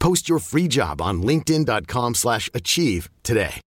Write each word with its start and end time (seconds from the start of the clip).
Post 0.00 0.28
your 0.28 0.40
free 0.40 0.66
job 0.66 1.00
on 1.00 1.22
linkedin.com/achieve 1.22 2.16
slash 2.16 2.50
achieve 2.54 3.08
today. 3.22 3.60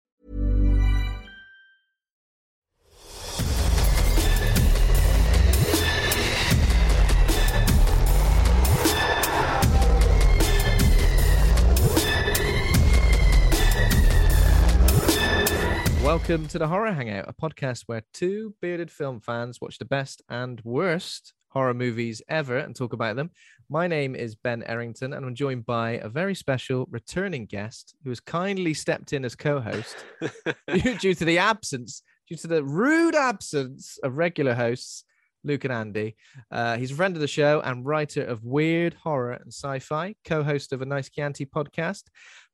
Welcome 16.03 16.47
to 16.47 16.57
the 16.57 16.67
Horror 16.67 16.91
Hangout, 16.91 17.25
a 17.27 17.33
podcast 17.33 17.83
where 17.85 18.01
two 18.11 18.55
bearded 18.59 18.89
film 18.89 19.19
fans 19.21 19.61
watch 19.61 19.77
the 19.77 19.85
best 19.85 20.21
and 20.27 20.59
worst 20.63 21.33
horror 21.49 21.73
movies 21.73 22.21
ever 22.27 22.57
and 22.57 22.75
talk 22.75 22.91
about 22.91 23.15
them. 23.15 23.29
My 23.73 23.87
name 23.87 24.15
is 24.15 24.35
Ben 24.35 24.63
Errington, 24.63 25.13
and 25.13 25.25
I'm 25.25 25.33
joined 25.33 25.65
by 25.65 25.91
a 25.91 26.09
very 26.09 26.35
special 26.35 26.89
returning 26.91 27.45
guest 27.45 27.95
who 28.03 28.09
has 28.09 28.19
kindly 28.19 28.73
stepped 28.73 29.13
in 29.13 29.23
as 29.23 29.33
co-host 29.33 29.95
due 30.99 31.13
to 31.13 31.23
the 31.23 31.37
absence, 31.37 32.03
due 32.27 32.35
to 32.35 32.47
the 32.47 32.65
rude 32.65 33.15
absence 33.15 33.97
of 34.03 34.17
regular 34.17 34.55
hosts, 34.55 35.05
Luke 35.45 35.63
and 35.63 35.71
Andy. 35.71 36.17
Uh, 36.51 36.75
he's 36.75 36.91
a 36.91 36.95
friend 36.95 37.15
of 37.15 37.21
the 37.21 37.29
show 37.29 37.61
and 37.61 37.85
writer 37.85 38.25
of 38.25 38.43
weird 38.43 38.95
horror 38.95 39.31
and 39.31 39.53
sci-fi, 39.53 40.15
co-host 40.25 40.73
of 40.73 40.81
a 40.81 40.85
Nice 40.85 41.09
Chianti 41.09 41.45
podcast. 41.45 42.03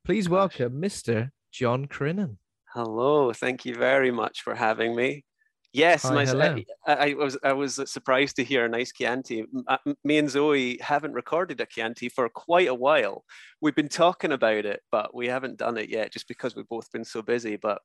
Please 0.05 0.29
welcome 0.29 0.79
Mr. 0.79 1.31
John 1.51 1.87
Crinan. 1.87 2.37
Hello, 2.75 3.33
thank 3.33 3.65
you 3.65 3.73
very 3.73 4.11
much 4.11 4.43
for 4.43 4.53
having 4.53 4.95
me. 4.95 5.23
Yes, 5.73 6.03
Hi, 6.03 6.25
hello. 6.25 6.57
I, 6.85 6.93
I 6.93 7.13
was 7.13 7.37
I 7.43 7.53
was 7.53 7.79
surprised 7.91 8.37
to 8.37 8.43
hear 8.43 8.65
a 8.65 8.69
nice 8.69 8.91
Chianti. 8.91 9.45
Uh, 9.67 9.77
Me 10.03 10.17
and 10.17 10.29
Zoe 10.29 10.77
haven't 10.81 11.13
recorded 11.13 11.61
a 11.61 11.65
Chianti 11.65 12.09
for 12.09 12.29
quite 12.29 12.67
a 12.67 12.73
while. 12.73 13.25
We've 13.61 13.75
been 13.75 13.89
talking 13.89 14.31
about 14.31 14.65
it, 14.65 14.81
but 14.91 15.13
we 15.13 15.27
haven't 15.27 15.57
done 15.57 15.77
it 15.77 15.89
yet, 15.89 16.11
just 16.11 16.27
because 16.27 16.55
we've 16.55 16.67
both 16.67 16.91
been 16.91 17.03
so 17.03 17.21
busy. 17.21 17.57
But 17.57 17.81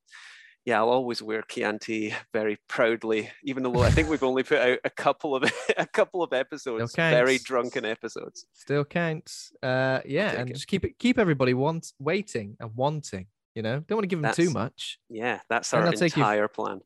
yeah, 0.65 0.79
I'll 0.79 0.91
always 0.91 1.21
wear 1.21 1.43
Chianti 1.43 2.15
very 2.33 2.57
proudly, 2.69 3.31
even 3.43 3.65
though 3.65 3.83
I 3.83 3.91
think 3.91 4.09
we've 4.09 4.23
only 4.23 4.45
put 4.45 4.59
out 4.61 4.79
a 4.85 4.91
couple 4.91 5.35
of 5.35 5.43
a 5.77 5.87
couple 5.87 6.23
of 6.23 6.33
episodes, 6.33 6.95
very 6.95 7.39
drunken 7.39 7.85
episodes. 7.85 8.47
Still 8.53 8.85
counts. 8.85 9.53
Uh, 9.63 10.01
yeah, 10.07 10.31
and 10.31 10.49
it. 10.49 10.55
just 10.55 10.69
keep 10.69 10.85
it, 10.85 10.99
keep 10.99 11.19
everybody 11.19 11.53
want 11.53 11.93
waiting 11.99 12.57
and 12.61 12.71
wanting. 12.77 13.27
You 13.57 13.63
know, 13.63 13.81
don't 13.81 13.97
want 13.97 14.05
to 14.05 14.07
give 14.07 14.23
them 14.23 14.33
too 14.33 14.51
much. 14.51 14.99
Yeah, 15.11 15.41
that's 15.51 15.75
our 15.75 15.83
I'll 15.83 15.93
you- 15.93 16.05
entire 16.05 16.49
plan. 16.49 16.81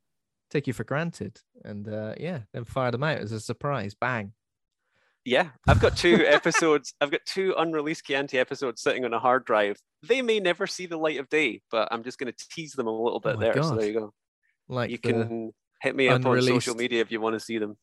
Take 0.50 0.66
you 0.66 0.72
for 0.72 0.84
granted, 0.84 1.40
and 1.64 1.88
uh, 1.88 2.14
yeah, 2.18 2.40
then 2.52 2.64
fire 2.64 2.90
them 2.90 3.02
out 3.02 3.18
as 3.18 3.32
a 3.32 3.40
surprise. 3.40 3.94
Bang. 3.94 4.32
Yeah, 5.24 5.48
I've 5.66 5.80
got 5.80 5.96
two 5.96 6.24
episodes. 6.26 6.94
I've 7.00 7.10
got 7.10 7.22
two 7.26 7.52
unreleased 7.58 8.04
Chianti 8.06 8.38
episodes 8.38 8.80
sitting 8.80 9.04
on 9.04 9.12
a 9.12 9.18
hard 9.18 9.44
drive. 9.44 9.76
They 10.04 10.22
may 10.22 10.38
never 10.38 10.68
see 10.68 10.86
the 10.86 10.96
light 10.98 11.18
of 11.18 11.28
day, 11.28 11.62
but 11.70 11.88
I'm 11.90 12.04
just 12.04 12.18
going 12.18 12.32
to 12.32 12.38
tease 12.52 12.72
them 12.74 12.86
a 12.86 12.96
little 12.96 13.18
bit 13.18 13.34
my 13.36 13.40
there. 13.52 13.62
So 13.62 13.74
there 13.74 13.86
you 13.88 13.98
go. 13.98 14.14
Like 14.68 14.90
you 14.90 14.98
can 14.98 15.52
hit 15.82 15.96
me 15.96 16.08
up 16.08 16.24
on 16.24 16.42
social 16.42 16.76
media 16.76 17.00
if 17.00 17.10
you 17.10 17.20
want 17.20 17.34
to 17.34 17.40
see 17.40 17.58
them. 17.58 17.76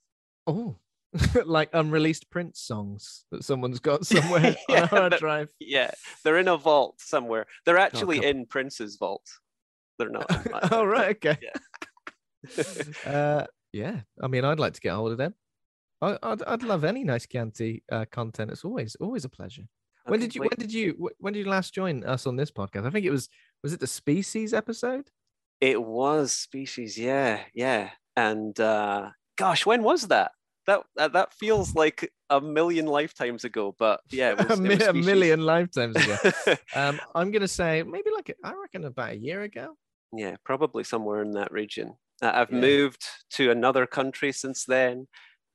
oh, 0.47 0.77
like 1.45 1.69
unreleased 1.73 2.29
Prince 2.29 2.59
songs 2.61 3.25
that 3.31 3.43
someone's 3.43 3.79
got 3.79 4.05
somewhere 4.05 4.47
on 4.47 4.55
Yeah, 4.69 4.83
a 4.83 4.87
hard 4.87 5.13
drive. 5.17 5.49
Yeah, 5.59 5.91
they're 6.23 6.37
in 6.39 6.47
a 6.47 6.57
vault 6.57 6.95
somewhere. 7.01 7.45
They're 7.65 7.77
actually 7.77 8.17
couple- 8.19 8.29
in 8.31 8.45
Prince's 8.45 8.95
vault. 8.95 9.25
They're 9.99 10.09
not. 10.09 10.25
oh 10.71 10.85
right, 10.85 11.09
okay. 11.17 11.37
Yeah. 11.41 11.49
uh, 13.05 13.45
yeah, 13.71 14.01
I 14.21 14.27
mean, 14.27 14.45
I'd 14.45 14.59
like 14.59 14.73
to 14.73 14.81
get 14.81 14.93
hold 14.93 15.11
of 15.11 15.17
them. 15.17 15.33
I, 16.01 16.17
I'd, 16.21 16.43
I'd 16.43 16.63
love 16.63 16.83
any 16.83 17.03
nice 17.03 17.25
Chianti 17.25 17.83
uh, 17.91 18.05
content. 18.11 18.51
It's 18.51 18.65
always 18.65 18.95
always 18.95 19.25
a 19.25 19.29
pleasure. 19.29 19.63
When 20.05 20.19
did 20.19 20.35
you 20.35 20.41
wait. 20.41 20.51
when 20.51 20.59
did 20.59 20.73
you 20.73 21.09
when 21.19 21.33
did 21.33 21.45
you 21.45 21.49
last 21.49 21.73
join 21.73 22.03
us 22.03 22.27
on 22.27 22.35
this 22.35 22.51
podcast? 22.51 22.85
I 22.85 22.89
think 22.89 23.05
it 23.05 23.11
was 23.11 23.29
was 23.63 23.73
it 23.73 23.79
the 23.79 23.87
species 23.87 24.53
episode? 24.53 25.09
It 25.61 25.81
was 25.81 26.33
Species. 26.33 26.97
Yeah, 26.97 27.39
yeah. 27.53 27.91
And 28.17 28.59
uh, 28.59 29.11
gosh, 29.37 29.65
when 29.65 29.81
was 29.81 30.09
that? 30.09 30.31
That 30.67 30.81
that, 30.97 31.13
that 31.13 31.33
feels 31.33 31.73
like 31.73 32.11
a 32.29 32.41
million 32.41 32.85
lifetimes 32.85 33.45
ago. 33.45 33.73
But 33.79 34.01
yeah, 34.11 34.31
it 34.31 34.37
was, 34.49 34.59
a, 34.59 34.61
mi- 34.61 34.73
a 34.75 34.93
million 34.93 35.45
lifetimes 35.45 35.95
ago. 35.95 36.17
um, 36.75 36.99
I'm 37.15 37.31
gonna 37.31 37.47
say 37.47 37.83
maybe 37.83 38.11
like 38.13 38.35
I 38.43 38.53
reckon 38.53 38.83
about 38.83 39.11
a 39.11 39.17
year 39.17 39.43
ago. 39.43 39.77
yeah, 40.13 40.35
probably 40.43 40.83
somewhere 40.83 41.21
in 41.21 41.31
that 41.31 41.53
region. 41.53 41.95
Uh, 42.23 42.31
I've 42.33 42.51
Yeah. 42.51 42.59
moved 42.59 43.03
to 43.31 43.51
another 43.51 43.85
country 43.85 44.31
since 44.31 44.63
then. 44.65 45.07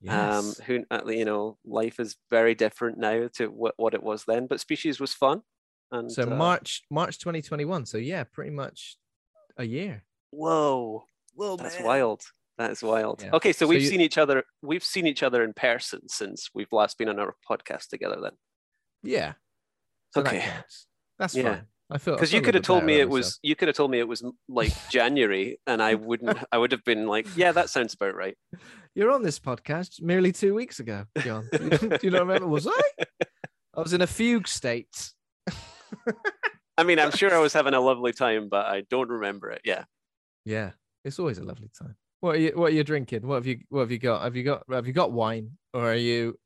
Um, 0.07 0.45
Yes. 0.47 0.59
who 0.59 0.85
uh, 0.91 1.01
you 1.07 1.25
know, 1.25 1.57
life 1.65 1.99
is 1.99 2.15
very 2.29 2.55
different 2.55 2.97
now 2.97 3.27
to 3.33 3.47
what, 3.47 3.73
what 3.77 3.93
it 3.93 4.01
was 4.03 4.23
then. 4.25 4.47
But 4.47 4.61
Species 4.61 4.99
was 4.99 5.13
fun. 5.13 5.41
And 5.91 6.09
so 6.11 6.23
uh, 6.23 6.27
March 6.27 6.83
March 6.91 7.17
2021. 7.19 7.85
So 7.87 7.97
yeah, 7.97 8.23
pretty 8.23 8.51
much 8.51 8.97
a 9.57 9.65
year. 9.65 10.03
Whoa, 10.31 11.03
whoa, 11.33 11.57
that's 11.57 11.81
wild. 11.81 12.21
That 12.59 12.71
is 12.71 12.83
wild. 12.83 13.23
Yeah. 13.23 13.31
Okay, 13.33 13.51
so, 13.51 13.65
So 13.65 13.69
we've 13.69 13.81
you- 13.81 13.87
seen 13.89 13.99
each 14.01 14.17
other. 14.17 14.43
We've 14.61 14.83
seen 14.83 15.07
each 15.07 15.23
other 15.23 15.43
in 15.43 15.53
person 15.53 16.07
since 16.07 16.49
we've 16.53 16.71
last 16.71 16.97
been 16.97 17.09
on 17.09 17.17
our 17.19 17.35
podcast 17.49 17.87
together. 17.87 18.17
Then, 18.21 18.33
Yeah. 19.01 19.33
So 20.13 20.21
Okay. 20.21 20.39
that. 20.39 20.65
That's 21.17 21.35
Yeah. 21.35 21.43
fine. 21.55 21.67
I 21.91 21.97
feel 21.97 22.13
because 22.15 22.31
you 22.31 22.41
could 22.41 22.53
have 22.53 22.63
told 22.63 22.83
me 22.83 22.99
it 22.99 23.03
about 23.03 23.13
was, 23.13 23.25
myself. 23.25 23.39
you 23.41 23.55
could 23.55 23.67
have 23.67 23.75
told 23.77 23.91
me 23.91 23.99
it 23.99 24.07
was 24.07 24.23
like 24.47 24.71
January, 24.89 25.59
and 25.65 25.81
I 25.81 25.95
wouldn't. 25.95 26.37
I 26.51 26.57
would 26.57 26.71
have 26.71 26.83
been 26.83 27.07
like, 27.07 27.27
yeah, 27.35 27.51
that 27.51 27.69
sounds 27.69 27.93
about 27.95 28.15
right. 28.15 28.37
You're 28.95 29.11
on 29.11 29.23
this 29.23 29.39
podcast 29.39 30.01
merely 30.01 30.31
two 30.31 30.53
weeks 30.53 30.79
ago, 30.79 31.05
John. 31.19 31.47
Do 31.51 31.97
you- 32.03 32.09
not 32.11 32.21
remember? 32.21 32.47
Was 32.47 32.67
I? 32.67 32.81
I 33.75 33.81
was 33.81 33.93
in 33.93 34.01
a 34.01 34.07
fugue 34.07 34.47
state. 34.47 35.13
I 36.77 36.83
mean, 36.83 36.99
I'm 36.99 37.11
sure 37.11 37.33
I 37.33 37.39
was 37.39 37.53
having 37.53 37.73
a 37.73 37.79
lovely 37.79 38.13
time, 38.13 38.49
but 38.49 38.65
I 38.65 38.83
don't 38.89 39.09
remember 39.09 39.51
it. 39.51 39.61
Yeah. 39.63 39.83
Yeah, 40.45 40.71
it's 41.03 41.19
always 41.19 41.37
a 41.37 41.43
lovely 41.43 41.69
time. 41.77 41.95
What 42.19 42.35
are 42.35 42.39
you? 42.39 42.51
What 42.55 42.71
are 42.71 42.75
you 42.75 42.83
drinking? 42.83 43.25
What 43.25 43.35
have 43.35 43.47
you? 43.47 43.59
What 43.69 43.81
have 43.81 43.91
you 43.91 43.99
got? 43.99 44.23
Have 44.23 44.35
you 44.35 44.43
got? 44.43 44.63
Have 44.69 44.87
you 44.87 44.93
got 44.93 45.11
wine, 45.11 45.51
or 45.73 45.91
are 45.91 45.95
you 45.95 46.37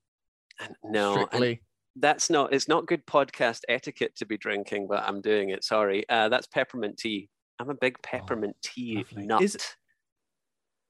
no, 0.83 1.13
strictly? 1.13 1.61
That's 1.95 2.29
not. 2.29 2.53
It's 2.53 2.67
not 2.67 2.87
good 2.87 3.05
podcast 3.05 3.61
etiquette 3.69 4.15
to 4.17 4.25
be 4.25 4.37
drinking, 4.37 4.87
but 4.87 5.03
I'm 5.03 5.21
doing 5.21 5.49
it. 5.49 5.63
Sorry. 5.63 6.07
Uh, 6.09 6.29
that's 6.29 6.47
peppermint 6.47 6.97
tea. 6.97 7.29
I'm 7.59 7.69
a 7.69 7.75
big 7.75 8.01
peppermint 8.01 8.55
tea 8.63 8.95
Oh, 8.97 9.01
lovely. 9.15 9.25
nut. 9.27 9.41
Is 9.41 9.57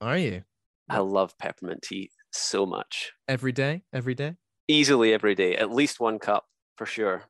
Are 0.01 0.17
you 0.17 0.43
I 0.89 0.99
love 0.99 1.37
peppermint 1.37 1.81
tea 1.81 2.11
so 2.31 2.65
much. 2.65 3.11
every 3.27 3.51
day? 3.51 3.83
Every 3.93 4.15
day? 4.15 4.35
Easily 4.67 5.13
every 5.13 5.35
day, 5.35 5.55
at 5.55 5.71
least 5.71 5.99
one 5.99 6.19
cup 6.19 6.45
for 6.77 6.85
sure. 6.85 7.23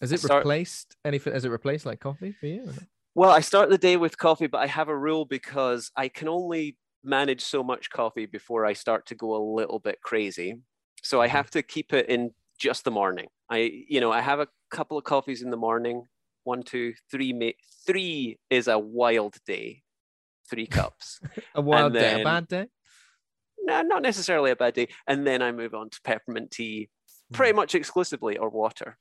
Has 0.00 0.12
it 0.12 0.20
start- 0.20 0.40
replaced 0.40 0.96
anything? 1.04 1.32
Has 1.32 1.44
it 1.44 1.50
replaced 1.50 1.86
like 1.86 2.00
coffee 2.00 2.32
for 2.32 2.46
you? 2.46 2.68
Well, 3.14 3.30
I 3.30 3.40
start 3.40 3.70
the 3.70 3.78
day 3.78 3.96
with 3.96 4.18
coffee, 4.18 4.46
but 4.46 4.58
I 4.58 4.66
have 4.66 4.88
a 4.88 4.96
rule 4.98 5.24
because 5.24 5.90
I 5.96 6.08
can 6.08 6.28
only 6.28 6.76
manage 7.02 7.40
so 7.42 7.62
much 7.62 7.88
coffee 7.90 8.26
before 8.26 8.66
I 8.66 8.72
start 8.74 9.06
to 9.06 9.14
go 9.14 9.34
a 9.36 9.42
little 9.54 9.78
bit 9.78 10.00
crazy. 10.02 10.56
So 11.02 11.20
I 11.22 11.28
Mhm. 11.28 11.30
have 11.32 11.50
to 11.52 11.62
keep 11.62 11.92
it 11.92 12.08
in 12.08 12.34
just 12.58 12.84
the 12.84 12.90
morning. 12.90 13.26
I, 13.50 13.84
you 13.88 14.00
know, 14.00 14.12
I 14.12 14.20
have 14.20 14.40
a 14.40 14.48
couple 14.70 14.98
of 14.98 15.04
coffees 15.04 15.42
in 15.42 15.50
the 15.50 15.56
morning. 15.56 16.04
One, 16.44 16.62
two, 16.62 16.94
three. 17.10 17.56
Three 17.86 18.38
is 18.50 18.68
a 18.68 18.78
wild 18.78 19.36
day. 19.46 19.82
Three 20.48 20.66
cups. 20.66 21.20
A 21.56 21.60
wild 21.60 21.94
day, 21.94 22.20
a 22.20 22.24
bad 22.24 22.46
day. 22.46 22.66
no, 23.62 23.82
not 23.82 24.02
necessarily 24.02 24.52
a 24.52 24.56
bad 24.56 24.74
day. 24.74 24.86
And 25.08 25.26
then 25.26 25.42
I 25.42 25.50
move 25.50 25.74
on 25.74 25.90
to 25.90 26.00
peppermint 26.04 26.52
tea, 26.52 26.88
hmm. 27.30 27.36
pretty 27.36 27.52
much 27.52 27.74
exclusively, 27.74 28.38
or 28.38 28.48
water. 28.48 28.96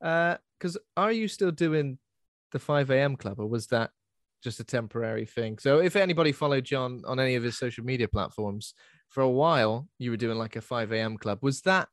Uh, 0.00 0.36
because 0.58 0.78
are 0.96 1.10
you 1.10 1.26
still 1.26 1.50
doing 1.50 1.98
the 2.52 2.58
5 2.60 2.90
a.m. 2.90 3.16
club 3.16 3.40
or 3.40 3.46
was 3.46 3.66
that 3.68 3.90
just 4.44 4.60
a 4.60 4.64
temporary 4.64 5.26
thing? 5.26 5.58
So 5.58 5.80
if 5.80 5.96
anybody 5.96 6.30
followed 6.30 6.64
John 6.64 7.02
on 7.04 7.18
any 7.18 7.34
of 7.34 7.42
his 7.42 7.58
social 7.58 7.84
media 7.84 8.06
platforms 8.06 8.74
for 9.08 9.22
a 9.22 9.30
while, 9.30 9.88
you 9.98 10.12
were 10.12 10.16
doing 10.16 10.38
like 10.38 10.54
a 10.54 10.60
5 10.60 10.92
a.m. 10.92 11.16
club. 11.16 11.40
Was 11.42 11.62
that 11.62 11.88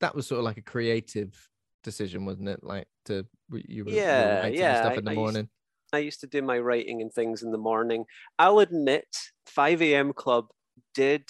that 0.00 0.14
was 0.14 0.26
sort 0.26 0.38
of 0.40 0.44
like 0.44 0.56
a 0.58 0.62
creative 0.62 1.50
decision, 1.82 2.24
wasn't 2.24 2.48
it? 2.48 2.64
Like 2.64 2.88
to 3.06 3.26
you 3.52 3.84
were, 3.84 4.02
you 4.06 4.18
were 4.18 4.28
Yeah, 4.28 4.42
writing 4.42 4.74
yeah, 4.74 4.74
stuff 4.74 4.98
in 4.98 5.04
the 5.04 5.10
I 5.10 5.12
morning. 5.12 5.48
I 5.92 5.98
used 5.98 6.20
to 6.20 6.26
do 6.28 6.42
my 6.42 6.58
writing 6.58 7.02
and 7.02 7.12
things 7.12 7.42
in 7.42 7.52
the 7.52 7.58
morning. 7.58 8.06
I'll 8.38 8.60
admit, 8.60 9.08
5 9.46 9.94
a.m. 9.94 10.12
club 10.12 10.50
did 10.94 11.28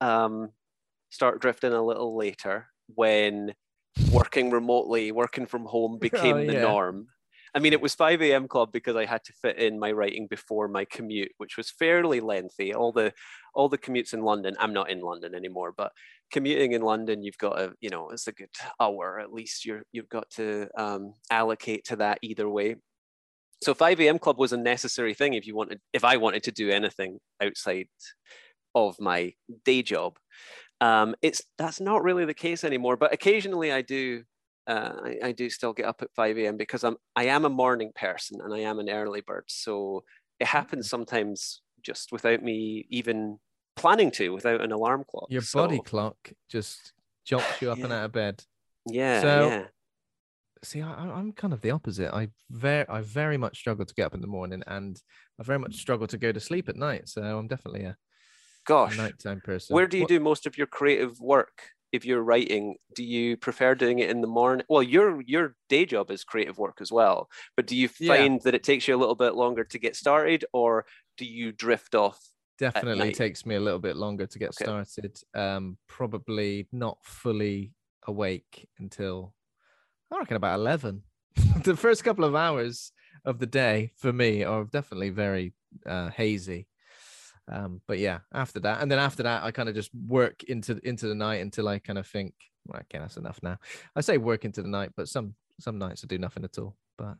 um, 0.00 0.52
start 1.10 1.40
drifting 1.40 1.72
a 1.72 1.84
little 1.84 2.16
later 2.16 2.68
when 2.94 3.54
working 4.10 4.50
remotely, 4.50 5.12
working 5.12 5.46
from 5.46 5.66
home 5.66 5.98
became 6.02 6.46
the 6.46 6.54
Oh, 6.54 6.58
yeah. 6.58 6.74
norm. 6.74 7.08
I 7.58 7.60
mean, 7.60 7.72
it 7.72 7.80
was 7.80 7.92
5 7.92 8.22
a.m. 8.22 8.46
club 8.46 8.70
because 8.70 8.94
I 8.94 9.04
had 9.04 9.24
to 9.24 9.32
fit 9.32 9.58
in 9.58 9.80
my 9.80 9.90
writing 9.90 10.28
before 10.30 10.68
my 10.68 10.84
commute, 10.84 11.32
which 11.38 11.56
was 11.56 11.72
fairly 11.72 12.20
lengthy. 12.20 12.72
All 12.72 12.92
the 12.92 13.12
all 13.52 13.68
the 13.68 13.76
commutes 13.76 14.14
in 14.14 14.22
London. 14.22 14.54
I'm 14.60 14.72
not 14.72 14.90
in 14.90 15.00
London 15.00 15.34
anymore, 15.34 15.74
but 15.76 15.90
commuting 16.30 16.70
in 16.70 16.82
London, 16.82 17.24
you've 17.24 17.36
got 17.36 17.58
a, 17.58 17.72
you 17.80 17.90
know, 17.90 18.10
it's 18.10 18.28
a 18.28 18.32
good 18.32 18.50
hour 18.78 19.18
at 19.18 19.32
least. 19.32 19.64
You're 19.64 19.82
you've 19.90 20.08
got 20.08 20.30
to 20.36 20.68
um, 20.78 21.14
allocate 21.32 21.84
to 21.86 21.96
that 21.96 22.20
either 22.22 22.48
way 22.48 22.76
so 23.60 23.74
5 23.74 23.98
a.m 23.98 24.20
club 24.20 24.38
was 24.38 24.52
a 24.52 24.56
necessary 24.56 25.14
thing 25.14 25.34
if 25.34 25.44
you 25.44 25.56
wanted 25.56 25.80
if 25.92 26.04
i 26.04 26.16
wanted 26.16 26.44
to 26.44 26.52
do 26.52 26.70
anything 26.70 27.18
outside 27.42 27.88
of 28.76 28.94
my 29.00 29.32
day 29.64 29.82
job 29.82 30.16
um 30.80 31.16
it's 31.22 31.42
that's 31.56 31.80
not 31.80 32.04
really 32.04 32.24
the 32.24 32.34
case 32.34 32.62
anymore 32.62 32.96
but 32.96 33.12
occasionally 33.12 33.72
i 33.72 33.82
do 33.82 34.22
uh, 34.68 34.92
I, 35.02 35.18
I 35.28 35.32
do 35.32 35.48
still 35.50 35.72
get 35.72 35.86
up 35.86 36.02
at 36.02 36.12
5 36.14 36.38
a.m 36.38 36.56
because 36.56 36.84
i'm 36.84 36.96
i 37.16 37.24
am 37.24 37.44
a 37.44 37.48
morning 37.50 37.90
person 37.94 38.40
and 38.42 38.52
i 38.54 38.58
am 38.60 38.78
an 38.78 38.88
early 38.90 39.22
bird 39.22 39.44
so 39.48 40.04
it 40.38 40.46
happens 40.46 40.88
sometimes 40.88 41.62
just 41.82 42.12
without 42.12 42.42
me 42.42 42.86
even 42.90 43.38
planning 43.76 44.10
to 44.12 44.28
without 44.30 44.60
an 44.60 44.70
alarm 44.72 45.04
clock 45.10 45.26
Your 45.30 45.42
So, 45.42 45.60
body 45.60 45.80
clock 45.80 46.16
just 46.50 46.92
jumps 47.24 47.60
you 47.62 47.70
up 47.70 47.78
and 47.78 47.92
out 47.92 48.04
of 48.06 48.12
bed. 48.12 48.44
yeah 48.86 49.20
So- 49.20 49.48
yeah 49.48 49.64
See, 50.64 50.82
I, 50.82 50.90
I'm 50.92 51.30
kind 51.34 51.52
of 51.52 51.60
the 51.60 51.70
opposite. 51.70 52.12
I 52.12 52.30
very, 52.50 52.84
I 52.88 53.00
very 53.00 53.36
much 53.38 53.56
struggle 53.56 53.86
to 53.86 53.94
get 53.94 54.06
up 54.06 54.14
in 54.14 54.20
the 54.20 54.26
morning, 54.26 54.64
and 54.66 55.00
I 55.38 55.44
very 55.44 55.60
much 55.60 55.76
struggle 55.76 56.08
to 56.08 56.18
go 56.18 56.32
to 56.32 56.40
sleep 56.40 56.68
at 56.68 56.74
night. 56.74 57.08
So 57.08 57.22
I'm 57.22 57.46
definitely 57.46 57.84
a, 57.84 57.90
a 57.90 57.96
gosh 58.66 58.96
nighttime 58.98 59.40
person. 59.40 59.74
Where 59.74 59.86
do 59.86 59.98
you 59.98 60.02
What- 60.02 60.08
do 60.08 60.18
most 60.18 60.46
of 60.48 60.58
your 60.58 60.66
creative 60.66 61.20
work? 61.20 61.62
If 61.92 62.04
you're 62.04 62.22
writing, 62.22 62.76
do 62.94 63.02
you 63.04 63.36
prefer 63.36 63.74
doing 63.74 63.98
it 63.98 64.10
in 64.10 64.20
the 64.20 64.26
morning? 64.26 64.66
Well, 64.68 64.82
your 64.82 65.22
your 65.22 65.56
day 65.68 65.86
job 65.86 66.10
is 66.10 66.24
creative 66.24 66.58
work 66.58 66.80
as 66.80 66.92
well, 66.92 67.30
but 67.56 67.66
do 67.66 67.76
you 67.76 67.88
Yeah. 67.98 68.28
find 68.28 68.40
that 68.42 68.54
it 68.54 68.62
takes 68.64 68.86
you 68.88 68.94
a 68.94 68.98
little 68.98 69.14
bit 69.14 69.34
longer 69.34 69.64
to 69.64 69.78
get 69.78 69.96
started, 69.96 70.44
or 70.52 70.86
do 71.16 71.24
you 71.24 71.52
drift 71.52 71.94
off? 71.94 72.20
definitely 72.58 73.10
takes 73.10 73.46
me 73.46 73.54
a 73.54 73.60
little 73.60 73.78
bit 73.78 73.96
longer 73.96 74.26
to 74.26 74.38
get 74.38 74.54
Okay. 74.60 74.68
started. 74.68 75.18
Um, 75.34 75.78
probably 75.86 76.68
not 76.72 77.04
fully 77.04 77.74
awake 78.06 78.68
until 78.78 79.34
I 80.12 80.18
reckon 80.18 80.36
about 80.36 80.58
eleven. 80.60 81.04
the 81.64 81.76
first 81.76 82.04
couple 82.04 82.24
of 82.24 82.34
hours 82.36 82.92
of 83.24 83.38
the 83.40 83.46
day 83.46 83.92
for 83.96 84.12
me 84.12 84.44
are 84.44 84.64
definitely 84.64 85.10
very 85.10 85.54
uh, 85.86 86.10
hazy. 86.10 86.68
Um, 87.50 87.80
but 87.86 87.98
yeah, 87.98 88.20
after 88.32 88.60
that, 88.60 88.82
and 88.82 88.90
then 88.90 88.98
after 88.98 89.22
that, 89.22 89.42
I 89.42 89.50
kind 89.50 89.68
of 89.68 89.74
just 89.74 89.90
work 89.94 90.44
into 90.44 90.78
into 90.82 91.08
the 91.08 91.14
night 91.14 91.40
until 91.40 91.68
I 91.68 91.78
kind 91.78 91.98
of 91.98 92.06
think, 92.06 92.34
well, 92.66 92.80
okay, 92.82 92.98
that's 92.98 93.16
enough 93.16 93.40
now. 93.42 93.58
I 93.96 94.00
say 94.02 94.18
work 94.18 94.44
into 94.44 94.62
the 94.62 94.68
night, 94.68 94.92
but 94.96 95.08
some 95.08 95.34
some 95.58 95.78
nights 95.78 96.04
I 96.04 96.06
do 96.06 96.18
nothing 96.18 96.44
at 96.44 96.58
all. 96.58 96.76
But 96.96 97.16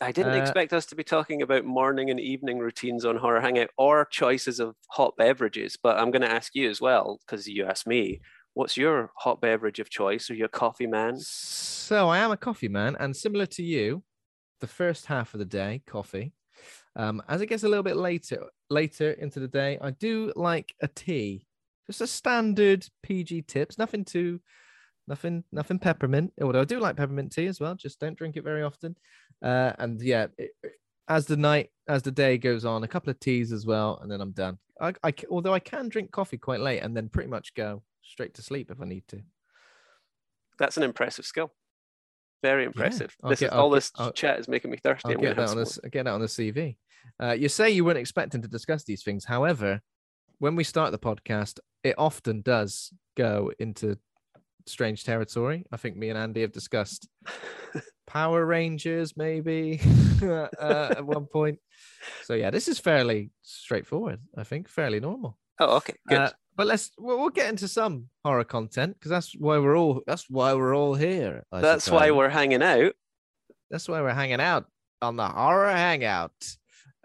I 0.00 0.12
didn't 0.12 0.34
Uh, 0.34 0.42
expect 0.42 0.72
us 0.72 0.86
to 0.86 0.94
be 0.96 1.04
talking 1.04 1.42
about 1.42 1.64
morning 1.64 2.10
and 2.10 2.20
evening 2.20 2.58
routines 2.58 3.04
on 3.04 3.16
Horror 3.16 3.40
Hangout 3.40 3.70
or 3.76 4.04
choices 4.04 4.60
of 4.60 4.76
hot 4.90 5.16
beverages, 5.16 5.76
but 5.76 5.98
I'm 5.98 6.10
going 6.10 6.22
to 6.22 6.30
ask 6.30 6.54
you 6.54 6.70
as 6.70 6.80
well 6.80 7.18
because 7.26 7.48
you 7.48 7.64
asked 7.64 7.86
me. 7.86 8.20
What's 8.54 8.76
your 8.76 9.12
hot 9.16 9.40
beverage 9.40 9.78
of 9.78 9.88
choice? 9.88 10.30
Are 10.30 10.34
you 10.34 10.46
a 10.46 10.48
coffee 10.48 10.88
man? 10.88 11.18
So 11.20 12.08
I 12.08 12.18
am 12.18 12.32
a 12.32 12.36
coffee 12.36 12.68
man, 12.68 12.96
and 12.98 13.16
similar 13.16 13.46
to 13.46 13.62
you, 13.62 14.02
the 14.60 14.66
first 14.66 15.06
half 15.06 15.32
of 15.32 15.38
the 15.38 15.44
day, 15.46 15.82
coffee. 15.86 16.32
Um, 16.96 17.22
as 17.28 17.40
it 17.40 17.46
gets 17.46 17.62
a 17.62 17.68
little 17.68 17.84
bit 17.84 17.96
later, 17.96 18.46
later 18.70 19.12
into 19.12 19.40
the 19.40 19.48
day, 19.48 19.78
I 19.80 19.90
do 19.90 20.32
like 20.36 20.74
a 20.82 20.88
tea, 20.88 21.46
just 21.86 22.00
a 22.00 22.06
standard 22.06 22.86
PG 23.02 23.42
tips, 23.42 23.78
nothing 23.78 24.04
too, 24.04 24.40
nothing, 25.06 25.44
nothing 25.52 25.78
peppermint. 25.78 26.32
Although 26.40 26.60
I 26.60 26.64
do 26.64 26.80
like 26.80 26.96
peppermint 26.96 27.32
tea 27.32 27.46
as 27.46 27.60
well, 27.60 27.74
just 27.74 28.00
don't 28.00 28.16
drink 28.16 28.36
it 28.36 28.44
very 28.44 28.62
often. 28.62 28.96
Uh, 29.42 29.72
and 29.78 30.00
yeah, 30.02 30.26
it- 30.36 30.52
as 31.10 31.24
the 31.24 31.38
night, 31.38 31.70
as 31.88 32.02
the 32.02 32.10
day 32.10 32.36
goes 32.36 32.66
on, 32.66 32.84
a 32.84 32.88
couple 32.88 33.10
of 33.10 33.18
teas 33.18 33.50
as 33.50 33.64
well, 33.64 33.98
and 34.02 34.12
then 34.12 34.20
I'm 34.20 34.32
done. 34.32 34.58
I, 34.78 34.92
I 35.02 35.14
although 35.30 35.54
I 35.54 35.58
can 35.58 35.88
drink 35.88 36.10
coffee 36.12 36.36
quite 36.36 36.60
late 36.60 36.80
and 36.80 36.94
then 36.94 37.08
pretty 37.08 37.30
much 37.30 37.54
go 37.54 37.82
straight 38.02 38.34
to 38.34 38.42
sleep 38.42 38.70
if 38.70 38.80
I 38.80 38.84
need 38.84 39.08
to. 39.08 39.22
That's 40.58 40.76
an 40.76 40.82
impressive 40.82 41.24
skill. 41.24 41.50
Very 42.42 42.64
impressive. 42.64 43.14
I'll 43.22 43.30
this 43.30 43.40
get- 43.40 43.46
is 43.46 43.52
all 43.52 43.70
get- 43.70 43.74
this 43.76 43.92
I'll- 43.96 44.12
chat 44.12 44.38
is 44.38 44.48
making 44.48 44.70
me 44.70 44.76
thirsty. 44.78 45.14
I'll 45.14 45.20
get 45.20 45.36
that 45.36 45.48
on 45.50 45.56
this. 45.56 45.78
Get 45.90 46.04
that 46.04 46.12
on 46.12 46.20
the 46.20 46.26
CV. 46.28 46.76
Uh, 47.20 47.32
you 47.32 47.48
say 47.48 47.70
you 47.70 47.84
weren't 47.84 47.98
expecting 47.98 48.42
to 48.42 48.48
discuss 48.48 48.84
these 48.84 49.02
things. 49.02 49.24
However, 49.24 49.80
when 50.38 50.54
we 50.54 50.62
start 50.64 50.92
the 50.92 50.98
podcast, 50.98 51.58
it 51.82 51.94
often 51.98 52.42
does 52.42 52.92
go 53.16 53.50
into 53.58 53.96
strange 54.66 55.02
territory. 55.04 55.64
I 55.72 55.76
think 55.78 55.96
me 55.96 56.10
and 56.10 56.18
Andy 56.18 56.42
have 56.42 56.52
discussed 56.52 57.08
Power 58.06 58.44
Rangers, 58.46 59.16
maybe 59.16 59.80
uh, 60.22 60.48
at 60.60 61.04
one 61.04 61.26
point. 61.26 61.58
So 62.24 62.34
yeah, 62.34 62.50
this 62.50 62.68
is 62.68 62.78
fairly 62.78 63.30
straightforward. 63.42 64.20
I 64.36 64.44
think 64.44 64.68
fairly 64.68 65.00
normal. 65.00 65.38
Oh, 65.58 65.76
okay, 65.78 65.94
good. 66.08 66.18
Uh, 66.18 66.30
but 66.58 66.66
let's 66.66 66.90
we'll, 66.98 67.18
we'll 67.20 67.28
get 67.30 67.48
into 67.48 67.68
some 67.68 68.08
horror 68.24 68.42
content 68.42 68.96
because 68.98 69.10
that's 69.10 69.32
why 69.38 69.58
we're 69.58 69.78
all 69.78 70.02
that's 70.06 70.28
why 70.28 70.52
we're 70.52 70.76
all 70.76 70.94
here. 70.94 71.44
I 71.52 71.60
That's 71.60 71.88
why 71.88 72.10
we're 72.10 72.28
hanging 72.28 72.64
out. 72.64 72.94
That's 73.70 73.88
why 73.88 74.02
we're 74.02 74.12
hanging 74.12 74.40
out 74.40 74.66
on 75.00 75.16
the 75.16 75.28
horror 75.28 75.70
hangout. 75.70 76.32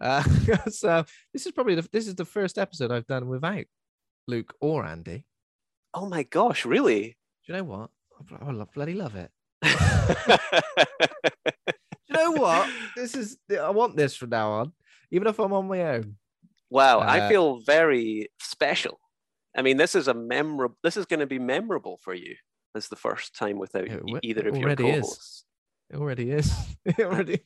Uh, 0.02 0.24
so 0.70 1.06
this 1.34 1.46
is 1.46 1.52
probably 1.52 1.76
the, 1.76 1.88
this 1.94 2.08
is 2.08 2.16
the 2.16 2.26
first 2.26 2.58
episode 2.58 2.92
I've 2.92 3.06
done 3.06 3.28
without 3.28 3.66
Luke 4.28 4.56
or 4.60 4.84
Andy. 4.86 5.26
Oh 5.94 6.08
my 6.08 6.24
gosh, 6.24 6.66
really? 6.66 7.16
Do 7.46 7.54
you 7.54 7.58
know 7.60 7.64
what? 7.64 7.90
I 8.42 8.52
love, 8.52 8.72
bloody 8.74 8.94
love 8.96 9.16
it. 9.16 9.30
Do 9.62 9.70
You 12.08 12.16
know 12.16 12.32
what? 12.32 12.70
This 12.96 13.16
is 13.16 13.38
I 13.52 13.70
want 13.70 13.96
this 13.98 14.16
from 14.16 14.32
now 14.32 14.52
on, 14.52 14.72
even 15.12 15.28
if 15.28 15.38
I'm 15.38 15.54
on 15.54 15.68
my 15.68 15.82
own. 15.82 16.16
wow, 16.72 17.02
Uh, 17.02 17.04
I 17.04 17.30
feel 17.30 17.60
very 17.60 18.30
special. 18.40 19.00
I 19.56 19.62
mean, 19.62 19.78
this 19.78 19.96
is 19.96 20.08
a 20.08 20.14
memorable. 20.14 20.78
This 20.84 20.98
is 20.98 21.06
going 21.06 21.20
to 21.20 21.28
be 21.28 21.40
memorable 21.40 22.00
for 22.04 22.14
you 22.14 22.36
as 22.76 22.88
the 22.88 22.96
first 22.96 23.36
time 23.38 23.60
without 23.60 23.88
It 23.88 24.02
e- 24.08 24.20
either 24.24 24.48
of 24.48 24.56
your 24.56 24.66
already 24.66 24.90
is. 24.90 25.02
co-hosts. 25.02 25.46
It 25.92 25.98
already 25.98 26.32
is. 26.32 26.54
It 26.86 27.00
already. 27.06 27.40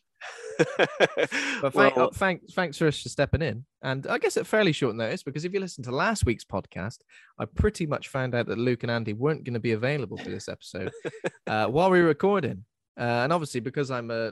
But 1.62 1.74
thank, 1.74 1.96
well, 1.96 2.08
uh, 2.08 2.10
thanks, 2.12 2.54
thanks 2.54 2.78
for 2.78 2.88
us 2.88 3.02
for 3.02 3.10
stepping 3.10 3.42
in. 3.44 3.66
And 3.84 4.08
I 4.08 4.18
guess 4.18 4.38
at 4.38 4.48
fairly 4.48 4.72
short 4.72 4.96
notice, 4.96 5.22
because 5.22 5.46
if 5.46 5.54
you 5.54 5.60
listen 5.60 5.84
to 5.84 5.92
last 5.92 6.26
week's 6.26 6.44
podcast, 6.44 7.00
I 7.38 7.46
pretty 7.46 7.86
much 7.86 8.08
found 8.08 8.34
out 8.34 8.48
that 8.48 8.58
Luke 8.58 8.82
and 8.84 8.92
Andy 8.92 9.14
weren't 9.14 9.44
going 9.44 9.54
to 9.54 9.60
be 9.60 9.74
available 9.74 10.18
for 10.18 10.30
this 10.30 10.50
episode 10.50 10.92
uh, 11.48 11.68
while 11.68 11.92
we 11.92 12.02
were 12.02 12.08
recording. 12.08 12.66
Uh, 13.00 13.04
and 13.24 13.32
obviously, 13.34 13.60
because 13.60 13.92
I'm 13.92 14.10
a 14.10 14.32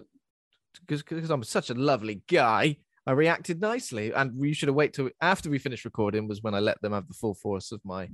because 0.87 1.29
I'm 1.29 1.43
such 1.43 1.69
a 1.69 1.75
lovely 1.75 2.21
guy, 2.27 2.77
I 3.07 3.11
reacted 3.11 3.61
nicely. 3.61 4.11
And 4.13 4.35
we 4.35 4.53
should 4.53 4.67
have 4.67 4.75
waited 4.75 4.93
till 4.93 5.09
after 5.21 5.49
we 5.49 5.59
finished 5.59 5.85
recording 5.85 6.27
was 6.27 6.41
when 6.41 6.55
I 6.55 6.59
let 6.59 6.81
them 6.81 6.93
have 6.93 7.07
the 7.07 7.13
full 7.13 7.35
force 7.35 7.71
of 7.71 7.81
my 7.83 8.09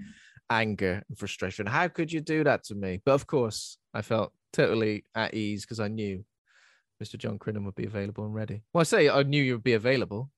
anger 0.49 1.01
and 1.07 1.17
frustration. 1.17 1.65
How 1.65 1.87
could 1.87 2.11
you 2.11 2.21
do 2.21 2.43
that 2.43 2.63
to 2.65 2.75
me? 2.75 3.01
But 3.05 3.13
of 3.13 3.27
course, 3.27 3.77
I 3.93 4.01
felt 4.01 4.33
totally 4.53 5.05
at 5.15 5.33
ease 5.33 5.63
because 5.65 5.79
I 5.79 5.87
knew 5.87 6.25
Mr. 7.01 7.17
John 7.17 7.39
Crinham 7.39 7.65
would 7.65 7.75
be 7.75 7.85
available 7.85 8.25
and 8.25 8.33
ready. 8.33 8.63
Well, 8.73 8.81
I 8.81 8.83
say 8.83 9.09
I 9.09 9.23
knew 9.23 9.41
you 9.41 9.53
would 9.53 9.63
be 9.63 9.73
available. 9.73 10.29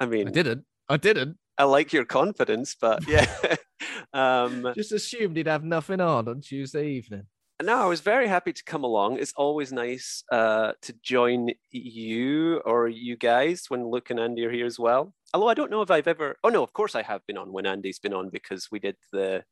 I 0.00 0.06
mean, 0.06 0.28
I 0.28 0.30
didn't. 0.30 0.64
I 0.88 0.96
didn't. 0.96 1.36
I 1.58 1.64
like 1.64 1.92
your 1.92 2.04
confidence, 2.04 2.76
but 2.80 3.06
yeah. 3.08 3.26
um, 4.12 4.72
Just 4.74 4.92
assumed 4.92 5.36
he'd 5.36 5.48
have 5.48 5.64
nothing 5.64 6.00
on 6.00 6.28
on 6.28 6.40
Tuesday 6.40 6.90
evening. 6.92 7.24
No, 7.62 7.76
I 7.76 7.86
was 7.86 8.00
very 8.00 8.28
happy 8.28 8.52
to 8.52 8.64
come 8.64 8.84
along. 8.84 9.18
It's 9.18 9.32
always 9.36 9.72
nice 9.72 10.22
uh, 10.30 10.72
to 10.82 10.92
join 11.02 11.48
you 11.70 12.58
or 12.64 12.88
you 12.88 13.16
guys 13.16 13.64
when 13.68 13.88
Luke 13.88 14.10
and 14.10 14.20
Andy 14.20 14.44
are 14.44 14.50
here 14.50 14.66
as 14.66 14.78
well. 14.78 15.12
Although 15.34 15.48
I 15.48 15.54
don't 15.54 15.70
know 15.70 15.82
if 15.82 15.90
I've 15.90 16.06
ever. 16.06 16.36
Oh 16.44 16.50
no, 16.50 16.62
of 16.62 16.72
course 16.72 16.94
I 16.94 17.02
have 17.02 17.26
been 17.26 17.36
on 17.36 17.52
when 17.52 17.66
Andy's 17.66 17.98
been 17.98 18.14
on 18.14 18.30
because 18.30 18.68
we 18.70 18.78
did 18.78 18.96
the 19.12 19.44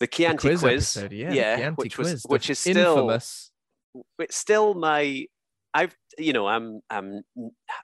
the 0.00 0.06
Chianti 0.06 0.48
quiz 0.48 0.60
quiz, 0.60 0.96
episode, 0.96 1.12
yeah, 1.12 1.30
the 1.30 1.62
Chianti 1.62 1.74
which 1.76 1.98
was 1.98 2.08
quiz, 2.08 2.22
the 2.22 2.28
which 2.28 2.50
is 2.50 2.58
still 2.58 2.92
infamous. 2.92 3.50
it's 4.18 4.36
still 4.36 4.74
my 4.74 5.26
I've 5.74 5.96
you 6.16 6.32
know 6.32 6.46
I'm 6.46 6.80
I'm 6.88 7.22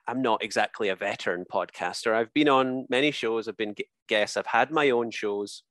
I'm 0.07 0.21
not 0.21 0.43
exactly 0.43 0.87
a 0.87 0.95
veteran 0.95 1.43
podcaster. 1.51 2.13
I've 2.13 2.33
been 2.33 2.47
on 2.47 2.85
many 2.89 3.11
shows. 3.11 3.49
I've 3.49 3.57
been 3.57 3.75
guests. 4.07 4.37
I've 4.37 4.47
had 4.47 4.71
my 4.71 4.89
own 4.89 5.11
shows, 5.11 5.63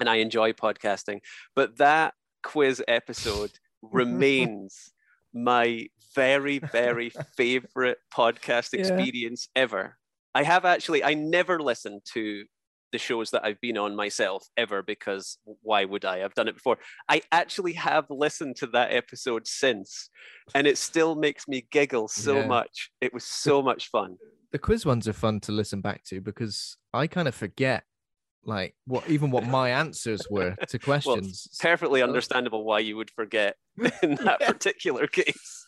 and 0.00 0.08
I 0.08 0.16
enjoy 0.16 0.52
podcasting. 0.52 1.20
But 1.54 1.78
that 1.78 2.14
quiz 2.46 2.82
episode 2.86 3.50
remains 3.82 4.92
my 5.34 5.86
very 6.14 6.58
very 6.72 7.10
favorite 7.36 7.98
podcast 8.14 8.70
Yeah. 8.72 8.80
experience 8.80 9.48
ever. 9.56 9.98
I 10.34 10.42
have 10.44 10.64
actually 10.64 11.02
I 11.04 11.14
never 11.14 11.58
listened 11.60 12.02
to 12.14 12.44
the 12.92 12.98
shows 12.98 13.30
that 13.32 13.44
I've 13.44 13.60
been 13.60 13.76
on 13.76 13.96
myself 13.96 14.46
ever 14.56 14.80
because 14.82 15.38
why 15.62 15.84
would 15.84 16.04
I? 16.04 16.22
I've 16.24 16.34
done 16.34 16.46
it 16.48 16.54
before. 16.54 16.78
I 17.08 17.20
actually 17.32 17.72
have 17.72 18.06
listened 18.10 18.54
to 18.56 18.68
that 18.68 18.92
episode 18.92 19.46
since, 19.48 20.08
and 20.54 20.66
it 20.68 20.78
still 20.78 21.16
makes 21.16 21.48
me 21.48 21.66
giggle 21.72 22.06
so 22.08 22.36
Yeah. 22.42 22.46
much. 22.46 22.90
It 23.00 23.12
was 23.12 23.24
so 23.24 23.60
much 23.60 23.90
fun. 23.90 24.16
the 24.52 24.58
quiz 24.60 24.86
ones 24.86 25.08
are 25.08 25.12
fun 25.12 25.40
to 25.40 25.52
listen 25.52 25.80
back 25.80 26.04
to 26.04 26.20
because 26.20 26.76
I 26.94 27.08
kind 27.08 27.26
of 27.28 27.34
forget 27.34 27.82
like 28.46 28.74
what 28.86 29.08
even 29.10 29.30
what 29.30 29.44
my 29.46 29.70
answers 29.70 30.30
were 30.30 30.56
to 30.68 30.78
Well, 30.78 31.16
questions. 31.16 31.46
it's 31.48 31.58
perfectly 31.58 32.02
understandable 32.02 32.64
why 32.64 32.78
you 32.78 32.96
would 32.96 33.10
forget 33.10 33.56
in 34.02 34.14
that 34.16 34.38
Yeah. 34.40 34.52
particular 34.52 35.06
case. 35.06 35.66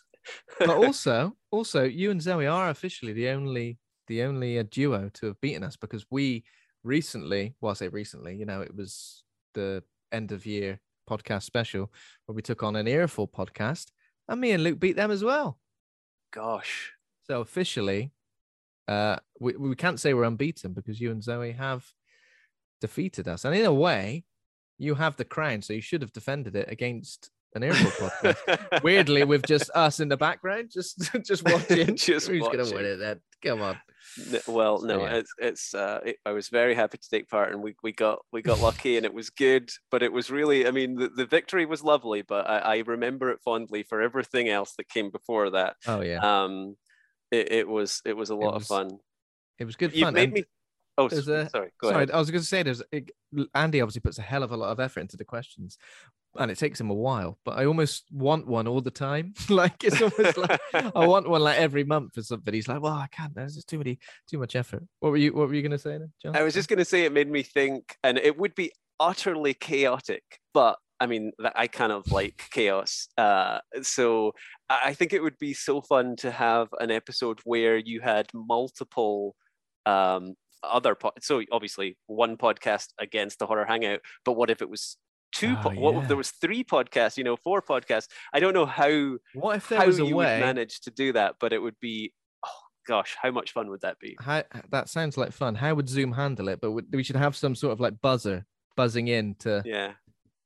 but 0.61 0.69
also, 0.77 1.37
also, 1.51 1.85
you 1.85 2.11
and 2.11 2.23
Zoe 2.23 2.47
are 2.47 2.71
officially 2.71 3.13
the 3.13 3.29
only 3.29 3.79
the 4.07 4.23
only 4.23 4.59
uh, 4.59 4.65
duo 4.71 5.11
to 5.15 5.27
have 5.27 5.41
beaten 5.43 5.63
us 5.63 5.77
because 5.77 6.07
we 6.11 6.45
recently, 6.83 7.55
well, 7.61 7.73
I 7.73 7.75
say 7.75 7.89
recently, 7.89 8.37
you 8.37 8.47
know, 8.47 8.63
it 8.63 8.75
was 8.75 9.25
the 9.55 9.83
end 10.13 10.33
of 10.33 10.47
year 10.47 10.81
podcast 11.11 11.43
special 11.43 11.93
where 12.25 12.35
we 12.35 12.41
took 12.43 12.63
on 12.63 12.77
an 12.77 12.89
earful 12.89 13.29
podcast, 13.29 13.89
and 14.29 14.41
me 14.41 14.53
and 14.53 14.63
Luke 14.63 14.79
beat 14.81 14.97
them 14.97 15.11
as 15.11 15.23
well. 15.25 15.59
Gosh, 16.31 16.93
So 17.27 17.41
officially, 17.41 18.13
uh, 18.87 19.17
we 19.41 19.57
we 19.57 19.75
can't 19.77 19.99
say 20.01 20.15
we're 20.15 20.25
unbeaten 20.25 20.73
because 20.73 21.01
you 21.01 21.11
and 21.11 21.23
Zoe 21.23 21.53
have 21.53 21.85
defeated 22.81 23.29
us, 23.29 23.45
and 23.45 23.55
in 23.55 23.65
a 23.65 23.73
way, 23.73 24.25
you 24.79 24.95
have 24.95 25.17
the 25.17 25.25
crown, 25.25 25.63
so 25.63 25.73
you 25.73 25.81
should 25.81 26.03
have 26.03 26.13
defended 26.13 26.55
it 26.57 26.71
against 26.71 27.31
an 27.55 27.63
earful 27.65 27.91
podcast. 28.09 28.83
Weirdly, 28.83 29.25
with 29.25 29.45
just 29.47 29.71
us 29.75 30.01
in 30.01 30.09
the 30.09 30.17
background, 30.17 30.71
just 30.73 31.11
just 31.25 31.45
watching. 31.45 31.97
Just 31.97 32.29
Who's 32.29 32.47
gonna 32.47 32.65
win 32.75 32.85
it 32.85 32.97
then? 32.97 33.21
Come 33.45 33.63
on. 33.63 33.79
N- 34.33 34.41
well, 34.49 34.79
So, 34.81 34.87
no, 34.87 35.01
yeah. 35.05 35.15
it's 35.17 35.33
it's. 35.39 35.75
Uh, 35.75 36.01
it, 36.05 36.17
I 36.27 36.33
was 36.33 36.49
very 36.49 36.75
happy 36.75 36.99
to 36.99 37.09
take 37.09 37.29
part, 37.29 37.53
and 37.53 37.63
we, 37.63 37.75
we 37.83 37.93
got 37.93 38.19
we 38.33 38.43
got 38.43 38.61
lucky, 38.61 38.97
and 38.97 39.07
it 39.07 39.15
was 39.15 39.31
good. 39.31 39.71
But 39.91 40.03
it 40.03 40.13
was 40.13 40.31
really, 40.31 40.67
I 40.67 40.71
mean, 40.73 40.97
the, 40.97 41.09
the 41.09 41.27
victory 41.27 41.65
was 41.67 41.83
lovely, 41.83 42.23
but 42.23 42.49
I, 42.49 42.59
I 42.59 42.77
remember 42.87 43.31
it 43.31 43.41
fondly 43.45 43.83
for 43.83 44.01
everything 44.03 44.49
else 44.49 44.75
that 44.77 44.89
came 44.89 45.11
before 45.11 45.51
that. 45.51 45.77
Oh 45.87 46.01
yeah, 46.03 46.21
Um, 46.45 46.77
it, 47.31 47.51
it 47.53 47.69
was 47.69 48.03
it 48.05 48.17
was 48.17 48.31
a 48.31 48.35
lot 48.37 48.55
was 48.55 48.63
of 48.65 48.69
fun. 48.69 48.99
it 49.59 49.65
was 49.65 49.77
good 49.77 49.95
You 49.95 50.05
fun. 50.05 50.15
made 50.15 50.25
and 50.25 50.33
me. 50.35 50.45
Oh, 50.99 51.09
there's 51.09 51.29
s- 51.29 51.47
a- 51.47 51.51
sorry. 51.51 51.71
Go 51.81 51.89
sorry, 51.89 51.97
ahead. 52.03 52.11
I 52.11 52.19
was 52.19 52.31
going 52.31 52.43
to 52.43 52.47
say 52.47 52.63
there's 52.63 52.83
it, 52.93 53.11
Andy 53.55 53.81
obviously 53.81 54.01
puts 54.01 54.19
a 54.19 54.23
hell 54.23 54.43
of 54.43 54.53
a 54.53 54.57
lot 54.57 54.71
of 54.71 54.81
effort 54.81 55.01
into 55.01 55.17
the 55.17 55.25
questions, 55.25 55.79
and 56.37 56.51
it 56.51 56.59
takes 56.59 56.81
him 56.81 56.91
a 56.91 56.95
while. 56.95 57.39
But 57.45 57.59
I 57.59 57.65
almost 57.67 58.05
want 58.13 58.47
one 58.47 58.67
all 58.67 58.81
the 58.81 58.91
time. 58.91 59.33
like 59.49 59.85
it's 59.85 60.03
almost 60.03 60.37
like 60.37 60.61
I 60.75 61.07
want 61.07 61.29
one 61.29 61.41
like 61.43 61.59
every 61.59 61.85
month 61.85 62.19
or 62.19 62.23
something. 62.23 62.53
He's 62.53 62.69
like, 62.69 62.83
well, 62.83 62.93
I 62.93 63.07
can't. 63.11 63.35
There's 63.35 63.55
just 63.55 63.69
too 63.69 63.79
many, 63.79 63.99
too 64.29 64.39
much 64.39 64.57
effort. 64.57 64.83
What 65.01 65.11
were 65.11 65.17
you? 65.17 65.33
What 65.33 65.49
were 65.49 65.55
you 65.55 65.63
going 65.63 65.73
to 65.73 65.79
say, 65.79 65.99
then, 65.99 66.13
John? 66.21 66.37
I 66.37 66.43
was 66.43 66.55
just 66.55 66.69
going 66.69 66.79
to 66.79 66.85
say 66.85 67.05
it 67.05 67.13
made 67.13 67.31
me 67.31 67.43
think, 67.43 67.97
and 68.03 68.19
it 68.19 68.37
would 68.37 68.55
be 68.55 68.73
utterly 69.01 69.55
chaotic, 69.55 70.25
but 70.53 70.79
I 71.01 71.07
mean, 71.07 71.31
that 71.39 71.53
I 71.55 71.69
kind 71.69 71.93
of 71.93 72.11
like 72.11 72.43
chaos. 72.51 73.07
Uh, 73.17 73.61
so 73.83 74.33
I 74.69 74.81
I 74.87 74.95
think 74.95 75.13
it 75.13 75.23
would 75.23 75.39
be 75.39 75.55
so 75.55 75.81
fun 75.81 76.17
to 76.17 76.31
have 76.33 76.69
an 76.81 76.91
episode 76.91 77.39
where 77.45 77.77
you 77.77 78.01
had 78.01 78.27
multiple 78.35 79.37
um, 79.87 80.35
other. 80.63 80.95
Po- 80.95 81.13
so 81.21 81.43
obviously, 81.53 81.97
one 82.07 82.37
podcast 82.37 82.89
against 82.99 83.39
the 83.39 83.47
horror 83.47 83.65
hangout, 83.65 84.01
but 84.25 84.33
what 84.33 84.51
if 84.51 84.63
it 84.63 84.69
was? 84.71 84.97
Two, 85.31 85.57
Oh, 85.59 85.63
po- 85.63 85.71
what 85.79 85.95
if 86.03 86.09
there 86.09 86.17
was 86.17 86.31
three 86.31 86.65
podcasts? 86.65 87.19
You 87.19 87.25
know, 87.25 87.37
four 87.37 87.61
podcasts. 87.61 88.09
I 88.33 88.41
don't 88.41 88.55
know 88.55 88.65
how 88.65 89.19
What 89.35 89.57
if 89.57 89.69
there 89.69 89.79
how 89.81 89.87
was 89.87 89.99
a 89.99 90.07
you 90.07 90.17
would 90.17 90.25
way? 90.25 90.41
manage 90.41 90.81
to 90.81 90.91
do 90.91 91.13
that, 91.13 91.35
but 91.39 91.53
it 91.53 91.59
would 91.61 91.79
be. 91.81 92.15
Oh 92.47 92.51
gosh, 92.87 93.15
how 93.21 93.31
much 93.31 93.53
fun 93.53 93.69
would 93.69 93.83
that 93.83 93.99
be? 94.01 94.17
How 94.21 94.43
that 94.71 94.89
sounds 94.89 95.19
like 95.19 95.33
fun. 95.33 95.55
How 95.57 95.75
would 95.75 95.89
Zoom 95.89 96.13
handle 96.13 96.49
it? 96.49 96.61
But 96.63 96.73
we 96.73 97.03
should 97.03 97.17
have 97.17 97.37
some 97.37 97.55
sort 97.55 97.75
of 97.75 97.81
like 97.81 98.01
buzzer 98.01 98.47
buzzing 98.75 99.09
in 99.09 99.35
to 99.41 99.63
Yeah. 99.67 99.93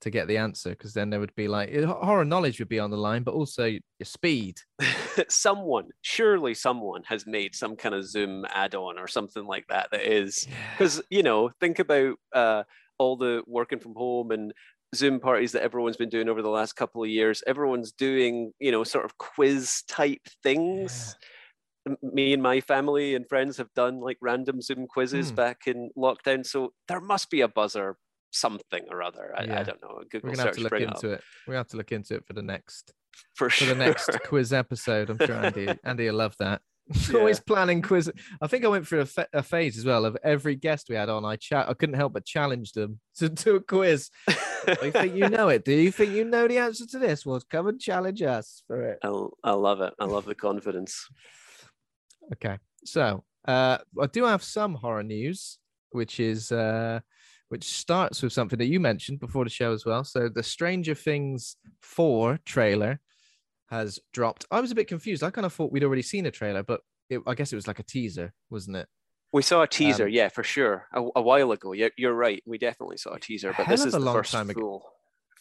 To 0.02 0.10
get 0.10 0.28
the 0.28 0.36
answer 0.36 0.70
because 0.70 0.92
then 0.94 1.10
there 1.10 1.20
would 1.20 1.34
be 1.34 1.48
like 1.48 1.74
horror 1.84 2.24
knowledge 2.24 2.58
would 2.58 2.68
be 2.68 2.78
on 2.78 2.90
the 2.90 2.96
line, 2.96 3.22
but 3.22 3.34
also 3.34 3.64
your 3.66 3.80
speed. 4.04 4.60
someone, 5.28 5.88
surely 6.02 6.54
someone 6.54 7.02
has 7.04 7.26
made 7.26 7.54
some 7.54 7.76
kind 7.76 7.94
of 7.94 8.04
Zoom 8.06 8.44
add-on 8.48 8.98
or 8.98 9.06
something 9.08 9.44
like 9.44 9.66
that 9.68 9.88
that 9.92 10.02
is 10.02 10.46
because 10.72 11.02
you 11.10 11.22
know 11.22 11.50
think 11.60 11.78
about 11.78 12.16
uh, 12.32 12.62
all 12.98 13.16
the 13.16 13.42
working 13.46 13.78
from 13.80 13.94
home 13.94 14.30
and 14.30 14.52
Zoom 14.94 15.20
parties 15.20 15.52
that 15.52 15.62
everyone's 15.62 15.96
been 15.96 16.10
doing 16.10 16.28
over 16.28 16.42
the 16.42 16.50
last 16.50 16.74
couple 16.74 17.02
of 17.02 17.08
years. 17.08 17.42
Everyone's 17.46 17.92
doing 17.92 18.52
you 18.60 18.70
know 18.70 18.84
sort 18.84 19.04
of 19.04 19.16
quiz 19.18 19.82
type 19.88 20.20
things. 20.42 21.16
M- 21.88 21.96
Me 22.02 22.32
and 22.32 22.42
my 22.42 22.60
family 22.60 23.14
and 23.14 23.28
friends 23.28 23.56
have 23.56 23.72
done 23.74 24.00
like 24.00 24.18
random 24.20 24.60
Zoom 24.60 24.86
quizzes 24.86 25.30
Hmm. 25.30 25.36
back 25.36 25.66
in 25.66 25.90
lockdown, 25.96 26.44
so 26.46 26.72
there 26.88 27.00
must 27.00 27.30
be 27.30 27.40
a 27.40 27.48
buzzer, 27.48 27.96
something 28.32 28.84
or 28.90 29.02
other. 29.02 29.32
I, 29.36 29.42
I 29.42 29.62
don't 29.62 29.82
know. 29.82 30.02
We're 30.12 30.20
gonna 30.20 30.42
have 30.42 30.52
to 30.52 30.60
look 30.60 30.70
bring 30.70 30.82
it 30.84 30.88
into 30.88 31.12
it. 31.12 31.22
We 31.46 31.54
have 31.54 31.68
to 31.68 31.76
look 31.76 31.92
into 31.92 32.16
it 32.16 32.26
for 32.26 32.32
the 32.32 32.42
next 32.42 32.92
for 33.34 33.50
for 33.50 33.66
the 33.66 33.74
next 33.74 34.10
quiz 34.24 34.52
episode. 34.52 35.10
I'm 35.10 35.18
sure 35.18 35.36
Andy 35.36 35.68
Andy 35.84 36.06
will 36.06 36.16
love 36.16 36.36
that. 36.38 36.60
Yeah. 37.10 37.20
Always 37.20 37.38
planning 37.38 37.80
quiz. 37.80 38.10
I 38.42 38.48
think 38.48 38.64
I 38.64 38.68
went 38.68 38.86
through 38.86 39.02
a, 39.02 39.06
fa- 39.06 39.28
a 39.32 39.42
phase 39.42 39.78
as 39.78 39.84
well 39.84 40.04
of 40.04 40.16
every 40.24 40.56
guest 40.56 40.88
we 40.90 40.96
had 40.96 41.08
on. 41.08 41.24
I 41.24 41.36
chat. 41.36 41.68
I 41.68 41.74
couldn't 41.74 41.94
help 41.94 42.12
but 42.12 42.26
challenge 42.26 42.72
them 42.72 42.98
to 43.18 43.28
do 43.28 43.54
a 43.54 43.60
quiz. 43.60 44.10
I 44.26 44.90
think 44.90 45.14
you 45.14 45.28
know 45.28 45.48
it. 45.48 45.64
Do 45.64 45.72
you 45.72 45.92
think 45.92 46.10
you 46.12 46.24
know 46.24 46.48
the 46.48 46.58
answer 46.58 46.84
to 46.86 46.98
this? 46.98 47.24
Well, 47.24 47.40
come 47.48 47.68
and 47.68 47.80
challenge 47.80 48.20
us 48.22 48.64
for 48.66 48.82
it. 48.82 48.98
I, 49.02 49.26
I 49.44 49.52
love 49.52 49.80
it. 49.80 49.94
I 50.00 50.06
love 50.06 50.24
the 50.24 50.34
confidence. 50.34 51.06
Okay. 52.32 52.58
So 52.84 53.24
uh, 53.46 53.78
I 54.00 54.06
do 54.06 54.24
have 54.24 54.42
some 54.42 54.74
horror 54.74 55.04
news, 55.04 55.58
which 55.90 56.20
is 56.20 56.52
uh, 56.52 57.00
which 57.52 57.64
starts 57.64 58.22
with 58.22 58.32
something 58.32 58.58
that 58.58 58.64
you 58.64 58.80
mentioned 58.80 59.20
before 59.20 59.44
the 59.44 59.50
show 59.50 59.74
as 59.74 59.84
well. 59.84 60.04
So 60.04 60.30
the 60.30 60.42
Stranger 60.42 60.94
Things 60.94 61.56
4 61.82 62.38
trailer 62.46 62.98
has 63.68 63.98
dropped. 64.14 64.46
I 64.50 64.60
was 64.60 64.70
a 64.70 64.74
bit 64.74 64.88
confused. 64.88 65.22
I 65.22 65.28
kind 65.28 65.44
of 65.44 65.52
thought 65.52 65.70
we'd 65.70 65.84
already 65.84 66.00
seen 66.00 66.24
a 66.24 66.30
trailer, 66.30 66.62
but 66.62 66.80
it, 67.10 67.20
I 67.26 67.34
guess 67.34 67.52
it 67.52 67.56
was 67.56 67.66
like 67.66 67.78
a 67.78 67.82
teaser, 67.82 68.32
wasn't 68.48 68.78
it? 68.78 68.88
We 69.34 69.42
saw 69.42 69.60
a 69.60 69.66
teaser, 69.66 70.06
Um, 70.06 70.10
yeah, 70.12 70.28
for 70.30 70.42
sure, 70.42 70.86
a, 70.94 71.02
a 71.16 71.20
while 71.20 71.52
ago. 71.52 71.72
You're, 71.72 71.90
you're 71.98 72.14
right. 72.14 72.42
We 72.46 72.56
definitely 72.56 72.96
saw 72.96 73.12
a 73.12 73.20
teaser, 73.20 73.52
but 73.54 73.68
this 73.68 73.84
is 73.84 73.94
a 73.94 73.98
the 73.98 74.04
long 74.06 74.14
first 74.14 74.32
time 74.32 74.48
ago. 74.48 74.58
full, 74.58 74.90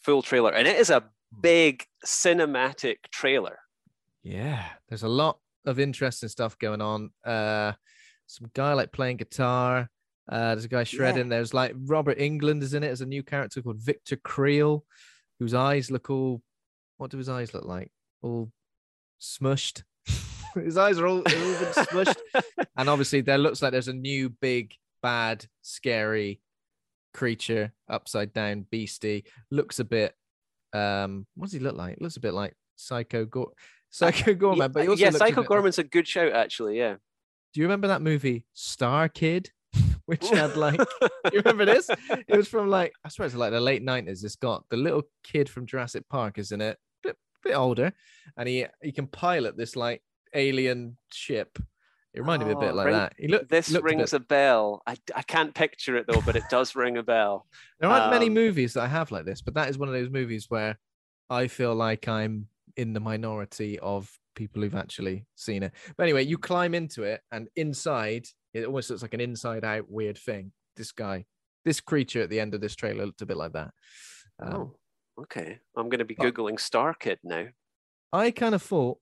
full 0.02 0.20
trailer, 0.20 0.52
and 0.52 0.68
it 0.68 0.76
is 0.78 0.90
a 0.90 1.04
big 1.40 1.86
cinematic 2.04 2.96
trailer. 3.10 3.58
Yeah, 4.22 4.66
there's 4.90 5.02
a 5.02 5.08
lot 5.08 5.38
of 5.64 5.80
interesting 5.80 6.28
stuff 6.28 6.58
going 6.58 6.82
on. 6.82 7.08
Uh, 7.24 7.72
some 8.26 8.50
guy 8.52 8.74
like 8.74 8.92
playing 8.92 9.16
guitar. 9.16 9.88
Uh, 10.28 10.54
there's 10.54 10.64
a 10.64 10.68
guy 10.68 10.84
shredding. 10.84 11.28
There's 11.28 11.52
like 11.52 11.74
Robert 11.86 12.18
Englund 12.18 12.62
is 12.62 12.74
in 12.74 12.84
it 12.84 12.90
as 12.90 13.00
a 13.00 13.06
new 13.06 13.22
character 13.22 13.60
called 13.62 13.78
Victor 13.80 14.16
Creel, 14.16 14.84
whose 15.38 15.54
eyes 15.54 15.90
look 15.90 16.10
all. 16.10 16.42
What 16.96 17.10
do 17.10 17.18
his 17.18 17.28
eyes 17.28 17.52
look 17.54 17.64
like? 17.64 17.90
All 18.22 18.50
smushed. 19.20 19.82
his 20.54 20.76
eyes 20.76 20.98
are 20.98 21.06
all, 21.06 21.18
all 21.18 21.24
smushed, 21.24 22.16
and 22.76 22.88
obviously 22.88 23.20
there 23.20 23.38
looks 23.38 23.62
like 23.62 23.72
there's 23.72 23.88
a 23.88 23.92
new 23.92 24.28
big 24.28 24.74
bad 25.02 25.44
scary 25.62 26.40
creature 27.12 27.72
upside 27.88 28.32
down 28.32 28.64
beastie 28.70 29.24
looks 29.50 29.80
a 29.80 29.84
bit 29.84 30.14
um 30.72 31.26
what 31.34 31.46
does 31.46 31.52
he 31.52 31.58
look 31.58 31.76
like 31.76 31.98
looks 32.00 32.16
a 32.16 32.20
bit 32.20 32.32
like 32.32 32.54
psycho 32.76 33.26
gore 33.26 33.52
psycho 33.90 34.32
Goreman 34.32 34.72
but 34.72 34.84
he 34.84 34.88
also 34.88 35.00
yeah, 35.00 35.08
looks 35.08 35.16
a 35.16 35.18
Psycho 35.18 35.42
bit 35.42 35.50
like- 35.50 35.60
Goreman's 35.60 35.78
a 35.78 35.84
good 35.84 36.08
shout, 36.08 36.32
actually. 36.32 36.78
Yeah. 36.78 36.94
do 37.52 37.60
you 37.60 37.64
remember 37.66 37.88
that 37.88 38.00
movie 38.00 38.46
Star 38.54 39.08
Kid? 39.08 39.50
Which 40.06 40.28
had 40.28 40.56
like, 40.56 40.80
you 41.32 41.40
remember 41.44 41.64
this? 41.64 41.88
It 42.28 42.36
was 42.36 42.48
from 42.48 42.68
like, 42.68 42.92
I 43.04 43.08
swear 43.08 43.26
it's 43.26 43.34
like 43.34 43.52
the 43.52 43.60
late 43.60 43.84
90s. 43.84 44.24
It's 44.24 44.36
got 44.36 44.64
the 44.70 44.76
little 44.76 45.02
kid 45.22 45.48
from 45.48 45.66
Jurassic 45.66 46.08
Park 46.08 46.38
is 46.38 46.52
in 46.52 46.60
it, 46.60 46.78
bit, 47.02 47.16
bit 47.44 47.54
older, 47.54 47.92
and 48.36 48.48
he 48.48 48.66
he 48.82 48.92
can 48.92 49.06
pilot 49.06 49.56
this 49.56 49.76
like 49.76 50.02
alien 50.34 50.96
ship. 51.12 51.58
It 52.14 52.20
reminded 52.20 52.46
me 52.48 52.52
a 52.52 52.58
bit 52.58 52.72
Oh, 52.72 52.74
like 52.74 52.86
ring- 52.86 52.94
that. 52.96 53.12
He 53.18 53.28
looked, 53.28 53.48
This 53.48 53.72
a 53.72 53.80
rings 53.80 54.10
bit- 54.10 54.20
a 54.20 54.24
bell. 54.24 54.82
I, 54.86 54.96
I 55.14 55.22
can't 55.22 55.54
picture 55.54 55.96
it 55.96 56.06
though, 56.06 56.20
but 56.26 56.36
it 56.36 56.42
does 56.50 56.74
ring 56.76 56.98
a 56.98 57.02
bell. 57.02 57.46
There 57.80 57.88
aren't 57.90 58.12
many 58.12 58.26
um, 58.26 58.34
movies 58.34 58.74
that 58.74 58.82
I 58.82 58.86
have 58.88 59.10
like 59.10 59.24
this, 59.24 59.40
but 59.40 59.54
that 59.54 59.68
is 59.70 59.78
one 59.78 59.88
of 59.88 59.94
those 59.94 60.10
movies 60.10 60.46
where 60.48 60.78
I 61.30 61.48
feel 61.48 61.74
like 61.74 62.06
I'm 62.06 62.48
in 62.76 62.92
the 62.92 63.00
minority 63.00 63.78
of 63.78 64.10
people 64.34 64.62
who've 64.62 64.74
actually 64.74 65.24
seen 65.36 65.62
it. 65.62 65.72
But 65.96 66.04
anyway, 66.04 66.24
you 66.24 66.38
climb 66.38 66.74
into 66.74 67.02
it, 67.02 67.22
and 67.32 67.48
inside, 67.56 68.26
it 68.54 68.64
almost 68.66 68.90
looks 68.90 69.02
like 69.02 69.14
an 69.14 69.20
inside 69.20 69.64
out 69.64 69.90
weird 69.90 70.18
thing. 70.18 70.52
This 70.76 70.92
guy, 70.92 71.24
this 71.64 71.80
creature 71.80 72.22
at 72.22 72.30
the 72.30 72.40
end 72.40 72.54
of 72.54 72.60
this 72.60 72.74
trailer 72.76 73.06
looked 73.06 73.22
a 73.22 73.26
bit 73.26 73.36
like 73.36 73.52
that. 73.52 73.70
Um, 74.42 74.54
oh, 74.54 75.22
okay. 75.22 75.58
I'm 75.76 75.88
going 75.88 75.98
to 75.98 76.04
be 76.04 76.14
Googling 76.14 76.60
Star 76.60 76.94
Kid 76.94 77.18
now. 77.22 77.46
I 78.12 78.30
kind 78.30 78.54
of 78.54 78.62
thought 78.62 78.98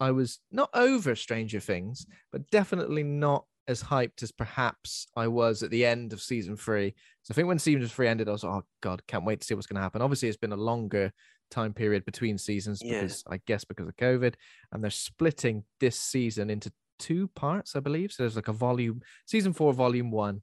I 0.00 0.10
was 0.10 0.40
not 0.50 0.70
over 0.74 1.14
Stranger 1.14 1.60
Things, 1.60 2.06
but 2.32 2.50
definitely 2.50 3.02
not 3.02 3.44
as 3.66 3.82
hyped 3.82 4.22
as 4.22 4.30
perhaps 4.30 5.06
I 5.16 5.28
was 5.28 5.62
at 5.62 5.70
the 5.70 5.86
end 5.86 6.12
of 6.12 6.20
season 6.20 6.56
three. 6.56 6.94
So 7.22 7.32
I 7.32 7.34
think 7.34 7.48
when 7.48 7.58
season 7.58 7.88
three 7.88 8.08
ended, 8.08 8.28
I 8.28 8.32
was 8.32 8.44
like, 8.44 8.52
oh 8.52 8.64
God, 8.82 9.02
can't 9.06 9.24
wait 9.24 9.40
to 9.40 9.46
see 9.46 9.54
what's 9.54 9.66
going 9.66 9.76
to 9.76 9.82
happen. 9.82 10.02
Obviously, 10.02 10.28
it's 10.28 10.36
been 10.36 10.52
a 10.52 10.56
longer 10.56 11.12
time 11.50 11.72
period 11.72 12.04
between 12.04 12.36
seasons 12.36 12.82
Yeah. 12.84 13.00
because 13.00 13.24
I 13.28 13.40
guess 13.46 13.64
because 13.64 13.88
of 13.88 13.96
COVID, 13.96 14.34
and 14.72 14.82
they're 14.82 14.90
splitting 14.90 15.64
this 15.80 15.98
season 15.98 16.50
into 16.50 16.72
two 17.04 17.28
parts, 17.28 17.76
I 17.76 17.80
believe. 17.80 18.12
So 18.12 18.22
there's 18.22 18.36
like 18.36 18.48
a 18.48 18.52
volume, 18.52 19.02
season 19.26 19.52
four, 19.52 19.74
volume 19.74 20.10
one. 20.10 20.40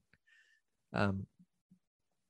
Um, 0.94 1.25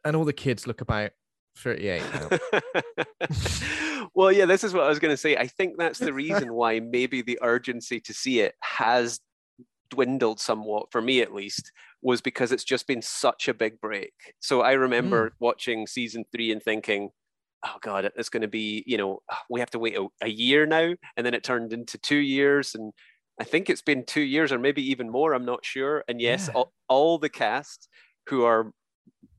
and 0.06 0.16
all 0.16 0.24
the 0.24 0.32
kids 0.32 0.66
look 0.66 0.80
about 0.80 1.12
38 1.58 2.02
well, 4.16 4.32
yeah, 4.32 4.46
this 4.46 4.64
is 4.64 4.74
what 4.74 4.86
I 4.86 4.90
was 4.90 5.00
going 5.00 5.12
to 5.12 5.18
say. 5.18 5.36
I 5.36 5.48
think 5.48 5.78
that's 5.78 6.00
the 6.00 6.14
reason 6.14 6.54
why 6.54 6.80
maybe 6.80 7.22
the 7.22 7.40
urgency 7.42 8.00
to 8.00 8.14
see 8.14 8.40
it 8.40 8.56
has 8.62 9.20
dwindled 9.90 10.40
somewhat, 10.40 10.92
for 10.92 11.02
me 11.02 11.22
at 11.22 11.34
least, 11.34 11.74
was 12.02 12.22
because 12.22 12.54
it's 12.54 12.64
just 12.64 12.88
been 12.88 13.02
such 13.02 13.50
a 13.50 13.54
big 13.54 13.82
break. 13.82 14.14
So 14.40 14.62
I 14.62 14.74
remember 14.74 15.34
watching 15.40 15.88
season 15.88 16.24
three 16.32 16.54
and 16.54 16.64
thinking, 16.64 17.10
oh 17.66 17.76
God, 17.82 18.10
it's 18.16 18.30
going 18.30 18.42
to 18.42 18.48
be, 18.48 18.84
you 18.88 18.98
know, 18.98 19.20
we 19.50 19.60
have 19.60 19.72
to 19.72 19.80
wait 19.80 19.98
a, 19.98 20.08
a 20.22 20.30
year 20.30 20.66
now. 20.66 20.94
And 21.18 21.26
then 21.26 21.34
it 21.34 21.44
turned 21.44 21.74
into 21.74 21.98
two 21.98 22.16
years. 22.16 22.74
And 22.74 22.94
I 23.42 23.44
think 23.44 23.70
it's 23.70 23.82
been 23.82 24.06
two 24.06 24.22
years 24.22 24.52
or 24.52 24.60
maybe 24.60 24.84
even 24.92 25.10
more. 25.10 25.34
I'm 25.34 25.46
not 25.46 25.66
sure. 25.66 26.04
And 26.08 26.22
yes, 26.22 26.48
Yeah. 26.48 26.54
all, 26.56 26.74
all 26.88 27.18
the 27.18 27.30
cast 27.30 27.90
who 28.30 28.44
are 28.46 28.72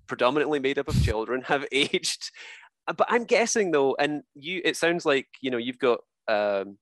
predominantly 0.09 0.59
made 0.59 0.79
up 0.79 0.89
of 0.89 1.03
children 1.09 1.43
have 1.43 1.65
aged 1.73 2.31
Uh, 2.89 2.93
but 2.93 3.07
i'm 3.09 3.25
guessing 3.25 3.71
though 3.71 3.95
and 3.99 4.23
you 4.35 4.61
it 4.65 4.77
sounds 4.77 5.07
like 5.07 5.29
you 5.41 5.51
know 5.53 5.57
you've 5.67 5.79
got 5.79 6.01
um 6.29 6.77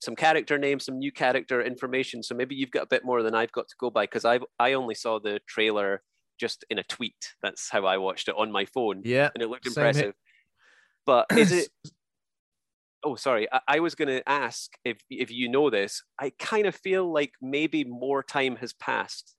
some 0.00 0.14
character 0.16 0.56
names 0.56 0.84
some 0.84 0.98
new 0.98 1.12
character 1.12 1.60
information 1.60 2.22
so 2.22 2.32
maybe 2.34 2.54
you've 2.54 2.70
got 2.70 2.84
a 2.84 2.92
bit 2.94 3.04
more 3.04 3.22
than 3.24 3.34
i've 3.34 3.52
got 3.52 3.66
to 3.68 3.74
go 3.78 3.90
by 3.90 4.04
because 4.04 4.24
i 4.24 4.38
i 4.60 4.72
only 4.74 4.94
saw 4.94 5.18
the 5.18 5.40
trailer 5.48 6.00
just 6.38 6.64
in 6.70 6.78
a 6.78 6.84
tweet 6.84 7.34
that's 7.42 7.68
how 7.70 7.84
i 7.84 7.96
watched 7.98 8.28
it 8.28 8.34
on 8.38 8.50
my 8.52 8.64
phone 8.64 9.02
yeah. 9.04 9.28
and 9.34 9.42
it 9.42 9.48
looked 9.50 9.66
here. 9.66 9.72
impressive 9.72 10.14
but 11.04 11.26
is 11.36 11.50
it 11.52 11.68
oh 13.04 13.14
sorry 13.16 13.46
I, 13.52 13.60
I 13.68 13.80
was 13.80 13.94
going 13.94 14.08
to 14.08 14.28
ask 14.28 14.70
if 14.84 14.98
if 15.10 15.30
you 15.30 15.48
know 15.48 15.70
this 15.70 16.02
i 16.18 16.32
kind 16.38 16.66
of 16.66 16.74
feel 16.74 17.10
like 17.12 17.32
maybe 17.40 17.84
more 17.84 18.22
time 18.22 18.56
has 18.56 18.72
passed 18.74 19.36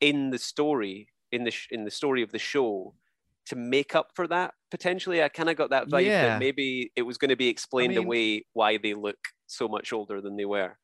in 0.00 0.30
the 0.30 0.38
story 0.38 1.08
in 1.32 1.44
the 1.44 1.50
sh- 1.50 1.68
in 1.70 1.84
the 1.84 1.90
story 1.90 2.22
of 2.22 2.32
the 2.32 2.38
show 2.38 2.94
to 3.46 3.56
make 3.56 3.94
up 3.94 4.08
for 4.14 4.26
that 4.28 4.54
potentially 4.70 5.22
i 5.22 5.28
kind 5.28 5.50
of 5.50 5.56
got 5.56 5.70
that 5.70 5.88
vibe 5.88 6.06
Yeah. 6.06 6.22
that 6.28 6.38
maybe 6.40 6.90
it 6.96 7.02
was 7.02 7.18
going 7.18 7.28
to 7.30 7.36
be 7.36 7.48
explained 7.48 7.90
mean- 7.94 8.04
away 8.06 8.46
why 8.54 8.78
they 8.78 8.94
look 8.94 9.18
so 9.46 9.68
much 9.68 9.92
older 9.92 10.20
than 10.20 10.36
they 10.36 10.46
were 10.46 10.76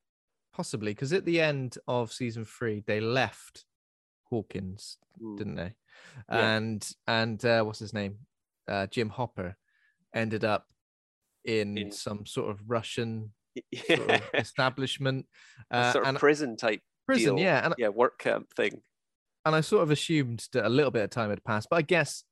Possibly 0.53 0.91
because 0.93 1.13
at 1.13 1.25
the 1.25 1.41
end 1.41 1.79
of 1.87 2.13
season 2.13 2.45
three, 2.45 2.83
they 2.85 3.01
left 3.01 3.65
Hawkins, 4.25 4.99
Hmm. 5.19 5.37
didn't 5.37 5.55
they? 5.55 5.75
Yeah. 6.29 6.57
And 6.57 6.93
and 7.07 7.45
uh, 7.45 7.63
what's 7.63 7.79
his 7.79 7.93
name? 7.95 8.19
Uh, 8.69 8.87
Jim 8.89 9.11
Hopper 9.11 9.57
ended 10.13 10.45
up 10.45 10.67
in, 11.45 11.79
In- 11.79 11.93
some 11.93 12.27
sort 12.27 12.51
of 12.51 12.61
Russian 12.67 13.33
yeah 13.73 13.97
sort 13.97 14.11
of 14.11 14.21
establishment, 14.35 15.27
uh, 15.71 15.93
sort 15.93 16.05
of 16.05 16.09
and 16.11 16.19
prison 16.19 16.57
type 16.57 16.81
prison, 17.07 17.37
deal. 17.37 17.45
yeah. 17.45 17.65
And 17.65 17.75
yeah 17.79 17.89
work 17.89 18.19
camp 18.19 18.53
thing 18.55 18.83
and 19.45 19.55
I 19.55 19.61
sort 19.63 19.83
of 19.83 19.91
assumed 19.91 20.47
that 20.53 20.67
a 20.67 20.69
little 20.69 20.91
bit 20.91 21.03
of 21.05 21.11
time 21.11 21.31
had 21.31 21.43
passed, 21.45 21.69
but 21.71 21.77
I 21.77 21.83
guess 21.83 22.25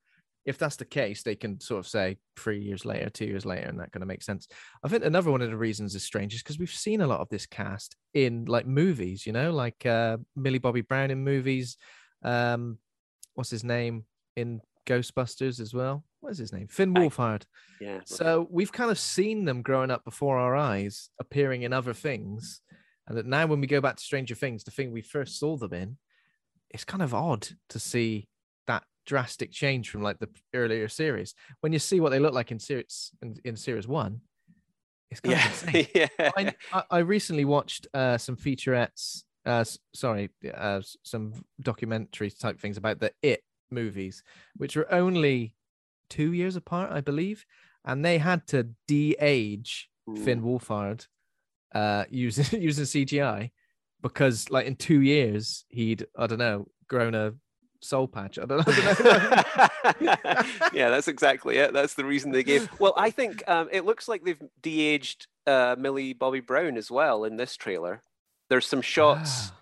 if 0.45 0.59
that's 0.59 0.77
the 0.77 0.85
case, 0.85 1.23
they 1.23 1.35
can 1.35 1.61
sort 1.61 1.79
of 1.81 1.87
say 1.87 2.17
three 2.37 2.61
years 2.61 2.85
later, 2.85 3.11
two 3.11 3.25
years 3.27 3.45
later, 3.45 3.67
and 3.67 3.81
that 3.81 3.93
kind 3.93 4.03
of 4.03 4.09
makes 4.09 4.25
sense. 4.27 4.47
I 4.83 4.89
think 4.89 5.05
another 5.05 5.31
one 5.31 5.43
of 5.43 5.51
the 5.51 5.57
reasons 5.57 5.95
is 5.95 6.03
strange 6.05 6.35
is 6.35 6.43
because 6.43 6.59
we've 6.59 6.71
seen 6.71 7.01
a 7.01 7.07
lot 7.07 7.21
of 7.21 7.29
this 7.29 7.47
cast 7.47 7.97
in 8.15 8.45
like 8.45 8.67
movies, 8.67 9.27
you 9.27 9.33
know, 9.33 9.53
like 9.53 9.85
uh, 9.85 10.19
Millie 10.37 10.59
Bobby 10.59 10.81
Brown 10.83 11.11
in 11.11 11.25
movies. 11.25 11.77
Um, 12.23 12.79
what's 13.35 13.51
his 13.51 13.65
name 13.65 14.05
in 14.37 14.61
Ghostbusters 14.87 15.61
as 15.61 15.75
well? 15.75 16.05
What 16.21 16.31
is 16.31 16.39
his 16.39 16.53
name? 16.53 16.67
Finn 16.69 16.95
Wolfhard. 16.95 17.43
yeah. 17.81 18.01
So 18.05 18.47
we've 18.51 18.73
kind 18.73 18.91
of 18.91 18.99
seen 18.99 19.45
them 19.45 19.63
growing 19.63 19.91
up 19.91 20.05
before 20.05 20.39
our 20.39 20.57
eyes, 20.57 21.11
appearing 21.21 21.63
in 21.63 21.73
other 21.73 21.95
things. 21.95 22.61
And 23.07 23.17
that 23.17 23.27
now, 23.27 23.47
when 23.47 23.61
we 23.61 23.67
go 23.67 23.81
back 23.81 23.97
to 23.97 24.03
Stranger 24.05 24.35
Things, 24.35 24.65
the 24.65 24.71
thing 24.71 24.93
we 24.93 25.01
first 25.01 25.39
saw 25.39 25.57
them 25.57 25.73
in, 25.73 25.97
it's 26.71 26.85
kind 26.85 27.03
of 27.03 27.15
odd 27.15 27.49
to 27.71 27.79
see 27.79 28.29
that 28.67 28.83
drastic 29.07 29.51
change 29.51 29.89
from 29.89 30.03
like 30.03 30.19
the 30.19 30.29
earlier 30.53 30.89
series. 30.89 31.35
When 31.61 31.73
you 31.73 31.79
see 31.79 32.01
what 32.01 32.11
they 32.11 32.19
look 32.19 32.35
like 32.35 32.51
in 32.51 32.59
series 32.59 33.13
in, 33.23 33.37
in 33.45 33.57
series 33.57 33.89
one, 33.89 34.21
it's 35.11 35.21
kind 35.21 35.39
yeah 35.39 35.47
of 35.47 35.69
insane. 35.69 35.87
yeah 35.95 36.31
I, 36.37 36.55
I- 36.73 36.85
I 36.91 36.99
recently 36.99 37.47
watched 37.47 37.87
uh, 37.95 38.19
some 38.19 38.37
featurettes, 38.37 39.23
uh, 39.47 39.65
sorry, 39.95 40.29
uh, 40.55 40.83
some 41.03 41.33
documentary 41.63 42.31
type 42.31 42.61
things 42.61 42.77
about 42.77 43.01
the 43.01 43.13
It 43.23 43.43
movies, 43.71 44.23
which 44.59 44.77
are 44.77 44.93
only 44.93 45.55
two 46.09 46.33
years 46.33 46.57
apart, 46.57 46.91
I 46.91 47.01
believe, 47.01 47.45
and 47.85 48.05
they 48.05 48.19
had 48.19 48.47
to 48.49 48.69
de-age 48.87 49.89
Finn 50.25 50.43
Wolfhard 50.43 51.07
uh, 51.75 52.05
using 52.11 52.61
using 52.63 52.85
CGI 52.85 53.51
because, 54.03 54.51
like, 54.51 54.67
in 54.67 54.77
two 54.77 55.01
years 55.01 55.65
he'd 55.69 56.07
I 56.17 56.27
don't 56.27 56.39
know 56.39 56.69
grown 56.89 57.15
a 57.15 57.35
soul 57.81 58.09
patch. 58.09 58.39
I 58.39 58.45
don't, 58.47 58.67
I 58.67 59.83
don't 59.93 60.01
know. 60.01 60.43
yeah, 60.73 60.91
that's 60.91 61.09
exactly 61.09 61.57
it. 61.59 61.73
That's 61.73 61.95
the 61.95 62.05
reason 62.05 62.33
they 62.33 62.43
gave. 62.43 62.69
Well, 62.81 62.95
I 62.97 63.11
think 63.11 63.43
um, 63.49 63.69
it 63.71 63.85
looks 63.85 64.09
like 64.09 64.25
they've 64.25 64.43
de-aged 64.63 65.27
uh, 65.47 65.77
Millie 65.79 66.13
Bobby 66.13 66.41
Brown 66.41 66.77
as 66.77 66.91
well 66.91 67.25
in 67.25 67.37
this 67.37 67.57
trailer. 67.57 68.03
There's 68.49 68.67
some 68.67 68.83
shots 68.83 69.51
Ah, 69.51 69.55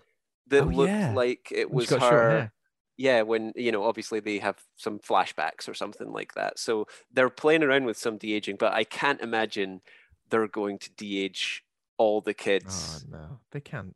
that 0.47 0.63
oh, 0.63 0.67
looked 0.67 0.89
yeah. 0.89 1.13
like 1.13 1.49
it 1.51 1.69
was 1.69 1.85
she's 1.85 1.97
got 1.97 2.01
short 2.01 2.13
her. 2.13 2.51
Yeah, 2.97 3.21
when 3.21 3.53
you 3.55 3.71
know, 3.71 3.83
obviously 3.83 4.19
they 4.19 4.39
have 4.39 4.59
some 4.75 4.99
flashbacks 4.99 5.69
or 5.69 5.73
something 5.75 6.11
like 6.11 6.33
that. 6.33 6.57
So 6.57 6.87
they're 7.11 7.29
playing 7.29 7.63
around 7.63 7.85
with 7.85 7.97
some 7.97 8.17
de-aging, 8.17 8.55
but 8.57 8.73
I 8.73 8.83
can't 8.83 9.21
imagine 9.21 9.81
they're 10.29 10.47
going 10.47 10.79
to 10.79 10.91
de-age 10.95 11.63
all 11.97 12.21
the 12.21 12.31
Oh 12.31 12.33
kids. 12.33 13.05
no, 13.09 13.39
they 13.51 13.59
can't. 13.61 13.95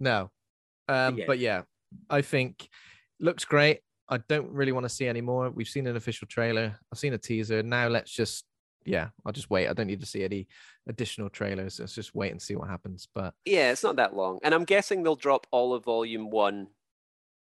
No, 0.00 0.30
um, 0.88 1.16
Yeah. 1.18 1.24
but 1.26 1.38
yeah, 1.38 1.62
I 2.08 2.22
think 2.22 2.68
looks 3.20 3.44
great. 3.44 3.80
I 4.08 4.18
don't 4.18 4.50
really 4.50 4.72
want 4.72 4.84
to 4.84 4.88
see 4.88 5.06
any 5.06 5.20
more. 5.20 5.50
We've 5.50 5.68
seen 5.68 5.86
an 5.86 5.94
official 5.96 6.26
trailer. 6.26 6.76
I've 6.92 6.98
seen 6.98 7.14
a 7.14 7.18
teaser. 7.18 7.62
Now 7.62 7.86
let's 7.86 8.10
just, 8.10 8.44
yeah, 8.84 9.10
I'll 9.24 9.32
just 9.32 9.50
wait. 9.50 9.68
I 9.68 9.72
don't 9.72 9.86
need 9.86 10.00
to 10.00 10.06
see 10.06 10.24
any 10.24 10.48
additional 10.88 11.30
trailers. 11.30 11.78
Let's 11.78 11.94
just 11.94 12.14
wait 12.16 12.32
and 12.32 12.42
see 12.42 12.56
what 12.56 12.68
happens. 12.68 13.06
But 13.14 13.34
Yeah, 13.44 13.70
it's 13.70 13.84
not 13.84 13.96
that 13.96 14.16
long. 14.16 14.40
And 14.42 14.52
I'm 14.52 14.64
guessing 14.64 15.04
they'll 15.04 15.14
drop 15.14 15.46
all 15.52 15.72
of 15.74 15.84
volume 15.84 16.30
one 16.30 16.68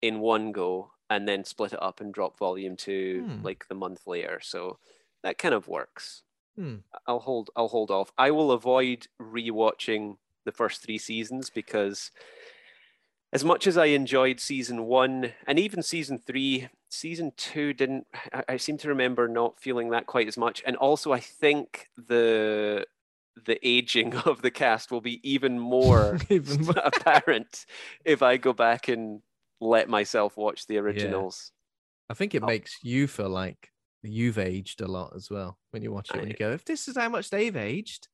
in 0.02 0.18
one 0.18 0.50
go 0.50 0.90
and 1.08 1.28
then 1.28 1.44
split 1.44 1.72
it 1.72 1.82
up 1.82 2.00
and 2.00 2.12
drop 2.12 2.38
volume 2.38 2.76
two 2.76 3.24
Hmm. 3.26 3.44
like 3.44 3.68
the 3.68 3.74
month 3.74 4.06
later. 4.06 4.40
So 4.42 4.78
that 5.22 5.38
kind 5.38 5.54
of 5.54 5.68
works. 5.68 6.22
Hmm. 6.56 6.76
I'll 7.06 7.20
hold 7.20 7.50
I'll 7.56 7.68
hold 7.68 7.90
off. 7.90 8.12
I 8.16 8.30
will 8.30 8.50
avoid 8.52 9.08
rewatching 9.20 10.16
the 10.44 10.52
first 10.52 10.82
three 10.82 10.98
seasons 10.98 11.50
because 11.50 12.10
as 13.32 13.44
much 13.44 13.66
as 13.66 13.76
I 13.76 13.86
enjoyed 13.86 14.40
season 14.40 14.84
one 14.86 15.32
and 15.46 15.58
even 15.58 15.82
season 15.82 16.18
three, 16.18 16.68
season 16.88 17.32
two 17.36 17.72
didn't 17.72 18.06
I, 18.32 18.44
I 18.50 18.56
seem 18.56 18.78
to 18.78 18.88
remember 18.88 19.28
not 19.28 19.60
feeling 19.60 19.90
that 19.90 20.06
quite 20.06 20.28
as 20.28 20.38
much. 20.38 20.62
And 20.66 20.76
also 20.76 21.12
I 21.12 21.20
think 21.20 21.88
the 21.96 22.86
the 23.44 23.58
aging 23.66 24.14
of 24.24 24.40
the 24.42 24.50
cast 24.50 24.90
will 24.90 25.02
be 25.02 25.20
even 25.28 25.58
more 25.58 26.18
Even 26.30 26.64
more. 26.64 26.74
apparent 26.82 27.66
if 28.04 28.22
I 28.22 28.38
go 28.38 28.52
back 28.52 28.88
and 28.88 29.20
let 29.60 29.88
myself 29.88 30.36
watch 30.36 30.66
the 30.66 30.78
originals. 30.78 31.52
I 32.10 32.14
think 32.14 32.34
it 32.34 32.42
Oh. 32.42 32.46
makes 32.46 32.76
you 32.82 33.06
feel 33.06 33.28
like 33.30 33.70
you've 34.02 34.38
aged 34.38 34.80
a 34.80 34.86
lot 34.86 35.12
as 35.16 35.30
well 35.30 35.58
when 35.70 35.82
you 35.82 35.92
watch 35.92 36.10
it. 36.10 36.16
When 36.18 36.28
you 36.28 36.34
go, 36.36 36.52
if 36.52 36.64
this 36.64 36.86
is 36.88 36.96
how 36.96 37.08
much 37.08 37.30
they've 37.30 37.56
aged, 37.56 38.08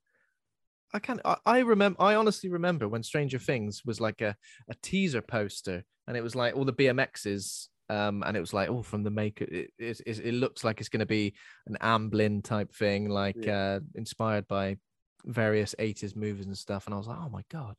I 0.94 0.98
can't. 0.98 1.20
I, 1.24 1.37
I 1.44 1.59
remember. 1.61 2.00
I 2.02 2.14
honestly 2.14 2.48
remember 2.50 2.88
when 2.88 3.02
Stranger 3.02 3.38
Things 3.38 3.83
was 3.85 4.00
like 4.00 4.20
a, 4.20 4.37
a 4.68 4.74
teaser 4.83 5.22
poster, 5.22 5.85
and 6.07 6.16
it 6.16 6.22
was 6.22 6.35
like 6.37 6.55
all 6.57 6.64
the 6.64 6.72
BMXs, 6.72 7.68
um, 7.88 8.22
and 8.26 8.37
it 8.37 8.40
was 8.40 8.52
like, 8.55 8.68
oh, 8.68 8.83
from 8.83 9.02
the 9.02 9.11
maker, 9.11 9.44
it, 9.44 9.70
it, 9.78 10.00
it, 10.07 10.18
it 10.20 10.35
looks 10.35 10.64
like 10.64 10.81
it's 10.81 10.88
going 10.88 11.00
to 11.00 11.07
be 11.07 11.35
an 11.66 11.76
Amblin 11.81 12.42
type 12.44 12.74
thing, 12.74 13.09
like 13.09 13.46
uh, 13.48 13.81
inspired 13.94 14.46
by 14.48 14.76
various 15.24 15.74
80s 15.78 16.14
movies 16.16 16.46
and 16.46 16.57
stuff. 16.57 16.87
And 16.87 16.94
I 16.94 16.98
was 16.98 17.07
like, 17.07 17.18
oh 17.20 17.28
my 17.31 17.42
god, 17.50 17.76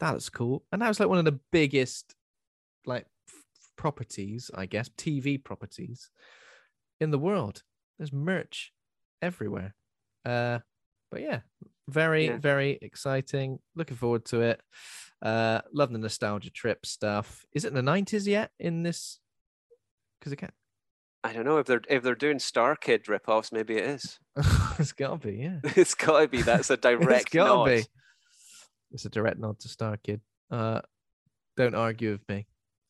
that's 0.00 0.28
cool. 0.30 0.64
And 0.72 0.80
that 0.82 0.88
was 0.88 0.98
like 1.00 1.08
one 1.08 1.18
of 1.18 1.24
the 1.24 1.40
biggest, 1.52 2.14
like 2.86 3.06
f- 3.28 3.34
properties, 3.76 4.50
I 4.54 4.66
guess, 4.66 4.88
TV 4.90 5.42
properties 5.42 6.10
in 7.00 7.10
the 7.10 7.18
world. 7.18 7.62
There's 7.98 8.12
merch 8.12 8.72
everywhere. 9.20 9.74
Uh, 10.24 10.60
but 11.10 11.20
yeah, 11.22 11.40
very 11.88 12.26
Yeah. 12.26 12.38
very 12.38 12.78
exciting. 12.82 13.58
Looking 13.74 13.96
forward 13.96 14.24
to 14.26 14.40
it. 14.40 14.60
Uh, 15.22 15.60
love 15.72 15.90
the 15.92 15.98
nostalgia 15.98 16.50
trip 16.50 16.84
stuff. 16.84 17.44
Is 17.52 17.64
it 17.64 17.68
in 17.68 17.74
the 17.74 17.82
nineties 17.82 18.26
yet? 18.28 18.50
In 18.58 18.82
this, 18.82 19.18
because 20.18 20.32
it 20.32 20.36
can't. 20.36 20.54
I 21.24 21.32
don't 21.32 21.44
know 21.44 21.58
if 21.58 21.66
they're 21.66 21.80
if 21.88 22.02
they're 22.02 22.14
doing 22.14 22.38
Star 22.38 22.76
Kid 22.76 23.04
ripoffs. 23.06 23.50
Maybe 23.52 23.76
it 23.76 23.84
is. 23.84 24.18
it's 24.78 24.92
gotta 24.92 25.16
be, 25.16 25.36
yeah. 25.36 25.58
it's 25.76 25.94
got 25.94 26.20
to 26.20 26.28
be. 26.28 26.42
That's 26.42 26.70
a 26.70 26.74
it's 26.74 26.82
direct 26.82 27.30
gotta 27.32 27.48
nod. 27.54 27.64
be. 27.66 27.84
It's 28.92 29.04
a 29.06 29.08
direct 29.08 29.38
nod 29.38 29.58
to 29.60 29.68
Star 29.68 29.96
Kid. 29.96 30.20
Uh, 30.50 30.82
don't 31.56 31.74
argue 31.74 32.12
with 32.12 32.28
me. 32.28 32.46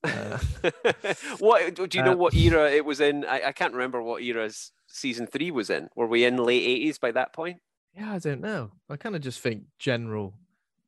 Uh, 0.06 0.38
what 1.38 1.74
do 1.74 1.88
you 1.92 2.04
know? 2.04 2.12
uh, 2.12 2.16
what 2.16 2.34
era 2.34 2.70
it 2.70 2.84
was 2.84 3.00
in? 3.00 3.24
I, 3.24 3.48
I 3.48 3.52
can't 3.52 3.72
remember 3.72 4.02
what 4.02 4.22
era's 4.22 4.72
season 4.86 5.26
three 5.26 5.50
was 5.50 5.70
in. 5.70 5.88
Were 5.96 6.06
we 6.06 6.24
in 6.24 6.36
late 6.36 6.62
eighties 6.62 6.98
by 6.98 7.12
that 7.12 7.32
point? 7.32 7.58
Yeah, 7.96 8.12
I 8.12 8.18
don't 8.18 8.40
know. 8.40 8.72
I 8.90 8.96
kind 8.96 9.16
of 9.16 9.22
just 9.22 9.40
think 9.40 9.64
general 9.78 10.34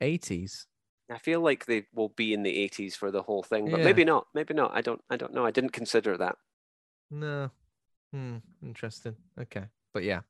80s. 0.03 0.67
I 1.11 1.17
feel 1.17 1.41
like 1.41 1.65
they 1.65 1.87
will 1.95 2.11
be 2.11 2.35
in 2.35 2.43
the 2.43 2.55
eighties 2.55 2.95
for 2.95 3.11
the 3.11 3.23
whole 3.23 3.43
thing, 3.43 3.71
but 3.71 3.79
Yeah. 3.81 3.85
maybe 3.85 4.05
not. 4.05 4.27
Maybe 4.35 4.53
not. 4.53 4.73
I 4.75 4.83
don't. 4.83 5.01
I 5.09 5.17
don't 5.17 5.33
know. 5.33 5.47
I 5.47 5.51
didn't 5.51 5.73
consider 5.73 6.17
that. 6.19 6.37
No. 7.11 7.51
Hmm. 8.13 8.37
Interesting. 8.63 9.17
Okay. 9.41 9.65
But 9.95 10.05
yeah, 10.05 10.21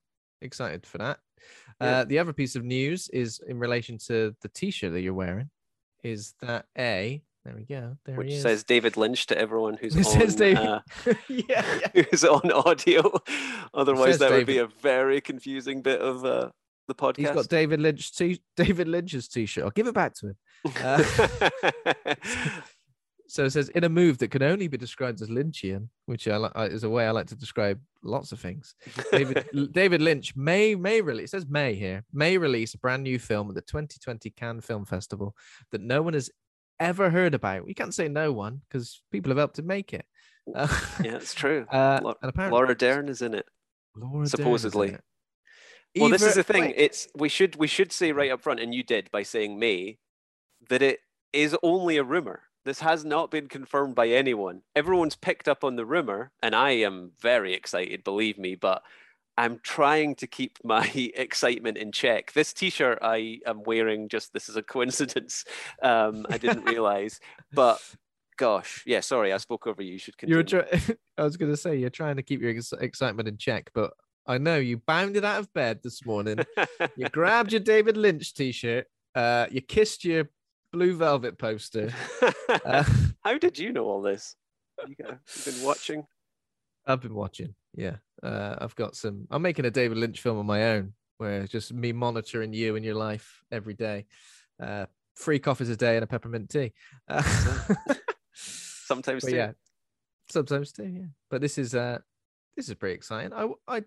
excited 0.40 0.86
for 0.86 0.98
that. 0.98 1.18
Yeah. 1.80 1.86
Uh, 1.98 2.04
the 2.04 2.18
other 2.20 2.32
piece 2.32 2.54
of 2.54 2.64
news 2.64 3.08
is 3.08 3.40
in 3.46 3.58
relation 3.58 3.98
to 4.06 4.34
the 4.40 4.48
T-shirt 4.48 4.92
that 4.92 5.00
you're 5.00 5.14
wearing. 5.14 5.50
Is 6.04 6.34
that 6.40 6.66
a? 6.76 7.22
There 7.48 7.56
we 7.56 7.64
go. 7.64 7.96
There 8.04 8.16
Which 8.16 8.28
he 8.28 8.34
is. 8.34 8.42
says 8.42 8.62
David 8.62 8.98
Lynch 8.98 9.24
to 9.28 9.38
everyone 9.38 9.78
who's 9.80 9.96
It 9.96 10.06
on, 10.06 10.12
says 10.12 10.34
David. 10.34 10.66
uh, 10.66 10.80
yeah, 11.28 11.44
yeah. 11.94 12.02
who's 12.10 12.22
on 12.22 12.50
audio. 12.52 13.10
Otherwise, 13.72 14.18
that 14.18 14.30
would 14.32 14.44
be 14.46 14.58
a 14.58 14.66
very 14.66 15.22
confusing 15.22 15.80
bit 15.80 15.98
of 16.02 16.26
uh, 16.26 16.50
the 16.88 16.94
podcast. 16.94 17.16
He's 17.16 17.30
got 17.30 17.48
David 17.48 17.80
Lynch. 17.80 18.14
T- 18.14 18.42
David 18.54 18.86
Lynch's 18.86 19.28
T-shirt. 19.28 19.64
I'll 19.64 19.70
give 19.70 19.86
it 19.86 19.94
back 19.94 20.12
to 20.16 20.26
him. 20.28 20.36
Uh, 20.84 22.14
So 23.30 23.44
it 23.44 23.50
says 23.50 23.68
in 23.68 23.84
a 23.84 23.90
move 23.90 24.16
that 24.18 24.30
can 24.30 24.42
only 24.42 24.68
be 24.68 24.78
described 24.78 25.20
as 25.20 25.28
Lynchian, 25.28 25.88
which 26.06 26.26
I, 26.26 26.36
uh, 26.36 26.68
is 26.70 26.82
a 26.82 26.88
way 26.88 27.06
I 27.06 27.10
like 27.10 27.26
to 27.26 27.36
describe 27.36 27.78
lots 28.02 28.32
of 28.32 28.40
things. 28.40 28.74
David 29.12 29.44
David 29.72 30.00
Lynch 30.00 30.34
may 30.34 30.74
may 30.74 31.02
release 31.02 31.24
it 31.28 31.30
says 31.32 31.46
may 31.46 31.74
here 31.74 32.04
may 32.10 32.38
release 32.38 32.72
a 32.72 32.78
brand 32.78 33.02
new 33.02 33.18
film 33.18 33.50
at 33.50 33.54
the 33.54 33.60
2020 33.60 34.30
Cannes 34.30 34.62
Film 34.62 34.86
Festival 34.86 35.36
that 35.72 35.82
no 35.82 36.00
one 36.00 36.14
has 36.14 36.30
ever 36.80 37.10
heard 37.10 37.34
about. 37.34 37.64
We 37.64 37.74
can't 37.74 37.94
say 37.94 38.08
no 38.08 38.32
one 38.32 38.62
because 38.68 39.02
people 39.10 39.30
have 39.30 39.38
helped 39.38 39.56
to 39.56 39.62
make 39.62 39.92
it. 39.92 40.06
Uh, 40.54 40.68
yeah, 41.02 41.16
it's 41.16 41.34
true. 41.34 41.66
uh, 41.72 42.00
Lau- 42.02 42.16
and 42.22 42.30
apparently 42.30 42.56
Laura 42.56 42.74
Dern 42.74 43.08
is 43.08 43.22
in 43.22 43.34
it. 43.34 43.46
Laura 43.96 44.26
supposedly. 44.26 44.90
it. 44.90 45.00
Well, 45.96 46.10
this 46.10 46.22
is 46.22 46.34
the 46.34 46.42
thing. 46.42 46.62
wait, 46.62 46.74
It's 46.76 47.08
we 47.14 47.28
should 47.28 47.56
we 47.56 47.66
should 47.66 47.92
say 47.92 48.12
right 48.12 48.30
up 48.30 48.42
front, 48.42 48.60
and 48.60 48.74
you 48.74 48.82
did 48.82 49.10
by 49.10 49.22
saying 49.22 49.58
May, 49.58 49.98
that 50.68 50.82
it 50.82 51.00
is 51.32 51.56
only 51.62 51.96
a 51.96 52.04
rumor. 52.04 52.42
This 52.64 52.80
has 52.80 53.04
not 53.04 53.30
been 53.30 53.48
confirmed 53.48 53.94
by 53.94 54.08
anyone. 54.08 54.62
Everyone's 54.76 55.16
picked 55.16 55.48
up 55.48 55.64
on 55.64 55.76
the 55.76 55.86
rumor, 55.86 56.32
and 56.42 56.54
I 56.54 56.72
am 56.72 57.12
very 57.20 57.54
excited, 57.54 58.04
believe 58.04 58.38
me. 58.38 58.54
But 58.54 58.82
I'm 59.38 59.60
trying 59.62 60.16
to 60.16 60.26
keep 60.26 60.58
my 60.64 60.84
excitement 61.14 61.78
in 61.78 61.92
check. 61.92 62.32
This 62.32 62.52
T-shirt 62.52 62.98
I 63.02 63.38
am 63.46 63.62
wearing, 63.62 64.08
just 64.08 64.32
this 64.32 64.48
is 64.48 64.56
a 64.56 64.62
coincidence. 64.74 65.44
Um, 65.82 66.26
I 66.28 66.38
didn't 66.38 66.64
realize, 66.74 67.20
but 67.52 67.80
gosh, 68.36 68.82
yeah. 68.84 69.00
Sorry, 69.00 69.32
I 69.32 69.36
spoke 69.36 69.66
over 69.68 69.80
you. 69.82 69.92
You 69.92 69.98
should 69.98 70.18
continue. 70.18 70.42
try- 70.42 70.80
I 71.16 71.22
was 71.22 71.36
going 71.36 71.52
to 71.52 71.56
say 71.56 71.76
you're 71.76 71.88
trying 71.90 72.16
to 72.16 72.22
keep 72.22 72.40
your 72.40 72.50
ex- 72.50 72.72
excitement 72.72 73.28
in 73.28 73.36
check, 73.36 73.70
but 73.74 73.92
I 74.26 74.38
know 74.38 74.56
you 74.56 74.78
bounded 74.86 75.24
out 75.24 75.38
of 75.40 75.52
bed 75.54 75.80
this 75.84 76.04
morning. 76.04 76.38
you 76.96 77.08
grabbed 77.08 77.52
your 77.52 77.60
David 77.60 77.96
Lynch 77.96 78.34
T-shirt. 78.34 78.86
Uh, 79.14 79.46
you 79.50 79.60
kissed 79.60 80.04
your 80.04 80.28
blue 80.72 80.94
velvet 80.96 81.38
poster. 81.38 81.92
Uh, 82.64 82.84
How 83.24 83.38
did 83.38 83.58
you 83.58 83.72
know 83.72 83.84
all 83.86 84.02
this? 84.02 84.36
You 84.86 84.94
you've 84.98 85.44
been 85.44 85.62
watching. 85.64 86.06
I've 86.86 87.00
been 87.00 87.14
watching. 87.14 87.54
Yeah, 87.78 87.96
uh, 88.24 88.56
I've 88.58 88.74
got 88.74 88.96
some. 88.96 89.28
I'm 89.30 89.40
making 89.40 89.64
a 89.64 89.70
David 89.70 89.98
Lynch 89.98 90.20
film 90.20 90.36
on 90.36 90.46
my 90.46 90.70
own, 90.70 90.94
where 91.18 91.42
it's 91.42 91.52
just 91.52 91.72
me 91.72 91.92
monitoring 91.92 92.52
you 92.52 92.74
and 92.74 92.84
your 92.84 92.96
life 92.96 93.40
every 93.52 93.74
day. 93.74 94.06
Uh, 94.60 94.86
three 95.16 95.38
coffees 95.38 95.68
a 95.68 95.76
day 95.76 95.94
and 95.94 96.02
a 96.02 96.06
peppermint 96.08 96.50
tea. 96.50 96.72
Uh, 97.06 97.22
Sometimes 98.34 99.24
too. 99.26 99.36
yeah, 99.36 99.52
sometimes 100.28 100.72
too. 100.72 100.86
Yeah, 100.86 101.06
but 101.30 101.40
this 101.40 101.56
is 101.56 101.74
uh, 101.74 101.98
this 102.56 102.68
is 102.68 102.74
pretty 102.74 102.96
exciting. 102.96 103.32
I 103.32 103.48
I 103.68 103.84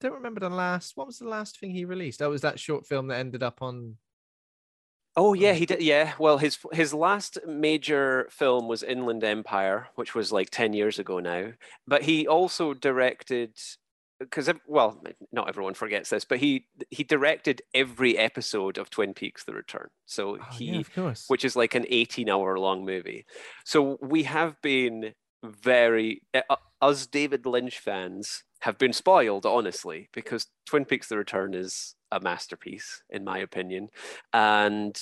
don't 0.00 0.14
remember 0.14 0.40
the 0.40 0.50
last. 0.50 0.96
What 0.96 1.06
was 1.06 1.18
the 1.18 1.28
last 1.28 1.60
thing 1.60 1.70
he 1.70 1.84
released? 1.84 2.18
That 2.18 2.28
was 2.30 2.40
that 2.40 2.58
short 2.58 2.86
film 2.86 3.06
that 3.06 3.18
ended 3.18 3.44
up 3.44 3.62
on. 3.62 3.98
Oh 5.16 5.34
yeah, 5.34 5.50
Um, 5.50 5.56
he 5.56 5.66
did. 5.66 5.82
Yeah, 5.82 6.14
well, 6.18 6.38
his 6.38 6.58
his 6.72 6.94
last 6.94 7.38
major 7.46 8.28
film 8.30 8.68
was 8.68 8.82
Inland 8.82 9.22
Empire, 9.24 9.88
which 9.94 10.14
was 10.14 10.32
like 10.32 10.50
ten 10.50 10.72
years 10.72 10.98
ago 10.98 11.18
now. 11.20 11.52
But 11.86 12.02
he 12.02 12.26
also 12.26 12.72
directed, 12.72 13.56
because 14.18 14.48
well, 14.66 15.02
not 15.30 15.48
everyone 15.50 15.74
forgets 15.74 16.10
this, 16.10 16.24
but 16.24 16.38
he 16.38 16.66
he 16.90 17.04
directed 17.04 17.60
every 17.74 18.16
episode 18.16 18.78
of 18.78 18.88
Twin 18.88 19.12
Peaks: 19.12 19.44
The 19.44 19.52
Return. 19.52 19.88
So 20.06 20.38
Oh, 20.40 20.44
he 20.52 20.66
yeah, 20.66 20.80
of 20.80 20.92
course. 20.94 21.24
which 21.28 21.44
is 21.44 21.56
like 21.56 21.74
an 21.74 21.84
18 21.90 22.30
hour 22.30 22.58
long 22.58 22.84
movie. 22.86 23.26
So 23.66 23.98
we 24.00 24.22
have 24.22 24.60
been 24.62 25.12
very, 25.44 26.22
uh, 26.34 26.56
us 26.80 27.06
David 27.06 27.44
Lynch 27.46 27.78
fans 27.80 28.44
have 28.60 28.78
been 28.78 28.92
spoiled, 28.92 29.44
honestly, 29.44 30.08
because 30.14 30.46
Twin 30.66 30.84
Peaks 30.84 31.08
The 31.08 31.18
Return 31.18 31.52
is 31.52 31.96
a 32.12 32.20
masterpiece, 32.20 33.02
in 33.10 33.24
my 33.24 33.38
opinion. 33.38 33.88
And 34.32 35.00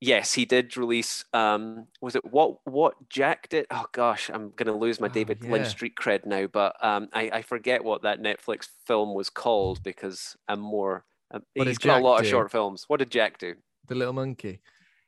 yes, 0.00 0.32
he 0.32 0.44
did 0.44 0.76
release, 0.76 1.24
um, 1.32 1.86
was 2.00 2.16
it 2.16 2.24
what, 2.24 2.58
what 2.64 2.94
Jack 3.08 3.48
did? 3.48 3.66
Oh 3.70 3.86
gosh, 3.92 4.30
I'm 4.32 4.50
going 4.56 4.66
to 4.66 4.72
lose 4.72 5.00
my 5.00 5.08
Oh, 5.08 5.10
David 5.10 5.38
yeah. 5.42 5.52
Lynch 5.52 5.68
street 5.68 5.94
cred 5.94 6.26
now, 6.26 6.46
but 6.46 6.74
um, 6.84 7.08
I, 7.12 7.30
I 7.32 7.42
forget 7.42 7.84
what 7.84 8.02
that 8.02 8.20
Netflix 8.20 8.68
film 8.86 9.14
was 9.14 9.30
called 9.30 9.82
because 9.82 10.36
I'm 10.48 10.60
more, 10.60 11.04
um, 11.30 11.42
he's 11.54 11.78
got 11.78 12.00
a 12.00 12.04
lot 12.04 12.20
of 12.20 12.26
short 12.26 12.50
films. 12.50 12.84
What 12.88 12.98
did 12.98 13.10
Jack 13.10 13.38
do? 13.38 13.54
the 13.88 13.94
little 13.94 14.12
monkey. 14.12 14.60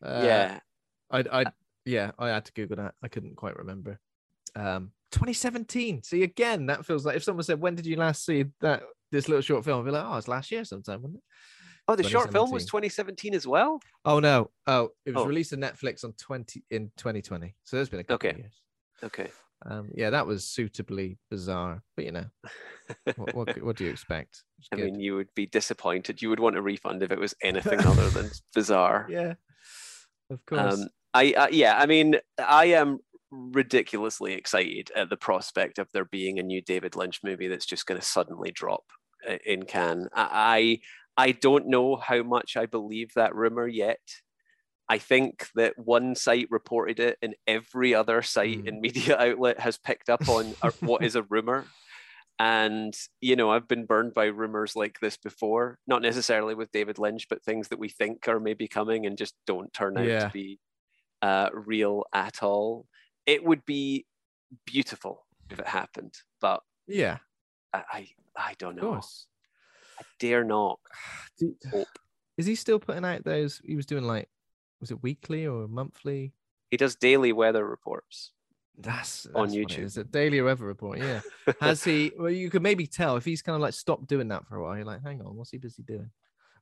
Uh, 0.03 0.23
yeah. 0.25 0.61
I 1.11 1.25
I 1.31 1.45
yeah, 1.85 2.11
I 2.19 2.29
had 2.29 2.45
to 2.47 2.53
Google 2.53 2.77
that. 2.77 2.95
I 3.03 3.09
couldn't 3.09 3.37
quite 3.37 3.57
remember. 3.57 4.01
Um 4.57 4.93
2017. 5.13 6.03
See 6.03 6.23
again, 6.23 6.67
that 6.67 6.87
feels 6.87 7.05
like 7.05 7.17
if 7.17 7.25
someone 7.25 7.45
said, 7.45 7.61
When 7.61 7.75
did 7.75 7.87
you 7.87 7.97
last 7.97 8.25
see 8.25 8.47
that 8.61 8.83
this 9.11 9.29
little 9.29 9.43
short 9.43 9.65
film? 9.65 9.85
Be 9.85 9.91
like, 9.91 10.05
Oh, 10.07 10.17
it's 10.17 10.29
last 10.29 10.51
year 10.51 10.65
sometime, 10.65 11.03
wasn't 11.03 11.17
it? 11.17 11.23
Oh, 11.89 11.97
the 11.97 12.05
short 12.05 12.31
film 12.31 12.51
was 12.53 12.65
2017. 12.67 13.33
2017 13.33 13.35
as 13.35 13.47
well. 13.47 13.81
Oh 14.05 14.21
no. 14.21 14.51
Oh, 14.67 14.91
it 15.05 15.15
was 15.15 15.25
Oh. 15.25 15.27
released 15.27 15.53
on 15.53 15.59
Netflix 15.61 16.05
on 16.05 16.13
20 16.13 16.63
in 16.71 16.91
2020. 16.97 17.55
So 17.65 17.77
there's 17.77 17.89
been 17.89 18.01
a 18.01 18.05
couple 18.05 18.29
of 18.29 18.35
Okay. 18.35 18.43
years. 18.43 18.61
Okay. 19.03 19.31
Um, 19.67 19.91
yeah, 19.95 20.11
that 20.11 20.27
was 20.27 20.47
suitably 20.47 21.19
bizarre. 21.31 21.83
But 21.97 22.05
you 22.07 22.13
know, 22.13 22.27
what 23.17 23.35
what, 23.35 23.63
what 23.63 23.77
do 23.77 23.85
you 23.85 23.91
expect? 23.91 24.43
I 24.73 24.77
good. 24.77 24.85
mean, 24.87 25.01
you 25.01 25.17
would 25.17 25.35
be 25.35 25.47
disappointed. 25.47 26.23
You 26.23 26.29
would 26.31 26.41
want 26.41 26.57
a 26.57 26.63
refund 26.63 27.03
if 27.03 27.11
it 27.11 27.19
was 27.19 27.35
anything 27.43 27.81
other 27.81 28.09
than 28.11 28.31
bizarre. 28.55 29.07
yeah, 29.11 29.35
of 30.31 30.45
course. 30.47 30.75
Um, 30.81 30.89
I, 31.13 31.35
I 31.37 31.49
yeah, 31.49 31.77
I 31.77 31.87
mean, 31.87 32.17
I 32.39 32.67
am 32.67 33.01
ridiculously 33.31 34.33
excited 34.35 34.91
at 34.97 35.11
the 35.11 35.17
prospect 35.17 35.79
of 35.79 35.89
there 35.93 36.05
being 36.05 36.39
a 36.39 36.43
new 36.43 36.63
David 36.63 36.97
Lynch 36.97 37.21
movie 37.23 37.49
that's 37.49 37.67
just 37.67 37.87
going 37.87 38.01
to 38.01 38.07
suddenly 38.07 38.51
drop 38.51 38.85
uh, 38.91 38.93
in 39.47 39.65
Cannes. 39.65 40.09
I 40.15 40.81
I 41.17 41.33
don't 41.33 41.67
know 41.67 41.97
how 41.97 42.23
much 42.23 42.57
I 42.57 42.67
believe 42.67 43.13
that 43.15 43.35
rumor 43.35 43.67
yet. 43.67 44.01
I 44.89 44.99
think 44.99 45.47
that 45.55 45.75
one 45.79 46.15
site 46.17 46.49
reported 46.51 46.99
it, 46.99 47.19
and 47.23 47.35
every 47.47 47.95
other 47.95 48.23
site 48.23 48.65
Mm. 48.65 48.69
and 48.69 48.81
media 48.81 49.17
outlet 49.21 49.61
has 49.61 49.79
picked 49.79 50.09
up 50.09 50.29
on 50.29 50.55
what 50.81 51.05
is 51.05 51.15
a 51.17 51.23
rumor. 51.23 51.67
And 52.39 52.95
you 53.21 53.37
know, 53.37 53.51
I've 53.51 53.69
been 53.69 53.85
burned 53.87 54.15
by 54.15 54.27
rumors 54.27 54.75
like 54.75 54.99
this 55.01 55.17
before, 55.19 55.79
not 55.87 56.01
necessarily 56.03 56.55
with 56.55 56.73
David 56.73 56.99
Lynch, 56.99 57.29
but 57.29 57.43
things 57.45 57.69
that 57.69 57.79
we 57.79 57.89
think 57.91 58.27
are 58.29 58.41
maybe 58.41 58.67
coming 58.67 59.05
and 59.07 59.19
just 59.19 59.35
don't 59.47 59.73
turn 59.75 59.99
out 59.99 60.07
Yeah. 60.07 60.21
to 60.27 60.31
be 60.31 60.59
uh, 61.23 61.51
real 61.53 62.05
at 62.15 62.43
all. 62.43 62.87
It 63.27 63.45
would 63.45 63.67
be 63.67 64.07
beautiful 64.67 65.27
if 65.51 65.59
it 65.59 65.67
happened, 65.69 66.15
but 66.41 66.63
yeah, 66.87 67.19
I 67.73 67.83
I, 67.91 68.09
I 68.37 68.55
don't 68.59 68.77
know. 68.77 68.95
I 68.95 70.03
dare 70.19 70.45
not. 70.45 70.79
Do-. 71.39 71.55
Is 72.37 72.47
he 72.47 72.55
still 72.55 72.79
putting 72.79 73.05
out 73.05 73.25
those? 73.25 73.61
He 73.65 73.77
was 73.77 73.87
doing 73.87 74.05
like, 74.05 74.29
was 74.81 74.91
it 74.91 75.03
weekly 75.03 75.47
or 75.47 75.69
monthly? 75.69 76.33
He 76.71 76.77
does 76.77 76.97
daily 76.97 77.33
weather 77.33 77.67
reports. 77.67 78.33
That's, 78.79 79.27
On 79.35 79.49
that's 79.49 79.55
it 79.55 79.69
YouTube. 79.69 79.85
Is 79.85 79.97
a 79.99 80.05
daily 80.05 80.41
weather 80.41 80.65
report? 80.65 80.99
Yeah. 80.99 81.21
Has 81.61 81.85
he? 81.85 82.13
Well, 82.19 82.31
you 82.31 82.49
could 82.49 82.63
maybe 82.63 82.87
tell 82.87 83.17
if 83.17 83.25
he's 83.25 83.43
kind 83.43 83.57
of 83.57 83.61
like 83.61 83.75
stopped 83.75 84.07
doing 84.07 84.29
that 84.29 84.47
for 84.47 84.57
a 84.57 84.63
while. 84.63 84.77
You're 84.77 84.87
like, 84.87 85.03
hang 85.03 85.21
on, 85.21 85.37
what's 85.37 85.51
he 85.51 85.59
busy 85.59 85.83
doing? 85.83 86.11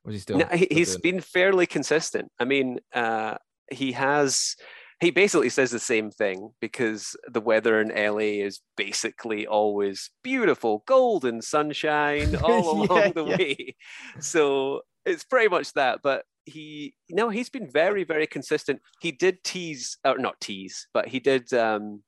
Or 0.03 0.11
is 0.11 0.15
he 0.15 0.19
still? 0.19 0.37
No, 0.37 0.45
still 0.47 0.67
he's 0.69 0.87
doing 0.89 0.97
it? 0.97 1.03
been 1.03 1.21
fairly 1.21 1.65
consistent. 1.65 2.29
I 2.39 2.45
mean, 2.45 2.79
uh, 2.93 3.35
he 3.71 3.93
has 3.93 4.55
he 5.01 5.11
basically 5.11 5.49
says 5.49 5.71
the 5.71 5.79
same 5.79 6.11
thing 6.11 6.51
because 6.59 7.15
the 7.27 7.39
weather 7.41 7.79
in 7.79 7.91
LA 7.91 8.43
is 8.45 8.61
basically 8.75 9.47
always 9.47 10.11
beautiful, 10.23 10.83
golden 10.87 11.41
sunshine 11.41 12.35
all 12.43 12.69
Yeah, 12.71 12.85
along 12.91 13.13
the 13.13 13.25
yeah. 13.25 13.37
way. 13.37 13.75
So 14.19 14.81
it's 15.05 15.23
pretty 15.23 15.47
much 15.49 15.73
that. 15.73 16.01
But 16.03 16.25
he, 16.45 16.95
no, 17.09 17.29
he's 17.29 17.49
been 17.49 17.69
very, 17.69 18.03
very 18.03 18.27
consistent. 18.27 18.81
He 18.99 19.11
did 19.11 19.43
tease, 19.43 19.97
or 20.05 20.17
not 20.17 20.41
tease, 20.41 20.87
but 20.93 21.07
he 21.07 21.19
did. 21.19 21.53
um 21.53 22.03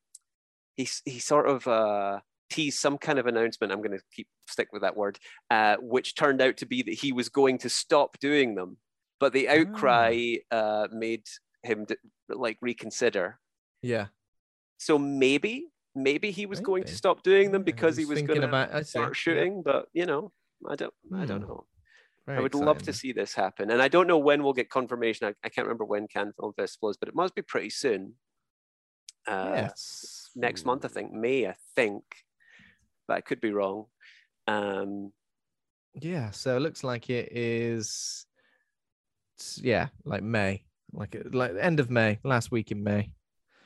He 0.76 0.88
he 1.06 1.20
sort 1.20 1.48
of 1.48 1.68
uh 1.68 2.20
teased 2.50 2.80
some 2.80 2.98
kind 2.98 3.20
of 3.20 3.28
announcement. 3.28 3.72
I'm 3.72 3.82
going 3.82 3.98
to 3.98 4.04
keep 4.14 4.28
stick 4.48 4.70
with 4.74 4.82
that 4.82 4.98
word, 4.98 5.20
uh, 5.50 5.78
which 5.80 6.16
turned 6.16 6.42
out 6.42 6.58
to 6.58 6.66
be 6.66 6.82
that 6.84 6.94
he 6.94 7.14
was 7.14 7.30
going 7.30 7.58
to 7.60 7.70
stop 7.70 8.20
doing 8.20 8.56
them. 8.56 8.78
But 9.20 9.34
the 9.34 9.48
outcry 9.50 10.38
uh, 10.52 10.88
made 10.92 11.24
him 11.64 11.86
d- 11.86 11.96
like 12.38 12.58
reconsider. 12.62 13.40
Yeah. 13.82 14.08
So 14.78 14.98
maybe, 14.98 15.68
maybe 15.96 16.32
he 16.32 16.46
was 16.46 16.60
going 16.60 16.84
to 16.86 16.96
stop 16.96 17.24
doing 17.24 17.52
them 17.52 17.62
Yeah, 17.62 17.72
because 17.72 17.98
he 17.98 18.02
he's 18.04 18.10
was 18.10 18.22
going 18.24 18.42
to 18.42 18.48
about- 18.48 18.70
I 18.74 18.82
see, 18.82 19.00
yeah. 19.00 19.04
start 19.06 19.16
shooting. 19.16 19.62
But 19.64 19.88
you 19.94 20.06
know, 20.06 20.32
I 20.70 20.76
don't, 20.76 20.94
I 21.14 21.26
don't 21.26 21.42
Hmm. 21.42 21.48
know. 21.48 21.66
Very 22.26 22.38
I 22.38 22.42
would 22.42 22.54
love 22.54 22.84
to 22.84 22.94
see 22.94 23.12
this 23.14 23.34
happen, 23.34 23.72
and 23.72 23.82
I 23.82 23.88
don't 23.88 24.06
know 24.06 24.20
when 24.20 24.44
we'll 24.44 24.54
get 24.54 24.70
confirmation. 24.70 25.28
I, 25.28 25.34
I 25.44 25.50
can't 25.50 25.66
remember 25.66 25.86
when 25.86 26.08
Cannes 26.08 26.34
Film 26.40 26.54
Festival 26.56 26.90
is, 26.92 26.98
but 26.98 27.10
it 27.10 27.16
must 27.16 27.34
be 27.34 27.42
pretty 27.42 27.72
soon. 27.72 28.14
Uh, 29.28 29.54
Yes. 29.56 30.30
next 30.36 30.64
month, 30.64 30.86
I 30.86 30.88
think 30.88 31.12
May, 31.12 31.48
I 31.48 31.56
think, 31.76 32.04
but 33.08 33.18
I 33.18 33.22
could 33.22 33.42
be 33.42 33.52
wrong. 33.52 33.86
Um, 34.48 35.14
Yeah, 35.96 36.30
so 36.30 36.56
it 36.58 36.60
looks 36.62 36.84
like 36.84 37.10
it 37.10 37.32
is 37.32 38.28
yeah, 39.58 39.88
like 40.06 40.22
May. 40.24 40.64
Like 40.94 41.16
like 41.32 41.52
end 41.60 41.80
of 41.80 41.90
May, 41.90 42.20
last 42.24 42.52
week 42.52 42.72
in 42.72 42.84
May. 42.84 43.14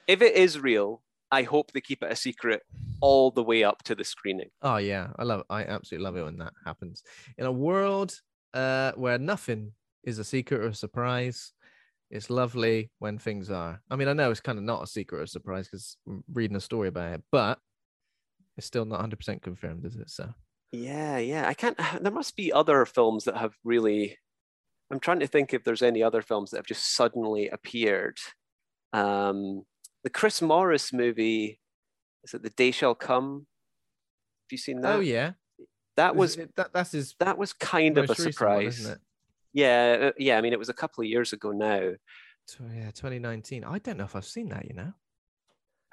if 0.08 0.22
it 0.22 0.36
is 0.36 0.60
real, 0.60 1.02
I 1.32 1.44
hope 1.44 1.72
they 1.72 1.82
keep 1.82 2.04
it 2.04 2.12
a 2.12 2.16
secret 2.16 2.62
all 3.02 3.32
the 3.32 3.44
way 3.44 3.64
up 3.64 3.84
to 3.84 3.96
the 3.96 4.04
screening. 4.04 4.50
Oh 4.62 4.78
yeah, 4.78 5.08
I 5.18 5.24
love 5.24 5.42
it. 5.42 5.46
I 5.50 5.64
absolutely 5.66 6.06
love 6.06 6.18
it 6.18 6.24
when 6.24 6.38
that 6.38 6.54
happens. 6.66 7.04
In 7.38 7.46
a 7.46 7.52
world 7.52 8.20
uh 8.54 8.92
where 8.96 9.18
nothing 9.18 9.74
is 10.04 10.20
a 10.20 10.24
secret 10.24 10.62
or 10.62 10.68
a 10.68 10.74
surprise, 10.74 11.54
it's 12.12 12.30
lovely 12.30 12.92
when 13.00 13.18
things 13.18 13.50
are. 13.50 13.82
I 13.90 13.96
mean, 13.96 14.08
I 14.08 14.14
know 14.14 14.30
it's 14.32 14.40
kind 14.40 14.58
of 14.60 14.64
not 14.64 14.84
a 14.84 14.88
secret 14.88 15.20
or 15.20 15.24
a 15.24 15.28
surprise 15.28 15.68
because 15.68 15.98
reading 16.32 16.56
a 16.56 16.62
story 16.62 16.88
about 16.90 17.14
it, 17.14 17.24
but 17.32 17.60
it's 18.58 18.68
still 18.68 18.86
not 18.86 19.02
100% 19.02 19.42
confirmed, 19.42 19.84
is 19.86 19.96
it? 19.98 20.10
So 20.10 20.30
Yeah, 20.72 21.18
yeah. 21.18 21.48
I 21.48 21.54
can't. 21.54 21.78
There 22.02 22.12
must 22.12 22.36
be 22.38 22.54
other 22.54 22.86
films 22.86 23.24
that 23.26 23.38
have 23.38 23.56
really. 23.64 24.18
I'm 24.92 25.00
trying 25.00 25.20
to 25.22 25.28
think 25.28 25.54
if 25.54 25.64
there's 25.64 25.82
any 25.82 26.04
other 26.04 26.22
films 26.22 26.52
that 26.52 26.58
have 26.58 26.66
just 26.66 26.96
suddenly 26.96 27.50
appeared. 27.50 28.18
Um, 28.94 29.64
the 30.04 30.10
Chris 30.10 30.42
Morris 30.42 30.94
movie, 30.94 31.60
is 32.24 32.34
it 32.34 32.44
The 32.44 32.52
Day 32.52 32.72
Shall 32.72 32.96
Come? 32.96 33.48
Have 34.46 34.52
you 34.52 34.58
seen 34.58 34.82
that? 34.82 34.96
Oh 34.96 35.00
yeah. 35.00 35.32
that 35.98 36.16
was 36.16 36.38
it- 36.38 36.56
that, 36.56 36.72
that's 36.74 36.92
his 36.92 37.16
that 37.20 37.38
was 37.38 37.54
kind 37.54 37.98
of 37.98 38.06
a 38.06 38.08
one, 38.10 38.16
surprise. 38.18 38.80
isn't 38.80 38.94
it? 38.94 39.00
Yeah, 39.54 39.98
uh, 40.10 40.12
yeah. 40.20 40.38
I 40.38 40.42
mean, 40.42 40.54
it 40.54 40.60
was 40.60 40.70
a 40.70 40.74
couple 40.74 41.02
of 41.04 41.10
years 41.10 41.34
ago 41.34 41.52
now. 41.52 41.92
Tw- 42.48 42.60
Yeah, 42.76 42.92
2019. 42.92 43.64
I 43.64 43.80
don't 43.80 43.98
know 43.98 44.04
if 44.04 44.16
I've 44.16 44.26
seen 44.26 44.50
that, 44.50 44.66
you 44.66 44.74
know. 44.76 44.94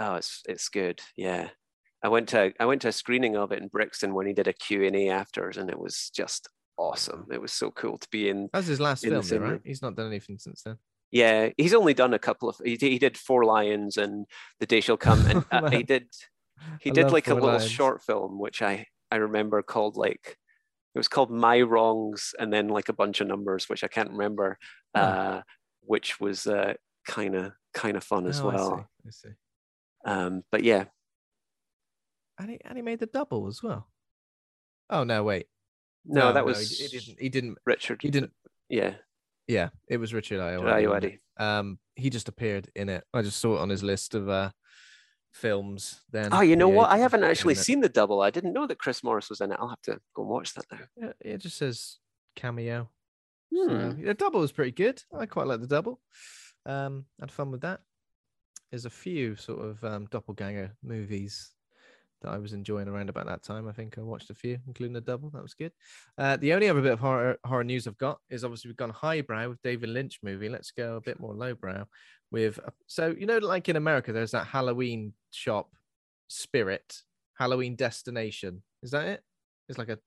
Oh, 0.01 0.17
it's 0.17 0.43
it's 0.49 0.69
good. 0.69 1.01
Yeah, 1.17 1.49
I 2.03 2.09
went 2.09 2.29
to 2.31 2.53
I 2.61 2.65
went 2.67 2.83
to 2.83 2.89
a 2.89 2.93
screening 2.93 3.37
of 3.37 3.53
it 3.53 3.63
in 3.63 3.69
Brixton 3.69 4.13
when 4.15 4.27
he 4.27 4.33
did 4.35 4.49
a 4.49 4.53
Q 4.53 4.85
and 4.85 4.97
A 4.97 5.09
afters, 5.11 5.57
and 5.57 5.71
it 5.71 5.79
was 5.79 6.11
just 6.15 6.49
awesome. 6.77 7.27
It 7.33 7.41
was 7.41 7.53
so 7.53 7.71
cool 7.71 7.99
to 7.99 8.09
be 8.11 8.29
in. 8.29 8.49
That's 8.53 8.67
his 8.67 8.81
last 8.81 9.05
film, 9.05 9.25
though, 9.27 9.39
right? 9.39 9.61
He's 9.65 9.83
not 9.83 9.97
done 9.97 10.07
anything 10.09 10.39
since 10.39 10.63
then. 10.63 10.79
Yeah, 11.11 11.51
he's 11.59 11.75
only 11.75 11.93
done 11.95 12.15
a 12.15 12.19
couple 12.19 12.49
of. 12.49 12.57
He 12.65 12.77
did, 12.77 12.91
he 12.91 12.99
did 12.99 13.19
Four 13.19 13.45
Lions 13.45 13.97
and 13.99 14.27
The 14.61 14.67
Day 14.67 14.81
Shall 14.81 14.97
Come, 14.97 15.25
and 15.27 15.45
uh, 15.53 15.71
he 15.71 15.83
did 15.83 16.09
he 16.81 16.91
I 16.91 16.95
did 16.95 17.11
like 17.11 17.29
a 17.29 17.35
little 17.35 17.51
Lions. 17.51 17.71
short 17.71 18.03
film, 18.03 18.39
which 18.39 18.63
I 18.63 18.87
I 19.11 19.17
remember 19.17 19.61
called 19.63 19.97
like 19.97 20.39
it 20.95 20.99
was 20.99 21.09
called 21.09 21.31
My 21.31 21.61
Wrongs, 21.61 22.35
and 22.39 22.53
then 22.53 22.69
like 22.69 22.89
a 22.89 22.93
bunch 22.95 23.21
of 23.21 23.27
numbers, 23.27 23.69
which 23.69 23.85
I 23.85 23.89
can't 23.89 24.11
remember, 24.11 24.59
Oh. 24.95 25.01
uh, 25.01 25.43
which 25.83 26.19
was 26.21 26.47
uh, 26.47 26.75
kind 27.07 27.35
of 27.35 27.53
kind 27.75 27.97
of 27.97 28.05
fun 28.05 28.27
as 28.27 28.41
Oh, 28.41 28.49
I 28.51 28.55
well. 28.55 28.89
see, 29.05 29.09
I 29.09 29.11
see. 29.11 29.35
Um, 30.05 30.43
but 30.51 30.63
yeah, 30.65 30.85
And 32.39 32.51
he 32.51 32.59
and 32.65 32.77
he 32.77 32.83
made 32.83 33.01
the 33.01 33.07
double 33.07 33.47
as 33.49 33.63
well. 33.63 33.89
Oh 34.91 35.05
no, 35.05 35.25
wait. 35.25 35.47
No, 36.05 36.33
that 36.33 36.45
was 36.45 36.79
d- 36.79 36.85
he, 36.85 36.99
didn't. 36.99 37.21
He 37.21 37.29
didn't. 37.29 37.59
Richard. 37.67 38.01
He 38.03 38.11
didn't. 38.11 38.33
Yeah, 38.69 38.95
Yeah, 39.47 39.69
it 39.89 39.99
was 39.99 40.15
Richard 40.15 40.41
Ayoade. 40.41 40.65
Richard 40.65 40.89
wasn't 40.91 41.05
Ayoade. 41.05 41.15
it? 41.39 41.43
Um, 41.43 41.79
he 41.95 42.11
just 42.11 42.29
appeared 42.29 42.69
in 42.75 42.89
it. 42.89 43.05
I 43.13 43.23
just 43.23 43.41
saw 43.41 43.57
it 43.57 43.61
on 43.61 43.69
his 43.69 43.83
list 43.83 44.15
of 44.15 44.29
uh 44.29 44.51
films. 45.33 46.03
Then. 46.11 46.29
Oh, 46.33 46.41
you 46.41 46.57
know 46.57 46.69
what? 46.69 46.91
I 46.91 46.99
haven't 46.99 47.25
actually 47.25 47.55
seen 47.55 47.81
the 47.81 47.89
double. 47.89 48.21
I 48.21 48.31
didn't 48.31 48.53
know 48.53 48.67
that 48.67 48.79
Chris 48.79 49.03
Morris 49.03 49.29
was 49.31 49.41
in 49.41 49.53
it. 49.53 49.59
I'll 49.61 49.69
have 49.69 49.83
to 49.83 49.99
go 50.15 50.23
and 50.23 50.31
watch 50.31 50.55
that 50.55 50.65
now. 50.71 50.79
Yeah, 50.97 51.13
it 51.21 51.39
just 51.39 51.57
says 51.57 51.99
cameo. 52.37 52.89
Hmm. 53.55 53.69
So 53.69 53.97
the 54.05 54.15
double 54.15 54.41
was 54.41 54.53
pretty 54.53 54.73
good. 54.73 55.03
I 55.17 55.27
quite 55.27 55.47
like 55.47 55.61
the 55.61 55.67
double. 55.67 56.01
Um, 56.65 57.07
had 57.21 57.31
fun 57.31 57.51
with 57.51 57.63
that. 57.63 57.81
There's 58.71 58.87
a 58.87 58.91
few 58.91 59.37
sort 59.37 59.61
of 59.65 59.85
um, 59.85 60.07
doppelganger 60.11 60.73
movies 60.83 61.51
that 62.23 62.31
I 62.31 62.39
was 62.39 62.53
enjoying 62.53 62.89
around 62.89 63.09
about 63.09 63.27
that 63.27 63.43
time. 63.43 63.69
I 63.69 63.73
think 63.73 63.99
I 63.99 64.03
watched 64.03 64.31
a 64.31 64.35
few, 64.35 64.59
including 64.67 64.95
the 64.95 65.01
double. 65.01 65.31
That 65.31 65.43
was 65.43 65.55
good. 65.55 65.73
Uh, 66.17 66.37
the 66.37 66.53
only 66.55 66.69
other 66.69 66.81
bit 66.81 66.93
of 66.93 67.01
horror 67.01 67.37
horror 67.45 67.65
news 67.65 67.87
I've 67.87 67.99
got 67.99 68.19
is 68.31 68.45
obviously 68.45 68.69
we've 68.71 68.77
gone 68.77 68.91
highbrow 68.91 69.49
with 69.49 69.63
David 69.63 69.91
Lynch 69.91 70.19
movie. 70.23 70.49
Let's 70.49 70.71
go 70.71 70.97
a 70.97 71.01
bit 71.01 71.21
more 71.21 71.35
lowbrow 71.35 71.87
with 72.31 72.59
so 72.87 73.15
you 73.19 73.27
know 73.27 73.37
like 73.39 73.69
in 73.69 73.77
America 73.77 74.13
there's 74.13 74.31
that 74.31 74.47
Halloween 74.47 75.13
shop, 75.33 75.71
Spirit 76.29 77.03
Halloween 77.35 77.77
Destination. 77.77 78.63
Is 78.83 78.93
that 78.93 79.07
it? 79.07 79.23
It's 79.69 79.79
like 79.79 79.89
a 79.89 79.99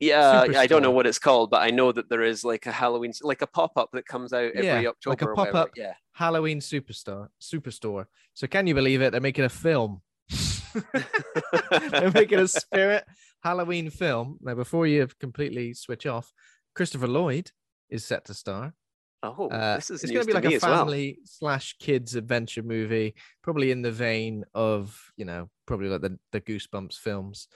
Yeah, 0.00 0.44
I 0.56 0.66
don't 0.66 0.82
know 0.82 0.90
what 0.90 1.06
it's 1.06 1.18
called, 1.18 1.50
but 1.50 1.62
I 1.62 1.70
know 1.70 1.92
that 1.92 2.08
there 2.08 2.22
is 2.22 2.44
like 2.44 2.66
a 2.66 2.72
Halloween, 2.72 3.12
like 3.22 3.42
a 3.42 3.46
pop 3.46 3.72
up 3.76 3.90
that 3.92 4.06
comes 4.06 4.32
out 4.32 4.52
every 4.54 4.66
Yeah, 4.66 4.88
October. 4.88 5.10
like 5.10 5.22
a 5.22 5.34
pop-up. 5.34 5.70
Yeah. 5.76 5.94
Halloween 6.12 6.60
superstar 6.60 7.28
superstore. 7.40 8.06
So 8.34 8.46
can 8.46 8.66
you 8.66 8.74
believe 8.74 9.02
it? 9.02 9.10
They're 9.12 9.20
making 9.20 9.44
a 9.44 9.48
film. 9.48 10.02
They're 11.90 12.10
making 12.12 12.38
a 12.38 12.48
spirit 12.48 13.04
Halloween 13.42 13.90
film. 13.90 14.38
Now, 14.40 14.54
before 14.54 14.86
you 14.86 15.08
completely 15.18 15.74
switch 15.74 16.06
off, 16.06 16.32
Christopher 16.74 17.08
Lloyd 17.08 17.50
is 17.88 18.04
set 18.04 18.24
to 18.26 18.34
star. 18.34 18.74
Oh, 19.22 19.48
Uh, 19.48 19.76
this 19.76 19.90
is 19.90 20.02
it's 20.02 20.12
going 20.12 20.24
to 20.24 20.26
be 20.26 20.32
like 20.32 20.44
a 20.46 20.54
as 20.56 20.62
well. 20.62 20.78
family 20.78 21.18
slash 21.24 21.76
kids 21.78 22.14
adventure 22.14 22.62
movie, 22.62 23.14
probably 23.42 23.70
in 23.70 23.82
the 23.82 23.92
vein 23.92 24.44
of 24.54 24.98
you 25.16 25.26
know 25.26 25.50
probably 25.66 25.88
like 25.88 26.00
the 26.00 26.18
the 26.32 26.40
Goosebumps 26.40 26.94
films. 26.94 27.48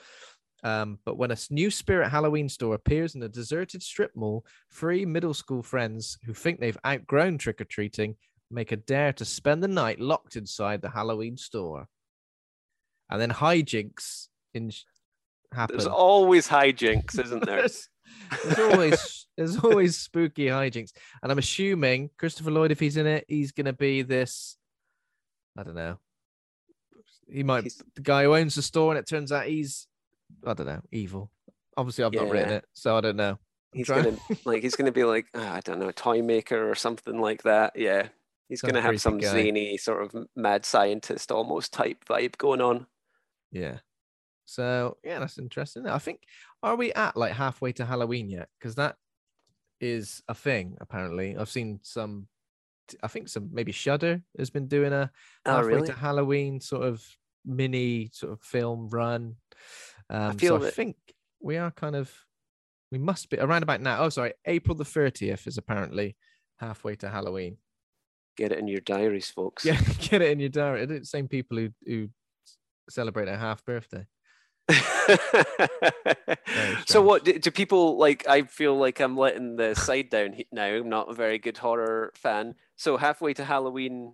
Um, 0.63 0.99
but 1.05 1.17
when 1.17 1.31
a 1.31 1.37
new 1.49 1.69
spirit 1.69 2.09
Halloween 2.09 2.49
store 2.49 2.75
appears 2.75 3.15
in 3.15 3.23
a 3.23 3.29
deserted 3.29 3.83
strip 3.83 4.11
mall, 4.15 4.45
three 4.71 5.05
middle 5.05 5.33
school 5.33 5.61
friends 5.61 6.17
who 6.25 6.33
think 6.33 6.59
they've 6.59 6.77
outgrown 6.85 7.37
trick 7.37 7.61
or 7.61 7.65
treating 7.65 8.15
make 8.51 8.71
a 8.71 8.77
dare 8.77 9.13
to 9.13 9.25
spend 9.25 9.63
the 9.63 9.67
night 9.67 9.99
locked 9.99 10.35
inside 10.35 10.81
the 10.81 10.89
Halloween 10.89 11.37
store, 11.37 11.87
and 13.09 13.19
then 13.21 13.31
hijinks 13.31 14.27
in 14.53 14.71
happen. 15.53 15.77
There's 15.77 15.87
always 15.87 16.47
hijinks, 16.47 17.19
isn't 17.23 17.45
there? 17.45 17.57
There's, 17.61 17.89
there's 18.43 18.59
always 18.59 19.27
there's 19.37 19.57
always 19.57 19.97
spooky 19.97 20.45
hijinks, 20.47 20.91
and 21.23 21.31
I'm 21.31 21.37
assuming 21.39 22.09
Christopher 22.17 22.51
Lloyd, 22.51 22.71
if 22.71 22.79
he's 22.79 22.97
in 22.97 23.07
it, 23.07 23.25
he's 23.27 23.51
gonna 23.51 23.73
be 23.73 24.01
this. 24.01 24.57
I 25.57 25.63
don't 25.63 25.75
know. 25.75 25.99
He 27.29 27.43
might 27.43 27.63
He's- 27.63 27.81
the 27.95 28.01
guy 28.01 28.23
who 28.23 28.35
owns 28.35 28.55
the 28.55 28.61
store, 28.61 28.91
and 28.91 28.99
it 28.99 29.07
turns 29.07 29.31
out 29.31 29.45
he's 29.47 29.87
I 30.45 30.53
don't 30.53 30.67
know 30.67 30.81
evil. 30.91 31.31
Obviously, 31.77 32.03
I've 32.03 32.13
not 32.13 32.29
written 32.29 32.53
it, 32.53 32.65
so 32.73 32.97
I 32.97 33.01
don't 33.01 33.15
know. 33.17 33.31
I'm 33.31 33.37
he's 33.73 33.87
trying- 33.87 34.03
gonna 34.03 34.17
like 34.45 34.63
he's 34.63 34.75
gonna 34.75 34.91
be 34.91 35.03
like 35.03 35.25
ah, 35.33 35.53
I 35.55 35.59
don't 35.61 35.79
know, 35.79 35.89
a 35.89 35.93
toy 35.93 36.21
maker 36.21 36.69
or 36.69 36.75
something 36.75 37.19
like 37.19 37.43
that. 37.43 37.73
Yeah, 37.75 38.07
he's 38.49 38.61
Some 38.61 38.69
gonna 38.69 38.81
have 38.81 39.01
some 39.01 39.17
guy. 39.17 39.31
zany 39.31 39.77
sort 39.77 40.03
of 40.03 40.27
mad 40.35 40.65
scientist 40.65 41.31
almost 41.31 41.73
type 41.73 42.05
vibe 42.05 42.37
going 42.37 42.61
on. 42.61 42.85
Yeah. 43.51 43.79
So 44.45 44.97
yeah, 45.03 45.19
that's 45.19 45.37
interesting. 45.39 45.87
I 45.87 45.97
think 45.97 46.21
are 46.61 46.75
we 46.75 46.93
at 46.93 47.17
like 47.17 47.33
halfway 47.33 47.71
to 47.73 47.85
Halloween 47.85 48.29
yet? 48.29 48.49
Because 48.59 48.75
that 48.75 48.95
is 49.81 50.21
a 50.27 50.33
thing 50.35 50.77
apparently. 50.79 51.35
I've 51.37 51.49
seen 51.49 51.79
some. 51.83 52.27
I 53.01 53.07
think 53.07 53.29
some 53.29 53.49
maybe 53.51 53.71
Shudder 53.71 54.21
has 54.37 54.51
been 54.51 54.67
doing 54.67 54.93
a 54.93 55.09
Oh, 55.45 55.51
halfway 55.55 55.73
really? 55.73 55.87
to 55.87 55.93
Halloween 55.93 56.61
sort 56.61 56.83
of 56.83 57.03
mini 57.43 58.09
sort 58.13 58.33
of 58.33 58.41
film 58.41 58.89
run. 58.89 59.35
Um, 60.09 60.37
feel 60.37 60.59
so 60.59 60.67
I 60.67 60.69
think 60.69 60.95
we 61.41 61.57
are 61.57 61.71
kind 61.71 61.95
of 61.95 62.13
we 62.91 62.99
must 62.99 63.31
be 63.31 63.39
around 63.39 63.63
about 63.63 63.81
now. 63.81 64.03
Oh, 64.03 64.09
sorry, 64.09 64.33
April 64.45 64.75
the 64.75 64.85
thirtieth 64.85 65.47
is 65.47 65.57
apparently 65.57 66.15
halfway 66.59 66.95
to 66.97 67.09
Halloween. 67.09 67.57
Get 68.37 68.51
it 68.51 68.59
in 68.59 68.67
your 68.67 68.81
diaries, 68.81 69.29
folks. 69.29 69.65
Yeah, 69.65 69.81
get 69.99 70.21
it 70.21 70.29
in 70.31 70.39
your 70.39 70.49
diary. 70.49 70.85
They're 70.85 70.99
the 70.99 71.05
same 71.05 71.27
people 71.27 71.57
who 71.57 71.69
who 71.87 72.09
celebrate 72.89 73.27
a 73.27 73.37
half 73.37 73.63
birthday. 73.65 74.05
so 76.87 76.99
what 76.99 77.23
do, 77.23 77.37
do 77.37 77.51
people 77.51 77.99
like 77.99 78.27
i 78.27 78.41
feel 78.41 78.75
like 78.75 78.99
i'm 78.99 79.15
letting 79.15 79.55
the 79.57 79.75
side 79.75 80.09
down 80.09 80.35
now 80.51 80.65
i'm 80.65 80.89
not 80.89 81.07
a 81.07 81.13
very 81.13 81.37
good 81.37 81.55
horror 81.55 82.11
fan 82.15 82.55
so 82.75 82.97
halfway 82.97 83.31
to 83.31 83.45
halloween 83.45 84.13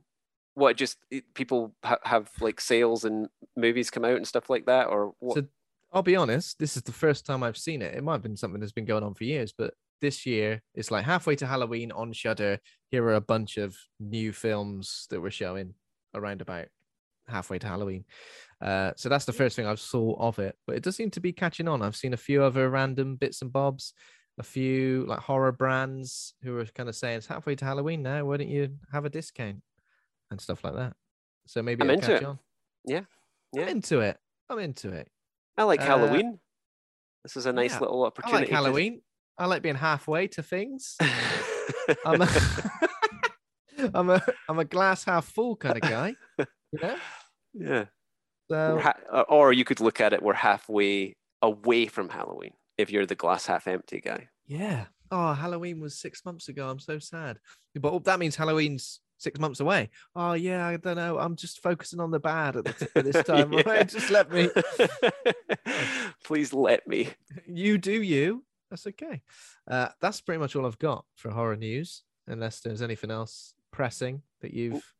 what 0.53 0.77
just 0.77 0.97
people 1.33 1.73
ha- 1.83 1.99
have 2.03 2.29
like 2.39 2.59
sales 2.59 3.05
and 3.05 3.27
movies 3.55 3.89
come 3.89 4.05
out 4.05 4.17
and 4.17 4.27
stuff 4.27 4.49
like 4.49 4.65
that, 4.65 4.87
or 4.87 5.13
what? 5.19 5.35
So 5.35 5.45
I'll 5.93 6.01
be 6.01 6.15
honest, 6.15 6.59
this 6.59 6.75
is 6.75 6.83
the 6.83 6.91
first 6.91 7.25
time 7.25 7.43
I've 7.43 7.57
seen 7.57 7.81
it. 7.81 7.95
It 7.95 8.03
might 8.03 8.13
have 8.13 8.21
been 8.21 8.37
something 8.37 8.59
that's 8.59 8.71
been 8.71 8.85
going 8.85 9.03
on 9.03 9.13
for 9.13 9.23
years, 9.23 9.53
but 9.57 9.73
this 10.01 10.25
year 10.25 10.61
it's 10.73 10.91
like 10.91 11.05
halfway 11.05 11.35
to 11.37 11.47
Halloween 11.47 11.91
on 11.91 12.11
Shudder. 12.13 12.59
Here 12.89 13.03
are 13.03 13.15
a 13.15 13.21
bunch 13.21 13.57
of 13.57 13.75
new 13.99 14.33
films 14.33 15.07
that 15.09 15.21
we're 15.21 15.31
showing 15.31 15.73
around 16.13 16.41
about 16.41 16.67
halfway 17.27 17.59
to 17.59 17.67
Halloween. 17.67 18.05
Uh, 18.61 18.91
so 18.95 19.09
that's 19.09 19.25
the 19.25 19.33
first 19.33 19.55
thing 19.55 19.65
I've 19.65 19.79
saw 19.79 20.13
of 20.19 20.37
it, 20.37 20.55
but 20.67 20.75
it 20.75 20.83
does 20.83 20.95
seem 20.95 21.09
to 21.11 21.19
be 21.19 21.33
catching 21.33 21.67
on. 21.67 21.81
I've 21.81 21.95
seen 21.95 22.13
a 22.13 22.17
few 22.17 22.43
other 22.43 22.69
random 22.69 23.15
bits 23.15 23.41
and 23.41 23.51
bobs, 23.51 23.93
a 24.39 24.43
few 24.43 25.05
like 25.07 25.19
horror 25.19 25.51
brands 25.51 26.35
who 26.43 26.57
are 26.57 26.65
kind 26.65 26.87
of 26.87 26.95
saying 26.95 27.17
it's 27.17 27.27
halfway 27.27 27.55
to 27.55 27.65
Halloween 27.65 28.03
now. 28.03 28.23
Why 28.25 28.37
don't 28.37 28.49
you 28.49 28.77
have 28.91 29.05
a 29.05 29.09
discount 29.09 29.61
and 30.29 30.39
stuff 30.39 30.63
like 30.63 30.75
that? 30.75 30.93
So 31.47 31.63
maybe 31.63 31.81
I'm 31.81 31.89
it'll 31.89 31.99
into 32.01 32.07
catch 32.13 32.21
it. 32.21 32.27
on. 32.27 32.39
Yeah, 32.85 33.01
yeah. 33.53 33.63
I'm 33.63 33.69
into 33.69 34.01
it. 34.01 34.17
I'm 34.49 34.59
into 34.59 34.89
it. 34.89 35.09
I 35.57 35.63
like 35.63 35.81
uh, 35.81 35.85
Halloween. 35.85 36.39
This 37.23 37.37
is 37.37 37.47
a 37.47 37.53
nice 37.53 37.73
yeah, 37.73 37.79
little 37.79 38.03
opportunity. 38.05 38.35
I 38.35 38.39
like 38.41 38.49
to- 38.49 38.55
Halloween. 38.55 39.01
I 39.37 39.45
like 39.45 39.63
being 39.63 39.75
halfway 39.75 40.27
to 40.27 40.43
things. 40.43 40.97
I'm 42.05 42.21
a, 42.21 42.29
I'm 43.93 44.09
a 44.11 44.21
I'm 44.47 44.59
a 44.59 44.65
glass 44.65 45.03
half 45.03 45.25
full 45.25 45.55
kind 45.55 45.77
of 45.77 45.81
guy. 45.81 46.13
You 46.37 46.45
know? 46.81 46.95
yeah. 47.53 47.85
So 48.51 48.79
ha- 48.79 48.93
uh, 49.11 49.23
or 49.29 49.53
you 49.53 49.63
could 49.65 49.79
look 49.79 49.99
at 50.01 50.13
it, 50.13 50.21
we're 50.21 50.33
halfway 50.33 51.15
away 51.41 51.85
from 51.87 52.09
Halloween 52.09 52.51
if 52.77 52.91
you're 52.91 53.05
the 53.05 53.15
glass 53.15 53.45
half 53.47 53.67
empty 53.67 54.01
guy. 54.01 54.29
yeah. 54.47 54.85
Oh, 55.13 55.33
Halloween 55.33 55.81
was 55.81 55.93
six 55.99 56.23
months 56.23 56.47
ago. 56.47 56.69
I'm 56.69 56.79
so 56.79 56.97
sad. 56.97 57.37
But 57.75 58.05
that 58.05 58.17
means 58.17 58.37
Halloween's 58.37 59.01
six 59.17 59.37
months 59.41 59.59
away. 59.59 59.89
Oh 60.15 60.31
yeah, 60.33 60.65
I 60.65 60.77
don't 60.77 60.95
know. 60.95 61.19
I'm 61.19 61.35
just 61.35 61.61
focusing 61.61 61.99
on 61.99 62.11
the 62.11 62.19
bad 62.21 62.55
at, 62.55 62.63
the, 62.63 62.89
at 62.95 63.03
this 63.03 63.23
time. 63.25 63.51
Yeah. 63.51 63.63
Right? 63.65 63.89
Just 63.89 64.09
let 64.09 64.31
me. 64.31 64.49
Please 66.23 66.53
let 66.53 66.87
me. 66.87 67.09
You 67.45 67.77
do 67.77 68.01
you. 68.01 68.43
That's 68.69 68.87
okay. 68.87 69.21
Uh, 69.69 69.89
that's 69.99 70.21
pretty 70.21 70.39
much 70.39 70.55
all 70.55 70.65
I've 70.65 70.79
got 70.79 71.03
for 71.15 71.29
horror 71.31 71.57
news. 71.57 72.03
Unless 72.27 72.61
there's 72.61 72.81
anything 72.81 73.11
else 73.11 73.53
pressing 73.71 74.21
that 74.41 74.53
you've. 74.53 74.93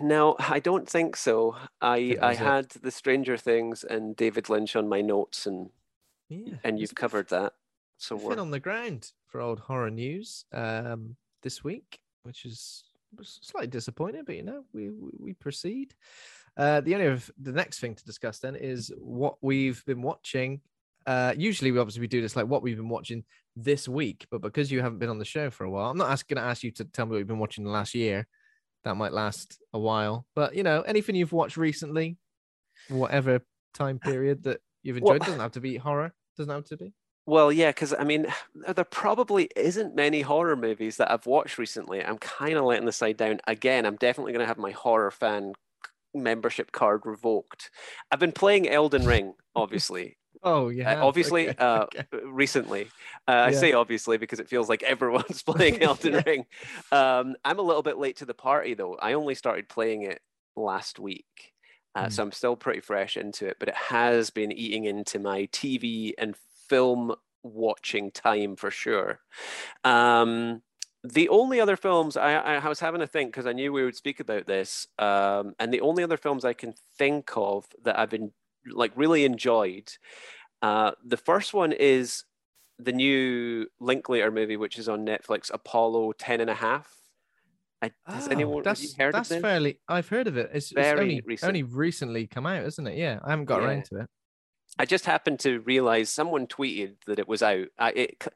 No, 0.00 0.36
I 0.38 0.60
don't 0.60 0.88
think 0.88 1.16
so. 1.16 1.56
I 1.80 2.16
I 2.20 2.28
was 2.30 2.40
it. 2.40 2.44
had 2.44 2.68
the 2.70 2.90
Stranger 2.90 3.36
Things 3.36 3.84
and 3.84 4.16
David 4.16 4.48
Lynch 4.48 4.76
on 4.76 4.88
my 4.88 5.00
notes, 5.00 5.46
and 5.46 5.70
Yeah. 6.28 6.56
and 6.64 6.78
you've 6.78 6.94
covered 6.94 7.28
that. 7.30 7.54
So 7.98 8.16
we're 8.16 8.38
on 8.38 8.50
the 8.50 8.60
ground 8.60 9.12
for 9.26 9.40
old 9.40 9.60
horror 9.60 9.90
news 9.90 10.44
um, 10.52 11.16
this 11.42 11.62
week, 11.62 11.98
which 12.24 12.44
is 12.44 12.84
slightly 13.22 13.68
disappointing, 13.68 14.24
but 14.24 14.34
you 14.36 14.42
know 14.42 14.64
we 14.72 14.90
we, 14.90 15.10
we 15.18 15.32
proceed. 15.34 15.94
Uh, 16.56 16.80
the 16.80 16.94
only 16.94 17.06
of 17.06 17.30
the 17.40 17.52
next 17.52 17.80
thing 17.80 17.94
to 17.94 18.04
discuss 18.04 18.38
then 18.38 18.54
is 18.56 18.92
what 18.98 19.36
we've 19.42 19.84
been 19.86 20.02
watching. 20.02 20.60
Uh, 21.06 21.34
usually, 21.36 21.70
we 21.72 21.78
obviously 21.78 22.00
we 22.00 22.06
do 22.06 22.22
this 22.22 22.36
like 22.36 22.46
what 22.46 22.62
we've 22.62 22.76
been 22.76 22.88
watching 22.88 23.24
this 23.56 23.88
week, 23.88 24.26
but 24.30 24.40
because 24.40 24.70
you 24.72 24.80
haven't 24.80 24.98
been 24.98 25.10
on 25.10 25.18
the 25.18 25.24
show 25.24 25.50
for 25.50 25.64
a 25.64 25.70
while, 25.70 25.90
I'm 25.90 25.98
not 25.98 26.26
going 26.28 26.42
to 26.42 26.48
ask 26.48 26.62
you 26.62 26.70
to 26.72 26.84
tell 26.84 27.06
me 27.06 27.10
what 27.12 27.18
you've 27.18 27.26
been 27.28 27.38
watching 27.38 27.64
the 27.64 27.70
last 27.70 27.94
year. 27.94 28.26
That 28.84 28.96
might 28.96 29.12
last 29.12 29.58
a 29.72 29.78
while, 29.78 30.26
but 30.34 30.54
you 30.54 30.62
know 30.62 30.82
anything 30.82 31.14
you've 31.14 31.32
watched 31.32 31.56
recently, 31.56 32.18
whatever 32.88 33.40
time 33.72 33.98
period 34.10 34.44
that 34.44 34.60
you've 34.82 35.00
Well- 35.00 35.14
enjoyed, 35.14 35.26
doesn't 35.26 35.40
have 35.40 35.52
to 35.52 35.60
be 35.60 35.76
horror. 35.76 36.12
Doesn't 36.36 36.52
have 36.52 36.64
to 36.66 36.76
be. 36.76 36.92
Well, 37.26 37.50
yeah, 37.50 37.70
because 37.70 37.94
I 37.98 38.04
mean, 38.04 38.26
there 38.74 38.84
probably 38.84 39.48
isn't 39.56 39.94
many 39.94 40.20
horror 40.20 40.56
movies 40.56 40.98
that 40.98 41.10
I've 41.10 41.26
watched 41.26 41.58
recently. 41.58 42.04
I'm 42.04 42.18
kind 42.18 42.54
of 42.54 42.64
letting 42.64 42.86
the 42.86 42.92
side 42.92 43.16
down 43.16 43.40
again. 43.46 43.86
I'm 43.86 43.96
definitely 43.96 44.32
going 44.32 44.42
to 44.42 44.46
have 44.48 44.58
my 44.58 44.72
horror 44.72 45.10
fan 45.10 45.54
membership 46.14 46.70
card 46.72 47.02
revoked. 47.04 47.70
I've 48.10 48.20
been 48.20 48.32
playing 48.32 48.68
Elden 48.68 49.04
Ring, 49.04 49.34
obviously. 49.56 50.16
Oh 50.42 50.70
Uh, 50.84 50.96
yeah, 50.96 50.96
obviously, 51.00 51.48
okay, 51.48 51.56
uh, 51.58 51.86
okay. 51.94 52.04
recently. 52.24 52.92
Uh, 53.26 53.32
I 53.32 53.50
say 53.52 53.72
obviously 53.72 54.18
because 54.18 54.40
it 54.40 54.48
feels 54.48 54.68
like 54.68 54.82
everyone's 54.82 55.42
playing 55.46 55.82
Elden 55.82 56.14
Yeah. 56.14 56.22
Ring. 56.26 56.46
Um, 56.92 57.36
I'm 57.44 57.58
a 57.58 57.62
little 57.62 57.82
bit 57.82 57.98
late 57.98 58.16
to 58.18 58.26
the 58.26 58.34
party 58.34 58.74
though. 58.74 58.96
I 58.96 59.14
only 59.14 59.34
started 59.34 59.68
playing 59.68 60.02
it 60.02 60.20
last 60.56 60.98
week. 60.98 61.52
Uh, 61.94 62.08
Hmm. 62.08 62.08
So 62.08 62.22
I'm 62.24 62.32
still 62.32 62.56
pretty 62.56 62.80
fresh 62.80 63.16
into 63.16 63.46
it, 63.46 63.56
but 63.60 63.68
it 63.68 63.74
has 63.76 64.30
been 64.30 64.50
eating 64.52 64.84
into 64.84 65.18
my 65.20 65.46
TV 65.52 66.12
and 66.18 66.36
film 66.68 67.14
watching 67.42 68.10
time 68.10 68.56
for 68.56 68.70
sure. 68.70 69.20
Um, 69.84 70.62
the 71.02 71.28
only 71.28 71.60
other 71.60 71.76
films 71.76 72.16
I, 72.16 72.34
I 72.34 72.68
was 72.68 72.80
having 72.80 73.00
to 73.00 73.06
think 73.06 73.30
because 73.32 73.46
I 73.46 73.52
knew 73.52 73.72
we 73.72 73.84
would 73.84 73.96
speak 73.96 74.20
about 74.20 74.46
this, 74.46 74.86
um, 74.98 75.54
and 75.58 75.72
the 75.72 75.82
only 75.82 76.02
other 76.02 76.16
films 76.16 76.44
I 76.44 76.54
can 76.54 76.74
think 76.98 77.30
of 77.36 77.66
that 77.84 77.98
I've 77.98 78.10
been 78.10 78.32
like 78.70 78.92
really 78.96 79.24
enjoyed. 79.24 79.90
Uh, 80.62 80.92
the 81.04 81.16
first 81.16 81.52
one 81.54 81.72
is 81.72 82.24
the 82.78 82.92
new 82.92 83.66
Linklater 83.80 84.30
movie, 84.30 84.56
which 84.56 84.78
is 84.78 84.88
on 84.88 85.04
Netflix, 85.06 85.50
Apollo 85.52 86.12
10 86.18 86.40
and 86.40 86.50
a 86.50 86.54
half. 86.54 86.90
I, 87.82 87.90
has 88.06 88.28
Oh, 88.28 88.30
anyone 88.30 88.62
that's 88.62 88.96
heard 88.96 89.14
that's 89.14 89.30
of 89.30 89.36
this? 89.36 89.42
fairly. 89.42 89.78
I've 89.88 90.08
heard 90.08 90.26
of 90.26 90.36
it. 90.38 90.50
It's, 90.54 90.72
it's 90.72 90.80
only 90.98 91.22
recent. 91.26 91.48
only 91.48 91.62
recently 91.62 92.26
come 92.26 92.46
out, 92.46 92.64
isn't 92.64 92.86
it? 92.86 92.96
Yeah, 92.96 93.18
I 93.22 93.30
haven't 93.30 93.44
got 93.44 93.60
Yeah. 93.60 93.68
around 93.68 93.84
to 93.86 93.96
it. 94.00 94.06
I 94.78 94.86
just 94.86 95.04
happened 95.04 95.38
to 95.40 95.60
realize 95.60 96.10
someone 96.10 96.46
tweeted 96.46 96.94
that 97.06 97.18
it 97.18 97.28
was 97.28 97.42
out. 97.42 97.66
I, 97.78 97.90
it, 97.90 98.26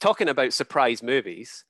talking 0.00 0.28
about 0.28 0.52
surprise 0.52 1.02
movies, 1.02 1.64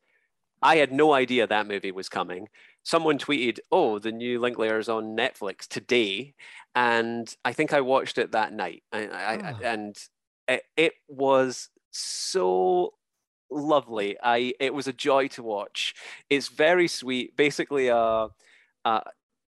I 0.60 0.76
had 0.76 0.92
no 0.92 1.12
idea 1.14 1.46
that 1.46 1.66
movie 1.68 1.92
was 1.92 2.08
coming. 2.10 2.48
Someone 2.82 3.18
tweeted, 3.18 3.58
"Oh, 3.70 3.98
the 3.98 4.12
new 4.12 4.40
Linklater's 4.40 4.88
on 4.88 5.16
Netflix 5.16 5.66
today," 5.68 6.34
and 6.74 7.34
I 7.44 7.52
think 7.52 7.72
I 7.72 7.80
watched 7.82 8.18
it 8.18 8.32
that 8.32 8.52
night. 8.52 8.82
I, 8.92 9.06
I, 9.08 9.38
Ah. 9.42 9.58
and 9.62 9.96
it, 10.48 10.62
it 10.76 10.92
was 11.08 11.68
so 11.90 12.94
lovely. 13.50 14.16
I 14.22 14.54
it 14.60 14.74
was 14.74 14.88
a 14.88 14.92
joy 14.92 15.28
to 15.28 15.42
watch. 15.42 15.94
It's 16.30 16.48
very 16.48 16.88
sweet. 16.88 17.36
Basically, 17.36 17.90
uh, 17.90 18.28
uh, 18.84 19.00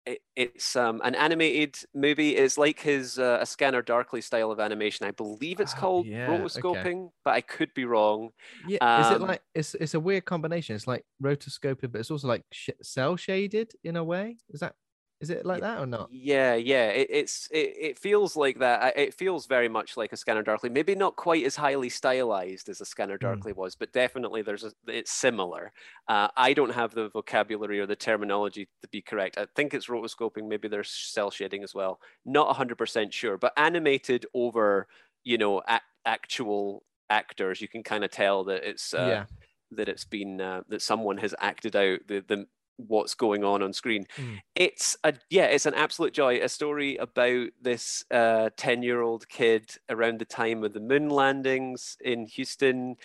it, 0.07 0.21
it's 0.35 0.75
um, 0.75 1.01
an 1.03 1.15
animated 1.15 1.77
movie. 1.93 2.35
It's 2.35 2.57
like 2.57 2.79
his 2.79 3.19
uh, 3.19 3.39
a 3.41 3.45
Scanner 3.45 3.81
Darkly 3.81 4.21
style 4.21 4.51
of 4.51 4.59
animation. 4.59 5.05
I 5.05 5.11
believe 5.11 5.59
it's 5.59 5.73
Ah, 5.73 5.75
called 5.75 6.07
yeah, 6.07 6.47
okay. 6.55 6.87
rotoscoping, 6.87 7.11
but 7.23 7.31
I 7.35 7.41
could 7.41 7.73
be 7.73 7.85
wrong. 7.85 8.31
Yeah, 8.59 8.79
is 8.95 9.11
it 9.11 9.21
Um, 9.21 9.21
like 9.21 9.43
it's 9.53 9.75
it's 9.75 9.93
a 9.93 9.99
weird 9.99 10.25
combination? 10.25 10.75
It's 10.75 10.87
like 10.87 11.05
rotoscoping, 11.21 11.91
but 11.91 11.99
it's 11.99 12.09
also 12.11 12.27
like 12.27 12.43
sh- 12.51 12.69
cell 12.81 13.15
shaded 13.15 13.73
in 13.83 13.95
a 13.95 14.03
way. 14.03 14.37
Is 14.49 14.61
that 14.61 14.75
is 15.19 15.29
it 15.29 15.45
like 15.45 15.61
that 15.61 15.79
or 15.79 15.85
not? 15.85 16.09
Yeah, 16.11 16.55
yeah. 16.55 16.87
It, 16.89 17.07
it's 17.09 17.47
it, 17.51 17.73
it 17.79 17.99
feels 17.99 18.35
like 18.35 18.59
that. 18.59 18.97
It 18.97 19.13
feels 19.13 19.47
very 19.47 19.67
much 19.67 19.97
like 19.97 20.13
a 20.13 20.17
Scanner 20.17 20.43
Darkly. 20.43 20.69
Maybe 20.69 20.95
not 20.95 21.15
quite 21.15 21.45
as 21.45 21.55
highly 21.55 21.89
stylized 21.89 22.69
as 22.69 22.81
a 22.81 22.85
Scanner 22.85 23.17
Mm. 23.17 23.21
Darkly 23.21 23.53
was, 23.53 23.75
but 23.75 23.93
definitely 23.93 24.41
there's 24.41 24.63
a, 24.63 24.71
it's 24.87 25.11
similar. 25.11 25.71
Uh, 26.07 26.27
I 26.37 26.53
don't 26.53 26.73
have 26.73 26.93
the 26.93 27.09
vocabulary 27.09 27.79
or 27.79 27.85
the 27.85 27.95
terminology 27.95 28.67
to 28.81 28.87
be 28.89 29.01
correct. 29.01 29.37
I 29.37 29.47
think 29.55 29.73
it's 29.73 29.87
rotoscoping. 29.87 30.47
Maybe 30.47 30.67
there's 30.67 30.89
cell 30.89 31.31
shading 31.31 31.63
as 31.63 31.73
well. 31.73 31.99
Not 32.25 32.55
100% 32.55 33.11
sure, 33.11 33.37
but 33.37 33.53
animated 33.57 34.25
over 34.33 34.87
you 35.23 35.37
know 35.37 35.61
a- 35.67 35.81
actual 36.05 36.83
actors, 37.09 37.61
you 37.61 37.67
can 37.67 37.83
kind 37.83 38.03
of 38.03 38.11
tell 38.11 38.43
that 38.45 38.67
it's 38.67 38.93
uh, 38.93 39.07
yeah. 39.07 39.25
that 39.71 39.89
it's 39.89 40.05
been 40.05 40.41
uh, 40.41 40.61
that 40.69 40.81
someone 40.81 41.17
has 41.17 41.35
acted 41.39 41.75
out 41.75 41.99
the 42.07 42.23
the 42.27 42.47
what's 42.77 43.13
going 43.13 43.43
on 43.43 43.61
on 43.61 43.73
screen. 43.73 44.07
Mm. 44.17 44.39
It's 44.55 44.97
a 45.03 45.13
yeah, 45.29 45.45
it's 45.45 45.65
an 45.65 45.73
absolute 45.73 46.13
joy. 46.13 46.39
A 46.41 46.49
story 46.49 46.97
about 46.97 47.49
this 47.61 48.05
ten 48.09 48.83
year 48.83 49.01
old 49.01 49.27
kid 49.29 49.75
around 49.89 50.19
the 50.19 50.25
time 50.25 50.63
of 50.63 50.73
the 50.73 50.79
moon 50.79 51.09
landings 51.09 51.97
in 52.01 52.25
Houston, 52.27 52.95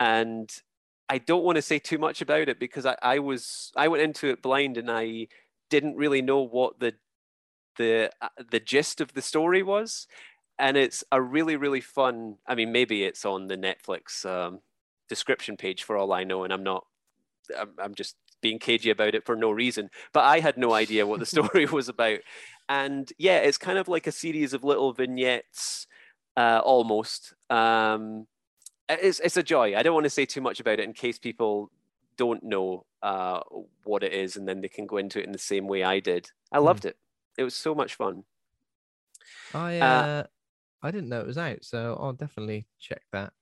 and 0.00 0.50
I 1.08 1.18
don't 1.18 1.44
want 1.44 1.56
to 1.56 1.62
say 1.62 1.78
too 1.78 1.98
much 1.98 2.20
about 2.20 2.48
it 2.48 2.58
because 2.58 2.86
I, 2.86 2.96
I 3.02 3.18
was 3.18 3.72
I 3.76 3.88
went 3.88 4.02
into 4.02 4.28
it 4.28 4.42
blind 4.42 4.76
and 4.76 4.90
I 4.90 5.28
didn't 5.70 5.96
really 5.96 6.22
know 6.22 6.40
what 6.40 6.80
the 6.80 6.94
the 7.76 8.10
uh, 8.20 8.28
the 8.50 8.60
gist 8.60 9.00
of 9.00 9.14
the 9.14 9.22
story 9.22 9.62
was 9.62 10.06
and 10.58 10.76
it's 10.76 11.04
a 11.12 11.22
really 11.22 11.56
really 11.56 11.80
fun 11.80 12.36
i 12.46 12.54
mean 12.54 12.72
maybe 12.72 13.04
it's 13.04 13.24
on 13.24 13.46
the 13.46 13.56
netflix 13.56 14.26
um, 14.26 14.60
description 15.08 15.56
page 15.56 15.84
for 15.84 15.96
all 15.96 16.12
i 16.12 16.24
know 16.24 16.44
and 16.44 16.52
i'm 16.52 16.62
not 16.62 16.84
I'm, 17.58 17.70
I'm 17.78 17.94
just 17.94 18.16
being 18.40 18.58
cagey 18.58 18.90
about 18.90 19.14
it 19.14 19.24
for 19.24 19.36
no 19.36 19.50
reason 19.50 19.90
but 20.12 20.24
i 20.24 20.40
had 20.40 20.56
no 20.56 20.72
idea 20.72 21.06
what 21.06 21.20
the 21.20 21.26
story 21.34 21.66
was 21.66 21.88
about. 21.88 22.20
And 22.68 23.10
yeah 23.18 23.38
it's 23.38 23.58
kind 23.58 23.78
of 23.78 23.88
like 23.88 24.06
a 24.06 24.12
series 24.12 24.52
of 24.52 24.64
little 24.64 24.92
vignettes 24.92 25.86
uh, 26.36 26.60
almost. 26.64 27.34
Um, 27.50 28.28
it's, 28.88 29.18
it's 29.20 29.36
a 29.36 29.42
joy. 29.42 29.76
I 29.76 29.82
don't 29.82 29.94
want 29.94 30.04
to 30.04 30.10
say 30.10 30.24
too 30.24 30.40
much 30.40 30.60
about 30.60 30.78
it 30.78 30.84
in 30.84 30.92
case 30.92 31.18
people 31.18 31.70
don't 32.16 32.42
know 32.44 32.84
uh, 33.02 33.40
what 33.84 34.04
it 34.04 34.12
is 34.12 34.36
and 34.36 34.46
then 34.46 34.60
they 34.60 34.68
can 34.68 34.86
go 34.86 34.98
into 34.98 35.18
it 35.18 35.26
in 35.26 35.32
the 35.32 35.38
same 35.38 35.66
way 35.66 35.82
i 35.82 36.00
did. 36.00 36.30
I 36.52 36.58
loved 36.58 36.84
it. 36.84 36.96
It 37.36 37.44
was 37.44 37.54
so 37.54 37.74
much 37.74 37.94
fun. 37.94 38.24
I 39.54 39.78
Uh, 39.78 39.84
uh, 39.84 40.22
I 40.82 40.90
didn't 40.90 41.08
know 41.08 41.20
it 41.20 41.26
was 41.26 41.38
out, 41.38 41.64
so 41.64 41.96
I'll 42.00 42.12
definitely 42.12 42.66
check 42.78 43.02
that 43.12 43.32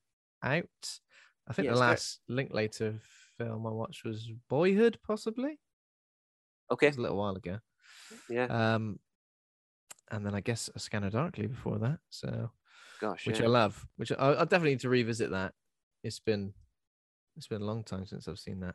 out. 0.43 1.01
I 1.49 1.53
think 1.53 1.67
Yeah, 1.67 1.75
the 1.75 1.81
last 1.81 2.21
Linklater 2.29 3.01
film 3.39 3.67
I 3.67 3.71
watched 3.71 4.05
was 4.05 4.31
Boyhood, 4.49 4.99
possibly. 5.07 5.59
Okay. 6.71 6.89
A 6.89 7.01
little 7.01 7.17
while 7.17 7.37
ago. 7.37 7.59
Yeah. 8.29 8.47
Um, 8.47 8.99
and 10.11 10.25
then 10.25 10.35
I 10.35 10.41
guess 10.41 10.71
a 10.75 10.79
Scanner 10.79 11.11
Darkly 11.11 11.47
before 11.47 11.79
that. 11.79 11.99
So, 12.11 12.51
Gosh. 13.01 13.27
which 13.27 13.41
yeah. 13.41 13.47
I 13.47 13.49
love. 13.49 13.87
Which 13.97 14.13
I, 14.13 14.33
I 14.33 14.45
definitely 14.45 14.71
need 14.71 14.81
to 14.81 14.89
revisit 14.89 15.31
that. 15.31 15.53
It's 16.03 16.21
been, 16.21 16.53
it's 17.37 17.49
been 17.49 17.63
a 17.63 17.67
long 17.67 17.85
time 17.85 18.07
since 18.07 18.29
I've 18.29 18.39
seen 18.39 18.61
that. 18.61 18.75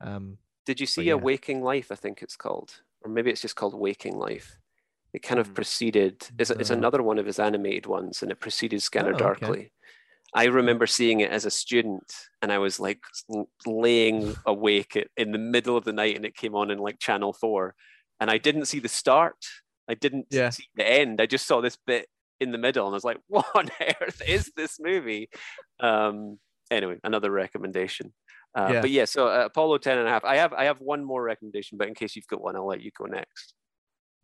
Um, 0.00 0.38
Did 0.66 0.80
you 0.80 0.86
see 0.86 1.04
yeah. 1.04 1.14
a 1.14 1.16
Waking 1.18 1.62
Life? 1.62 1.90
I 1.92 1.94
think 1.94 2.22
it's 2.22 2.36
called, 2.36 2.82
or 3.02 3.10
maybe 3.10 3.30
it's 3.30 3.40
just 3.42 3.56
called 3.56 3.74
Waking 3.74 4.16
Life. 4.18 4.58
It 5.12 5.22
kind 5.22 5.38
of 5.38 5.46
Hmm. 5.48 5.54
preceded. 5.54 6.28
It's, 6.38 6.50
it's 6.50 6.70
another 6.70 7.00
one 7.02 7.18
of 7.18 7.26
his 7.26 7.38
animated 7.38 7.86
ones, 7.86 8.22
and 8.22 8.32
it 8.32 8.40
preceded 8.40 8.82
Scanner 8.82 9.14
Oh, 9.20 9.28
okay. 9.28 9.70
I 10.34 10.44
remember 10.46 10.86
seeing 10.86 11.20
it 11.20 11.30
as 11.30 11.44
a 11.46 11.50
student, 11.50 12.12
and 12.42 12.50
I 12.52 12.58
was 12.58 12.80
like 12.80 13.00
laying 13.66 14.34
awake 14.46 14.98
in 15.16 15.30
the 15.32 15.38
middle 15.38 15.76
of 15.76 15.84
the 15.84 15.92
night, 15.92 16.16
and 16.16 16.24
it 16.24 16.34
came 16.36 16.54
on 16.54 16.70
in 16.70 16.78
like 16.78 16.98
Channel 16.98 17.32
Four, 17.32 17.74
and 18.20 18.30
I 18.30 18.38
didn't 18.38 18.66
see 18.66 18.80
the 18.80 18.88
start. 18.88 19.36
I 19.88 19.94
didn't 19.94 20.26
Yeah. 20.30 20.50
see 20.50 20.64
the 20.74 20.88
end. 20.90 21.20
I 21.20 21.26
just 21.26 21.46
saw 21.46 21.60
this 21.60 21.76
bit 21.86 22.08
in 22.40 22.50
the 22.52 22.58
middle, 22.58 22.86
and 22.86 22.92
I 22.94 22.96
was 22.96 23.04
like, 23.04 23.18
"What 23.28 23.46
on 23.54 23.70
earth 24.00 24.22
is 24.26 24.50
this 24.56 24.78
movie?" 24.80 25.28
Um, 25.80 26.38
anyway, 26.70 26.98
another 27.04 27.30
recommendation. 27.30 28.12
Uh, 28.56 28.70
Yeah. 28.72 28.80
But 28.80 28.90
yeah, 28.90 29.04
so 29.04 29.28
uh, 29.28 29.44
Apollo 29.46 29.78
10 29.78 29.98
and 29.98 30.08
a 30.08 30.10
half. 30.10 30.24
I 30.24 30.36
have 30.36 30.52
I 30.52 30.64
have 30.64 30.80
one 30.80 31.04
more 31.04 31.22
recommendation, 31.22 31.78
but 31.78 31.86
in 31.88 31.94
case 31.94 32.16
you've 32.16 32.26
got 32.26 32.40
one, 32.40 32.56
I'll 32.56 32.66
let 32.66 32.80
you 32.80 32.90
go 32.98 33.04
next. 33.04 33.54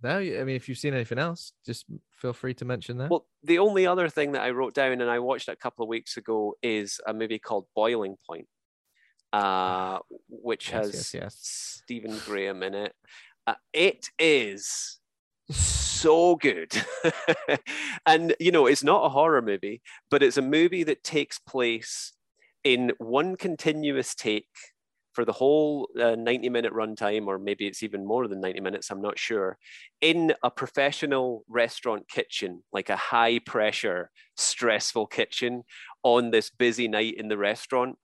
No, 0.03 0.19
I 0.19 0.45
mean, 0.45 0.57
if 0.57 0.69
you've 0.69 0.79
seen 0.79 0.95
anything 0.95 1.19
else, 1.19 1.53
just 1.65 1.87
feel 2.13 2.33
free 2.33 2.55
to 2.55 2.65
mention 2.65 2.99
that. 2.99 3.11
Well, 3.11 3.27
the 3.43 3.59
only 3.59 3.87
other 3.87 4.09
thing 4.09 4.33
that 4.33 4.43
I 4.43 4.51
wrote 4.51 4.75
down 4.75 5.01
and 5.01 5.11
I 5.11 5.19
watched 5.19 5.49
a 5.49 5.57
couple 5.57 5.83
of 5.83 5.89
weeks 5.89 6.17
ago 6.17 6.55
is 6.63 7.01
a 7.07 7.13
movie 7.13 7.39
called 7.39 7.67
Boiling 7.75 8.17
Point, 8.27 8.47
uh, 9.33 9.99
which 10.29 10.71
Yes, 10.71 10.87
has 10.87 10.95
yes, 10.95 11.15
yes. 11.15 11.83
Stephen 11.85 12.19
Graham 12.25 12.63
in 12.63 12.75
it. 12.75 12.95
Uh, 13.47 13.55
it 13.73 14.11
is 14.19 15.01
so 15.51 16.37
good. 16.37 16.73
and, 18.07 18.35
you 18.39 18.53
know, 18.53 18.67
it's 18.67 18.85
not 18.85 19.05
a 19.05 19.09
horror 19.09 19.43
movie, 19.43 19.83
but 20.11 20.23
it's 20.23 20.37
a 20.37 20.43
movie 20.43 20.85
that 20.85 21.03
takes 21.03 21.39
place 21.39 22.13
in 22.65 22.93
one 22.99 23.37
continuous 23.37 24.15
take 24.15 24.47
for 25.13 25.25
the 25.25 25.33
whole 25.33 25.89
uh, 26.01 26.15
90 26.17 26.49
minute 26.49 26.73
runtime, 26.73 27.27
or 27.27 27.39
maybe 27.39 27.67
it's 27.67 27.83
even 27.83 28.07
more 28.07 28.29
than 28.29 28.41
90 28.41 28.61
minutes, 28.61 28.91
I'm 28.91 29.03
not 29.03 29.19
sure, 29.19 29.59
in 30.01 30.35
a 30.43 30.51
professional 30.51 31.45
restaurant 31.49 32.09
kitchen, 32.09 32.63
like 32.73 32.91
a 32.91 32.97
high 32.97 33.39
pressure, 33.41 34.11
stressful 34.37 35.07
kitchen 35.07 35.65
on 36.03 36.31
this 36.31 36.51
busy 36.51 36.89
night 36.89 37.15
in 37.17 37.29
the 37.29 37.39
restaurant. 37.39 37.97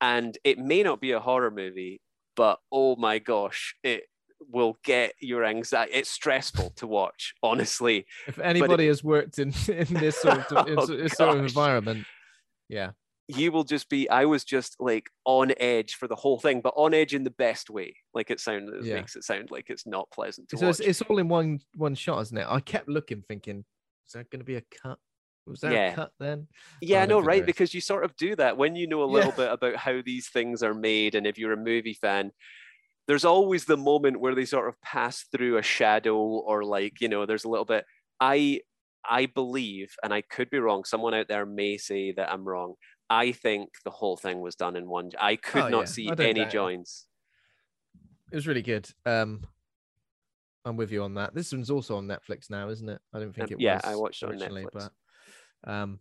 And 0.00 0.36
it 0.44 0.58
may 0.58 0.82
not 0.82 1.00
be 1.00 1.12
a 1.12 1.20
horror 1.20 1.50
movie, 1.50 2.00
but 2.36 2.58
oh 2.72 2.96
my 2.96 3.18
gosh, 3.18 3.74
it 3.82 4.04
will 4.48 4.78
get 4.84 5.14
your 5.20 5.44
anxiety. 5.44 5.92
It's 5.92 6.10
stressful 6.10 6.70
to 6.76 6.86
watch, 6.86 7.34
honestly. 7.42 8.06
if 8.26 8.38
anybody 8.38 8.86
has 8.86 9.04
worked 9.04 9.38
in 9.38 9.52
in 9.68 9.94
this 9.94 10.16
sort 10.16 10.50
of 10.52 10.68
in 10.68 10.78
Oh, 10.78 10.86
this 10.86 11.12
sort 11.12 11.36
of 11.36 11.44
environment, 11.44 12.06
yeah, 12.68 12.90
you 13.36 13.52
will 13.52 13.64
just 13.64 13.88
be 13.88 14.08
i 14.10 14.24
was 14.24 14.44
just 14.44 14.76
like 14.80 15.08
on 15.24 15.52
edge 15.58 15.94
for 15.94 16.08
the 16.08 16.16
whole 16.16 16.38
thing 16.38 16.60
but 16.60 16.74
on 16.76 16.92
edge 16.94 17.14
in 17.14 17.24
the 17.24 17.30
best 17.30 17.70
way 17.70 17.94
like 18.14 18.30
it 18.30 18.40
sounds 18.40 18.70
it 18.72 18.84
Yeah. 18.84 18.94
makes 18.94 19.16
it 19.16 19.24
sound 19.24 19.50
like 19.50 19.70
it's 19.70 19.86
not 19.86 20.10
pleasant 20.10 20.48
to 20.48 20.56
so 20.56 20.66
watch 20.66 20.80
it's, 20.80 21.00
it's 21.00 21.02
all 21.02 21.18
in 21.18 21.28
one 21.28 21.60
one 21.76 21.94
shot, 21.94 22.20
isn't 22.22 22.38
it? 22.38 22.46
I 22.48 22.60
kept 22.60 22.88
looking, 22.88 23.22
thinking, 23.28 23.64
is 24.06 24.12
that 24.14 24.30
going 24.30 24.40
to 24.40 24.44
be 24.44 24.56
a 24.56 24.62
cut? 24.82 24.98
Was 25.46 25.60
that 25.60 25.72
Yeah. 25.72 25.92
a 25.92 25.94
cut 25.94 26.12
then? 26.20 26.48
yeah 26.80 27.00
I 27.00 27.02
i 27.02 27.06
know 27.06 27.20
right 27.20 27.44
because 27.44 27.74
you 27.74 27.80
sort 27.80 28.04
of 28.04 28.14
do 28.16 28.36
that 28.36 28.56
when 28.56 28.76
you 28.76 28.86
know 28.86 29.02
a 29.02 29.04
little 29.04 29.30
Yeah. 29.36 29.44
bit 29.44 29.52
about 29.52 29.76
how 29.76 30.00
these 30.04 30.28
things 30.28 30.62
are 30.62 30.74
made 30.74 31.14
and 31.14 31.26
if 31.26 31.38
you're 31.38 31.52
a 31.52 31.56
movie 31.56 31.94
fan 31.94 32.32
there's 33.08 33.24
always 33.24 33.64
the 33.64 33.76
moment 33.76 34.20
where 34.20 34.34
they 34.34 34.44
sort 34.44 34.68
of 34.68 34.80
pass 34.82 35.24
through 35.32 35.56
a 35.58 35.62
shadow 35.62 36.16
or 36.16 36.64
like 36.64 37.00
you 37.00 37.08
know 37.08 37.26
there's 37.26 37.44
a 37.44 37.48
little 37.48 37.64
bit 37.64 37.84
i 38.20 38.60
i 39.08 39.26
believe 39.26 39.94
and 40.02 40.12
i 40.14 40.20
could 40.20 40.50
be 40.50 40.58
wrong 40.58 40.84
someone 40.84 41.14
out 41.14 41.26
there 41.28 41.46
may 41.46 41.76
say 41.76 42.12
that 42.12 42.30
i'm 42.32 42.44
wrong 42.46 42.74
i 43.10 43.32
think 43.32 43.68
the 43.84 43.90
whole 43.90 44.16
thing 44.16 44.40
was 44.40 44.54
done 44.54 44.76
in 44.76 44.88
one 44.88 45.10
i 45.20 45.36
could 45.36 45.64
Oh, 45.64 45.68
not 45.68 45.80
yeah. 45.80 45.84
see 45.86 46.08
any 46.18 46.32
doubt 46.34 46.46
it. 46.46 46.50
joins 46.50 47.06
It 48.32 48.36
was 48.36 48.46
really 48.46 48.62
good. 48.62 48.88
Um, 49.04 49.42
I'm 50.64 50.76
with 50.76 50.92
you 50.92 51.02
on 51.02 51.14
that. 51.14 51.34
This 51.34 51.52
one's 51.52 51.68
also 51.70 51.96
on 51.96 52.06
Netflix 52.06 52.48
now, 52.48 52.68
isn't 52.68 52.88
it? 52.88 53.00
I 53.12 53.18
don't 53.18 53.34
think 53.34 53.50
Um, 53.50 53.54
it 53.54 53.60
yeah, 53.60 53.74
was. 53.74 53.84
I 53.84 53.96
watched 53.96 54.22
it 54.22 54.26
on 54.26 54.32
originally, 54.32 54.64
Netflix. 54.66 54.90
But, 55.64 55.72
um, 55.72 56.00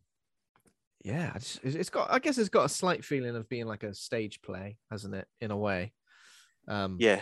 yeah, 1.03 1.31
I 1.33 1.39
just, 1.39 1.59
it's 1.63 1.75
it's 1.75 1.89
got. 1.89 2.11
I 2.11 2.19
guess 2.19 2.37
it's 2.37 2.49
got 2.49 2.65
a 2.65 2.69
slight 2.69 3.03
feeling 3.03 3.35
of 3.35 3.49
being 3.49 3.65
like 3.65 3.81
a 3.83 3.95
stage 3.95 4.41
play, 4.43 4.77
hasn't 4.91 5.15
it? 5.15 5.27
In 5.41 5.49
a 5.49 5.57
way. 5.57 5.93
Um, 6.67 6.97
yeah 6.99 7.21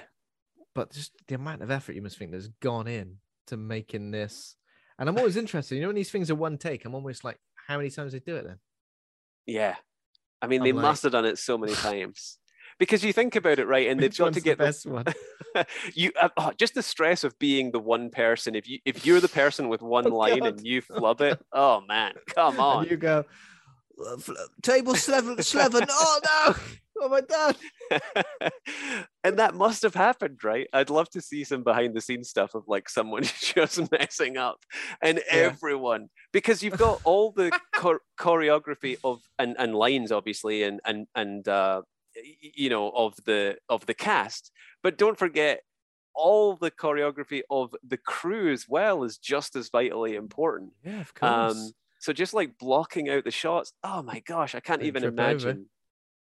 but 0.75 0.91
just 0.91 1.13
the 1.27 1.35
amount 1.35 1.63
of 1.63 1.71
effort 1.71 1.95
you 1.95 2.01
must 2.03 2.17
think 2.19 2.29
there's 2.31 2.49
gone 2.61 2.87
in 2.87 3.17
to 3.47 3.55
making 3.57 4.11
this. 4.11 4.55
And 4.99 5.07
I'm 5.09 5.17
always 5.17 5.37
interested. 5.37 5.75
You 5.75 5.81
know, 5.81 5.87
when 5.87 5.95
these 5.95 6.11
things 6.11 6.29
are 6.29 6.35
one 6.35 6.57
take, 6.57 6.85
I'm 6.85 6.93
almost 6.93 7.23
like, 7.23 7.39
how 7.67 7.77
many 7.77 7.89
times 7.89 8.11
they 8.11 8.19
do 8.19 8.35
it 8.35 8.45
then? 8.45 8.59
Yeah. 9.47 9.75
I 10.41 10.45
mean, 10.47 10.61
I'm 10.61 10.65
they 10.65 10.71
like- 10.73 10.81
must 10.83 11.03
have 11.03 11.13
done 11.13 11.25
it 11.25 11.39
so 11.39 11.57
many 11.57 11.73
times. 11.73 12.37
Because 12.79 13.03
you 13.03 13.11
think 13.11 13.35
about 13.35 13.57
it, 13.57 13.65
right? 13.65 13.87
And 13.87 13.99
they've 13.99 14.11
Which 14.11 14.19
got 14.19 14.33
to 14.33 14.39
get 14.39 14.59
the 14.59 14.65
best 14.65 14.85
one. 14.85 15.05
you 15.95 16.11
uh, 16.21 16.29
oh, 16.37 16.51
just 16.59 16.75
the 16.75 16.83
stress 16.83 17.23
of 17.23 17.33
being 17.39 17.71
the 17.71 17.79
one 17.79 18.11
person. 18.11 18.53
If 18.53 18.69
you 18.69 18.77
if 18.85 19.03
you're 19.03 19.19
the 19.19 19.27
person 19.27 19.67
with 19.67 19.81
one 19.81 20.05
Oh, 20.05 20.15
line 20.15 20.41
God. 20.41 20.47
and 20.59 20.61
you 20.67 20.81
flub 20.81 21.21
it, 21.21 21.41
oh 21.51 21.81
man, 21.87 22.13
come 22.35 22.59
on. 22.59 22.81
And 22.83 22.91
you 22.91 22.97
go, 22.97 23.17
"Uh, 23.19 23.23
fl- 23.23 23.29
table 24.61 24.95
seven, 24.95 25.41
seven. 25.41 25.85
Oh 25.89 26.19
no! 26.23 26.55
Oh 26.99 27.09
my 27.09 27.21
god! 27.21 27.55
and 29.23 29.37
that 29.37 29.53
must 29.53 29.83
have 29.83 29.93
happened, 29.93 30.43
right? 30.43 30.67
I'd 30.73 30.89
love 30.89 31.09
to 31.11 31.21
see 31.21 31.43
some 31.43 31.63
behind 31.63 31.93
the 31.95 32.01
scenes 32.01 32.29
stuff 32.29 32.55
of 32.55 32.63
like 32.67 32.89
someone 32.89 33.23
just 33.39 33.91
messing 33.91 34.37
up 34.37 34.59
and 35.01 35.17
Yeah. 35.27 35.33
everyone 35.51 36.09
because 36.31 36.63
you've 36.63 36.77
got 36.77 36.99
all 37.03 37.31
the 37.31 37.51
chor- 37.75 38.01
choreography 38.19 38.97
of 39.03 39.21
and, 39.37 39.55
and 39.59 39.75
lines 39.75 40.11
obviously 40.11 40.63
and 40.63 40.79
and 40.85 41.07
and 41.15 41.47
uh 41.47 41.81
you 42.41 42.69
know 42.69 42.89
of 42.89 43.13
the 43.25 43.57
of 43.69 43.85
the 43.85 43.93
cast 43.93 44.51
but 44.81 44.97
don't 44.97 45.19
forget 45.19 45.61
all 46.15 46.55
the 46.55 46.71
choreography 46.71 47.41
of 47.51 47.75
the 47.87 47.97
crew 47.97 48.51
as 48.51 48.65
well 48.67 49.03
is 49.03 49.19
just 49.19 49.55
as 49.55 49.69
vitally 49.69 50.15
important 50.15 50.71
Yeah, 50.83 51.01
of 51.01 51.13
course. 51.13 51.31
um, 51.55 51.71
so 51.99 52.13
just 52.13 52.33
like 52.33 52.57
blocking 52.57 53.09
out 53.09 53.23
the 53.23 53.31
shots, 53.31 53.73
oh 53.83 54.01
my 54.03 54.19
gosh, 54.19 54.55
I 54.55 54.59
can't 54.59 54.83
even 54.83 55.03
imagine 55.03 55.69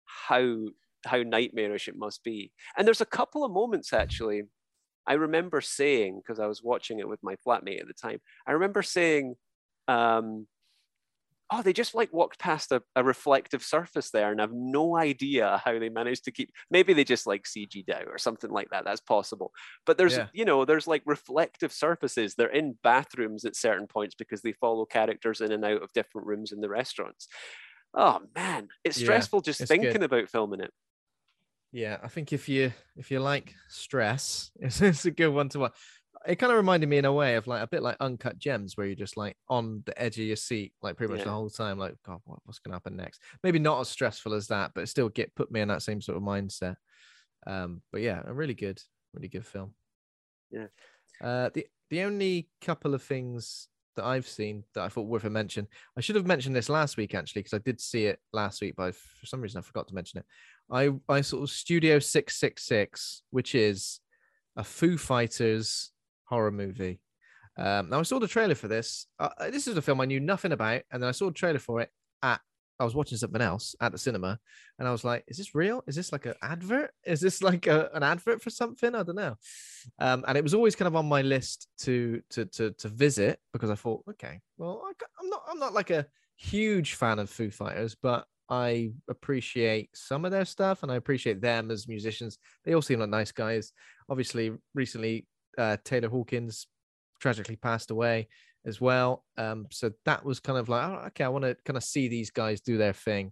how 0.05 0.57
how 1.05 1.23
nightmarish 1.23 1.87
it 1.87 1.95
must 1.97 2.23
be. 2.23 2.51
And 2.77 2.85
there's 2.85 3.01
a 3.01 3.05
couple 3.05 3.43
of 3.43 3.51
moments 3.51 3.93
actually. 3.93 4.43
I 5.07 5.13
remember 5.13 5.61
saying 5.61 6.21
because 6.21 6.39
I 6.39 6.45
was 6.45 6.61
watching 6.63 6.99
it 6.99 7.07
with 7.07 7.19
my 7.23 7.35
flatmate 7.45 7.81
at 7.81 7.87
the 7.87 7.93
time. 7.93 8.19
I 8.45 8.51
remember 8.51 8.83
saying, 8.83 9.35
um, 9.87 10.47
"Oh, 11.51 11.61
they 11.61 11.73
just 11.73 11.93
like 11.93 12.13
walked 12.13 12.39
past 12.39 12.71
a, 12.71 12.81
a 12.95 13.03
reflective 13.03 13.63
surface 13.63 14.09
there, 14.11 14.31
and 14.31 14.41
I've 14.41 14.53
no 14.53 14.95
idea 14.97 15.61
how 15.63 15.77
they 15.77 15.89
managed 15.89 16.23
to 16.25 16.31
keep. 16.31 16.51
Maybe 16.69 16.93
they 16.93 17.03
just 17.03 17.27
like 17.27 17.45
CG'd 17.45 17.89
out 17.91 18.07
or 18.07 18.17
something 18.17 18.51
like 18.51 18.69
that. 18.71 18.85
That's 18.85 19.01
possible. 19.01 19.51
But 19.85 19.97
there's 19.97 20.17
Yeah. 20.17 20.29
you 20.33 20.45
know 20.45 20.65
there's 20.65 20.87
like 20.87 21.03
reflective 21.05 21.73
surfaces. 21.73 22.35
They're 22.35 22.47
in 22.49 22.77
bathrooms 22.83 23.45
at 23.45 23.55
certain 23.55 23.87
points 23.87 24.15
because 24.15 24.41
they 24.41 24.53
follow 24.53 24.85
characters 24.85 25.41
in 25.41 25.51
and 25.51 25.65
out 25.65 25.81
of 25.83 25.93
different 25.93 26.27
rooms 26.27 26.51
in 26.51 26.61
the 26.61 26.69
restaurants. 26.69 27.27
Oh 27.93 28.21
man, 28.35 28.69
it's 28.83 28.95
Yeah, 28.95 28.97
stressful 28.97 29.41
just 29.41 29.61
it's 29.61 29.67
thinking 29.67 30.03
good. 30.03 30.03
about 30.03 30.29
filming 30.29 30.61
it. 30.61 30.73
Yeah, 31.71 31.99
I 32.03 32.07
think 32.09 32.33
if 32.33 32.49
you 32.49 32.73
if 32.97 33.11
you 33.11 33.19
like 33.19 33.55
stress, 33.69 34.51
it's, 34.59 34.81
it's 34.81 35.05
a 35.05 35.11
good 35.11 35.29
one 35.29 35.49
to 35.49 35.59
watch. 35.59 35.77
It 36.27 36.35
kind 36.35 36.51
of 36.51 36.57
reminded 36.57 36.87
me 36.87 36.97
in 36.97 37.05
a 37.05 37.13
way 37.13 37.35
of 37.35 37.47
like 37.47 37.63
a 37.63 37.67
bit 37.67 37.81
like 37.81 37.97
Uncut 37.99 38.37
Gems, 38.37 38.77
where 38.77 38.85
you're 38.85 38.95
just 38.95 39.17
like 39.17 39.35
on 39.49 39.81
the 39.85 40.01
edge 40.01 40.17
of 40.17 40.25
your 40.25 40.35
seat, 40.35 40.73
like 40.81 40.97
pretty 40.97 41.13
much 41.13 41.23
the 41.23 41.31
whole 41.31 41.49
time. 41.49 41.79
Like, 41.79 41.95
God, 42.05 42.19
what, 42.25 42.39
what's 42.45 42.59
going 42.59 42.71
to 42.71 42.75
happen 42.75 42.95
next? 42.95 43.21
Maybe 43.43 43.59
not 43.59 43.79
as 43.79 43.89
stressful 43.89 44.33
as 44.33 44.47
that, 44.47 44.71
but 44.75 44.87
still 44.87 45.09
get 45.09 45.33
put 45.35 45.51
me 45.51 45.61
in 45.61 45.67
that 45.69 45.81
same 45.81 46.01
sort 46.01 46.17
of 46.17 46.23
mindset. 46.23 46.75
Um, 47.47 47.81
but 47.91 48.01
yeah, 48.01 48.21
a 48.25 48.33
really 48.33 48.53
good, 48.53 48.79
really 49.13 49.29
good 49.29 49.45
film. 49.45 49.73
Yeah. 50.51 50.67
Uh, 51.21 51.49
the 51.53 51.65
the 51.89 52.01
only 52.03 52.49
couple 52.61 52.93
of 52.93 53.03
things 53.03 53.67
that 53.95 54.05
I've 54.05 54.27
seen 54.27 54.63
that 54.73 54.83
I 54.83 54.89
thought 54.89 55.07
worth 55.07 55.25
a 55.25 55.29
mention. 55.29 55.67
I 55.97 56.01
should 56.01 56.15
have 56.15 56.25
mentioned 56.25 56.55
this 56.55 56.69
last 56.69 56.97
week 56.97 57.13
actually 57.13 57.41
because 57.41 57.53
I 57.53 57.61
did 57.63 57.81
see 57.81 58.05
it 58.05 58.19
last 58.31 58.61
week, 58.61 58.75
but 58.77 58.95
for 58.95 59.25
some 59.25 59.41
reason 59.41 59.59
I 59.59 59.61
forgot 59.61 59.87
to 59.89 59.95
mention 59.95 60.19
it. 60.19 60.25
I 60.71 60.91
I 61.09 61.21
saw 61.21 61.45
Studio 61.45 61.99
Six 61.99 62.37
Six 62.37 62.63
Six, 62.63 63.23
which 63.31 63.55
is 63.55 63.99
a 64.55 64.63
Foo 64.63 64.97
Fighters 64.97 65.91
horror 66.31 66.51
movie. 66.51 66.99
Um, 67.57 67.89
now 67.89 67.99
I 67.99 68.03
saw 68.03 68.19
the 68.19 68.27
trailer 68.27 68.55
for 68.55 68.67
this. 68.67 69.07
Uh, 69.19 69.29
this 69.51 69.67
is 69.67 69.77
a 69.77 69.81
film 69.81 70.01
I 70.01 70.05
knew 70.05 70.19
nothing 70.19 70.53
about, 70.53 70.81
and 70.91 71.03
then 71.03 71.09
I 71.09 71.11
saw 71.11 71.25
the 71.27 71.33
trailer 71.33 71.59
for 71.59 71.81
it 71.81 71.89
at. 72.23 72.39
I 72.79 72.83
was 72.83 72.95
watching 72.95 73.17
something 73.19 73.41
else 73.41 73.75
at 73.79 73.91
the 73.91 73.97
cinema, 73.99 74.39
and 74.79 74.87
I 74.87 74.91
was 74.91 75.03
like, 75.03 75.23
"Is 75.27 75.37
this 75.37 75.53
real? 75.53 75.83
Is 75.85 75.95
this 75.95 76.11
like 76.11 76.25
an 76.25 76.33
advert? 76.41 76.91
Is 77.05 77.19
this 77.21 77.43
like 77.43 77.67
a, 77.67 77.91
an 77.93 78.01
advert 78.01 78.41
for 78.41 78.49
something? 78.49 78.95
I 78.95 79.03
don't 79.03 79.15
know." 79.15 79.35
Um, 79.99 80.23
and 80.27 80.37
it 80.37 80.43
was 80.43 80.55
always 80.55 80.75
kind 80.75 80.87
of 80.87 80.95
on 80.95 81.07
my 81.07 81.21
list 81.21 81.67
to 81.81 82.21
to 82.31 82.45
to 82.45 82.71
to 82.71 82.87
visit 82.87 83.39
because 83.53 83.69
I 83.69 83.75
thought, 83.75 84.03
okay, 84.11 84.39
well, 84.57 84.81
I, 84.85 84.93
I'm 85.21 85.29
not 85.29 85.43
I'm 85.47 85.59
not 85.59 85.73
like 85.73 85.91
a 85.91 86.07
huge 86.37 86.95
fan 86.95 87.19
of 87.19 87.29
Foo 87.29 87.51
Fighters, 87.51 87.95
but 88.01 88.25
I 88.49 88.91
appreciate 89.09 89.89
some 89.93 90.25
of 90.25 90.31
their 90.31 90.43
stuff 90.43 90.83
and 90.83 90.91
I 90.91 90.95
appreciate 90.95 91.39
them 91.39 91.71
as 91.71 91.87
musicians. 91.87 92.37
They 92.65 92.73
all 92.73 92.81
seem 92.81 92.99
like 92.99 93.09
nice 93.09 93.31
guys. 93.31 93.71
Obviously, 94.09 94.51
recently 94.73 95.25
uh, 95.57 95.77
Taylor 95.83 96.09
Hawkins 96.09 96.67
tragically 97.19 97.55
passed 97.55 97.91
away 97.91 98.27
as 98.65 98.79
well. 98.79 99.23
Um, 99.37 99.67
so 99.71 99.91
that 100.05 100.23
was 100.25 100.39
kind 100.39 100.57
of 100.59 100.69
like, 100.69 100.87
oh, 100.87 101.03
okay, 101.07 101.23
I 101.23 101.29
want 101.29 101.45
to 101.45 101.55
kind 101.65 101.77
of 101.77 101.83
see 101.83 102.07
these 102.07 102.31
guys 102.31 102.61
do 102.61 102.77
their 102.77 102.93
thing 102.93 103.31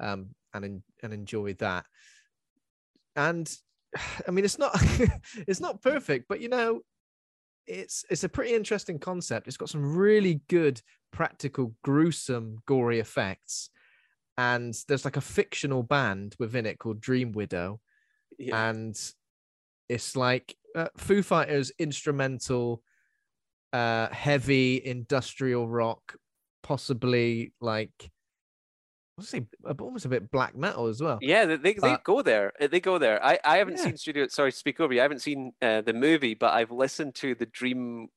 um, 0.00 0.30
and 0.54 0.82
and 1.02 1.12
enjoy 1.12 1.54
that. 1.54 1.86
And 3.16 3.50
I 4.28 4.30
mean, 4.30 4.44
it's 4.44 4.58
not 4.58 4.72
it's 5.46 5.60
not 5.60 5.82
perfect, 5.82 6.26
but 6.28 6.40
you 6.40 6.48
know, 6.48 6.80
it's 7.66 8.04
it's 8.10 8.24
a 8.24 8.28
pretty 8.28 8.54
interesting 8.54 8.98
concept. 8.98 9.48
It's 9.48 9.56
got 9.56 9.70
some 9.70 9.96
really 9.96 10.40
good 10.48 10.80
practical, 11.12 11.74
gruesome, 11.82 12.58
gory 12.66 13.00
effects, 13.00 13.70
and 14.36 14.74
there's 14.88 15.04
like 15.04 15.16
a 15.16 15.22
fictional 15.22 15.82
band 15.82 16.34
within 16.38 16.66
it 16.66 16.78
called 16.78 17.00
Dream 17.00 17.32
Widow, 17.32 17.80
yeah. 18.38 18.70
and 18.70 18.98
it's 19.88 20.16
like 20.16 20.54
uh, 20.74 20.88
Foo 20.96 21.22
Fighters 21.22 21.72
instrumental, 21.78 22.82
uh, 23.72 24.08
heavy 24.08 24.84
industrial 24.84 25.68
rock, 25.68 26.16
possibly 26.62 27.52
like 27.60 28.10
I 29.18 29.24
say 29.24 29.46
almost 29.80 30.04
a 30.04 30.08
bit 30.08 30.30
black 30.30 30.56
metal 30.56 30.86
as 30.86 31.00
well. 31.00 31.18
Yeah, 31.20 31.44
they, 31.46 31.56
they, 31.56 31.72
they 31.74 31.96
go 32.04 32.22
there. 32.22 32.52
Uh, 32.60 32.68
they 32.68 32.80
go 32.80 32.98
there. 32.98 33.24
I, 33.24 33.38
I 33.44 33.56
haven't 33.56 33.78
yeah. 33.78 33.84
seen 33.84 33.96
Studio. 33.96 34.28
Sorry, 34.28 34.52
speak 34.52 34.80
over 34.80 34.92
you. 34.92 35.00
I 35.00 35.02
haven't 35.02 35.22
seen 35.22 35.52
uh, 35.60 35.80
the 35.80 35.92
movie, 35.92 36.34
but 36.34 36.52
I've 36.52 36.70
listened 36.70 37.14
to 37.16 37.34
the 37.34 37.46
Dream 37.46 38.08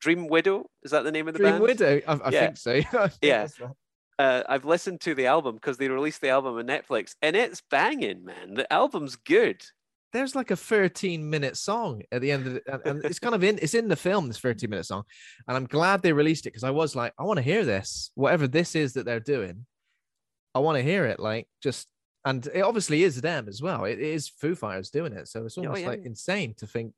Dream 0.00 0.28
Widow. 0.28 0.70
Is 0.82 0.92
that 0.92 1.04
the 1.04 1.12
name 1.12 1.28
of 1.28 1.34
the 1.34 1.40
Dream 1.40 1.52
band? 1.52 1.62
Widow. 1.62 2.00
I, 2.06 2.12
I 2.12 2.30
yeah. 2.30 2.40
think 2.40 2.56
so. 2.56 2.72
I 2.98 3.08
think 3.08 3.18
yeah. 3.22 3.48
Uh, 4.18 4.42
I've 4.48 4.66
listened 4.66 5.00
to 5.02 5.14
the 5.14 5.26
album 5.26 5.54
because 5.54 5.78
they 5.78 5.88
released 5.88 6.20
the 6.20 6.28
album 6.28 6.56
on 6.56 6.66
Netflix, 6.66 7.14
and 7.22 7.36
it's 7.36 7.62
banging, 7.70 8.24
man. 8.24 8.54
The 8.54 8.70
album's 8.72 9.16
good. 9.16 9.62
There's 10.12 10.34
like 10.34 10.50
a 10.50 10.56
13 10.56 11.28
minute 11.28 11.56
song 11.56 12.02
at 12.10 12.20
the 12.20 12.32
end 12.32 12.46
of 12.46 12.56
it, 12.56 12.64
and, 12.84 13.04
it's 13.04 13.18
kind 13.18 13.34
of 13.34 13.44
in 13.44 13.58
it's 13.62 13.74
in 13.74 13.88
the 13.88 13.96
film. 13.96 14.28
This 14.28 14.38
13 14.38 14.68
minute 14.68 14.86
song, 14.86 15.04
and 15.46 15.56
I'm 15.56 15.66
glad 15.66 16.02
they 16.02 16.12
released 16.12 16.46
it 16.46 16.50
because 16.50 16.64
I 16.64 16.70
was 16.70 16.96
like, 16.96 17.12
I 17.18 17.22
want 17.22 17.38
to 17.38 17.42
hear 17.42 17.64
this, 17.64 18.10
whatever 18.14 18.48
this 18.48 18.74
is 18.74 18.94
that 18.94 19.04
they're 19.04 19.20
doing. 19.20 19.66
I 20.54 20.58
want 20.58 20.76
to 20.78 20.82
hear 20.82 21.06
it. 21.06 21.20
Like 21.20 21.46
just 21.62 21.88
and 22.24 22.46
it 22.52 22.62
obviously 22.62 23.02
is 23.02 23.20
them 23.20 23.48
as 23.48 23.62
well. 23.62 23.84
It 23.84 24.00
is 24.00 24.28
Foo 24.28 24.54
Fighters 24.54 24.90
doing 24.90 25.12
it, 25.12 25.28
so 25.28 25.44
it's 25.44 25.56
oh, 25.56 25.62
almost 25.62 25.78
oh, 25.78 25.82
yeah. 25.82 25.88
like 25.88 26.04
insane 26.04 26.54
to 26.58 26.66
think 26.66 26.94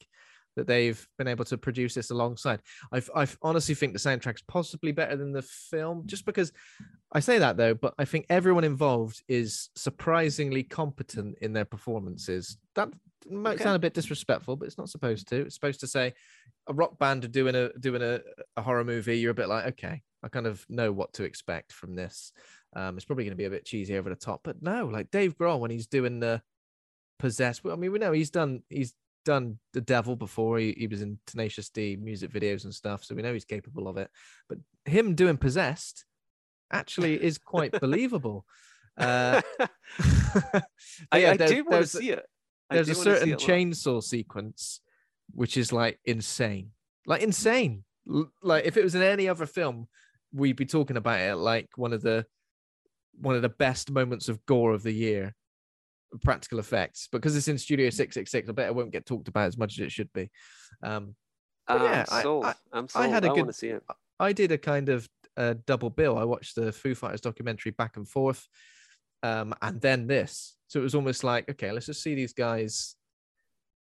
that 0.56 0.66
they've 0.66 1.06
been 1.18 1.28
able 1.28 1.44
to 1.46 1.58
produce 1.58 1.94
this 1.94 2.10
alongside. 2.10 2.60
I 2.92 3.02
I 3.14 3.26
honestly 3.42 3.74
think 3.74 3.92
the 3.92 3.98
soundtrack's 3.98 4.42
possibly 4.42 4.92
better 4.92 5.16
than 5.16 5.32
the 5.32 5.42
film, 5.42 6.02
just 6.06 6.24
because 6.26 6.52
I 7.12 7.20
say 7.20 7.38
that 7.38 7.56
though. 7.56 7.74
But 7.74 7.94
I 7.98 8.04
think 8.04 8.26
everyone 8.28 8.64
involved 8.64 9.22
is 9.28 9.70
surprisingly 9.76 10.62
competent 10.62 11.38
in 11.40 11.52
their 11.52 11.64
performances. 11.64 12.56
That 12.74 12.90
might 13.30 13.54
okay. 13.54 13.64
sound 13.64 13.76
a 13.76 13.80
bit 13.80 13.94
disrespectful, 13.94 14.56
but 14.56 14.66
it's 14.66 14.78
not 14.78 14.88
supposed 14.88 15.28
to. 15.28 15.42
It's 15.42 15.54
supposed 15.54 15.80
to 15.80 15.86
say 15.86 16.14
a 16.66 16.74
rock 16.74 16.98
band 16.98 17.30
doing 17.32 17.54
a 17.54 17.70
doing 17.78 18.02
a, 18.02 18.20
a 18.56 18.62
horror 18.62 18.84
movie. 18.84 19.18
You're 19.18 19.32
a 19.32 19.34
bit 19.34 19.48
like, 19.48 19.66
okay, 19.66 20.02
I 20.22 20.28
kind 20.28 20.46
of 20.46 20.64
know 20.68 20.92
what 20.92 21.12
to 21.14 21.24
expect 21.24 21.72
from 21.72 21.94
this. 21.94 22.32
Um, 22.74 22.96
it's 22.96 23.04
probably 23.04 23.24
going 23.24 23.32
to 23.32 23.36
be 23.36 23.44
a 23.44 23.50
bit 23.50 23.66
cheesy 23.66 23.96
over 23.96 24.08
the 24.08 24.16
top, 24.16 24.40
but 24.44 24.62
no, 24.62 24.86
like 24.86 25.10
Dave 25.10 25.36
Grohl 25.36 25.60
when 25.60 25.70
he's 25.70 25.86
doing 25.86 26.20
the 26.20 26.42
possessed. 27.18 27.62
I 27.70 27.76
mean, 27.76 27.92
we 27.92 27.98
know 27.98 28.12
he's 28.12 28.30
done 28.30 28.62
he's 28.68 28.94
done 29.24 29.58
the 29.72 29.80
devil 29.80 30.16
before. 30.16 30.58
He, 30.58 30.74
he 30.76 30.86
was 30.86 31.02
in 31.02 31.18
Tenacious 31.26 31.68
D 31.68 31.96
music 32.00 32.30
videos 32.32 32.64
and 32.64 32.74
stuff, 32.74 33.04
so 33.04 33.14
we 33.14 33.22
know 33.22 33.32
he's 33.32 33.44
capable 33.44 33.88
of 33.88 33.96
it. 33.96 34.10
But 34.48 34.58
him 34.84 35.14
doing 35.14 35.36
possessed 35.36 36.04
actually 36.70 37.22
is 37.22 37.38
quite 37.38 37.72
believable. 37.80 38.44
Uh, 38.96 39.40
I, 41.10 41.18
yeah, 41.18 41.30
I 41.30 41.36
do 41.36 41.64
want 41.64 41.82
to 41.82 41.86
see 41.86 42.10
it. 42.10 42.24
I 42.70 42.76
there's 42.76 42.88
a 42.88 42.94
certain 42.94 43.34
chainsaw 43.34 44.02
sequence 44.02 44.80
which 45.34 45.56
is 45.56 45.72
like 45.72 45.98
insane, 46.04 46.70
like 47.06 47.22
insane. 47.22 47.84
Like 48.42 48.64
if 48.64 48.76
it 48.76 48.84
was 48.84 48.94
in 48.94 49.02
any 49.02 49.28
other 49.28 49.46
film, 49.46 49.88
we'd 50.32 50.56
be 50.56 50.66
talking 50.66 50.96
about 50.96 51.20
it 51.20 51.36
like 51.36 51.68
one 51.76 51.92
of 51.92 52.02
the 52.02 52.26
one 53.20 53.36
of 53.36 53.42
the 53.42 53.48
best 53.48 53.90
moments 53.90 54.28
of 54.28 54.44
gore 54.46 54.72
of 54.72 54.82
the 54.82 54.92
year 54.92 55.34
practical 56.20 56.58
effects 56.58 57.08
because 57.10 57.36
it's 57.36 57.48
in 57.48 57.58
studio 57.58 57.88
666 57.88 58.48
i 58.48 58.52
bet 58.52 58.68
it 58.68 58.74
won't 58.74 58.90
get 58.90 59.06
talked 59.06 59.28
about 59.28 59.46
as 59.46 59.56
much 59.56 59.78
as 59.78 59.86
it 59.86 59.92
should 59.92 60.12
be. 60.12 60.30
Um 60.82 61.14
yeah 61.68 62.04
I'm 62.10 62.22
sold. 62.22 62.44
I, 62.44 62.48
I, 62.50 62.54
I'm 62.72 62.88
sold. 62.88 63.04
I 63.04 63.08
had 63.08 63.24
a 63.24 63.30
I 63.30 63.34
good 63.34 63.54
see 63.54 63.68
it. 63.68 63.82
i 64.18 64.32
did 64.32 64.52
a 64.52 64.58
kind 64.58 64.88
of 64.88 65.08
uh, 65.36 65.54
double 65.66 65.88
bill. 65.88 66.18
I 66.18 66.24
watched 66.24 66.56
the 66.56 66.72
foo 66.72 66.94
fighters 66.94 67.22
documentary 67.22 67.72
back 67.72 67.96
and 67.96 68.08
forth 68.08 68.46
um 69.22 69.54
and 69.62 69.80
then 69.80 70.06
this. 70.06 70.56
So 70.68 70.80
it 70.80 70.82
was 70.82 70.94
almost 70.94 71.24
like 71.24 71.48
okay 71.50 71.72
let's 71.72 71.86
just 71.86 72.02
see 72.02 72.14
these 72.14 72.32
guys 72.32 72.96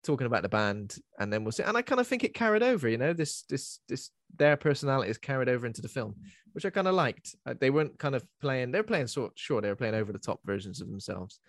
talking 0.03 0.27
about 0.27 0.41
the 0.41 0.49
band 0.49 0.95
and 1.19 1.31
then 1.31 1.43
we'll 1.43 1.51
see. 1.51 1.63
And 1.63 1.77
i 1.77 1.81
kind 1.81 2.01
of 2.01 2.07
think 2.07 2.23
it 2.23 2.33
carried 2.33 2.63
over 2.63 2.89
you 2.89 2.97
know 2.97 3.13
this 3.13 3.43
this 3.49 3.79
this 3.87 4.09
their 4.35 4.57
personality 4.57 5.11
is 5.11 5.17
carried 5.17 5.49
over 5.49 5.67
into 5.67 5.81
the 5.81 5.87
film 5.87 6.15
which 6.53 6.65
i 6.65 6.69
kind 6.69 6.87
of 6.87 6.95
liked. 6.95 7.35
Uh, 7.45 7.53
they 7.59 7.69
weren't 7.69 7.97
kind 7.99 8.15
of 8.15 8.23
playing 8.39 8.71
they're 8.71 8.83
playing 8.83 9.07
sort 9.07 9.33
sure 9.35 9.61
they 9.61 9.69
were 9.69 9.75
playing 9.75 9.95
over 9.95 10.11
the 10.11 10.19
top 10.19 10.39
versions 10.45 10.81
of 10.81 10.89
themselves 10.89 11.39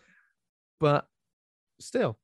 but 0.81 1.07
still 1.81 2.19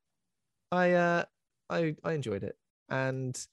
i 0.71 0.91
uh 0.91 1.23
i 1.69 1.95
i 2.03 2.13
enjoyed 2.13 2.43
it 2.43 2.55
and 2.89 3.45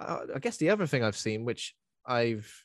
uh, 0.00 0.20
i 0.34 0.38
guess 0.38 0.56
the 0.56 0.70
other 0.70 0.86
thing 0.86 1.04
i've 1.04 1.16
seen 1.16 1.44
which 1.44 1.74
i've 2.06 2.64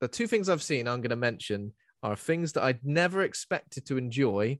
the 0.00 0.08
two 0.08 0.26
things 0.26 0.48
i've 0.48 0.62
seen 0.62 0.86
i'm 0.86 1.00
going 1.00 1.10
to 1.10 1.16
mention 1.16 1.72
are 2.02 2.16
things 2.16 2.52
that 2.52 2.64
i'd 2.64 2.84
never 2.84 3.22
expected 3.22 3.84
to 3.86 3.96
enjoy 3.96 4.58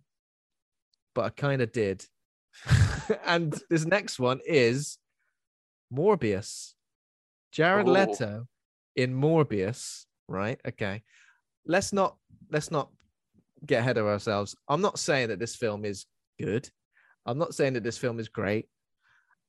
but 1.15 1.25
i 1.25 1.31
kind 1.31 1.63
of 1.63 1.73
did 1.73 2.05
and 3.27 3.61
this 3.71 3.85
next 3.85 4.19
one 4.19 4.41
is 4.47 4.99
Morbius. 5.93 6.73
Jared 7.53 7.89
oh. 7.89 7.93
Leto 7.93 8.47
in 8.97 9.15
Morbius, 9.15 10.07
right? 10.29 10.59
Okay. 10.67 11.03
Let's 11.67 11.93
not 11.93 12.17
let's 12.51 12.71
not 12.71 12.89
get 13.65 13.81
ahead 13.81 13.99
of 13.99 14.07
ourselves. 14.07 14.57
I'm 14.69 14.81
not 14.81 14.99
saying 14.99 15.29
that 15.29 15.39
this 15.39 15.55
film 15.55 15.85
is 15.85 16.07
good. 16.41 16.69
I'm 17.27 17.39
not 17.39 17.55
saying 17.55 17.75
that 17.75 17.85
this 17.85 17.99
film 17.99 18.19
is 18.19 18.29
great. 18.29 18.67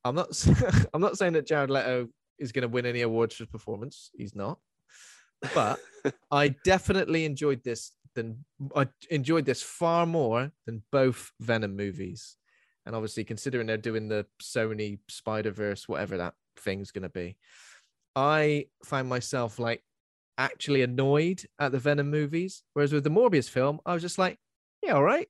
I'm 0.03 0.15
not 0.15 0.29
I'm 0.93 1.01
not 1.01 1.17
saying 1.17 1.33
that 1.33 1.47
Jared 1.47 1.69
Leto 1.69 2.07
is 2.39 2.51
going 2.51 2.63
to 2.63 2.67
win 2.67 2.85
any 2.85 3.01
awards 3.01 3.35
for 3.35 3.43
his 3.43 3.51
performance. 3.51 4.11
He's 4.15 4.35
not. 4.35 4.59
But 5.53 5.79
I 6.31 6.49
definitely 6.63 7.25
enjoyed 7.25 7.63
this 7.63 7.91
than 8.15 8.45
I 8.75 8.87
enjoyed 9.09 9.45
this 9.45 9.61
far 9.61 10.05
more 10.05 10.51
than 10.65 10.83
both 10.91 11.31
Venom 11.39 11.75
movies. 11.75 12.37
And 12.85 12.95
obviously, 12.95 13.23
considering 13.23 13.65
they're 13.67 13.77
doing 13.77 14.09
the 14.09 14.25
Sony 14.41 14.99
Spider 15.09 15.51
Verse, 15.51 15.87
whatever 15.87 16.17
that 16.17 16.33
thing's 16.57 16.91
going 16.91 17.03
to 17.03 17.09
be, 17.09 17.37
I 18.15 18.67
find 18.83 19.07
myself 19.07 19.57
like 19.57 19.83
actually 20.37 20.81
annoyed 20.81 21.43
at 21.59 21.71
the 21.71 21.79
Venom 21.79 22.09
movies. 22.09 22.63
Whereas 22.73 22.93
with 22.93 23.03
the 23.03 23.09
Morbius 23.09 23.49
film, 23.49 23.79
I 23.85 23.93
was 23.93 24.01
just 24.01 24.17
like, 24.17 24.37
yeah, 24.81 24.93
all 24.93 25.03
right. 25.03 25.27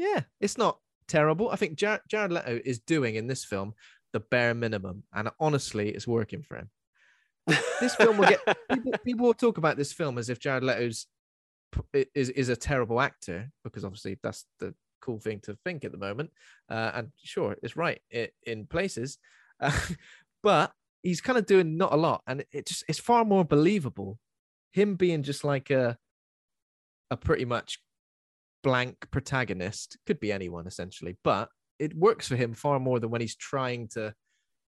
Yeah, 0.00 0.22
it's 0.40 0.56
not 0.56 0.78
terrible. 1.08 1.50
I 1.50 1.56
think 1.56 1.76
Jared, 1.76 2.00
Jared 2.08 2.32
Leto 2.32 2.58
is 2.64 2.78
doing 2.78 3.16
in 3.16 3.26
this 3.26 3.44
film 3.44 3.74
the 4.14 4.20
bare 4.20 4.54
minimum. 4.54 5.04
And 5.12 5.28
honestly, 5.38 5.90
it's 5.90 6.06
working 6.06 6.42
for 6.42 6.56
him. 6.56 6.70
this 7.80 7.94
film 7.96 8.16
will 8.16 8.26
get 8.28 8.40
people, 8.72 8.92
people 9.04 9.26
will 9.26 9.34
talk 9.34 9.58
about 9.58 9.76
this 9.76 9.92
film 9.92 10.16
as 10.16 10.30
if 10.30 10.40
Jared 10.40 10.64
Leto's 10.64 11.06
is 12.14 12.30
is 12.30 12.48
a 12.48 12.56
terrible 12.56 12.98
actor 13.00 13.50
because 13.62 13.84
obviously 13.84 14.18
that's 14.22 14.46
the 14.58 14.74
cool 15.02 15.20
thing 15.20 15.38
to 15.40 15.54
think 15.66 15.84
at 15.84 15.92
the 15.92 15.98
moment. 15.98 16.30
Uh, 16.70 16.92
and 16.94 17.12
sure, 17.22 17.56
it's 17.62 17.76
right 17.76 18.00
in, 18.10 18.28
in 18.46 18.66
places, 18.66 19.18
uh, 19.60 19.78
but 20.42 20.72
he's 21.02 21.20
kind 21.20 21.38
of 21.38 21.44
doing 21.44 21.76
not 21.76 21.92
a 21.92 21.96
lot, 21.96 22.22
and 22.26 22.42
it 22.52 22.66
just 22.66 22.84
it's 22.88 22.98
far 22.98 23.26
more 23.26 23.44
believable. 23.44 24.18
Him 24.72 24.94
being 24.94 25.22
just 25.22 25.44
like 25.44 25.68
a 25.68 25.98
a 27.10 27.16
pretty 27.18 27.44
much 27.44 27.80
blank 28.62 28.96
protagonist 29.10 29.98
could 30.06 30.20
be 30.20 30.32
anyone 30.32 30.66
essentially, 30.66 31.16
but 31.24 31.48
it 31.78 31.94
works 31.96 32.28
for 32.28 32.36
him 32.36 32.54
far 32.54 32.78
more 32.78 33.00
than 33.00 33.10
when 33.10 33.20
he's 33.20 33.36
trying 33.36 33.88
to 33.88 34.14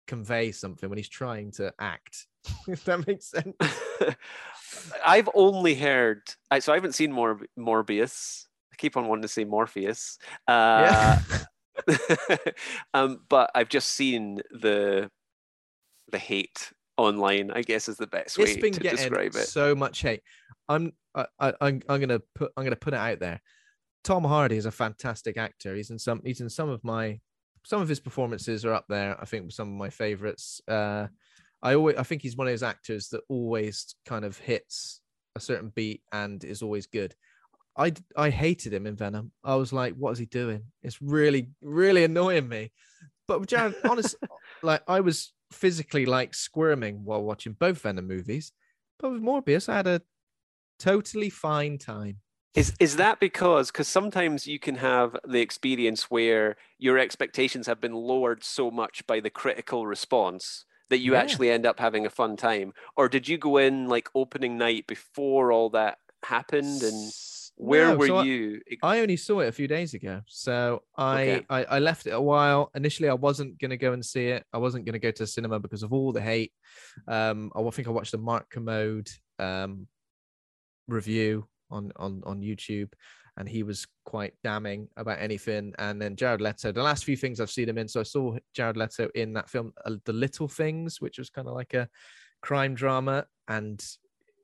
convey 0.08 0.50
something 0.50 0.88
when 0.88 0.98
he's 0.98 1.08
trying 1.08 1.52
to 1.52 1.72
act 1.78 2.26
if 2.66 2.84
that 2.84 3.06
makes 3.06 3.30
sense 3.30 3.54
i've 5.06 5.28
only 5.32 5.76
heard 5.76 6.20
so 6.58 6.72
i 6.72 6.74
haven't 6.74 6.92
seen 6.92 7.12
more 7.12 7.40
morbius 7.56 8.46
I 8.72 8.76
keep 8.76 8.96
on 8.96 9.06
wanting 9.06 9.22
to 9.22 9.28
say 9.28 9.44
Morpheus. 9.44 10.18
Uh, 10.48 11.18
yeah. 11.88 12.36
um, 12.94 13.20
but 13.28 13.50
I've 13.54 13.68
just 13.68 13.90
seen 13.90 14.40
the 14.50 15.10
the 16.10 16.18
hate 16.18 16.72
online. 16.96 17.50
I 17.50 17.62
guess 17.62 17.88
is 17.88 17.96
the 17.96 18.06
best 18.06 18.38
it's 18.38 18.56
way 18.56 18.70
to 18.70 18.80
describe 18.80 19.34
it. 19.34 19.48
So 19.48 19.74
much 19.74 20.00
hate. 20.00 20.22
I'm 20.68 20.92
I, 21.14 21.26
I 21.38 21.52
I'm 21.60 21.82
I'm 21.88 22.00
gonna 22.00 22.20
put 22.34 22.52
I'm 22.56 22.64
gonna 22.64 22.76
put 22.76 22.94
it 22.94 23.00
out 23.00 23.20
there. 23.20 23.40
Tom 24.04 24.24
Hardy 24.24 24.56
is 24.56 24.66
a 24.66 24.70
fantastic 24.72 25.36
actor. 25.36 25.74
He's 25.74 25.90
in 25.90 25.98
some 25.98 26.20
he's 26.24 26.40
in 26.40 26.50
some 26.50 26.68
of 26.68 26.82
my 26.84 27.20
some 27.64 27.80
of 27.80 27.88
his 27.88 28.00
performances 28.00 28.64
are 28.64 28.72
up 28.72 28.86
there. 28.88 29.16
I 29.20 29.24
think 29.24 29.52
some 29.52 29.68
of 29.68 29.74
my 29.74 29.90
favorites. 29.90 30.60
Uh, 30.66 31.06
I 31.62 31.74
always 31.74 31.96
I 31.96 32.02
think 32.02 32.22
he's 32.22 32.36
one 32.36 32.48
of 32.48 32.52
those 32.52 32.62
actors 32.62 33.08
that 33.10 33.22
always 33.28 33.94
kind 34.04 34.24
of 34.24 34.38
hits 34.38 35.00
a 35.36 35.40
certain 35.40 35.70
beat 35.74 36.02
and 36.12 36.42
is 36.42 36.62
always 36.62 36.86
good. 36.86 37.14
I 37.76 37.92
I 38.16 38.30
hated 38.30 38.72
him 38.72 38.86
in 38.86 38.96
Venom. 38.96 39.32
I 39.44 39.54
was 39.54 39.72
like, 39.72 39.94
what 39.94 40.10
is 40.10 40.18
he 40.18 40.26
doing? 40.26 40.64
It's 40.82 41.00
really 41.00 41.50
really 41.62 42.04
annoying 42.04 42.48
me. 42.48 42.72
But 43.28 43.40
with 43.40 43.48
Jared, 43.50 43.76
honest, 43.88 44.16
like 44.62 44.82
I 44.88 45.00
was 45.00 45.32
physically 45.52 46.06
like 46.06 46.34
squirming 46.34 47.04
while 47.04 47.22
watching 47.22 47.52
both 47.52 47.80
Venom 47.80 48.08
movies. 48.08 48.52
But 48.98 49.12
with 49.12 49.22
Morbius, 49.22 49.68
I 49.68 49.76
had 49.76 49.86
a 49.86 50.02
totally 50.78 51.30
fine 51.30 51.78
time. 51.78 52.18
Is 52.54 52.74
is 52.78 52.96
that 52.96 53.18
because 53.18 53.70
because 53.70 53.88
sometimes 53.88 54.46
you 54.46 54.58
can 54.58 54.74
have 54.76 55.16
the 55.26 55.40
experience 55.40 56.10
where 56.10 56.56
your 56.78 56.98
expectations 56.98 57.66
have 57.66 57.80
been 57.80 57.94
lowered 57.94 58.44
so 58.44 58.70
much 58.70 59.06
by 59.06 59.20
the 59.20 59.30
critical 59.30 59.86
response 59.86 60.66
that 60.90 60.98
you 60.98 61.14
Yeah. 61.14 61.20
actually 61.20 61.50
end 61.50 61.64
up 61.64 61.80
having 61.80 62.04
a 62.04 62.10
fun 62.10 62.36
time, 62.36 62.74
or 62.94 63.08
did 63.08 63.26
you 63.26 63.38
go 63.38 63.56
in 63.56 63.88
like 63.88 64.10
opening 64.14 64.58
night 64.58 64.86
before 64.86 65.50
all 65.50 65.70
that 65.70 65.96
happened, 66.22 66.82
and 66.82 67.10
where 67.56 67.88
No, 67.88 67.96
were 67.96 68.06
so 68.06 68.16
I- 68.18 68.24
you? 68.24 68.60
I 68.82 69.00
only 69.00 69.16
saw 69.16 69.40
it 69.40 69.48
a 69.48 69.52
few 69.52 69.66
days 69.68 69.94
ago, 69.94 70.20
so 70.26 70.82
I, 70.96 71.22
Okay. 71.22 71.46
I 71.48 71.64
I 71.64 71.78
left 71.78 72.06
it 72.06 72.10
a 72.10 72.20
while. 72.20 72.70
Initially, 72.74 73.08
I 73.08 73.14
wasn't 73.14 73.58
gonna 73.58 73.78
go 73.78 73.94
and 73.94 74.04
see 74.04 74.26
it. 74.26 74.44
I 74.52 74.58
wasn't 74.58 74.84
gonna 74.84 74.98
go 74.98 75.10
to 75.10 75.22
the 75.22 75.26
cinema 75.26 75.58
because 75.58 75.82
of 75.82 75.94
all 75.94 76.12
the 76.12 76.20
hate. 76.20 76.52
Um, 77.08 77.50
I 77.56 77.70
think 77.70 77.88
I 77.88 77.92
watched 77.92 78.12
the 78.12 78.18
Mark 78.18 78.50
Kermode 78.50 79.08
um 79.38 79.88
review 80.86 81.48
on 81.72 81.92
on 81.96 82.22
on 82.24 82.40
YouTube, 82.40 82.92
and 83.36 83.48
he 83.48 83.62
was 83.62 83.86
quite 84.04 84.34
damning 84.44 84.88
about 84.96 85.18
anything. 85.20 85.74
And 85.78 86.00
then 86.00 86.16
Jared 86.16 86.40
Leto, 86.40 86.72
the 86.72 86.82
last 86.82 87.04
few 87.04 87.16
things 87.16 87.40
I've 87.40 87.50
seen 87.50 87.68
him 87.68 87.78
in. 87.78 87.88
So 87.88 88.00
I 88.00 88.04
saw 88.04 88.36
Jared 88.54 88.76
Leto 88.76 89.08
in 89.14 89.32
that 89.34 89.48
film, 89.48 89.72
uh, 89.84 89.96
The 90.04 90.12
Little 90.12 90.48
Things, 90.48 91.00
which 91.00 91.18
was 91.18 91.30
kind 91.30 91.48
of 91.48 91.54
like 91.54 91.74
a 91.74 91.88
crime 92.42 92.74
drama, 92.74 93.26
and 93.48 93.82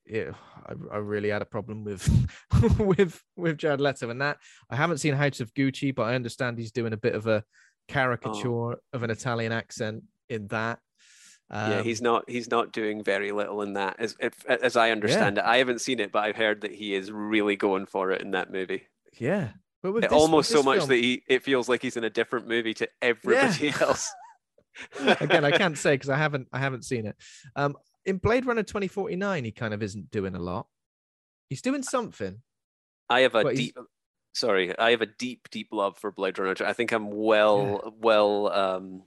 it, 0.07 0.35
I, 0.67 0.73
I 0.93 0.97
really 0.99 1.29
had 1.29 1.43
a 1.43 1.47
problem 1.47 1.85
with 1.85 2.09
with 2.79 3.23
with 3.37 3.59
Jared 3.59 3.81
Leto 3.81 4.11
and 4.11 4.21
that. 4.21 4.39
I 4.71 4.77
haven't 4.77 4.99
seen 4.99 5.15
House 5.15 5.41
of 5.41 5.55
Gucci, 5.55 5.95
but 5.95 6.05
I 6.05 6.15
understand 6.15 6.59
he's 6.59 6.73
doing 6.73 6.93
a 6.93 6.99
bit 6.99 7.15
of 7.15 7.27
a 7.27 7.45
caricature 7.89 8.79
of 8.93 9.03
an 9.03 9.11
Italian 9.11 9.53
accent 9.53 10.05
in 10.29 10.47
that. 10.49 10.79
Yeah, 11.51 11.83
he's 11.83 12.01
Um, 12.01 12.05
not 12.05 12.31
he's 12.31 12.51
not 12.51 12.73
doing 12.73 13.03
very 13.03 13.33
little 13.33 13.63
in 13.63 13.73
that, 13.75 13.97
as 13.99 14.17
if, 14.21 14.45
as 14.47 14.77
I 14.77 14.91
understand 14.91 15.39
it. 15.39 15.45
I 15.45 15.57
haven't 15.59 15.81
seen 15.81 15.99
it, 16.01 16.13
but 16.13 16.25
I've 16.25 16.37
heard 16.37 16.61
that 16.63 16.73
he 16.73 16.95
is 16.95 17.11
really 17.11 17.57
going 17.57 17.87
for 17.87 18.11
it 18.11 18.21
in 18.21 18.33
that 18.33 18.51
movie. 18.53 18.87
yeah. 19.19 19.51
But 19.83 19.93
with 19.93 20.05
It 20.05 20.11
this- 20.11 20.17
with 20.17 20.21
almost 20.23 20.51
so 20.51 20.57
this 20.57 20.65
much 20.65 20.79
film- 20.79 20.89
that 20.89 20.97
he 20.97 21.23
it 21.29 21.45
feels 21.45 21.69
like 21.69 21.81
he's 21.83 21.97
in 21.97 22.05
a 22.05 22.11
different 22.11 22.49
movie 22.49 22.75
to 22.75 22.89
everybody 23.01 23.69
else. 23.81 24.11
again 25.21 25.45
i 25.45 25.51
can't 25.51 25.77
say 25.77 25.95
because 25.95 26.09
i 26.11 26.17
haven't 26.17 26.47
i 26.53 26.59
haven't 26.61 26.85
seen 26.85 27.05
it 27.05 27.17
um 27.57 27.75
in 28.07 28.17
blade 28.17 28.47
runner 28.47 28.63
2049 28.63 29.45
he 29.45 29.51
kind 29.51 29.75
of 29.75 29.83
isn't 29.83 30.09
doing 30.13 30.37
a 30.37 30.39
lot 30.39 30.69
he's 31.49 31.63
doing 31.63 31.83
something 31.83 32.41
I 33.11 33.21
have 33.23 33.35
a 33.35 33.53
deep 33.55 33.77
sorry, 34.35 34.79
I 34.79 34.91
have 34.91 35.01
a 35.01 35.07
deep, 35.07 35.49
deep 35.51 35.69
love 35.73 35.97
for 35.97 36.13
Blade 36.13 36.39
Runner. 36.39 36.55
I 36.65 36.75
think 36.75 36.93
I'm 36.93 37.11
well, 37.11 37.95
well, 38.01 38.49
um, 38.53 39.03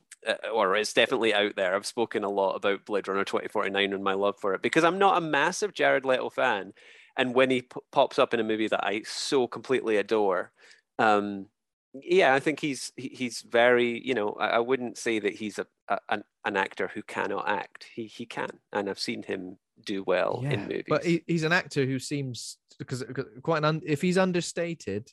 or 0.53 0.75
it's 0.75 0.93
definitely 0.93 1.33
out 1.33 1.55
there. 1.55 1.75
I've 1.75 1.85
spoken 1.85 2.23
a 2.23 2.29
lot 2.29 2.55
about 2.55 2.85
Blade 2.85 3.07
Runner 3.07 3.23
2049 3.25 3.93
and 3.93 4.03
my 4.03 4.13
love 4.13 4.37
for 4.39 4.53
it 4.53 4.61
because 4.61 4.83
I'm 4.83 4.99
not 4.99 5.17
a 5.17 5.21
massive 5.21 5.73
Jared 5.73 6.05
Leto 6.05 6.29
fan, 6.29 6.73
and 7.17 7.33
when 7.35 7.49
he 7.49 7.63
p- 7.63 7.79
pops 7.91 8.19
up 8.19 8.33
in 8.33 8.39
a 8.39 8.43
movie 8.43 8.67
that 8.67 8.85
I 8.85 9.01
so 9.03 9.47
completely 9.47 9.97
adore, 9.97 10.51
um, 10.99 11.47
yeah, 11.93 12.33
I 12.33 12.39
think 12.39 12.59
he's 12.59 12.91
he's 12.95 13.41
very, 13.41 13.99
you 14.05 14.13
know, 14.13 14.33
I, 14.33 14.47
I 14.49 14.59
wouldn't 14.59 14.97
say 14.97 15.19
that 15.19 15.33
he's 15.33 15.59
a, 15.59 15.67
a 15.89 15.99
an, 16.09 16.23
an 16.45 16.55
actor 16.57 16.87
who 16.87 17.03
cannot 17.03 17.47
act. 17.49 17.87
He 17.93 18.05
he 18.07 18.25
can, 18.25 18.49
and 18.71 18.89
I've 18.89 18.99
seen 18.99 19.23
him 19.23 19.57
do 19.83 20.03
well 20.03 20.45
in 20.51 20.67
movies. 20.67 20.85
but 20.87 21.03
he, 21.03 21.23
he's 21.27 21.43
an 21.43 21.51
actor 21.53 21.85
who 21.85 21.99
seems 21.99 22.57
because 22.77 23.03
quite 23.43 23.59
an 23.59 23.65
un, 23.65 23.81
if 23.85 24.01
he's 24.01 24.17
understated 24.17 25.11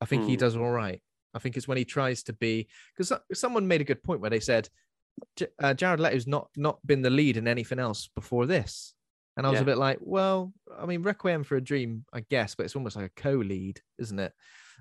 i 0.00 0.04
think 0.04 0.24
he 0.24 0.32
Hmm. 0.32 0.40
does 0.40 0.56
all 0.56 0.70
right 0.70 1.02
i 1.34 1.38
think 1.38 1.56
it's 1.56 1.68
when 1.68 1.78
he 1.78 1.84
tries 1.84 2.22
to 2.22 2.32
be 2.32 2.68
because 2.96 3.12
someone 3.32 3.68
made 3.68 3.80
a 3.80 3.84
good 3.84 4.02
point 4.02 4.20
where 4.20 4.30
they 4.30 4.40
said 4.40 4.68
uh, 5.58 5.74
jared 5.74 6.00
leto's 6.00 6.26
not 6.26 6.48
not 6.56 6.78
been 6.86 7.02
the 7.02 7.10
lead 7.10 7.36
in 7.36 7.46
anything 7.48 7.78
else 7.78 8.08
before 8.14 8.46
this. 8.46 8.94
And 9.36 9.46
i 9.46 9.50
was 9.50 9.58
Yeah. 9.58 9.62
a 9.62 9.66
bit 9.66 9.78
like 9.78 9.98
well 10.00 10.52
i 10.78 10.86
mean 10.86 11.02
requiem 11.02 11.44
for 11.44 11.56
a 11.56 11.60
dream 11.60 12.04
i 12.12 12.20
guess 12.20 12.54
but 12.54 12.64
it's 12.64 12.76
almost 12.76 12.96
like 12.96 13.06
a 13.06 13.20
co-lead 13.20 13.80
isn't 13.98 14.18
it? 14.18 14.32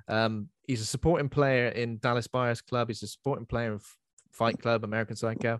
Um 0.07 0.49
he's 0.67 0.81
a 0.81 0.85
supporting 0.85 1.29
player 1.29 1.67
in 1.69 1.97
dallas 1.99 2.27
buyers 2.27 2.61
club 2.61 2.87
he's 2.89 3.03
a 3.03 3.07
supporting 3.07 3.45
player 3.45 3.73
in 3.73 3.79
fight 4.31 4.59
club 4.61 4.83
american 4.83 5.15
psycho. 5.15 5.59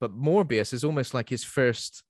But 0.00 0.16
morbius 0.16 0.72
is 0.72 0.84
almost 0.84 1.14
like 1.14 1.28
his 1.28 1.44
first 1.44 2.02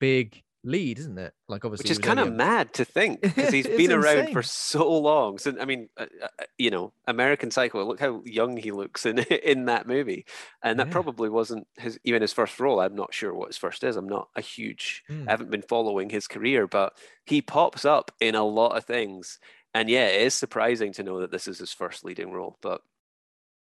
big 0.00 0.42
lead, 0.64 0.98
isn't 0.98 1.18
it? 1.18 1.34
Like 1.48 1.64
obviously, 1.64 1.84
which 1.84 1.90
is 1.92 1.98
kind 1.98 2.18
of 2.18 2.32
mad 2.32 2.72
to 2.74 2.84
think 2.84 3.20
because 3.20 3.52
he's 3.52 3.66
been 3.76 3.92
around 3.92 4.18
insane. 4.18 4.32
for 4.32 4.42
so 4.42 4.90
long. 4.98 5.38
So 5.38 5.54
I 5.60 5.64
mean, 5.66 5.88
uh, 5.96 6.06
uh, 6.22 6.44
you 6.58 6.70
know, 6.70 6.92
American 7.06 7.50
Psycho. 7.50 7.84
Look 7.84 8.00
how 8.00 8.22
young 8.24 8.56
he 8.56 8.72
looks 8.72 9.06
in 9.06 9.18
in 9.44 9.66
that 9.66 9.86
movie, 9.86 10.24
and 10.62 10.78
that 10.80 10.86
Yeah. 10.88 10.92
probably 10.92 11.28
wasn't 11.28 11.66
his 11.76 11.98
even 12.04 12.22
his 12.22 12.32
first 12.32 12.58
role. 12.58 12.80
I'm 12.80 12.96
not 12.96 13.12
sure 13.14 13.34
what 13.34 13.48
his 13.48 13.58
first 13.58 13.84
is. 13.84 13.96
I'm 13.96 14.08
not 14.08 14.28
a 14.34 14.40
huge. 14.40 15.04
Mm. 15.10 15.28
I 15.28 15.30
haven't 15.30 15.50
been 15.50 15.62
following 15.62 16.10
his 16.10 16.26
career, 16.26 16.66
but 16.66 16.96
he 17.26 17.42
pops 17.42 17.84
up 17.84 18.10
in 18.20 18.34
a 18.34 18.44
lot 18.44 18.76
of 18.76 18.84
things. 18.84 19.38
And 19.74 19.90
yeah, 19.90 20.06
it 20.06 20.22
is 20.22 20.34
surprising 20.34 20.92
to 20.94 21.02
know 21.02 21.20
that 21.20 21.30
this 21.30 21.46
is 21.48 21.58
his 21.58 21.72
first 21.72 22.04
leading 22.04 22.32
role. 22.32 22.56
But 22.62 22.80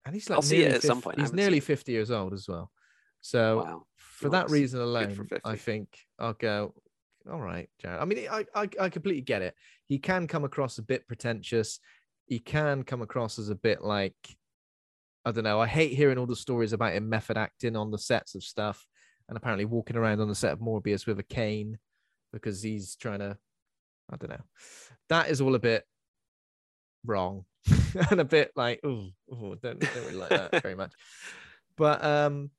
and 0.04 0.14
he's 0.14 0.28
like 0.28 0.36
I'll 0.36 0.42
see 0.42 0.62
it 0.62 0.72
at 0.72 0.82
some 0.82 1.00
point, 1.02 1.20
He's 1.20 1.32
nearly 1.32 1.60
fifty 1.60 1.92
years 1.92 2.10
old 2.10 2.32
as 2.32 2.48
well. 2.48 2.70
So 3.22 3.58
wow, 3.64 3.86
for 3.96 4.30
that 4.30 4.50
reason 4.50 4.80
alone, 4.80 5.28
I 5.44 5.56
think 5.56 5.88
I'll 6.18 6.32
go. 6.32 6.74
All 7.30 7.40
right, 7.40 7.68
Jared. 7.80 8.00
I 8.00 8.04
mean, 8.04 8.26
I, 8.30 8.46
I 8.54 8.68
I 8.80 8.88
completely 8.88 9.22
get 9.22 9.42
it. 9.42 9.54
He 9.86 9.98
can 9.98 10.26
come 10.26 10.44
across 10.44 10.78
a 10.78 10.82
bit 10.82 11.06
pretentious. 11.06 11.80
He 12.26 12.38
can 12.38 12.84
come 12.84 13.02
across 13.02 13.38
as 13.38 13.48
a 13.48 13.54
bit 13.54 13.82
like 13.82 14.14
I 15.24 15.32
don't 15.32 15.44
know. 15.44 15.60
I 15.60 15.66
hate 15.66 15.92
hearing 15.92 16.18
all 16.18 16.26
the 16.26 16.36
stories 16.36 16.72
about 16.72 16.94
him 16.94 17.08
method 17.08 17.36
acting 17.36 17.76
on 17.76 17.90
the 17.90 17.98
sets 17.98 18.34
of 18.34 18.42
stuff, 18.42 18.86
and 19.28 19.36
apparently 19.36 19.66
walking 19.66 19.96
around 19.96 20.20
on 20.20 20.28
the 20.28 20.34
set 20.34 20.52
of 20.52 20.60
Morbius 20.60 21.06
with 21.06 21.18
a 21.18 21.24
cane 21.24 21.78
because 22.32 22.62
he's 22.62 22.96
trying 22.96 23.18
to. 23.18 23.36
I 24.12 24.16
don't 24.16 24.30
know. 24.30 24.44
That 25.08 25.28
is 25.28 25.40
all 25.40 25.54
a 25.54 25.60
bit 25.60 25.84
wrong 27.04 27.44
and 28.10 28.20
a 28.20 28.24
bit 28.24 28.52
like 28.56 28.80
oh, 28.84 29.10
don't, 29.30 29.60
don't 29.60 29.80
really 29.94 30.14
like 30.14 30.30
that 30.30 30.62
very 30.62 30.74
much. 30.74 30.92
But 31.76 32.04
um, 32.04 32.50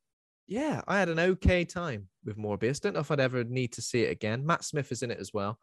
yeah, 0.51 0.81
I 0.85 0.99
had 0.99 1.07
an 1.07 1.17
okay 1.17 1.63
time 1.63 2.09
with 2.25 2.37
Morbius. 2.37 2.81
Don't 2.81 2.93
know 2.93 2.99
if 2.99 3.09
I'd 3.09 3.21
ever 3.21 3.45
need 3.45 3.71
to 3.71 3.81
see 3.81 4.01
it 4.01 4.11
again. 4.11 4.45
Matt 4.45 4.65
Smith 4.65 4.91
is 4.91 5.01
in 5.01 5.09
it 5.09 5.17
as 5.17 5.33
well. 5.33 5.57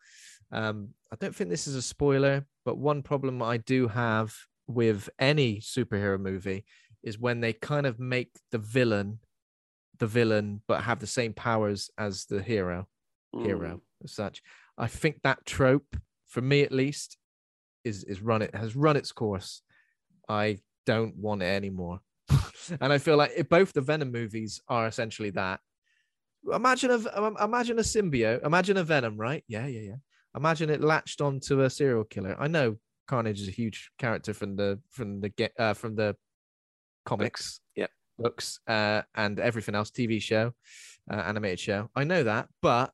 Um, 0.51 0.95
I 1.13 1.17
don't 1.21 1.37
think 1.37 1.51
this 1.51 1.67
is 1.67 1.75
a 1.75 1.83
spoiler, 1.83 2.47
but 2.65 2.79
one 2.79 3.03
problem 3.03 3.43
I 3.43 3.59
do 3.59 3.87
have 3.89 4.35
with 4.67 5.11
any 5.19 5.61
superhero 5.61 6.19
movie 6.19 6.65
is 7.03 7.19
when 7.19 7.43
they 7.43 7.53
kind 7.53 7.85
of 7.85 8.01
make 8.01 8.31
the 8.51 8.57
villain 8.57 9.19
the 9.99 10.07
villain 10.07 10.63
but 10.67 10.85
have 10.85 11.01
the 11.01 11.07
same 11.07 11.35
powers 11.35 11.91
as 11.99 12.25
the 12.25 12.41
hero 12.41 12.87
hero 13.43 13.83
as 14.03 14.15
such. 14.15 14.41
I 14.79 14.87
think 14.87 15.21
that 15.23 15.45
trope, 15.45 15.99
for 16.29 16.41
me 16.41 16.63
at 16.63 16.73
least, 16.73 17.19
is 17.85 18.05
is 18.05 18.23
run 18.23 18.41
it 18.41 18.55
has 18.55 18.75
run 18.75 18.97
its 18.97 19.13
course. 19.13 19.61
I 20.31 20.61
don't 20.87 21.15
want 21.17 21.43
it 21.43 21.47
anymore. 21.55 22.01
and 22.81 22.93
I 22.93 22.99
feel 22.99 23.17
like 23.17 23.33
if 23.37 23.49
both 23.49 23.73
the 23.73 23.81
Venom 23.81 24.13
movies 24.13 24.61
are 24.69 24.87
essentially 24.87 25.31
that. 25.31 25.61
Imagine 26.53 26.91
a 26.91 27.21
um, 27.21 27.37
imagine 27.41 27.79
a 27.79 27.83
symbiote. 27.83 28.45
Imagine 28.45 28.77
a 28.77 28.85
Venom, 28.85 29.17
right? 29.17 29.43
Yeah, 29.49 29.67
yeah, 29.67 29.81
yeah. 29.81 29.97
Imagine 30.37 30.71
it 30.71 30.81
latched 30.81 31.21
onto 31.21 31.63
a 31.63 31.71
serial 31.71 32.05
killer. 32.05 32.37
I 32.39 32.47
know 32.47 32.77
Carnage 33.07 33.41
is 33.41 33.49
a 33.49 33.53
huge 33.53 33.91
character 33.99 34.33
from 34.33 34.57
the 34.57 34.79
from 34.91 35.21
the 35.21 35.31
get 35.31 35.53
uh, 35.59 35.75
from 35.75 35.97
the 35.97 36.17
comics, 37.05 37.61
yeah, 37.75 37.87
books, 38.19 38.61
uh, 38.67 39.03
and 39.15 39.41
everything 39.41 39.75
else, 39.75 39.91
TV 39.91 40.23
show, 40.23 40.53
uh, 41.11 41.17
animated 41.17 41.59
show. 41.59 41.91
I 41.97 42.05
know 42.05 42.23
that, 42.23 42.49
but 42.63 42.93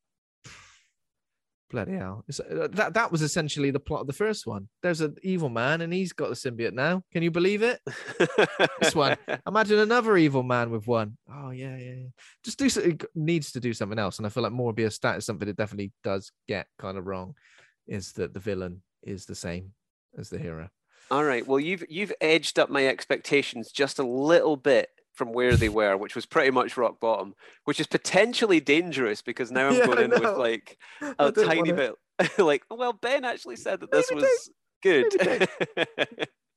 bloody 1.71 1.93
hell, 1.93 2.25
It's- 2.29 2.41
uh, 2.41 2.69
that 2.73 2.95
that 2.95 3.11
was 3.11 3.23
essentially 3.23 3.71
the 3.71 3.81
plot 3.81 4.03
of 4.03 4.07
the 4.07 4.13
first 4.13 4.47
one. 4.47 4.69
There's 4.83 5.01
an 5.01 5.17
evil 5.23 5.49
man, 5.49 5.81
and 5.81 5.93
he's 5.93 6.13
got 6.13 6.29
the 6.29 6.35
symbiote 6.35 6.73
now. 6.73 7.03
Can 7.13 7.23
you 7.23 7.31
believe 7.31 7.63
it? 7.63 7.81
This 8.81 8.95
one. 8.95 9.17
Imagine 9.47 9.79
another 9.79 10.17
evil 10.17 10.43
man 10.43 10.71
with 10.71 10.87
one. 10.87 11.17
Oh 11.33 11.51
yeah, 11.51 11.77
yeah, 11.77 11.95
yeah. 11.95 12.09
Just 12.45 12.59
do 12.59 12.69
so- 12.69 12.81
it 12.81 13.05
needs 13.15 13.53
to 13.53 13.61
do 13.61 13.73
something 13.73 13.99
else, 13.99 14.19
and 14.19 14.27
I 14.27 14.31
feel 14.31 14.43
like 14.43 14.53
Morbius 14.53 15.01
that 15.01 15.17
is 15.19 15.27
something 15.27 15.47
that 15.47 15.57
definitely 15.57 15.93
does 16.03 16.31
get 16.49 16.67
kind 16.79 16.99
of 16.99 17.07
wrong. 17.07 17.35
Is 17.87 18.13
that 18.13 18.33
the 18.33 18.41
villain 18.41 18.83
is 19.03 19.27
the 19.27 19.35
same 19.35 19.73
as 20.19 20.31
the 20.31 20.39
hero? 20.39 20.69
All 21.11 21.25
right. 21.25 21.47
Well, 21.47 21.61
you've 21.61 21.85
you've 21.89 22.13
edged 22.21 22.59
up 22.59 22.71
my 22.71 22.87
expectations 22.87 23.71
just 23.71 23.99
a 23.99 24.07
little 24.07 24.57
bit 24.57 24.89
from 25.15 25.33
where 25.33 25.57
they 25.57 25.69
were, 25.69 25.97
which 25.97 26.15
was 26.15 26.27
pretty 26.27 26.51
much 26.51 26.77
rock 26.77 27.01
bottom, 27.01 27.35
which 27.65 27.81
is 27.81 27.87
potentially 27.87 28.61
dangerous 28.61 29.23
because 29.23 29.51
now 29.51 29.69
I'm 29.71 29.75
Yeah, 29.77 29.87
going 29.87 29.99
I 29.99 30.03
in 30.03 30.11
with 30.11 30.37
like 30.37 30.79
a 31.19 31.33
tiny 31.33 31.73
bit 31.73 31.95
like, 32.39 32.65
oh, 32.71 32.77
well, 32.77 32.93
Ben 32.93 33.25
actually 33.25 33.57
said 33.57 33.81
that 33.81 33.91
this 33.91 34.11
Maybe 34.11 34.23
was 34.23 34.51
good. 34.83 35.07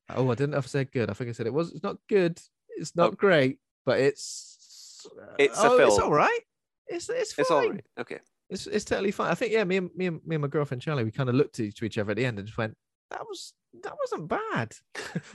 Oh, 0.10 0.30
I 0.32 0.36
didn't 0.36 0.54
have 0.54 0.68
said 0.68 0.92
good. 0.92 1.10
I 1.10 1.14
think 1.14 1.30
I 1.30 1.34
said 1.34 1.48
it 1.48 1.54
was. 1.54 1.72
It's 1.74 1.84
not 1.84 1.98
good. 2.08 2.40
It's 2.78 2.96
not 2.96 3.12
Oh. 3.14 3.16
great, 3.16 3.60
but 3.86 4.00
it's. 4.00 5.06
It's 5.38 5.58
a 5.58 5.62
uh, 5.64 5.70
oh, 5.72 5.88
It's 5.88 5.98
all 6.00 6.12
right. 6.12 6.40
It's 6.88 7.10
it's 7.10 7.34
fine. 7.34 7.42
it's 7.44 7.52
all 7.52 7.70
right. 7.70 7.86
Okay. 8.00 8.20
It's 8.50 8.68
it's 8.68 8.86
totally 8.86 9.12
fine. 9.12 9.32
I 9.32 9.36
think 9.36 9.52
yeah, 9.52 9.64
me 9.66 9.78
and 9.78 9.90
me 9.96 10.06
and 10.08 10.22
me 10.26 10.36
and 10.36 10.42
my 10.42 10.48
girlfriend 10.48 10.82
Charlie, 10.82 11.04
we 11.04 11.12
kind 11.12 11.28
of 11.30 11.36
looked 11.36 11.60
at 11.60 11.66
each 11.66 11.98
other 11.98 12.12
at 12.12 12.18
the 12.18 12.26
end 12.26 12.40
and 12.40 12.48
just 12.48 12.58
went, 12.58 12.76
"That 13.12 13.22
was 13.28 13.54
that 13.84 13.94
wasn't 14.00 14.30
bad." 14.30 14.74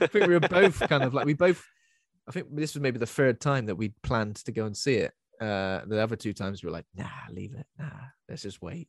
I 0.01 0.07
think 0.07 0.27
we 0.27 0.33
were 0.33 0.39
both 0.39 0.79
kind 0.89 1.03
of 1.03 1.13
like 1.13 1.25
we 1.25 1.33
both. 1.33 1.63
I 2.27 2.31
think 2.31 2.55
this 2.55 2.73
was 2.73 2.81
maybe 2.81 2.99
the 2.99 3.05
third 3.05 3.41
time 3.41 3.65
that 3.65 3.75
we 3.75 3.89
planned 4.03 4.37
to 4.37 4.51
go 4.51 4.65
and 4.65 4.75
see 4.75 4.95
it. 4.95 5.13
Uh, 5.41 5.81
the 5.85 6.01
other 6.01 6.15
two 6.15 6.33
times 6.33 6.63
we 6.63 6.67
were 6.67 6.73
like, 6.73 6.85
"Nah, 6.95 7.09
leave 7.29 7.53
it. 7.53 7.65
Nah, 7.77 7.89
let's 8.29 8.43
just 8.43 8.61
wait." 8.61 8.87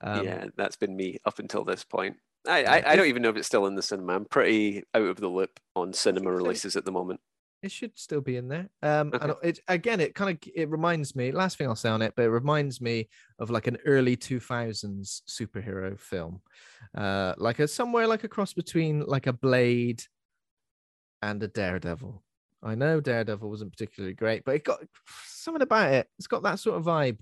Um, 0.00 0.24
yeah, 0.24 0.46
that's 0.56 0.76
been 0.76 0.96
me 0.96 1.18
up 1.24 1.38
until 1.38 1.64
this 1.64 1.84
point. 1.84 2.16
I, 2.48 2.64
I, 2.64 2.92
I, 2.92 2.96
don't 2.96 3.08
even 3.08 3.20
know 3.22 3.28
if 3.28 3.36
it's 3.36 3.46
still 3.46 3.66
in 3.66 3.74
the 3.74 3.82
cinema. 3.82 4.14
I'm 4.14 4.24
pretty 4.24 4.82
out 4.94 5.02
of 5.02 5.18
the 5.18 5.28
loop 5.28 5.60
on 5.76 5.92
cinema 5.92 6.32
releases 6.32 6.74
at 6.74 6.86
the 6.86 6.92
moment. 6.92 7.20
It 7.62 7.70
should 7.70 7.98
still 7.98 8.22
be 8.22 8.36
in 8.36 8.48
there. 8.48 8.70
Um, 8.82 9.12
okay. 9.12 9.18
and 9.22 9.34
it 9.42 9.60
again, 9.68 10.00
it 10.00 10.14
kind 10.14 10.30
of 10.30 10.38
it 10.54 10.70
reminds 10.70 11.14
me. 11.14 11.30
Last 11.32 11.58
thing 11.58 11.68
I'll 11.68 11.76
say 11.76 11.90
on 11.90 12.00
it, 12.00 12.14
but 12.16 12.22
it 12.22 12.30
reminds 12.30 12.80
me 12.80 13.10
of 13.38 13.50
like 13.50 13.66
an 13.66 13.76
early 13.84 14.16
two 14.16 14.40
thousands 14.40 15.22
superhero 15.28 16.00
film, 16.00 16.40
uh, 16.96 17.34
like 17.36 17.58
a 17.58 17.68
somewhere 17.68 18.06
like 18.06 18.24
a 18.24 18.28
cross 18.28 18.54
between 18.54 19.00
like 19.00 19.26
a 19.26 19.34
Blade 19.34 20.02
and 21.20 21.42
a 21.42 21.48
Daredevil. 21.48 22.22
I 22.62 22.74
know 22.74 23.00
Daredevil 23.00 23.48
wasn't 23.48 23.72
particularly 23.72 24.14
great, 24.14 24.44
but 24.44 24.54
it 24.54 24.64
got 24.64 24.80
something 25.26 25.62
about 25.62 25.92
it. 25.92 26.08
It's 26.18 26.26
got 26.26 26.42
that 26.42 26.58
sort 26.58 26.76
of 26.76 26.84
vibe. 26.84 27.18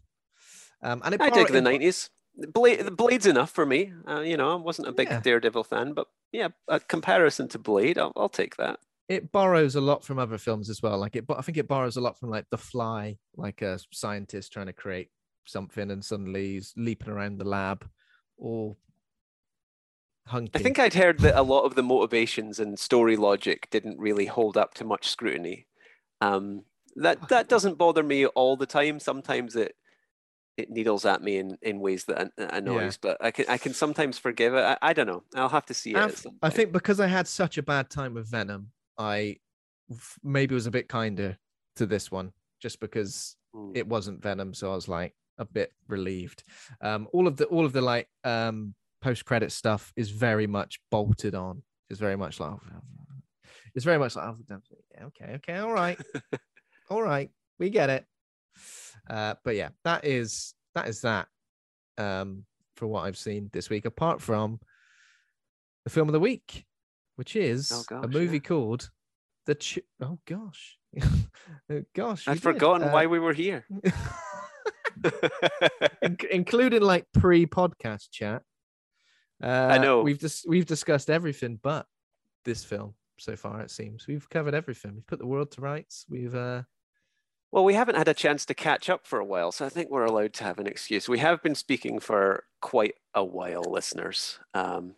Um, 0.83 1.03
and 1.05 1.15
it 1.15 1.21
I 1.21 1.31
dig 1.31 1.49
the 1.49 1.61
nineties. 1.61 2.11
Blade, 2.53 2.81
the 2.81 2.91
Blade's 2.91 3.27
enough 3.27 3.51
for 3.51 3.67
me. 3.67 3.93
Uh, 4.09 4.21
you 4.21 4.37
know, 4.37 4.53
I 4.53 4.55
wasn't 4.55 4.89
a 4.89 4.93
big 4.93 5.09
yeah. 5.09 5.21
Daredevil 5.21 5.65
fan, 5.65 5.93
but 5.93 6.07
yeah, 6.33 6.49
a 6.69 6.79
comparison 6.79 7.49
to 7.49 7.59
Blade, 7.59 7.99
I'll, 7.99 8.13
I'll 8.17 8.29
take 8.29 8.57
that 8.57 8.79
it 9.09 9.33
borrows 9.33 9.75
a 9.75 9.81
lot 9.81 10.05
from 10.05 10.19
other 10.19 10.39
films 10.39 10.69
as 10.69 10.83
well. 10.83 10.99
Like 10.99 11.17
it, 11.17 11.27
but 11.27 11.39
I 11.39 11.43
think 11.43 11.57
it 11.57 11.67
borrows 11.69 11.97
a 11.97 12.01
lot 12.01 12.19
from 12.19 12.31
like 12.31 12.45
The 12.51 12.59
Fly, 12.59 13.17
like 13.37 13.63
a 13.63 13.79
scientist 13.91 14.53
trying 14.53 14.67
to 14.67 14.73
create 14.73 15.09
something 15.47 15.91
and 15.91 16.05
suddenly 16.05 16.53
he's 16.53 16.75
leaping 16.77 17.09
around 17.09 17.39
the 17.39 17.49
lab, 17.49 17.89
or 18.37 18.77
hunky. 20.29 20.53
I 20.55 20.63
think 20.63 20.79
I'd 20.79 20.95
heard 20.95 21.19
that 21.21 21.39
a 21.39 21.43
lot 21.43 21.63
of 21.63 21.75
the 21.75 21.83
motivations 21.83 22.59
and 22.59 22.79
story 22.79 23.17
logic 23.17 23.69
didn't 23.71 23.99
really 23.99 24.27
hold 24.27 24.57
up 24.57 24.75
to 24.75 24.85
much 24.85 25.09
scrutiny. 25.09 25.67
Um, 26.21 26.65
that 26.97 27.29
that 27.29 27.49
doesn't 27.49 27.79
bother 27.79 28.03
me 28.03 28.27
all 28.27 28.57
the 28.57 28.67
time. 28.67 29.01
Sometimes 29.01 29.57
it 29.57 29.75
it 30.57 30.71
needles 30.71 31.05
at 31.05 31.23
me 31.23 31.37
in, 31.37 31.57
in 31.63 31.79
ways 31.79 32.05
that 32.07 32.33
annoys, 32.37 32.99
yeah. 33.03 33.11
but 33.11 33.25
I 33.25 33.31
can 33.31 33.47
I 33.49 33.59
can 33.59 33.73
sometimes 33.73 34.19
forgive 34.19 34.55
it. 34.55 34.63
I, 34.63 34.79
I 34.83 34.93
don't 34.93 35.07
know. 35.07 35.23
I'll 35.35 35.49
have 35.49 35.67
to 35.67 35.75
see 35.75 35.95
it. 35.95 36.27
I 36.43 36.51
think 36.51 36.73
because 36.73 37.01
I 37.01 37.07
had 37.07 37.29
such 37.29 37.59
a 37.59 37.63
bad 37.63 37.91
time 37.91 38.15
with 38.15 38.29
Venom, 38.29 38.73
I 38.99 39.37
maybe 40.23 40.55
was 40.55 40.67
a 40.67 40.71
bit 40.71 40.89
kinder 40.89 41.39
to 41.77 41.87
this 41.87 42.11
one 42.11 42.33
just 42.61 42.81
because 42.81 43.37
mm. 43.55 43.71
it 43.75 43.87
wasn't 43.87 44.23
Venom. 44.23 44.53
So 44.53 44.73
I 44.73 44.75
was 44.75 44.89
like 44.89 45.15
a 45.39 45.45
bit 45.45 45.73
relieved. 45.87 46.43
Um, 46.81 47.09
all 47.13 47.27
of 47.27 47.37
the 47.37 47.47
all 47.47 47.65
of 47.65 47.73
the 47.73 47.81
like 47.81 48.09
um, 48.25 48.75
post 49.01 49.25
credit 49.25 49.53
stuff 49.53 49.93
is 49.97 50.11
very 50.11 50.47
much 50.47 50.81
bolted 50.91 51.35
on. 51.35 51.63
It's 51.91 52.01
very 52.01 52.17
much 52.17 52.41
like 52.41 52.53
it's 53.75 53.85
very 53.85 53.99
much 53.99 54.17
like 54.17 54.27
oh, 54.27 54.37
okay, 55.07 55.35
okay, 55.37 55.59
all 55.59 55.73
right, 55.73 55.99
all 56.91 57.03
right, 57.03 57.31
we 57.59 57.71
get 57.71 57.91
it. 57.91 58.05
Uh, 59.09 59.35
but 59.45 59.57
yeah, 59.57 59.71
that 59.85 60.05
is 60.05 60.55
that 60.75 60.89
is 60.89 61.01
that 61.03 61.29
um, 61.97 62.45
for 62.77 62.87
what 62.87 63.05
I've 63.05 63.19
seen 63.19 63.51
this 63.53 63.71
week. 63.71 63.85
Apart 63.85 64.21
from 64.21 64.61
the 65.85 65.91
film 65.91 66.09
of 66.09 66.13
the 66.13 66.21
week, 66.21 66.67
which 67.17 67.37
is 67.37 67.73
oh, 67.73 67.83
gosh, 67.89 68.05
a 68.05 68.09
movie 68.09 68.37
yeah. 68.37 68.41
called 68.41 68.91
The 69.47 69.55
Ch- 69.55 69.81
Oh 70.01 70.19
gosh. 70.27 70.79
oh, 71.71 71.83
gosh. 71.95 72.29
I'd 72.29 72.43
forgotten 72.43 72.89
uh, 72.89 72.93
why 72.93 73.07
we 73.07 73.19
were 73.19 73.33
here. 73.33 73.65
including 76.31 76.83
like 76.83 77.07
pre-podcast 77.15 78.11
chat. 78.11 78.43
Uh, 79.43 79.69
I 79.71 79.79
know. 79.79 80.03
We've 80.03 80.19
dis- 80.19 80.45
we've 80.47 80.67
discussed 80.67 81.11
everything 81.11 81.59
but 81.63 81.87
this 82.45 82.65
film 82.65 82.95
so 83.19 83.37
far 83.37 83.61
it 83.61 83.71
seems. 83.71 84.07
We've 84.07 84.29
covered 84.29 84.55
everything. 84.55 84.95
We've 84.95 85.07
put 85.07 85.19
the 85.19 85.27
world 85.27 85.51
to 85.53 85.61
rights. 85.61 86.05
We've 86.09 86.35
uh 86.35 86.63
well, 87.51 87.65
we 87.65 87.75
haven't 87.75 87.97
had 87.97 88.09
a 88.09 88.15
chance 88.15 88.45
to 88.47 88.55
catch 88.55 88.91
up 88.91 89.07
for 89.07 89.19
a 89.19 89.25
while, 89.25 89.53
so 89.53 89.65
I 89.65 89.71
think 89.71 89.91
we're 89.91 90.05
allowed 90.05 90.35
to 90.35 90.45
have 90.45 90.59
an 90.59 90.67
excuse. 90.67 91.09
We 91.09 91.19
have 91.21 91.43
been 91.43 91.55
speaking 91.55 91.99
for 91.99 92.45
quite 92.61 92.95
a 93.15 93.25
while, 93.25 93.63
listeners. 93.63 94.39
Um, 94.53 94.97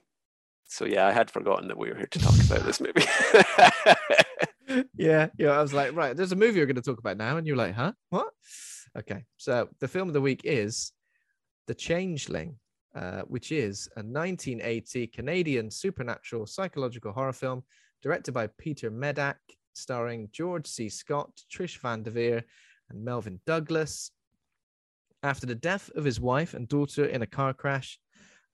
so 0.66 0.84
yeah, 0.84 1.07
I 1.07 1.12
had 1.12 1.30
forgotten 1.30 1.68
that 1.68 1.78
we 1.78 1.91
were 1.91 1.97
here 1.97 2.09
to 2.09 2.18
talk 2.18 2.34
about 2.45 2.66
this 2.66 2.80
movie. 2.80 3.05
yeah, 4.97 5.28
yeah. 5.38 5.51
I 5.51 5.62
was 5.62 5.72
like, 5.72 5.95
right, 5.95 6.16
there's 6.16 6.32
a 6.32 6.36
movie 6.36 6.59
we're 6.59 6.66
going 6.66 6.74
to 6.74 6.82
talk 6.82 6.99
about 6.99 7.16
now, 7.16 7.36
and 7.36 7.47
you're 7.47 7.57
like, 7.57 7.74
huh, 7.74 7.93
what? 8.09 8.30
Okay, 8.99 9.24
so 9.36 9.68
the 9.78 9.88
film 9.88 10.09
of 10.09 10.14
the 10.14 10.20
week 10.20 10.41
is 10.43 10.93
The 11.68 11.74
Changeling, 11.74 12.57
uh, 12.95 13.22
which 13.22 13.53
is 13.53 13.88
a 13.97 14.01
1980 14.01 15.07
Canadian 15.09 15.70
supernatural 15.70 16.47
psychological 16.47 17.12
horror 17.12 17.32
film 17.32 17.62
directed 18.03 18.32
by 18.32 18.49
Peter 18.59 18.91
Medak, 18.91 19.36
starring 19.74 20.28
George 20.32 20.66
C. 20.66 20.88
Scott, 20.88 21.30
Trish 21.53 21.78
Van 21.78 22.03
Devere, 22.03 22.43
and 22.91 23.05
Melvyn 23.05 23.41
Douglas. 23.47 24.11
After 25.22 25.47
the 25.47 25.55
death 25.55 25.91
of 25.95 26.05
his 26.05 26.20
wife 26.20 26.55
and 26.55 26.66
daughter 26.66 27.05
in 27.05 27.22
a 27.22 27.26
car 27.26 27.53
crash, 27.53 27.99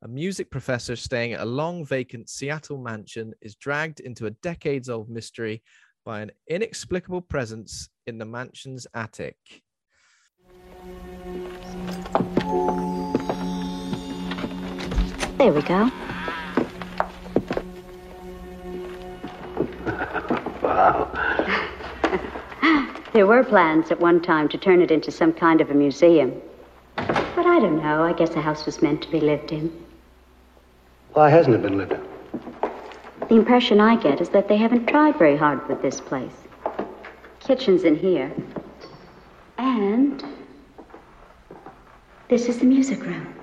a 0.02 0.08
music 0.08 0.50
professor 0.50 0.96
staying 0.96 1.32
at 1.32 1.40
a 1.40 1.46
long 1.46 1.86
vacant 1.86 2.28
Seattle 2.28 2.78
mansion 2.78 3.32
is 3.40 3.54
dragged 3.54 4.00
into 4.00 4.26
a 4.26 4.30
decades 4.30 4.88
old 4.88 5.08
mystery 5.08 5.62
by 6.04 6.20
an 6.20 6.30
inexplicable 6.48 7.22
presence 7.22 7.88
in 8.06 8.18
the 8.18 8.26
mansion's 8.26 8.86
attic. 8.94 9.36
There 15.46 15.54
we 15.54 15.62
go. 15.62 15.92
wow. 20.60 21.08
there 23.12 23.28
were 23.28 23.44
plans 23.44 23.92
at 23.92 24.00
one 24.00 24.20
time 24.20 24.48
to 24.48 24.58
turn 24.58 24.82
it 24.82 24.90
into 24.90 25.12
some 25.12 25.32
kind 25.32 25.60
of 25.60 25.70
a 25.70 25.74
museum. 25.74 26.32
But 26.96 27.46
I 27.46 27.60
don't 27.60 27.80
know. 27.80 28.02
I 28.02 28.12
guess 28.12 28.30
the 28.30 28.40
house 28.40 28.66
was 28.66 28.82
meant 28.82 29.02
to 29.02 29.08
be 29.08 29.20
lived 29.20 29.52
in. 29.52 29.70
Why 31.12 31.30
hasn't 31.30 31.54
it 31.54 31.62
been 31.62 31.78
lived 31.78 31.92
in? 31.92 32.04
The 33.28 33.36
impression 33.36 33.78
I 33.78 33.94
get 34.02 34.20
is 34.20 34.30
that 34.30 34.48
they 34.48 34.56
haven't 34.56 34.86
tried 34.88 35.16
very 35.16 35.36
hard 35.36 35.68
with 35.68 35.80
this 35.80 36.00
place. 36.00 36.34
Kitchen's 37.38 37.84
in 37.84 37.94
here. 37.94 38.32
And 39.58 40.24
this 42.28 42.48
is 42.48 42.58
the 42.58 42.64
music 42.66 43.00
room. 43.04 43.35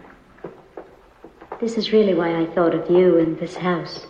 This 1.64 1.78
is 1.78 1.94
really 1.94 2.14
why 2.14 2.42
I 2.42 2.46
thought 2.46 2.76
of 2.76 2.92
you 2.92 3.20
and 3.20 3.40
this 3.40 3.56
house. 3.56 4.06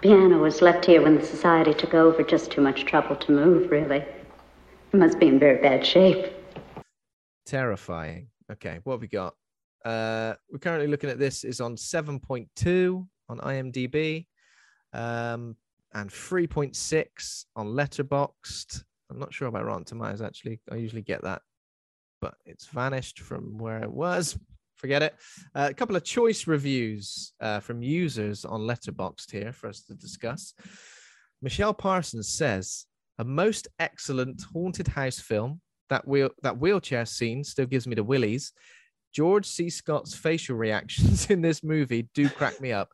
Piano 0.00 0.38
was 0.38 0.62
left 0.62 0.86
here 0.86 1.02
when 1.02 1.16
the 1.16 1.26
society 1.26 1.74
took 1.74 1.92
over. 1.92 2.22
Just 2.22 2.50
too 2.50 2.62
much 2.62 2.86
trouble 2.86 3.14
to 3.14 3.30
move, 3.30 3.70
really. 3.70 3.98
It 3.98 4.94
must 4.94 5.20
be 5.20 5.26
in 5.26 5.38
very 5.38 5.60
bad 5.60 5.84
shape. 5.84 6.32
Terrifying. 7.44 8.28
Okay, 8.50 8.78
what 8.84 8.94
have 8.94 9.00
we 9.02 9.08
got? 9.08 9.34
Uh, 9.84 10.32
we're 10.50 10.60
currently 10.60 10.86
looking 10.86 11.10
at 11.10 11.18
this 11.18 11.44
is 11.44 11.60
on 11.60 11.76
7.2 11.76 13.06
on 13.28 13.38
IMDb 13.40 14.24
um, 14.94 15.56
and 15.92 16.08
3.6 16.08 17.44
on 17.54 17.66
Letterboxd. 17.66 18.82
I'm 19.10 19.18
not 19.18 19.34
sure 19.34 19.48
about 19.48 19.66
Rotten 19.66 19.84
Tomatoes 19.84 20.22
actually. 20.22 20.58
I 20.70 20.76
usually 20.76 21.02
get 21.02 21.20
that, 21.24 21.42
but 22.22 22.36
it's 22.46 22.64
vanished 22.64 23.20
from 23.20 23.58
where 23.58 23.82
it 23.82 23.92
was. 23.92 24.38
Forget 24.82 25.02
it. 25.02 25.14
Uh, 25.54 25.68
a 25.70 25.74
couple 25.74 25.94
of 25.94 26.02
choice 26.02 26.48
reviews 26.48 27.34
uh, 27.40 27.60
from 27.60 27.84
users 27.84 28.44
on 28.44 28.62
Letterboxd 28.62 29.30
here 29.30 29.52
for 29.52 29.68
us 29.68 29.82
to 29.84 29.94
discuss. 29.94 30.54
Michelle 31.40 31.72
Parsons 31.72 32.28
says 32.28 32.86
a 33.18 33.24
most 33.24 33.68
excellent 33.78 34.42
haunted 34.52 34.88
house 34.88 35.20
film. 35.20 35.60
That 35.88 36.06
wheel 36.08 36.30
that 36.42 36.58
wheelchair 36.58 37.06
scene 37.06 37.44
still 37.44 37.66
gives 37.66 37.86
me 37.86 37.94
the 37.94 38.02
willies. 38.02 38.52
George 39.14 39.46
C. 39.46 39.70
Scott's 39.70 40.14
facial 40.14 40.56
reactions 40.56 41.26
in 41.30 41.42
this 41.42 41.62
movie 41.62 42.08
do 42.12 42.28
crack 42.28 42.60
me 42.60 42.72
up. 42.72 42.88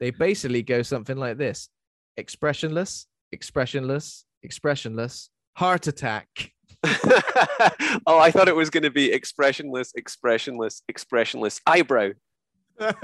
They 0.00 0.12
basically 0.12 0.62
go 0.62 0.80
something 0.80 1.18
like 1.18 1.36
this 1.36 1.68
expressionless, 2.16 3.06
expressionless, 3.32 4.24
expressionless, 4.42 5.28
heart 5.56 5.88
attack. 5.88 6.53
oh, 8.06 8.18
I 8.18 8.30
thought 8.30 8.48
it 8.48 8.56
was 8.56 8.70
going 8.70 8.82
to 8.82 8.90
be 8.90 9.12
expressionless, 9.12 9.92
expressionless, 9.94 10.82
expressionless 10.88 11.60
eyebrow. 11.66 12.10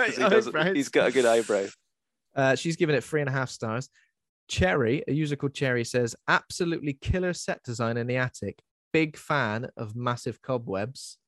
He 0.07 0.75
he's 0.75 0.89
got 0.89 1.09
a 1.09 1.13
good 1.13 1.27
eyebrow. 1.27 1.67
Uh, 2.35 2.57
she's 2.57 2.75
given 2.75 2.97
it 2.97 3.05
three 3.05 3.21
and 3.21 3.29
a 3.29 3.33
half 3.33 3.51
stars. 3.51 3.89
Cherry, 4.49 5.05
a 5.07 5.13
user 5.13 5.37
called 5.37 5.55
Cherry, 5.55 5.85
says 5.85 6.17
absolutely 6.27 6.95
killer 6.95 7.33
set 7.33 7.63
design 7.63 7.97
in 7.97 8.09
the 8.09 8.17
attic. 8.17 8.59
Big 8.93 9.17
fan 9.17 9.71
of 9.77 9.95
massive 9.95 10.43
cobwebs 10.43 11.19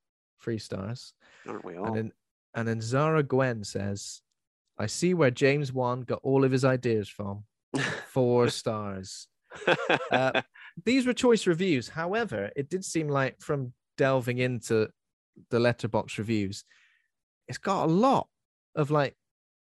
three 0.43 0.59
stars. 0.59 1.15
Aren't 1.47 1.65
we 1.65 1.77
all? 1.77 1.87
And 1.87 1.97
then, 1.97 2.13
and 2.55 2.69
then 2.69 2.81
Zara 2.81 3.23
Gwen 3.23 3.65
says, 3.65 4.21
I 4.79 4.87
see 4.87 5.15
where 5.15 5.31
James 5.31 5.73
Wan 5.73 6.03
got 6.03 6.21
all 6.23 6.45
of 6.45 6.51
his 6.51 6.65
ideas 6.65 7.09
from. 7.09 7.45
Four 8.09 8.49
stars. 8.49 9.29
Uh, 10.11 10.43
these 10.85 11.07
were 11.07 11.13
choice 11.13 11.47
reviews. 11.47 11.89
However, 11.89 12.51
it 12.57 12.69
did 12.69 12.85
seem 12.85 13.09
like 13.09 13.41
from 13.41 13.73
delving 13.99 14.39
into 14.39 14.89
the 15.51 15.59
Letterboxd 15.59 16.19
reviews, 16.19 16.65
it's 17.49 17.59
got 17.59 17.85
a 17.85 17.93
lot 17.93 18.29
of 18.75 18.91
like 18.91 19.17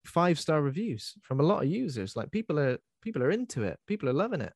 five 0.05 0.39
star 0.39 0.61
reviews 0.61 1.13
from 1.23 1.39
a 1.39 1.43
lot 1.43 1.63
of 1.63 1.69
users. 1.69 2.15
Like 2.15 2.31
people 2.31 2.59
are 2.59 2.77
people 3.01 3.23
are 3.23 3.31
into 3.31 3.63
it. 3.63 3.79
People 3.87 4.09
are 4.09 4.13
loving 4.13 4.41
it. 4.41 4.53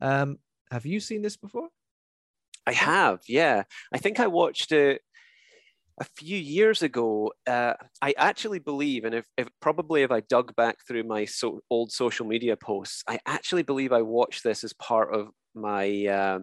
Um, 0.00 0.38
have 0.70 0.86
you 0.86 1.00
seen 1.00 1.22
this 1.22 1.36
before? 1.36 1.68
I 2.66 2.72
have, 2.72 3.20
yeah. 3.28 3.64
I 3.92 3.98
think 3.98 4.20
I 4.20 4.28
watched 4.28 4.70
it 4.70 5.02
a 6.00 6.04
few 6.16 6.36
years 6.36 6.82
ago. 6.82 7.32
Uh, 7.46 7.74
I 8.00 8.14
actually 8.16 8.58
believe, 8.58 9.04
and 9.04 9.14
if, 9.14 9.26
if, 9.36 9.48
probably 9.60 10.02
if 10.02 10.10
I 10.10 10.20
dug 10.20 10.54
back 10.56 10.76
through 10.86 11.04
my 11.04 11.24
so, 11.24 11.60
old 11.70 11.90
social 11.90 12.26
media 12.26 12.56
posts, 12.56 13.02
I 13.08 13.18
actually 13.26 13.62
believe 13.62 13.92
I 13.92 14.02
watched 14.02 14.44
this 14.44 14.62
as 14.62 14.72
part 14.74 15.14
of 15.14 15.28
my 15.54 16.06
uh, 16.06 16.38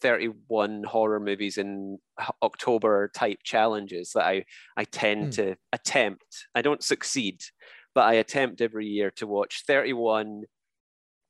31 0.00 0.84
horror 0.84 1.20
movies 1.20 1.58
in 1.58 1.98
October 2.42 3.10
type 3.14 3.38
challenges 3.42 4.12
that 4.14 4.24
I, 4.24 4.44
I 4.76 4.84
tend 4.84 5.28
mm. 5.28 5.36
to 5.36 5.56
attempt. 5.72 6.46
I 6.54 6.62
don't 6.62 6.82
succeed, 6.82 7.42
but 7.94 8.02
I 8.02 8.14
attempt 8.14 8.60
every 8.60 8.86
year 8.86 9.10
to 9.16 9.26
watch 9.26 9.64
31 9.66 10.44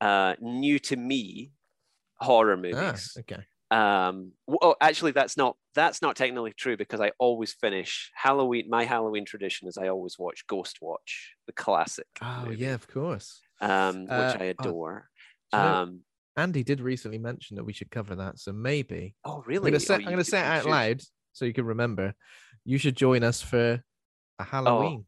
uh, 0.00 0.34
new 0.40 0.78
to 0.80 0.96
me 0.96 1.52
horror 2.16 2.54
ah, 2.54 2.56
movies. 2.56 3.16
Ah, 3.16 3.20
okay. 3.20 3.42
Um, 3.70 4.32
oh, 4.62 4.74
actually, 4.80 5.12
that's 5.12 5.36
not 5.36 5.56
that's 5.74 6.00
not 6.00 6.16
technically 6.16 6.54
true 6.56 6.76
because 6.76 7.00
I 7.00 7.12
always 7.18 7.52
finish 7.52 8.10
Halloween. 8.14 8.66
My 8.68 8.84
Halloween 8.84 9.26
tradition 9.26 9.68
is 9.68 9.76
I 9.76 9.88
always 9.88 10.18
watch 10.18 10.44
Ghostwatch, 10.50 11.34
the 11.46 11.52
classic. 11.52 12.06
Oh 12.22 12.44
movie, 12.46 12.62
yeah, 12.62 12.74
of 12.74 12.88
course. 12.88 13.40
Um, 13.60 14.02
which 14.02 14.10
uh, 14.10 14.36
I 14.40 14.46
oh, 14.46 14.54
adore. 14.58 15.10
Oh, 15.52 15.58
um, 15.58 16.00
Andy 16.38 16.62
did 16.62 16.80
recently 16.80 17.18
mention 17.18 17.56
that 17.56 17.64
we 17.64 17.72
should 17.72 17.90
cover 17.90 18.14
that, 18.16 18.38
so 18.38 18.52
maybe. 18.52 19.14
Oh 19.24 19.42
really? 19.46 19.68
I'm 19.68 19.72
gonna 19.72 19.80
say, 19.80 19.94
oh, 19.94 19.98
I'm 19.98 20.04
gonna 20.04 20.24
say 20.24 20.38
it 20.38 20.44
out 20.44 20.62
should. 20.62 20.70
loud 20.70 21.00
so 21.32 21.44
you 21.44 21.52
can 21.52 21.66
remember. 21.66 22.14
You 22.64 22.78
should 22.78 22.96
join 22.96 23.22
us 23.24 23.42
for 23.42 23.58
a 23.58 23.82
oh, 24.40 24.44
Halloween. 24.44 25.04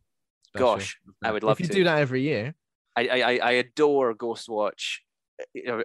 Oh, 0.57 0.59
gosh, 0.59 0.99
I 1.23 1.31
would 1.31 1.43
love 1.43 1.57
if 1.57 1.61
you 1.61 1.69
to. 1.69 1.73
do 1.73 1.85
that 1.85 1.99
every 1.99 2.23
year. 2.23 2.55
I, 2.97 3.09
I 3.09 3.39
I 3.43 3.51
adore 3.53 4.15
Ghostwatch 4.15 4.99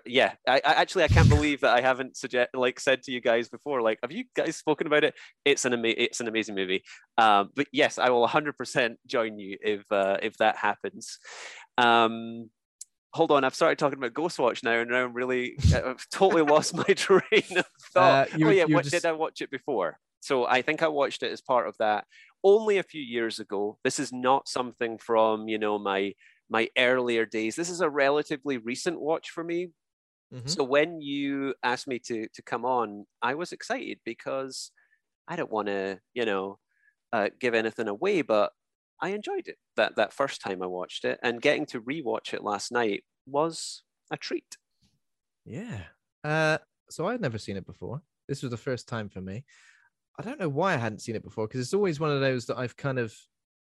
yeah 0.05 0.33
I, 0.47 0.61
I, 0.65 0.73
actually 0.73 1.03
i 1.03 1.07
can't 1.07 1.29
believe 1.29 1.61
that 1.61 1.75
i 1.75 1.81
haven't 1.81 2.17
suggest 2.17 2.49
like 2.53 2.79
said 2.79 3.03
to 3.03 3.11
you 3.11 3.21
guys 3.21 3.49
before 3.49 3.81
like 3.81 3.99
have 4.01 4.11
you 4.11 4.25
guys 4.35 4.55
spoken 4.55 4.87
about 4.87 5.03
it 5.03 5.15
it's 5.43 5.65
an 5.65 5.73
ama- 5.73 5.93
it's 5.95 6.19
an 6.19 6.27
amazing 6.27 6.55
movie 6.55 6.83
um, 7.17 7.49
but 7.55 7.67
yes 7.71 7.97
i 7.97 8.09
will 8.09 8.27
100% 8.27 8.95
join 9.05 9.37
you 9.37 9.57
if 9.61 9.89
uh, 9.91 10.17
if 10.21 10.37
that 10.37 10.57
happens 10.57 11.19
um, 11.77 12.49
hold 13.15 13.31
on 13.31 13.43
i've 13.43 13.55
started 13.55 13.79
talking 13.79 13.97
about 13.97 14.13
ghostwatch 14.13 14.63
now 14.63 14.73
and 14.73 14.91
now 14.91 15.03
i'm 15.03 15.13
really 15.13 15.57
i've 15.73 16.05
totally 16.11 16.41
lost 16.41 16.75
my 16.75 16.83
train 16.93 17.57
of 17.57 17.65
thought 17.93 18.33
uh, 18.33 18.37
you, 18.37 18.47
oh 18.47 18.51
yeah 18.51 18.65
what, 18.65 18.83
just... 18.83 18.93
did 18.93 19.05
i 19.05 19.11
watch 19.11 19.41
it 19.41 19.49
before 19.49 19.97
so 20.19 20.45
i 20.45 20.61
think 20.61 20.83
i 20.83 20.87
watched 20.87 21.23
it 21.23 21.31
as 21.31 21.41
part 21.41 21.67
of 21.67 21.75
that 21.79 22.05
only 22.43 22.77
a 22.77 22.83
few 22.83 23.01
years 23.01 23.39
ago 23.39 23.77
this 23.83 23.99
is 23.99 24.11
not 24.11 24.47
something 24.47 24.97
from 24.97 25.47
you 25.47 25.57
know 25.57 25.79
my 25.79 26.13
my 26.49 26.69
earlier 26.77 27.25
days. 27.25 27.55
This 27.55 27.69
is 27.69 27.81
a 27.81 27.89
relatively 27.89 28.57
recent 28.57 28.99
watch 28.99 29.29
for 29.29 29.43
me. 29.43 29.69
Mm-hmm. 30.33 30.47
So 30.47 30.63
when 30.63 31.01
you 31.01 31.55
asked 31.63 31.87
me 31.87 31.99
to 31.99 32.27
to 32.33 32.41
come 32.41 32.65
on, 32.65 33.05
I 33.21 33.35
was 33.35 33.51
excited 33.51 33.99
because 34.05 34.71
I 35.27 35.35
don't 35.35 35.51
want 35.51 35.67
to, 35.67 35.99
you 36.13 36.25
know, 36.25 36.59
uh, 37.13 37.29
give 37.39 37.53
anything 37.53 37.87
away, 37.87 38.21
but 38.21 38.51
I 39.01 39.09
enjoyed 39.09 39.47
it 39.47 39.57
that 39.75 39.97
that 39.97 40.13
first 40.13 40.41
time 40.41 40.61
I 40.61 40.67
watched 40.67 41.05
it, 41.05 41.19
and 41.21 41.41
getting 41.41 41.65
to 41.67 41.81
rewatch 41.81 42.33
it 42.33 42.43
last 42.43 42.71
night 42.71 43.03
was 43.25 43.83
a 44.11 44.17
treat. 44.17 44.57
Yeah. 45.45 45.81
Uh, 46.23 46.57
so 46.89 47.07
I 47.07 47.11
had 47.13 47.21
never 47.21 47.37
seen 47.37 47.57
it 47.57 47.65
before. 47.65 48.01
This 48.27 48.41
was 48.41 48.51
the 48.51 48.57
first 48.57 48.87
time 48.87 49.09
for 49.09 49.21
me. 49.21 49.43
I 50.17 50.23
don't 50.23 50.39
know 50.39 50.49
why 50.49 50.73
I 50.73 50.77
hadn't 50.77 51.01
seen 51.01 51.15
it 51.15 51.23
before 51.23 51.47
because 51.47 51.59
it's 51.59 51.73
always 51.73 51.99
one 51.99 52.11
of 52.11 52.21
those 52.21 52.45
that 52.45 52.57
I've 52.57 52.77
kind 52.77 52.99
of 52.99 53.13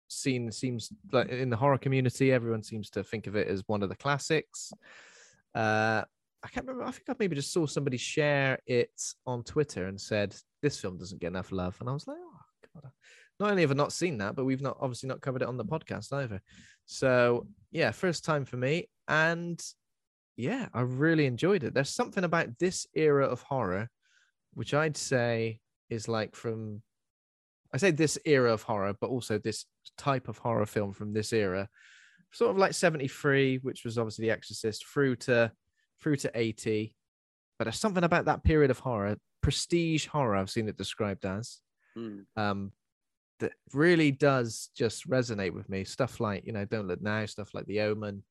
seen 0.07 0.51
seems 0.51 0.91
like 1.11 1.29
in 1.29 1.49
the 1.49 1.57
horror 1.57 1.77
community, 1.77 2.31
everyone 2.31 2.63
seems 2.63 2.89
to 2.91 3.03
think 3.03 3.27
of 3.27 3.35
it 3.35 3.47
as 3.47 3.63
one 3.67 3.83
of 3.83 3.89
the 3.89 3.95
classics. 3.95 4.71
Uh, 5.53 6.03
I 6.43 6.47
can't 6.49 6.67
remember. 6.67 6.87
I 6.87 6.91
think 6.91 7.09
I 7.09 7.15
maybe 7.17 7.35
just 7.35 7.51
saw 7.51 7.65
somebody 7.65 7.97
share 7.97 8.59
it 8.67 8.91
on 9.25 9.43
Twitter 9.43 9.87
and 9.87 9.99
said 9.99 10.35
this 10.61 10.79
film 10.79 10.97
doesn't 10.97 11.19
get 11.19 11.27
enough 11.27 11.51
love, 11.51 11.75
and 11.79 11.89
I 11.89 11.93
was 11.93 12.07
like, 12.07 12.17
oh. 12.19 12.34
Not 13.39 13.51
only 13.51 13.63
have 13.63 13.71
I 13.71 13.75
not 13.75 13.91
seen 13.91 14.17
that, 14.19 14.35
but 14.35 14.45
we've 14.45 14.61
not 14.61 14.77
obviously 14.79 15.09
not 15.09 15.21
covered 15.21 15.41
it 15.41 15.47
on 15.47 15.57
the 15.57 15.65
podcast 15.65 16.13
either. 16.13 16.41
So 16.85 17.47
yeah, 17.71 17.91
first 17.91 18.23
time 18.23 18.45
for 18.45 18.57
me, 18.57 18.89
and 19.07 19.61
yeah, 20.37 20.67
I 20.73 20.81
really 20.81 21.25
enjoyed 21.25 21.63
it. 21.63 21.73
There's 21.73 21.89
something 21.89 22.23
about 22.23 22.57
this 22.59 22.87
era 22.93 23.25
of 23.25 23.41
horror, 23.41 23.89
which 24.53 24.73
I'd 24.73 24.97
say 24.97 25.59
is 25.89 26.07
like 26.07 26.35
from 26.35 26.81
I 27.73 27.77
say 27.77 27.91
this 27.91 28.17
era 28.25 28.53
of 28.53 28.63
horror, 28.63 28.93
but 28.99 29.09
also 29.09 29.37
this 29.37 29.65
type 29.97 30.29
of 30.29 30.37
horror 30.37 30.65
film 30.65 30.93
from 30.93 31.13
this 31.13 31.33
era, 31.33 31.67
sort 32.31 32.51
of 32.51 32.57
like 32.57 32.73
73, 32.73 33.59
which 33.63 33.83
was 33.83 33.97
obviously 33.97 34.25
The 34.25 34.31
Exorcist, 34.31 34.85
through 34.85 35.17
to 35.17 35.51
through 36.01 36.15
to 36.17 36.31
80. 36.33 36.93
But 37.57 37.65
there's 37.65 37.79
something 37.79 38.03
about 38.03 38.25
that 38.25 38.43
period 38.43 38.71
of 38.71 38.79
horror, 38.79 39.17
prestige 39.41 40.07
horror, 40.07 40.35
I've 40.35 40.49
seen 40.49 40.67
it 40.67 40.77
described 40.77 41.25
as, 41.25 41.59
mm. 41.97 42.25
um, 42.35 42.71
that 43.39 43.53
really 43.73 44.11
does 44.11 44.69
just 44.75 45.09
resonate 45.09 45.53
with 45.53 45.69
me. 45.69 45.83
Stuff 45.83 46.19
like, 46.19 46.45
you 46.45 46.53
know, 46.53 46.65
Don't 46.65 46.87
Look 46.87 47.01
Now, 47.01 47.25
stuff 47.25 47.53
like 47.53 47.65
The 47.65 47.81
Omen, 47.81 48.23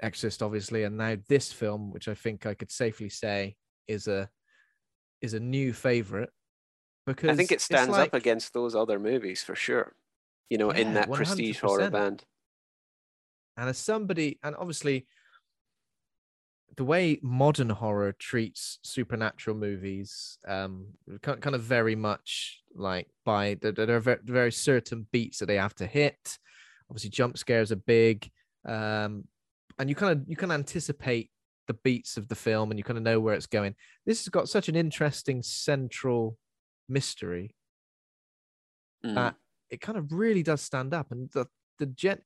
Exorcist, 0.00 0.42
obviously, 0.42 0.84
and 0.84 0.96
now 0.96 1.16
this 1.28 1.52
film, 1.52 1.90
which 1.92 2.08
I 2.08 2.14
think 2.14 2.46
I 2.46 2.54
could 2.54 2.70
safely 2.70 3.08
say 3.08 3.56
is 3.86 4.06
a 4.06 4.28
is 5.20 5.34
a 5.34 5.40
new 5.40 5.72
favorite 5.72 6.30
because 7.06 7.30
I 7.30 7.34
think 7.34 7.50
it 7.50 7.60
stands 7.60 7.90
like, 7.90 8.08
up 8.08 8.14
against 8.14 8.52
those 8.52 8.74
other 8.76 8.98
movies 8.98 9.42
for 9.42 9.56
sure. 9.56 9.94
You 10.50 10.58
know, 10.58 10.72
yeah, 10.72 10.80
in 10.80 10.94
that 10.94 11.08
100%. 11.08 11.14
prestige 11.14 11.58
horror 11.58 11.90
band. 11.90 12.24
And 13.56 13.68
as 13.68 13.78
somebody, 13.78 14.38
and 14.44 14.54
obviously, 14.54 15.06
the 16.76 16.84
way 16.84 17.18
modern 17.22 17.70
horror 17.70 18.12
treats 18.12 18.78
supernatural 18.82 19.56
movies, 19.56 20.38
um, 20.46 20.86
kind 21.22 21.54
of 21.54 21.62
very 21.62 21.96
much 21.96 22.62
like 22.74 23.08
by 23.24 23.56
there 23.60 23.96
are 23.96 24.18
very 24.24 24.52
certain 24.52 25.06
beats 25.10 25.38
that 25.38 25.46
they 25.46 25.56
have 25.56 25.74
to 25.76 25.86
hit. 25.86 26.38
Obviously, 26.90 27.10
jump 27.10 27.36
scares 27.36 27.72
are 27.72 27.76
big, 27.76 28.30
um, 28.66 29.24
and 29.78 29.88
you 29.88 29.94
kind 29.94 30.12
of 30.12 30.28
you 30.28 30.36
can 30.36 30.50
anticipate 30.50 31.30
the 31.66 31.74
beats 31.74 32.16
of 32.16 32.28
the 32.28 32.34
film, 32.34 32.70
and 32.70 32.78
you 32.78 32.84
kind 32.84 32.98
of 32.98 33.04
know 33.04 33.20
where 33.20 33.34
it's 33.34 33.46
going. 33.46 33.74
This 34.06 34.24
has 34.24 34.28
got 34.28 34.48
such 34.48 34.68
an 34.68 34.76
interesting 34.76 35.42
central 35.42 36.38
mystery 36.88 37.54
mm. 39.04 39.14
that 39.14 39.34
it 39.70 39.80
kind 39.80 39.98
of 39.98 40.12
really 40.12 40.42
does 40.42 40.62
stand 40.62 40.94
up 40.94 41.10
and 41.10 41.30
the 41.32 41.46
the 41.78 41.86
jet 41.86 42.22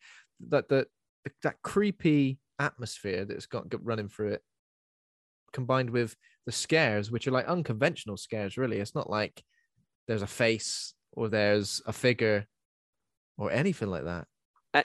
that 0.48 0.68
the, 0.68 0.86
the 1.24 1.30
that 1.42 1.60
creepy 1.62 2.38
atmosphere 2.58 3.24
that's 3.24 3.46
got 3.46 3.66
running 3.82 4.08
through 4.08 4.32
it 4.32 4.42
combined 5.52 5.90
with 5.90 6.16
the 6.46 6.52
scares 6.52 7.10
which 7.10 7.26
are 7.26 7.32
like 7.32 7.46
unconventional 7.46 8.16
scares 8.16 8.56
really. 8.56 8.78
It's 8.78 8.94
not 8.94 9.10
like 9.10 9.42
there's 10.08 10.22
a 10.22 10.26
face 10.26 10.94
or 11.12 11.28
there's 11.28 11.80
a 11.86 11.92
figure 11.92 12.46
or 13.38 13.50
anything 13.50 13.88
like 13.88 14.04
that. 14.04 14.26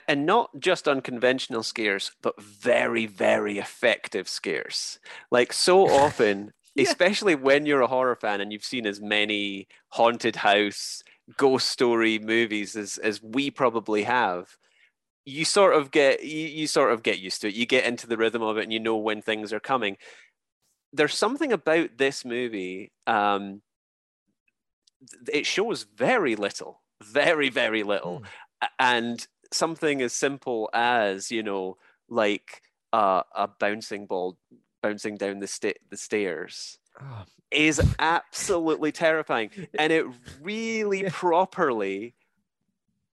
And 0.06 0.26
not 0.26 0.50
just 0.58 0.86
unconventional 0.86 1.62
scares 1.62 2.12
but 2.22 2.40
very 2.40 3.06
very 3.06 3.58
effective 3.58 4.28
scares. 4.28 4.98
Like 5.30 5.52
so 5.52 5.88
often 6.04 6.52
yeah. 6.74 6.84
especially 6.84 7.34
when 7.34 7.66
you're 7.66 7.80
a 7.80 7.86
horror 7.86 8.16
fan 8.16 8.40
and 8.40 8.52
you've 8.52 8.64
seen 8.64 8.86
as 8.86 9.00
many 9.00 9.66
haunted 9.88 10.36
house 10.36 11.02
ghost 11.36 11.68
story 11.68 12.18
movies 12.18 12.76
as 12.76 12.98
as 12.98 13.22
we 13.22 13.50
probably 13.50 14.04
have 14.04 14.56
you 15.28 15.44
sort 15.44 15.74
of 15.74 15.90
get 15.90 16.24
you, 16.24 16.46
you 16.46 16.66
sort 16.66 16.92
of 16.92 17.02
get 17.02 17.18
used 17.18 17.40
to 17.40 17.48
it 17.48 17.54
you 17.54 17.66
get 17.66 17.84
into 17.84 18.06
the 18.06 18.16
rhythm 18.16 18.42
of 18.42 18.56
it 18.56 18.64
and 18.64 18.72
you 18.72 18.80
know 18.80 18.96
when 18.96 19.22
things 19.22 19.52
are 19.52 19.60
coming 19.60 19.96
there's 20.92 21.14
something 21.14 21.52
about 21.52 21.90
this 21.98 22.24
movie 22.24 22.90
um 23.06 23.60
it 25.32 25.46
shows 25.46 25.86
very 25.96 26.34
little 26.34 26.82
very 27.02 27.48
very 27.48 27.82
little 27.82 28.20
mm. 28.20 28.68
and 28.78 29.28
something 29.52 30.02
as 30.02 30.12
simple 30.12 30.68
as 30.72 31.30
you 31.30 31.42
know 31.42 31.76
like 32.08 32.62
uh, 32.92 33.22
a 33.34 33.46
bouncing 33.46 34.06
ball 34.06 34.36
bouncing 34.82 35.16
down 35.16 35.40
the, 35.40 35.46
sta- 35.46 35.78
the 35.90 35.96
stairs 35.96 36.78
oh. 37.00 37.24
is 37.50 37.80
absolutely 37.98 38.92
terrifying. 38.92 39.50
And 39.78 39.92
it 39.92 40.06
really 40.40 41.02
yeah. 41.02 41.10
properly 41.12 42.14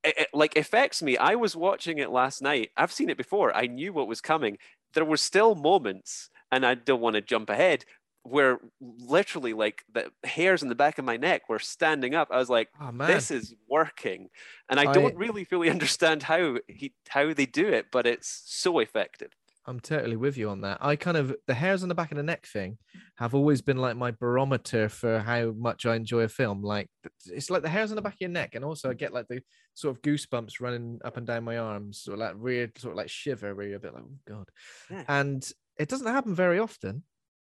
it, 0.05 0.17
it, 0.17 0.27
like 0.33 0.55
affects 0.55 1.01
me. 1.01 1.17
I 1.17 1.35
was 1.35 1.55
watching 1.55 1.97
it 1.97 2.11
last 2.11 2.41
night. 2.41 2.71
I've 2.77 2.91
seen 2.91 3.09
it 3.09 3.17
before. 3.17 3.55
I 3.55 3.67
knew 3.67 3.93
what 3.93 4.07
was 4.07 4.21
coming. 4.21 4.57
There 4.93 5.05
were 5.05 5.17
still 5.17 5.55
moments, 5.55 6.29
and 6.51 6.65
I 6.65 6.75
don't 6.75 7.01
want 7.01 7.15
to 7.15 7.21
jump 7.21 7.49
ahead, 7.49 7.85
where 8.23 8.59
literally 8.79 9.53
like 9.53 9.83
the 9.91 10.11
hairs 10.23 10.63
in 10.63 10.69
the 10.69 10.75
back 10.75 10.97
of 10.97 11.05
my 11.05 11.17
neck 11.17 11.49
were 11.49 11.59
standing 11.59 12.15
up. 12.15 12.29
I 12.31 12.37
was 12.37 12.49
like, 12.49 12.69
oh, 12.81 12.91
"This 13.05 13.31
is 13.31 13.53
working," 13.69 14.29
and 14.69 14.79
I, 14.79 14.89
I, 14.89 14.93
don't 14.93 15.15
really 15.15 15.43
fully 15.43 15.69
understand 15.75 16.23
how 16.23 16.57
he 16.67 16.93
how 17.09 17.33
they 17.33 17.45
do 17.45 17.67
it, 17.67 17.87
but 17.91 18.07
it's 18.07 18.43
so 18.45 18.79
effective. 18.79 19.31
I'm 19.67 19.79
totally 19.79 20.15
with 20.15 20.37
you 20.37 20.49
on 20.49 20.61
that. 20.61 20.77
I 20.79 20.95
kind 20.95 21.17
of 21.17 21.35
the 21.47 21.53
hairs 21.55 21.81
on 21.81 21.89
the 21.89 21.95
back 21.95 22.11
of 22.11 22.17
the 22.17 22.23
neck 22.23 22.45
thing 22.45 22.77
have 23.15 23.33
always 23.33 23.61
been 23.61 23.77
like 23.77 23.97
my 23.97 24.11
barometer 24.11 24.89
for 24.89 25.19
how 25.19 25.53
much 25.57 25.87
I 25.87 25.95
enjoy 25.95 26.21
a 26.21 26.27
film. 26.27 26.61
Like 26.61 26.87
it's 27.25 27.49
like 27.49 27.63
the 27.63 27.69
hairs 27.69 27.91
on 27.91 27.95
the 27.95 28.01
back 28.01 28.13
of 28.13 28.21
your 28.21 28.29
neck, 28.29 28.53
and 28.53 28.63
also 28.63 28.89
I 28.89 28.93
get 28.93 29.13
like 29.13 29.27
the 29.27 29.41
sort 29.73 29.95
of 29.95 30.03
goosebumps 30.03 30.61
running 30.61 30.99
up 31.03 31.17
and 31.17 31.25
down 31.25 31.43
my 31.43 31.57
arms, 31.57 32.07
or 32.09 32.15
like 32.15 32.35
weird 32.37 32.77
sort 32.77 32.91
of 32.91 32.97
like 32.97 33.09
shiver 33.09 33.55
where 33.55 33.65
you're 33.67 33.77
a 33.77 33.79
bit 33.79 33.93
like, 33.95 34.03
oh 34.03 34.17
god. 34.27 34.49
Yeah. 34.91 35.03
And 35.07 35.51
it 35.79 35.89
doesn't 35.89 36.07
happen 36.07 36.35
very 36.35 36.59
often, 36.59 37.03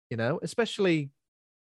you 0.09 0.17
know, 0.17 0.39
especially 0.41 1.11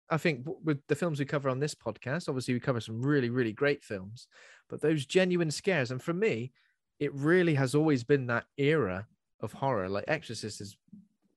I 0.09 0.17
think 0.17 0.47
with 0.65 0.81
the 0.89 0.97
films 0.97 1.19
we 1.19 1.27
cover 1.27 1.51
on 1.51 1.61
this 1.61 1.75
podcast. 1.75 2.29
Obviously, 2.29 2.55
we 2.55 2.61
cover 2.61 2.81
some 2.81 3.03
really 3.03 3.29
really 3.29 3.53
great 3.53 3.85
films, 3.85 4.27
but 4.71 4.81
those 4.81 5.05
genuine 5.05 5.51
scares, 5.51 5.91
and 5.91 6.03
for 6.03 6.15
me, 6.15 6.53
it 6.99 7.15
really 7.15 7.55
has 7.55 7.75
always 7.75 8.05
been 8.05 8.29
that 8.29 8.45
era 8.57 9.07
of 9.43 9.53
horror. 9.53 9.89
Like 9.89 10.05
Exorcist 10.09 10.61
is 10.61 10.77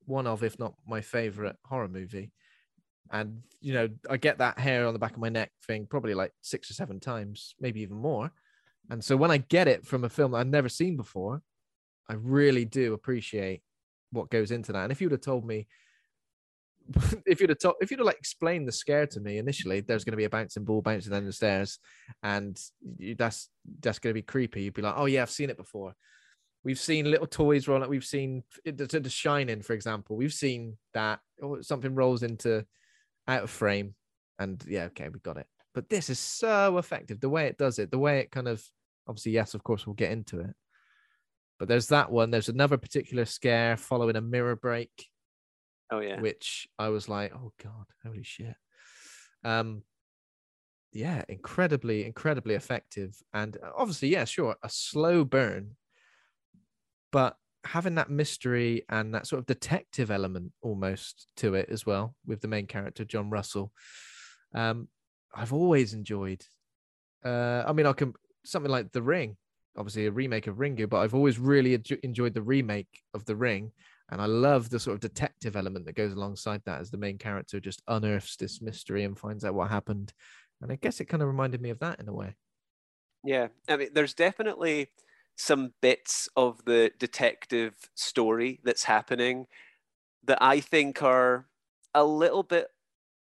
one 0.06 0.28
of, 0.28 0.44
if 0.44 0.60
not 0.60 0.74
my 0.88 1.02
favorite 1.02 1.56
horror 1.66 1.88
movie. 1.88 2.32
And 3.12 3.42
you 3.62 3.74
know, 3.74 3.90
I 4.10 4.18
get 4.18 4.40
that 4.40 4.60
hair 4.60 4.88
on 4.88 4.94
the 4.94 5.00
back 5.00 5.14
of 5.14 5.20
my 5.20 5.30
neck 5.30 5.52
thing 5.68 5.86
probably 5.86 6.14
like 6.14 6.32
six 6.42 6.70
or 6.70 6.74
seven 6.74 7.00
times, 7.00 7.56
maybe 7.60 7.82
even 7.82 7.98
more. 7.98 8.32
And 8.90 9.04
so 9.04 9.16
when 9.16 9.32
I 9.32 9.38
get 9.38 9.68
it 9.68 9.86
from 9.86 10.04
a 10.04 10.10
film 10.10 10.32
that 10.32 10.40
I've 10.40 10.48
never 10.48 10.70
seen 10.70 10.98
before, 10.98 11.42
I 12.10 12.16
really 12.16 12.66
do 12.66 12.94
appreciate 12.94 13.62
what 14.12 14.30
goes 14.30 14.52
into 14.52 14.74
that. 14.74 14.84
And 14.84 14.92
if 14.92 15.00
you 15.00 15.08
would 15.08 15.14
have 15.14 15.22
told 15.22 15.46
me, 15.46 15.68
if 17.26 17.40
you'd 17.40 17.50
have 17.50 17.60
told, 17.60 17.76
if 17.82 17.92
you'd 17.92 18.00
have 18.00 18.06
like 18.06 18.18
explained 18.18 18.68
the 18.68 18.72
scare 18.72 19.08
to 19.08 19.20
me 19.20 19.38
initially, 19.38 19.80
there's 19.80 20.04
going 20.04 20.12
to 20.12 20.18
be 20.18 20.26
a 20.26 20.30
bouncing 20.30 20.66
ball 20.66 20.82
bouncing 20.82 21.12
down 21.12 21.26
the 21.26 21.32
stairs, 21.32 21.80
and 22.24 22.60
that's 23.18 23.50
that's 23.80 24.00
going 24.00 24.12
to 24.12 24.20
be 24.20 24.22
creepy. 24.22 24.64
You'd 24.64 24.74
be 24.74 24.82
like, 24.82 24.96
oh 24.98 25.06
yeah, 25.06 25.22
I've 25.22 25.30
seen 25.30 25.50
it 25.50 25.58
before. 25.58 25.96
We've 26.64 26.80
seen 26.80 27.12
little 27.12 27.28
toys 27.28 27.68
roll 27.68 27.84
up. 27.84 27.90
We've 27.90 28.06
seen 28.06 28.44
it- 28.64 28.78
the, 28.78 28.86
the 29.00 29.10
Shining, 29.10 29.62
for 29.62 29.74
example. 29.74 30.16
We've 30.16 30.34
seen 30.34 30.78
that 30.94 31.20
or 31.42 31.62
something 31.64 31.94
rolls 31.96 32.24
into 32.24 32.66
out 33.28 33.44
of 33.44 33.50
frame, 33.50 33.96
and 34.40 34.64
yeah, 34.68 34.86
okay, 34.86 35.10
we 35.10 35.20
got 35.20 35.38
it. 35.38 35.48
But 35.74 35.90
this 35.90 36.10
is 36.10 36.20
so 36.20 36.78
effective. 36.78 37.20
The 37.20 37.30
way 37.30 37.48
it 37.48 37.58
does 37.58 37.80
it, 37.80 37.92
the 37.92 38.00
way 38.00 38.20
it 38.20 38.32
kind 38.32 38.48
of 38.48 38.64
obviously, 39.08 39.34
yes, 39.34 39.54
of 39.54 39.64
course, 39.64 39.86
we'll 39.86 39.96
get 39.96 40.12
into 40.12 40.40
it. 40.40 40.54
But 41.60 41.68
there's 41.68 41.88
that 41.88 42.12
one. 42.12 42.32
There's 42.32 42.50
another 42.50 42.78
particular 42.78 43.26
scare 43.26 43.76
following 43.78 44.16
a 44.16 44.22
mirror 44.22 44.56
break, 44.56 45.10
Oh 45.92 46.00
yeah. 46.00 46.20
which 46.20 46.68
I 46.80 46.90
was 46.90 47.10
like, 47.10 47.34
oh 47.36 47.52
god, 47.62 47.86
holy 48.06 48.24
shit. 48.24 48.56
Um, 49.44 49.84
yeah, 50.94 51.24
incredibly, 51.28 52.06
incredibly 52.06 52.56
effective, 52.56 53.18
and 53.34 53.58
uh, 53.58 53.72
obviously, 53.76 54.10
yeah, 54.10 54.26
sure, 54.26 54.56
a 54.64 54.70
slow 54.70 55.26
burn, 55.26 55.76
but 57.14 57.38
having 57.64 57.96
that 57.96 58.10
mystery 58.10 58.84
and 58.90 59.14
that 59.14 59.28
sort 59.28 59.40
of 59.40 59.46
detective 59.46 60.12
element 60.12 60.52
almost 60.62 61.28
to 61.38 61.54
it 61.54 61.70
as 61.70 61.86
well 61.86 62.16
with 62.26 62.42
the 62.42 62.48
main 62.48 62.66
character 62.66 63.06
John 63.06 63.30
Russell. 63.30 63.72
Um, 64.54 64.90
I've 65.34 65.54
always 65.54 65.94
enjoyed. 65.94 66.44
Uh, 67.24 67.64
I 67.66 67.72
mean, 67.72 67.86
I 67.86 67.94
can 67.94 68.14
something 68.44 68.72
like 68.72 68.92
The 68.92 69.02
Ring, 69.02 69.38
obviously 69.78 70.08
a 70.08 70.12
remake 70.12 70.48
of 70.48 70.58
Ringu, 70.58 70.90
but 70.90 70.98
I've 70.98 71.16
always 71.16 71.40
really 71.40 71.80
enjoyed 72.04 72.34
the 72.34 72.42
remake 72.42 73.02
of 73.14 73.26
The 73.26 73.36
Ring, 73.36 73.72
and 74.12 74.22
I 74.22 74.26
love 74.26 74.70
the 74.70 74.80
sort 74.80 74.96
of 74.96 75.00
detective 75.00 75.56
element 75.56 75.86
that 75.86 75.96
goes 75.96 76.14
alongside 76.14 76.64
that 76.66 76.82
as 76.82 76.92
the 76.92 76.98
main 76.98 77.18
character 77.18 77.60
just 77.60 77.82
unearths 77.88 78.36
this 78.36 78.62
mystery 78.62 79.04
and 79.04 79.18
finds 79.18 79.46
out 79.46 79.54
what 79.54 79.70
happened. 79.70 80.12
And 80.62 80.72
I 80.72 80.76
guess 80.76 81.00
it 81.00 81.06
kind 81.06 81.22
of 81.22 81.28
reminded 81.28 81.62
me 81.62 81.70
of 81.70 81.80
that 81.80 82.00
in 82.00 82.10
a 82.10 82.14
way. 82.14 82.36
Yeah, 83.24 83.48
I 83.70 83.78
mean, 83.78 83.90
there's 83.94 84.14
definitely 84.14 84.90
some 85.36 85.74
bits 85.82 86.30
of 86.36 86.64
the 86.66 86.92
detective 87.00 87.76
story 87.96 88.60
that's 88.64 88.84
happening 88.84 89.48
that 90.24 90.38
I 90.42 90.60
think 90.60 91.02
are 91.04 91.48
a 91.94 92.04
little 92.04 92.44
bit. 92.44 92.68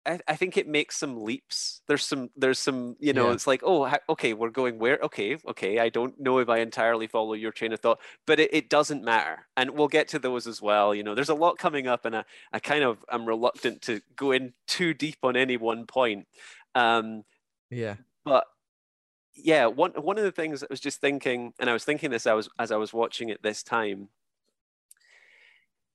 I, 0.05 0.19
I 0.27 0.35
think 0.35 0.57
it 0.57 0.67
makes 0.67 0.97
some 0.97 1.23
leaps. 1.23 1.81
There's 1.87 2.05
some, 2.05 2.29
there's 2.35 2.57
some, 2.59 2.95
you 2.99 3.13
know, 3.13 3.27
Yeah. 3.27 3.33
it's 3.33 3.45
like, 3.47 3.61
oh, 3.65 3.91
okay, 4.09 4.33
we're 4.33 4.49
going 4.49 4.79
where? 4.79 4.97
Okay, 5.03 5.37
okay. 5.47 5.79
I 5.79 5.89
don't 5.89 6.19
know 6.19 6.39
if 6.39 6.49
I 6.49 6.59
entirely 6.59 7.05
follow 7.07 7.33
your 7.33 7.51
train 7.51 7.73
of 7.73 7.79
thought, 7.81 7.99
but 8.25 8.39
it, 8.39 8.53
it 8.53 8.69
doesn't 8.69 9.03
matter. 9.03 9.47
And 9.57 9.71
we'll 9.71 9.89
get 9.89 10.07
to 10.09 10.19
those 10.19 10.47
as 10.47 10.61
well. 10.61 10.95
You 10.95 11.03
know, 11.03 11.15
there's 11.15 11.29
a 11.29 11.35
lot 11.35 11.57
coming 11.57 11.87
up, 11.87 12.05
and 12.05 12.15
I, 12.15 12.23
I 12.53 12.59
kind 12.59 12.83
of 12.83 13.03
am 13.11 13.25
reluctant 13.25 13.81
to 13.83 14.01
go 14.15 14.31
in 14.31 14.53
too 14.67 14.93
deep 14.93 15.17
on 15.23 15.35
any 15.35 15.57
one 15.57 15.85
point. 15.85 16.27
Um, 16.75 17.23
Yeah. 17.69 17.97
but 18.25 18.45
yeah 19.43 19.65
one 19.65 19.91
one 19.91 20.17
of 20.17 20.23
the 20.23 20.31
things 20.31 20.63
i 20.63 20.67
was 20.69 20.79
just 20.79 21.01
thinking 21.01 21.53
and 21.59 21.69
i 21.69 21.73
was 21.73 21.85
thinking 21.85 22.09
this 22.09 22.27
i 22.27 22.33
was 22.33 22.49
as 22.59 22.71
i 22.71 22.77
was 22.77 22.93
watching 22.93 23.29
it 23.29 23.41
this 23.43 23.63
time 23.63 24.09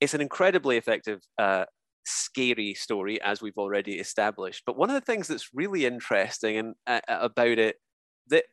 it's 0.01 0.13
an 0.13 0.21
incredibly 0.21 0.77
effective 0.77 1.21
uh, 1.37 1.65
scary 2.05 2.73
story 2.73 3.19
as 3.21 3.41
we've 3.41 3.57
already 3.57 3.93
established. 3.93 4.63
But 4.65 4.77
one 4.77 4.89
of 4.89 4.93
the 4.93 5.01
things 5.01 5.27
that's 5.27 5.53
really 5.53 5.85
interesting 5.85 6.57
and 6.57 6.75
uh, 6.85 6.99
about 7.07 7.57
it 7.57 7.77
that 8.27 8.45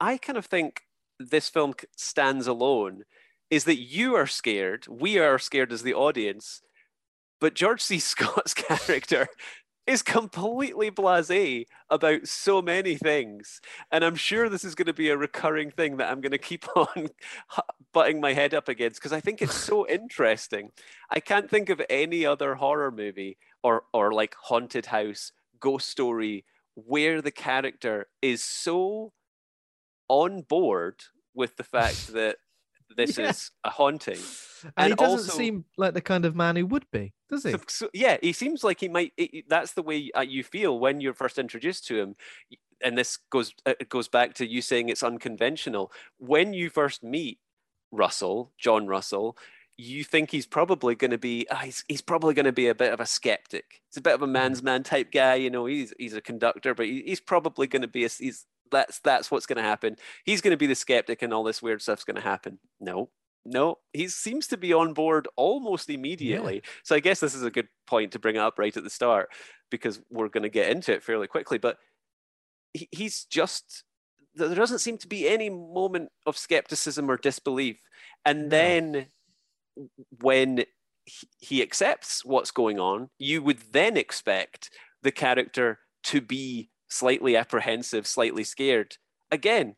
i 0.00 0.16
kind 0.16 0.38
of 0.38 0.46
think 0.46 0.82
this 1.18 1.48
film 1.48 1.74
stands 1.96 2.46
alone 2.46 3.02
is 3.50 3.64
that 3.64 3.78
you 3.80 4.14
are 4.14 4.26
scared 4.26 4.86
we 4.88 5.18
are 5.18 5.38
scared 5.38 5.72
as 5.72 5.82
the 5.82 5.94
audience 5.94 6.62
but 7.40 7.54
george 7.54 7.80
c. 7.80 7.98
Scott's 8.00 8.54
character 8.54 9.28
is 9.86 10.02
completely 10.02 10.90
blasé 10.90 11.66
about 11.88 12.26
so 12.26 12.62
many 12.62 12.94
things. 12.94 13.60
And 13.90 14.04
I'm 14.04 14.14
sure 14.14 14.48
this 14.48 14.64
is 14.64 14.74
going 14.74 14.86
to 14.86 14.92
be 14.92 15.08
a 15.08 15.16
recurring 15.16 15.70
thing 15.70 15.96
that 15.96 16.10
I'm 16.10 16.20
going 16.20 16.32
to 16.32 16.38
keep 16.38 16.64
on 16.76 17.08
butting 17.92 18.20
my 18.20 18.32
head 18.32 18.54
up 18.54 18.68
against 18.68 19.00
because 19.00 19.12
I 19.12 19.20
think 19.20 19.42
it's 19.42 19.54
so 19.54 19.86
interesting. 19.88 20.70
I 21.10 21.20
can't 21.20 21.50
think 21.50 21.70
of 21.70 21.82
any 21.88 22.24
other 22.24 22.54
horror 22.54 22.90
movie 22.90 23.38
or, 23.62 23.84
or 23.92 24.12
like 24.12 24.34
haunted 24.40 24.86
house, 24.86 25.32
ghost 25.58 25.88
story 25.88 26.44
where 26.74 27.20
the 27.20 27.30
character 27.30 28.06
is 28.22 28.42
so 28.42 29.12
on 30.08 30.42
board 30.42 30.96
with 31.34 31.56
the 31.56 31.64
fact 31.64 32.08
that 32.12 32.36
this 32.96 33.16
Yeah. 33.18 33.30
is 33.30 33.50
a 33.64 33.70
haunting. 33.70 34.18
And, 34.62 34.72
And 34.76 34.88
he 34.92 34.94
doesn't 34.96 35.18
also- 35.20 35.36
seem 35.38 35.64
like 35.76 35.94
the 35.94 36.00
kind 36.00 36.24
of 36.24 36.34
man 36.36 36.56
who 36.56 36.66
would 36.66 36.90
be, 36.90 37.14
does 37.28 37.44
he? 37.44 37.52
So, 37.52 37.60
so- 37.68 37.90
yeah, 37.94 38.18
he 38.22 38.32
seems 38.32 38.62
like 38.64 38.80
he 38.80 38.88
might. 38.88 39.12
it- 39.16 39.48
that's 39.48 39.72
the 39.72 39.82
way 39.82 40.10
uh, 40.16 40.20
you 40.20 40.42
feel 40.44 40.78
when 40.78 41.00
you're 41.00 41.14
first 41.14 41.38
introduced 41.38 41.86
to 41.86 41.98
him, 41.98 42.16
and 42.82 42.96
this 42.98 43.16
goes 43.30 43.54
uh, 43.66 43.74
it 43.80 43.88
goes 43.88 44.08
back 44.08 44.34
to 44.34 44.46
you 44.46 44.60
saying 44.62 44.88
it's 44.88 45.02
unconventional. 45.02 45.92
When 46.18 46.52
you 46.52 46.68
first 46.70 47.02
meet 47.02 47.38
Russell, 47.92 48.52
John 48.58 48.86
Russell, 48.86 49.36
you 49.76 50.04
think 50.04 50.30
he's 50.30 50.46
probably 50.46 50.94
going 50.94 51.10
to 51.10 51.18
be. 51.18 51.46
ah, 51.50 51.56
he's 51.64 51.84
he's 51.88 52.02
probably 52.02 52.34
going 52.34 52.44
to 52.46 52.52
be 52.52 52.68
a 52.68 52.74
bit 52.74 52.92
of 52.92 53.00
a 53.00 53.06
skeptic. 53.06 53.80
He's 53.88 53.96
a 53.96 54.02
bit 54.02 54.14
of 54.14 54.22
a 54.22 54.26
man's 54.26 54.62
man 54.62 54.82
type 54.82 55.10
guy. 55.10 55.36
You 55.36 55.50
know, 55.50 55.66
he's 55.66 55.92
he's 55.98 56.14
a 56.14 56.20
conductor, 56.20 56.74
but 56.74 56.86
he, 56.86 57.02
he's 57.06 57.20
probably 57.20 57.66
going 57.66 57.82
to 57.82 57.88
be. 57.88 58.04
A, 58.04 58.08
he's 58.08 58.46
that's 58.70 59.00
that's 59.00 59.30
what's 59.30 59.46
going 59.46 59.56
to 59.56 59.62
happen. 59.62 59.96
He's 60.24 60.40
going 60.40 60.52
to 60.52 60.56
be 60.56 60.66
the 60.66 60.74
skeptic, 60.74 61.22
and 61.22 61.32
all 61.32 61.44
this 61.44 61.62
weird 61.62 61.82
stuff's 61.82 62.04
going 62.04 62.16
to 62.16 62.22
happen. 62.22 62.58
No, 62.80 63.10
no, 63.44 63.78
he 63.92 64.08
seems 64.08 64.46
to 64.48 64.56
be 64.56 64.72
on 64.72 64.92
board 64.92 65.28
almost 65.36 65.88
immediately. 65.88 66.62
So 66.82 66.94
I 66.94 67.00
guess 67.00 67.20
this 67.20 67.34
is 67.34 67.42
a 67.42 67.50
good 67.50 67.68
point 67.86 68.12
to 68.12 68.18
bring 68.18 68.36
up 68.36 68.58
right 68.58 68.76
at 68.76 68.84
the 68.84 68.90
start 68.90 69.30
because 69.70 70.00
we're 70.10 70.28
going 70.28 70.42
to 70.42 70.48
get 70.48 70.70
into 70.70 70.92
it 70.92 71.02
fairly 71.02 71.26
quickly. 71.26 71.58
But 71.58 71.78
he, 72.72 72.88
he's 72.92 73.24
just 73.24 73.84
there 74.34 74.54
doesn't 74.54 74.78
seem 74.78 74.96
to 74.98 75.08
be 75.08 75.28
any 75.28 75.50
moment 75.50 76.10
of 76.24 76.38
skepticism 76.38 77.10
or 77.10 77.16
disbelief, 77.16 77.80
and 78.24 78.50
then 78.50 79.06
when 80.20 80.64
he, 81.04 81.28
he 81.38 81.62
accepts 81.62 82.24
what's 82.24 82.50
going 82.50 82.78
on, 82.78 83.10
you 83.18 83.42
would 83.42 83.58
then 83.72 83.96
expect 83.96 84.70
the 85.02 85.10
character 85.10 85.78
to 86.04 86.20
be 86.20 86.70
slightly 86.90 87.36
apprehensive, 87.36 88.06
slightly 88.06 88.44
scared. 88.44 88.98
Again, 89.30 89.76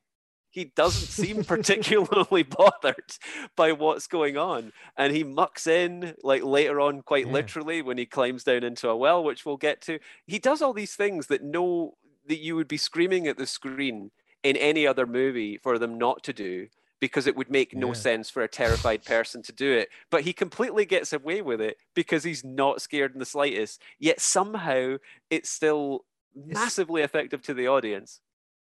he 0.51 0.67
doesn't 0.67 1.09
seem 1.09 1.45
particularly 1.47 2.43
bothered 2.43 3.17
by 3.57 3.73
what's 3.73 4.07
going 4.07 4.37
on. 4.37 4.73
And 4.97 5.15
he 5.15 5.25
mucks 5.25 5.67
in, 5.67 6.15
like 6.23 6.43
later 6.45 6.81
on, 6.81 7.03
quite 7.03 7.29
Yeah. 7.29 7.31
literally, 7.31 7.83
when 7.83 7.99
he 7.99 8.07
climbs 8.07 8.45
down 8.45 8.65
into 8.65 8.89
a 8.89 8.97
well, 8.97 9.25
which 9.25 9.47
we'll 9.47 9.57
get 9.57 9.81
to. 9.83 9.99
He 10.27 10.39
does 10.39 10.61
all 10.63 10.75
these 10.75 10.97
things 10.97 11.29
that 11.29 11.43
no, 11.43 11.95
that 12.27 12.41
you 12.41 12.57
would 12.57 12.69
be 12.69 12.77
screaming 12.77 13.27
at 13.29 13.39
the 13.39 13.47
screen 13.47 14.11
in 14.43 14.57
any 14.57 14.87
other 14.87 15.07
movie 15.07 15.59
for 15.59 15.79
them 15.79 15.99
not 15.99 16.23
to 16.25 16.33
do 16.33 16.69
because 17.01 17.27
it 17.27 17.35
would 17.35 17.51
make 17.51 17.75
no 17.75 17.93
Yeah. 17.93 17.95
sense 17.95 18.31
for 18.31 18.43
a 18.43 18.49
terrified 18.49 19.05
person 19.05 19.43
to 19.43 19.53
do 19.53 19.73
it. 19.73 19.89
But 20.11 20.23
he 20.23 20.33
completely 20.33 20.85
gets 20.85 21.13
away 21.13 21.43
with 21.43 21.61
it 21.61 21.79
because 21.95 22.25
he's 22.25 22.45
not 22.45 22.81
scared 22.83 23.13
in 23.13 23.19
the 23.19 23.27
slightest. 23.27 23.83
Yet 23.99 24.21
somehow 24.21 24.99
it's 25.31 25.51
still 25.51 26.05
massively 26.35 27.03
effective 27.03 27.43
to 27.43 27.55
the 27.55 27.69
audience. 27.69 28.21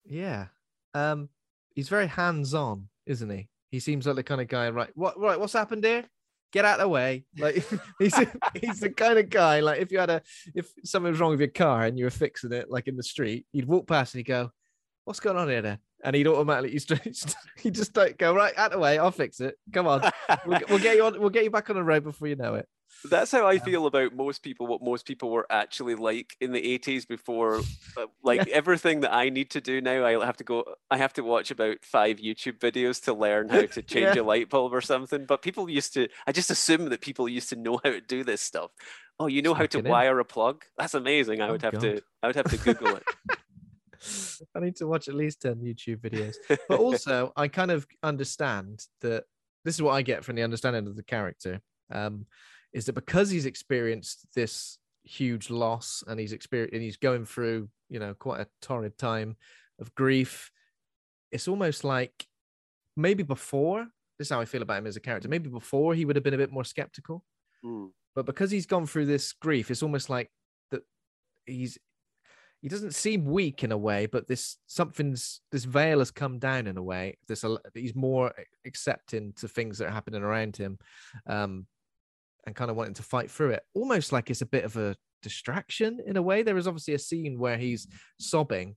Yeah. 0.04 0.46
Um, 0.94 1.28
he's 1.74 1.88
very 1.88 2.06
hands-on, 2.06 2.88
isn't 3.06 3.30
he? 3.30 3.48
He 3.70 3.80
seems 3.80 4.06
like 4.06 4.16
the 4.16 4.22
kind 4.22 4.40
of 4.40 4.48
guy, 4.48 4.70
right? 4.70 4.90
What 4.94 5.18
right, 5.18 5.38
what's 5.38 5.52
happened 5.52 5.84
here? 5.84 6.04
Get 6.52 6.64
out 6.64 6.80
of 6.80 6.84
the 6.84 6.88
way. 6.88 7.24
Like 7.38 7.64
he's 7.98 8.16
he's 8.54 8.80
the 8.80 8.90
kind 8.90 9.18
of 9.18 9.30
guy, 9.30 9.60
like 9.60 9.80
if 9.80 9.92
you 9.92 9.98
had 9.98 10.10
a 10.10 10.22
if 10.54 10.72
something 10.84 11.10
was 11.12 11.20
wrong 11.20 11.30
with 11.30 11.40
your 11.40 11.48
car 11.48 11.84
and 11.84 11.98
you 11.98 12.04
were 12.04 12.10
fixing 12.10 12.52
it 12.52 12.70
like 12.70 12.88
in 12.88 12.96
the 12.96 13.02
street, 13.02 13.46
you'd 13.52 13.68
walk 13.68 13.86
past 13.86 14.14
and 14.14 14.20
he'd 14.20 14.24
go, 14.24 14.50
What's 15.04 15.20
going 15.20 15.36
on 15.36 15.48
here 15.48 15.62
then? 15.62 15.78
and 16.04 16.16
he'd 16.16 16.26
automatically 16.26 16.70
he'd 16.72 16.86
just, 16.86 17.36
he'd 17.58 17.74
just 17.74 17.96
like, 17.96 18.18
go 18.18 18.34
right 18.34 18.56
out 18.56 18.66
of 18.66 18.72
the 18.72 18.78
way. 18.78 18.98
I'll 18.98 19.10
fix 19.10 19.40
it. 19.40 19.56
Come 19.72 19.86
on, 19.86 20.10
we'll, 20.46 20.60
we'll 20.68 20.78
get 20.78 20.96
you 20.96 21.04
on. 21.04 21.20
We'll 21.20 21.30
get 21.30 21.44
you 21.44 21.50
back 21.50 21.70
on 21.70 21.76
the 21.76 21.84
road 21.84 22.04
before 22.04 22.28
you 22.28 22.36
know 22.36 22.54
it. 22.54 22.66
That's 23.08 23.32
how 23.32 23.46
I 23.46 23.58
feel 23.58 23.86
about 23.86 24.14
most 24.14 24.42
people. 24.42 24.66
What 24.66 24.82
most 24.82 25.06
people 25.06 25.30
were 25.30 25.46
actually 25.50 25.94
like 25.94 26.36
in 26.40 26.52
the 26.52 26.62
eighties 26.62 27.06
before, 27.06 27.60
uh, 27.96 28.06
like 28.22 28.46
Yeah. 28.46 28.54
everything 28.54 29.00
that 29.00 29.14
I 29.14 29.30
need 29.30 29.50
to 29.50 29.60
do 29.60 29.80
now. 29.80 30.04
I 30.04 30.24
have 30.24 30.36
to 30.36 30.44
go. 30.44 30.64
I 30.90 30.98
have 30.98 31.12
to 31.14 31.22
watch 31.22 31.50
about 31.50 31.78
five 31.82 32.18
YouTube 32.18 32.58
videos 32.58 33.02
to 33.04 33.14
learn 33.14 33.48
how 33.48 33.62
to 33.62 33.82
change 33.82 34.16
Yeah. 34.16 34.22
a 34.22 34.24
light 34.24 34.50
bulb 34.50 34.74
or 34.74 34.80
something. 34.82 35.24
But 35.24 35.40
people 35.42 35.70
used 35.70 35.94
to. 35.94 36.08
I 36.26 36.32
just 36.32 36.50
assume 36.50 36.88
that 36.90 37.00
people 37.00 37.28
used 37.28 37.48
to 37.50 37.56
know 37.56 37.76
how 37.84 37.90
to 37.90 38.00
do 38.00 38.22
this 38.24 38.42
stuff. 38.42 38.70
Oh, 39.18 39.26
you 39.26 39.40
know 39.42 39.54
how 39.54 39.66
to 39.66 39.78
it 39.78 39.84
in. 39.86 39.90
wire 39.90 40.18
a 40.18 40.24
plug? 40.24 40.64
That's 40.78 40.94
amazing. 40.94 41.40
I 41.40 41.48
Oh, 41.48 41.52
would 41.52 41.62
have 41.62 41.72
God. 41.74 41.82
to. 41.82 42.00
I 42.22 42.26
would 42.26 42.36
have 42.36 42.50
to 42.50 42.56
Google 42.58 42.96
it. 42.96 43.04
I 44.54 44.60
need 44.60 44.76
to 44.76 44.86
watch 44.86 45.08
at 45.08 45.14
least 45.14 45.42
10 45.42 45.56
YouTube 45.56 45.98
videos. 45.98 46.36
But 46.68 46.80
also, 46.80 47.32
I 47.36 47.48
kind 47.48 47.70
of 47.70 47.86
understand 48.02 48.86
that 49.02 49.24
this 49.64 49.74
is 49.74 49.82
what 49.82 49.92
I 49.92 50.00
get 50.02 50.24
from 50.24 50.36
the 50.36 50.42
understanding 50.42 50.86
of 50.86 50.96
the 50.96 51.02
character 51.02 51.60
um, 51.92 52.24
is 52.72 52.86
that 52.86 52.92
because 52.94 53.30
he's 53.30 53.46
experienced 53.46 54.26
this 54.34 54.78
huge 55.04 55.50
loss 55.50 56.04
and 56.06 56.20
he's 56.20 56.32
experienced 56.32 56.74
and 56.74 56.82
he's 56.82 56.96
going 56.96 57.24
through, 57.24 57.68
you 57.88 57.98
know, 57.98 58.14
quite 58.14 58.40
a 58.40 58.46
torrid 58.62 58.96
time 58.98 59.36
of 59.80 59.94
grief, 59.94 60.50
it's 61.32 61.48
almost 61.48 61.84
like 61.84 62.26
maybe 62.96 63.22
before 63.22 63.86
this 64.18 64.26
is 64.26 64.32
how 64.32 64.40
I 64.40 64.44
feel 64.44 64.62
about 64.62 64.78
him 64.78 64.86
as 64.86 64.96
a 64.96 65.00
character. 65.00 65.28
Maybe 65.28 65.48
before 65.48 65.94
he 65.94 66.04
would 66.04 66.16
have 66.16 66.22
been 66.22 66.34
a 66.34 66.38
bit 66.38 66.52
more 66.52 66.64
skeptical, 66.64 67.24
Hmm. 67.62 67.86
but 68.14 68.26
because 68.26 68.50
he's 68.50 68.66
gone 68.66 68.86
through 68.86 69.06
this 69.06 69.32
grief, 69.32 69.70
it's 69.70 69.82
almost 69.82 70.10
like 70.10 70.30
that 70.70 70.82
he's 71.46 71.78
he 72.62 72.68
doesn't 72.68 72.94
seem 72.94 73.24
weak 73.24 73.64
in 73.64 73.72
a 73.72 73.78
way, 73.78 74.04
but 74.04 74.28
this 74.28 74.58
something's 74.66 75.40
this 75.50 75.64
veil 75.64 76.00
has 76.00 76.10
come 76.10 76.38
down 76.38 76.66
in 76.66 76.76
a 76.76 76.82
way. 76.82 77.16
This 77.26 77.44
he's 77.72 77.94
more 77.94 78.34
accepting 78.66 79.32
to 79.34 79.48
things 79.48 79.78
that 79.78 79.86
are 79.86 79.92
happening 79.92 80.22
around 80.22 80.58
him, 80.58 80.78
um, 81.26 81.66
and 82.46 82.54
kind 82.56 82.70
of 82.70 82.76
wanting 82.76 82.94
to 82.94 83.02
fight 83.02 83.30
through 83.30 83.50
it. 83.50 83.62
Almost 83.74 84.12
like 84.12 84.30
it's 84.30 84.42
a 84.42 84.46
bit 84.46 84.64
of 84.64 84.76
a 84.76 84.96
distraction 85.22 86.00
in 86.06 86.16
a 86.16 86.22
way. 86.22 86.42
There 86.42 86.56
is 86.56 86.66
obviously 86.66 86.94
a 86.94 86.98
scene 86.98 87.38
where 87.38 87.58
he's 87.58 87.86
sobbing, 88.18 88.74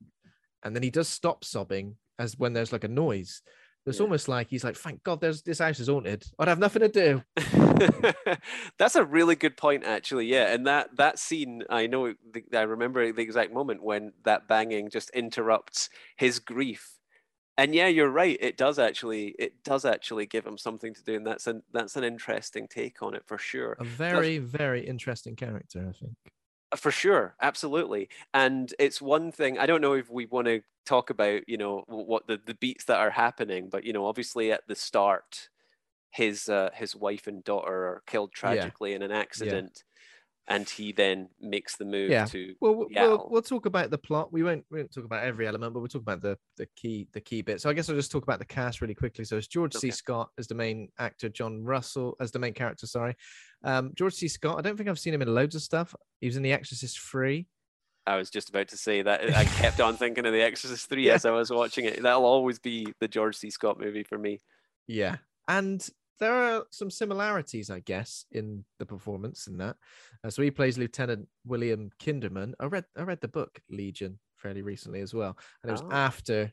and 0.63 0.75
then 0.75 0.83
he 0.83 0.89
does 0.91 1.07
stop 1.07 1.43
sobbing 1.45 1.97
as 2.19 2.37
when 2.37 2.53
there's 2.53 2.71
like 2.73 2.83
a 2.83 2.89
noise. 2.89 3.41
It's 3.85 3.97
Yeah. 3.99 4.03
almost 4.03 4.29
like 4.29 4.47
he's 4.49 4.63
like, 4.63 4.77
"Thank 4.77 5.03
God, 5.03 5.19
there's 5.19 5.41
this 5.41 5.59
house 5.59 5.79
is 5.79 5.89
haunted. 5.89 6.23
I'd 6.39 6.47
have 6.47 6.59
nothing 6.59 6.81
to 6.81 6.87
do." 6.89 7.23
That's 8.77 8.95
a 8.95 9.03
really 9.03 9.35
good 9.35 9.57
point, 9.57 9.83
actually. 9.83 10.27
Yeah, 10.27 10.53
and 10.53 10.65
that 10.67 10.95
that 10.97 11.19
scene, 11.19 11.63
I 11.69 11.87
know, 11.87 12.13
the, 12.31 12.43
I 12.53 12.61
remember 12.61 13.11
the 13.11 13.21
exact 13.21 13.51
moment 13.53 13.83
when 13.83 14.13
that 14.23 14.47
banging 14.47 14.89
just 14.89 15.09
interrupts 15.11 15.89
his 16.17 16.39
grief. 16.39 16.92
And 17.57 17.75
yeah, 17.75 17.87
you're 17.87 18.09
right. 18.09 18.37
It 18.39 18.57
does 18.57 18.79
actually, 18.79 19.35
it 19.39 19.63
does 19.63 19.85
actually 19.85 20.25
give 20.25 20.45
him 20.45 20.57
something 20.57 20.93
to 20.93 21.03
do, 21.03 21.15
and 21.15 21.25
that's 21.27 21.45
an 21.47 21.63
that's 21.71 21.95
an 21.95 22.03
interesting 22.03 22.67
take 22.67 23.01
on 23.03 23.13
it 23.13 23.25
for 23.27 23.37
sure. 23.37 23.73
A 23.79 23.83
very, 23.83 24.39
very 24.39 24.85
interesting 24.87 25.35
character, 25.35 25.87
I 25.87 25.91
think. 25.91 26.33
Uh, 26.71 26.77
For 26.77 26.91
sure, 26.91 27.35
absolutely. 27.41 28.09
And 28.33 28.73
it's 28.79 29.01
one 29.01 29.31
thing, 29.31 29.57
I 29.57 29.65
don't 29.65 29.81
know 29.81 29.93
if 29.93 30.09
we 30.09 30.25
want 30.25 30.47
to 30.47 30.61
talk 30.85 31.09
about, 31.09 31.47
you 31.47 31.57
know, 31.57 31.83
what 31.87 32.27
the, 32.27 32.37
the 32.43 32.55
beats 32.55 32.85
that 32.85 32.99
are 32.99 33.11
happening, 33.11 33.69
but 33.69 33.83
you 33.83 33.93
know, 33.93 34.05
obviously 34.05 34.51
at 34.51 34.67
the 34.67 34.75
start, 34.75 35.49
his 36.11 36.49
uh, 36.49 36.71
his 36.75 36.95
wife 36.95 37.27
and 37.27 37.43
daughter 37.43 37.87
are 37.87 38.03
killed 38.07 38.33
tragically 38.33 38.93
in 38.93 39.01
an 39.03 39.11
accident, 39.11 39.83
and 40.47 40.69
he 40.69 40.91
then 40.91 41.29
makes 41.39 41.77
the 41.77 41.85
move 41.85 42.09
Yeah. 42.09 42.25
to 42.25 42.53
Well, 42.59 42.75
we'll, 42.75 42.87
we'll 42.93 43.27
we'll 43.31 43.41
talk 43.41 43.65
about 43.65 43.89
the 43.91 43.97
plot. 43.97 44.33
We 44.33 44.43
won't 44.43 44.65
we 44.69 44.79
won't 44.79 44.93
talk 44.93 45.05
about 45.05 45.23
every 45.23 45.47
element, 45.47 45.73
but 45.73 45.79
we'll 45.79 45.87
talk 45.87 46.01
about 46.01 46.21
the 46.21 46.37
the 46.57 46.67
key 46.75 47.07
the 47.13 47.21
key 47.21 47.41
bit. 47.41 47.61
So 47.61 47.69
I 47.69 47.73
guess 47.73 47.89
I'll 47.89 47.95
just 47.95 48.11
talk 48.11 48.23
about 48.23 48.39
the 48.39 48.45
cast 48.45 48.81
really 48.81 48.95
quickly. 48.95 49.23
So 49.25 49.37
it's 49.37 49.47
George 49.47 49.73
C. 49.73 49.89
Scott 49.91 50.29
as 50.37 50.47
the 50.47 50.55
main 50.55 50.89
actor, 50.99 51.29
John 51.29 51.63
Russell 51.63 52.15
as 52.19 52.31
the 52.31 52.39
main 52.39 52.53
character. 52.53 52.87
Sorry, 52.87 53.15
um, 53.63 53.91
George 53.95 54.13
C. 54.15 54.27
Scott. 54.27 54.57
I 54.57 54.61
don't 54.61 54.75
think 54.75 54.89
I've 54.89 54.99
seen 54.99 55.13
him 55.13 55.21
in 55.21 55.33
loads 55.33 55.55
of 55.55 55.61
stuff. 55.61 55.95
He 56.19 56.27
was 56.27 56.35
in 56.35 56.43
The 56.43 56.51
Exorcist 56.53 56.99
Three. 56.99 57.47
I 58.05 58.17
was 58.17 58.29
just 58.29 58.49
about 58.49 58.67
to 58.67 58.77
say 58.77 59.01
that 59.01 59.33
I 59.33 59.45
kept 59.45 59.79
on 59.79 59.95
thinking 59.95 60.25
of 60.25 60.33
The 60.33 60.41
Exorcist 60.41 60.89
3 60.89 61.03
Yeah. 61.07 61.13
as 61.13 61.23
I 61.25 61.31
was 61.31 61.49
watching 61.49 61.85
it. 61.85 62.01
That'll 62.03 62.25
always 62.25 62.59
be 62.59 62.85
the 62.99 63.07
George 63.07 63.37
C. 63.37 63.49
Scott 63.49 63.79
movie 63.79 64.03
for 64.03 64.17
me. 64.17 64.39
Yeah, 64.87 65.17
and 65.47 65.87
there 66.23 66.33
are 66.33 66.65
some 66.71 66.89
similarities, 66.89 67.69
I 67.69 67.81
guess, 67.81 68.25
in 68.31 68.63
the 68.79 68.85
performance 68.85 69.47
in 69.47 69.57
that. 69.57 69.75
Uh, 70.23 70.29
so 70.29 70.41
he 70.41 70.51
plays 70.51 70.77
Lieutenant 70.77 71.27
William 71.45 71.89
Kinderman. 72.01 72.53
I 72.59 72.65
read 72.65 72.85
I 72.97 73.03
read 73.03 73.21
the 73.21 73.27
book 73.27 73.59
Legion 73.69 74.19
fairly 74.37 74.61
recently 74.61 75.01
as 75.01 75.13
well, 75.13 75.37
and 75.61 75.69
it 75.69 75.73
was 75.73 75.81
Oh. 75.81 75.91
after. 75.91 76.51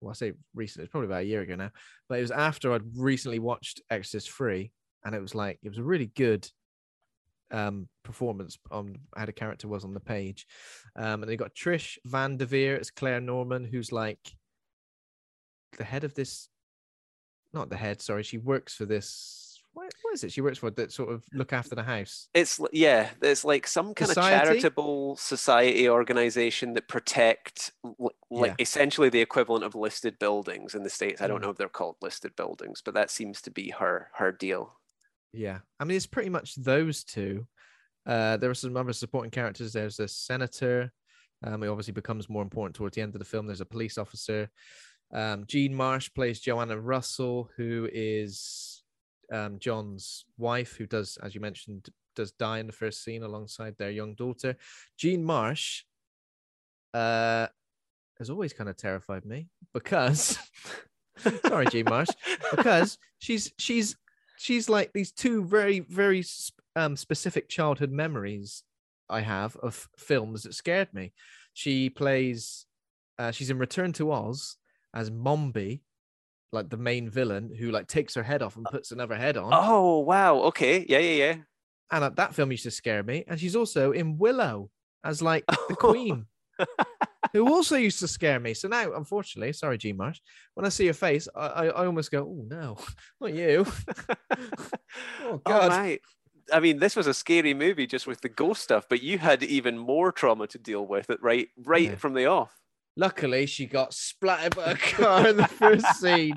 Well, 0.00 0.10
I 0.10 0.14
say 0.14 0.32
recently. 0.54 0.84
It's 0.84 0.92
probably 0.92 1.08
about 1.08 1.22
a 1.22 1.26
year 1.26 1.40
ago 1.40 1.56
now, 1.56 1.72
but 2.08 2.18
it 2.18 2.22
was 2.22 2.30
after 2.30 2.72
I'd 2.72 2.96
recently 2.96 3.40
watched 3.40 3.82
Exorcist 3.90 4.30
Three, 4.30 4.72
and 5.04 5.14
it 5.14 5.20
was 5.20 5.34
like 5.34 5.58
it 5.62 5.68
was 5.68 5.78
a 5.78 5.82
really 5.92 6.06
good 6.06 6.48
um 7.50 7.88
performance 8.04 8.58
on 8.70 8.94
how 9.16 9.24
the 9.24 9.32
character 9.32 9.68
was 9.68 9.82
on 9.82 9.94
the 9.94 10.00
page 10.00 10.46
um 10.96 11.22
and 11.22 11.28
they 11.30 11.34
got 11.36 11.54
trish 11.54 11.96
van 12.04 12.36
devere 12.36 12.78
as 12.78 12.90
claire 12.90 13.22
norman 13.22 13.64
who's 13.64 13.90
like 13.90 14.20
the 15.78 15.84
head 15.84 16.04
of 16.04 16.12
this 16.12 16.50
not 17.52 17.70
the 17.70 17.76
head 17.76 18.00
sorry 18.00 18.22
she 18.22 18.38
works 18.38 18.74
for 18.74 18.84
this 18.86 19.60
what, 19.72 19.92
what 20.02 20.14
is 20.14 20.24
it 20.24 20.32
she 20.32 20.40
works 20.40 20.58
for 20.58 20.70
that 20.70 20.92
sort 20.92 21.10
of 21.10 21.24
look 21.32 21.52
after 21.52 21.74
the 21.74 21.82
house 21.82 22.28
It's 22.34 22.58
yeah, 22.72 23.10
it's 23.22 23.44
like 23.44 23.66
some 23.66 23.94
kind 23.94 24.08
Society? 24.08 24.34
of 24.34 24.48
charitable 24.48 25.16
society 25.16 25.88
organization 25.88 26.72
that 26.74 26.88
protect 26.88 27.72
like 28.30 28.50
Yeah. 28.50 28.54
essentially 28.58 29.08
the 29.08 29.20
equivalent 29.20 29.64
of 29.64 29.74
listed 29.74 30.18
buildings 30.18 30.74
in 30.74 30.82
the 30.82 30.90
states. 30.90 31.20
I 31.22 31.26
don't 31.28 31.38
Mm. 31.38 31.42
know 31.44 31.50
if 31.50 31.56
they're 31.56 31.68
called 31.68 31.96
listed 32.02 32.34
buildings, 32.36 32.82
but 32.84 32.94
that 32.94 33.10
seems 33.10 33.40
to 33.42 33.50
be 33.50 33.70
her 33.70 34.10
her 34.14 34.32
deal. 34.32 34.74
yeah 35.32 35.58
i 35.78 35.84
mean 35.84 35.96
it's 35.96 36.06
pretty 36.06 36.30
much 36.30 36.54
those 36.56 37.04
two 37.04 37.46
uh 38.06 38.36
there 38.38 38.50
are 38.50 38.54
some 38.54 38.76
other 38.76 38.92
supporting 38.94 39.30
characters 39.30 39.72
there's 39.74 40.00
a 40.00 40.08
senator 40.08 40.90
um 41.44 41.62
it 41.62 41.68
obviously 41.68 41.92
becomes 41.92 42.28
more 42.30 42.42
important 42.42 42.74
towards 42.74 42.94
the 42.96 43.02
end 43.02 43.14
of 43.14 43.18
the 43.18 43.24
film 43.24 43.46
there's 43.46 43.60
a 43.60 43.66
police 43.66 43.98
officer 43.98 44.48
um 45.12 45.44
jean 45.46 45.74
marsh 45.74 46.10
plays 46.14 46.38
joanna 46.40 46.78
russell 46.78 47.48
who 47.56 47.88
is 47.92 48.82
um 49.32 49.58
john's 49.58 50.24
wife 50.36 50.76
who 50.76 50.86
does 50.86 51.18
as 51.22 51.34
you 51.34 51.40
mentioned 51.40 51.88
does 52.18 52.32
die 52.32 52.58
in 52.58 52.66
the 52.66 52.72
first 52.72 53.04
scene 53.04 53.22
alongside 53.22 53.76
their 53.78 53.92
young 53.92 54.14
daughter. 54.14 54.56
Jean 54.98 55.24
marsh 55.24 55.84
uh 56.92 57.46
has 58.18 58.28
always 58.28 58.52
kind 58.52 58.68
of 58.68 58.76
terrified 58.76 59.24
me 59.24 59.46
because 59.72 60.36
sorry 61.46 61.66
jean 61.66 61.84
marsh. 61.84 62.08
Because 62.50 62.98
she's 63.20 63.52
she's 63.56 63.96
she's 64.36 64.68
like 64.68 64.92
these 64.92 65.12
two 65.12 65.44
very 65.44 65.80
very 65.80 66.24
um 66.74 66.96
specific 66.96 67.48
childhood 67.48 67.90
memories 67.90 68.62
i 69.08 69.20
have 69.20 69.56
of 69.56 69.88
films 69.96 70.42
that 70.42 70.54
scared 70.54 70.92
me. 70.92 71.12
She 71.54 71.88
plays 71.88 72.66
uh 73.16 73.30
she's 73.30 73.50
in 73.50 73.58
return 73.58 73.92
to 73.94 74.10
oz 74.10 74.56
as 74.94 75.10
mombi 75.10 75.80
like 76.52 76.70
the 76.70 76.76
main 76.78 77.10
villain 77.10 77.54
who 77.54 77.70
like 77.70 77.86
takes 77.86 78.14
her 78.14 78.22
head 78.22 78.42
off 78.42 78.56
and 78.56 78.64
puts 78.66 78.90
another 78.90 79.14
head 79.14 79.36
on 79.36 79.50
Oh 79.52 79.98
wow, 80.00 80.36
okay, 80.44 80.84
yeah, 80.88 80.98
yeah, 80.98 81.24
yeah. 81.26 81.36
and 81.92 82.04
uh, 82.04 82.10
that 82.16 82.34
film 82.34 82.50
used 82.50 82.64
to 82.64 82.70
scare 82.70 83.02
me 83.02 83.24
and 83.28 83.38
she's 83.38 83.54
also 83.56 83.92
in 83.92 84.16
willow 84.18 84.70
as 85.04 85.20
like 85.22 85.44
the 85.68 85.76
queen 85.76 86.26
who 87.32 87.46
also 87.52 87.76
used 87.76 88.00
to 88.00 88.08
scare 88.08 88.40
me 88.40 88.54
so 88.54 88.66
now 88.66 88.92
unfortunately 88.94 89.52
sorry 89.52 89.78
g 89.78 89.92
marsh 89.92 90.18
when 90.54 90.66
i 90.66 90.68
see 90.70 90.84
your 90.86 90.94
face 90.94 91.28
i 91.36 91.46
i, 91.46 91.66
I 91.66 91.86
almost 91.86 92.10
go 92.10 92.20
oh 92.24 92.44
no 92.48 92.78
not 93.20 93.34
you 93.34 93.64
oh 93.66 94.66
Oh 95.24 95.40
god. 95.44 95.98
I 96.50 96.60
mean, 96.60 96.78
this 96.78 96.96
was 96.96 97.06
a 97.06 97.12
scary 97.12 97.52
movie 97.52 97.86
just 97.86 98.06
with 98.06 98.22
the 98.22 98.30
ghost 98.30 98.62
stuff, 98.62 98.86
but 98.88 99.02
you 99.02 99.18
had 99.18 99.42
even 99.42 99.76
more 99.76 100.10
trauma 100.10 100.46
to 100.46 100.58
deal 100.58 100.86
with 100.86 101.10
it 101.10 101.22
right 101.22 101.48
right 101.58 101.82
Yeah. 101.90 101.96
from 101.96 102.14
the 102.14 102.24
off. 102.24 102.50
Luckily, 102.98 103.46
she 103.46 103.66
got 103.66 103.94
splattered 103.94 104.56
by 104.56 104.72
a 104.72 104.76
car 104.76 105.28
in 105.28 105.36
the 105.36 105.46
first 105.46 105.86
scene. 106.00 106.34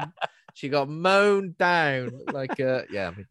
She 0.54 0.70
got 0.70 0.88
mown 0.88 1.56
down 1.58 2.12
like 2.32 2.60
uh 2.60 2.84
yeah. 2.92 3.08
I 3.10 3.16
mean, 3.16 3.26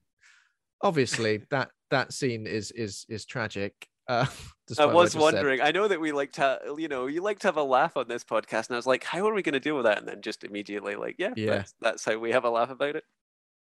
obviously, 0.83 1.43
that 1.51 1.71
that 1.91 2.13
scene 2.13 2.47
is 2.49 2.73
is 2.73 3.07
is 3.09 3.25
tragic. 3.25 3.87
Uh, 4.09 4.27
I 4.29 4.35
despite 4.67 4.87
what 4.89 4.95
was 4.97 5.13
said. 5.13 5.23
wondering. 5.23 5.61
I 5.61 5.71
know 5.71 5.87
that 5.87 6.01
we 6.01 6.11
like 6.11 6.33
to, 6.33 6.59
you 6.77 6.89
know, 6.89 7.07
you 7.07 7.23
like 7.23 7.39
to 7.41 7.47
have 7.49 7.57
a 7.57 7.63
laugh 7.63 7.97
on 7.97 8.09
this 8.09 8.25
podcast, 8.25 8.67
and 8.69 8.75
I 8.75 8.79
was 8.79 8.87
like, 8.87 9.05
how 9.05 9.29
are 9.29 9.35
we 9.35 9.43
going 9.43 9.53
to 9.53 9.61
deal 9.61 9.77
with 9.77 9.85
that? 9.85 9.99
And 9.99 10.09
then 10.09 10.23
just 10.23 10.43
immediately, 10.43 10.97
like, 10.97 11.15
yeah, 11.19 11.33
Yeah. 11.37 11.51
That's, 11.51 11.75
that's 11.81 12.05
how 12.05 12.19
we 12.19 12.33
have 12.33 12.45
a 12.45 12.51
laugh 12.51 12.71
about 12.71 12.97
it. 12.97 13.05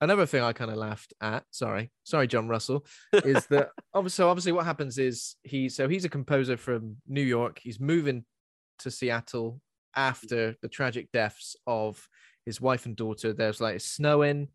Another 0.02 0.26
thing 0.26 0.42
I 0.42 0.54
kind 0.54 0.72
of 0.72 0.78
laughed 0.78 1.14
at. 1.22 1.44
Sorry, 1.52 1.92
sorry, 2.04 2.26
John 2.26 2.48
Russell, 2.48 2.86
is 3.14 3.46
that 3.48 3.70
obviously, 3.94 4.26
obviously, 4.26 4.54
what 4.54 4.66
happens 4.66 4.98
is 4.98 5.36
he 5.44 5.68
so 5.70 5.88
he's 5.90 6.06
a 6.06 6.10
composer 6.10 6.58
from 6.58 6.96
New 7.08 7.22
York. 7.22 7.60
He's 7.62 7.80
moving 7.80 8.24
to 8.80 8.92
Seattle 8.92 9.62
after 9.96 10.56
the 10.62 10.68
tragic 10.68 11.12
deaths 11.12 11.56
of 11.68 12.08
his 12.46 12.62
wife 12.62 12.86
and 12.86 12.96
daughter. 12.96 13.34
There's 13.34 13.62
like 13.62 13.76
it's 13.76 13.86
snowing, 13.86 14.50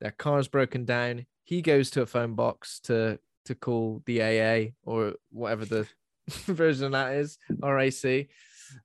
their 0.00 0.12
car's 0.12 0.48
broken 0.48 0.84
down. 0.84 1.26
He 1.44 1.62
goes 1.62 1.90
to 1.90 2.02
a 2.02 2.06
phone 2.06 2.34
box 2.34 2.80
to 2.84 3.18
to 3.46 3.54
call 3.54 4.02
the 4.06 4.22
AA 4.22 4.72
or 4.84 5.14
whatever 5.30 5.64
the 5.64 5.88
version 6.46 6.86
of 6.86 6.92
that 6.92 7.14
is, 7.14 7.38
RAC. 7.58 8.28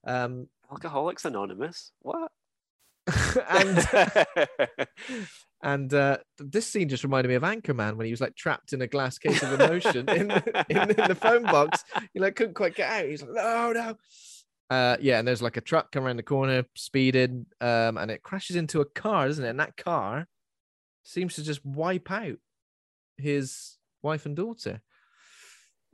Um, 0.06 0.48
Alcoholics 0.72 1.26
Anonymous. 1.26 1.92
What? 2.02 2.32
and 3.50 3.88
and 5.64 5.94
uh, 5.94 6.18
this 6.40 6.66
scene 6.66 6.90
just 6.90 7.04
reminded 7.04 7.30
me 7.30 7.36
of 7.36 7.44
Anchorman 7.44 7.98
when 7.98 8.06
he 8.06 8.12
was 8.12 8.22
like 8.22 8.36
trapped 8.36 8.74
in 8.74 8.82
a 8.82 8.88
glass 8.88 9.18
case 9.20 9.44
of 9.44 9.60
emotion 9.60 10.10
in, 10.10 10.32
in, 10.70 10.78
in 10.78 11.08
the 11.08 11.18
phone 11.20 11.44
box. 11.44 11.84
He 12.14 12.20
like 12.20 12.36
couldn't 12.36 12.56
quite 12.56 12.76
get 12.76 12.90
out. 12.92 13.10
He's 13.10 13.22
like, 13.22 13.34
no, 13.34 13.72
no. 13.74 13.98
Uh, 14.70 14.98
yeah, 15.00 15.20
and 15.20 15.28
there's 15.28 15.42
like 15.42 15.58
a 15.58 15.62
truck 15.62 15.92
coming 15.92 16.08
around 16.08 16.18
the 16.18 16.24
corner, 16.24 16.64
speeding, 16.76 17.46
um, 17.62 17.98
and 17.98 18.10
it 18.10 18.24
crashes 18.24 18.56
into 18.56 18.82
a 18.82 18.86
car, 18.86 19.28
doesn't 19.28 19.46
it? 19.46 19.50
And 19.50 19.60
that 19.60 19.78
car 19.78 20.28
seems 21.04 21.36
to 21.36 21.44
just 21.44 21.64
wipe 21.64 22.10
out 22.12 22.38
his 23.18 23.78
wife 24.02 24.26
and 24.26 24.36
daughter. 24.36 24.82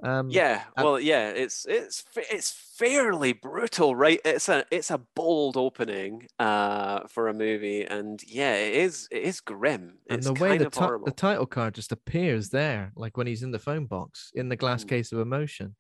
Um, 0.04 0.30
yeah, 0.32 0.64
and- 0.76 0.84
well, 0.86 1.00
yeah, 1.00 1.30
it's 1.30 1.66
it's 1.70 2.04
it's 2.16 2.50
fairly 2.78 3.34
brutal, 3.34 3.96
right? 3.96 4.20
It's 4.26 4.50
a 4.50 4.66
it's 4.72 4.90
a 4.90 5.00
bold 5.16 5.58
opening 5.58 6.28
uh, 6.40 7.02
for 7.08 7.28
a 7.28 7.34
movie, 7.36 7.84
and 7.84 8.20
yeah, 8.26 8.56
it 8.56 8.74
is 8.74 9.08
it 9.12 9.22
is 9.22 9.42
grim. 9.42 10.00
and 10.10 10.24
the 10.24 10.34
way 10.34 10.58
kind 10.58 10.62
the, 10.62 10.68
of 10.68 10.74
ti- 10.74 11.06
the 11.06 11.12
title 11.12 11.46
card 11.46 11.76
just 11.76 11.92
appears 11.92 12.50
there, 12.50 12.92
like 12.96 13.16
when 13.16 13.28
he's 13.28 13.44
in 13.44 13.52
the 13.52 13.60
phone 13.60 13.86
box 13.86 14.32
in 14.34 14.50
the 14.50 14.56
glass 14.56 14.84
Mm. 14.84 14.90
case 14.90 15.12
of 15.12 15.20
emotion, 15.20 15.76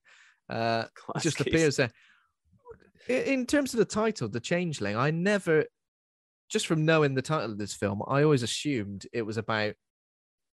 uh, 0.50 0.86
Glass 1.08 1.24
just 1.24 1.38
case. 1.38 1.48
appears 1.48 1.76
there. 1.78 1.90
In 3.08 3.46
terms 3.46 3.74
of 3.74 3.78
the 3.80 3.86
title, 3.86 4.30
The 4.30 4.40
Changeling, 4.40 4.96
I 4.96 5.12
never, 5.12 5.66
just 6.50 6.68
from 6.68 6.86
knowing 6.86 7.14
the 7.16 7.22
title 7.22 7.52
of 7.52 7.58
this 7.58 7.74
film, 7.74 8.02
I 8.08 8.24
always 8.24 8.44
assumed 8.44 9.08
it 9.14 9.24
was 9.24 9.38
about 9.38 9.76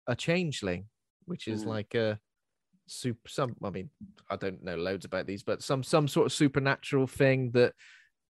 a 0.08 0.16
changeling, 0.16 0.90
which 1.26 1.48
is 1.48 1.64
Mm. 1.64 1.68
like 1.68 1.96
a 1.96 2.20
super. 2.88 3.30
Some, 3.30 3.56
I 3.64 3.70
mean, 3.70 3.90
I 4.30 4.36
don't 4.36 4.64
know 4.64 4.76
loads 4.76 5.06
about 5.06 5.28
these, 5.28 5.44
but 5.44 5.64
some 5.64 5.84
some 5.84 6.08
sort 6.08 6.26
of 6.26 6.34
supernatural 6.34 7.08
thing 7.08 7.52
that 7.52 7.74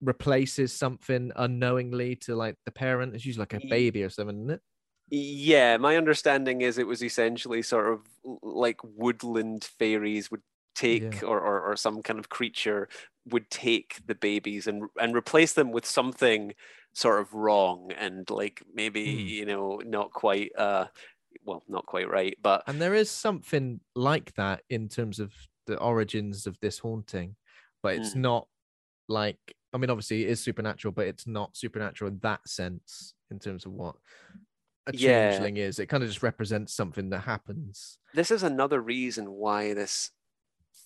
replaces 0.02 0.72
something 0.72 1.32
unknowingly 1.36 2.16
to 2.16 2.36
like 2.36 2.56
the 2.66 2.72
parent. 2.72 3.16
It's 3.16 3.26
usually 3.26 3.42
like 3.42 3.54
a 3.56 3.68
baby 3.68 4.04
or 4.04 4.10
something, 4.10 4.38
isn't 4.38 4.52
it? 4.52 4.62
Yeah, 5.10 5.78
my 5.78 5.96
understanding 5.98 6.62
is 6.62 6.78
it 6.78 6.88
was 6.88 7.02
essentially 7.02 7.62
sort 7.62 7.94
of 7.94 8.08
like 8.42 8.80
woodland 8.84 9.64
fairies 9.64 10.30
would 10.30 10.42
take 10.78 11.20
or, 11.24 11.42
or 11.42 11.62
or 11.62 11.76
some 11.78 12.04
kind 12.04 12.20
of 12.20 12.30
creature 12.30 12.90
would 13.28 13.50
take 13.52 14.02
the 14.08 14.16
babies 14.16 14.68
and 14.68 14.84
and 15.02 15.16
replace 15.16 15.54
them 15.54 15.72
with 15.72 15.86
something 15.86 16.54
sort 16.94 17.22
of 17.22 17.34
wrong 17.34 17.92
and 17.94 18.30
like 18.30 18.64
maybe 18.74 19.02
Hmm. 19.04 19.30
you 19.30 19.46
know 19.46 19.78
not 19.86 20.12
quite 20.12 20.52
uh 20.58 20.88
well 21.46 21.64
not 21.70 21.86
quite 21.88 22.10
right 22.10 22.38
but 22.42 22.66
And 22.66 22.82
there 22.82 22.94
is 22.94 23.10
something 23.10 23.82
like 23.96 24.34
that 24.36 24.64
in 24.70 24.90
terms 24.90 25.20
of 25.20 25.34
the 25.66 25.80
origins 25.80 26.48
of 26.48 26.60
this 26.60 26.80
haunting, 26.80 27.36
but 27.82 27.96
it's 27.96 28.14
Mm. 28.14 28.16
not 28.16 28.48
like 29.08 29.56
I 29.74 29.78
mean, 29.78 29.90
obviously 29.92 30.24
it 30.24 30.30
is 30.32 30.42
supernatural, 30.44 30.94
but 30.94 31.08
it's 31.08 31.28
not 31.28 31.58
supernatural 31.58 32.12
in 32.12 32.20
that 32.20 32.48
sense 32.50 33.16
in 33.32 33.40
terms 33.40 33.66
of 33.66 33.74
what 33.74 33.98
a 34.88 34.92
Yeah. 34.92 35.48
changeling 35.48 35.58
is. 35.58 35.80
It 35.80 35.88
kind 35.88 36.04
of 36.04 36.10
just 36.10 36.24
represents 36.24 36.74
something 36.74 37.10
that 37.12 37.22
happens. 37.22 38.00
this 38.14 38.32
is 38.32 38.44
another 38.44 38.82
reason 38.82 39.32
why 39.32 39.74
this 39.74 40.12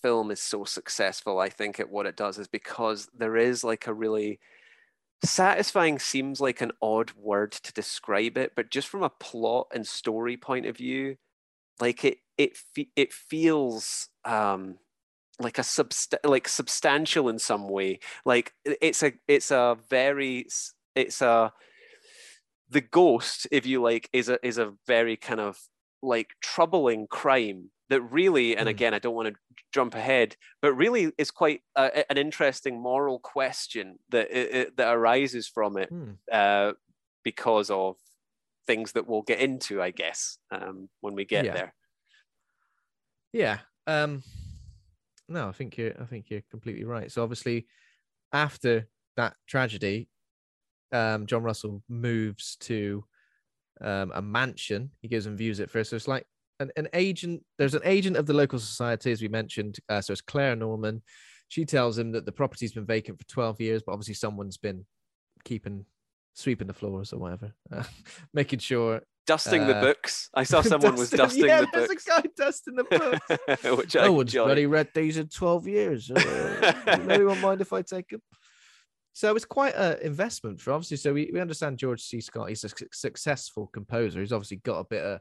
film 0.02 0.30
is 0.30 0.40
so 0.40 0.64
successful 0.64 1.38
i 1.38 1.48
think 1.48 1.78
at 1.80 1.90
what 1.90 2.06
it 2.06 2.16
does 2.16 2.38
is 2.38 2.48
because 2.48 3.08
there 3.16 3.36
is 3.36 3.64
like 3.64 3.86
a 3.86 3.94
really 3.94 4.38
satisfying 5.24 5.98
seems 5.98 6.40
like 6.40 6.60
an 6.60 6.72
odd 6.82 7.12
word 7.16 7.52
to 7.52 7.72
describe 7.72 8.36
it 8.36 8.52
but 8.56 8.70
just 8.70 8.88
from 8.88 9.04
a 9.04 9.08
plot 9.08 9.68
and 9.72 9.86
story 9.86 10.36
point 10.36 10.66
of 10.66 10.76
view 10.76 11.16
like 11.80 12.04
it 12.04 12.18
it 12.36 12.56
fe- 12.56 12.90
it 12.96 13.12
feels 13.12 14.08
um 14.24 14.76
like 15.42 15.58
a 15.58 15.62
subst- 15.62 16.14
like 16.24 16.48
substantial 16.48 17.28
in 17.28 17.38
some 17.38 17.68
way. 17.68 17.98
Like 18.24 18.52
it's 18.64 19.02
a 19.02 19.12
it's 19.28 19.50
a 19.50 19.76
very 19.88 20.46
it's 20.94 21.22
a 21.22 21.52
the 22.70 22.80
ghost 22.80 23.46
if 23.50 23.66
you 23.66 23.82
like 23.82 24.08
is 24.12 24.28
a 24.28 24.44
is 24.46 24.58
a 24.58 24.72
very 24.86 25.16
kind 25.16 25.40
of 25.40 25.58
like 26.02 26.30
troubling 26.40 27.06
crime 27.06 27.70
that 27.92 28.02
really 28.02 28.56
and 28.56 28.66
Mm. 28.68 28.70
again 28.72 28.94
i 28.94 28.98
don't 28.98 29.14
want 29.14 29.28
to 29.28 29.34
jump 29.72 29.94
ahead 29.94 30.36
but 30.60 30.72
really 30.74 31.12
is 31.18 31.30
quite 31.30 31.60
a, 31.76 32.10
an 32.10 32.18
interesting 32.18 32.80
moral 32.80 33.18
question 33.18 33.98
that 34.10 34.30
it, 34.30 34.76
that 34.76 34.94
arises 34.94 35.46
from 35.48 35.76
it 35.76 35.88
Hmm. 35.88 36.12
uh, 36.30 36.72
because 37.24 37.70
of 37.70 37.96
things 38.66 38.92
that 38.92 39.06
we'll 39.06 39.22
get 39.22 39.40
into 39.40 39.80
i 39.82 39.90
guess 39.90 40.38
um, 40.50 40.88
when 41.00 41.14
we 41.14 41.24
get 41.24 41.44
Yeah. 41.44 41.52
there 41.54 41.74
Yeah. 43.32 43.58
Um 43.86 44.22
no, 45.28 45.48
I 45.48 45.52
think 45.52 45.78
you're 45.78 45.94
I 46.00 46.04
think 46.04 46.28
you're 46.30 46.42
completely 46.50 46.84
right. 46.84 47.10
So 47.10 47.22
obviously 47.22 47.66
after 48.32 48.88
that 49.16 49.34
tragedy, 49.46 50.08
um 50.92 51.26
John 51.26 51.42
Russell 51.42 51.82
moves 51.88 52.56
to 52.60 53.04
um 53.80 54.12
a 54.14 54.22
mansion. 54.22 54.90
He 55.00 55.08
goes 55.08 55.26
and 55.26 55.38
views 55.38 55.60
it 55.60 55.70
first. 55.70 55.90
So 55.90 55.96
it's 55.96 56.08
like 56.08 56.26
an, 56.62 56.70
an 56.76 56.88
agent, 56.94 57.42
there's 57.58 57.74
an 57.74 57.82
agent 57.84 58.16
of 58.16 58.26
the 58.26 58.32
local 58.32 58.58
society, 58.58 59.12
as 59.12 59.20
we 59.22 59.28
mentioned. 59.28 59.78
Uh, 59.88 60.00
so 60.00 60.12
it's 60.12 60.20
Claire 60.22 60.56
Norman. 60.56 61.02
She 61.48 61.64
tells 61.64 61.98
him 61.98 62.12
that 62.12 62.24
the 62.24 62.32
property's 62.32 62.72
been 62.72 62.86
vacant 62.86 63.18
for 63.18 63.26
12 63.28 63.60
years, 63.60 63.82
but 63.84 63.92
obviously 63.92 64.14
someone's 64.14 64.56
been 64.56 64.86
keeping 65.44 65.84
sweeping 66.34 66.66
the 66.66 66.72
floors 66.72 67.12
or 67.12 67.18
whatever, 67.18 67.52
uh, 67.70 67.82
making 68.34 68.58
sure 68.60 69.02
dusting 69.26 69.66
the 69.68 69.76
Uh, 69.76 69.80
books 69.82 70.28
i 70.34 70.42
saw 70.42 70.60
someone 70.72 70.96
was 70.96 71.10
Dusting- 71.10 71.42
dusting 71.42 71.44
yeah, 71.44 71.60
the 71.60 71.68
there's 71.72 71.88
books 71.88 72.06
a 72.06 72.10
guy 72.10 72.22
dusting 72.36 72.74
the 72.74 72.84
books. 72.84 73.64
which 73.76 73.96
I 73.96 74.06
no 74.06 74.12
one's 74.14 74.30
enjoy. 74.34 74.44
bloody 74.46 74.66
read 74.66 74.88
these 74.94 75.16
in 75.18 75.28
12 75.28 75.68
years. 75.68 76.10
Uh, 76.10 76.72
does 76.86 77.08
anyone 77.08 77.40
mind 77.40 77.60
if 77.60 77.72
I 77.72 77.82
take 77.82 78.08
them? 78.08 78.22
So 79.12 79.36
it's 79.36 79.44
quite 79.44 79.74
an 79.76 79.98
investment 80.00 80.58
for 80.60 80.72
obviously. 80.72 80.96
So 80.96 81.12
we, 81.12 81.30
we 81.32 81.38
understand 81.40 81.78
George 81.78 82.00
C. 82.02 82.20
Scott. 82.22 82.48
He's 82.48 82.64
a 82.64 82.70
su- 82.70 82.86
successful 82.92 83.68
composer. 83.72 84.20
He's 84.20 84.32
obviously 84.32 84.56
got 84.64 84.78
a 84.78 84.84
bit 84.84 85.02
of 85.04 85.20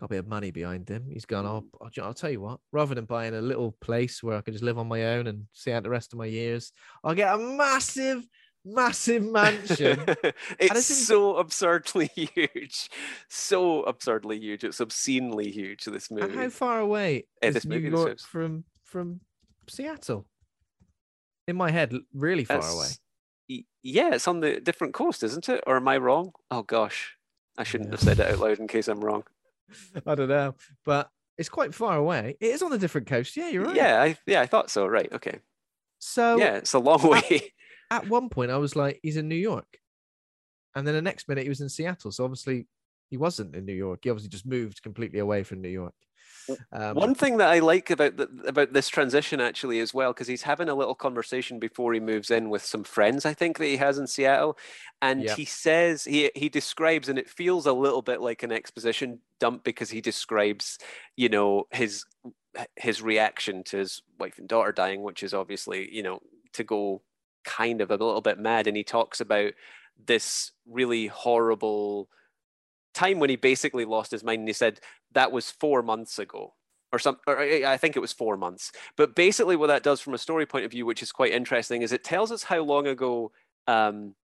got 0.00 0.06
a 0.06 0.08
bit 0.08 0.18
of 0.20 0.26
money 0.28 0.50
behind 0.50 0.88
him. 0.88 1.06
He's 1.10 1.26
gone. 1.26 1.46
Oh, 1.46 1.64
I'll, 1.80 1.90
I'll 2.04 2.14
tell 2.14 2.30
you 2.30 2.40
what. 2.40 2.60
Rather 2.72 2.94
than 2.94 3.04
buying 3.04 3.34
a 3.34 3.40
little 3.40 3.72
place 3.80 4.22
where 4.22 4.36
I 4.36 4.40
can 4.40 4.54
just 4.54 4.64
live 4.64 4.78
on 4.78 4.88
my 4.88 5.04
own 5.14 5.26
and 5.26 5.44
see 5.52 5.70
out 5.72 5.82
the 5.82 5.90
rest 5.90 6.12
of 6.12 6.18
my 6.18 6.26
years, 6.26 6.72
I'll 7.04 7.14
get 7.14 7.34
a 7.34 7.38
massive, 7.38 8.26
massive 8.64 9.22
mansion. 9.24 10.00
it's 10.58 10.86
so 11.06 11.36
absurdly 11.36 12.06
huge 12.14 12.88
so 13.28 13.82
absurdly 13.84 14.38
huge 14.38 14.64
it's 14.64 14.80
obscenely 14.80 15.50
huge 15.50 15.84
this 15.84 16.10
movie. 16.10 16.24
and 16.24 16.34
how 16.34 16.48
far 16.50 16.80
away 16.80 17.26
Yeah, 17.42 17.48
is 17.48 17.54
this 17.54 17.64
New 17.64 17.76
movie, 17.76 17.88
York 17.88 18.18
from 18.20 18.64
from 18.84 19.20
Seattle? 19.68 20.26
In 21.48 21.56
my 21.56 21.70
head, 21.70 21.94
really 22.14 22.44
far 22.44 22.58
away. 22.58 22.86
It's- 22.86 22.98
yeah 23.82 24.14
it's 24.14 24.28
on 24.28 24.38
the 24.40 24.60
different 24.60 24.94
coast 24.94 25.24
isn't 25.24 25.48
it 25.48 25.64
or 25.66 25.74
am 25.76 25.88
i 25.88 25.96
wrong 25.96 26.30
oh 26.52 26.62
gosh 26.62 27.16
i 27.58 27.64
shouldn't 27.64 27.90
have 27.90 27.98
said 28.00 28.20
it 28.20 28.30
out 28.30 28.38
loud 28.38 28.58
in 28.60 28.68
case 28.68 28.86
i'm 28.86 29.00
wrong 29.00 29.24
I 30.06 30.14
don't 30.14 30.28
know, 30.28 30.54
but 30.84 31.10
it's 31.38 31.48
quite 31.48 31.74
far 31.74 31.96
away. 31.96 32.36
It 32.40 32.46
is 32.48 32.62
on 32.62 32.72
a 32.72 32.78
different 32.78 33.06
coast. 33.06 33.36
Yeah, 33.36 33.48
you're 33.48 33.64
right. 33.64 33.76
yeah 33.76 34.02
i 34.02 34.16
yeah 34.26 34.40
i 34.42 34.46
thought 34.46 34.70
so 34.70 34.86
right 34.86 35.10
okay 35.12 35.38
So 35.98 36.38
yeah 36.38 36.56
it's 36.56 36.74
a 36.74 36.78
long 36.78 37.02
way 37.02 37.52
at 37.90 38.08
one 38.08 38.28
point, 38.28 38.50
I 38.50 38.56
was 38.56 38.76
like, 38.76 39.00
he's 39.02 39.16
in 39.16 39.28
New 39.28 39.34
York, 39.34 39.66
and 40.74 40.86
then 40.86 40.94
the 40.94 41.02
next 41.02 41.28
minute 41.28 41.42
he 41.42 41.48
was 41.48 41.60
in 41.60 41.68
Seattle. 41.68 42.12
So 42.12 42.24
obviously, 42.24 42.66
he 43.08 43.16
wasn't 43.16 43.56
in 43.56 43.66
New 43.66 43.74
York. 43.74 44.00
He 44.04 44.10
obviously 44.10 44.28
just 44.30 44.46
moved 44.46 44.82
completely 44.82 45.18
away 45.18 45.42
from 45.42 45.60
New 45.60 45.68
York. 45.68 45.94
Um, 46.72 46.96
One 46.96 47.14
thing 47.14 47.36
that 47.38 47.48
I 47.48 47.58
like 47.60 47.90
about 47.90 48.16
the, 48.16 48.28
about 48.46 48.72
this 48.72 48.88
transition 48.88 49.40
actually 49.40 49.80
as 49.80 49.94
well, 49.94 50.12
because 50.12 50.26
he's 50.26 50.42
having 50.42 50.68
a 50.68 50.74
little 50.74 50.94
conversation 50.94 51.58
before 51.58 51.92
he 51.92 52.00
moves 52.00 52.30
in 52.30 52.50
with 52.50 52.62
some 52.64 52.84
friends, 52.84 53.24
I 53.24 53.34
think 53.34 53.58
that 53.58 53.66
he 53.66 53.76
has 53.76 53.98
in 53.98 54.06
Seattle, 54.06 54.58
and 55.02 55.22
Yep. 55.22 55.36
he 55.36 55.44
says 55.44 56.04
he 56.04 56.30
he 56.34 56.48
describes, 56.48 57.08
and 57.08 57.18
it 57.18 57.28
feels 57.28 57.66
a 57.66 57.72
little 57.72 58.02
bit 58.02 58.20
like 58.20 58.42
an 58.42 58.52
exposition 58.52 59.20
dump 59.38 59.64
because 59.64 59.90
he 59.90 60.00
describes, 60.00 60.78
you 61.16 61.28
know, 61.28 61.66
his 61.70 62.04
his 62.76 63.00
reaction 63.00 63.62
to 63.64 63.78
his 63.78 64.02
wife 64.18 64.38
and 64.38 64.48
daughter 64.48 64.72
dying, 64.72 65.02
which 65.02 65.22
is 65.22 65.34
obviously, 65.34 65.88
you 65.94 66.02
know, 66.02 66.20
to 66.52 66.64
go 66.64 67.02
kind 67.44 67.80
of 67.80 67.90
a 67.90 67.96
little 67.96 68.20
bit 68.20 68.38
mad, 68.38 68.66
and 68.66 68.76
he 68.76 68.84
talks 68.84 69.20
about 69.20 69.52
this 70.06 70.52
really 70.66 71.06
horrible 71.06 72.08
time 72.92 73.20
when 73.20 73.30
he 73.30 73.36
basically 73.36 73.84
lost 73.84 74.10
his 74.10 74.24
mind 74.24 74.40
and 74.40 74.48
he 74.48 74.52
said 74.52 74.80
that 75.12 75.32
was 75.32 75.50
four 75.50 75.82
months 75.82 76.18
ago 76.18 76.54
or 76.92 76.98
some—I 76.98 77.62
I 77.66 77.76
think 77.76 77.96
it 77.96 78.00
was 78.00 78.12
four 78.12 78.36
months. 78.36 78.72
But 78.96 79.14
basically 79.14 79.56
what 79.56 79.68
that 79.68 79.82
does 79.82 80.00
from 80.00 80.14
a 80.14 80.18
story 80.18 80.46
point 80.46 80.64
of 80.64 80.70
view, 80.70 80.86
which 80.86 81.02
is 81.02 81.12
quite 81.12 81.32
interesting, 81.32 81.82
is 81.82 81.92
it 81.92 82.04
tells 82.04 82.32
us 82.32 82.42
how 82.42 82.60
long 82.60 82.86
ago 82.86 83.32
um, 83.66 84.14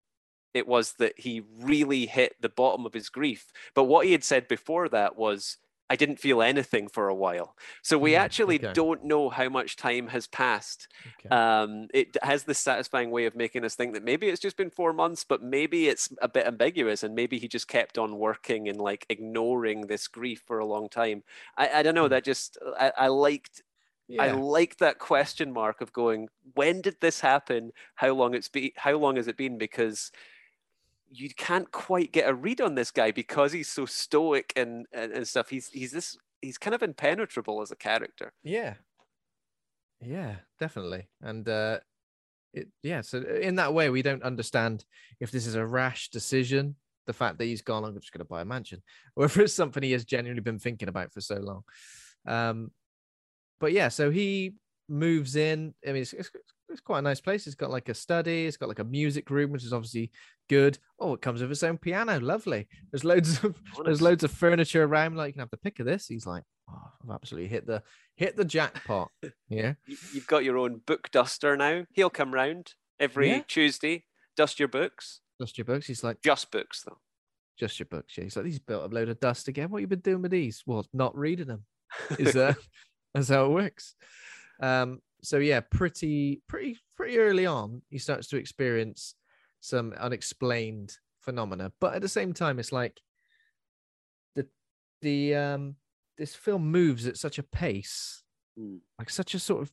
it 0.55 0.67
was 0.67 0.95
that 0.95 1.19
he 1.19 1.43
really 1.61 2.07
hit 2.07 2.35
the 2.41 2.49
bottom 2.49 2.87
of 2.87 2.95
his 2.95 3.09
grief. 3.09 3.53
But 3.75 3.85
what 3.85 4.07
he 4.07 4.13
had 4.13 4.25
said 4.25 4.49
before 4.49 4.89
that 4.89 5.17
was 5.17 5.59
I 5.89 5.97
didn't 5.97 6.19
feel 6.19 6.43
anything 6.43 6.89
for 6.89 7.09
a 7.09 7.15
while. 7.15 7.57
So 7.83 7.99
we 7.99 8.13
Mm, 8.13 8.17
actually 8.17 8.57
okay. 8.57 8.73
don't 8.73 9.05
know 9.05 9.29
how 9.31 9.49
much 9.49 9.77
time 9.77 10.09
has 10.09 10.27
passed. 10.27 10.89
okay. 11.07 11.31
Um, 11.31 11.89
it 11.95 12.17
has 12.23 12.45
this 12.45 12.59
satisfying 12.59 13.11
way 13.11 13.27
of 13.27 13.37
making 13.37 13.65
us 13.65 13.75
think 13.77 13.95
that 13.95 14.03
maybe 14.05 14.29
it's 14.29 14.41
just 14.41 14.57
been 14.57 14.71
four 14.71 14.93
months, 14.93 15.25
but 15.25 15.43
maybe 15.43 15.89
it's 15.89 16.09
a 16.23 16.29
bit 16.29 16.47
ambiguous, 16.47 17.03
and 17.03 17.15
maybe 17.15 17.39
he 17.39 17.49
just 17.49 17.69
kept 17.69 17.99
on 17.99 18.19
working 18.19 18.69
and 18.69 18.81
like 18.81 19.07
ignoring 19.09 19.87
this 19.87 20.09
grief 20.09 20.43
for 20.47 20.59
a 20.59 20.67
long 20.67 20.89
time. 20.89 21.23
I, 21.57 21.81
I 21.81 21.83
don't 21.83 21.95
know. 21.95 22.07
Hmm. 22.07 22.11
That 22.11 22.25
just 22.25 22.59
I, 22.79 22.93
I 22.97 23.09
liked 23.09 23.63
I 24.19 24.29
yeah. 24.29 24.33
liked 24.33 24.79
that 24.79 24.99
question 24.99 25.53
mark 25.53 25.81
of 25.81 25.93
going, 25.93 26.29
when 26.55 26.81
did 26.81 26.97
this 27.01 27.21
happen? 27.21 27.73
How 27.97 28.13
long 28.15 28.35
it's 28.35 28.49
been? 28.49 28.71
How 28.77 28.97
long 28.97 29.17
has 29.17 29.29
it 29.29 29.37
been? 29.37 29.59
Because 29.59 30.11
you 31.11 31.31
can't 31.37 31.71
quite 31.71 32.13
get 32.13 32.29
a 32.29 32.35
read 32.35 32.61
on 32.61 32.75
this 32.75 32.91
guy 32.91 33.11
because 33.11 33.53
he's 33.53 33.69
so 33.69 33.87
stoic 33.87 34.53
and, 34.57 34.87
and, 34.93 35.13
and 35.13 35.27
stuff. 35.29 35.49
He's 35.49 35.69
he's 35.69 35.93
this 35.93 36.17
he's 36.43 36.59
kind 36.59 36.75
of 36.75 36.83
impenetrable 36.83 37.63
as 37.63 37.71
a 37.71 37.77
character. 37.77 38.33
Yeah. 38.43 38.75
Yeah, 40.01 40.37
definitely. 40.59 41.09
And 41.23 41.49
uh 41.49 41.79
it 42.53 42.69
yeah, 42.83 43.01
so 43.03 43.21
in 43.21 43.57
that 43.57 43.75
way 43.75 43.91
we 43.91 44.03
don't 44.03 44.23
understand 44.23 44.85
if 45.21 45.31
this 45.31 45.47
is 45.47 45.55
a 45.55 45.67
rash 45.67 46.11
decision, 46.11 46.77
the 47.07 47.13
fact 47.13 47.39
that 47.39 47.45
he's 47.45 47.63
gone, 47.63 47.85
I'm 47.85 47.99
just 47.99 48.13
gonna 48.13 48.25
buy 48.25 48.43
a 48.43 48.47
mansion, 48.47 48.83
or 49.17 49.27
if 49.27 49.37
it's 49.37 49.55
something 49.55 49.83
he 49.83 49.93
has 49.93 50.05
genuinely 50.05 50.43
been 50.43 50.59
thinking 50.59 50.89
about 50.89 51.13
for 51.13 51.21
so 51.21 51.37
long. 51.37 51.63
Um 52.27 52.71
but 53.59 53.73
yeah, 53.73 53.89
so 53.89 54.11
he 54.11 54.55
moves 54.89 55.37
in. 55.37 55.75
I 55.87 55.93
mean, 55.93 56.03
it's, 56.03 56.13
it's, 56.13 56.31
it's 56.69 56.81
quite 56.81 57.01
a 57.01 57.03
nice 57.03 57.21
place. 57.21 57.47
It's 57.47 57.55
got 57.57 57.71
like 57.71 57.89
a 57.89 57.95
study. 57.95 58.47
It's 58.47 58.57
got 58.57 58.69
like 58.69 58.79
a 58.79 58.85
music 58.85 59.31
room, 59.31 59.51
which 59.53 59.65
is 59.65 59.73
obviously 59.73 60.11
good. 60.49 60.79
Oh, 60.99 61.15
it 61.15 61.21
comes 61.23 61.41
with 61.43 61.51
its 61.51 61.63
own 61.63 61.79
piano. 61.79 62.19
Lovely. 62.21 62.67
There's 62.91 63.05
loads 63.05 63.43
of 63.45 63.57
there's 63.85 64.03
loads 64.03 64.25
of 64.25 64.31
furniture 64.31 64.85
around. 64.85 65.17
Like 65.17 65.29
you 65.29 65.33
can 65.35 65.41
have 65.41 65.51
the 65.51 65.57
pick 65.57 65.79
of 65.81 65.87
this. 65.87 66.07
He's 66.07 66.27
like, 66.27 66.43
oh, 66.71 66.91
I've 67.05 67.15
absolutely 67.15 67.49
hit 67.49 67.67
the 67.67 67.83
hit 68.17 68.37
the 68.37 68.45
jackpot. 68.45 69.11
Yeah. 69.49 69.75
You've 69.87 70.27
got 70.27 70.45
your 70.45 70.59
own 70.59 70.81
book 70.87 71.11
duster 71.13 71.57
now. 71.57 71.85
He'll 71.93 72.11
come 72.11 72.33
round 72.35 72.73
every 72.99 73.29
Yeah. 73.31 73.43
Tuesday, 73.47 74.05
dust 74.37 74.59
your 74.59 74.69
books. 74.69 75.21
Dust 75.39 75.57
your 75.59 75.65
books. 75.67 75.87
He's 75.87 76.03
like, 76.03 76.21
Just 76.23 76.51
books 76.51 76.83
though. 76.87 76.99
just 77.59 77.79
your 77.79 77.87
books. 77.87 78.17
Yeah. 78.19 78.25
He's 78.25 78.37
like, 78.37 78.47
he's 78.47 78.59
built 78.59 78.91
a 78.91 78.95
load 78.95 79.09
of 79.09 79.21
dust 79.21 79.47
again. 79.49 79.71
What 79.71 79.83
you 79.83 79.87
been 79.87 80.01
doing 80.01 80.23
with 80.23 80.31
these? 80.33 80.63
Well, 80.67 80.85
not 80.93 81.17
reading 81.17 81.47
them. 81.47 81.65
Is 82.19 82.35
uh, 82.35 82.55
that's 83.15 83.29
how 83.29 83.45
it 83.47 83.51
works. 83.51 83.95
Um, 84.61 85.01
so 85.27 85.39
yeah, 85.39 85.61
pretty, 85.61 86.41
pretty, 86.49 86.79
pretty 86.97 87.19
early 87.19 87.47
on, 87.47 87.83
he 87.91 87.99
starts 87.99 88.29
to 88.29 88.37
experience 88.37 89.15
some 89.61 89.93
unexplained 89.99 90.97
phenomena. 91.21 91.73
But 91.81 91.95
at 91.95 92.03
the 92.03 92.09
same 92.09 92.33
time, 92.33 92.59
it's 92.61 92.71
like 92.71 93.01
the 94.37 94.47
the 95.03 95.35
um 95.35 95.77
this 96.19 96.35
film 96.35 96.71
moves 96.71 97.07
at 97.07 97.17
such 97.17 97.39
a 97.39 97.43
pace, 97.43 98.23
Mm. 98.59 98.79
like 98.99 99.11
such 99.11 99.35
a 99.35 99.39
sort 99.39 99.63
of 99.63 99.73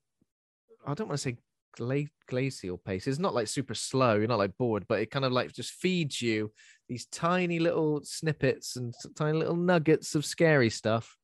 I 0.85 0.93
don't 0.93 1.07
want 1.07 1.17
to 1.19 1.23
say 1.30 1.38
gla- 1.77 2.11
glacial 2.27 2.77
pace. 2.77 3.07
It's 3.07 3.19
not 3.19 3.34
like 3.35 3.47
super 3.47 3.73
slow. 3.75 4.15
You're 4.15 4.27
not 4.27 4.39
like 4.39 4.57
bored, 4.57 4.85
but 4.89 4.99
it 4.99 5.11
kind 5.11 5.23
of 5.23 5.31
like 5.31 5.53
just 5.53 5.71
feeds 5.71 6.21
you 6.21 6.51
these 6.89 7.05
tiny 7.05 7.59
little 7.59 8.01
snippets 8.03 8.75
and 8.75 8.93
tiny 9.15 9.38
little 9.38 9.55
nuggets 9.55 10.15
of 10.15 10.25
scary 10.25 10.69
stuff 10.69 11.15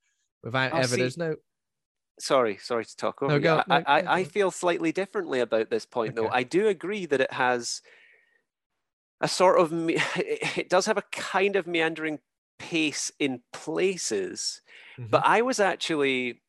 without 0.44 0.72
Oh, 0.72 0.78
ever. 0.78 0.88
see, 0.88 1.02
There's 1.02 1.18
no. 1.18 1.36
Sorry, 2.20 2.58
sorry 2.58 2.86
to 2.86 2.96
talk 2.98 3.22
over 3.22 3.30
No, 3.32 3.36
you. 3.38 3.42
go- 3.42 3.64
I, 3.70 3.80
no, 3.80 3.84
I, 3.88 4.02
go 4.02 4.12
I 4.12 4.24
feel 4.26 4.52
slightly 4.52 4.92
differently 4.92 5.40
about 5.40 5.70
this 5.70 5.86
point, 5.86 6.16
though. 6.16 6.28
I 6.30 6.44
do 6.44 6.68
agree 6.68 7.06
that 7.06 7.22
it 7.22 7.32
has 7.34 7.82
a 9.22 9.28
sort 9.28 9.60
of, 9.60 9.72
me- 9.72 9.98
it 10.16 10.70
does 10.70 10.86
have 10.86 10.98
a 10.98 11.04
kind 11.12 11.56
of 11.56 11.68
meandering 11.68 12.20
pace 12.58 13.12
in 13.20 13.42
places, 13.54 14.62
Mm-hmm. 15.00 15.12
but 15.12 15.24
I 15.26 15.42
was 15.44 15.62
actually, 15.62 16.42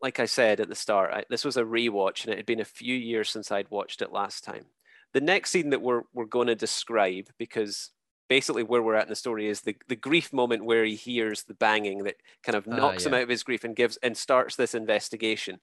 like 0.00 0.20
I 0.20 0.26
said 0.26 0.60
at 0.60 0.68
the 0.68 0.76
start, 0.76 1.12
I, 1.12 1.24
this 1.30 1.44
was 1.44 1.56
a 1.56 1.64
rewatch, 1.64 2.22
and 2.24 2.32
it 2.32 2.36
had 2.36 2.46
been 2.46 2.60
a 2.60 2.64
few 2.64 2.94
years 2.94 3.28
since 3.28 3.50
I'd 3.50 3.70
watched 3.70 4.02
it 4.02 4.12
last 4.12 4.44
time. 4.44 4.66
The 5.14 5.20
next 5.20 5.50
scene 5.50 5.70
that 5.70 5.82
we're 5.82 6.02
we're 6.14 6.26
going 6.26 6.46
to 6.46 6.54
describe, 6.54 7.26
because 7.38 7.90
basically 8.28 8.62
where 8.62 8.82
we're 8.82 8.94
at 8.94 9.04
in 9.04 9.08
the 9.10 9.16
story 9.16 9.46
is 9.48 9.62
the, 9.62 9.76
the 9.88 9.96
grief 9.96 10.32
moment 10.32 10.64
where 10.64 10.84
he 10.84 10.94
hears 10.96 11.44
the 11.44 11.54
banging 11.54 12.04
that 12.04 12.16
kind 12.42 12.56
of 12.56 12.66
Ah, 12.70 12.92
knocks 12.92 13.06
him 13.06 13.12
yeah. 13.12 13.16
out 13.16 13.22
of 13.22 13.28
his 13.28 13.42
grief 13.42 13.64
and 13.64 13.76
gives 13.76 13.96
and 13.98 14.16
starts 14.16 14.56
this 14.56 14.74
investigation. 14.74 15.60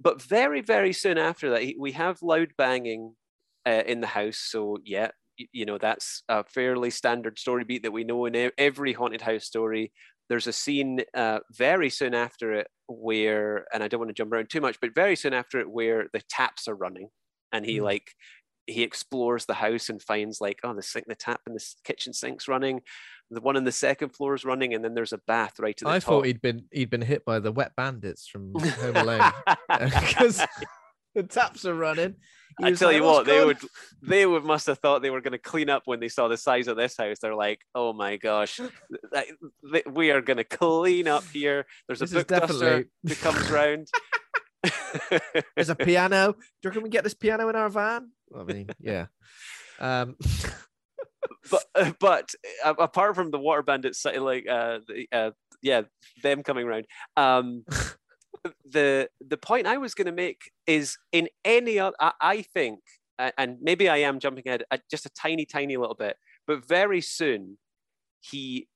But 0.00 0.20
very, 0.20 0.60
very 0.60 0.92
soon 0.92 1.18
after 1.18 1.50
that, 1.50 1.74
we 1.78 1.92
have 1.92 2.22
loud 2.22 2.52
banging 2.56 3.16
uh, 3.66 3.82
in 3.86 4.00
the 4.00 4.06
house. 4.08 4.38
So 4.38 4.78
yeah, 4.84 5.10
you 5.52 5.64
know 5.64 5.78
that's 5.78 6.22
a 6.28 6.44
fairly 6.44 6.90
standard 6.90 7.38
story 7.38 7.64
beat 7.64 7.82
that 7.82 7.92
we 7.92 8.04
know 8.04 8.24
in 8.26 8.50
every 8.58 8.92
haunted 8.92 9.22
house 9.22 9.44
story. 9.44 9.92
There's 10.28 10.46
a 10.46 10.52
scene 10.52 11.02
uh, 11.14 11.40
very 11.52 11.90
soon 11.90 12.14
after 12.14 12.52
it 12.54 12.68
where, 12.88 13.66
and 13.72 13.82
I 13.82 13.88
don't 13.88 14.00
want 14.00 14.08
to 14.10 14.14
jump 14.14 14.32
around 14.32 14.50
too 14.50 14.60
much, 14.60 14.78
but 14.80 14.94
very 14.94 15.16
soon 15.16 15.34
after 15.34 15.58
it 15.58 15.70
where 15.70 16.08
the 16.12 16.22
taps 16.28 16.66
are 16.68 16.74
running, 16.76 17.10
and 17.52 17.64
he 17.64 17.80
Hmm. 17.80 17.80
like 17.80 18.14
he 18.66 18.82
explores 18.82 19.44
the 19.46 19.54
house 19.54 19.88
and 19.88 20.00
finds 20.02 20.40
like 20.40 20.60
oh 20.64 20.74
the 20.74 20.82
sink, 20.82 21.06
the 21.06 21.14
tap 21.14 21.40
in 21.46 21.54
the 21.54 21.64
kitchen 21.84 22.12
sink's 22.12 22.48
running, 22.48 22.80
the 23.30 23.40
one 23.40 23.56
on 23.56 23.64
the 23.64 23.72
second 23.72 24.10
floor 24.10 24.34
is 24.34 24.44
running, 24.44 24.74
and 24.74 24.84
then 24.84 24.94
there's 24.94 25.12
a 25.12 25.20
bath 25.26 25.58
right 25.58 25.76
to 25.78 25.84
the 25.84 25.90
I 25.90 25.98
top. 25.98 26.08
thought 26.08 26.26
he'd 26.26 26.40
been 26.42 26.64
he'd 26.72 26.90
been 26.90 27.02
hit 27.02 27.24
by 27.24 27.38
the 27.40 27.52
wet 27.52 27.72
bandits 27.76 28.26
from 28.28 28.52
Home 28.58 28.96
Alone 28.96 29.32
uh, 29.68 29.84
because 30.00 30.42
the 31.14 31.22
taps 31.22 31.64
are 31.64 31.74
running. 31.74 32.14
He 32.58 32.66
I 32.66 32.72
tell 32.72 32.88
like, 32.90 32.96
you 32.98 33.02
what, 33.02 33.26
they 33.26 33.44
would 33.44 33.58
they 34.00 34.26
would 34.26 34.44
must 34.44 34.68
have 34.68 34.78
thought 34.78 35.02
they 35.02 35.10
were 35.10 35.20
going 35.20 35.32
to 35.32 35.38
clean 35.38 35.68
up 35.68 35.82
when 35.86 35.98
they 35.98 36.08
saw 36.08 36.28
the 36.28 36.36
size 36.36 36.68
of 36.68 36.76
this 36.76 36.96
house. 36.96 37.18
They're 37.20 37.34
like, 37.34 37.60
oh 37.74 37.92
my 37.92 38.16
gosh, 38.16 38.60
we 39.90 40.10
are 40.12 40.20
going 40.20 40.36
to 40.36 40.44
clean 40.44 41.08
up 41.08 41.24
here. 41.32 41.66
There's 41.88 42.00
a 42.00 42.04
This 42.04 42.10
is 42.12 42.18
book 42.18 42.28
duster 42.28 42.46
definitely- 42.52 42.90
who 43.08 43.14
comes 43.16 43.50
round. 43.50 43.88
There's 45.56 45.68
a 45.68 45.74
piano. 45.74 46.32
Do 46.32 46.38
you 46.62 46.70
reckon 46.70 46.82
we 46.82 46.88
get 46.88 47.04
this 47.04 47.14
piano 47.14 47.48
in 47.48 47.56
our 47.56 47.68
van? 47.68 48.10
I 48.36 48.44
mean, 48.44 48.68
yeah. 48.80 49.06
Um, 49.80 50.14
but 51.50 51.64
uh, 51.74 51.92
but 51.98 52.30
uh, 52.64 52.74
apart 52.78 53.16
from 53.16 53.32
the 53.32 53.40
water 53.40 53.62
bandits, 53.62 54.00
si- 54.00 54.18
like 54.18 54.46
uh, 54.48 54.78
the, 54.86 55.08
uh, 55.10 55.30
yeah, 55.62 55.82
them 56.22 56.44
coming 56.44 56.66
around. 56.66 56.86
Um, 57.16 57.64
the 58.64 59.08
the 59.26 59.36
point 59.36 59.66
I 59.66 59.78
was 59.78 59.94
going 59.94 60.06
to 60.06 60.12
make 60.12 60.50
is 60.66 60.96
in 61.12 61.28
any 61.44 61.78
other, 61.78 61.96
I, 62.00 62.12
I 62.20 62.42
think, 62.42 62.80
and 63.18 63.58
maybe 63.60 63.88
I 63.88 63.98
am 63.98 64.20
jumping 64.20 64.44
ahead 64.46 64.64
uh, 64.70 64.78
just 64.90 65.06
a 65.06 65.10
tiny, 65.10 65.44
tiny 65.44 65.76
little 65.76 65.96
bit, 65.96 66.16
but 66.46 66.66
very 66.66 67.00
soon 67.00 67.58
he 68.20 68.68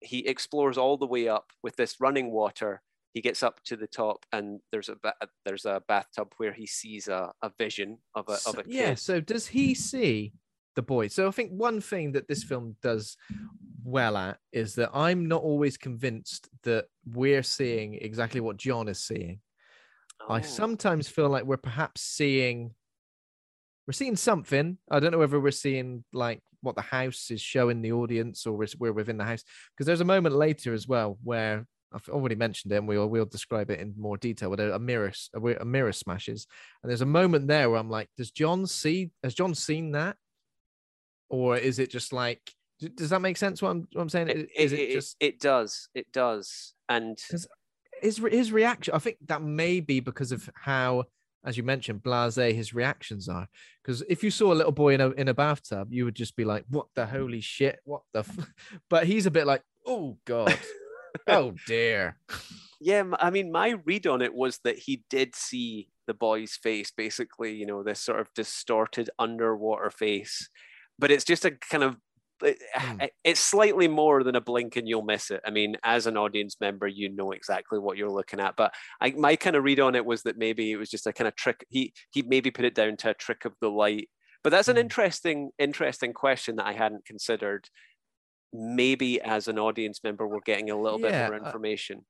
he 0.00 0.26
explores 0.26 0.78
all 0.78 0.96
the 0.96 1.06
way 1.06 1.28
up 1.28 1.46
with 1.62 1.76
this 1.76 1.96
running 2.00 2.30
water. 2.30 2.82
He 3.16 3.22
gets 3.22 3.42
up 3.42 3.62
to 3.64 3.76
the 3.76 3.86
top, 3.86 4.26
and 4.30 4.60
there's 4.70 4.90
a 4.90 4.96
there's 5.46 5.64
a 5.64 5.80
bathtub 5.88 6.34
where 6.36 6.52
he 6.52 6.66
sees 6.66 7.08
a, 7.08 7.32
a 7.40 7.50
vision 7.58 7.96
of 8.14 8.28
a 8.28 8.36
of 8.46 8.58
a 8.58 8.62
kid. 8.62 8.74
yeah. 8.74 8.94
So 8.94 9.20
does 9.22 9.46
he 9.46 9.74
see 9.74 10.34
the 10.74 10.82
boy? 10.82 11.08
So 11.08 11.26
I 11.26 11.30
think 11.30 11.50
one 11.50 11.80
thing 11.80 12.12
that 12.12 12.28
this 12.28 12.44
film 12.44 12.76
does 12.82 13.16
well 13.82 14.18
at 14.18 14.36
is 14.52 14.74
that 14.74 14.90
I'm 14.92 15.24
not 15.24 15.42
always 15.42 15.78
convinced 15.78 16.50
that 16.64 16.88
we're 17.06 17.42
seeing 17.42 17.94
exactly 17.94 18.42
what 18.42 18.58
John 18.58 18.86
is 18.86 19.02
seeing. 19.02 19.40
I 20.28 20.40
Oh. 20.40 20.42
sometimes 20.42 21.08
feel 21.08 21.30
like 21.30 21.44
we're 21.44 21.56
perhaps 21.56 22.02
seeing 22.02 22.74
we're 23.86 23.92
seeing 23.94 24.16
something. 24.16 24.76
I 24.90 25.00
don't 25.00 25.12
know 25.12 25.18
whether 25.18 25.40
we're 25.40 25.52
seeing 25.52 26.04
like 26.12 26.42
what 26.60 26.76
the 26.76 26.82
house 26.82 27.30
is 27.30 27.40
showing 27.40 27.80
the 27.80 27.92
audience 27.92 28.44
or 28.46 28.58
we're, 28.58 28.68
we're 28.78 28.92
within 28.92 29.16
the 29.16 29.24
house. 29.24 29.42
Because 29.72 29.86
there's 29.86 30.02
a 30.02 30.04
moment 30.04 30.34
later 30.34 30.74
as 30.74 30.86
well 30.86 31.18
where 31.24 31.66
I've 31.96 32.08
already 32.10 32.34
mentioned 32.34 32.72
it 32.72 32.76
and 32.76 32.86
we'll, 32.86 33.08
we'll 33.08 33.24
describe 33.24 33.70
it 33.70 33.80
in 33.80 33.94
more 33.96 34.18
detail, 34.18 34.50
but 34.50 34.60
a, 34.60 34.78
mirror 34.78 35.12
a, 35.34 35.64
mirror 35.64 35.92
smashes. 35.92 36.46
And 36.82 36.90
there's 36.90 37.00
a 37.00 37.06
moment 37.06 37.48
there 37.48 37.70
where 37.70 37.80
I'm 37.80 37.88
like, 37.90 38.08
does 38.18 38.30
John 38.30 38.66
see, 38.66 39.10
has 39.24 39.34
John 39.34 39.54
seen 39.54 39.92
that? 39.92 40.16
Or 41.30 41.56
is 41.56 41.78
it 41.78 41.90
just 41.90 42.12
like, 42.12 42.40
does 42.94 43.10
that 43.10 43.22
make 43.22 43.38
sense 43.38 43.62
what 43.62 43.70
I'm, 43.70 43.88
what 43.92 44.02
I'm 44.02 44.08
saying? 44.10 44.28
it, 44.28 44.50
Is 44.54 44.72
it, 44.72 44.78
it 44.78 44.90
it- 44.90 44.92
just 44.92 45.16
it 45.18 45.40
does 45.40 45.88
it 45.94 46.12
does 46.12 46.74
and 46.90 47.18
his 48.02 48.18
his 48.18 48.52
reaction 48.52 48.94
i 48.94 48.98
think 48.98 49.16
that 49.26 49.40
may 49.42 49.80
be 49.80 50.00
because 50.00 50.30
of 50.30 50.50
how 50.54 51.04
as 51.44 51.56
you 51.56 51.62
mentioned 51.62 52.02
blase 52.02 52.34
his 52.34 52.74
reactions 52.74 53.26
are 53.28 53.48
because 53.82 54.02
if 54.10 54.22
you 54.22 54.30
saw 54.30 54.52
a 54.52 54.54
little 54.54 54.72
boy 54.72 54.92
in 54.92 55.00
a 55.00 55.10
in 55.12 55.28
a 55.28 55.34
bathtub 55.34 55.88
you 55.90 56.04
would 56.04 56.14
just 56.14 56.36
be 56.36 56.44
like 56.44 56.64
what 56.68 56.86
the 56.94 57.06
holy 57.06 57.40
shit 57.40 57.80
what 57.84 58.02
the 58.12 58.18
f-? 58.20 58.52
but 58.90 59.06
he's 59.06 59.24
a 59.24 59.30
bit 59.30 59.46
like 59.46 59.62
oh 59.86 60.18
god 60.26 60.56
oh 61.26 61.52
dear 61.66 62.18
yeah 62.80 63.04
I 63.18 63.30
mean 63.30 63.52
my 63.52 63.70
read 63.84 64.06
on 64.06 64.22
it 64.22 64.34
was 64.34 64.58
that 64.64 64.78
he 64.78 65.04
did 65.08 65.34
see 65.34 65.88
the 66.06 66.14
boy's 66.14 66.56
face 66.56 66.90
basically 66.90 67.54
you 67.54 67.66
know 67.66 67.82
this 67.82 68.00
sort 68.00 68.20
of 68.20 68.32
distorted 68.34 69.10
underwater 69.18 69.90
face 69.90 70.48
but 70.98 71.10
it's 71.10 71.24
just 71.24 71.44
a 71.44 71.52
kind 71.70 71.82
of 71.84 71.96
it- 72.42 72.62
Hmm. 72.78 73.00
it's 73.24 73.40
slightly 73.40 73.88
more 73.88 74.22
than 74.22 74.36
a 74.36 74.40
blink 74.42 74.76
and 74.76 74.86
you'll 74.86 75.02
miss 75.02 75.30
it 75.30 75.40
i 75.46 75.50
mean 75.50 75.76
as 75.84 76.06
an 76.06 76.18
audience 76.18 76.56
member 76.60 76.86
you 76.86 77.08
know 77.08 77.32
exactly 77.32 77.78
what 77.78 77.96
you're 77.96 78.10
looking 78.10 78.40
at 78.40 78.56
but 78.56 78.74
I, 79.00 79.10
my 79.12 79.36
kind 79.36 79.56
of 79.56 79.64
read 79.64 79.80
on 79.80 79.94
it 79.94 80.04
was 80.04 80.22
that 80.24 80.36
maybe 80.36 80.70
it 80.70 80.76
was 80.76 80.90
just 80.90 81.06
a 81.06 81.12
kind 81.14 81.26
of 81.28 81.34
trick 81.34 81.64
he 81.70 81.94
he 82.12 82.22
maybe 82.22 82.50
put 82.50 82.66
it 82.66 82.74
down 82.74 82.98
to 82.98 83.10
a 83.10 83.14
trick 83.14 83.46
of 83.46 83.54
the 83.60 83.70
light 83.70 84.10
but 84.44 84.50
that's 84.50 84.68
an 84.68 84.76
Hmm. 84.76 84.78
interesting 84.78 85.50
interesting 85.58 86.12
question 86.12 86.56
that 86.56 86.66
i 86.66 86.72
hadn't 86.74 87.06
considered 87.06 87.68
maybe 88.56 89.20
as 89.20 89.48
an 89.48 89.58
audience 89.58 90.00
member 90.02 90.26
we're 90.26 90.40
getting 90.40 90.70
a 90.70 90.80
little 90.80 91.00
Yeah, 91.00 91.28
bit 91.28 91.38
more 91.40 91.46
information 91.46 92.04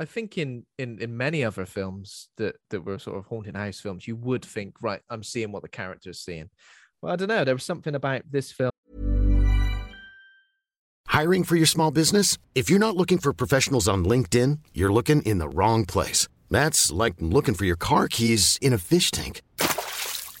i 0.00 0.04
think 0.04 0.36
in 0.36 0.66
in 0.78 0.98
in 0.98 1.16
many 1.16 1.44
other 1.44 1.66
films 1.66 2.28
that 2.36 2.56
that 2.70 2.84
were 2.84 2.98
sort 2.98 3.16
of 3.16 3.26
haunted 3.26 3.56
house 3.56 3.80
films 3.80 4.06
you 4.08 4.16
would 4.16 4.44
think 4.44 4.74
right 4.82 5.00
i'm 5.10 5.22
seeing 5.22 5.52
what 5.52 5.62
the 5.62 5.68
character 5.68 6.10
is 6.10 6.20
seeing 6.20 6.50
but 7.00 7.10
i 7.12 7.16
don't 7.16 7.28
know 7.28 7.44
there 7.44 7.54
was 7.54 7.64
something 7.64 7.94
about 7.94 8.22
this 8.30 8.50
film 8.52 8.70
Hiring 11.06 11.44
for 11.44 11.54
your 11.54 11.66
small 11.66 11.92
business? 11.92 12.38
If 12.56 12.68
you're 12.68 12.80
not 12.80 12.96
looking 12.96 13.18
for 13.18 13.32
professionals 13.32 13.86
on 13.86 14.04
LinkedIn, 14.04 14.58
you're 14.72 14.92
looking 14.92 15.22
in 15.22 15.38
the 15.38 15.48
wrong 15.48 15.84
place. 15.84 16.26
That's 16.50 16.90
like 16.90 17.14
looking 17.20 17.54
for 17.54 17.64
your 17.64 17.76
car 17.76 18.08
keys 18.08 18.58
in 18.60 18.72
a 18.72 18.78
fish 18.78 19.12
tank. 19.12 19.40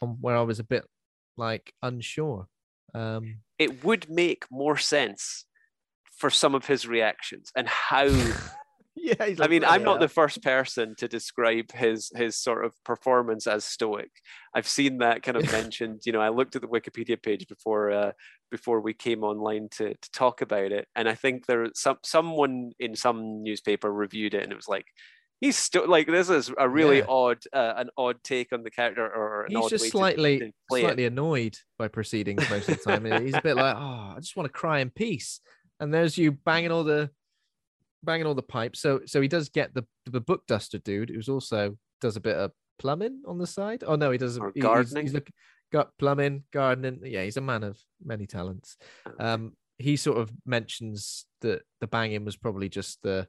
Where 0.00 0.36
I 0.36 0.42
was 0.42 0.58
a 0.58 0.64
bit 0.64 0.84
like 1.36 1.72
unsure. 1.82 2.48
Um, 2.94 3.38
it 3.58 3.84
would 3.84 4.08
make 4.10 4.44
more 4.50 4.76
sense 4.76 5.44
for 6.16 6.30
some 6.30 6.54
of 6.54 6.66
his 6.66 6.86
reactions 6.86 7.50
and 7.56 7.68
how 7.68 8.04
yeah, 8.96 9.14
like, 9.18 9.40
I 9.40 9.46
mean, 9.46 9.64
I'm 9.64 9.80
yeah. 9.80 9.84
not 9.86 10.00
the 10.00 10.08
first 10.08 10.42
person 10.42 10.94
to 10.98 11.08
describe 11.08 11.72
his 11.72 12.10
his 12.14 12.36
sort 12.36 12.64
of 12.64 12.74
performance 12.84 13.46
as 13.46 13.64
stoic. 13.64 14.10
I've 14.54 14.68
seen 14.68 14.98
that 14.98 15.22
kind 15.22 15.36
of 15.36 15.50
mentioned. 15.52 16.02
You 16.04 16.12
know, 16.12 16.20
I 16.20 16.28
looked 16.28 16.56
at 16.56 16.62
the 16.62 16.68
Wikipedia 16.68 17.20
page 17.20 17.48
before 17.48 17.90
uh, 17.90 18.12
before 18.50 18.80
we 18.80 18.92
came 18.92 19.24
online 19.24 19.68
to 19.72 19.94
to 19.94 20.10
talk 20.12 20.42
about 20.42 20.72
it, 20.72 20.86
and 20.94 21.08
I 21.08 21.14
think 21.14 21.46
there 21.46 21.66
some 21.74 21.98
someone 22.04 22.72
in 22.78 22.94
some 22.94 23.42
newspaper 23.42 23.92
reviewed 23.92 24.34
it, 24.34 24.42
and 24.42 24.52
it 24.52 24.56
was 24.56 24.68
like. 24.68 24.86
He's 25.40 25.56
still 25.56 25.88
like 25.88 26.06
this 26.06 26.28
is 26.28 26.52
a 26.58 26.68
really 26.68 26.98
Yeah. 26.98 27.06
odd, 27.08 27.38
uh, 27.52 27.72
an 27.76 27.90
odd 27.96 28.22
take 28.22 28.52
on 28.52 28.62
the 28.62 28.70
character, 28.70 29.02
or 29.04 29.44
an 29.46 29.52
He's 29.52 29.64
odd 29.64 29.70
just 29.70 29.82
way 29.84 29.88
to- 29.88 29.90
slightly 29.90 30.38
to 30.40 30.52
play 30.68 30.80
it. 30.80 30.84
slightly 30.84 31.04
annoyed 31.06 31.56
by 31.78 31.88
proceedings 31.88 32.48
most 32.50 32.68
of 32.68 32.76
the 32.78 32.84
time. 32.84 33.04
He's 33.24 33.34
a 33.34 33.40
bit 33.42 33.56
like, 33.56 33.74
oh, 33.76 34.14
I 34.14 34.20
just 34.20 34.36
want 34.36 34.46
to 34.46 34.52
cry 34.52 34.80
in 34.80 34.90
peace. 34.90 35.40
And 35.80 35.94
there's 35.94 36.18
you 36.18 36.32
banging 36.32 36.70
all 36.70 36.84
the 36.84 37.10
banging 38.02 38.26
all 38.26 38.34
the 38.34 38.42
pipes. 38.42 38.80
So 38.80 39.00
so 39.06 39.20
he 39.20 39.28
does 39.28 39.48
get 39.48 39.72
the 39.74 39.86
the 40.06 40.20
book 40.20 40.46
duster 40.46 40.78
dude, 40.78 41.08
who's 41.10 41.28
also 41.28 41.78
does 42.00 42.16
a 42.16 42.20
bit 42.20 42.36
of 42.36 42.52
plumbing 42.78 43.22
on 43.26 43.38
the 43.38 43.46
side. 43.46 43.82
Oh 43.86 43.96
no, 43.96 44.10
he 44.10 44.18
does 44.18 44.38
Or 44.38 44.48
he- 44.48 44.60
he's- 44.60 44.62
gardening. 44.62 45.04
He's, 45.04 45.14
look, 45.14 45.28
got 45.72 45.96
plumbing, 45.98 46.44
gardening. 46.52 47.00
Yeah, 47.04 47.24
he's 47.24 47.36
a 47.38 47.40
man 47.42 47.62
of 47.64 47.78
many 48.04 48.26
talents. 48.26 48.76
Um, 49.18 49.56
he 49.78 49.96
sort 49.96 50.18
of 50.18 50.30
mentions 50.44 51.24
that 51.40 51.62
the 51.80 51.86
banging 51.86 52.24
was 52.26 52.36
probably 52.36 52.68
just 52.68 53.00
the 53.02 53.26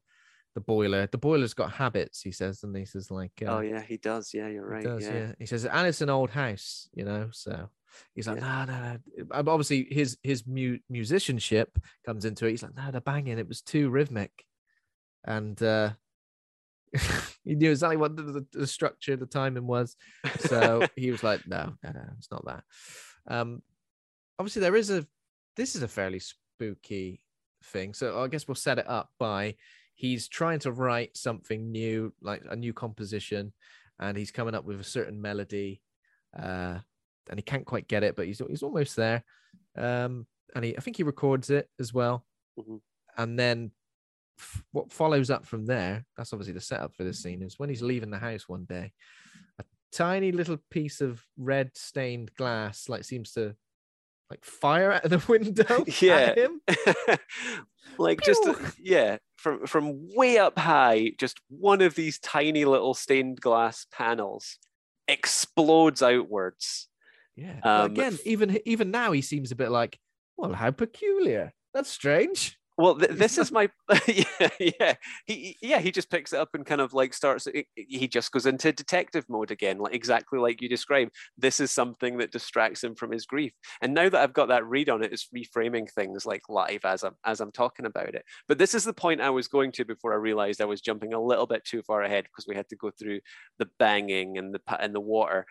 the 0.56 0.62
boiler. 0.62 1.08
The 1.08 1.18
boiler's 1.18 1.54
got 1.54 1.72
habits, 1.72 2.22
he 2.22 2.32
says, 2.32 2.64
and 2.64 2.76
he 2.76 2.86
says 2.86 3.10
like, 3.12 3.32
uh, 3.42 3.58
Oh 3.58 3.60
yeah, 3.62 3.82
he 3.82 3.98
does. 3.98 4.34
Yeah, 4.34 4.48
you're 4.48 4.68
right. 4.68 4.84
he 4.84 4.90
does, 4.90 5.04
yeah. 5.04 5.14
yeah. 5.14 5.32
He 5.40 5.46
says, 5.46 5.66
and 5.66 5.88
it's 5.88 6.02
an 6.02 6.10
old 6.10 6.30
house, 6.30 6.90
you 6.94 7.06
know. 7.06 7.30
So 7.32 7.70
he's 8.16 8.28
like, 8.28 8.42
no, 8.42 8.66
no, 8.66 8.74
no. 8.74 8.98
But 9.30 9.48
Obviously, 9.48 9.88
his 9.90 10.18
his 10.24 10.46
mu- 10.46 10.80
musicianship 10.90 11.78
comes 12.06 12.26
into 12.26 12.46
it. 12.46 12.52
He's 12.52 12.64
like, 12.64 12.76
no, 12.76 12.92
the 12.92 13.02
banging, 13.02 13.40
it 13.40 13.48
was 13.48 13.62
too 13.62 13.90
rhythmic, 13.90 14.32
and 15.26 15.62
uh 15.62 15.92
he 17.44 17.56
knew 17.56 17.72
exactly 17.72 17.98
what 17.98 18.16
the, 18.18 18.24
the, 18.24 18.46
the 18.52 18.68
structure, 18.68 19.16
the 19.16 19.26
timing 19.26 19.68
was. 19.68 19.96
So 20.40 20.86
he 20.96 21.12
was 21.12 21.24
like, 21.24 21.48
no, 21.48 21.74
no, 21.84 21.92
no, 21.92 22.02
it's 22.18 22.32
not 22.32 22.46
that. 22.46 22.64
Um, 23.28 23.62
obviously, 24.38 24.62
there 24.62 24.76
is 24.76 24.90
a. 24.90 25.06
This 25.56 25.76
is 25.76 25.84
a 25.84 25.88
fairly 25.88 26.20
spooky 26.20 27.22
thing. 27.64 27.94
So 27.94 28.22
I 28.22 28.28
guess 28.28 28.48
we'll 28.48 28.56
set 28.56 28.80
it 28.80 28.90
up 28.90 29.10
by 29.20 29.56
he's 30.02 30.28
trying 30.28 30.58
to 30.60 30.72
write 30.72 31.16
something 31.16 31.72
new, 31.72 32.12
like 32.22 32.42
a 32.50 32.56
new 32.56 32.74
composition, 32.74 33.54
and 34.00 34.18
he's 34.18 34.32
coming 34.32 34.56
up 34.56 34.66
with 34.66 34.80
a 34.80 34.84
certain 34.84 35.22
melody, 35.22 35.82
uh, 36.38 36.80
and 37.30 37.38
he 37.38 37.44
can't 37.44 37.66
quite 37.68 37.88
get 37.88 38.04
it, 38.04 38.16
but 38.16 38.26
he's 38.26 38.42
he's 38.50 38.64
almost 38.64 38.96
there. 38.96 39.24
Um, 39.78 40.26
and 40.56 40.66
he, 40.66 40.76
I 40.76 40.82
think 40.82 40.98
he 40.98 41.04
records 41.04 41.50
it 41.52 41.70
as 41.80 41.94
well, 41.94 42.26
Mhm. 42.58 42.82
and 43.18 43.38
then 43.38 43.72
f- 44.40 44.64
what 44.72 44.92
follows 44.92 45.30
up 45.30 45.46
from 45.46 45.66
there? 45.68 46.04
That's 46.18 46.34
obviously 46.34 46.54
the 46.54 46.62
setup 46.62 46.96
for 46.96 47.04
this 47.04 47.22
scene. 47.22 47.44
Is 47.44 47.60
when 47.60 47.70
he's 47.70 47.84
leaving 47.84 48.10
the 48.10 48.18
house 48.18 48.50
one 48.50 48.66
day, 48.66 48.92
a 49.60 49.64
tiny 49.92 50.32
little 50.32 50.58
piece 50.72 51.00
of 51.00 51.24
red 51.38 51.78
stained 51.78 52.34
glass 52.34 52.90
like 52.90 53.04
seems 53.04 53.34
to 53.34 53.56
like 54.32 54.46
fire 54.46 54.94
out 54.94 55.04
of 55.06 55.12
the 55.12 55.24
window 55.32 55.84
Yeah. 56.02 56.16
at 56.16 56.38
him. 56.38 56.62
like 58.00 58.22
just 58.22 58.48
yeah, 58.80 59.18
from 59.36 59.68
from 59.68 60.08
way 60.16 60.38
up 60.38 60.58
high, 60.58 61.12
just 61.20 61.40
one 61.50 61.82
of 61.82 61.96
these 61.96 62.18
tiny 62.18 62.66
little 62.66 62.94
stained 62.94 63.42
glass 63.42 63.86
panels 63.92 64.58
explodes 65.08 66.02
outwards. 66.02 66.88
Yeah. 67.36 67.60
Um, 67.64 67.92
again, 67.92 68.18
even 68.26 68.60
even 68.66 68.90
now 68.90 69.12
he 69.12 69.22
seems 69.22 69.52
a 69.52 69.56
bit 69.56 69.70
like, 69.70 70.00
well, 70.38 70.54
how 70.54 70.72
peculiar. 70.72 71.54
That's 71.74 71.90
strange. 71.90 72.58
Well, 72.78 72.96
th- 72.98 73.12
this 73.18 73.38
is 73.38 73.52
my 73.52 73.70
yeah, 74.08 74.50
yeah. 74.60 74.94
He 75.26 75.58
yeah, 75.62 75.80
he 75.80 75.92
just 75.92 76.10
picks 76.10 76.34
it 76.34 76.40
up 76.40 76.50
and 76.54 76.66
kind 76.66 76.82
of 76.82 76.94
like 76.94 77.14
starts. 77.14 77.48
he- 77.76 78.08
just 78.08 78.32
goes 78.32 78.46
into 78.46 78.72
detective 78.72 79.26
mode 79.30 79.52
again, 79.52 79.78
like 79.78 79.94
exactly 79.94 80.40
like 80.40 80.62
you 80.62 80.70
described. 80.70 81.12
This 81.38 81.60
is 81.60 81.72
something 81.72 82.18
that 82.18 82.32
distracts 82.32 82.84
him 82.84 82.96
from 82.96 83.12
his 83.12 83.26
grief. 83.26 83.54
And 83.82 83.94
now 83.94 84.10
that 84.10 84.22
I've 84.22 84.34
got 84.34 84.48
that 84.50 84.66
read 84.66 84.90
on 84.90 85.04
it, 85.04 85.14
it's 85.14 85.28
reframing 85.36 85.90
things 85.92 86.26
like 86.26 86.44
live 86.50 86.86
as 86.86 87.04
I'm 87.04 87.16
as 87.26 87.40
I'm 87.42 87.52
talking 87.52 87.86
about 87.86 88.16
it. 88.16 88.24
But 88.48 88.58
this 88.58 88.74
is 88.74 88.84
the 88.84 88.94
point 88.94 89.22
I 89.22 89.30
was 89.30 89.48
going 89.48 89.72
to 89.74 89.86
before 89.86 90.14
I 90.14 90.18
realized 90.18 90.62
I 90.62 90.66
was 90.66 90.82
jumping 90.82 91.14
a 91.14 91.22
little 91.22 91.48
bit 91.48 91.64
too 91.66 91.82
far 91.84 92.02
ahead 92.04 92.26
because 92.26 92.48
we 92.48 92.56
had 92.56 92.70
to 92.70 92.76
go 92.76 92.92
through 92.92 93.20
the 93.60 93.70
banging 93.80 94.38
and 94.38 94.54
the 94.54 94.62
and 94.82 94.96
the 94.96 95.00
water. 95.02 95.46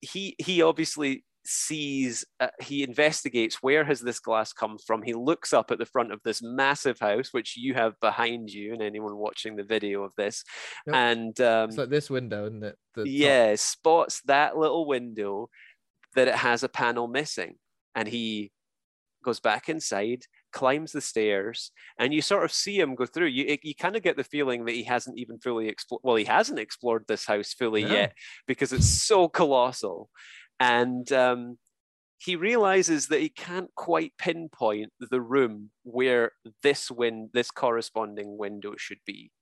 He 0.00 0.34
he 0.38 0.62
obviously 0.62 1.24
sees 1.44 2.24
uh, 2.38 2.48
he 2.60 2.82
investigates 2.82 3.62
where 3.62 3.84
has 3.84 4.00
this 4.00 4.20
glass 4.20 4.52
come 4.52 4.76
from. 4.86 5.02
He 5.02 5.14
looks 5.14 5.52
up 5.52 5.70
at 5.70 5.78
the 5.78 5.86
front 5.86 6.12
of 6.12 6.20
this 6.22 6.42
massive 6.42 6.98
house 6.98 7.28
which 7.32 7.56
you 7.56 7.74
have 7.74 7.98
behind 8.00 8.50
you 8.50 8.72
and 8.72 8.82
anyone 8.82 9.16
watching 9.16 9.56
the 9.56 9.64
video 9.64 10.02
of 10.02 10.12
this. 10.16 10.44
Yep. 10.86 10.96
and 10.96 11.40
um, 11.40 11.68
It's 11.68 11.78
like 11.78 11.88
this 11.88 12.10
window, 12.10 12.46
isn't 12.46 12.64
it? 12.64 12.76
The 12.94 13.02
top- 13.04 13.10
yeah 13.10 13.54
spots 13.56 14.20
that 14.26 14.56
little 14.56 14.86
window 14.86 15.48
that 16.14 16.28
it 16.28 16.34
has 16.34 16.62
a 16.62 16.68
panel 16.68 17.08
missing. 17.08 17.54
And 17.94 18.06
he 18.06 18.52
goes 19.24 19.40
back 19.40 19.68
inside 19.68 20.24
climbs 20.52 20.92
the 20.92 21.00
stairs 21.00 21.70
and 21.98 22.12
you 22.12 22.22
sort 22.22 22.42
of 22.42 22.52
see 22.52 22.78
him 22.78 22.94
go 22.94 23.06
through. 23.06 23.26
You 23.26 23.56
you 23.62 23.74
kind 23.74 23.96
of 23.96 24.02
get 24.02 24.16
the 24.16 24.24
feeling 24.24 24.64
that 24.64 24.74
he 24.74 24.82
hasn't 24.84 25.18
even 25.18 25.38
fully 25.38 25.68
explored 25.68 26.00
well 26.02 26.16
he 26.16 26.24
hasn't 26.24 26.58
explored 26.58 27.04
this 27.06 27.24
house 27.24 27.52
fully 27.52 27.82
yet 27.82 28.14
because 28.46 28.72
it's 28.72 28.88
so 28.88 29.28
colossal 29.28 30.08
and 30.60 31.10
um, 31.10 31.58
he 32.18 32.36
realizes 32.36 33.08
that 33.08 33.20
he 33.20 33.30
can't 33.30 33.74
quite 33.74 34.12
pinpoint 34.18 34.92
the 35.00 35.20
room 35.20 35.70
where 35.82 36.32
this 36.62 36.90
win 36.90 37.30
this 37.32 37.50
corresponding 37.50 38.36
window 38.38 38.74
should 38.76 39.00
be. 39.06 39.32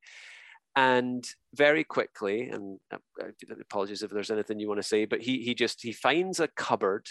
And 0.77 1.29
very 1.55 1.83
quickly 1.83 2.49
and 2.51 2.79
uh, 2.93 2.99
uh, 3.21 3.55
apologies 3.61 4.05
if 4.05 4.13
there's 4.13 4.31
anything 4.31 4.61
you 4.61 4.69
want 4.69 4.81
to 4.81 4.87
say 4.87 5.07
but 5.07 5.21
he 5.23 5.43
he 5.43 5.53
just 5.53 5.83
he 5.83 5.91
finds 5.91 6.39
a 6.39 6.47
cupboard 6.47 7.07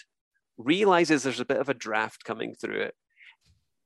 realizes 0.57 1.23
there's 1.23 1.41
a 1.41 1.45
bit 1.45 1.59
of 1.59 1.67
a 1.67 1.73
draft 1.73 2.23
coming 2.23 2.55
through 2.55 2.79
it 2.79 2.95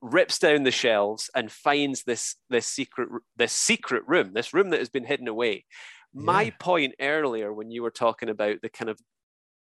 rips 0.01 0.37
down 0.37 0.63
the 0.63 0.71
shelves 0.71 1.31
and 1.35 1.51
finds 1.51 2.03
this 2.03 2.35
this 2.49 2.67
secret 2.67 3.09
this 3.37 3.53
secret 3.53 4.03
room 4.07 4.33
this 4.33 4.53
room 4.53 4.69
that 4.69 4.79
has 4.79 4.89
been 4.89 5.05
hidden 5.05 5.27
away. 5.27 5.65
My 6.13 6.51
point 6.59 6.93
earlier 6.99 7.53
when 7.53 7.71
you 7.71 7.81
were 7.81 7.91
talking 7.91 8.29
about 8.29 8.57
the 8.61 8.69
kind 8.69 8.89
of 8.89 8.99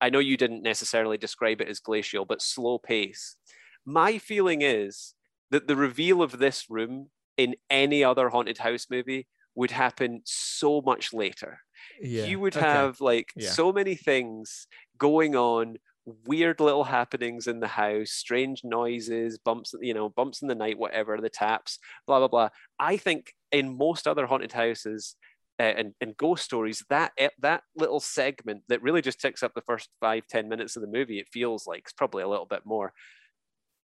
i 0.03 0.11
know 0.11 0.19
you 0.19 0.37
didn't 0.37 0.63
necessarily 0.63 1.17
describe 1.17 1.61
it 1.63 1.69
as 1.69 1.81
glacial 1.81 2.25
but 2.27 2.43
slow 2.43 2.79
pace 2.79 3.37
my 3.85 4.19
feeling 4.19 4.63
is 4.63 5.15
that 5.51 5.67
the 5.67 5.77
reveal 5.77 6.23
of 6.23 6.39
this 6.39 6.67
room 6.71 7.11
in 7.37 7.55
any 7.71 8.05
other 8.05 8.29
haunted 8.29 8.59
house 8.59 8.87
movie 8.91 9.27
would 9.55 9.71
happen 9.71 10.23
so 10.25 10.81
much 10.81 11.13
later. 11.13 11.61
Yeah. 12.01 12.25
You 12.25 12.41
would 12.41 12.57
okay. 12.57 12.67
have 12.67 13.01
like 13.01 13.33
Yeah. 13.37 13.51
so 13.51 13.73
many 13.73 13.95
things 13.95 14.67
going 14.97 15.37
on, 15.37 15.77
weird 16.25 16.61
little 16.61 16.85
happenings 16.85 17.47
in 17.47 17.61
the 17.61 17.69
house, 17.69 18.13
strange 18.13 18.63
noises, 18.65 19.39
bumps, 19.39 19.75
you 19.81 19.93
know, 19.95 20.09
bumps 20.09 20.43
in 20.43 20.49
the 20.49 20.55
night, 20.55 20.79
whatever, 20.79 21.21
the 21.21 21.29
taps, 21.31 21.79
blah 22.07 22.19
blah 22.19 22.29
blah. 22.29 22.49
I 22.79 22.97
think 22.97 23.35
in 23.51 23.77
most 23.77 24.07
other 24.09 24.27
haunted 24.27 24.53
houses, 24.53 25.17
and, 25.65 25.95
and 26.01 26.17
ghost 26.17 26.45
stories 26.45 26.85
that 26.91 27.13
e- 27.21 27.29
that 27.39 27.63
little 27.77 28.01
segment 28.01 28.63
that 28.69 28.83
really 28.83 29.03
just 29.03 29.21
takes 29.21 29.43
up 29.43 29.55
the 29.55 29.63
first 29.63 29.91
five 30.01 30.27
ten 30.29 30.49
minutes 30.49 30.77
of 30.77 30.83
the 30.83 30.89
movie 30.89 31.19
it 31.19 31.29
feels 31.33 31.67
like 31.67 31.81
it's 31.81 31.93
probably 31.93 32.23
a 32.23 32.29
little 32.29 32.47
bit 32.47 32.65
more. 32.67 32.93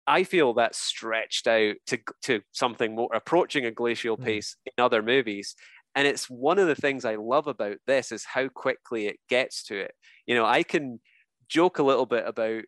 I 0.06 0.22
feel 0.24 0.54
that 0.54 0.74
stretched 0.74 1.46
out 1.46 1.76
to 1.86 1.98
to 2.22 2.42
something 2.52 2.94
more 2.94 3.10
approaching 3.14 3.64
a 3.66 3.70
glacial 3.72 4.16
Mm. 4.18 4.24
pace 4.24 4.56
in 4.64 4.72
other 4.82 5.02
movies. 5.02 5.56
And 5.94 6.06
it's 6.06 6.28
one 6.30 6.58
of 6.58 6.68
the 6.68 6.74
things 6.76 7.04
i 7.04 7.14
love 7.16 7.46
about 7.46 7.78
this 7.86 8.12
is 8.12 8.24
how 8.24 8.48
quickly 8.48 9.06
it 9.06 9.18
gets 9.28 9.64
to 9.64 9.76
it. 9.78 9.92
You 10.26 10.34
know 10.34 10.44
i 10.46 10.62
can 10.62 11.00
joke 11.48 11.78
a 11.78 11.82
little 11.82 12.06
bit 12.06 12.26
about 12.26 12.64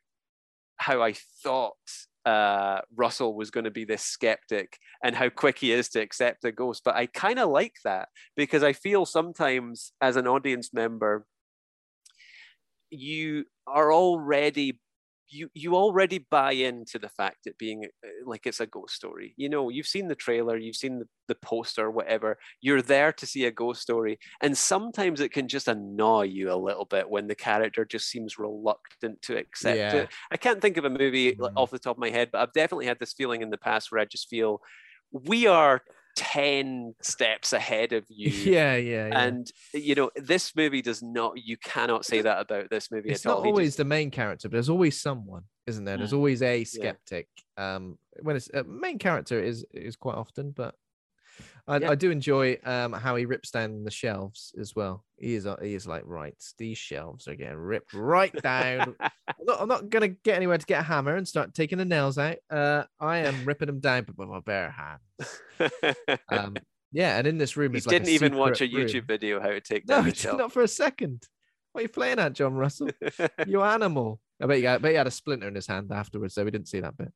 how 0.78 1.02
i 1.02 1.14
thought 1.44 1.76
uh, 2.28 2.82
Russell 2.94 3.34
was 3.34 3.50
going 3.50 3.64
to 3.64 3.70
be 3.70 3.86
this 3.86 4.02
skeptic 4.02 4.78
and 5.02 5.16
how 5.16 5.30
quick 5.30 5.59
he 5.59 5.72
is 5.72 5.88
to 5.90 6.00
accept 6.00 6.44
a 6.44 6.52
ghost. 6.52 6.82
But 6.84 6.94
I 6.94 7.06
kind 7.06 7.38
of 7.38 7.48
like 7.48 7.76
that 7.84 8.10
because 8.36 8.62
I 8.62 8.74
feel 8.74 9.06
sometimes 9.06 9.92
as 10.02 10.16
an 10.16 10.26
audience 10.26 10.74
member, 10.74 11.26
you 12.90 13.46
are 13.66 13.90
already 13.90 14.78
you 15.30 15.50
you 15.55 15.74
already 15.74 16.18
buy 16.18 16.52
into 16.52 16.98
the 16.98 17.09
fact 17.09 17.46
it 17.46 17.59
being 17.59 17.84
uh, 18.05 18.09
like 18.24 18.46
it's 18.46 18.60
a 18.60 18.66
ghost 18.66 18.94
story 18.94 19.34
you 19.36 19.48
know 19.48 19.68
you've 19.68 19.86
seen 19.86 20.09
the 20.09 20.14
trailer 20.14 20.56
you've 20.56 20.76
seen 20.76 20.98
the, 21.00 21.09
the 21.28 21.34
poster 21.34 21.90
whatever 21.90 22.38
you're 22.60 22.82
there 22.82 23.12
to 23.12 23.26
see 23.26 23.44
a 23.44 23.50
ghost 23.50 23.80
story 23.82 24.18
and 24.40 24.56
sometimes 24.56 25.20
it 25.20 25.30
can 25.32 25.48
just 25.48 25.68
annoy 25.68 26.22
you 26.22 26.50
a 26.52 26.56
little 26.56 26.84
bit 26.86 27.10
when 27.10 27.26
the 27.26 27.34
character 27.34 27.84
just 27.84 28.09
seems 28.09 28.38
reluctant 28.38 29.20
to 29.22 29.36
accept 29.36 29.92
Yeah. 29.92 29.92
it 29.92 30.10
i 30.30 30.36
can't 30.36 30.62
think 30.62 30.76
of 30.76 30.84
a 30.84 30.90
movie 30.90 31.36
Mhm. 31.36 31.48
off 31.56 31.70
the 31.70 31.78
top 31.78 31.96
of 31.96 32.00
my 32.00 32.10
head 32.10 32.30
but 32.32 32.40
i've 32.40 32.52
definitely 32.52 32.86
had 32.86 32.98
this 32.98 33.12
feeling 33.12 33.42
in 33.42 33.50
the 33.50 33.59
past 33.59 33.92
where 33.92 34.00
i 34.00 34.05
just 34.05 34.28
feel 34.28 34.60
we 35.12 35.46
are 35.46 35.82
10 36.19 36.95
steps 37.01 37.53
ahead 37.53 37.93
of 37.93 38.05
you 38.09 38.31
yeah, 38.31 38.74
yeah, 38.77 39.07
yeah. 39.09 39.20
and 39.24 39.51
you 39.73 39.95
know 39.95 40.11
this 40.16 40.55
movie 40.57 40.82
does 40.82 41.03
not 41.03 41.32
you 41.36 41.57
cannot 41.57 42.05
say 42.05 42.20
that 42.20 42.40
about 42.40 42.69
this 42.70 42.90
movie 42.90 43.11
it's 43.11 43.24
at 43.24 43.31
all 43.31 43.39
not 43.43 43.47
always 43.47 43.69
just- 43.69 43.78
the 43.78 43.85
main 43.85 44.11
character, 44.11 44.49
but 44.49 44.55
there's 44.55 44.69
always 44.69 45.01
someone, 45.01 45.45
isn't 45.66 45.85
there? 45.85 45.97
There's 45.97 46.11
Mm. 46.12 46.16
always 46.16 46.43
a 46.43 46.65
skeptic. 46.65 47.28
Um, 47.57 47.99
when 48.20 48.36
it's 48.36 48.51
a 48.53 48.65
main 48.65 48.99
character 48.99 49.40
is 49.43 49.65
is 49.73 49.97
quite 49.97 50.16
often, 50.16 50.51
but 50.51 50.74
I, 51.69 51.77
Yeah. 51.78 51.90
I 51.90 51.95
do 51.95 52.11
enjoy 52.11 52.59
um 52.65 52.93
how 52.93 53.15
he 53.16 53.27
rips 53.27 53.51
down 53.51 53.85
the 53.85 53.90
shelves 53.90 54.55
as 54.59 54.74
well. 54.74 55.05
He 55.19 55.35
is 55.35 55.47
uh, 55.47 55.57
he 55.62 55.74
is 55.74 55.86
like 55.86 56.03
right, 56.07 56.35
these 56.59 56.78
shelves 56.78 57.28
are 57.28 57.35
getting 57.35 57.57
ripped 57.59 57.93
right 57.93 58.32
down. 58.43 58.97
I'm, 59.01 59.11
not, 59.47 59.61
I'm 59.61 59.69
not 59.69 59.90
gonna 59.90 60.09
get 60.09 60.36
anywhere 60.36 60.59
to 60.59 60.66
get 60.66 60.81
a 60.81 60.85
hammer 60.85 61.15
and 61.16 61.28
start 61.28 61.55
taking 61.55 61.78
the 61.78 61.85
nails 61.85 62.16
out. 62.19 62.39
Uh, 62.51 62.85
I 62.99 63.19
am 63.19 63.45
ripping 63.45 63.66
them 63.66 63.81
down 63.81 64.07
with 64.16 64.28
my 64.28 64.40
bare 64.40 64.70
hands. 64.70 65.40
Um, 66.31 66.57
yeah, 66.90 67.19
and 67.19 67.27
in 67.27 67.36
this 67.36 67.57
room 67.57 67.73
he 67.73 67.78
is 67.78 67.86
like 67.86 67.97
didn't 67.97 68.09
even 68.09 68.35
watch 68.36 68.61
a 68.62 68.65
secret 68.65 68.78
room. 68.78 68.86
youtube 68.89 69.07
video 69.07 69.40
how 69.40 69.49
to 69.49 69.61
take 69.61 69.86
No, 69.86 69.97
down 69.97 70.05
he 70.07 70.11
the 70.12 70.16
shelf 70.20 70.39
not 70.39 70.53
for 70.53 70.62
a 70.62 70.69
second. 70.69 71.23
What 71.73 71.81
are 71.81 71.82
you 71.82 71.89
playing 71.90 72.19
at, 72.19 72.32
John 72.32 72.55
Russell? 72.55 72.89
you 73.47 73.62
animal. 73.62 74.20
I 74.43 74.47
bet, 74.47 74.61
you, 74.62 74.69
I 74.69 74.78
bet 74.78 74.93
he 74.93 74.97
had 74.97 75.07
a 75.07 75.11
splinter 75.11 75.49
in 75.49 75.55
his 75.55 75.66
hand 75.66 75.93
afterwards, 75.93 76.35
so 76.35 76.45
we 76.45 76.51
didn't 76.51 76.69
see 76.69 76.81
that 76.81 76.97
bit. 76.97 77.12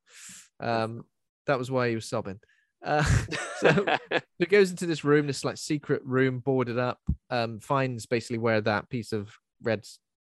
Um, 0.60 1.04
that 1.46 1.58
was 1.58 1.70
why 1.70 1.88
he 1.88 1.94
was 1.94 2.06
sobbing. 2.08 2.40
Uh, 2.82 3.04
so 3.58 3.86
he 4.38 4.46
goes 4.46 4.70
into 4.70 4.86
this 4.86 5.04
room, 5.04 5.26
this 5.26 5.44
like 5.44 5.56
secret 5.56 6.02
room, 6.04 6.40
boarded 6.40 6.78
up. 6.78 7.00
Um, 7.30 7.60
finds 7.60 8.06
basically 8.06 8.38
where 8.38 8.60
that 8.60 8.90
piece 8.90 9.12
of 9.12 9.34
red 9.62 9.86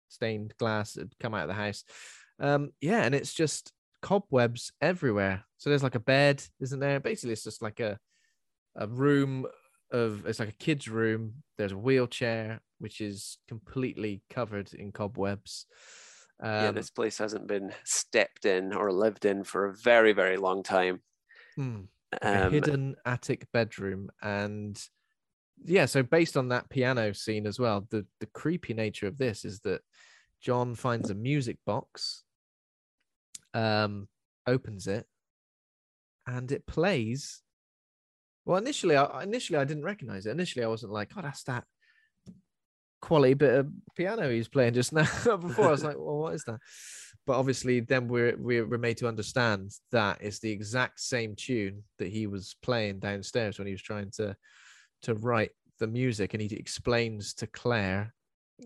stained 0.09 0.53
glass 0.57 0.95
had 0.95 1.11
come 1.19 1.33
out 1.33 1.43
of 1.43 1.47
the 1.49 1.53
house. 1.53 1.83
Um, 2.39 2.71
yeah, 2.81 3.03
and 3.03 3.15
it's 3.15 3.33
just 3.33 3.71
cobwebs 4.01 4.71
everywhere. 4.81 5.45
So 5.57 5.69
there's 5.69 5.83
like 5.83 5.95
a 5.95 5.99
bed, 5.99 6.43
isn't 6.59 6.79
there? 6.79 6.99
Basically, 6.99 7.33
it's 7.33 7.43
just 7.43 7.61
like 7.61 7.79
a 7.79 7.97
a 8.75 8.87
room 8.87 9.47
of 9.91 10.25
it's 10.25 10.39
like 10.39 10.49
a 10.49 10.63
kid's 10.63 10.87
room. 10.87 11.43
There's 11.57 11.71
a 11.71 11.77
wheelchair 11.77 12.61
which 12.79 12.99
is 12.99 13.37
completely 13.47 14.21
covered 14.29 14.73
in 14.73 14.91
cobwebs. 14.91 15.65
Um, 16.41 16.49
yeah 16.51 16.71
this 16.71 16.89
place 16.89 17.17
hasn't 17.17 17.47
been 17.47 17.71
stepped 17.85 18.43
in 18.43 18.73
or 18.73 18.91
lived 18.91 19.23
in 19.23 19.45
for 19.45 19.67
a 19.67 19.73
very 19.73 20.11
very 20.11 20.35
long 20.35 20.63
time 20.63 20.99
hmm, 21.55 21.83
a 22.21 22.45
um, 22.45 22.51
hidden 22.51 22.95
attic 23.05 23.47
bedroom, 23.51 24.09
and 24.21 24.81
yeah. 25.63 25.85
So 25.85 26.03
based 26.03 26.37
on 26.37 26.49
that 26.49 26.69
piano 26.69 27.13
scene 27.13 27.47
as 27.47 27.59
well, 27.59 27.87
the 27.89 28.05
the 28.19 28.27
creepy 28.27 28.73
nature 28.73 29.07
of 29.07 29.17
this 29.17 29.45
is 29.45 29.59
that 29.61 29.81
John 30.41 30.75
finds 30.75 31.09
a 31.09 31.15
music 31.15 31.57
box, 31.65 32.23
um, 33.53 34.07
opens 34.47 34.87
it, 34.87 35.05
and 36.27 36.51
it 36.51 36.65
plays. 36.65 37.41
Well, 38.45 38.57
initially, 38.57 38.95
I 38.95 39.23
initially 39.23 39.57
I 39.57 39.65
didn't 39.65 39.85
recognize 39.85 40.25
it. 40.25 40.31
Initially, 40.31 40.63
I 40.63 40.69
wasn't 40.69 40.91
like, 40.91 41.11
"Oh, 41.17 41.21
that's 41.21 41.43
that 41.43 41.65
quality 43.01 43.33
bit 43.33 43.53
of 43.53 43.67
piano 43.95 44.29
he's 44.29 44.47
playing 44.47 44.73
just 44.73 44.93
now." 44.93 45.03
Before 45.37 45.67
I 45.67 45.71
was 45.71 45.83
like, 45.83 45.97
"Well, 45.97 46.17
what 46.17 46.33
is 46.33 46.43
that?" 46.45 46.59
But 47.25 47.39
obviously, 47.39 47.79
then 47.79 48.07
we're 48.07 48.35
we're 48.37 48.77
made 48.77 48.97
to 48.97 49.07
understand 49.07 49.71
that 49.91 50.19
it's 50.21 50.39
the 50.39 50.51
exact 50.51 50.99
same 50.99 51.35
tune 51.35 51.83
that 51.97 52.09
he 52.09 52.27
was 52.27 52.55
playing 52.61 52.99
downstairs 52.99 53.57
when 53.57 53.67
he 53.67 53.73
was 53.73 53.81
trying 53.81 54.11
to 54.17 54.35
to 55.03 55.15
write 55.15 55.51
the 55.79 55.87
music, 55.87 56.33
and 56.33 56.41
he 56.41 56.55
explains 56.55 57.33
to 57.35 57.47
Claire. 57.47 58.13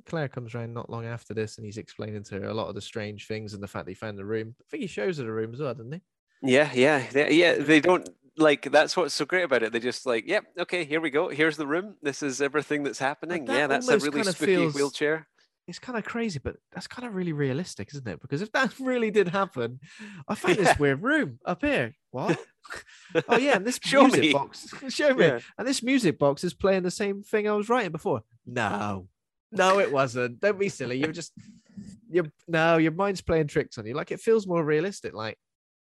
Claire 0.06 0.28
comes 0.28 0.54
around 0.54 0.74
not 0.74 0.90
long 0.90 1.06
after 1.06 1.34
this, 1.34 1.58
and 1.58 1.66
he's 1.66 1.78
explaining 1.78 2.24
to 2.24 2.40
her 2.40 2.50
a 2.50 2.54
lot 2.54 2.68
of 2.68 2.76
the 2.76 2.82
strange 2.82 3.28
things 3.28 3.54
and 3.54 3.64
the 3.64 3.68
fact 3.68 3.86
that 3.86 3.92
he 3.92 3.96
found 3.96 4.18
the 4.18 4.26
room. 4.26 4.56
I 4.62 4.66
think 4.70 4.82
he 4.82 4.88
shows 4.88 5.18
her 5.18 5.24
the 5.24 5.32
room 5.32 5.54
as 5.54 5.60
well, 5.60 5.74
doesn't 5.74 5.94
he? 5.94 6.02
yeah 6.42 6.72
yeah 6.74 7.28
yeah 7.28 7.56
they 7.56 7.80
don't 7.80 8.08
like 8.40 8.72
that's 8.72 8.96
what's 8.98 9.14
so 9.14 9.26
great 9.26 9.44
about 9.44 9.64
it 9.64 9.72
they 9.72 9.80
just 9.80 10.06
like 10.06 10.28
yep 10.28 10.46
okay 10.58 10.86
here 10.86 11.02
we 11.02 11.10
go 11.10 11.30
here's 11.30 11.58
the 11.58 11.68
room 11.68 11.96
this 12.02 12.24
is 12.24 12.42
everything 12.42 12.84
that's 12.84 13.00
happening 13.00 13.46
that 13.46 13.56
yeah 13.58 13.68
that's 13.68 13.88
a 13.88 13.98
really 14.00 14.24
spooky 14.24 14.56
feels- 14.56 14.74
wheelchair 14.74 15.28
it's 15.70 15.78
kind 15.80 15.98
of 16.00 16.04
crazy, 16.04 16.40
but 16.44 16.56
that's 16.72 16.88
kind 16.88 17.08
of 17.08 17.14
really 17.14 17.32
realistic, 17.32 17.90
isn't 17.94 18.08
it? 18.08 18.20
Because 18.22 18.42
if 18.42 18.52
that 18.54 18.74
really 18.80 19.12
did 19.12 19.28
happen, 19.28 19.80
I 20.28 20.34
found 20.34 20.58
this 20.58 20.80
weird 20.80 21.04
room 21.04 21.40
up 21.46 21.62
here. 21.62 21.96
What? 22.10 22.44
oh 23.30 23.38
yeah, 23.38 23.56
and 23.56 23.66
this 23.66 23.80
Show 23.84 24.02
music 24.02 24.22
me. 24.22 24.34
box. 24.34 24.74
Show 24.90 25.14
me. 25.14 25.28
Yeah. 25.28 25.40
And 25.58 25.68
this 25.68 25.84
music 25.84 26.18
box 26.18 26.44
is 26.44 26.56
playing 26.56 26.84
the 26.84 26.92
same 26.92 27.22
thing 27.22 27.48
I 27.48 27.54
was 27.54 27.70
writing 27.70 27.92
before. 27.92 28.24
No, 28.48 29.08
no, 29.52 29.80
it 29.80 29.92
wasn't. 29.92 30.40
Don't 30.40 30.60
be 30.60 30.70
silly. 30.70 30.98
You're 30.98 31.12
just 31.12 31.34
you're 32.10 32.26
no, 32.48 32.78
your 32.78 32.92
mind's 32.92 33.22
playing 33.22 33.48
tricks 33.48 33.78
on 33.78 33.86
you. 33.86 33.94
Like 33.94 34.12
it 34.12 34.20
feels 34.22 34.48
more 34.48 34.64
realistic, 34.64 35.14
like 35.14 35.38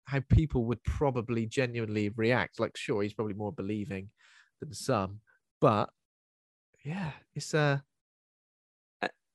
how 0.06 0.20
people 0.30 0.66
would 0.66 0.84
probably 0.84 1.46
genuinely 1.46 2.10
react. 2.10 2.60
Like, 2.60 2.78
sure, 2.78 3.04
he's 3.04 3.14
probably 3.14 3.34
more 3.36 3.54
believing 3.54 4.10
than 4.60 4.74
some, 4.74 5.22
but 5.62 5.90
yeah, 6.84 7.12
it's 7.36 7.54
uh 7.54 7.80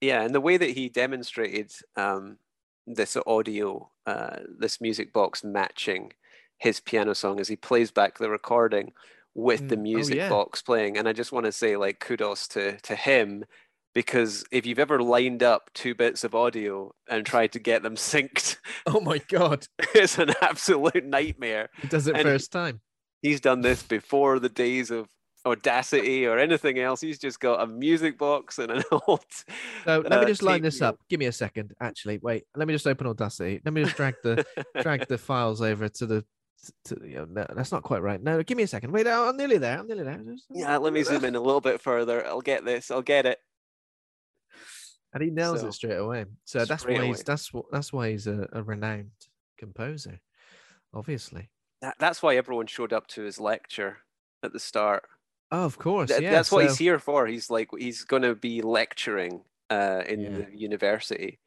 yeah 0.01 0.23
and 0.23 0.35
the 0.35 0.41
way 0.41 0.57
that 0.57 0.71
he 0.71 0.89
demonstrated 0.89 1.73
um, 1.97 2.39
this 2.87 3.17
audio 3.27 3.91
uh, 4.07 4.39
this 4.59 4.81
music 4.81 5.13
box 5.13 5.45
matching 5.45 6.13
his 6.59 6.81
piano 6.81 7.15
song 7.15 7.41
as 7.41 7.49
he 7.49 7.57
plays 7.57 7.91
back 7.91 8.19
the 8.19 8.31
recording 8.31 8.93
with 9.35 9.69
the 9.69 9.77
Mm, 9.77 9.81
oh, 9.81 9.83
music 9.83 10.17
yeah. 10.17 10.29
box 10.29 10.63
playing 10.63 10.97
and 10.99 11.09
i 11.09 11.13
just 11.13 11.31
want 11.33 11.47
to 11.47 11.53
say 11.53 11.77
like 11.77 12.01
kudos 12.01 12.49
to 12.49 12.77
to 12.79 12.97
him 12.97 13.45
because 13.99 14.45
if 14.53 14.65
you've 14.65 14.79
ever 14.79 15.03
lined 15.03 15.43
up 15.43 15.71
two 15.75 15.93
bits 15.93 16.23
of 16.23 16.33
audio 16.33 16.95
and 17.11 17.27
tried 17.27 17.51
to 17.51 17.59
get 17.59 17.83
them 17.83 17.97
synced 17.97 18.57
oh 18.87 19.01
my 19.01 19.19
god, 19.29 19.67
it's 19.93 20.19
an 20.19 20.31
absolute 20.41 21.05
nightmare 21.05 21.69
he 21.83 21.89
does 21.89 22.07
it 22.07 22.15
And- 22.15 22.23
first 22.23 22.53
time. 22.53 22.81
he's 23.23 23.41
done 23.41 23.61
this 23.61 23.83
before 23.83 24.39
the 24.39 24.49
days 24.49 24.93
of 24.93 25.09
audacity 25.45 26.27
or 26.27 26.39
anything 26.39 26.79
else 26.79 27.01
he's 27.01 27.19
just 27.19 27.41
got 27.41 27.61
a 27.61 27.67
music 27.67 28.17
box 28.19 28.61
and 28.61 28.71
an 28.71 28.85
old 29.09 29.25
So 29.85 29.99
let 29.99 30.13
uh, 30.13 30.21
me 30.21 30.27
just 30.27 30.45
line 30.45 30.63
this 30.63 30.81
up. 30.81 31.01
Give 31.11 31.19
me 31.19 31.27
a 31.27 31.33
second. 31.33 31.73
Actually, 31.81 32.19
wait. 32.19 32.45
Let 32.55 32.69
me 32.69 32.75
just 32.75 32.87
open 32.87 33.07
Audacity. 33.09 33.61
Let 33.65 33.75
me 33.75 33.83
just 33.83 33.97
drag 33.97 34.15
the 34.23 34.45
drag 34.83 35.09
the 35.09 35.19
files 35.19 35.61
over 35.61 35.89
to 35.89 36.07
the. 36.07 36.25
To, 36.87 36.99
you 37.05 37.15
know, 37.15 37.27
no, 37.31 37.47
that's 37.55 37.71
not 37.71 37.85
quite 37.85 38.03
right. 38.03 38.21
No, 38.21 38.43
give 38.43 38.57
me 38.57 38.65
a 38.65 38.67
second. 38.67 38.91
Wait, 38.91 39.07
I'm 39.07 39.37
nearly 39.37 39.59
there. 39.59 39.79
I'm 39.79 39.87
nearly 39.87 40.03
there. 40.03 40.21
Yeah 40.53 40.77
let 40.77 40.93
me 40.93 41.03
zoom 41.05 41.25
in 41.25 41.37
a 41.37 41.41
little 41.41 41.61
bit 41.61 41.81
further 41.81 42.27
i'll 42.27 42.41
get 42.41 42.65
this 42.65 42.91
i'll 42.91 43.01
get 43.01 43.25
it 43.25 43.39
And 45.15 45.23
he 45.23 45.31
nails 45.31 45.61
So, 45.61 45.69
it 45.69 45.73
straight 45.73 45.97
away. 45.97 46.27
So 46.45 46.65
that's 46.65 46.85
why 46.87 47.05
he's 47.07 47.23
that's 47.23 47.53
what 47.53 47.65
that's 47.73 47.93
why 47.93 48.11
he's 48.11 48.27
a, 48.27 48.47
a 48.53 48.63
renowned 48.63 49.11
composer. 49.57 50.21
Obviously. 50.95 51.51
that, 51.83 51.97
that's 51.99 52.23
why 52.23 52.37
everyone 52.37 52.67
showed 52.67 52.93
up 52.93 53.07
to 53.09 53.23
his 53.23 53.39
lecture 53.41 53.99
at 54.43 54.53
the 54.53 54.61
start 54.61 55.05
Oh, 55.51 55.65
of 55.65 55.79
course. 55.79 56.11
That- 56.11 56.23
yeah. 56.23 56.31
that's 56.33 56.51
what 56.53 56.65
he's 56.65 56.77
here 56.79 56.99
for 56.99 57.27
he's 57.27 57.49
like 57.51 57.69
he's 57.79 58.05
going 58.05 58.23
to 58.23 58.35
be 58.35 58.61
lecturing 58.63 59.43
uh, 59.71 60.03
in 60.07 60.21
Yeah. 60.21 60.29
the 60.31 60.47
university 60.59 61.39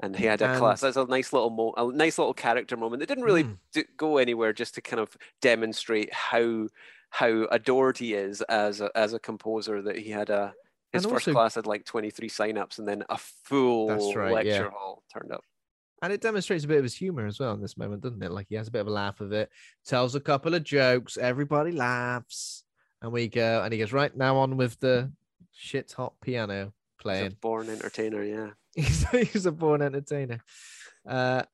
and 0.00 0.14
he 0.16 0.24
had 0.26 0.42
a 0.42 0.48
And- 0.50 0.58
class. 0.58 0.80
That's 0.80 0.96
a 0.96 1.04
nice 1.06 1.32
little 1.32 1.50
mo- 1.50 1.74
a 1.76 1.90
nice 1.92 2.18
little 2.18 2.34
character 2.34 2.76
moment 2.76 3.00
that 3.00 3.06
didn't 3.08 3.24
really 3.24 3.44
Mm. 3.44 3.58
d- 3.72 3.84
go 3.96 4.18
anywhere, 4.18 4.52
just 4.52 4.74
to 4.74 4.80
kind 4.82 5.00
of 5.00 5.16
demonstrate 5.40 6.12
how 6.12 6.68
how 7.10 7.44
adored 7.50 7.96
he 7.98 8.12
is 8.14 8.42
as 8.42 8.80
a, 8.80 8.90
as 8.94 9.12
a 9.14 9.18
composer. 9.18 9.80
That 9.80 9.96
he 9.98 10.10
had 10.10 10.28
a 10.28 10.54
his 10.96 11.04
And 11.04 11.12
first 11.12 11.28
also- 11.28 11.32
class 11.32 11.54
had 11.54 11.66
like 11.66 11.84
twenty 11.84 12.10
three 12.10 12.28
signups, 12.28 12.78
and 12.78 12.86
then 12.88 13.04
a 13.08 13.18
full 13.18 13.88
right, 14.14 14.32
lecture 14.32 14.50
yeah. 14.50 14.70
hall 14.70 15.02
turned 15.12 15.32
up. 15.32 15.42
And 16.02 16.12
it 16.12 16.20
demonstrates 16.20 16.64
a 16.64 16.68
bit 16.68 16.76
of 16.76 16.82
his 16.84 16.94
humor 16.94 17.26
as 17.26 17.40
well 17.40 17.54
in 17.54 17.62
this 17.62 17.78
moment, 17.78 18.02
doesn't 18.02 18.22
it? 18.22 18.30
Like 18.30 18.48
he 18.50 18.54
has 18.56 18.68
a 18.68 18.70
bit 18.70 18.80
of 18.82 18.86
a 18.86 18.90
laugh 18.90 19.20
of 19.20 19.32
it, 19.32 19.50
tells 19.86 20.14
a 20.14 20.20
couple 20.20 20.54
of 20.54 20.62
jokes, 20.62 21.16
everybody 21.16 21.72
laughs, 21.72 22.64
and 23.00 23.12
we 23.12 23.28
go, 23.28 23.62
and 23.62 23.72
he 23.72 23.78
goes, 23.78 23.94
right 23.94 24.14
now 24.14 24.36
on 24.36 24.58
with 24.58 24.78
the 24.80 25.10
shit 25.52 25.90
hot 25.92 26.12
piano 26.20 26.64
He's 26.64 27.00
a 27.00 27.02
playing. 27.02 27.36
born 27.40 27.70
entertainer, 27.70 28.22
yeah. 28.22 28.50
He's, 28.76 29.08
he's 29.08 29.46
a 29.46 29.52
born 29.52 29.80
entertainer. 29.80 30.40
Uh, 31.08 31.44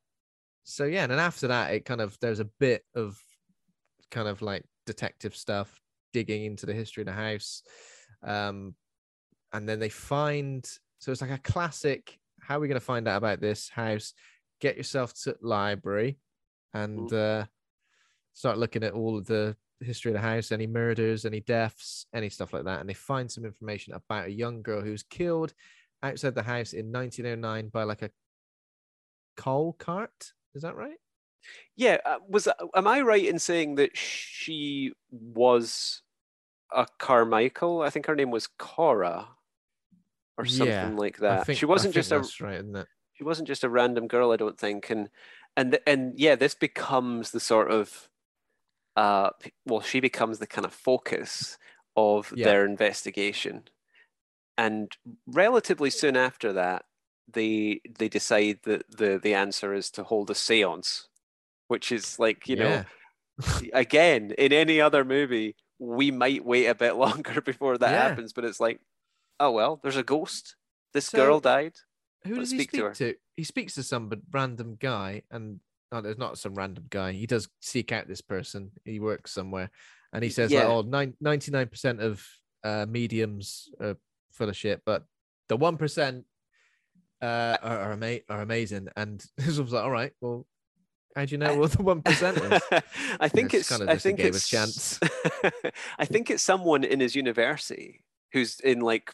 so 0.64 0.84
yeah, 0.86 1.04
and 1.04 1.12
then 1.12 1.20
after 1.20 1.46
that, 1.48 1.72
it 1.72 1.84
kind 1.84 2.00
of 2.00 2.18
there's 2.20 2.40
a 2.40 2.44
bit 2.44 2.84
of 2.96 3.16
kind 4.10 4.26
of 4.26 4.42
like 4.42 4.64
detective 4.86 5.36
stuff, 5.36 5.80
digging 6.12 6.44
into 6.44 6.66
the 6.66 6.74
history 6.74 7.02
of 7.02 7.06
the 7.06 7.12
house, 7.12 7.62
um, 8.24 8.74
and 9.52 9.68
then 9.68 9.78
they 9.78 9.88
find. 9.88 10.68
So 10.98 11.12
it's 11.12 11.20
like 11.20 11.30
a 11.30 11.38
classic. 11.38 12.18
How 12.40 12.56
are 12.56 12.60
we 12.60 12.68
going 12.68 12.80
to 12.80 12.84
find 12.84 13.06
out 13.08 13.16
about 13.16 13.40
this 13.40 13.68
house? 13.68 14.14
Get 14.60 14.76
yourself 14.76 15.14
to 15.22 15.36
library, 15.40 16.18
and 16.74 17.12
uh, 17.12 17.44
start 18.32 18.58
looking 18.58 18.84
at 18.84 18.92
all 18.92 19.18
of 19.18 19.26
the 19.26 19.56
history 19.80 20.10
of 20.10 20.14
the 20.14 20.20
house, 20.20 20.52
any 20.52 20.66
murders, 20.66 21.24
any 21.24 21.40
deaths, 21.40 22.06
any 22.14 22.28
stuff 22.28 22.52
like 22.52 22.64
that, 22.64 22.80
and 22.80 22.88
they 22.88 22.94
find 22.94 23.30
some 23.30 23.44
information 23.44 23.94
about 23.94 24.26
a 24.26 24.32
young 24.32 24.62
girl 24.62 24.80
who 24.80 24.92
was 24.92 25.02
killed 25.02 25.52
outside 26.02 26.34
the 26.34 26.42
house 26.42 26.72
in 26.72 26.92
1909 26.92 27.68
by 27.68 27.84
like 27.84 28.02
a 28.02 28.10
coal 29.36 29.74
cart. 29.74 30.32
Is 30.54 30.62
that 30.62 30.76
right? 30.76 30.96
Yeah, 31.76 31.98
uh, 32.04 32.18
was 32.28 32.46
uh, 32.46 32.52
am 32.74 32.86
I 32.86 33.00
right 33.00 33.24
in 33.24 33.38
saying 33.38 33.76
that 33.76 33.96
she 33.96 34.92
was 35.10 36.02
a 36.72 36.86
Carmichael? 36.98 37.82
I 37.82 37.90
think 37.90 38.06
her 38.06 38.14
name 38.14 38.30
was 38.30 38.46
Cora, 38.58 39.28
or 40.42 40.46
something 40.46 40.96
Yeah, 40.96 40.96
like 40.96 41.18
that. 41.18 41.46
think- 41.46 41.58
she 41.58 41.66
wasn't 41.66 41.94
just 41.94 42.12
a 42.12 42.30
right, 42.40 42.64
she 43.14 43.24
wasn't 43.24 43.48
just 43.48 43.64
a 43.64 43.70
random 43.70 44.08
girl, 44.08 44.32
I 44.32 44.36
don't 44.36 44.58
think. 44.58 44.90
And 44.90 45.10
and 45.56 45.78
and 45.86 46.18
yeah, 46.18 46.36
this 46.36 46.54
becomes 46.54 47.32
the 47.32 47.40
sort 47.40 47.70
of 47.72 48.10
uh 48.96 49.30
well, 49.66 49.80
she 49.82 50.00
becomes 50.00 50.38
the 50.40 50.46
kind 50.46 50.66
of 50.66 50.74
focus 50.74 51.58
of 51.96 52.34
Yeah. 52.34 52.44
their 52.44 52.66
investigation. 52.66 53.64
And 54.58 54.96
relatively 55.26 55.90
soon 55.90 56.16
after 56.16 56.52
that, 56.54 56.86
they 57.28 57.80
they 57.98 58.08
decide 58.08 58.60
that 58.64 58.84
the 58.90 59.18
the 59.22 59.34
answer 59.34 59.74
is 59.74 59.90
to 59.92 60.04
hold 60.04 60.30
a 60.30 60.34
séance, 60.34 61.08
which 61.68 61.92
is 61.92 62.18
like, 62.18 62.48
you 62.48 62.56
know, 62.56 62.82
again, 63.72 64.32
in 64.38 64.52
any 64.52 64.80
other 64.80 65.04
movie, 65.04 65.56
we 65.78 66.10
might 66.10 66.44
wait 66.44 66.66
a 66.66 66.74
bit 66.74 66.96
longer 67.06 67.40
before 67.40 67.78
that 67.78 67.90
Yeah. 67.90 68.02
happens, 68.02 68.32
but 68.32 68.44
it's 68.44 68.60
like, 68.60 68.80
oh 69.42 69.50
well, 69.50 69.80
there's 69.82 69.96
a 69.96 70.02
ghost. 70.02 70.56
This 70.94 71.06
So, 71.06 71.18
girl 71.18 71.40
died. 71.40 71.74
Who 72.24 72.36
Let's 72.36 72.50
does 72.50 72.50
he 72.52 72.58
speak 72.58 72.70
speak 72.70 72.80
to 72.94 73.12
to? 73.12 73.14
He 73.36 73.44
speaks 73.44 73.74
to 73.74 73.82
some 73.82 74.08
but 74.08 74.20
random 74.30 74.76
guy, 74.80 75.22
and 75.30 75.58
oh, 75.90 76.00
there's 76.00 76.18
not 76.18 76.38
some 76.38 76.54
random 76.54 76.84
guy. 76.88 77.12
He 77.12 77.26
does 77.26 77.48
seek 77.60 77.90
out 77.92 78.06
this 78.06 78.20
person. 78.20 78.70
He 78.84 79.00
works 79.00 79.32
somewhere, 79.32 79.70
and 80.12 80.22
he 80.22 80.30
says 80.30 80.52
Yeah. 80.52 80.68
like, 80.68 80.86
"Oh, 80.86 81.12
99 81.20 81.68
percent 81.68 82.00
of 82.00 82.24
uh, 82.62 82.86
mediums 82.88 83.68
are 83.80 83.96
full 84.32 84.48
of 84.48 84.56
shit, 84.56 84.82
but 84.86 85.04
the 85.48 85.56
one 85.56 85.76
percent 85.76 86.24
uh, 87.20 87.56
are 87.62 87.78
are, 87.78 87.92
ama- 87.92 88.20
are 88.28 88.42
amazing." 88.42 88.88
And 88.96 89.24
this 89.36 89.58
was 89.58 89.72
like, 89.72 89.82
"All 89.82 89.90
right, 89.90 90.12
well, 90.20 90.46
how 91.16 91.24
do 91.24 91.32
you 91.32 91.38
know 91.38 91.56
what 91.56 91.72
the 91.72 91.82
one 91.82 92.02
percent 92.02 92.38
is?" 92.38 92.62
I 93.20 93.28
think 93.28 93.52
it's. 93.54 93.68
kind 93.68 93.82
of 93.82 93.88
I 93.88 93.94
just 93.94 94.06
a 94.06 94.08
think 94.08 94.18
game 94.18 94.28
of 94.28 94.36
it's. 94.36 94.48
chance. 94.48 95.00
I 95.98 96.04
think 96.04 96.30
it's 96.30 96.42
someone 96.44 96.84
in 96.84 97.00
his 97.00 97.16
university 97.16 98.04
who's 98.32 98.60
in 98.60 98.80
like 98.80 99.12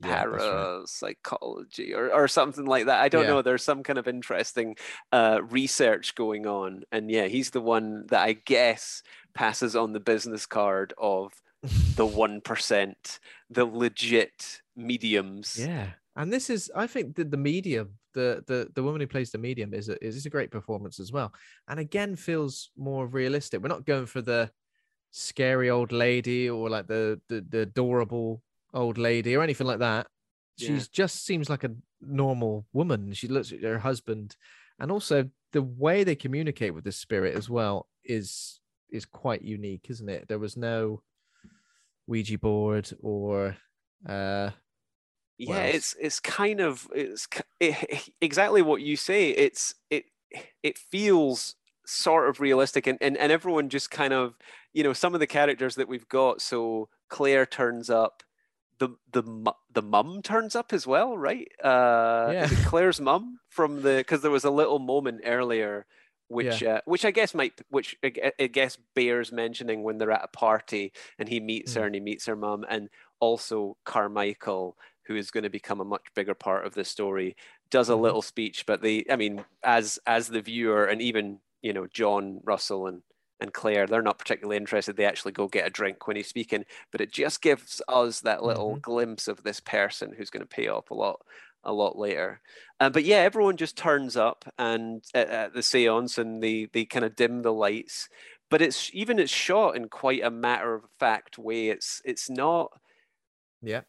Yeah, 0.00 0.26
that's 0.30 0.50
right. 0.52 0.68
parapsychology 0.86 1.94
or 1.94 2.12
or 2.12 2.28
something 2.28 2.66
like 2.66 2.86
that. 2.86 3.00
I 3.00 3.08
don't 3.08 3.22
Yeah. 3.22 3.28
know. 3.28 3.42
There's 3.42 3.64
some 3.64 3.82
kind 3.82 3.98
of 3.98 4.08
interesting 4.08 4.76
uh, 5.12 5.40
research 5.48 6.14
going 6.14 6.46
on, 6.46 6.84
and 6.92 7.10
yeah, 7.10 7.26
he's 7.26 7.50
the 7.50 7.60
one 7.60 8.06
that 8.08 8.22
I 8.22 8.34
guess 8.34 9.02
passes 9.34 9.74
on 9.76 9.92
the 9.92 10.00
business 10.00 10.46
card 10.46 10.94
of 10.98 11.32
the 11.96 12.06
one 12.06 12.40
percent, 12.40 13.18
the 13.50 13.64
legit 13.64 14.62
mediums. 14.76 15.56
Yeah, 15.58 15.94
and 16.16 16.32
this 16.32 16.50
is, 16.50 16.70
I 16.74 16.86
think, 16.86 17.16
that 17.16 17.30
the 17.30 17.36
medium, 17.36 17.98
the 18.14 18.44
the 18.46 18.70
the 18.74 18.82
woman 18.82 19.00
who 19.00 19.06
plays 19.06 19.30
the 19.30 19.38
medium, 19.38 19.74
is 19.74 19.88
a 19.88 20.02
is 20.04 20.24
a 20.26 20.30
great 20.30 20.50
performance 20.50 21.00
as 21.00 21.12
well, 21.12 21.32
and 21.66 21.80
again 21.80 22.16
feels 22.16 22.70
more 22.76 23.06
realistic. 23.06 23.60
We're 23.62 23.68
not 23.68 23.86
going 23.86 24.06
for 24.06 24.22
the 24.22 24.52
scary 25.10 25.70
old 25.70 25.92
lady 25.92 26.50
or 26.50 26.68
like 26.70 26.86
the 26.86 27.20
the, 27.28 27.40
the 27.40 27.60
adorable 27.60 28.42
old 28.74 28.98
lady 28.98 29.36
or 29.36 29.42
anything 29.42 29.66
like 29.66 29.78
that. 29.78 30.06
Yeah. 30.56 30.68
She's 30.68 30.88
just 30.88 31.24
seems 31.24 31.48
like 31.48 31.64
a 31.64 31.74
normal 32.00 32.66
woman. 32.72 33.12
She 33.12 33.28
looks 33.28 33.52
at 33.52 33.62
her 33.62 33.78
husband, 33.78 34.36
and 34.78 34.90
also 34.90 35.30
the 35.52 35.62
way 35.62 36.04
they 36.04 36.16
communicate 36.16 36.74
with 36.74 36.84
the 36.84 36.92
spirit 36.92 37.36
as 37.36 37.48
well 37.48 37.86
is 38.04 38.60
is 38.90 39.04
quite 39.04 39.42
unique, 39.42 39.86
isn't 39.88 40.08
it? 40.08 40.28
There 40.28 40.38
was 40.38 40.56
no 40.56 41.02
Ouija 42.08 42.38
board 42.38 42.90
or 43.02 43.56
uh 44.08 44.50
yeah 45.38 45.62
it's 45.62 45.94
it's 46.00 46.20
kind 46.20 46.60
of 46.60 46.88
it's 46.94 47.28
it, 47.60 48.10
exactly 48.20 48.62
what 48.62 48.80
you 48.80 48.96
say 48.96 49.30
it's 49.30 49.74
it 49.90 50.04
it 50.62 50.78
feels 50.78 51.54
sort 51.86 52.28
of 52.28 52.40
realistic 52.40 52.86
and, 52.86 52.98
and 53.00 53.16
and 53.16 53.30
everyone 53.32 53.68
just 53.68 53.90
kind 53.90 54.12
of 54.12 54.36
you 54.72 54.82
know 54.82 54.92
some 54.92 55.14
of 55.14 55.20
the 55.20 55.26
characters 55.26 55.74
that 55.74 55.88
we've 55.88 56.08
got 56.08 56.40
so 56.40 56.88
claire 57.08 57.46
turns 57.46 57.88
up 57.88 58.22
the 58.78 58.90
the 59.12 59.22
the 59.72 59.82
mum 59.82 60.22
turns 60.22 60.54
up 60.56 60.72
as 60.72 60.86
well 60.86 61.16
right 61.16 61.48
uh 61.62 62.34
Yeah. 62.34 62.46
claire's 62.64 63.00
mum 63.00 63.40
from 63.48 63.82
the 63.82 63.98
because 63.98 64.22
there 64.22 64.30
was 64.30 64.44
a 64.44 64.50
little 64.50 64.78
moment 64.78 65.22
earlier 65.24 65.86
which 66.28 66.62
uh, 66.62 66.80
which 66.84 67.04
I 67.04 67.10
guess 67.10 67.34
might 67.34 67.60
which 67.70 67.96
I 68.04 68.32
I 68.38 68.46
guess 68.48 68.76
bears 68.94 69.32
mentioning 69.32 69.82
when 69.82 69.98
they're 69.98 70.10
at 70.10 70.24
a 70.24 70.36
party 70.36 70.92
and 71.18 71.28
he 71.28 71.40
meets 71.40 71.74
her 71.74 71.82
Mm. 71.82 71.86
and 71.86 71.94
he 71.94 72.00
meets 72.00 72.26
her 72.26 72.36
mum 72.36 72.64
and 72.68 72.88
also 73.20 73.76
Carmichael 73.84 74.76
who 75.06 75.16
is 75.16 75.30
going 75.30 75.44
to 75.44 75.50
become 75.50 75.80
a 75.80 75.84
much 75.84 76.04
bigger 76.14 76.34
part 76.34 76.66
of 76.66 76.74
the 76.74 76.84
story 76.84 77.34
does 77.70 77.88
a 77.88 77.96
Mhm. 77.96 77.96
little 77.96 78.22
speech 78.22 78.66
but 78.66 78.82
they 78.82 79.04
I 79.10 79.16
mean 79.16 79.44
as 79.62 79.98
as 80.06 80.28
the 80.28 80.42
viewer 80.42 80.84
and 80.86 81.00
even 81.00 81.40
you 81.62 81.72
know 81.72 81.86
John 81.86 82.40
Russell 82.44 82.86
and 82.86 83.02
and 83.40 83.52
Claire 83.52 83.86
they're 83.86 84.02
not 84.02 84.18
particularly 84.18 84.56
interested 84.56 84.96
they 84.96 85.04
actually 85.04 85.32
go 85.32 85.48
get 85.48 85.66
a 85.66 85.70
drink 85.70 86.06
when 86.06 86.16
he's 86.16 86.28
speaking 86.28 86.64
but 86.90 87.00
it 87.00 87.12
just 87.12 87.40
gives 87.40 87.80
us 87.88 88.20
that 88.20 88.42
little 88.42 88.76
glimpse 88.76 89.28
of 89.28 89.42
this 89.42 89.60
person 89.60 90.12
who's 90.16 90.30
going 90.30 90.42
to 90.42 90.46
pay 90.46 90.68
off 90.68 90.90
a 90.90 90.94
lot 90.94 91.20
a 91.64 91.72
lot 91.72 91.98
later. 91.98 92.40
Uh, 92.80 92.90
but 92.90 93.04
yeah, 93.04 93.18
everyone 93.18 93.56
just 93.56 93.76
turns 93.76 94.16
up 94.16 94.44
and 94.58 95.04
at, 95.14 95.28
at 95.28 95.54
the 95.54 95.62
seance 95.62 96.18
and 96.18 96.42
they 96.42 96.68
they 96.72 96.84
kind 96.84 97.04
of 97.04 97.16
dim 97.16 97.42
the 97.42 97.52
lights. 97.52 98.08
But 98.50 98.62
it's 98.62 98.90
even 98.94 99.18
it's 99.18 99.32
shot 99.32 99.76
in 99.76 99.88
quite 99.88 100.24
a 100.24 100.30
matter 100.30 100.74
of 100.74 100.84
fact 100.98 101.38
way. 101.38 101.68
It's 101.68 102.00
it's 102.04 102.30
not. 102.30 102.70
Yeah. 103.62 103.82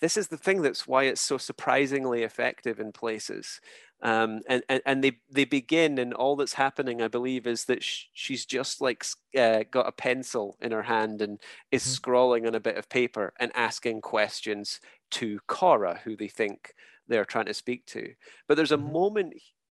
This 0.00 0.16
is 0.16 0.28
the 0.28 0.36
thing 0.36 0.62
that's 0.62 0.86
why 0.86 1.04
it's 1.04 1.20
so 1.20 1.38
surprisingly 1.38 2.22
effective 2.22 2.78
in 2.78 2.92
places. 2.92 3.60
Um, 4.04 4.42
and, 4.48 4.62
and 4.68 4.82
and 4.84 5.02
they 5.02 5.18
they 5.30 5.46
begin 5.46 5.98
and 5.98 6.12
all 6.12 6.36
that's 6.36 6.52
happening, 6.54 7.00
I 7.00 7.08
believe, 7.08 7.46
is 7.46 7.64
that 7.66 7.82
sh- 7.82 8.06
she's 8.12 8.44
just 8.44 8.82
like 8.82 9.04
uh, 9.36 9.64
got 9.70 9.86
a 9.88 9.92
pencil 9.92 10.58
in 10.60 10.72
her 10.72 10.82
hand 10.82 11.22
and 11.22 11.40
is 11.70 11.82
Mhm. 11.84 11.94
scrawling 11.94 12.46
on 12.46 12.54
a 12.54 12.60
bit 12.60 12.76
of 12.76 12.90
paper 12.90 13.32
and 13.40 13.50
asking 13.54 14.02
questions 14.02 14.80
to 15.12 15.40
Cora, 15.48 16.00
who 16.04 16.16
they 16.16 16.28
think 16.28 16.74
they're 17.08 17.24
trying 17.24 17.46
to 17.46 17.54
speak 17.54 17.86
to. 17.86 18.14
But 18.46 18.56
there's 18.56 18.72
a 18.72 18.76
Mhm. 18.76 18.94
moment 18.94 19.34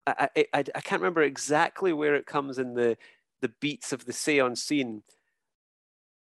I, 0.06 0.28
I 0.36 0.46
I 0.54 0.58
I 0.74 0.80
can't 0.80 1.02
remember 1.02 1.22
exactly 1.22 1.92
where 1.92 2.14
it 2.14 2.26
comes 2.26 2.58
in 2.58 2.74
the 2.74 2.96
the 3.42 3.48
beats 3.60 3.92
of 3.92 4.06
the 4.06 4.12
seance 4.14 4.62
scene. 4.62 5.02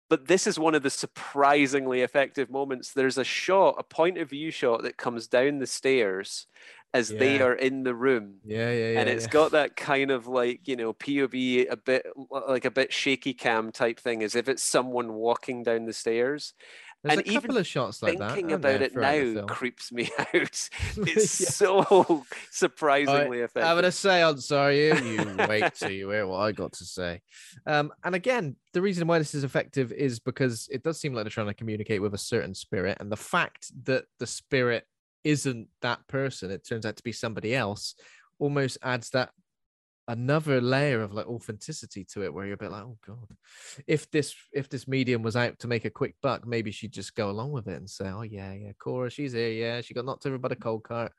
But 0.08 0.28
this 0.28 0.46
is 0.46 0.58
one 0.58 0.74
of 0.76 0.82
the 0.84 0.90
surprisingly 0.90 2.00
effective 2.02 2.48
moments. 2.48 2.92
There's 2.92 3.18
a 3.18 3.24
shot, 3.24 3.74
a 3.78 3.82
point 3.82 4.18
of 4.18 4.30
view 4.30 4.50
shot 4.52 4.82
that 4.82 4.96
comes 4.96 5.26
down 5.26 5.58
the 5.58 5.66
stairs 5.66 6.46
as 6.96 7.08
they 7.08 7.40
are 7.40 7.52
in 7.54 7.82
the 7.82 7.94
room 7.94 8.36
Yeah, 8.44 8.70
yeah, 8.70 8.90
yeah. 8.92 9.00
and 9.00 9.08
it's 9.08 9.24
yeah. 9.26 9.30
got 9.30 9.50
that 9.58 9.76
kind 9.76 10.10
of 10.10 10.26
like 10.26 10.66
you 10.68 10.76
know 10.76 10.92
POV 10.92 11.70
a 11.70 11.76
bit 11.76 12.06
like 12.48 12.64
a 12.64 12.70
bit 12.70 12.92
shaky 12.92 13.34
cam 13.34 13.72
type 13.72 14.00
thing, 14.00 14.22
as 14.22 14.34
if 14.34 14.48
it's 14.48 14.62
someone 14.62 15.12
walking 15.14 15.62
down 15.62 15.86
the 15.86 15.92
stairs. 15.92 16.54
There's 17.02 17.18
and 17.18 17.20
a 17.20 17.24
couple 17.24 17.50
even 17.50 17.56
of 17.58 17.66
shots 17.66 18.02
like 18.02 18.18
that. 18.18 18.32
Thinking 18.32 18.52
aren't 18.52 18.64
about 18.64 18.82
it 18.82 18.96
now 18.96 19.44
creeps 19.46 19.92
me 19.92 20.10
out. 20.18 20.26
It's 20.32 20.70
Yeah. 21.40 21.48
so 21.50 22.24
surprisingly 22.50 23.40
effective. 23.40 23.62
Having 23.62 23.84
a 23.84 23.92
seance, 23.92 24.50
are 24.50 24.72
you? 24.72 24.94
You 24.96 25.36
wait 25.48 25.74
till 25.74 25.90
you 25.90 26.10
hear 26.10 26.26
what 26.26 26.38
I 26.38 26.52
got 26.52 26.72
to 26.72 26.84
say. 26.84 27.20
Um, 27.66 27.92
and 28.02 28.14
again, 28.14 28.56
the 28.72 28.82
reason 28.82 29.06
why 29.06 29.18
this 29.18 29.34
is 29.34 29.44
effective 29.44 29.92
is 29.92 30.18
because 30.18 30.68
it 30.72 30.82
does 30.82 30.98
seem 30.98 31.12
like 31.14 31.24
they're 31.24 31.30
trying 31.30 31.46
to 31.46 31.54
communicate 31.54 32.02
with 32.02 32.14
a 32.14 32.18
certain 32.18 32.54
spirit, 32.54 32.96
and 32.98 33.12
the 33.12 33.16
fact 33.16 33.70
that 33.84 34.06
the 34.18 34.26
spirit 34.26 34.86
isn't 35.26 35.68
that 35.82 36.06
person, 36.06 36.52
it 36.52 36.64
turns 36.64 36.86
out 36.86 36.96
to 36.96 37.02
be 37.02 37.12
somebody 37.12 37.52
else, 37.54 37.96
almost 38.38 38.78
adds 38.80 39.10
that 39.10 39.30
another 40.08 40.60
layer 40.60 41.02
of 41.02 41.12
like 41.12 41.26
authenticity 41.26 42.04
to 42.04 42.22
it 42.22 42.32
where 42.32 42.44
you're 42.46 42.54
a 42.54 42.58
bit 42.58 42.70
like 42.70 42.84
oh 42.84 42.96
god. 43.04 43.36
If 43.88 44.08
this 44.12 44.36
if 44.52 44.68
this 44.68 44.86
medium 44.86 45.22
was 45.22 45.34
out 45.34 45.58
to 45.58 45.66
make 45.66 45.84
a 45.84 45.90
quick 45.90 46.14
buck 46.22 46.46
maybe 46.46 46.70
she'd 46.70 46.92
just 46.92 47.16
go 47.16 47.28
along 47.28 47.50
with 47.50 47.66
it 47.66 47.76
and 47.76 47.90
say 47.90 48.08
oh 48.08 48.22
yeah 48.22 48.52
yeah 48.52 48.70
cora 48.78 49.10
she's 49.10 49.32
here 49.32 49.50
yeah 49.50 49.80
she 49.80 49.94
got 49.94 50.04
knocked 50.04 50.24
over 50.24 50.38
by 50.38 50.46
the 50.46 50.54
cold 50.54 50.84
cart. 50.84 51.10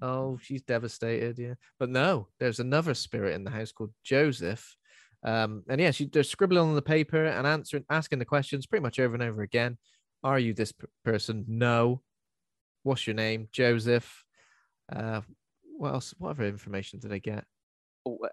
Oh 0.00 0.38
she's 0.42 0.62
devastated 0.62 1.38
yeah. 1.38 1.54
But 1.78 1.90
no 1.90 2.28
there's 2.38 2.60
another 2.60 2.94
spirit 2.94 3.34
in 3.34 3.44
the 3.44 3.50
house 3.50 3.72
called 3.72 3.92
joseph 4.02 4.74
um 5.22 5.62
and 5.68 5.78
yeah 5.78 5.90
she 5.90 6.06
they're 6.06 6.22
scribbling 6.22 6.62
on 6.70 6.74
the 6.74 6.80
paper 6.80 7.26
and 7.26 7.46
answering 7.46 7.84
asking 7.90 8.20
the 8.20 8.24
questions 8.24 8.66
pretty 8.66 8.82
much 8.82 8.98
over 8.98 9.14
and 9.14 9.22
over 9.22 9.42
again. 9.42 9.76
Are 10.22 10.38
you 10.38 10.54
this 10.54 10.72
p- 10.72 10.86
person? 11.04 11.44
No 11.46 12.00
what's 12.82 13.06
your 13.06 13.14
name 13.14 13.48
joseph 13.52 14.24
uh 14.92 15.20
what 15.76 15.94
else 15.94 16.14
what 16.18 16.30
other 16.30 16.44
information 16.44 16.98
did 16.98 17.12
i 17.12 17.18
get 17.18 17.44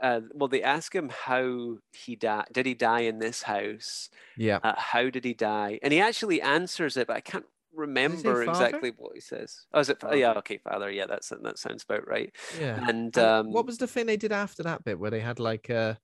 uh, 0.01 0.21
well, 0.33 0.47
they 0.47 0.63
ask 0.63 0.95
him 0.95 1.09
how 1.09 1.77
he 1.91 2.15
died. 2.15 2.45
Did 2.53 2.65
he 2.65 2.73
die 2.73 3.01
in 3.01 3.19
this 3.19 3.43
house? 3.43 4.09
Yeah. 4.37 4.59
Uh, 4.63 4.73
how 4.77 5.09
did 5.09 5.25
he 5.25 5.33
die? 5.33 5.79
And 5.83 5.91
he 5.91 5.99
actually 5.99 6.41
answers 6.41 6.95
it, 6.97 7.07
but 7.07 7.17
I 7.17 7.21
can't 7.21 7.45
remember 7.73 8.43
exactly 8.43 8.93
what 8.97 9.13
he 9.13 9.19
says. 9.19 9.65
Oh, 9.73 9.79
is 9.79 9.89
it? 9.89 9.99
Father? 9.99 10.17
Yeah. 10.17 10.33
Okay, 10.33 10.57
father. 10.57 10.89
Yeah, 10.89 11.05
that's 11.05 11.29
that 11.29 11.59
sounds 11.59 11.83
about 11.83 12.07
right. 12.07 12.33
Yeah. 12.59 12.83
And, 12.87 13.17
um, 13.17 13.51
what 13.51 13.65
was 13.65 13.77
the 13.77 13.87
thing 13.87 14.05
they 14.05 14.17
did 14.17 14.31
after 14.31 14.63
that 14.63 14.83
bit 14.83 14.99
where 14.99 15.11
they 15.11 15.19
had 15.19 15.39
like 15.39 15.69
a 15.69 15.99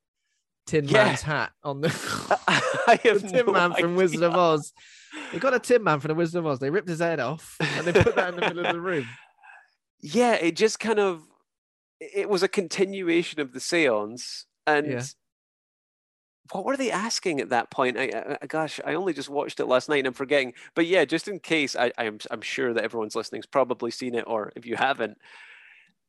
Tin 0.65 0.85
yeah. 0.87 1.05
Man's 1.05 1.21
hat 1.21 1.51
on 1.63 1.81
the, 1.81 1.87
I 2.87 2.99
have 3.03 3.21
the 3.21 3.27
Tin 3.29 3.45
no 3.45 3.51
Man 3.51 3.71
idea. 3.73 3.83
from 3.83 3.95
Wizard 3.95 4.23
of 4.23 4.33
Oz? 4.33 4.73
They 5.31 5.39
got 5.39 5.53
a 5.53 5.59
Tin 5.59 5.83
Man 5.83 5.99
from 5.99 6.09
the 6.09 6.15
Wizard 6.15 6.39
of 6.39 6.45
Oz. 6.47 6.59
They 6.59 6.69
ripped 6.69 6.87
his 6.89 6.99
head 6.99 7.19
off 7.19 7.57
and 7.59 7.85
they 7.85 7.91
put 8.03 8.15
that 8.15 8.29
in 8.29 8.35
the 8.35 8.41
middle 8.41 8.65
of 8.65 8.73
the 8.73 8.81
room. 8.81 9.05
Yeah, 10.05 10.33
it 10.33 10.57
just 10.57 10.81
kind 10.81 10.99
of 10.99 11.21
it 12.01 12.27
was 12.27 12.43
a 12.43 12.49
continuation 12.49 13.39
of 13.39 13.53
the 13.53 13.61
seance 13.61 14.45
and 14.67 14.85
Yeah. 14.85 15.03
what 16.51 16.65
were 16.65 16.75
they 16.75 16.91
asking 16.91 17.39
at 17.39 17.49
that 17.51 17.71
point 17.71 17.97
I, 17.97 18.37
I, 18.41 18.45
gosh 18.47 18.81
i 18.85 18.95
only 18.95 19.13
just 19.13 19.29
watched 19.29 19.61
it 19.61 19.65
last 19.65 19.87
night 19.87 19.99
and 19.99 20.07
i'm 20.07 20.13
forgetting 20.13 20.53
but 20.75 20.85
yeah 20.87 21.05
just 21.05 21.29
in 21.29 21.39
case 21.39 21.77
I, 21.77 21.93
I'm, 21.97 22.17
I'm 22.29 22.41
sure 22.41 22.73
that 22.73 22.83
everyone's 22.83 23.15
listening's 23.15 23.45
probably 23.45 23.91
seen 23.91 24.13
it 24.13 24.25
or 24.27 24.51
if 24.57 24.65
you 24.65 24.75
haven't 24.75 25.17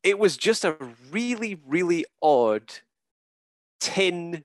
it 0.03 0.19
was 0.19 0.35
just 0.35 0.65
a 0.65 0.75
really 1.09 1.57
really 1.65 2.05
odd 2.21 2.73
tin 3.79 4.43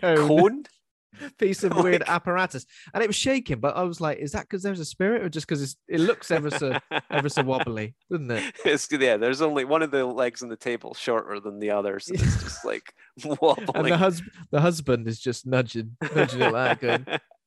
Cone. 0.00 0.28
cone 0.28 0.64
piece 1.38 1.62
of 1.62 1.76
weird 1.76 2.00
Like- 2.00 2.08
apparatus, 2.10 2.66
and 2.92 3.02
it 3.02 3.06
was 3.06 3.14
shaking. 3.16 3.60
But 3.60 3.76
I 3.76 3.82
was 3.84 4.00
like, 4.00 4.18
"Is 4.18 4.32
that 4.32 4.42
because 4.42 4.62
there's 4.62 4.80
a 4.80 4.84
spirit, 4.84 5.22
or 5.22 5.28
just 5.28 5.46
because 5.46 5.76
it 5.88 6.00
looks 6.00 6.30
ever 6.30 6.50
so 6.50 6.76
ever 7.10 7.28
so 7.28 7.42
wobbly, 7.44 7.94
doesn't 8.10 8.30
it?" 8.30 8.54
it's, 8.64 8.88
yeah 8.90 9.16
there's 9.16 9.40
only 9.40 9.64
one 9.64 9.82
of 9.82 9.90
the 9.92 10.04
legs 10.04 10.42
on 10.42 10.48
the 10.48 10.56
table 10.56 10.92
shorter 10.94 11.38
than 11.40 11.60
the 11.60 11.70
others 11.70 12.08
and 12.08 12.20
it's 12.20 12.42
just 12.42 12.64
like 12.64 12.92
wobbling 13.24 13.68
And 13.76 13.86
the 13.86 13.96
husband, 13.96 14.32
the 14.50 14.60
husband 14.60 15.06
is 15.08 15.20
just 15.20 15.46
nudging, 15.46 15.96
nudging 16.14 16.42
it 16.42 16.52
like, 16.52 16.80
going, 16.80 17.06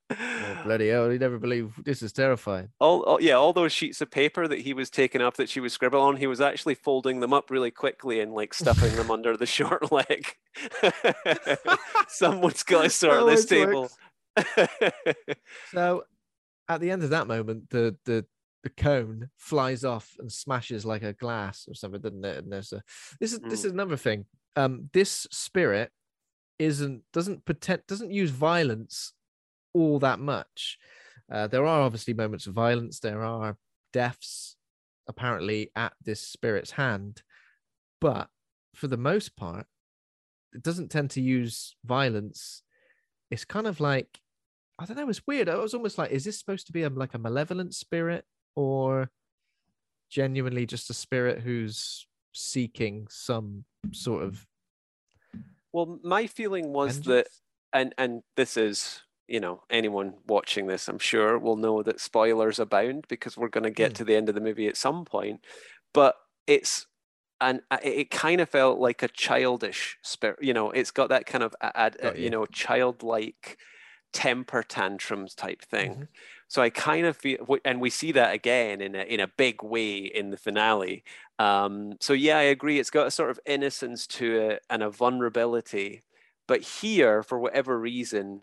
"Oh 0.10 0.60
bloody 0.64 0.88
hell! 0.90 1.12
You 1.12 1.20
never 1.20 1.38
believe 1.38 1.74
this 1.84 2.02
is 2.02 2.14
terrifying." 2.14 2.70
all, 2.80 3.02
all 3.04 3.22
yeah 3.22 3.34
all 3.34 3.54
those 3.54 3.74
sheets 3.74 4.00
of 4.02 4.10
paper 4.10 4.48
that 4.48 4.60
he 4.60 4.74
was 4.74 4.90
taking 4.90 5.22
up 5.22 5.36
that 5.36 5.50
she 5.50 5.60
was 5.60 5.74
scribbling 5.74 6.04
on 6.04 6.16
he 6.18 6.28
was 6.28 6.40
actually 6.42 6.76
folding 6.76 7.20
them 7.20 7.34
up 7.34 7.50
really 7.52 7.72
quickly 7.72 8.20
and 8.22 8.34
like 8.34 8.54
stuffing 8.54 8.96
them 8.96 9.12
under 9.12 9.36
the 9.36 9.46
short 9.58 9.92
leg 9.92 10.26
someone's 12.08 12.64
got 12.64 12.84
to 12.84 12.90
sort 12.90 13.26
this 13.26 13.46
table 13.46 13.90
So, 15.72 16.04
at 16.70 16.80
the 16.82 16.92
end 16.92 17.04
of 17.04 17.10
that 17.12 17.28
moment, 17.28 17.70
the 17.70 17.96
the 18.06 18.26
the 18.64 18.70
cone 18.70 19.30
flies 19.38 19.84
off 19.86 20.16
and 20.20 20.32
smashes 20.32 20.86
like 20.86 21.04
a 21.04 21.14
glass 21.14 21.68
or 21.68 21.74
something, 21.74 22.02
doesn't 22.02 22.26
it? 22.26 22.38
And 22.44 22.52
there's 22.52 22.74
a 22.74 22.84
this 23.20 23.34
is 23.34 23.40
this 23.40 23.62
Mm. 23.62 23.66
is 23.66 23.72
another 23.72 23.98
thing. 23.98 24.26
Um, 24.56 24.90
this 24.94 25.28
spirit 25.32 25.92
isn't 26.60 27.04
doesn't 27.14 27.46
pretend 27.46 27.84
doesn't 27.88 28.12
use 28.12 28.32
violence 28.32 29.14
all 29.74 30.00
that 30.00 30.20
much. 30.20 30.78
Uh, 31.32 31.48
there 31.48 31.66
are 31.66 31.82
obviously 31.82 32.14
moments 32.14 32.48
of 32.48 32.54
violence. 32.54 33.00
There 33.00 33.24
are 33.24 33.58
deaths 33.94 34.56
apparently 35.08 35.72
at 35.76 35.94
this 36.04 36.22
spirit's 36.22 36.72
hand, 36.72 37.22
but 38.00 38.30
for 38.74 38.88
the 38.88 38.98
most 38.98 39.36
part, 39.36 39.66
it 40.54 40.64
doesn't 40.64 40.90
tend 40.90 41.12
to 41.12 41.22
use 41.22 41.76
violence. 41.86 42.64
It's 43.30 43.46
kind 43.46 43.68
of 43.68 43.80
like 43.80 44.20
I 44.80 44.86
don't 44.86 44.98
know. 44.98 45.10
It's 45.10 45.26
weird. 45.26 45.50
I 45.50 45.56
was 45.56 45.74
almost 45.74 45.98
like, 45.98 46.12
is 46.12 46.24
this 46.24 46.38
supposed 46.38 46.68
to 46.68 46.72
be 46.72 46.84
a, 46.84 46.90
like 46.90 47.16
a 47.16 47.18
malevolent 47.18 47.74
spirit 47.74 48.26
or 48.56 49.10
genuinely 50.10 50.66
just 50.66 50.90
a 50.90 50.94
spirit 50.94 51.42
who's 51.42 52.08
seeking 52.34 53.08
some 53.10 53.66
sort 53.92 54.24
of 54.24 54.46
well 55.74 56.00
my 56.04 56.28
feeling 56.28 56.72
was 56.72 57.02
that 57.02 57.28
and 57.74 57.94
and 57.98 58.22
this 58.36 58.58
is 58.58 59.02
you 59.28 59.40
know 59.40 59.64
anyone 59.70 60.16
watching 60.28 60.68
this 60.68 60.88
i'm 60.88 61.00
sure 61.00 61.38
will 61.38 61.56
know 61.58 61.84
that 61.84 62.00
spoilers 62.00 62.60
abound 62.60 63.06
because 63.08 63.38
we're 63.38 63.48
going 63.50 63.64
to 63.64 63.72
get 63.72 63.94
Mm. 63.94 63.96
to 63.96 64.04
the 64.06 64.16
end 64.16 64.30
of 64.30 64.36
the 64.36 64.42
movie 64.42 64.68
at 64.68 64.78
some 64.78 65.06
point 65.06 65.46
but 65.94 66.16
it's 66.48 66.88
and 67.40 67.62
it 67.84 68.10
kind 68.10 68.42
of 68.42 68.50
felt 68.50 68.80
like 68.80 69.04
a 69.04 69.08
childish 69.08 69.98
spirit 70.02 70.40
you 70.42 70.54
know 70.54 70.72
it's 70.72 70.92
got 70.92 71.10
that 71.10 71.26
kind 71.26 71.44
of 71.44 71.56
ad, 71.62 71.98
you 72.16 72.30
you. 72.30 72.30
know 72.30 72.46
childlike 72.48 73.58
temper 74.14 74.64
tantrums 74.64 75.36
type 75.36 75.62
thing 75.62 76.00
Mhm. 76.00 76.08
so 76.48 76.62
i 76.62 76.70
kind 76.70 77.06
of 77.06 77.16
feel 77.18 77.46
and 77.66 77.82
we 77.82 77.90
see 77.90 78.12
that 78.14 78.34
again 78.34 78.82
in 78.82 78.96
a, 78.96 79.04
in 79.04 79.20
a 79.20 79.28
big 79.28 79.62
way 79.62 79.98
in 79.98 80.30
the 80.32 80.38
finale 80.38 81.04
um 81.40 81.94
so 82.00 82.14
yeah 82.14 82.38
i 82.38 82.44
agree 82.44 82.80
it's 82.80 82.90
got 82.90 83.06
a 83.08 83.12
sort 83.12 83.30
of 83.30 83.40
innocence 83.46 84.08
to 84.08 84.40
it 84.40 84.64
and 84.70 84.82
a 84.82 84.90
vulnerability 84.90 86.02
but 86.48 86.62
here 86.62 87.22
for 87.22 87.38
whatever 87.38 87.78
reason 87.80 88.42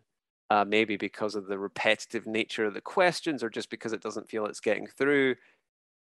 uh, 0.51 0.65
maybe 0.67 0.97
because 0.97 1.35
of 1.35 1.47
the 1.47 1.59
repetitive 1.59 2.27
nature 2.27 2.65
of 2.65 2.75
the 2.75 2.81
questions 2.81 3.43
or 3.43 3.51
just 3.51 3.71
because 3.71 3.93
it 3.93 4.03
doesn't 4.03 4.29
feel 4.29 4.47
it's 4.47 4.61
getting 4.61 4.87
through 4.87 5.35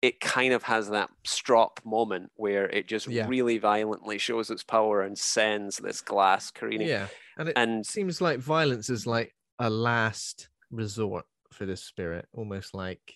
it 0.01 0.21
kind 0.21 0.53
of 0.53 0.63
has 0.63 0.89
that 0.89 1.09
strop 1.25 1.81
moment 1.83 2.31
where 2.35 2.69
it 2.69 2.87
just 2.87 3.05
Yeah. 3.07 3.27
really 3.27 3.57
violently 3.57 4.17
shows 4.17 4.49
its 4.49 4.63
power 4.63 5.01
and 5.01 5.17
sends 5.17 5.75
this 5.77 5.99
glass 5.99 6.51
careening 6.51 6.87
Yeah, 6.87 7.07
and 7.37 7.49
it 7.49 7.53
and 7.57 7.85
seems 7.85 8.21
like 8.21 8.39
violence 8.39 8.89
is 8.89 9.05
like 9.05 9.35
a 9.59 9.69
last 9.69 10.47
resort 10.71 11.25
for 11.51 11.65
this 11.65 11.83
spirit. 11.83 12.27
Almost 12.31 12.73
like 12.73 13.15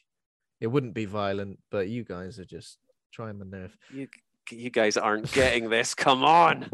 it 0.59 0.67
wouldn't 0.67 0.93
be 0.93 1.05
violent, 1.05 1.59
but 1.71 1.87
you 1.87 2.03
guys 2.03 2.37
are 2.37 2.43
just 2.45 2.79
trying 3.13 3.39
my 3.39 3.45
nerve. 3.45 3.77
you, 3.89 4.09
you 4.51 4.69
guys 4.69 4.97
aren't 4.97 5.31
getting 5.31 5.69
this 5.69 5.93
come 5.95 6.25
on 6.25 6.69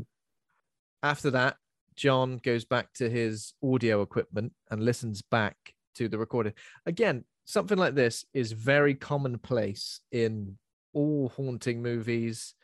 After 1.03 1.29
that, 1.31 1.57
John 1.99 2.37
goes 2.37 2.63
back 2.63 2.93
to 2.93 3.09
his 3.09 3.53
audio 3.61 4.01
equipment 4.01 4.53
and 4.71 4.81
listens 4.81 5.21
back 5.21 5.57
to 5.95 6.07
the 6.07 6.17
recording. 6.17 6.53
Again, 6.85 7.25
something 7.43 7.77
like 7.77 7.93
this 7.93 8.23
is 8.33 8.53
very 8.53 8.95
commonplace 8.95 9.99
in 10.09 10.57
all 10.93 11.27
haunting 11.35 11.81
movies, 11.81 12.55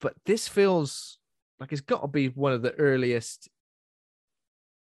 but 0.00 0.14
this 0.26 0.46
feels 0.46 1.18
like 1.58 1.72
it's 1.72 1.80
got 1.80 2.02
to 2.02 2.08
be 2.08 2.28
one 2.28 2.52
of 2.52 2.62
the 2.62 2.72
earliest 2.74 3.48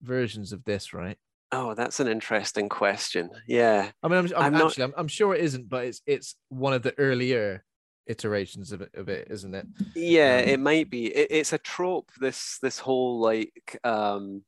versions 0.02 0.52
of 0.52 0.64
this, 0.64 0.94
right? 0.94 1.18
oh 1.50 1.72
that's 1.72 1.98
an 1.98 2.06
interesting 2.06 2.68
question 2.68 3.30
yeah 3.46 3.90
I 4.02 4.08
mean, 4.08 4.18
I'm, 4.18 4.26
I'm, 4.36 4.42
I'm 4.44 4.52
not- 4.52 4.66
actually, 4.66 4.84
I'm, 4.84 4.92
I'm 4.98 5.08
sure 5.08 5.34
it 5.34 5.40
isn't, 5.40 5.66
but 5.66 5.86
it's 5.86 6.02
it's 6.06 6.36
one 6.50 6.74
of 6.74 6.82
the 6.82 6.92
earlier 6.98 7.64
iterations 8.08 8.72
of 8.72 8.80
it, 8.82 8.90
of 8.94 9.08
it, 9.08 9.28
isn't 9.30 9.54
it? 9.54 9.66
yeah 9.94 10.38
Um, 10.38 10.40
it 10.40 10.60
might 10.60 10.90
be 10.90 11.06
it, 11.06 11.28
it's 11.30 11.52
a 11.52 11.58
trope 11.58 12.10
this 12.20 12.58
this 12.62 12.78
whole 12.78 13.20
like 13.20 13.78
um 13.84 14.42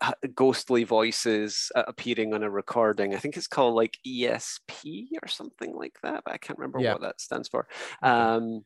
uh, 0.00 0.12
ghostly 0.34 0.84
voices 0.84 1.70
uh, 1.74 1.84
appearing 1.86 2.32
on 2.32 2.42
a 2.42 2.50
recording 2.50 3.14
i 3.14 3.18
think 3.18 3.36
it's 3.36 3.46
called 3.46 3.74
like 3.74 3.98
esp 4.06 5.06
or 5.22 5.28
something 5.28 5.74
like 5.74 5.98
that 6.02 6.22
but 6.24 6.32
i 6.34 6.38
can't 6.38 6.58
remember 6.58 6.80
Yeah. 6.80 6.92
what 6.92 7.02
that 7.02 7.20
stands 7.20 7.48
for 7.48 7.66
um 8.02 8.64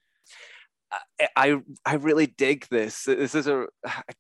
I, 1.36 1.56
I 1.84 1.94
really 1.94 2.26
dig 2.26 2.66
this. 2.70 3.04
This 3.04 3.34
is 3.34 3.46
a 3.46 3.66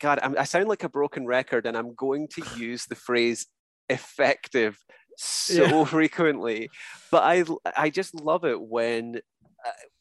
God. 0.00 0.18
I'm, 0.22 0.36
I 0.38 0.44
sound 0.44 0.68
like 0.68 0.84
a 0.84 0.88
broken 0.88 1.26
record, 1.26 1.66
and 1.66 1.76
I'm 1.76 1.94
going 1.94 2.28
to 2.32 2.42
use 2.52 2.86
the 2.86 2.94
phrase 2.94 3.46
"effective" 3.88 4.78
so 5.16 5.66
Yeah. 5.66 5.84
frequently. 5.90 6.70
But 7.10 7.22
I 7.22 7.44
I 7.76 7.90
just 7.90 8.14
love 8.14 8.44
it 8.44 8.60
when 8.60 9.16
uh, 9.16 9.20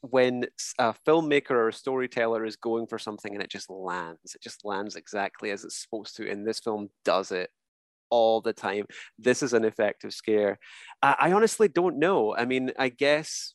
when 0.01 0.45
a 0.79 0.93
filmmaker 1.05 1.51
or 1.51 1.69
a 1.69 1.73
storyteller 1.73 2.45
is 2.45 2.55
going 2.55 2.87
for 2.87 2.99
something 2.99 3.33
and 3.33 3.43
it 3.43 3.49
just 3.49 3.69
lands. 3.69 4.35
It 4.35 4.41
just 4.41 4.63
lands 4.63 4.95
exactly 4.95 5.51
as 5.51 5.63
it's 5.63 5.81
supposed 5.81 6.15
to. 6.17 6.29
And 6.29 6.45
this 6.45 6.59
film 6.59 6.89
does 7.03 7.31
it 7.31 7.49
all 8.09 8.39
the 8.41 8.53
time. 8.53 8.85
This 9.19 9.41
is 9.43 9.53
an 9.53 9.65
effective 9.65 10.13
scare. 10.13 10.59
I, 11.01 11.15
I 11.19 11.31
honestly 11.33 11.67
don't 11.67 11.99
know. 11.99 12.35
I 12.35 12.45
mean, 12.45 12.71
I 12.77 12.89
guess. 12.89 13.53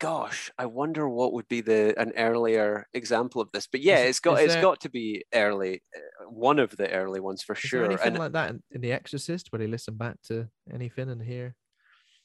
Gosh, 0.00 0.50
I 0.58 0.66
wonder 0.66 1.08
what 1.08 1.32
would 1.32 1.46
be 1.46 1.60
the 1.60 1.94
an 1.96 2.12
earlier 2.16 2.88
example 2.92 3.40
of 3.40 3.48
this. 3.52 3.68
But 3.70 3.82
yeah, 3.82 3.98
Is- 4.02 4.10
it's 4.10 4.20
got 4.20 4.40
it's 4.40 4.54
there- 4.54 4.62
got 4.62 4.80
to 4.80 4.90
be 4.90 5.24
early, 5.32 5.80
uh, 5.96 6.28
one 6.28 6.58
of 6.58 6.76
the 6.76 6.90
early 6.90 7.20
ones 7.20 7.42
for 7.44 7.52
Is 7.54 7.62
there 7.62 7.68
sure. 7.68 7.84
anything 7.84 8.08
And 8.08 8.18
like 8.18 8.32
that 8.32 8.50
in, 8.50 8.62
in 8.72 8.80
The 8.80 8.90
Exorcist 8.92 9.52
where 9.52 9.60
they 9.60 9.68
listen 9.68 9.94
back 9.94 10.16
to 10.24 10.48
anything 10.72 11.08
and 11.08 11.22
hear? 11.22 11.54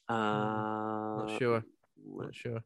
Uh, 0.09 0.14
Not 0.15 1.35
sure. 1.38 1.64
Not 2.15 2.35
sure. 2.35 2.63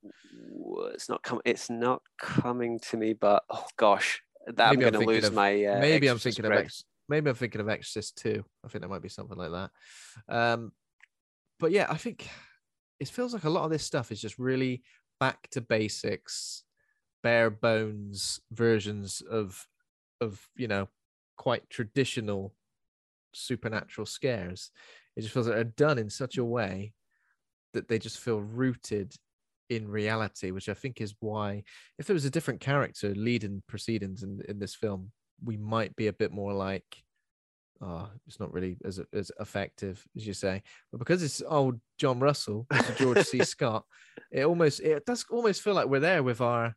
It's 0.94 1.10
not 1.10 1.24
coming. 1.24 1.42
It's 1.46 1.70
not 1.70 2.02
coming 2.20 2.80
to 2.90 2.98
me. 2.98 3.14
But 3.14 3.44
oh 3.50 3.66
gosh, 3.78 4.22
that 4.48 4.72
Maybe 4.72 4.86
I'm 4.86 4.92
going 4.92 5.06
to 5.06 5.12
lose 5.12 5.26
of- 5.26 5.34
my. 5.34 5.66
Uh, 5.66 5.80
maybe 5.80 6.08
I'm 6.08 6.18
thinking 6.20 6.46
cred. 6.46 6.52
of 6.54 6.66
Ex- 6.66 6.84
maybe 7.10 7.30
I'm 7.30 7.36
thinking 7.36 7.62
of 7.62 7.70
Exorcist 7.70 8.18
too. 8.18 8.44
I 8.64 8.68
think 8.68 8.82
there 8.82 8.90
might 8.90 9.02
be 9.02 9.10
something 9.10 9.38
like 9.38 9.52
that. 9.52 9.72
Um, 10.34 10.72
but 11.60 11.72
yeah, 11.72 11.88
I 11.90 11.98
think 11.98 12.28
it 13.00 13.08
feels 13.08 13.34
like 13.34 13.44
a 13.44 13.50
lot 13.50 13.66
of 13.66 13.72
this 13.72 13.84
stuff 13.84 14.12
is 14.12 14.22
just 14.22 14.38
really 14.40 14.84
back 15.20 15.50
to 15.52 15.62
basics, 15.62 16.64
bare 17.24 17.50
bones 17.50 18.40
versions 18.52 19.22
of 19.22 19.68
of 20.20 20.48
you 20.56 20.68
know 20.68 20.88
quite 21.38 21.70
traditional 21.70 22.54
supernatural 23.34 24.06
scares. 24.06 24.72
It 25.16 25.22
just 25.22 25.34
feels 25.34 25.48
like 25.48 25.56
they're 25.56 25.64
done 25.66 25.98
in 25.98 26.10
such 26.10 26.38
a 26.38 26.46
way 26.46 26.94
that 27.74 27.88
they 27.88 28.00
just 28.00 28.20
feel 28.20 28.40
rooted 28.42 29.14
in 29.72 29.88
reality, 29.88 30.52
which 30.52 30.68
I 30.68 30.74
think 30.74 31.00
is 31.00 31.16
why 31.22 31.64
if 31.98 32.06
there 32.06 32.14
was 32.14 32.26
a 32.26 32.30
different 32.30 32.60
character 32.60 33.16
leading 33.16 33.64
proceedings 33.68 34.22
in, 34.22 34.42
in 34.50 34.60
this 34.60 34.76
film, 34.76 35.12
we 35.42 35.56
might 35.56 35.96
be 35.96 36.08
a 36.08 36.14
bit 36.14 36.34
more 36.34 36.52
like, 36.52 36.84
oh, 37.82 38.10
it's 38.28 38.40
not 38.40 38.54
really 38.54 38.76
as 38.84 39.00
as 39.14 39.32
effective 39.40 40.06
as 40.18 40.28
you 40.28 40.34
say. 40.34 40.62
But 40.92 40.98
because 41.00 41.24
it's 41.24 41.42
old 41.48 41.80
John 41.98 42.20
Russell, 42.20 42.68
George 42.98 43.26
C. 43.26 43.40
Scott, 43.46 43.86
it 44.30 44.44
almost 44.44 44.82
it 44.82 45.06
does 45.06 45.26
almost 45.32 45.62
feel 45.62 45.74
like 45.74 45.88
we're 45.88 46.02
there 46.02 46.22
with 46.22 46.42
our 46.42 46.76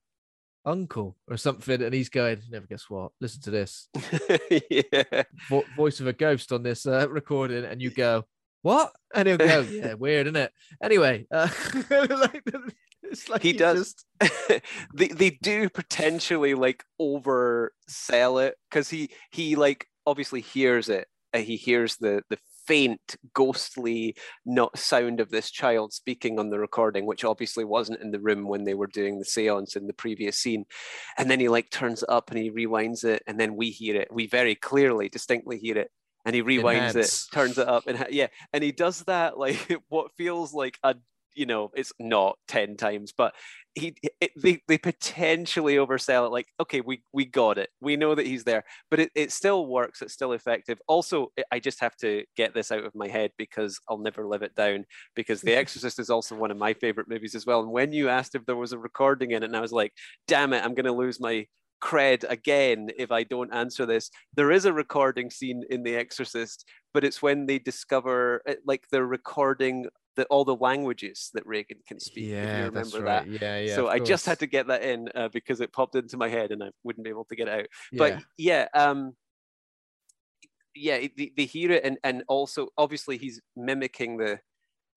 uncle 0.65 1.17
or 1.29 1.37
something, 1.37 1.83
and 1.83 1.93
he's 1.93 2.09
going, 2.09 2.43
never 2.49 2.67
guess 2.69 2.89
what? 2.89 3.11
Listen 3.21 3.43
to 3.43 3.51
this 3.51 3.89
yeah. 4.71 5.25
vo- 5.49 5.65
voice 5.77 5.99
of 5.99 6.07
a 6.07 6.13
ghost 6.13 6.53
on 6.53 6.63
this 6.63 6.87
uh, 6.87 7.09
recording, 7.11 7.65
and 7.65 7.83
you 7.83 7.91
go, 7.91 8.25
what? 8.65 8.93
And 9.15 9.29
he'll 9.29 9.37
go, 9.37 9.61
yeah, 9.71 9.93
weird, 9.93 10.27
isn't 10.27 10.37
it? 10.37 10.53
Anyway, 10.83 11.27
uh, 11.31 11.49
like, 11.91 12.43
it's 13.19 13.29
like 13.29 13.43
he 13.43 13.53
you 13.53 13.59
does 13.59 13.95
just- 14.21 14.63
they 14.95 15.09
they 15.09 15.31
do 15.31 15.69
potentially 15.69 16.55
like 16.55 16.85
oversell 17.01 18.45
it 18.45 18.57
because 18.71 18.91
he 18.91 19.11
he 19.31 19.57
like 19.57 19.89
obviously 20.07 20.41
hears 20.41 20.89
it 20.89 21.09
uh, 21.33 21.39
he 21.39 21.57
hears 21.57 21.97
the 21.97 22.23
the 22.31 22.39
faint 22.67 23.17
ghostly 23.35 24.17
not 24.47 24.79
sound 24.79 25.21
of 25.21 25.31
this 25.31 25.51
child 25.51 25.93
speaking 25.93 26.39
on 26.39 26.51
the 26.51 26.59
recording 26.59 27.07
which 27.07 27.25
obviously 27.25 27.65
wasn't 27.65 28.01
in 28.01 28.11
the 28.11 28.21
room 28.21 28.49
when 28.49 28.65
they 28.65 28.75
were 28.75 28.87
doing 28.87 29.19
the 29.19 29.25
seance 29.25 29.77
in 29.77 29.87
the 29.87 29.93
previous 29.93 30.39
scene. 30.39 30.65
And 31.19 31.31
then 31.31 31.41
he 31.41 31.49
like 31.49 31.71
turns 31.71 32.03
it 32.03 32.09
up 32.09 32.31
and 32.31 32.39
he 32.39 32.51
rewinds 32.51 33.05
it 33.05 33.23
and 33.27 33.39
then 33.39 33.57
we 33.57 33.71
hear 33.71 33.97
it. 33.97 34.09
We 34.11 34.27
very 34.27 34.55
clearly 34.55 35.09
distinctly 35.09 35.59
hear 35.59 35.77
it. 35.79 35.91
And 36.25 36.35
he 36.35 36.43
rewinds 36.43 36.95
Enhance. 36.95 37.27
it 37.29 37.35
turns 37.35 37.59
it 37.59 37.69
up 37.69 37.87
and 37.87 38.07
yeah. 38.11 38.29
And 38.53 38.65
he 38.65 38.73
does 38.73 39.01
that 39.05 39.39
like 39.45 39.77
what 39.89 40.13
feels 40.17 40.55
like 40.55 40.79
a 40.83 40.97
you 41.35 41.47
know 41.47 41.71
it's 41.75 41.93
not 41.99 42.39
10 42.49 42.77
times 42.77 43.13
but 43.17 43.35
he 43.75 43.95
it, 44.21 44.31
they, 44.37 44.61
they 44.69 44.79
potentially 44.79 45.77
oversell 45.77 46.27
it 46.27 46.31
like 46.33 46.47
okay 46.61 46.81
we 46.81 47.03
we 47.13 47.25
got 47.25 47.59
it. 47.59 47.71
We 47.81 47.97
know 47.97 48.15
that 48.15 48.27
he's 48.27 48.45
there 48.45 48.65
but 48.91 49.01
it, 49.01 49.11
it 49.15 49.33
still 49.33 49.67
works 49.67 50.01
it's 50.01 50.13
still 50.15 50.33
effective. 50.33 50.79
Also 50.87 51.33
I- 51.39 51.45
i 51.53 51.59
just 51.59 51.81
have 51.81 51.97
to 51.97 52.25
get 52.37 52.55
this 52.55 52.71
out 52.73 52.85
of 52.85 52.95
my 52.95 53.09
head 53.09 53.31
because 53.37 53.81
i'll 53.89 53.99
never 53.99 54.27
live 54.27 54.43
it 54.43 54.55
down 54.55 54.85
because 55.17 55.41
the 55.41 55.55
exorcist 55.57 55.99
is 55.99 56.11
also 56.11 56.37
one 56.37 56.51
of 56.51 56.57
my 56.57 56.73
favorite 56.75 57.09
movies 57.09 57.35
as 57.35 57.47
well 57.47 57.61
and 57.61 57.71
when 57.71 57.93
you 57.93 58.09
asked 58.09 58.35
if 58.35 58.45
there 58.47 58.57
was 58.57 58.73
a 58.73 58.79
recording 58.79 59.33
in 59.33 59.43
it 59.43 59.47
and 59.47 59.57
i 59.57 59.61
was 59.61 59.73
like 59.73 59.93
damn 60.29 60.53
it 60.53 60.65
i'm 60.65 60.75
going 60.75 60.85
to 60.87 60.93
lose 60.93 61.21
my 61.21 61.47
cred 61.85 62.25
again 62.31 62.89
if 62.97 63.13
i 63.13 63.23
don't 63.23 63.53
answer 63.53 63.85
this 63.85 64.11
there 64.35 64.51
is 64.51 64.65
a 64.65 64.73
recording 64.73 65.31
scene 65.31 65.63
in 65.69 65.83
the 65.83 65.95
exorcist 65.95 66.65
but 66.95 67.05
it's 67.05 67.21
when 67.21 67.45
they 67.45 67.59
discover 67.59 68.41
it, 68.47 68.61
like 68.65 68.85
they're 68.91 69.07
recording 69.07 69.87
the, 70.17 70.25
all 70.27 70.45
the 70.45 70.57
languages 70.57 71.31
that 71.35 71.47
Regan 71.47 71.79
can 71.87 71.99
speak. 71.99 72.25
if 72.25 72.31
you 72.31 72.37
yeah, 72.37 72.57
remember 72.65 72.81
that's 72.81 72.93
that. 72.93 73.03
right. 73.03 73.27
Yeah, 73.27 73.59
yeah. 73.59 73.75
so 73.75 73.89
I 73.89 73.99
just 73.99 74.25
had 74.27 74.39
to 74.39 74.47
get 74.47 74.69
that 74.69 74.83
in 74.83 75.09
uh, 75.15 75.29
because 75.33 75.61
it 75.61 75.73
popped 75.73 75.97
into 75.97 76.17
my 76.17 76.29
head 76.29 76.53
and 76.53 76.63
I 76.63 76.69
wouldn't 76.85 77.05
be 77.05 77.11
able 77.11 77.25
to 77.25 77.37
get 77.37 77.49
it 77.49 77.61
out. 77.61 77.67
Yeah. 77.93 77.99
But 77.99 78.23
yeah, 78.39 78.69
um, 78.75 79.15
yeah, 80.75 80.99
they, 81.17 81.33
they 81.37 81.45
hear 81.45 81.73
it 81.73 81.85
and 81.85 81.99
and 82.05 82.23
also 82.29 82.69
obviously 82.77 83.19
he's 83.19 83.41
mimicking 83.57 84.17
the 84.17 84.39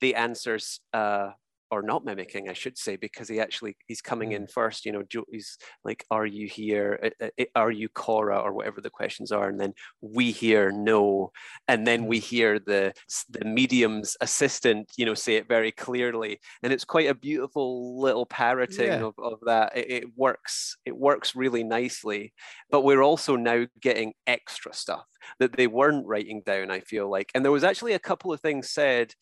the 0.02 0.16
answers 0.16 0.80
uh 0.94 1.32
or 1.72 1.82
not 1.82 2.06
mimicking, 2.06 2.50
I 2.50 2.54
should 2.54 2.78
say, 2.78 2.96
because 2.96 3.28
he 3.28 3.40
actually 3.40 3.78
he's 3.88 4.02
coming 4.02 4.32
in 4.32 4.44
mm-hmm. 4.44 4.52
first. 4.52 4.86
You 4.86 4.94
know, 4.94 5.04
he's 5.32 5.58
like, 5.84 6.06
"Are 6.12 6.26
you 6.26 6.48
here? 6.48 7.12
Are 7.56 7.72
you 7.72 7.90
Cora?" 7.90 8.40
or 8.40 8.54
whatever 8.54 8.82
the 8.82 8.90
questions 8.90 9.32
are, 9.32 9.50
and 9.50 9.60
then 9.60 9.74
we 10.02 10.32
hear 10.32 10.72
no, 10.72 11.32
and 11.68 11.86
then 11.86 12.06
we 12.06 12.18
mm-hmm. 12.18 12.26
hear 12.26 12.60
the 12.60 12.94
the 13.30 13.46
medium's 13.46 14.16
assistant, 14.22 14.92
you 14.98 15.06
know, 15.06 15.14
say 15.14 15.36
it 15.36 15.48
very 15.48 15.72
clearly, 15.72 16.40
and 16.64 16.72
it's 16.72 16.86
quite 16.86 17.10
a 17.10 17.16
beautiful 17.16 18.00
little 18.00 18.26
parroting 18.26 18.88
Yeah. 18.88 19.04
of, 19.04 19.14
of 19.18 19.40
that. 19.46 19.76
It, 19.76 19.92
it 19.92 20.06
works. 20.16 20.78
It 20.86 20.96
works 20.98 21.36
really 21.36 21.64
nicely, 21.64 22.34
but 22.70 22.82
we're 22.82 23.04
also 23.04 23.36
now 23.36 23.66
getting 23.82 24.14
extra 24.26 24.74
stuff 24.74 25.06
that 25.40 25.54
they 25.54 25.68
weren't 25.68 26.08
writing 26.08 26.42
down. 26.46 26.72
I 26.72 26.80
feel 26.82 27.10
like, 27.10 27.32
and 27.36 27.44
there 27.44 27.52
was 27.52 27.64
actually 27.64 27.94
a 27.94 28.00
couple 28.00 28.32
of 28.32 28.42
things 28.42 28.70
said 28.70 29.14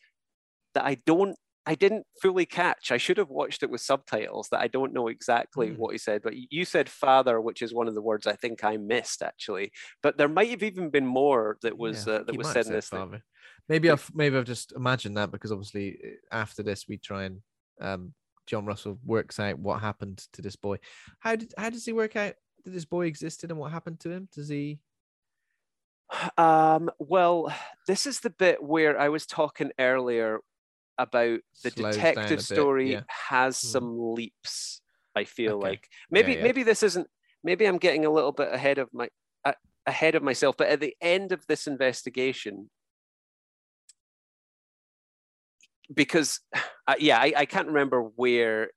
that 0.76 0.86
I 0.86 0.96
don't 1.06 1.36
I 1.66 1.76
didn't 1.76 2.06
fully 2.22 2.46
catch. 2.46 2.92
I 2.92 2.98
should 2.98 3.18
have 3.18 3.30
watched 3.30 3.64
it 3.64 3.70
with 3.70 3.82
subtitles 3.82 4.50
that 4.50 4.60
I 4.62 4.68
don't 4.68 4.94
know 4.94 5.08
exactly 5.08 5.72
Mm. 5.72 5.78
what 5.78 5.92
he 5.94 5.98
said, 5.98 6.22
but 6.22 6.34
you 6.36 6.64
said 6.64 6.88
father, 6.90 7.42
which 7.42 7.62
is 7.62 7.74
one 7.74 7.88
of 7.88 7.96
the 7.96 8.02
words 8.02 8.28
I 8.28 8.36
think 8.36 8.64
I 8.64 8.78
missed 8.78 9.24
actually. 9.24 9.72
But 10.04 10.18
there 10.18 10.28
might 10.28 10.50
have 10.52 10.64
even 10.64 10.90
been 10.90 11.08
more 11.08 11.58
that 11.64 11.78
was 11.78 12.06
Yeah, 12.06 12.14
uh, 12.14 12.24
that 12.24 12.38
was 12.38 12.52
said 12.52 12.68
in 12.68 12.74
this 12.74 12.90
thing. 12.90 13.22
Maybe 13.68 13.90
I've 13.90 14.10
maybe 14.14 14.38
I've 14.38 14.46
just 14.46 14.74
imagined 14.74 15.18
that 15.18 15.32
because 15.32 15.52
obviously 15.52 15.98
uh, 16.04 16.36
after 16.36 16.62
this 16.62 16.88
we 16.88 16.98
try 16.98 17.24
and 17.24 17.42
um, 17.82 18.14
John 18.46 18.66
Russell 18.66 19.00
works 19.04 19.40
out 19.40 19.58
what 19.58 19.82
happened 19.82 20.20
to 20.34 20.42
this 20.44 20.56
boy. 20.56 20.78
How 21.20 21.36
did 21.36 21.52
how 21.58 21.72
does 21.72 21.86
he 21.86 21.94
work 21.94 22.16
out 22.16 22.36
that 22.64 22.72
this 22.72 22.86
boy 22.86 23.08
existed 23.08 23.50
and 23.50 23.60
what 23.60 23.72
happened 23.72 24.00
to 24.02 24.12
him? 24.12 24.30
Does 24.34 24.50
he? 24.50 24.80
Um, 26.38 26.92
well, 27.00 27.52
this 27.88 28.06
is 28.06 28.20
the 28.20 28.30
bit 28.30 28.62
where 28.62 29.00
I 29.00 29.10
was 29.10 29.26
talking 29.26 29.72
earlier 29.80 30.42
about 30.98 31.40
the 31.64 31.72
Slows 31.72 31.96
detective 31.96 32.42
story 32.42 32.94
yeah. 32.94 33.02
has 33.08 33.62
Hmm. 33.62 33.68
some 33.68 34.14
leaps. 34.16 34.82
I 35.16 35.24
feel 35.24 35.54
Okay. 35.58 35.70
like 35.70 35.90
maybe 36.10 36.34
yeah. 36.34 36.44
maybe 36.44 36.64
this 36.64 36.84
isn't. 36.84 37.08
Maybe 37.44 37.66
I'm 37.66 37.78
getting 37.78 38.06
a 38.06 38.12
little 38.12 38.32
bit 38.32 38.52
ahead 38.54 38.78
of 38.80 38.90
my 38.94 39.10
uh, 39.46 39.54
ahead 39.86 40.16
of 40.16 40.24
myself. 40.24 40.58
But 40.58 40.68
at 40.68 40.80
the 40.80 40.96
end 41.02 41.32
of 41.32 41.46
this 41.48 41.68
investigation, 41.68 42.70
because 45.94 46.42
uh, 46.88 46.96
yeah, 47.00 47.20
I, 47.20 47.34
I 47.38 47.46
can't 47.46 47.68
remember 47.68 48.02
where. 48.02 48.72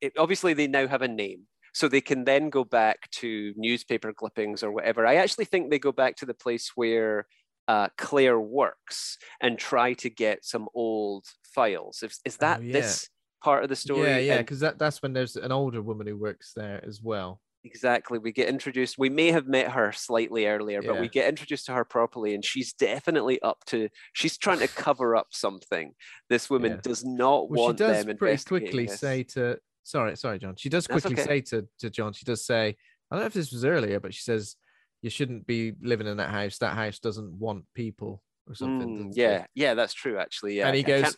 It, 0.00 0.14
obviously, 0.18 0.52
they 0.52 0.66
now 0.66 0.88
have 0.88 1.02
a 1.02 1.08
name, 1.08 1.46
so 1.72 1.86
they 1.88 2.00
can 2.00 2.24
then 2.24 2.50
go 2.50 2.64
back 2.64 3.08
to 3.12 3.52
newspaper 3.56 4.12
clippings 4.12 4.62
or 4.64 4.72
whatever. 4.72 5.06
I 5.06 5.14
actually 5.16 5.44
think 5.44 5.70
they 5.70 5.78
go 5.78 5.92
back 5.92 6.16
to 6.16 6.26
the 6.26 6.34
place 6.34 6.72
where 6.74 7.26
uh, 7.68 7.88
Claire 7.96 8.40
works 8.40 9.18
and 9.40 9.58
try 9.58 9.92
to 9.94 10.10
get 10.10 10.44
some 10.44 10.68
old 10.74 11.24
files. 11.54 12.02
Is, 12.02 12.20
is 12.24 12.36
that 12.38 12.60
Oh, 12.60 12.62
yeah. 12.62 12.72
this 12.72 13.08
part 13.42 13.62
of 13.62 13.68
the 13.68 13.76
story? 13.76 14.08
Yeah, 14.08 14.18
yeah, 14.18 14.38
because 14.38 14.60
that, 14.60 14.78
that's 14.78 15.02
when 15.02 15.12
there's 15.12 15.36
an 15.36 15.52
older 15.52 15.82
woman 15.82 16.06
who 16.06 16.16
works 16.16 16.52
there 16.54 16.84
as 16.86 17.00
well. 17.02 17.40
exactly. 17.64 18.18
We 18.18 18.32
get 18.32 18.48
introduced. 18.48 18.98
We 18.98 19.08
may 19.08 19.30
have 19.30 19.46
met 19.46 19.70
her 19.70 19.92
slightly 19.92 20.46
earlier, 20.46 20.82
but 20.82 21.00
we 21.00 21.08
get 21.08 21.28
introduced 21.28 21.66
to 21.66 21.72
her 21.74 21.84
properly, 21.84 22.34
and 22.34 22.44
she's 22.44 22.72
definitely 22.72 23.40
up 23.42 23.58
to. 23.66 23.88
She's 24.12 24.36
trying 24.36 24.58
to 24.58 24.66
cover 24.68 25.14
up 25.14 25.28
something. 25.30 25.92
This 26.28 26.50
woman 26.50 26.72
Yeah. 26.72 26.80
does 26.82 27.04
not 27.04 27.48
Well, 27.50 27.68
she 27.70 27.76
does 27.76 28.04
them 28.04 28.16
pretty 28.16 28.42
quickly 28.42 28.86
this. 28.86 28.98
say 28.98 29.22
to 29.34 29.58
sorry, 29.84 30.16
sorry, 30.16 30.40
John. 30.40 30.56
She 30.56 30.68
does 30.68 30.88
quickly 30.88 31.12
okay. 31.12 31.24
say 31.24 31.40
to 31.42 31.68
to 31.78 31.90
John. 31.90 32.12
She 32.12 32.24
does 32.24 32.44
say, 32.44 32.76
I 33.10 33.14
don't 33.14 33.20
know 33.20 33.26
if 33.26 33.32
this 33.32 33.52
was 33.52 33.64
earlier, 33.64 34.00
but 34.00 34.12
she 34.12 34.22
says 34.22 34.56
you 35.02 35.10
shouldn't 35.10 35.46
be 35.46 35.74
living 35.82 36.06
in 36.06 36.16
that 36.16 36.30
house. 36.30 36.58
That 36.58 36.74
house 36.74 36.98
doesn't 36.98 37.32
want 37.32 37.64
people 37.74 38.22
or 38.48 38.54
something. 38.54 38.88
Mm, 38.88 38.96
doesn't 38.96 39.10
it?" 39.10 39.16
yeah, 39.16 39.46
yeah, 39.54 39.74
that's 39.74 39.94
true. 39.94 40.18
Actually, 40.18 40.58
yeah. 40.58 40.68
and 40.68 40.76
he 40.76 40.82
goes, 40.82 41.16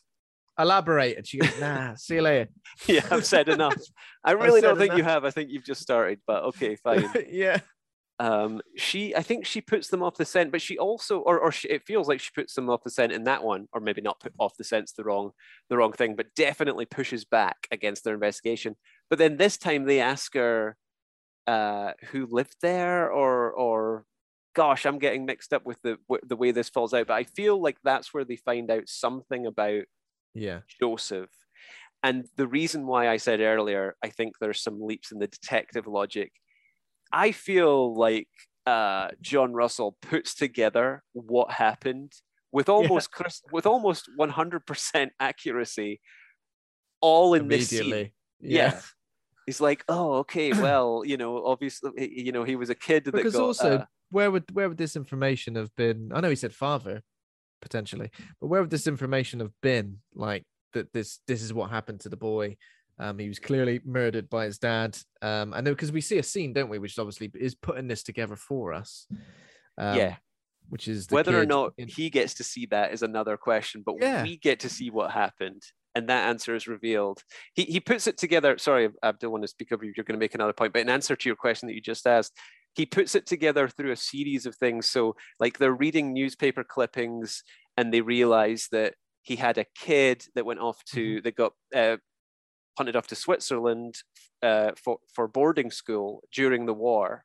elaborate, 0.59 1.17
and 1.17 1.27
she 1.27 1.39
goes, 1.39 1.53
Nah, 1.61 1.95
see 1.95 2.17
you 2.17 2.23
later. 2.23 2.51
yeah, 2.87 3.07
I've 3.11 3.27
said 3.27 3.49
enough. 3.49 3.77
I 4.25 4.33
really 4.33 4.61
don't 4.61 4.79
think 4.79 4.97
you 4.97 5.05
have. 5.05 5.25
I 5.25 5.31
think 5.31 5.51
you've 5.51 5.65
just 5.65 5.83
started, 5.83 6.21
but 6.27 6.45
okay, 6.45 6.77
fine. 6.77 7.09
yeah, 7.29 7.59
um, 8.21 8.61
she, 8.77 9.15
I 9.15 9.23
think 9.23 9.45
she 9.45 9.61
puts 9.61 9.89
them 9.89 10.03
off 10.03 10.17
the 10.17 10.25
scent, 10.25 10.53
but 10.53 10.63
she 10.63 10.79
also, 10.79 11.19
or, 11.19 11.39
or 11.39 11.51
she, 11.51 11.69
it 11.69 11.85
feels 11.85 12.09
like 12.09 12.21
she 12.21 12.31
puts 12.35 12.55
them 12.55 12.71
off 12.71 12.85
the 12.85 12.91
scent 12.91 13.13
in 13.13 13.25
that 13.25 13.43
one, 13.43 13.67
or 13.73 13.81
maybe 13.81 14.01
not 14.01 14.21
put 14.21 14.33
off 14.39 14.57
the 14.57 14.65
scent's 14.65 14.93
the 14.93 15.05
wrong, 15.05 15.31
the 15.69 15.77
wrong 15.77 15.93
thing, 15.93 16.15
but 16.15 16.35
definitely 16.37 16.87
pushes 16.87 17.25
back 17.25 17.57
against 17.73 18.05
their 18.05 18.15
investigation. 18.15 18.77
But 19.11 19.19
then 19.19 19.37
this 19.37 19.59
time 19.59 19.85
they 19.85 20.01
ask 20.01 20.35
her 20.35 20.77
uh, 21.47 21.93
who 22.11 22.27
lived 22.31 22.57
there, 22.63 23.11
or, 23.11 23.53
or, 23.53 24.05
gosh, 24.55 24.87
I'm 24.87 24.99
getting 24.99 25.27
mixed 25.27 25.53
up 25.53 25.67
with 25.67 25.81
the 25.83 25.99
the 26.27 26.37
way 26.37 26.53
this 26.53 26.69
falls 26.69 26.95
out. 26.95 27.09
But 27.09 27.15
I 27.15 27.25
feel 27.25 27.61
like 27.61 27.79
that's 27.83 28.15
where 28.15 28.25
they 28.25 28.37
find 28.37 28.71
out 28.71 28.89
something 28.89 29.47
about 29.47 29.85
yeah, 30.35 30.61
Joseph. 30.81 31.31
And 32.03 32.27
the 32.37 32.47
reason 32.47 32.87
why 32.87 33.09
I 33.09 33.17
said 33.17 33.41
earlier, 33.41 33.97
I 34.03 34.11
think 34.11 34.35
there's 34.39 34.61
some 34.61 34.83
leaps 34.83 35.11
in 35.11 35.19
the 35.19 35.27
detective 35.27 35.87
logic. 35.87 36.33
I 37.11 37.33
feel 37.33 37.95
like 37.95 38.29
uh, 38.67 39.09
John 39.23 39.53
Russell 39.53 39.97
puts 40.03 40.35
together 40.35 41.03
what 41.13 41.53
happened 41.53 42.13
with 42.53 42.69
almost 42.69 43.11
cris- 43.11 43.43
with 43.53 43.67
almost 43.67 44.09
100% 44.19 45.09
accuracy, 45.19 46.01
all 47.01 47.35
in 47.35 47.49
this 47.49 47.69
scene. 47.69 47.81
Immediately. 47.81 48.15
Yeah. 48.41 48.81
He's 49.47 49.61
like, 49.61 49.85
oh, 49.89 50.15
okay, 50.15 50.53
well, 50.61 51.03
you 51.05 51.17
know, 51.17 51.45
obviously, 51.45 51.91
you 52.25 52.33
know, 52.33 52.45
he 52.45 52.57
was 52.57 52.71
a 52.71 52.75
kid 52.75 53.05
that 53.05 53.15
Because 53.15 53.35
got. 53.35 53.43
also, 53.43 53.79
uh, 53.79 53.85
where 54.11 54.31
would 54.31 54.45
where 54.53 54.69
would 54.69 54.79
this 54.79 54.97
information 54.97 55.55
have 55.57 55.75
been? 55.77 56.11
I 56.15 56.21
know 56.21 56.31
he 56.31 56.37
said 56.37 56.53
father, 56.55 57.03
potentially, 57.61 58.11
but 58.41 58.47
where 58.49 58.61
would 58.61 58.71
this 58.71 58.87
information 58.87 59.41
have 59.41 59.53
been? 59.63 59.99
Like 60.15 60.45
that 60.73 60.93
this 60.93 61.21
this 61.27 61.43
is 61.43 61.53
what 61.53 61.71
happened 61.71 62.01
to 62.01 62.09
the 62.09 62.17
boy. 62.17 62.57
Um, 62.97 63.19
he 63.19 63.27
was 63.27 63.41
clearly 63.41 63.81
murdered 63.85 64.31
by 64.31 64.45
his 64.45 64.59
dad. 64.59 64.97
Um, 65.21 65.53
I 65.53 65.61
know 65.63 65.73
because 65.73 65.91
we 65.91 66.01
see 66.01 66.19
a 66.19 66.23
scene, 66.23 66.53
don't 66.53 66.69
we, 66.69 66.79
which 66.79 66.97
obviously 66.99 67.29
is 67.35 67.57
putting 67.57 67.89
this 67.89 68.05
together 68.05 68.37
for 68.37 68.73
us. 68.73 69.09
Um, 69.77 69.97
Yeah. 69.99 70.17
which 70.69 70.87
is 70.87 71.09
whether 71.11 71.37
or 71.37 71.45
not 71.45 71.73
in- 71.77 71.89
he 71.89 72.09
gets 72.09 72.35
to 72.35 72.45
see 72.45 72.67
that 72.67 72.93
is 72.93 73.03
another 73.03 73.37
question, 73.37 73.83
but 73.85 73.97
Yeah. 74.01 74.23
we 74.23 74.37
get 74.37 74.61
to 74.61 74.69
see 74.69 74.91
what 74.91 75.11
happened. 75.11 75.63
And 75.95 76.09
that 76.09 76.29
answer 76.29 76.55
is 76.55 76.67
revealed. 76.67 77.23
He, 77.55 77.63
he 77.65 77.81
puts 77.81 78.07
it 78.07 78.19
together. 78.19 78.59
Sorry, 78.59 78.89
I 79.03 79.13
don't 79.13 79.31
want 79.31 79.45
to 79.45 79.49
speak 79.49 79.71
up. 79.73 79.81
You're 79.83 79.93
going 79.93 80.19
to 80.19 80.19
make 80.19 80.35
another 80.35 80.53
point, 80.53 80.73
but 80.73 80.83
in 80.83 80.89
answer 80.89 81.15
to 81.15 81.29
your 81.29 81.37
question 81.37 81.69
that 81.69 81.75
you 81.75 81.81
just 81.81 82.07
asked, 82.07 82.33
he 82.75 82.85
puts 82.85 83.15
it 83.15 83.27
together 83.27 83.69
through 83.69 83.93
a 83.93 83.97
series 83.97 84.47
of 84.47 84.57
things. 84.57 84.91
So, 84.91 85.15
like 85.39 85.59
they're 85.59 85.73
reading 85.73 86.13
newspaper 86.13 86.65
clippings 86.65 87.45
and 87.77 87.95
they 87.95 88.01
realize 88.01 88.69
that 88.73 88.95
he 89.23 89.37
had 89.37 89.59
a 89.59 89.67
kid 89.77 90.25
that 90.35 90.45
went 90.45 90.61
off 90.61 90.85
to, 90.93 91.21
that 91.23 91.37
got 91.37 91.53
uh, 91.75 91.97
punted 92.77 92.97
off 92.97 93.07
to 93.09 93.15
Switzerland 93.15 93.95
uh, 94.43 94.73
for, 94.83 94.99
for 95.15 95.29
boarding 95.29 95.71
school 95.71 96.23
during 96.33 96.67
the 96.67 96.75
war. 96.75 97.25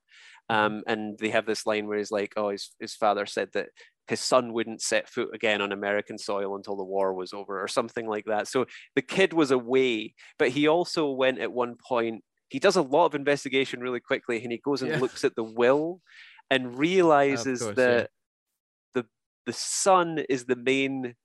Um, 0.50 0.84
and 0.88 1.18
they 1.20 1.30
have 1.30 1.46
this 1.46 1.66
line 1.66 1.88
where 1.88 1.98
he's 1.98 2.12
like, 2.12 2.34
oh, 2.38 2.50
his, 2.50 2.72
his 2.80 2.96
father 2.96 3.26
said 3.26 3.50
that 3.54 3.70
his 4.10 4.20
son 4.20 4.54
wouldn't 4.54 4.82
set 4.82 5.08
foot 5.08 5.30
again 5.34 5.62
on 5.62 5.72
American 5.72 6.18
soil 6.18 6.56
until 6.56 6.76
the 6.76 6.84
war 6.84 7.14
was 7.14 7.32
over, 7.34 7.62
or 7.62 7.68
something 7.68 8.08
like 8.08 8.26
that. 8.26 8.48
So 8.48 8.66
the 8.96 9.02
kid 9.02 9.34
was 9.34 9.52
away, 9.52 10.16
but 10.40 10.50
he 10.50 10.68
also 10.68 11.12
went 11.12 11.40
at 11.40 11.52
one 11.54 11.76
point. 11.88 12.24
He 12.50 12.60
does 12.60 12.76
a 12.76 12.82
lot 12.82 13.06
of 13.06 13.16
investigation 13.16 13.80
really 13.82 14.00
quickly, 14.00 14.42
and 14.44 14.52
he 14.52 14.58
goes 14.58 14.82
and 14.82 14.92
Yeah. 14.92 15.00
looks 15.00 15.24
at 15.24 15.36
the 15.36 15.44
will, 15.44 16.02
and 16.50 16.78
realizes 16.78 17.62
course, 17.62 17.76
that 17.76 18.10
the 18.96 19.06
the 19.46 19.54
son 19.54 20.20
is 20.30 20.46
the 20.46 20.56
main 20.56 21.16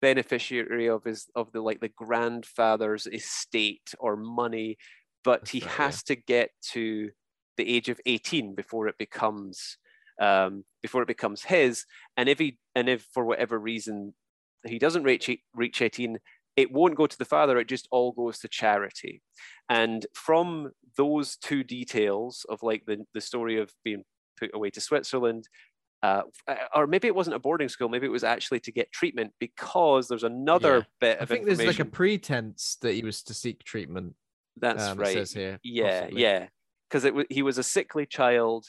beneficiary 0.00 0.88
of 0.88 1.04
his 1.04 1.26
of 1.34 1.52
the 1.52 1.60
like 1.60 1.80
the 1.80 1.88
grandfather's 1.90 3.06
estate 3.06 3.94
or 3.98 4.16
money, 4.16 4.76
but 5.22 5.48
he 5.48 5.60
right, 5.60 5.78
yeah. 5.78 5.84
has 5.84 6.02
to 6.04 6.16
get 6.16 6.50
to 6.72 7.10
the 7.58 7.68
age 7.76 7.88
of 7.90 8.00
18 8.06 8.54
before 8.54 8.88
it 8.88 8.96
becomes 8.98 9.76
um, 10.22 10.64
before 10.82 11.02
it 11.02 11.08
becomes 11.08 11.42
his. 11.42 11.84
And 12.16 12.28
if 12.28 12.38
he 12.38 12.58
and 12.74 12.88
if 12.88 13.02
for 13.12 13.24
whatever 13.24 13.58
reason 13.58 14.14
he 14.64 14.78
doesn't 14.78 15.02
reach 15.04 15.28
reach 15.54 15.82
18, 15.82 16.18
it 16.56 16.72
won't 16.72 16.94
go 16.94 17.06
to 17.06 17.18
the 17.18 17.24
father. 17.24 17.58
It 17.58 17.68
just 17.68 17.88
all 17.90 18.12
goes 18.12 18.38
to 18.38 18.48
charity. 18.48 19.20
And 19.68 20.06
from 20.14 20.70
those 20.96 21.36
two 21.36 21.64
details 21.64 22.46
of 22.48 22.62
like 22.62 22.84
the 22.86 23.04
the 23.14 23.20
story 23.20 23.58
of 23.58 23.70
being 23.84 24.04
put 24.38 24.50
away 24.54 24.70
to 24.70 24.80
Switzerland. 24.80 25.48
Uh, 26.04 26.22
or 26.74 26.88
maybe 26.88 27.06
it 27.06 27.14
wasn't 27.14 27.36
a 27.36 27.38
boarding 27.38 27.68
school. 27.68 27.88
Maybe 27.88 28.06
it 28.06 28.10
was 28.10 28.24
actually 28.24 28.58
to 28.60 28.72
get 28.72 28.90
treatment 28.90 29.32
because 29.38 30.08
there's 30.08 30.24
another 30.24 30.78
Yeah. 30.78 30.82
bit 31.00 31.16
I 31.20 31.22
of 31.22 31.28
think 31.28 31.46
there's 31.46 31.64
like 31.64 31.78
a 31.78 31.84
pretense 31.84 32.76
that 32.82 32.94
he 32.94 33.04
was 33.04 33.22
to 33.22 33.34
seek 33.34 33.62
treatment. 33.62 34.16
That's 34.56 34.82
um, 34.82 34.98
right. 34.98 35.28
here, 35.28 35.60
Yeah, 35.62 36.00
possibly. 36.00 36.22
yeah. 36.22 36.48
Because 36.90 37.04
it 37.04 37.14
wa- 37.14 37.30
he 37.30 37.42
was 37.42 37.56
a 37.56 37.62
sickly 37.62 38.04
child, 38.04 38.66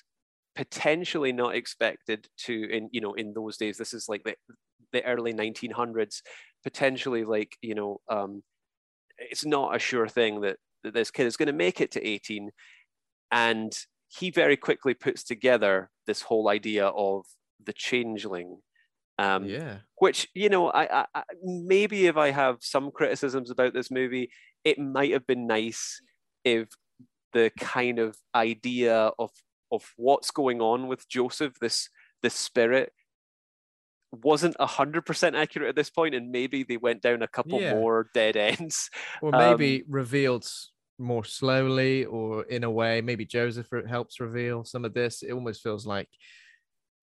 potentially 0.56 1.32
not 1.32 1.56
expected 1.56 2.28
to 2.38 2.70
in 2.70 2.90
you 2.92 3.02
know 3.02 3.14
in 3.14 3.34
those 3.34 3.58
days. 3.58 3.78
This 3.78 3.94
is 3.94 4.08
like 4.08 4.24
the 4.24 4.36
the 4.92 5.04
early 5.06 5.34
1900s. 5.34 6.22
Potentially 6.64 7.26
like 7.26 7.58
you 7.62 7.76
know, 7.76 8.00
um, 8.10 8.44
it's 9.18 9.46
not 9.46 9.76
a 9.76 9.80
sure 9.80 10.08
thing 10.08 10.42
that, 10.42 10.58
that 10.84 10.94
this 10.94 11.12
kid 11.12 11.26
is 11.26 11.38
going 11.38 11.48
to 11.48 11.54
make 11.54 11.82
it 11.82 11.92
to 11.92 12.08
18, 12.08 12.52
and 13.32 13.74
he 14.08 14.30
very 14.30 14.58
quickly 14.58 14.94
puts 14.94 15.24
together 15.24 15.90
this 16.08 16.22
whole 16.22 16.50
idea 16.50 16.88
of 16.88 17.26
the 17.64 17.74
changeling. 17.74 18.58
Um, 19.20 19.46
yeah. 19.46 19.78
which 20.00 20.28
you 20.34 20.50
know 20.50 20.70
I, 20.72 21.02
I, 21.02 21.06
I 21.14 21.24
maybe 21.44 22.08
if 22.08 22.18
i 22.18 22.32
have 22.32 22.58
some 22.62 22.90
criticisms 22.90 23.52
about 23.52 23.76
this 23.76 23.92
movie 23.92 24.32
it 24.64 24.80
might 24.80 25.12
have 25.12 25.28
been 25.28 25.46
nice 25.46 26.02
if 26.44 26.68
the 27.32 27.52
kind 27.60 28.00
of 28.00 28.18
idea 28.34 29.12
of 29.20 29.30
of 29.74 29.92
what's 29.98 30.32
going 30.32 30.62
on 30.62 30.88
with 30.88 31.08
joseph 31.10 31.54
this 31.60 31.90
this 32.22 32.36
spirit 32.36 32.94
wasn't 34.22 34.56
100% 34.60 35.36
accurate 35.36 35.70
at 35.70 35.76
this 35.76 35.90
point 35.90 36.14
and 36.14 36.30
maybe 36.32 36.64
they 36.64 36.78
went 36.78 37.02
down 37.02 37.24
a 37.24 37.28
couple 37.28 37.60
Yeah. 37.60 37.74
more 37.74 38.08
dead 38.14 38.38
ends 38.60 38.90
Or 39.22 39.32
maybe 39.32 39.82
Um, 39.82 39.86
revealed 39.90 40.48
more 41.00 41.26
slowly, 41.26 42.06
or 42.06 42.44
in 42.44 42.64
a 42.64 42.70
way, 42.70 43.02
maybe 43.02 43.26
Joseph 43.26 43.68
helps 43.90 44.20
reveal 44.20 44.64
some 44.64 44.86
of 44.86 44.94
this. 44.94 45.24
It 45.24 45.32
almost 45.32 45.64
feels 45.64 45.88
like 45.88 46.08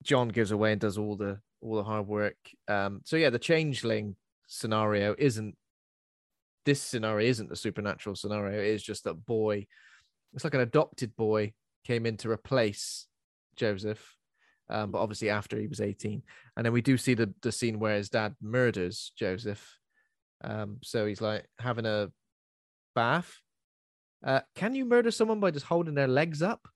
John 0.04 0.28
gives 0.28 0.52
away 0.52 0.70
and 0.72 0.80
does 0.80 0.96
all 0.96 1.16
the 1.16 1.40
all 1.60 1.74
the 1.74 1.82
hard 1.84 2.06
work. 2.06 2.36
Um, 2.68 3.00
so 3.04 3.16
yeah, 3.16 3.30
the 3.30 3.38
changeling 3.40 4.14
scenario 4.46 5.14
isn't 5.18 5.56
this 6.64 6.80
scenario 6.80 7.28
isn't 7.28 7.50
a 7.50 7.56
supernatural 7.56 8.14
scenario. 8.14 8.60
It 8.60 8.68
is 8.68 8.82
just 8.82 9.04
that 9.04 9.14
boy. 9.14 9.66
It's 10.34 10.44
like 10.44 10.54
an 10.54 10.60
adopted 10.60 11.16
boy 11.16 11.54
came 11.84 12.06
in 12.06 12.16
to 12.18 12.30
replace 12.30 13.06
Joseph, 13.56 14.16
um, 14.68 14.90
but 14.90 14.98
obviously 14.98 15.30
after 15.30 15.58
he 15.58 15.66
was 15.66 15.80
18. 15.80 16.22
And 16.56 16.66
then 16.66 16.72
we 16.72 16.82
do 16.82 16.96
see 16.96 17.14
the, 17.14 17.32
the 17.42 17.52
scene 17.52 17.78
where 17.78 17.96
his 17.96 18.08
dad 18.08 18.34
murders 18.40 19.12
Joseph. 19.16 19.78
Um, 20.42 20.78
so 20.82 21.06
he's 21.06 21.20
like 21.20 21.46
having 21.58 21.86
a 21.86 22.10
bath. 22.94 23.32
Uh, 24.24 24.40
can 24.54 24.74
you 24.74 24.84
murder 24.84 25.10
someone 25.10 25.40
by 25.40 25.50
just 25.50 25.66
holding 25.66 25.94
their 25.94 26.08
legs 26.08 26.42
up 26.42 26.68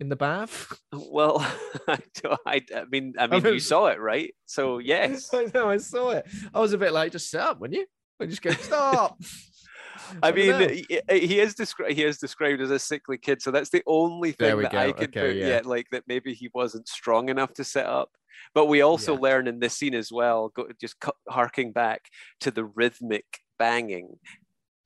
in 0.00 0.08
the 0.08 0.16
bath? 0.16 0.78
well 0.92 1.38
I, 1.88 1.98
I, 2.46 2.60
I 2.74 2.84
mean 2.90 3.14
i 3.18 3.26
mean 3.26 3.44
you 3.44 3.60
saw 3.60 3.86
it 3.86 4.00
right 4.00 4.34
so 4.46 4.78
yes 4.78 5.30
I 5.34 5.46
know, 5.54 5.70
I 5.70 5.78
saw 5.78 6.10
it. 6.10 6.26
I 6.52 6.60
was 6.60 6.72
a 6.72 6.78
bit 6.78 6.92
like, 6.92 7.12
just 7.12 7.30
sit 7.30 7.40
up, 7.40 7.60
wouldn't 7.60 7.78
you? 7.78 7.86
I 8.20 8.26
just 8.26 8.42
go, 8.42 8.50
stop. 8.52 9.18
I 10.22 10.32
mean, 10.32 10.84
he, 10.88 11.00
he 11.10 11.40
is 11.40 11.54
described. 11.54 11.92
He 11.94 12.02
is 12.04 12.18
described 12.18 12.60
as 12.60 12.70
a 12.70 12.78
sickly 12.78 13.18
kid, 13.18 13.42
so 13.42 13.50
that's 13.50 13.70
the 13.70 13.82
only 13.86 14.32
thing 14.32 14.58
that 14.60 14.74
I 14.74 14.88
go. 14.88 14.92
can 14.94 15.04
Okay, 15.04 15.20
put 15.20 15.36
yeah. 15.36 15.46
yet. 15.46 15.66
Like 15.66 15.86
that, 15.92 16.04
maybe 16.06 16.34
he 16.34 16.50
wasn't 16.54 16.88
strong 16.88 17.28
enough 17.28 17.52
to 17.54 17.64
set 17.64 17.86
up. 17.86 18.10
But 18.54 18.66
we 18.66 18.82
also 18.82 19.14
Yeah. 19.14 19.20
learn 19.20 19.46
in 19.48 19.60
this 19.60 19.76
scene 19.76 19.94
as 19.94 20.10
well, 20.12 20.48
go, 20.48 20.68
just 20.80 20.98
cu- 21.00 21.12
harking 21.28 21.72
back 21.72 22.02
to 22.40 22.50
the 22.50 22.64
rhythmic 22.64 23.24
banging. 23.58 24.18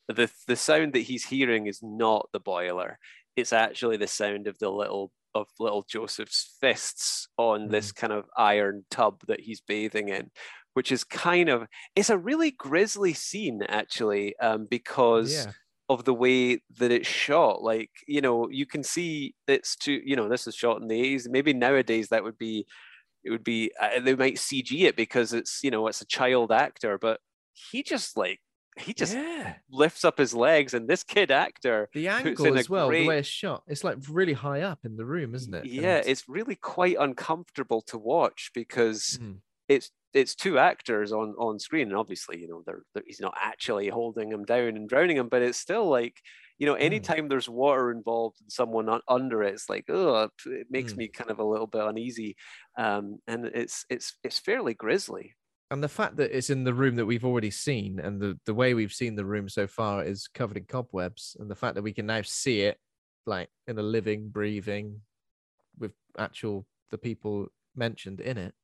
The 0.09 0.31
the 0.47 0.57
sound 0.57 0.93
that 0.95 1.01
he's 1.01 1.25
hearing 1.27 1.67
is 1.67 1.81
not 1.83 2.29
the 2.33 2.41
boiler. 2.41 2.99
It's 3.37 3.53
actually 3.53 3.97
the 3.99 4.07
sound 4.07 4.47
of 4.47 4.59
the 4.59 4.71
little 4.71 5.13
of 5.35 5.47
little 5.61 5.83
Joseph's 5.83 6.57
fists 6.61 7.29
on 7.37 7.69
this 7.69 7.93
Mm. 7.93 7.97
kind 7.97 8.13
of 8.13 8.25
iron 8.37 8.85
tub 8.91 9.21
that 9.29 9.41
he's 9.41 9.61
bathing 9.61 10.09
in, 10.09 10.31
which 10.79 10.93
is 10.93 11.03
kind 11.03 11.49
of 11.49 11.67
it's 11.97 12.09
a 12.11 12.17
really 12.31 12.53
grisly 12.53 13.13
scene 13.13 13.63
actually, 13.69 14.25
um, 14.39 14.61
because 14.71 15.33
Yeah. 15.35 15.53
of 15.89 16.05
the 16.05 16.15
way 16.15 16.41
that 16.79 16.91
it's 16.93 17.09
shot. 17.09 17.63
Like, 17.63 17.91
you 18.07 18.21
know, 18.21 18.49
you 18.61 18.65
can 18.73 18.83
see 18.85 19.35
it's 19.49 19.75
too, 19.75 19.99
you 20.05 20.15
know, 20.17 20.29
this 20.29 20.47
is 20.47 20.55
shot 20.55 20.81
in 20.81 20.87
the 20.89 21.01
80s. 21.01 21.29
Maybe 21.29 21.53
nowadays 21.53 22.09
that 22.11 22.23
would 22.23 22.39
be, 22.39 22.65
it 23.25 23.31
would 23.31 23.43
be, 23.43 23.73
uh, 23.81 23.99
they 24.07 24.15
might 24.15 24.37
CG 24.39 24.71
it 24.89 24.95
because 24.97 25.33
it's, 25.33 25.55
you 25.65 25.71
know, 25.73 25.89
it's 25.89 26.01
a 26.03 26.07
child 26.07 26.53
actor, 26.53 26.97
but 26.99 27.19
he 27.71 27.83
just 27.83 28.17
like, 28.17 28.39
he 28.79 28.93
just 28.95 29.15
yeah. 29.17 29.55
lifts 29.71 30.05
up 30.05 30.19
his 30.19 30.33
legs 30.35 30.73
and 30.75 30.87
this 30.87 31.03
kid 31.03 31.31
actor 31.33 31.89
The 31.95 32.07
angle 32.09 32.57
as 32.57 32.71
well, 32.71 32.87
great- 32.89 33.03
the 33.03 33.09
way 33.09 33.19
it's 33.19 33.27
shot, 33.43 33.65
it's 33.67 33.83
like 33.83 33.97
really 34.09 34.35
high 34.35 34.61
up 34.71 34.81
in 34.85 34.95
the 34.97 35.05
room, 35.15 35.35
isn't 35.35 35.53
it? 35.53 35.65
yeah 35.65 36.01
it's 36.11 36.29
really 36.29 36.55
quite 36.77 36.97
uncomfortable 37.07 37.81
to 37.91 37.97
watch 37.99 38.51
because 38.55 39.19
Mm. 39.21 39.39
it's 39.69 39.91
it's 40.15 40.35
two 40.35 40.59
actors 40.59 41.13
on 41.13 41.35
on 41.39 41.59
screen 41.59 41.89
and 41.89 41.97
obviously 41.97 42.39
you 42.41 42.49
know 42.49 42.63
they're, 42.67 42.83
they're- 42.95 43.05
he's 43.07 43.21
not 43.21 43.35
actually 43.41 43.89
holding 43.89 44.31
him 44.33 44.45
down 44.45 44.69
and 44.77 44.89
drowning 44.89 45.17
him 45.17 45.29
but 45.29 45.43
it's 45.43 45.59
still 45.59 45.89
like 45.89 46.21
you 46.59 46.67
know 46.67 46.75
anytime 46.75 47.29
there's 47.29 47.49
water 47.49 47.91
involved 47.91 48.37
and 48.41 48.51
someone 48.51 48.89
un- 48.89 49.01
under 49.09 49.43
it 49.43 49.55
it's 49.55 49.69
like 49.69 49.85
oh 49.89 50.29
it 50.47 50.67
makes 50.71 50.95
Mm. 50.95 50.99
me 50.99 51.09
kind 51.09 51.31
of 51.31 51.39
a 51.39 51.45
little 51.45 51.67
bit 51.67 51.85
uneasy 51.85 52.37
um 52.79 53.19
and 53.27 53.47
it's 53.47 53.85
it's 53.91 54.17
it's 54.25 54.39
fairly 54.39 54.75
grisly 54.75 55.35
and 55.71 55.83
the 55.85 55.89
fact 55.89 56.17
that 56.17 56.35
it's 56.37 56.51
in 56.51 56.65
the 56.65 56.73
room 56.75 56.97
that 56.97 57.07
we've 57.07 57.25
already 57.25 57.51
seen 57.51 58.01
and 58.01 58.21
the, 58.21 58.39
the 58.47 58.55
way 58.55 58.73
we've 58.75 58.93
seen 58.93 59.15
the 59.17 59.25
room 59.25 59.49
so 59.49 59.67
far 59.67 60.03
is 60.05 60.27
covered 60.29 60.57
in 60.57 60.65
cobwebs 60.65 61.37
and 61.39 61.51
the 61.51 61.55
fact 61.55 61.75
that 61.75 61.83
we 61.83 61.93
can 61.93 62.07
now 62.07 62.23
see 62.23 62.63
it 62.63 62.79
like 63.27 63.51
in 63.67 63.79
a 63.79 63.83
living 63.83 64.31
breathing 64.31 65.03
with 65.79 65.93
actual 66.19 66.67
the 66.91 66.99
people 66.99 67.49
mentioned 67.77 68.21
in 68.21 68.39
it 68.39 68.55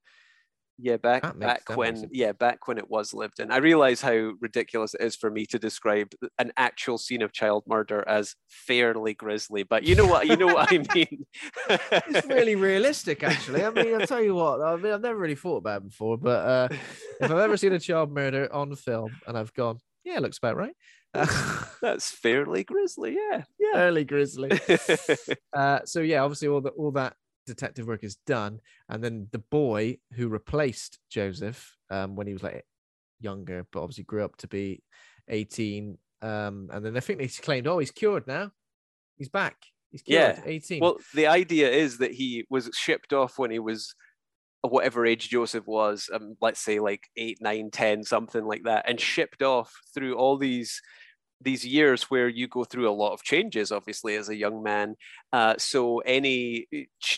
Yeah, 0.79 0.97
back 0.97 1.23
That 1.23 1.39
back 1.39 1.77
when 1.77 2.09
yeah 2.13 2.33
back 2.33 2.67
when 2.67 2.79
it 2.79 2.91
was 2.91 3.15
lived 3.15 3.39
in. 3.39 3.51
I 3.53 3.59
realize 3.59 4.01
how 4.01 4.33
ridiculous 4.41 4.95
it 4.95 5.03
is 5.03 5.15
for 5.15 5.31
me 5.31 5.47
to 5.47 5.59
describe 5.59 6.13
an 6.39 6.53
actual 6.57 6.99
scene 6.99 7.23
of 7.23 7.33
child 7.33 7.63
murder 7.67 8.03
as 8.09 8.35
fairly 8.49 9.15
grisly, 9.15 9.63
but 9.63 9.85
you 9.85 9.95
know 9.95 10.07
what 10.07 10.27
you 10.27 10.37
know 10.37 10.49
what 10.49 10.73
I 10.73 10.79
mean. 10.95 11.27
it's 11.69 12.27
really 12.27 12.57
realistic, 12.57 13.23
actually. 13.23 13.65
I 13.65 13.71
mean, 13.71 13.95
I'll 13.95 14.07
tell 14.07 14.23
you 14.23 14.35
what. 14.35 14.61
I 14.61 14.77
mean, 14.77 14.93
I've 14.93 15.01
never 15.01 15.19
really 15.19 15.37
thought 15.37 15.59
about 15.59 15.83
it 15.83 15.89
before, 15.89 16.19
but 16.19 16.47
uh, 16.47 16.69
if 16.71 17.31
I've 17.31 17.39
ever 17.39 17.57
seen 17.57 17.73
a 17.73 17.79
child 17.79 18.13
murder 18.13 18.53
on 18.53 18.75
film 18.75 19.13
and 19.27 19.39
I've 19.39 19.55
gone, 19.55 19.79
yeah, 20.05 20.17
it 20.17 20.23
looks 20.23 20.39
about 20.39 20.57
right. 20.57 20.75
That's 21.83 22.11
fairly 22.11 22.65
grisly, 22.65 23.17
yeah, 23.17 23.45
yeah. 23.59 23.79
Early 23.81 24.05
grizzly. 24.05 24.51
uh, 25.53 25.81
so 25.85 26.01
yeah, 26.01 26.23
obviously 26.23 26.49
all 26.49 26.61
that 26.63 26.73
all 26.77 26.91
that 26.93 27.15
detective 27.47 27.87
work 27.87 28.05
is 28.05 28.17
done, 28.27 28.61
and 28.89 29.03
then 29.03 29.29
the 29.33 29.39
boy 29.39 29.99
who 30.15 30.29
replaced 30.29 30.99
Joseph 31.11 31.77
um, 31.91 32.17
when 32.17 32.27
he 32.27 32.33
was 32.33 32.43
like 32.43 32.65
younger, 33.21 33.67
but 33.73 33.83
obviously 33.83 34.05
grew 34.05 34.25
up 34.25 34.37
to 34.37 34.49
be 34.49 34.83
eighteen, 35.29 35.99
um, 36.23 36.69
and 36.73 36.85
then 36.85 36.97
I 36.97 37.01
think 37.01 37.19
they 37.19 37.29
claimed, 37.29 37.67
oh, 37.67 37.79
he's 37.79 37.91
cured 37.91 38.27
now, 38.27 38.53
he's 39.17 39.29
back, 39.29 39.57
he's 39.91 40.03
cured, 40.03 40.37
yeah, 40.37 40.43
eighteen. 40.47 40.81
Well, 40.81 40.99
the 41.15 41.27
idea 41.27 41.71
is 41.71 41.99
that 41.99 42.13
he 42.13 42.45
was 42.51 42.71
shipped 42.75 43.13
off 43.13 43.39
when 43.39 43.51
he 43.51 43.59
was 43.59 43.95
whatever 44.63 45.05
age 45.05 45.29
Joseph 45.29 45.67
was, 45.67 46.09
um, 46.13 46.37
let's 46.41 46.61
say 46.61 46.81
like 46.81 47.03
eight, 47.17 47.39
nine, 47.41 47.71
ten, 47.71 48.03
something 48.03 48.45
like 48.45 48.63
that, 48.65 48.89
and 48.89 48.99
shipped 48.99 49.43
off 49.43 49.71
through 49.93 50.17
all 50.17 50.39
these 50.39 50.81
these 51.45 51.65
years 51.67 52.05
where 52.11 52.29
you 52.29 52.49
go 52.49 52.65
through 52.65 52.89
a 52.89 53.01
lot 53.03 53.13
of 53.13 53.23
changes 53.23 53.71
obviously 53.71 54.17
as 54.17 54.29
a 54.29 54.37
young 54.37 54.63
man 54.63 54.97
uh, 55.33 55.55
so 55.59 55.99
any 56.01 56.67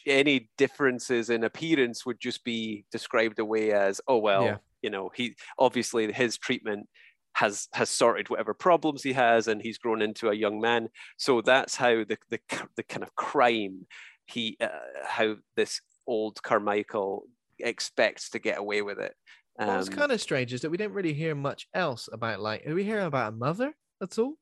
any 0.07 0.51
differences 0.59 1.31
in 1.31 1.45
appearance 1.45 2.05
would 2.05 2.21
just 2.21 2.45
be 2.45 2.85
described 2.91 3.39
away 3.39 3.73
as 3.73 4.01
oh 4.09 4.19
well 4.19 4.45
Yeah. 4.45 4.59
you 4.83 4.91
know 4.91 5.11
he 5.15 5.35
obviously 5.59 6.13
his 6.13 6.37
treatment 6.39 6.89
has 7.35 7.69
has 7.75 7.91
sorted 7.91 8.29
whatever 8.31 8.55
problems 8.55 9.03
he 9.03 9.13
has 9.13 9.47
and 9.49 9.61
he's 9.63 9.79
grown 9.79 10.01
into 10.03 10.29
a 10.31 10.35
young 10.35 10.61
man 10.61 10.89
so 11.19 11.41
that's 11.43 11.77
how 11.77 12.05
the 12.05 12.17
the, 12.31 12.41
the 12.77 12.83
kind 12.83 13.03
of 13.03 13.15
crime 13.15 13.87
he 14.27 14.57
uh, 14.61 14.69
how 15.05 15.37
this 15.55 15.81
old 16.07 16.43
carmichael 16.43 17.25
expects 17.59 18.31
to 18.31 18.39
get 18.39 18.59
away 18.59 18.83
with 18.83 18.99
it 18.99 19.15
What's 19.59 19.89
Um, 19.89 19.95
kind 19.95 20.13
of 20.13 20.21
strange 20.21 20.53
is 20.53 20.61
that 20.63 20.71
we 20.71 20.77
don't 20.77 20.93
really 20.93 21.15
hear 21.15 21.35
much 21.35 21.67
else 21.73 22.09
about 22.13 22.41
like. 22.41 22.67
Are 22.67 22.75
we 22.75 22.85
hearing 22.85 23.07
about 23.07 23.33
a 23.33 23.37
mother 23.37 23.75
at 24.03 24.19
all? 24.19 24.35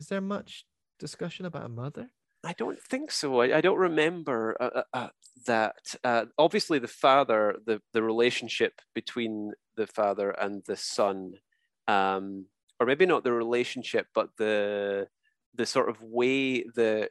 Is 0.00 0.08
there 0.08 0.20
much 0.20 0.64
discussion 0.98 1.46
about 1.46 1.66
a 1.66 1.68
mother? 1.68 2.10
I 2.44 2.52
don't 2.52 2.80
think 2.80 3.10
so. 3.10 3.40
I, 3.40 3.58
I 3.58 3.60
don't 3.60 3.78
remember 3.78 4.56
uh, 4.60 4.70
uh, 4.74 4.82
uh, 4.94 5.08
that. 5.46 5.96
Uh, 6.04 6.26
obviously, 6.38 6.78
the 6.78 6.88
father, 6.88 7.56
the 7.66 7.80
the 7.92 8.02
relationship 8.02 8.80
between 8.94 9.52
the 9.76 9.86
father 9.86 10.30
and 10.30 10.62
the 10.66 10.76
son, 10.76 11.32
um, 11.88 12.46
or 12.78 12.86
maybe 12.86 13.06
not 13.06 13.24
the 13.24 13.32
relationship, 13.32 14.06
but 14.14 14.30
the 14.38 15.08
the 15.54 15.66
sort 15.66 15.88
of 15.88 16.00
way 16.00 16.62
that 16.76 17.10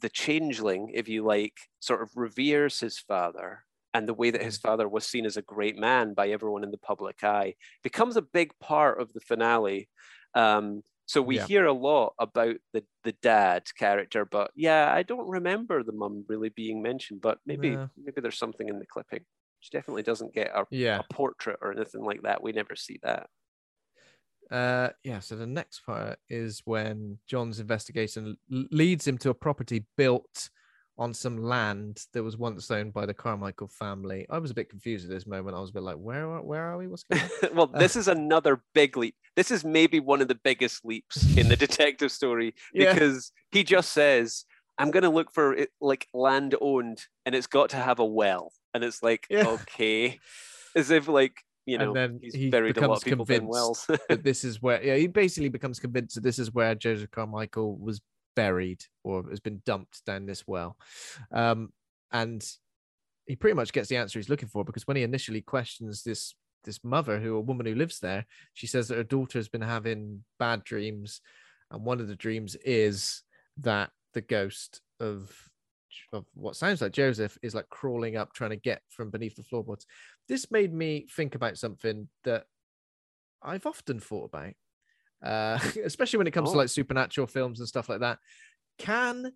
the 0.00 0.08
changeling, 0.08 0.92
if 0.94 1.08
you 1.08 1.24
like, 1.24 1.58
sort 1.80 2.02
of 2.02 2.10
reveres 2.14 2.78
his 2.80 2.98
father 2.98 3.64
and 3.92 4.08
the 4.08 4.14
way 4.14 4.30
that 4.30 4.42
his 4.42 4.56
father 4.56 4.88
was 4.88 5.04
seen 5.04 5.26
as 5.26 5.36
a 5.36 5.42
great 5.42 5.76
man 5.76 6.14
by 6.14 6.28
everyone 6.28 6.62
in 6.62 6.70
the 6.70 6.78
public 6.78 7.24
eye 7.24 7.54
becomes 7.82 8.16
a 8.16 8.22
big 8.22 8.52
part 8.60 9.00
of 9.00 9.12
the 9.12 9.20
finale. 9.20 9.88
Um, 10.34 10.82
so 11.06 11.22
we 11.22 11.36
Yeah. 11.36 11.38
hear 11.38 11.66
a 11.66 11.72
lot 11.72 12.14
about 12.18 12.56
the 12.72 12.84
the 13.04 13.12
dad 13.22 13.64
character, 13.76 14.24
but 14.24 14.52
yeah, 14.54 14.92
I 14.94 15.02
don't 15.02 15.28
remember 15.28 15.82
the 15.82 15.92
mum 15.92 16.24
really 16.28 16.50
being 16.50 16.82
mentioned. 16.82 17.20
But 17.20 17.38
maybe 17.46 17.78
No. 17.78 17.90
maybe 17.96 18.20
there's 18.20 18.38
something 18.38 18.68
in 18.68 18.78
the 18.78 18.86
clipping. 18.86 19.24
She 19.60 19.70
definitely 19.72 20.02
doesn't 20.04 20.34
get 20.34 20.48
a, 20.54 20.66
Yeah. 20.70 21.00
a 21.00 21.04
portrait 21.12 21.58
or 21.62 21.72
anything 21.72 22.02
like 22.02 22.22
that. 22.22 22.42
We 22.42 22.52
never 22.52 22.76
see 22.76 22.98
that. 23.02 23.28
Uh, 24.50 24.90
yeah. 25.04 25.20
So 25.20 25.36
the 25.36 25.46
next 25.46 25.80
part 25.80 26.18
is 26.28 26.62
when 26.64 27.18
John's 27.26 27.60
investigation 27.60 28.36
leads 28.48 29.06
him 29.06 29.16
to 29.18 29.30
a 29.30 29.34
property 29.34 29.86
built 29.96 30.50
on 31.00 31.14
some 31.14 31.38
land 31.42 32.04
that 32.12 32.22
was 32.22 32.36
once 32.36 32.70
owned 32.70 32.92
by 32.92 33.06
the 33.06 33.14
Carmichael 33.14 33.68
family. 33.68 34.26
I 34.28 34.38
was 34.38 34.50
a 34.50 34.54
bit 34.54 34.68
confused 34.68 35.06
at 35.06 35.10
this 35.10 35.26
moment. 35.26 35.56
I 35.56 35.60
was 35.60 35.70
a 35.70 35.72
bit 35.72 35.82
like, 35.82 35.96
where 35.96 36.30
are, 36.30 36.42
where 36.42 36.62
are 36.62 36.76
we? 36.76 36.88
What's 36.88 37.04
going 37.04 37.22
on? 37.22 37.30
well, 37.56 37.70
Uh, 37.72 37.78
this 37.78 37.96
is 37.96 38.06
another 38.06 38.62
big 38.74 38.98
leap. 38.98 39.14
This 39.34 39.50
is 39.50 39.64
maybe 39.64 39.98
one 39.98 40.20
of 40.20 40.28
the 40.28 40.34
biggest 40.34 40.84
leaps 40.84 41.24
in 41.38 41.48
the 41.48 41.56
detective 41.66 42.12
story 42.12 42.54
Yeah. 42.74 42.92
because 42.92 43.32
he 43.50 43.64
just 43.64 43.92
says, 43.92 44.44
"I'm 44.76 44.90
going 44.90 45.02
to 45.04 45.08
look 45.08 45.32
for 45.32 45.54
it 45.54 45.70
like 45.80 46.06
land 46.12 46.54
owned, 46.60 47.00
and 47.24 47.34
it's 47.34 47.46
got 47.46 47.70
to 47.70 47.76
have 47.78 47.98
a 47.98 48.04
well." 48.04 48.52
And 48.74 48.84
it's 48.84 49.02
like, 49.02 49.26
Yeah. 49.30 49.46
okay, 49.48 50.18
as 50.76 50.90
if 50.90 51.08
like 51.08 51.42
you 51.64 51.78
know 51.78 51.88
and 51.88 51.96
then 51.96 52.20
he's 52.22 52.34
he 52.34 52.50
buried 52.50 52.76
a 52.76 52.80
lot 52.86 53.00
becomes 53.00 53.00
of 53.00 53.04
people 53.04 53.22
in 53.22 53.26
convinced 53.46 53.50
wells. 53.50 53.86
that 54.08 54.22
this 54.24 54.44
is 54.44 54.60
where 54.62 54.82
yeah 54.82 54.96
he 54.96 55.06
basically 55.06 55.48
becomes 55.48 55.78
convinced 55.78 56.14
that 56.16 56.22
this 56.22 56.38
is 56.38 56.52
where 56.52 56.74
Joseph 56.74 57.10
Carmichael 57.10 57.76
was 57.78 58.00
buried 58.36 58.84
or 59.04 59.28
has 59.30 59.40
been 59.40 59.62
dumped 59.64 60.04
down 60.04 60.26
this 60.26 60.46
well, 60.46 60.76
um, 61.32 61.72
and 62.12 62.44
he 63.26 63.36
pretty 63.36 63.54
much 63.54 63.72
gets 63.72 63.88
the 63.88 63.96
answer 63.96 64.18
he's 64.18 64.28
looking 64.28 64.48
for 64.48 64.64
because 64.64 64.86
when 64.86 64.96
he 64.96 65.02
initially 65.02 65.40
questions 65.40 66.02
this 66.02 66.34
this 66.64 66.84
mother 66.84 67.18
who 67.18 67.36
a 67.36 67.40
woman 67.40 67.64
who 67.64 67.74
lives 67.74 68.00
there, 68.00 68.26
she 68.54 68.66
says 68.66 68.88
that 68.88 68.96
her 68.96 69.04
daughter 69.04 69.38
has 69.38 69.48
been 69.48 69.62
having 69.62 70.24
bad 70.38 70.64
dreams, 70.64 71.20
and 71.70 71.84
one 71.84 72.00
of 72.00 72.08
the 72.08 72.16
dreams 72.16 72.56
is 72.64 73.22
that 73.58 73.90
the 74.14 74.20
ghost 74.20 74.80
of 74.98 75.32
of 76.12 76.24
what 76.34 76.56
sounds 76.56 76.80
like 76.80 76.92
Joseph 76.92 77.36
is 77.42 77.54
like 77.54 77.68
crawling 77.68 78.16
up 78.16 78.32
trying 78.32 78.50
to 78.50 78.56
get 78.56 78.82
from 78.88 79.10
beneath 79.10 79.36
the 79.36 79.42
floorboards. 79.42 79.86
This 80.28 80.50
made 80.50 80.72
me 80.72 81.06
think 81.14 81.34
about 81.34 81.58
something 81.58 82.08
that 82.24 82.44
I've 83.42 83.66
often 83.66 84.00
thought 84.00 84.26
about, 84.26 84.52
uh, 85.22 85.58
especially 85.84 86.18
when 86.18 86.26
it 86.26 86.32
comes 86.32 86.50
Oh. 86.50 86.52
to 86.52 86.58
like 86.58 86.68
supernatural 86.68 87.26
films 87.26 87.60
and 87.60 87.68
stuff 87.68 87.88
like 87.88 88.00
that. 88.00 88.18
Can 88.78 89.32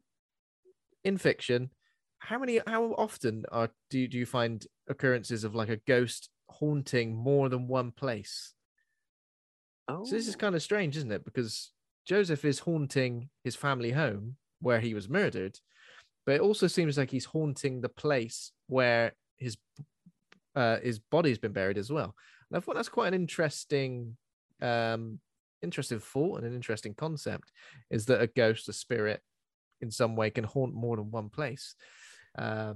in 1.04 1.18
fiction, 1.18 1.70
how 2.18 2.38
many, 2.38 2.60
how 2.66 2.92
often 2.94 3.44
are 3.52 3.70
do 3.90 3.98
you, 3.98 4.08
do 4.08 4.18
you 4.18 4.26
find 4.26 4.66
occurrences 4.88 5.44
of 5.44 5.54
like 5.54 5.68
a 5.68 5.76
ghost 5.86 6.30
haunting 6.48 7.14
more 7.14 7.48
than 7.48 7.68
one 7.68 7.90
place? 7.90 8.54
oh, 9.88 10.04
So 10.04 10.14
this 10.16 10.28
is 10.28 10.36
kind 10.36 10.54
of 10.54 10.62
strange, 10.62 10.96
isn't 10.96 11.12
it? 11.12 11.24
Because 11.24 11.72
Joseph 12.06 12.44
is 12.44 12.58
haunting 12.60 13.28
his 13.44 13.54
family 13.56 13.90
home 13.90 14.36
where 14.60 14.80
he 14.80 14.94
was 14.94 15.08
murdered, 15.08 15.58
but 16.24 16.36
it 16.36 16.40
also 16.40 16.66
seems 16.66 16.96
like 16.96 17.10
he's 17.10 17.26
haunting 17.26 17.80
the 17.82 17.88
place 17.90 18.52
where 18.66 19.12
his 19.36 19.56
uh, 20.56 20.78
his 20.80 20.98
body's 21.00 21.38
been 21.38 21.52
buried 21.52 21.76
as 21.76 21.90
well. 21.90 22.14
And 22.50 22.56
I 22.56 22.60
thought 22.60 22.76
that's 22.76 22.88
quite 22.88 23.08
an 23.08 23.14
interesting, 23.14 24.16
um, 24.62 25.18
interesting 25.64 25.98
thought 25.98 26.38
and 26.38 26.46
an 26.46 26.54
interesting 26.54 26.94
concept. 26.94 27.50
Is 27.90 28.06
that 28.06 28.20
a 28.20 28.26
ghost, 28.26 28.68
a 28.68 28.72
spirit, 28.72 29.20
in 29.80 29.90
some 29.90 30.16
way 30.16 30.30
can 30.30 30.44
haunt 30.44 30.74
more 30.74 30.96
than 30.96 31.10
one 31.10 31.28
place? 31.28 31.74
Uh, 32.38 32.74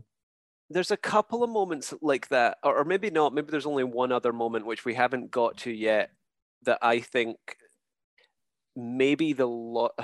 there's 0.70 0.90
a 0.90 0.96
couple 0.96 1.42
of 1.42 1.50
moments 1.50 1.94
like 2.02 2.28
that, 2.28 2.58
or, 2.62 2.78
or 2.78 2.84
maybe 2.84 3.10
not. 3.10 3.34
Maybe 3.34 3.50
there's 3.50 3.66
only 3.66 3.84
one 3.84 4.12
other 4.12 4.32
moment 4.32 4.66
which 4.66 4.84
we 4.84 4.94
haven't 4.94 5.30
got 5.30 5.56
to 5.58 5.70
yet 5.70 6.10
that 6.64 6.78
I 6.82 7.00
think 7.00 7.36
maybe 8.76 9.32
the 9.32 9.46
lot. 9.46 9.92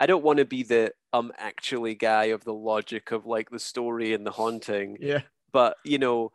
I 0.00 0.06
don't 0.06 0.22
want 0.22 0.38
to 0.38 0.44
be 0.44 0.62
the 0.62 0.92
um 1.12 1.32
actually 1.38 1.96
guy 1.96 2.26
of 2.26 2.44
the 2.44 2.54
logic 2.54 3.10
of 3.10 3.26
like 3.26 3.50
the 3.50 3.58
story 3.58 4.14
and 4.14 4.24
the 4.24 4.30
haunting, 4.30 4.96
yeah, 5.00 5.22
but 5.52 5.76
you 5.84 5.98
know, 5.98 6.32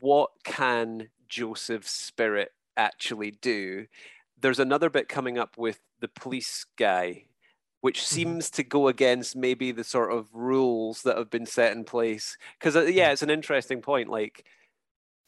what 0.00 0.30
can 0.44 1.08
Joseph's 1.28 1.90
spirit 1.90 2.50
actually 2.76 3.30
do? 3.30 3.86
There's 4.40 4.58
another 4.58 4.90
bit 4.90 5.08
coming 5.08 5.38
up 5.38 5.56
with 5.58 5.80
the 6.00 6.08
police 6.08 6.64
guy, 6.76 7.24
which 7.80 8.06
seems 8.06 8.50
to 8.52 8.62
go 8.62 8.88
against 8.88 9.36
maybe 9.36 9.72
the 9.72 9.84
sort 9.84 10.12
of 10.12 10.28
rules 10.32 11.02
that 11.02 11.16
have 11.18 11.30
been 11.30 11.46
set 11.46 11.72
in 11.72 11.84
place. 11.84 12.36
Because 12.58 12.90
yeah, 12.90 13.10
it's 13.12 13.22
an 13.22 13.30
interesting 13.30 13.80
point. 13.82 14.08
Like, 14.08 14.44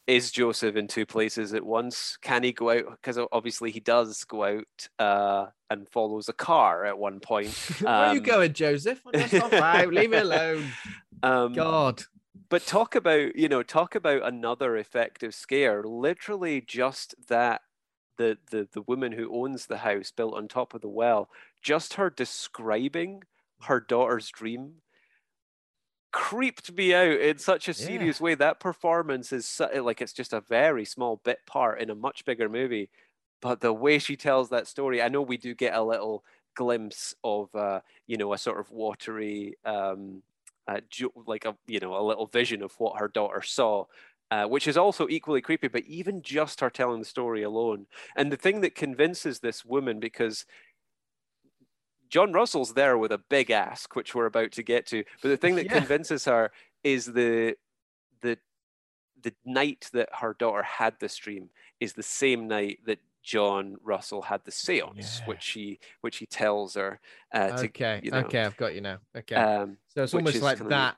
is 0.05 0.31
Joseph 0.31 0.75
in 0.75 0.87
two 0.87 1.05
places 1.05 1.53
at 1.53 1.65
once? 1.65 2.17
Can 2.21 2.43
he 2.43 2.51
go 2.51 2.71
out? 2.71 2.91
Because 2.91 3.17
obviously 3.31 3.71
he 3.71 3.79
does 3.79 4.23
go 4.25 4.43
out 4.43 4.87
uh, 4.99 5.45
and 5.69 5.87
follows 5.87 6.27
a 6.27 6.33
car 6.33 6.85
at 6.85 6.97
one 6.97 7.19
point. 7.21 7.47
where 7.79 7.91
are 7.93 8.13
you 8.13 8.19
Um, 8.19 8.25
going, 8.25 8.53
Joseph? 8.53 9.01
That's 9.13 9.31
not 9.33 9.51
right. 9.53 9.87
Leave 9.91 10.09
me 10.09 10.17
alone. 10.17 10.65
Um, 11.21 11.53
God. 11.53 12.03
but 12.49 12.65
talk 12.65 12.95
about 12.95 13.35
you 13.37 13.47
know 13.47 13.63
talk 13.63 13.95
about 13.95 14.23
another 14.27 14.75
effective 14.75 15.33
scare 15.33 15.83
literally 15.83 16.59
just 16.59 17.15
that 17.29 17.61
the 18.17 18.37
the 18.51 18.67
the 18.71 18.81
woman 18.83 19.11
who 19.11 19.33
owns 19.33 19.65
the 19.67 19.77
house 19.79 20.11
built 20.11 20.35
on 20.35 20.47
top 20.47 20.73
of 20.73 20.81
the 20.81 20.89
well 20.89 21.29
just 21.61 21.95
her 21.95 22.09
describing 22.09 23.23
her 23.61 23.79
daughter's 23.79 24.29
dream 24.29 24.81
creeped 26.11 26.71
me 26.73 26.93
out 26.93 27.19
in 27.19 27.39
such 27.39 27.67
a 27.67 27.73
Yeah. 27.75 28.13
serious 28.13 28.21
way 28.21 28.35
that 28.35 28.59
performance 28.59 29.33
is 29.33 29.47
so, 29.47 29.67
like 29.83 29.99
it's 30.01 30.13
just 30.13 30.31
a 30.31 30.41
very 30.41 30.85
small 30.85 31.17
bit 31.23 31.39
part 31.47 31.81
in 31.81 31.89
a 31.89 31.95
much 31.95 32.23
bigger 32.23 32.47
movie 32.47 32.89
but 33.41 33.61
the 33.61 33.73
way 33.73 33.97
she 33.97 34.15
tells 34.15 34.49
that 34.49 34.67
story 34.67 35.01
i 35.01 35.07
know 35.09 35.21
we 35.23 35.37
do 35.37 35.55
get 35.55 35.73
a 35.73 35.81
little 35.81 36.23
glimpse 36.55 37.15
of 37.23 37.53
uh 37.55 37.81
you 38.05 38.15
know 38.15 38.31
a 38.31 38.37
sort 38.37 38.59
of 38.59 38.69
watery 38.69 39.55
um 39.65 40.21
uh, 40.67 40.79
like 41.25 41.45
a 41.45 41.57
you 41.65 41.79
know 41.79 41.97
a 41.99 42.05
little 42.05 42.27
vision 42.27 42.61
of 42.61 42.73
what 42.79 42.99
her 42.99 43.07
daughter 43.07 43.41
saw 43.41 43.83
Uh, 44.33 44.47
which 44.47 44.67
is 44.67 44.77
also 44.77 45.07
equally 45.09 45.41
creepy, 45.41 45.67
but 45.67 45.83
even 45.83 46.19
just 46.23 46.59
her 46.59 46.71
telling 46.71 46.97
the 46.97 47.05
story 47.05 47.43
alone. 47.43 47.85
And 48.15 48.31
the 48.31 48.35
thing 48.35 48.61
that 48.61 48.73
convinces 48.73 49.39
this 49.39 49.63
woman, 49.63 49.99
because 49.99 50.47
John 52.09 52.33
Russell's 52.33 52.73
there 52.73 52.97
with 52.97 53.11
a 53.11 53.19
big 53.19 53.51
ask, 53.51 53.95
which 53.95 54.15
we're 54.15 54.25
about 54.25 54.51
to 54.53 54.63
get 54.63 54.87
to, 54.87 55.03
but 55.21 55.29
the 55.29 55.37
thing 55.37 55.53
that 55.57 55.65
Yeah. 55.65 55.77
convinces 55.77 56.25
her 56.25 56.51
is 56.83 57.05
the 57.05 57.57
the 58.21 58.39
the 59.21 59.35
night 59.45 59.91
that 59.93 60.09
her 60.15 60.33
daughter 60.33 60.63
had 60.63 60.99
this 60.99 61.15
dream 61.15 61.51
is 61.79 61.93
the 61.93 62.01
same 62.01 62.47
night 62.47 62.79
that 62.87 63.01
John 63.21 63.77
Russell 63.83 64.23
had 64.23 64.45
the 64.45 64.51
seance, 64.51 65.19
Yeah. 65.19 65.27
which 65.27 65.49
he 65.49 65.79
which 66.01 66.17
he 66.17 66.25
tells 66.25 66.73
her. 66.73 66.99
Uh, 67.31 67.51
to, 67.51 67.65
okay, 67.67 67.99
you 68.01 68.09
know, 68.09 68.17
okay, 68.21 68.43
I've 68.43 68.57
got 68.57 68.73
you 68.73 68.81
now. 68.81 68.97
Okay, 69.15 69.35
Um, 69.35 69.77
so 69.89 70.01
it's 70.01 70.15
almost 70.15 70.41
like 70.41 70.57
that. 70.69 70.97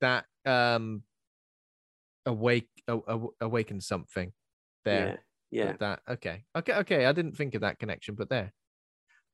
That 0.00 0.24
um, 0.46 1.02
awake, 2.26 2.68
a, 2.88 2.96
a, 2.96 3.26
awaken 3.40 3.80
something 3.80 4.32
there. 4.84 5.20
Yeah, 5.50 5.64
yeah. 5.64 5.72
That. 5.78 6.00
Okay, 6.08 6.44
okay, 6.56 6.74
okay. 6.74 7.06
I 7.06 7.12
didn't 7.12 7.36
think 7.36 7.54
of 7.54 7.62
that 7.62 7.78
connection, 7.78 8.14
but 8.14 8.28
there. 8.28 8.52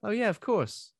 Oh 0.02 0.10
yeah, 0.10 0.28
of 0.28 0.40
course. 0.40 0.92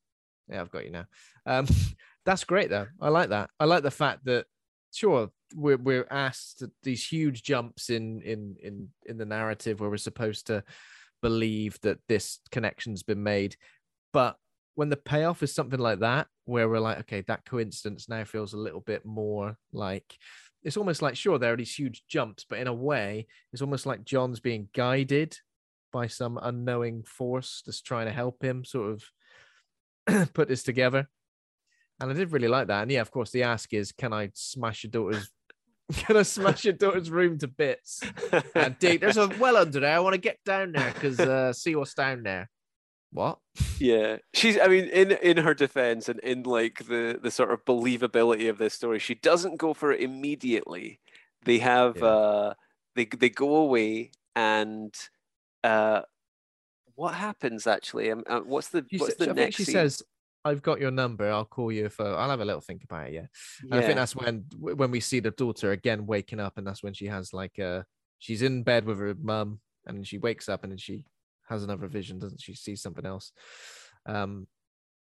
Yeah, 0.47 0.61
I've 0.61 0.71
got 0.71 0.85
you 0.85 0.91
now. 0.91 1.05
Um, 1.45 1.67
that's 2.25 2.43
great 2.43 2.69
though. 2.69 2.87
I 3.01 3.09
like 3.09 3.29
that. 3.29 3.49
I 3.59 3.65
like 3.65 3.83
the 3.83 3.91
fact 3.91 4.25
that 4.25 4.45
sure 4.93 5.29
we're 5.55 5.77
we're 5.77 6.07
asked 6.09 6.63
these 6.83 7.05
huge 7.05 7.43
jumps 7.43 7.89
in 7.89 8.21
in 8.21 8.55
in 8.61 8.89
in 9.05 9.17
the 9.17 9.25
narrative 9.25 9.79
where 9.79 9.89
we're 9.89 9.97
supposed 9.97 10.47
to 10.47 10.63
believe 11.21 11.79
that 11.81 11.99
this 12.07 12.39
connection's 12.51 13.03
been 13.03 13.23
made, 13.23 13.55
but 14.13 14.37
when 14.75 14.89
the 14.89 14.95
payoff 14.95 15.43
is 15.43 15.53
something 15.53 15.79
like 15.79 15.99
that, 15.99 16.27
where 16.45 16.69
we're 16.69 16.79
like, 16.79 16.99
okay, 16.99 17.21
that 17.27 17.43
coincidence 17.45 18.07
now 18.07 18.23
feels 18.23 18.53
a 18.53 18.57
little 18.57 18.79
bit 18.79 19.05
more 19.05 19.57
like 19.73 20.15
it's 20.63 20.77
almost 20.77 21.01
like 21.01 21.15
sure 21.15 21.37
there 21.37 21.53
are 21.53 21.57
these 21.57 21.75
huge 21.75 22.03
jumps, 22.07 22.45
but 22.49 22.59
in 22.59 22.67
a 22.67 22.73
way, 22.73 23.27
it's 23.53 23.61
almost 23.61 23.85
like 23.85 24.03
John's 24.03 24.39
being 24.39 24.69
guided 24.73 25.37
by 25.91 26.07
some 26.07 26.39
unknowing 26.41 27.03
force 27.03 27.63
that's 27.65 27.81
trying 27.81 28.05
to 28.05 28.11
help 28.11 28.43
him 28.43 28.63
sort 28.63 28.99
of 30.07 30.33
put 30.33 30.47
this 30.47 30.63
together. 30.63 31.07
And 31.99 32.09
I 32.09 32.13
did 32.13 32.31
really 32.31 32.47
like 32.47 32.67
that. 32.67 32.83
And 32.83 32.91
yeah, 32.91 33.01
of 33.01 33.11
course, 33.11 33.31
the 33.31 33.43
ask 33.43 33.73
is, 33.73 33.91
can 33.91 34.13
I 34.13 34.31
smash 34.33 34.83
your 34.83 34.91
daughter's 34.91 35.29
can 35.93 36.17
I 36.17 36.23
smash 36.23 36.65
your 36.65 36.73
daughter's 36.73 37.09
room 37.09 37.37
to 37.39 37.47
bits? 37.47 38.01
And 38.55 38.77
dig, 38.79 39.01
there's 39.01 39.17
a 39.17 39.27
well 39.39 39.57
under 39.57 39.79
there. 39.79 39.95
I 39.95 39.99
want 39.99 40.13
to 40.13 40.21
get 40.21 40.37
down 40.45 40.73
there 40.73 40.91
because 40.93 41.19
uh, 41.19 41.51
see 41.53 41.75
what's 41.75 41.93
down 41.93 42.23
there. 42.23 42.49
What? 43.11 43.39
Yeah, 43.79 44.17
she's. 44.33 44.59
I 44.59 44.67
mean, 44.67 44.85
in 44.85 45.11
in 45.13 45.37
her 45.37 45.53
defense 45.55 46.09
and 46.09 46.19
in 46.19 46.43
like 46.43 46.85
the 46.85 47.19
the 47.21 47.31
sort 47.31 47.51
of 47.51 47.65
believability 47.65 48.49
of 48.49 48.57
this 48.59 48.73
story, 48.75 48.99
she 48.99 49.15
doesn't 49.15 49.57
go 49.57 49.73
for 49.73 49.91
it 49.91 50.01
immediately. 50.01 50.99
They 51.43 51.57
have 51.59 51.97
Yeah. 51.97 52.05
uh, 52.05 52.53
they 52.95 53.05
they 53.05 53.29
go 53.29 53.55
away 53.55 54.11
and 54.35 54.93
uh, 55.63 56.01
what 56.95 57.15
happens 57.15 57.65
actually? 57.65 58.11
Um, 58.11 58.23
uh, 58.27 58.41
what's 58.41 58.69
the 58.69 58.85
what's 58.97 59.15
the 59.15 59.23
I 59.23 59.27
think 59.27 59.37
next? 59.37 59.55
she 59.55 59.63
scene? 59.63 59.73
says, 59.73 60.03
"I've 60.45 60.61
got 60.61 60.79
your 60.79 60.91
number. 60.91 61.29
I'll 61.31 61.45
call 61.45 61.71
you 61.71 61.85
if 61.85 61.99
uh, 61.99 62.13
I'll 62.15 62.29
have 62.29 62.41
a 62.41 62.45
little 62.45 62.61
think 62.61 62.83
about 62.83 63.07
it." 63.07 63.13
Yeah. 63.13 63.25
And 63.63 63.73
I 63.75 63.81
think 63.81 63.95
that's 63.95 64.15
when 64.15 64.45
when 64.59 64.91
we 64.91 64.99
see 64.99 65.19
the 65.19 65.31
daughter 65.31 65.71
again 65.71 66.05
waking 66.05 66.39
up, 66.39 66.57
and 66.57 66.67
that's 66.67 66.83
when 66.83 66.93
she 66.93 67.07
has 67.07 67.33
like 67.33 67.57
a 67.57 67.85
she's 68.19 68.41
in 68.43 68.61
bed 68.63 68.85
with 68.85 68.99
her 68.99 69.15
mum, 69.19 69.61
and 69.87 70.05
she 70.05 70.17
wakes 70.19 70.47
up, 70.47 70.63
and 70.63 70.71
then 70.71 70.77
she 70.77 71.03
has 71.49 71.63
another 71.63 71.87
vision, 71.87 72.19
doesn't 72.19 72.41
she? 72.41 72.55
Sees 72.55 72.81
something 72.81 73.05
else. 73.05 73.31
Um. 74.05 74.47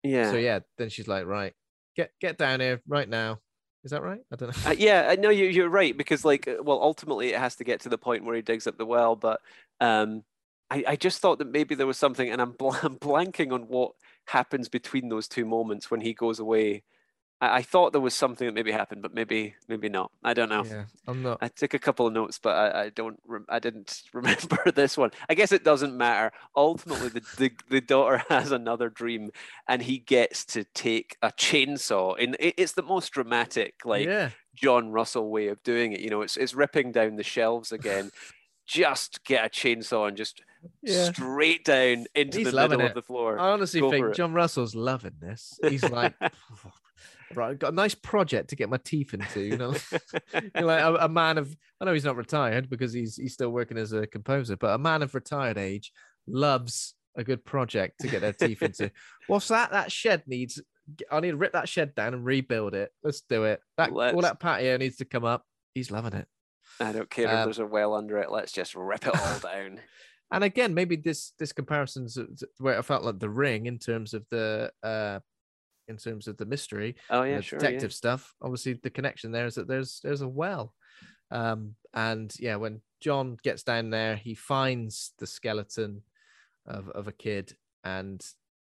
yeah. 0.04 0.32
So 0.32 0.38
yeah, 0.38 0.60
then 0.78 0.90
she's 0.90 1.08
like, 1.08 1.26
"Right, 1.26 1.54
get 1.96 2.12
get 2.20 2.38
down 2.38 2.60
here 2.60 2.82
right 2.88 3.10
now." 3.10 3.40
Is 3.86 3.92
that 3.92 4.02
right? 4.02 4.22
I 4.34 4.36
don't 4.36 4.50
know. 4.50 4.72
Uh, 4.72 4.76
yeah, 4.76 5.06
I 5.08 5.16
know 5.16 5.30
you, 5.30 5.46
you're 5.46 5.70
right 5.70 5.96
because, 5.96 6.26
like, 6.26 6.48
uh, 6.48 6.56
well, 6.64 6.82
ultimately 6.82 7.30
it 7.30 7.40
has 7.40 7.56
to 7.58 7.64
get 7.64 7.82
to 7.82 7.90
the 7.90 8.00
point 8.00 8.26
where 8.26 8.36
he 8.36 8.42
digs 8.42 8.66
up 8.66 8.80
the 8.80 8.86
well. 8.86 9.16
But 9.16 9.42
um, 9.80 10.24
I, 10.72 10.84
I 10.88 10.96
just 10.96 11.20
thought 11.22 11.38
that 11.38 11.52
maybe 11.52 11.76
there 11.76 11.86
was 11.86 12.00
something, 12.00 12.28
and 12.28 12.42
I'm, 12.42 12.54
bl- 12.54 12.70
I'm 12.82 12.98
blanking 12.98 13.54
on 13.54 13.68
what 13.68 13.92
happens 14.26 14.70
between 14.70 15.10
those 15.10 15.28
two 15.28 15.46
moments 15.46 15.92
when 15.92 16.02
he 16.02 16.16
goes 16.16 16.40
away. 16.40 16.82
I, 17.42 17.58
I 17.58 17.62
thought 17.62 17.92
there 17.92 18.02
was 18.02 18.14
something 18.14 18.46
that 18.48 18.54
maybe 18.54 18.72
happened, 18.72 19.02
but 19.02 19.14
maybe 19.14 19.56
maybe 19.68 19.90
not. 19.90 20.12
I 20.24 20.34
don't 20.34 20.50
know. 20.50 20.64
Yeah, 20.64 20.86
I'm 21.08 21.22
not. 21.24 21.40
I 21.42 21.48
took 21.50 21.74
a 21.74 21.80
couple 21.80 22.08
of 22.08 22.14
notes, 22.14 22.40
but 22.42 22.56
I, 22.56 22.84
I 22.86 22.90
don't. 22.90 23.20
Rem- 23.28 23.46
I 23.50 23.60
didn't 23.60 24.04
remember 24.14 24.72
this 24.74 24.98
one. 24.98 25.12
I 25.30 25.34
guess 25.36 25.52
it 25.52 25.64
doesn't 25.64 25.96
matter. 25.98 26.32
Ultimately, 26.56 27.10
the, 27.10 27.22
the 27.38 27.52
the 27.70 27.82
daughter 27.82 28.24
has 28.30 28.52
another 28.52 28.90
dream, 28.90 29.32
and 29.68 29.82
he 29.84 29.98
gets 30.00 30.46
to 30.46 30.64
take 30.64 31.18
a 31.22 31.32
chainsaw. 31.32 32.16
And 32.22 32.36
it, 32.40 32.56
it's 32.58 32.74
the 32.74 32.84
most 32.84 33.10
dramatic, 33.12 33.86
like 33.86 34.06
yeah. 34.06 34.30
John 34.56 34.92
Russell 34.92 35.30
way 35.30 35.48
of 35.48 35.62
doing 35.64 35.92
it. 35.94 36.00
You 36.00 36.10
know, 36.10 36.22
it's 36.22 36.38
it's 36.38 36.54
ripping 36.54 36.92
down 36.92 37.16
the 37.16 37.24
shelves 37.24 37.72
again. 37.72 38.12
just 38.68 39.24
get 39.24 39.46
a 39.46 39.50
chainsaw 39.50 40.08
and 40.08 40.18
just 40.18 40.42
Yeah. 40.82 41.12
straight 41.12 41.66
down 41.66 42.06
into 42.16 42.40
He's 42.40 42.52
the 42.52 42.68
middle 42.68 42.82
it. 42.82 42.86
of 42.88 42.94
the 42.96 43.04
floor. 43.04 43.38
I 43.38 43.52
honestly 43.52 43.80
Go 43.80 43.92
think. 43.92 44.16
John 44.16 44.34
Russell's 44.34 44.74
loving 44.74 45.18
this. 45.22 45.60
He's 45.70 45.88
like, 45.88 46.16
right, 47.34 47.50
I've 47.52 47.60
got 47.60 47.74
a 47.74 47.76
nice 47.76 47.96
project 47.96 48.50
to 48.52 48.56
get 48.56 48.70
my 48.70 48.78
teeth 48.78 49.14
into. 49.14 49.42
You 49.42 49.58
know, 49.58 49.74
You're 50.34 50.64
like 50.66 50.82
a, 50.84 50.96
a 51.02 51.10
man 51.10 51.38
of. 51.38 51.56
I 51.82 51.86
know 51.86 51.94
he's 51.94 52.06
not 52.06 52.16
retired 52.18 52.70
because 52.70 52.94
he's 52.94 53.16
he's 53.16 53.34
still 53.34 53.50
working 53.50 53.78
as 53.78 53.92
a 53.94 54.06
composer, 54.08 54.56
but 54.58 54.74
a 54.74 54.78
man 54.78 55.02
of 55.02 55.16
retired 55.16 55.58
age 55.58 55.92
loves 56.28 56.94
a 57.18 57.24
good 57.24 57.46
project 57.46 58.02
to 58.02 58.08
get 58.08 58.22
their 58.22 58.34
teeth 58.34 58.62
into. 58.62 58.92
What's 59.28 59.48
that? 59.48 59.72
That 59.72 59.92
shed 59.92 60.24
needs. 60.28 60.62
I 61.12 61.20
need 61.20 61.32
to 61.32 61.38
rip 61.38 61.54
that 61.54 61.68
shed 61.70 61.96
down 61.96 62.14
and 62.14 62.24
rebuild 62.26 62.76
it. 62.76 62.92
Let's 63.04 63.22
do 63.22 63.46
it. 63.46 63.60
That 63.78 63.90
all 63.92 63.98
Let's- 63.98 64.22
that 64.22 64.40
patio 64.40 64.78
needs 64.78 64.98
to 64.98 65.06
come 65.06 65.26
up. 65.26 65.44
He's 65.74 65.90
loving 65.92 66.14
it. 66.14 66.28
I 66.80 66.92
don't 66.92 67.10
care 67.10 67.26
if 67.26 67.32
Um, 67.32 67.44
there's 67.46 67.60
a 67.60 67.66
well 67.66 67.94
under 67.94 68.18
it. 68.18 68.30
Let's 68.32 68.52
just 68.52 68.76
rip 68.76 69.08
it 69.08 69.18
all 69.18 69.40
down. 69.44 69.80
and 70.32 70.44
again 70.44 70.74
maybe 70.74 70.96
this 70.96 71.34
this 71.38 71.54
comparison's 71.54 72.18
where 72.58 72.80
i 72.80 72.82
felt 72.82 73.04
like 73.04 73.20
the 73.20 73.30
ring 73.30 73.68
in 73.68 73.78
terms 73.78 74.16
of 74.16 74.26
the 74.32 74.72
uh 74.82 75.20
in 75.88 75.98
terms 75.98 76.28
of 76.28 76.38
the 76.38 76.46
mystery 76.46 76.96
Oh 77.10 77.24
yeah, 77.24 77.38
the 77.38 77.44
sure. 77.44 77.60
detective 77.60 77.94
stuff 77.94 78.34
obviously 78.42 78.74
the 78.74 78.90
connection 78.90 79.32
there 79.32 79.46
is 79.46 79.56
that 79.56 79.68
there's 79.68 80.00
there's 80.04 80.22
a 80.22 80.28
well 80.28 80.74
um 81.32 81.76
and 81.94 82.34
yeah 82.40 82.56
when 82.56 82.82
john 83.02 83.38
gets 83.44 83.64
down 83.64 83.90
there 83.90 84.16
he 84.16 84.34
finds 84.36 85.14
the 85.20 85.28
skeleton 85.28 86.02
of, 86.66 86.90
of 86.90 87.08
a 87.08 87.12
kid 87.12 87.56
and 87.84 88.26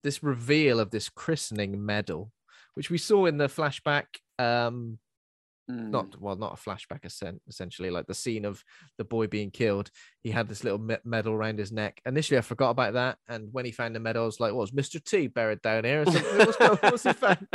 this 0.03 0.23
reveal 0.23 0.79
of 0.79 0.91
this 0.91 1.09
christening 1.09 1.83
medal 1.85 2.31
which 2.75 2.89
we 2.89 2.97
saw 2.97 3.25
in 3.25 3.37
the 3.37 3.47
flashback 3.47 4.05
um 4.37 4.97
Yeah. 5.01 5.08
Mm. 5.69 5.91
not 5.91 6.19
well 6.19 6.35
not 6.35 6.53
a 6.53 6.55
flashback 6.69 7.05
essen- 7.05 7.41
essentially 7.47 7.91
like 7.91 8.07
the 8.07 8.13
scene 8.15 8.43
of 8.43 8.63
the 8.97 9.03
boy 9.03 9.27
being 9.27 9.51
killed 9.51 9.91
he 10.23 10.31
had 10.31 10.47
this 10.47 10.63
little 10.63 10.79
me- 10.79 10.97
medal 11.05 11.33
around 11.33 11.59
his 11.59 11.71
neck. 11.71 12.01
Initially 12.07 12.39
i 12.39 12.41
forgot 12.41 12.71
about 12.71 12.93
that 12.93 13.17
and 13.27 13.49
when 13.51 13.65
he 13.65 13.71
found 13.71 13.95
the 13.95 13.99
medal 13.99 14.23
i 14.23 14.25
was 14.25 14.39
like 14.39 14.53
"What's 14.53 14.71
mr 14.71 15.03
t 15.03 15.27
buried 15.27 15.61
down 15.61 15.83
here? 15.83 16.05
Something 16.05 16.37
what's, 16.39 16.57
going, 16.59 16.77
what's 16.81 17.03
he 17.03 17.13
found 17.13 17.47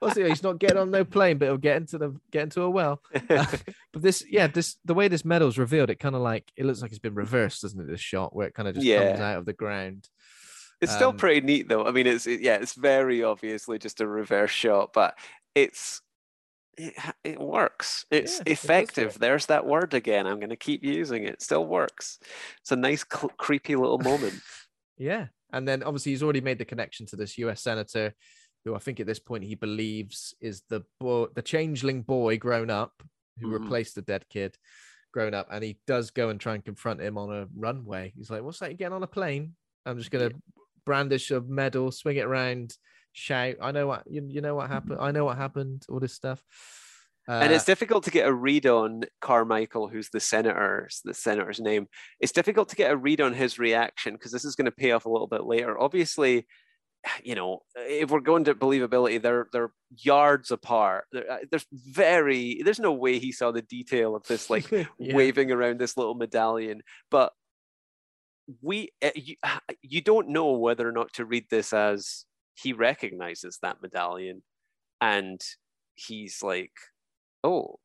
what's 0.00 0.16
he, 0.18 0.28
he's 0.28 0.42
not 0.42 0.58
getting 0.58 0.76
on 0.76 0.90
no 0.90 1.04
plane 1.04 1.38
but 1.38 1.46
he'll 1.46 1.56
get 1.56 1.76
into 1.78 1.96
the 1.98 2.14
get 2.30 2.42
into 2.44 2.62
a 2.62 2.68
well. 2.70 3.00
Uh, 3.30 3.46
but 3.92 4.02
this 4.02 4.22
yeah 4.28 4.46
this 4.46 4.76
the 4.84 4.92
way 4.94 5.08
this 5.08 5.24
medal's 5.24 5.56
revealed 5.56 5.88
it 5.88 5.98
kind 6.00 6.14
of 6.14 6.20
like 6.20 6.52
it 6.56 6.66
looks 6.66 6.82
like 6.82 6.90
it's 6.90 6.98
been 6.98 7.14
reversed 7.14 7.62
doesn't 7.62 7.80
it 7.80 7.86
this 7.86 8.00
shot 8.00 8.34
where 8.36 8.48
it 8.48 8.54
kind 8.54 8.68
of 8.68 8.74
just 8.74 8.86
comes 8.86 9.20
out 9.20 9.38
of 9.38 9.46
the 9.46 9.52
ground. 9.52 10.08
It's 10.80 10.92
still 10.94 11.10
Um, 11.10 11.16
pretty 11.16 11.40
neat 11.46 11.68
though. 11.68 11.84
I 11.86 11.90
mean, 11.90 12.06
it's 12.06 12.26
it, 12.26 12.40
yeah, 12.40 12.56
it's 12.56 12.74
very 12.74 13.22
obviously 13.22 13.78
just 13.78 14.00
a 14.00 14.06
reverse 14.06 14.50
shot, 14.50 14.92
but 14.94 15.14
it's 15.54 16.00
it, 16.76 16.94
it 17.24 17.40
works. 17.40 18.04
It's 18.10 18.36
Yeah, 18.36 18.42
it 18.46 18.52
effective. 18.52 19.06
work. 19.08 19.14
There's 19.14 19.46
that 19.46 19.66
word 19.66 19.94
again. 19.94 20.26
I'm 20.26 20.38
going 20.38 20.50
to 20.50 20.56
keep 20.56 20.82
using 20.84 21.24
it. 21.24 21.34
It 21.34 21.42
still 21.42 21.66
works. 21.66 22.18
It's 22.60 22.72
a 22.72 22.76
nice, 22.76 23.04
cl- 23.10 23.32
creepy 23.36 23.76
little 23.76 23.98
moment. 23.98 24.34
Yeah. 24.98 25.28
And 25.50 25.66
then 25.66 25.82
obviously 25.82 26.12
he's 26.12 26.22
already 26.22 26.42
made 26.42 26.58
the 26.58 26.66
connection 26.66 27.06
to 27.06 27.16
this 27.16 27.38
US 27.38 27.62
senator 27.62 28.12
who 28.66 28.74
I 28.74 28.78
think 28.78 29.00
at 29.00 29.06
this 29.06 29.18
point 29.18 29.44
he 29.44 29.54
believes 29.54 30.34
is 30.42 30.62
the 30.68 30.82
boy, 31.00 31.28
the 31.34 31.40
changeling 31.40 32.02
boy 32.02 32.36
grown 32.36 32.68
up 32.68 33.02
who 33.40 33.46
Mhm. 33.48 33.62
replaced 33.62 33.94
the 33.94 34.02
dead 34.02 34.26
kid 34.28 34.58
grown 35.14 35.32
up. 35.32 35.48
And 35.50 35.64
he 35.64 35.78
does 35.86 36.10
go 36.10 36.28
and 36.28 36.38
try 36.38 36.54
and 36.54 36.62
confront 36.62 37.00
him 37.00 37.16
on 37.16 37.34
a 37.34 37.48
runway. 37.56 38.12
He's 38.14 38.28
like, 38.30 38.42
What's 38.42 38.58
that? 38.58 38.72
You 38.72 38.76
getting 38.76 38.92
on 38.92 39.02
a 39.02 39.06
plane? 39.06 39.56
I'm 39.86 39.96
just 39.96 40.10
going 40.10 40.28
to 40.28 40.36
brandish 40.84 41.30
a 41.30 41.40
medal, 41.40 41.90
swing 41.92 42.18
it 42.18 42.26
around, 42.26 42.76
shout, 43.12 43.56
I 43.60 43.72
know 43.72 43.86
what 43.86 44.04
you, 44.08 44.24
you 44.28 44.40
know 44.40 44.54
what 44.54 44.68
happened. 44.70 44.98
I 45.00 45.10
know 45.10 45.24
what 45.24 45.36
happened, 45.36 45.84
all 45.88 46.00
this 46.00 46.14
stuff. 46.14 46.42
Uh, 47.28 47.32
and 47.42 47.52
it's 47.52 47.64
difficult 47.64 48.04
to 48.04 48.10
get 48.10 48.26
a 48.26 48.32
read 48.32 48.66
on 48.66 49.04
Carmichael, 49.20 49.88
who's 49.88 50.08
the 50.10 50.20
senator's 50.20 51.00
the 51.04 51.14
senator's 51.14 51.60
name. 51.60 51.86
It's 52.18 52.32
difficult 52.32 52.68
to 52.70 52.76
get 52.76 52.90
a 52.90 52.96
read 52.96 53.20
on 53.20 53.34
his 53.34 53.58
reaction 53.58 54.14
because 54.14 54.32
this 54.32 54.44
is 54.44 54.56
going 54.56 54.64
to 54.64 54.72
pay 54.72 54.90
off 54.92 55.04
a 55.04 55.10
little 55.10 55.26
bit 55.28 55.44
later. 55.44 55.78
Obviously, 55.80 56.46
you 57.22 57.34
know, 57.34 57.60
if 57.76 58.10
we're 58.10 58.20
going 58.20 58.44
to 58.44 58.54
believability, 58.54 59.22
they're 59.22 59.46
they're 59.52 59.70
yards 59.96 60.50
apart. 60.50 61.04
There- 61.12 61.30
uh, 61.30 61.38
There's 61.50 61.66
very 61.72 62.62
there's 62.64 62.80
no 62.80 62.92
way 62.92 63.18
he 63.18 63.32
saw 63.32 63.52
the 63.52 63.62
detail 63.62 64.16
of 64.16 64.26
this 64.26 64.50
like 64.50 64.68
Yeah. 64.72 64.86
waving 64.98 65.52
around 65.52 65.78
this 65.78 65.96
little 65.96 66.14
medallion, 66.14 66.82
but 67.10 67.32
we 68.60 68.90
uh, 69.02 69.10
you, 69.14 69.36
you 69.82 70.00
don't 70.00 70.28
know 70.30 70.52
whether 70.52 70.88
or 70.88 70.92
not 70.92 71.12
to 71.14 71.24
read 71.24 71.44
this 71.50 71.72
as 71.72 72.24
he 72.54 72.72
recognizes 72.72 73.58
that 73.62 73.82
medallion 73.82 74.42
and 75.00 75.40
he's 75.94 76.42
like 76.42 76.72
oh 77.44 77.78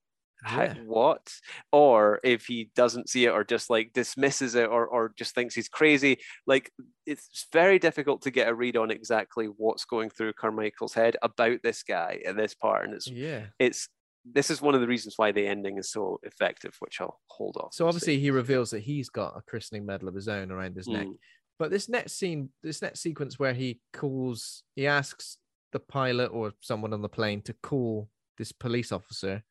"How- 0.43 0.73
what 0.85 1.31
or 1.71 2.19
if 2.23 2.45
he 2.45 2.69
doesn't 2.75 3.09
see 3.09 3.25
it 3.25 3.29
or 3.31 3.43
just 3.43 3.69
like 3.69 3.93
dismisses 3.93 4.53
it 4.55 4.67
or, 4.67 4.85
or 4.85 5.13
just 5.17 5.33
thinks 5.33 5.55
he's 5.55 5.69
crazy 5.69 6.17
like 6.45 6.71
it's 7.05 7.47
very 7.53 7.79
difficult 7.79 8.21
to 8.23 8.31
get 8.31 8.47
a 8.49 8.53
read 8.53 8.75
on 8.77 8.91
exactly 8.91 9.45
what's 9.47 9.85
going 9.85 10.09
through 10.09 10.33
carmichael's 10.33 10.93
head 10.93 11.15
about 11.21 11.59
this 11.63 11.83
guy 11.83 12.19
at 12.25 12.35
this 12.35 12.53
part 12.53 12.85
and 12.85 12.93
it's 12.93 13.07
Yeah. 13.07 13.45
it's 13.59 13.87
this 14.33 14.49
is 14.49 14.61
one 14.61 14.75
of 14.75 14.81
the 14.81 14.87
reasons 14.87 15.13
why 15.17 15.31
the 15.31 15.45
ending 15.47 15.77
is 15.77 15.89
so 15.91 16.19
effective 16.23 16.75
which 16.79 16.99
i'll 16.99 17.19
hold 17.27 17.55
off 17.57 17.73
So 17.73 17.87
obviously 17.87 18.13
saying. 18.13 18.21
he 18.21 18.31
reveals 18.31 18.71
that 18.71 18.79
he's 18.81 19.09
got 19.09 19.37
a 19.37 19.41
christening 19.43 19.85
medal 19.85 20.07
of 20.09 20.15
his 20.15 20.27
own 20.27 20.51
around 20.51 20.75
his 20.75 20.87
neck. 20.87 21.05
Mm. 21.07 21.17
But 21.57 21.71
this 21.71 21.87
next 21.87 22.13
scene, 22.13 22.49
this 22.63 22.81
next 22.81 22.99
sequence 22.99 23.39
where 23.39 23.53
he 23.53 23.79
calls, 23.93 24.63
he 24.75 24.87
asks 24.87 25.37
the 25.71 25.79
pilot 25.79 26.27
or 26.27 26.51
someone 26.61 26.93
on 26.93 27.01
the 27.01 27.09
plane 27.09 27.41
to 27.43 27.53
call 27.63 28.09
this 28.37 28.51
police 28.51 28.91
officer. 28.91 29.43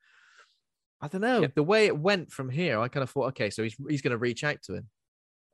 I 1.00 1.08
don't 1.08 1.20
know 1.20 1.46
the 1.54 1.62
way 1.62 1.86
it 1.86 1.98
went 1.98 2.30
from 2.30 2.48
here. 2.48 2.80
I 2.80 2.88
kind 2.88 3.02
of 3.02 3.10
thought, 3.10 3.28
okay, 3.28 3.50
so 3.50 3.62
he's 3.62 3.76
he's 3.88 4.02
going 4.02 4.12
to 4.12 4.18
reach 4.18 4.44
out 4.44 4.62
to 4.62 4.74
him, 4.74 4.88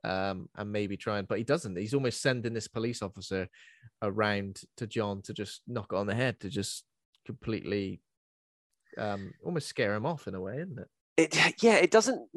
um, 0.03 0.49
and 0.55 0.71
maybe 0.71 0.95
try 0.97 1.19
and, 1.19 1.27
but 1.27 1.37
he 1.37 1.43
doesn't. 1.43 1.77
He's 1.77 1.93
almost 1.93 2.21
sending 2.21 2.53
this 2.53 2.67
police 2.67 3.01
officer 3.01 3.47
around 4.01 4.61
to 4.77 4.87
John 4.87 5.21
to 5.23 5.33
just 5.33 5.61
knock 5.67 5.87
it 5.91 5.97
on 5.97 6.07
the 6.07 6.15
head 6.15 6.39
to 6.41 6.49
just 6.49 6.85
completely, 7.25 8.01
um, 8.97 9.33
almost 9.43 9.67
scare 9.67 9.93
him 9.93 10.05
off 10.05 10.27
in 10.27 10.35
a 10.35 10.41
way, 10.41 10.57
isn't 10.57 10.79
it? 10.79 10.87
it 11.17 11.61
yeah 11.61 11.75
it 11.75 11.91
doesn't 11.91 12.27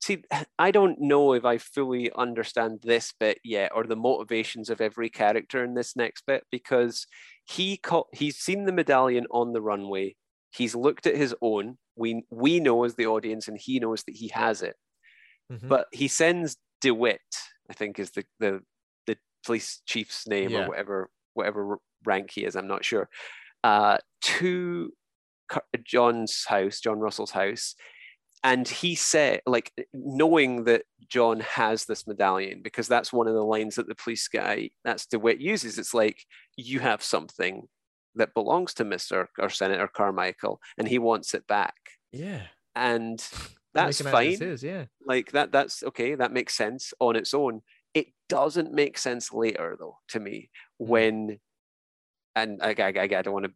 see 0.00 0.22
i 0.58 0.70
don't 0.70 1.00
know 1.00 1.32
if 1.32 1.44
i 1.44 1.58
fully 1.58 2.10
understand 2.16 2.80
this 2.82 3.12
bit 3.18 3.38
yet 3.44 3.70
or 3.74 3.84
the 3.84 3.96
motivations 3.96 4.70
of 4.70 4.80
every 4.80 5.08
character 5.08 5.64
in 5.64 5.74
this 5.74 5.96
next 5.96 6.24
bit 6.26 6.44
because 6.50 7.06
he 7.44 7.76
caught 7.76 8.06
he's 8.12 8.36
seen 8.36 8.64
the 8.64 8.72
medallion 8.72 9.26
on 9.30 9.52
the 9.52 9.60
runway 9.62 10.14
he's 10.52 10.74
looked 10.74 11.06
at 11.06 11.16
his 11.16 11.34
own 11.42 11.76
we 11.96 12.22
we 12.30 12.60
know 12.60 12.84
as 12.84 12.94
the 12.94 13.06
audience 13.06 13.48
and 13.48 13.58
he 13.58 13.78
knows 13.80 14.02
that 14.04 14.16
he 14.16 14.28
has 14.28 14.62
it 14.62 14.76
Mhm. 15.52 15.68
but 15.68 15.86
he 15.92 16.06
sends 16.06 16.56
dewitt 16.80 17.20
i 17.68 17.72
think 17.72 17.98
is 17.98 18.12
the 18.12 18.24
the, 18.38 18.60
the 19.06 19.16
police 19.44 19.82
chief's 19.84 20.26
name 20.28 20.50
Yeah. 20.50 20.64
or 20.64 20.68
whatever 20.68 21.10
whatever 21.34 21.78
rank 22.04 22.30
he 22.30 22.44
is 22.44 22.54
i'm 22.56 22.68
not 22.68 22.84
sure 22.84 23.08
uh 23.64 23.98
to 24.22 24.92
john's 25.84 26.44
house 26.46 26.78
john 26.80 27.00
russell's 27.00 27.32
house 27.32 27.74
and 28.42 28.66
he 28.66 28.94
said 28.94 29.40
like 29.46 29.72
knowing 29.92 30.64
that 30.64 30.82
john 31.08 31.40
has 31.40 31.84
this 31.84 32.06
medallion 32.06 32.60
because 32.62 32.88
that's 32.88 33.12
one 33.12 33.26
of 33.26 33.34
the 33.34 33.44
lines 33.44 33.74
that 33.74 33.86
the 33.88 33.94
police 33.94 34.28
guy 34.28 34.70
that's 34.84 35.06
dewitt 35.06 35.40
uses. 35.40 35.78
It's 35.78 35.94
like 35.94 36.24
you 36.56 36.80
have 36.80 37.02
something 37.02 37.68
that 38.14 38.34
belongs 38.34 38.74
to 38.74 38.84
mr 38.84 39.26
or 39.38 39.50
senator 39.50 39.88
carmichael 39.88 40.60
and 40.78 40.88
he 40.88 40.98
wants 40.98 41.34
it 41.34 41.46
back. 41.46 41.76
Yeah. 42.12 42.42
and 42.74 43.18
that's 43.72 44.02
Making 44.02 44.14
out 44.14 44.26
as 44.26 44.38
fine. 44.38 44.48
his, 44.48 44.62
yeah. 44.62 44.84
like 45.06 45.32
that 45.32 45.52
that's 45.52 45.82
okay 45.84 46.14
that 46.14 46.32
makes 46.32 46.54
sense 46.54 46.92
on 46.98 47.16
its 47.16 47.34
own. 47.34 47.62
It 47.94 48.08
doesn't 48.28 48.72
make 48.72 48.98
sense 48.98 49.32
later 49.32 49.76
though 49.78 49.98
to 50.08 50.20
me 50.20 50.50
mm-hmm. 50.80 50.90
when 50.90 51.40
and 52.36 52.62
I, 52.62 52.74
I, 52.78 52.92
I 53.02 53.06
don't 53.06 53.32
want 53.32 53.46
to 53.46 53.52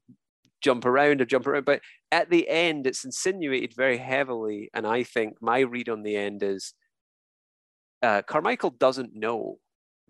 jump 0.65 0.87
around 0.87 1.21
or 1.21 1.27
jump 1.27 1.47
around. 1.47 1.67
But 1.67 1.83
at 2.11 2.31
the 2.31 2.49
end 2.49 2.87
it's 2.87 3.05
insinuated 3.05 3.75
very 3.77 3.99
heavily. 3.99 4.71
And 4.75 4.87
i 4.87 5.03
think 5.03 5.37
my 5.41 5.61
read 5.61 5.89
on 5.89 6.03
the 6.03 6.17
end 6.17 6.43
is 6.43 6.75
uh, 8.03 8.23
carmichael 8.23 8.71
doesn't 8.71 9.15
know 9.15 9.59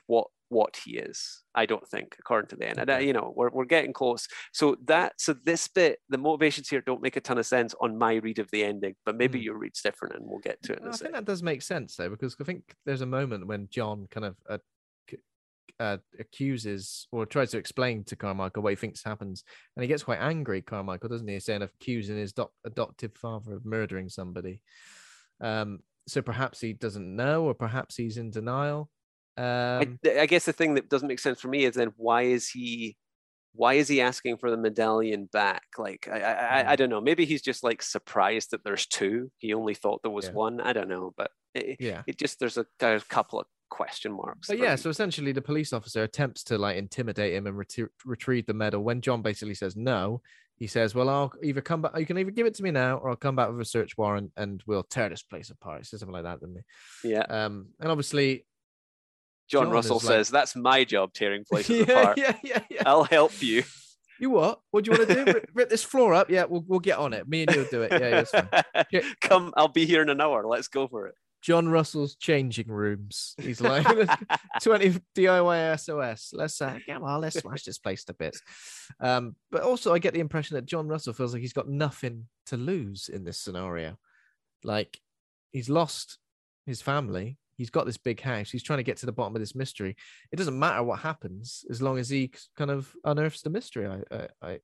what 0.06 0.26
what 0.48 0.76
he 0.84 0.98
is 0.98 1.42
i 1.54 1.64
don't 1.64 1.88
think 1.88 2.16
according 2.18 2.48
to 2.48 2.56
the 2.56 2.68
end. 2.68 2.78
And 2.78 2.90
uh, 2.90 2.98
you 2.98 3.12
know 3.12 3.32
we're, 3.36 3.50
we're 3.50 3.64
getting 3.64 3.92
close. 3.92 4.28
So 4.52 4.76
that 4.86 5.14
so 5.18 5.34
this 5.44 5.66
bit 5.66 5.98
the 6.08 6.18
motivations 6.18 6.68
here 6.68 6.80
don't 6.80 7.02
make 7.02 7.16
a 7.16 7.20
ton 7.20 7.38
of 7.38 7.46
sense 7.46 7.74
on 7.80 7.98
my 7.98 8.14
read 8.14 8.38
of 8.38 8.50
the 8.52 8.62
ending 8.62 8.94
but 9.04 9.16
maybe 9.16 9.40
your 9.40 9.58
read's 9.58 9.82
different 9.82 10.14
and 10.14 10.24
we'll 10.26 10.38
get 10.38 10.62
to 10.62 10.72
it 10.72 10.80
in 10.80 10.88
I 10.88 10.92
think 10.92 11.14
that 11.14 11.24
does 11.24 11.42
make 11.42 11.62
sense 11.62 11.96
though, 11.96 12.10
because 12.10 12.36
I 12.40 12.44
think 12.44 12.62
there's 12.86 13.00
a 13.00 13.06
moment 13.06 13.46
when 13.46 13.68
John 13.70 14.06
kind 14.10 14.26
of 14.26 14.36
uh, 14.48 14.58
uh, 15.80 15.98
accuses 16.18 17.06
or 17.12 17.26
tries 17.26 17.50
to 17.50 17.58
explain 17.58 18.04
to 18.04 18.16
Carmichael 18.16 18.62
what 18.62 18.70
he 18.70 18.76
thinks 18.76 19.02
happens, 19.04 19.44
and 19.76 19.82
he 19.82 19.88
gets 19.88 20.04
quite 20.04 20.20
angry. 20.20 20.62
Carmichael, 20.62 21.08
doesn't 21.08 21.28
he, 21.28 21.40
saying 21.40 21.62
accusing 21.62 22.16
his 22.16 22.32
doc- 22.32 22.52
adoptive 22.64 23.16
father 23.16 23.54
of 23.54 23.64
murdering 23.66 24.08
somebody. 24.08 24.62
Um, 25.40 25.80
so 26.06 26.22
perhaps 26.22 26.60
he 26.60 26.72
doesn't 26.72 27.16
know, 27.16 27.44
or 27.44 27.54
perhaps 27.54 27.96
he's 27.96 28.16
in 28.16 28.30
denial. 28.30 28.90
Um, 29.36 29.98
I, 30.06 30.20
I 30.20 30.26
guess 30.26 30.44
the 30.44 30.52
thing 30.52 30.74
that 30.74 30.88
doesn't 30.88 31.08
make 31.08 31.18
sense 31.18 31.40
for 31.40 31.48
me 31.48 31.64
is 31.64 31.74
then 31.74 31.92
why 31.96 32.22
is 32.22 32.48
he 32.48 32.96
why 33.56 33.74
is 33.74 33.88
he 33.88 34.00
asking 34.00 34.36
for 34.36 34.50
the 34.50 34.56
medallion 34.56 35.28
back 35.32 35.62
like 35.78 36.08
i 36.10 36.18
i, 36.20 36.32
I, 36.32 36.72
I 36.72 36.76
don't 36.76 36.90
know 36.90 37.00
maybe 37.00 37.24
he's 37.24 37.42
just 37.42 37.62
like 37.62 37.82
surprised 37.82 38.50
that 38.50 38.64
there's 38.64 38.86
two 38.86 39.30
he 39.38 39.54
only 39.54 39.74
thought 39.74 40.02
there 40.02 40.10
was 40.10 40.26
Yeah. 40.26 40.32
one 40.32 40.60
i 40.60 40.72
don't 40.72 40.88
know 40.88 41.12
but 41.16 41.30
it, 41.54 41.76
Yeah. 41.80 42.02
it 42.06 42.18
just 42.18 42.38
there's 42.40 42.56
a, 42.58 42.66
there's 42.78 43.02
a 43.02 43.06
couple 43.06 43.40
of 43.40 43.46
question 43.70 44.12
marks 44.12 44.48
But 44.48 44.58
yeah, 44.58 44.72
me. 44.72 44.76
so 44.76 44.90
essentially 44.90 45.32
the 45.32 45.42
police 45.42 45.72
officer 45.72 46.02
attempts 46.02 46.44
to 46.44 46.58
like 46.58 46.76
intimidate 46.76 47.34
him 47.34 47.46
and 47.46 47.56
retrie- 47.56 47.88
retrieve 48.04 48.46
the 48.46 48.54
medal. 48.54 48.82
When 48.82 49.00
John 49.00 49.22
basically 49.22 49.54
says 49.54 49.74
no, 49.76 50.20
he 50.56 50.66
says, 50.68 50.94
"Well, 50.94 51.08
I'll 51.08 51.32
either 51.42 51.60
come 51.60 51.82
back. 51.82 51.98
You 51.98 52.06
can 52.06 52.16
either 52.18 52.30
give 52.30 52.46
it 52.46 52.54
to 52.54 52.62
me 52.62 52.70
now, 52.70 52.98
or 52.98 53.10
I'll 53.10 53.16
come 53.16 53.34
back 53.34 53.50
with 53.50 53.60
a 53.60 53.64
search 53.64 53.96
warrant, 53.98 54.30
and 54.36 54.62
we'll 54.66 54.84
tear 54.84 55.08
this 55.08 55.22
place 55.22 55.50
apart." 55.50 55.78
He 55.80 55.84
says 55.84 55.98
something 56.00 56.12
like 56.14 56.22
that, 56.22 56.38
didn't 56.40 56.62
he? 57.02 57.10
yeah 57.10 57.22
Um, 57.28 57.70
and 57.80 57.90
obviously, 57.90 58.46
john, 59.48 59.64
John 59.64 59.72
russell 59.72 59.96
is 59.96 60.04
like- 60.04 60.12
says 60.18 60.28
that's 60.28 60.54
my 60.56 60.84
job 60.84 61.12
tearing 61.12 61.44
places 61.50 61.86
yeah, 61.88 62.00
apart 62.00 62.18
yeah, 62.18 62.36
yeah, 62.44 62.60
yeah. 62.70 62.82
i'll 62.86 63.04
help 63.04 63.42
you 63.42 63.62
You 64.20 64.30
what? 64.30 64.60
What 64.70 64.84
do 64.84 64.92
you 64.92 64.96
want 64.98 65.08
to 65.10 65.24
do? 65.24 65.32
rip, 65.34 65.50
rip 65.54 65.68
this 65.70 65.82
floor 65.82 66.14
up? 66.14 66.30
Yeah, 66.30 66.44
we'll 66.44 66.64
we'll 66.68 66.78
get 66.78 66.98
on 66.98 67.12
it. 67.14 67.26
Me 67.28 67.42
and 67.42 67.52
you'll 67.54 67.66
do 67.68 67.82
it. 67.82 67.90
Yeah, 67.90 67.98
yeah, 67.98 68.20
it's 68.20 68.30
fine. 68.30 68.48
Yeah. 68.92 69.00
come 69.20 69.52
i'll 69.56 69.66
be 69.68 69.86
here 69.86 70.02
in 70.02 70.08
an 70.08 70.20
hour 70.20 70.46
let's 70.46 70.68
go 70.68 70.86
for 70.86 71.08
it 71.08 71.14
John 71.44 71.68
Russell's 71.68 72.16
changing 72.16 72.68
rooms. 72.68 73.34
He's 73.38 73.60
like 73.60 73.86
20 74.62 74.98
DIY 75.14 75.78
SOS. 75.78 76.30
Let's 76.32 76.62
uh, 76.62 76.78
come 76.86 77.04
on, 77.04 77.20
let's 77.20 77.38
smash 77.38 77.64
this 77.64 77.76
place 77.76 78.02
to 78.04 78.14
bits. 78.14 78.40
Um, 78.98 79.36
but 79.50 79.60
also 79.60 79.92
I 79.92 79.98
get 79.98 80.14
the 80.14 80.20
impression 80.20 80.54
that 80.54 80.64
John 80.64 80.88
Russell 80.88 81.12
feels 81.12 81.34
like 81.34 81.42
he's 81.42 81.52
got 81.52 81.68
nothing 81.68 82.28
to 82.46 82.56
lose 82.56 83.10
in 83.10 83.24
this 83.24 83.38
scenario. 83.38 83.98
Like 84.62 84.98
he's 85.52 85.68
lost 85.68 86.16
his 86.64 86.80
family. 86.80 87.36
He's 87.58 87.70
got 87.70 87.84
this 87.84 87.98
big 87.98 88.22
house. 88.22 88.50
He's 88.50 88.62
trying 88.62 88.78
to 88.78 88.82
get 88.82 88.96
to 88.98 89.06
the 89.06 89.12
bottom 89.12 89.36
of 89.36 89.40
this 89.40 89.54
mystery. 89.54 89.96
It 90.32 90.36
doesn't 90.36 90.58
matter 90.58 90.82
what 90.82 91.00
happens 91.00 91.62
as 91.68 91.82
long 91.82 91.98
as 91.98 92.08
he 92.08 92.32
kind 92.56 92.70
of 92.70 92.90
unearths 93.04 93.42
the 93.42 93.50
mystery. 93.50 93.86
I, 93.86 94.00
I, 94.10 94.28
I, 94.40 94.58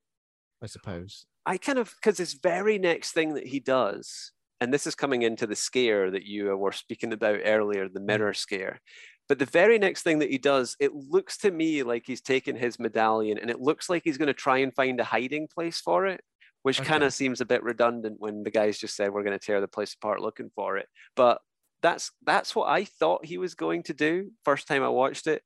I 0.63 0.67
suppose. 0.67 1.27
I 1.45 1.59
kind 1.59 1.79
of 1.79 1.95
because 1.97 2.17
this 2.17 2.33
very 2.33 2.79
next 2.79 3.13
thing 3.13 3.35
that 3.35 3.47
he 3.47 3.61
does, 3.61 4.33
and 4.61 4.73
this 4.73 4.87
is 4.87 4.95
coming 4.95 5.23
into 5.23 5.47
the 5.47 5.57
scare 5.57 6.11
that 6.11 6.25
you 6.25 6.57
were 6.57 6.73
speaking 6.73 7.13
about 7.13 7.41
earlier, 7.45 7.89
the 7.89 8.01
mirror 8.01 8.35
scare. 8.35 8.81
But 9.29 9.39
the 9.39 9.47
very 9.47 9.79
next 9.79 10.03
thing 10.03 10.19
that 10.19 10.31
he 10.31 10.39
does, 10.39 10.77
it 10.81 10.93
looks 10.93 11.39
to 11.39 11.51
me 11.51 11.83
like 11.83 12.03
he's 12.07 12.21
taken 12.21 12.57
his 12.57 12.79
medallion 12.79 13.39
and 13.39 13.49
it 13.51 13.61
looks 13.61 13.89
like 13.89 14.03
he's 14.05 14.19
going 14.19 14.27
to 14.27 14.35
try 14.35 14.59
and 14.59 14.75
find 14.75 14.99
a 15.01 15.05
hiding 15.05 15.47
place 15.47 15.81
for 15.81 16.07
it, 16.07 16.21
which 16.63 16.83
kind 16.83 17.05
of 17.05 17.15
seems 17.15 17.41
a 17.41 17.47
bit 17.47 17.63
redundant 17.63 18.17
when 18.19 18.43
the 18.43 18.51
guys 18.51 18.79
just 18.79 18.97
said 18.97 19.13
we're 19.13 19.23
going 19.23 19.39
to 19.39 19.45
tear 19.45 19.61
the 19.61 19.69
place 19.69 19.95
apart 19.95 20.21
looking 20.21 20.51
for 20.55 20.77
it. 20.77 20.89
But 21.15 21.41
that's 21.81 22.11
that's 22.27 22.55
what 22.55 22.69
I 22.69 22.85
thought 22.85 23.25
he 23.25 23.39
was 23.39 23.55
going 23.55 23.85
to 23.85 23.95
do 23.95 24.33
first 24.45 24.67
time 24.69 24.83
I 24.83 24.89
watched 24.89 25.27
it. 25.27 25.43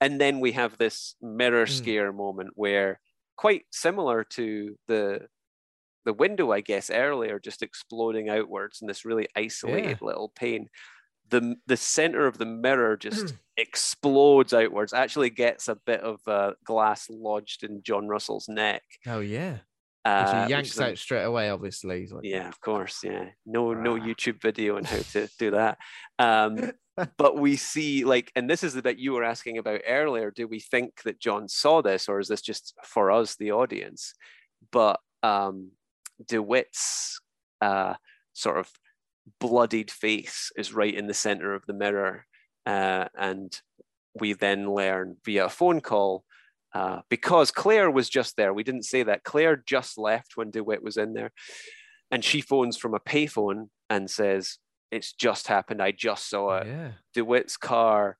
And 0.00 0.20
then 0.20 0.40
we 0.40 0.52
have 0.52 0.76
this 0.78 1.14
mirror 1.22 1.66
Mm. 1.66 1.70
scare 1.70 2.12
moment 2.12 2.50
where 2.54 3.00
quite 3.36 3.64
similar 3.70 4.24
to 4.24 4.76
the 4.88 5.28
the 6.06 6.14
window, 6.14 6.52
I 6.52 6.62
guess, 6.62 6.88
earlier, 6.88 7.38
just 7.38 7.62
exploding 7.62 8.30
outwards 8.30 8.80
in 8.80 8.86
this 8.86 9.04
really 9.04 9.28
isolated 9.36 10.00
little 10.00 10.32
pane. 10.34 10.68
The 11.28 11.56
the 11.66 11.76
center 11.76 12.26
of 12.26 12.38
the 12.38 12.46
mirror 12.46 12.96
just 12.96 13.34
explodes 13.56 14.54
outwards. 14.54 14.92
Actually, 14.92 15.30
gets 15.30 15.68
a 15.68 15.74
bit 15.74 16.00
of 16.00 16.20
uh, 16.26 16.52
glass 16.64 17.08
lodged 17.10 17.64
in 17.64 17.82
John 17.82 18.06
Russell's 18.06 18.48
neck. 18.48 18.82
Oh 19.06 19.20
yeah. 19.20 19.58
Uh, 20.04 20.22
Which 20.22 20.46
he 20.46 20.50
yanks 20.52 20.78
a- 20.78 20.84
out 20.84 20.98
straight 20.98 21.24
away, 21.24 21.50
obviously. 21.50 22.06
Like, 22.06 22.22
yeah, 22.22 22.48
of 22.48 22.60
course. 22.60 23.00
Yeah, 23.02 23.30
no, 23.44 23.74
no 23.74 23.96
YouTube 23.96 24.40
video 24.40 24.76
on 24.76 24.84
how 24.84 24.98
to 24.98 25.28
do 25.38 25.50
that. 25.50 25.78
Um, 26.18 26.72
but 27.18 27.36
we 27.36 27.56
see 27.56 28.04
like, 28.04 28.32
and 28.34 28.48
this 28.48 28.64
is 28.64 28.72
the 28.72 28.80
bit 28.80 28.98
you 28.98 29.12
were 29.12 29.24
asking 29.24 29.58
about 29.58 29.82
earlier. 29.86 30.30
Do 30.30 30.48
we 30.48 30.60
think 30.60 31.02
that 31.02 31.20
John 31.20 31.46
saw 31.46 31.82
this, 31.82 32.08
or 32.08 32.20
is 32.20 32.28
this 32.28 32.40
just 32.40 32.72
for 32.84 33.10
us, 33.10 33.36
the 33.36 33.52
audience? 33.52 34.14
But 34.72 34.98
um, 35.22 35.72
DeWitt's 36.28 37.20
uh, 37.60 37.94
sort 38.32 38.58
of 38.58 38.70
bloodied 39.40 39.90
face 39.90 40.50
is 40.56 40.72
right 40.72 40.94
in 40.94 41.06
the 41.06 41.14
center 41.14 41.54
of 41.54 41.64
the 41.66 41.74
mirror, 41.74 42.26
uh, 42.64 43.06
and 43.18 43.60
we 44.18 44.32
then 44.32 44.72
learn 44.72 45.16
via 45.24 45.46
a 45.46 45.50
phone 45.50 45.80
call 45.80 46.24
uh, 46.74 47.00
because 47.08 47.50
Claire 47.50 47.90
was 47.90 48.08
just 48.08 48.36
there. 48.36 48.52
We 48.52 48.62
didn't 48.62 48.84
say 48.84 49.02
that. 49.02 49.24
Claire 49.24 49.56
just 49.56 49.96
left 49.96 50.36
when 50.36 50.50
DeWitt 50.50 50.82
was 50.82 50.96
in 50.96 51.14
there. 51.14 51.32
And 52.10 52.22
she 52.24 52.40
phones 52.40 52.76
from 52.76 52.94
a 52.94 53.00
payphone 53.00 53.68
and 53.88 54.10
says, 54.10 54.58
It's 54.90 55.12
just 55.12 55.48
happened. 55.48 55.82
I 55.82 55.92
just 55.92 56.28
saw 56.28 56.58
it. 56.58 56.66
Yeah. 56.66 56.90
DeWitt's 57.14 57.56
car, 57.56 58.18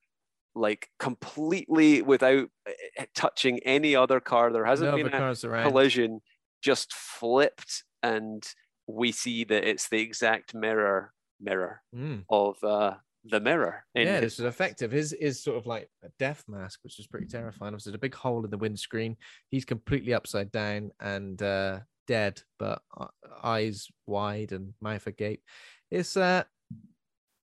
like 0.54 0.88
completely 0.98 2.02
without 2.02 2.48
uh, 2.66 3.04
touching 3.14 3.60
any 3.60 3.94
other 3.94 4.20
car. 4.20 4.52
There 4.52 4.64
hasn't 4.64 4.90
No 4.90 4.96
been 4.96 5.12
a 5.12 5.34
collision, 5.62 6.20
just 6.62 6.94
flipped 6.94 7.84
and 8.02 8.46
we 8.86 9.12
see 9.12 9.44
that 9.44 9.64
it's 9.68 9.88
the 9.88 10.00
exact 10.00 10.54
mirror 10.54 11.12
mirror 11.40 11.82
Mm. 11.94 12.24
of 12.30 12.62
uh, 12.64 12.94
the 13.24 13.40
mirror. 13.40 13.84
yeah, 13.94 14.14
his 14.14 14.20
this 14.20 14.38
is 14.38 14.44
effective. 14.44 14.90
His 14.92 15.12
is 15.12 15.42
sort 15.42 15.56
of 15.58 15.66
like 15.66 15.90
a 16.04 16.08
death 16.18 16.44
mask, 16.48 16.80
which 16.84 16.98
is 16.98 17.06
pretty 17.08 17.26
terrifying. 17.26 17.72
There's 17.72 17.86
a 17.88 17.98
big 17.98 18.14
hole 18.14 18.44
in 18.44 18.50
the 18.50 18.56
windscreen. 18.58 19.16
He's 19.48 19.64
completely 19.64 20.14
upside 20.14 20.52
down 20.52 20.92
and 21.00 21.40
uh, 21.42 21.80
dead, 22.06 22.40
but 22.58 22.82
uh, 22.96 23.08
eyes 23.42 23.88
wide 24.06 24.52
and 24.52 24.74
mouth 24.80 25.06
agape. 25.08 25.42
It's 25.90 26.16
uh, 26.16 26.44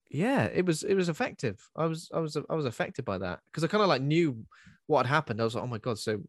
yeah, 0.10 0.46
it 0.46 0.66
was 0.66 0.84
it 0.84 0.96
was 0.96 1.10
effective. 1.10 1.60
I 1.76 1.86
was 1.86 2.10
I 2.14 2.20
was 2.20 2.38
I 2.50 2.54
was 2.56 2.66
affected 2.66 3.04
by 3.04 3.18
that 3.18 3.40
because 3.52 3.64
I 3.64 3.68
kind 3.68 3.82
of 3.82 3.90
like 3.90 4.02
knew 4.02 4.46
what 4.88 5.06
had 5.06 5.14
happened. 5.14 5.42
I 5.42 5.44
was 5.44 5.56
like, 5.56 5.64
oh 5.64 5.68
my 5.68 5.80
god. 5.80 5.98
So 6.00 6.22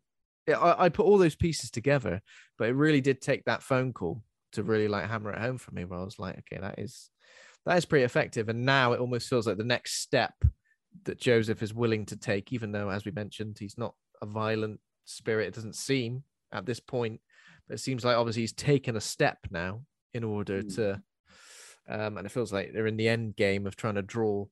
I, 0.49 0.85
I 0.85 0.89
put 0.89 1.07
all 1.07 1.19
those 1.19 1.35
pieces 1.37 1.71
together, 1.71 2.21
but 2.59 2.69
it 2.69 2.75
really 2.75 3.01
did 3.01 3.21
take 3.21 3.45
that 3.45 3.63
phone 3.63 3.93
call 3.93 4.23
to 4.53 4.63
really 4.63 4.89
like 4.89 5.09
hammer 5.09 5.33
it 5.33 5.39
home 5.41 5.59
for 5.59 5.73
me. 5.73 5.85
Where 5.85 5.99
I 5.99 6.05
was 6.05 6.19
like, 6.19 6.39
okay, 6.39 6.61
that 6.61 6.79
is 6.79 7.11
that 7.67 7.79
is 7.79 7.85
pretty 7.85 8.05
effective. 8.05 8.49
And 8.49 8.65
now 8.65 8.93
it 8.93 9.01
almost 9.01 9.29
feels 9.29 9.47
like 9.47 9.57
the 9.57 9.65
next 9.65 10.01
step 10.03 10.35
that 11.05 11.19
Joseph 11.21 11.63
is 11.63 11.75
willing 11.75 12.07
to 12.07 12.17
take, 12.17 12.53
even 12.53 12.73
though, 12.73 12.89
as 12.91 13.05
we 13.05 13.11
mentioned, 13.13 13.57
he's 13.59 13.79
not 13.79 13.95
a 14.23 14.27
violent 14.27 14.81
spirit. 15.05 15.49
It 15.49 15.55
doesn't 15.55 15.75
seem 15.77 16.25
at 16.53 16.67
this 16.67 16.79
point, 16.81 17.21
but 17.67 17.75
it 17.75 17.79
seems 17.79 18.05
like 18.05 18.17
obviously 18.17 18.43
he's 18.43 18.53
taken 18.53 18.97
a 18.97 19.01
step 19.01 19.39
now 19.51 19.83
in 20.13 20.25
order 20.25 20.63
Mm. 20.63 20.75
to. 20.77 21.03
Um, 21.89 22.17
and 22.17 22.27
it 22.27 22.31
feels 22.31 22.53
like 22.53 22.73
they're 22.73 22.87
in 22.87 22.97
the 22.97 23.09
end 23.09 23.37
game 23.37 23.67
of 23.67 23.77
trying 23.77 23.97
to 23.97 24.03
draw. 24.03 24.47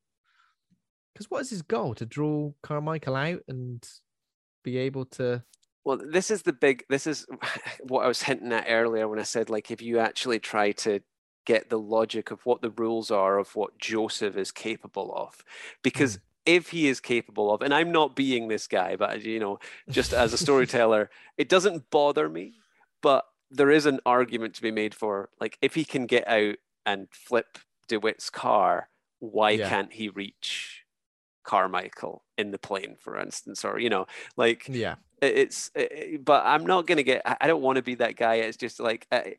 Because 1.13 1.31
what 1.31 1.43
is 1.43 1.51
his 1.51 1.63
goal? 1.63 1.95
To 1.95 2.07
draw 2.07 2.53
Carmichael 2.63 3.17
out 3.17 3.41
and 3.49 3.87
be 4.65 4.79
able 4.79 5.05
to. 5.07 5.43
Well, 5.85 6.01
this 6.05 6.31
is 6.31 6.43
the 6.43 6.53
big. 6.53 6.85
This 6.89 7.07
is 7.07 7.27
what 7.81 8.05
I 8.05 8.09
was 8.09 8.23
hinting 8.23 8.53
at 8.53 8.67
earlier 8.69 9.09
when 9.09 9.19
I 9.19 9.25
said, 9.25 9.51
like, 9.51 9.71
if 9.71 9.83
you 9.83 9.99
actually 9.99 10.39
try 10.39 10.73
to 10.73 11.01
get 11.45 11.71
the 11.71 11.79
logic 11.79 12.31
of 12.31 12.45
what 12.47 12.63
the 12.63 12.71
rules 12.71 13.11
are 13.11 13.39
of 13.39 13.57
what 13.57 13.79
Joseph 13.79 14.37
is 14.37 14.53
capable 14.53 15.13
of, 15.17 15.45
because 15.83 16.17
hmm. 16.17 16.21
if 16.47 16.71
he 16.71 16.87
is 16.87 17.01
capable 17.01 17.53
of, 17.53 17.63
and 17.63 17.75
I'm 17.75 17.91
not 17.91 18.15
being 18.15 18.49
this 18.49 18.67
guy, 18.67 18.97
but 18.97 19.23
you 19.23 19.41
know, 19.41 19.59
just 19.91 20.13
as 20.13 20.33
a 20.33 20.39
storyteller, 20.47 21.11
it 21.37 21.49
doesn't 21.49 21.91
bother 21.91 22.29
me. 22.29 22.55
But 23.01 23.27
there 23.51 23.71
is 23.71 23.87
an 23.87 23.99
argument 24.07 24.55
to 24.55 24.63
be 24.63 24.71
made 24.71 24.95
for, 24.95 25.29
like, 25.41 25.59
if 25.61 25.75
he 25.75 25.85
can 25.85 26.07
get 26.07 26.27
out 26.29 26.57
and 26.87 27.09
flip 27.11 27.59
DeWitt's 27.89 28.31
car, 28.31 28.89
why 29.19 29.51
Yeah. 29.51 29.69
can't 29.69 29.93
he 29.93 30.09
reach 30.09 30.85
Carmichael 31.45 32.25
in 32.39 32.51
the 32.51 32.59
plane, 32.59 32.97
for 32.99 33.19
instance, 33.19 33.65
or 33.65 33.79
you 33.79 33.91
know, 33.91 34.07
like 34.37 34.67
Yeah. 34.69 34.97
It- 35.23 35.37
it's 35.39 35.71
it- 35.75 36.25
but 36.25 36.45
i'm 36.45 36.67
not 36.67 36.87
going 36.87 36.97
to 36.99 37.03
get 37.03 37.23
i 37.25 37.47
don't 37.47 37.63
want 37.63 37.77
to 37.77 37.83
be 37.83 37.95
that 37.95 38.17
guy 38.17 38.35
it's 38.37 38.57
just 38.59 38.79
like 38.81 39.07
I, 39.11 39.37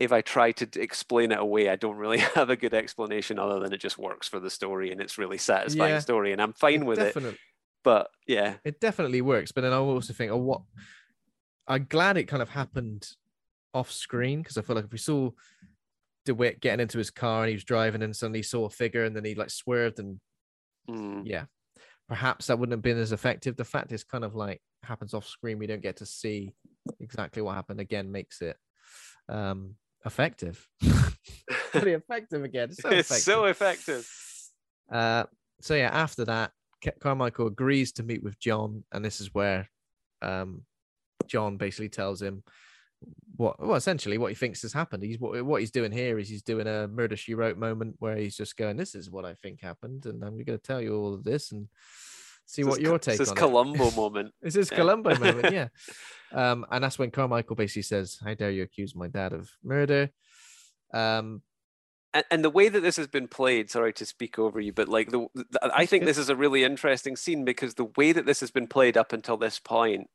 if 0.00 0.10
i 0.12 0.20
try 0.20 0.52
to 0.52 0.80
explain 0.80 1.30
it 1.32 1.38
away 1.38 1.68
i 1.68 1.76
don't 1.76 1.96
really 1.96 2.18
have 2.34 2.50
a 2.50 2.56
good 2.56 2.74
explanation 2.74 3.38
other 3.38 3.60
than 3.60 3.72
it 3.72 3.78
just 3.80 3.98
works 3.98 4.26
for 4.28 4.40
the 4.40 4.50
story 4.50 4.90
and 4.90 5.00
it's 5.00 5.18
really 5.18 5.38
satisfying 5.38 5.92
Yeah. 5.94 5.98
story 6.00 6.32
and 6.32 6.40
i'm 6.42 6.52
fine 6.54 6.84
with 6.86 6.98
it 6.98 7.14
Definitely. 7.14 7.38
but 7.84 8.10
yeah 8.26 8.54
it 8.64 8.80
definitely 8.80 9.20
works. 9.22 9.52
But 9.52 9.60
then 9.62 9.72
I 9.72 9.76
also 9.76 10.12
think, 10.12 10.32
oh, 10.32 10.36
what? 10.36 10.62
I'm 11.66 11.86
glad 11.88 12.16
it 12.16 12.24
kind 12.24 12.42
of 12.42 12.48
happened 12.48 13.06
off 13.74 13.90
screen 13.92 14.40
because 14.42 14.56
I 14.58 14.62
feel 14.62 14.74
like 14.76 14.86
if 14.86 14.92
we 14.92 14.98
saw 14.98 15.30
DeWitt 16.24 16.60
getting 16.60 16.80
into 16.80 16.98
his 16.98 17.10
car 17.10 17.42
and 17.42 17.48
he 17.48 17.54
was 17.54 17.64
driving 17.64 18.02
and 18.02 18.14
suddenly 18.16 18.42
saw 18.42 18.64
a 18.66 18.70
figure 18.70 19.04
and 19.04 19.14
then 19.14 19.24
he 19.24 19.34
like 19.34 19.50
swerved 19.50 19.98
and 19.98 20.18
mm, 20.90 21.22
yeah, 21.24 21.44
perhaps 22.08 22.46
that 22.46 22.58
wouldn't 22.58 22.72
have 22.72 22.82
been 22.82 22.98
as 22.98 23.12
effective. 23.12 23.56
The 23.56 23.64
fact 23.64 23.92
is 23.92 24.04
kind 24.04 24.24
of 24.24 24.34
like 24.34 24.60
happens 24.82 25.14
off 25.14 25.26
screen. 25.26 25.58
We 25.58 25.66
don't 25.66 25.82
get 25.82 25.96
to 25.98 26.06
see 26.06 26.54
exactly 27.00 27.42
what 27.42 27.54
happened. 27.54 27.80
Again, 27.80 28.10
makes 28.10 28.40
it 28.40 28.56
um 29.28 29.74
effective. 30.04 30.66
Pretty 31.72 31.92
effective 31.92 32.44
again. 32.44 32.72
So 32.72 32.88
it's 32.88 33.10
effective. 33.10 33.24
so 33.24 33.44
effective 33.44 34.08
Uh, 34.90 35.24
so 35.60 35.74
yeah, 35.74 35.90
after 35.92 36.24
that, 36.24 36.52
Carmichael 37.00 37.48
agrees 37.48 37.92
to 37.92 38.02
meet 38.02 38.22
with 38.22 38.38
John, 38.38 38.84
and 38.92 39.04
this 39.04 39.20
is 39.20 39.34
where 39.34 39.68
um, 40.22 40.62
John 41.26 41.56
basically 41.56 41.88
tells 41.88 42.22
him 42.22 42.42
what, 43.36 43.60
well, 43.60 43.76
essentially 43.76 44.18
what 44.18 44.30
he 44.30 44.34
thinks 44.34 44.62
has 44.62 44.72
happened. 44.72 45.02
He's 45.02 45.18
what, 45.20 45.44
what 45.44 45.60
he's 45.60 45.70
doing 45.70 45.92
here 45.92 46.18
is 46.18 46.28
he's 46.28 46.42
doing 46.42 46.66
a 46.66 46.88
murder 46.88 47.16
she 47.16 47.34
wrote 47.34 47.56
moment 47.56 47.96
where 47.98 48.16
he's 48.16 48.36
just 48.36 48.56
going, 48.56 48.76
"This 48.76 48.94
is 48.94 49.10
what 49.10 49.24
I 49.24 49.34
think 49.34 49.60
happened, 49.60 50.06
and 50.06 50.22
I'm 50.24 50.34
going 50.34 50.46
to 50.46 50.58
tell 50.58 50.80
you 50.80 50.96
all 50.96 51.14
of 51.14 51.24
this 51.24 51.52
and 51.52 51.68
see 52.46 52.64
what 52.64 52.80
your 52.80 52.98
take 52.98 53.18
this 53.18 53.28
is 53.28 53.30
on 53.30 53.36
Columbo 53.36 53.86
it." 53.86 53.96
moment. 53.96 54.32
this 54.42 54.56
is 54.56 54.70
Yeah. 54.70 54.76
Columbo 54.76 55.16
moment, 55.18 55.52
yeah. 55.52 55.68
Um, 56.32 56.66
and 56.70 56.82
that's 56.82 56.98
when 56.98 57.10
Carmichael 57.10 57.56
basically 57.56 57.82
says, 57.82 58.18
"How 58.24 58.34
dare 58.34 58.50
you 58.50 58.64
accuse 58.64 58.96
my 58.96 59.06
dad 59.06 59.32
of 59.32 59.48
murder?" 59.62 60.10
Um, 60.92 61.42
and, 62.14 62.24
and 62.30 62.44
the 62.44 62.50
way 62.50 62.68
that 62.68 62.80
this 62.80 62.96
has 62.96 63.06
been 63.06 63.28
played 63.28 63.70
sorry 63.70 63.92
to 63.92 64.06
speak 64.06 64.38
over 64.38 64.58
you 64.58 64.72
but 64.72 64.88
like 64.88 65.10
the, 65.10 65.26
the 65.34 65.70
i 65.74 65.84
think 65.84 66.04
this 66.06 66.16
is 66.16 66.30
a 66.30 66.36
really 66.36 66.64
interesting 66.64 67.16
scene 67.16 67.44
because 67.44 67.74
the 67.74 67.90
way 67.98 68.12
that 68.12 68.24
this 68.24 68.40
has 68.40 68.50
been 68.50 68.66
played 68.66 68.96
up 68.96 69.12
until 69.12 69.36
this 69.36 69.58
point 69.58 70.08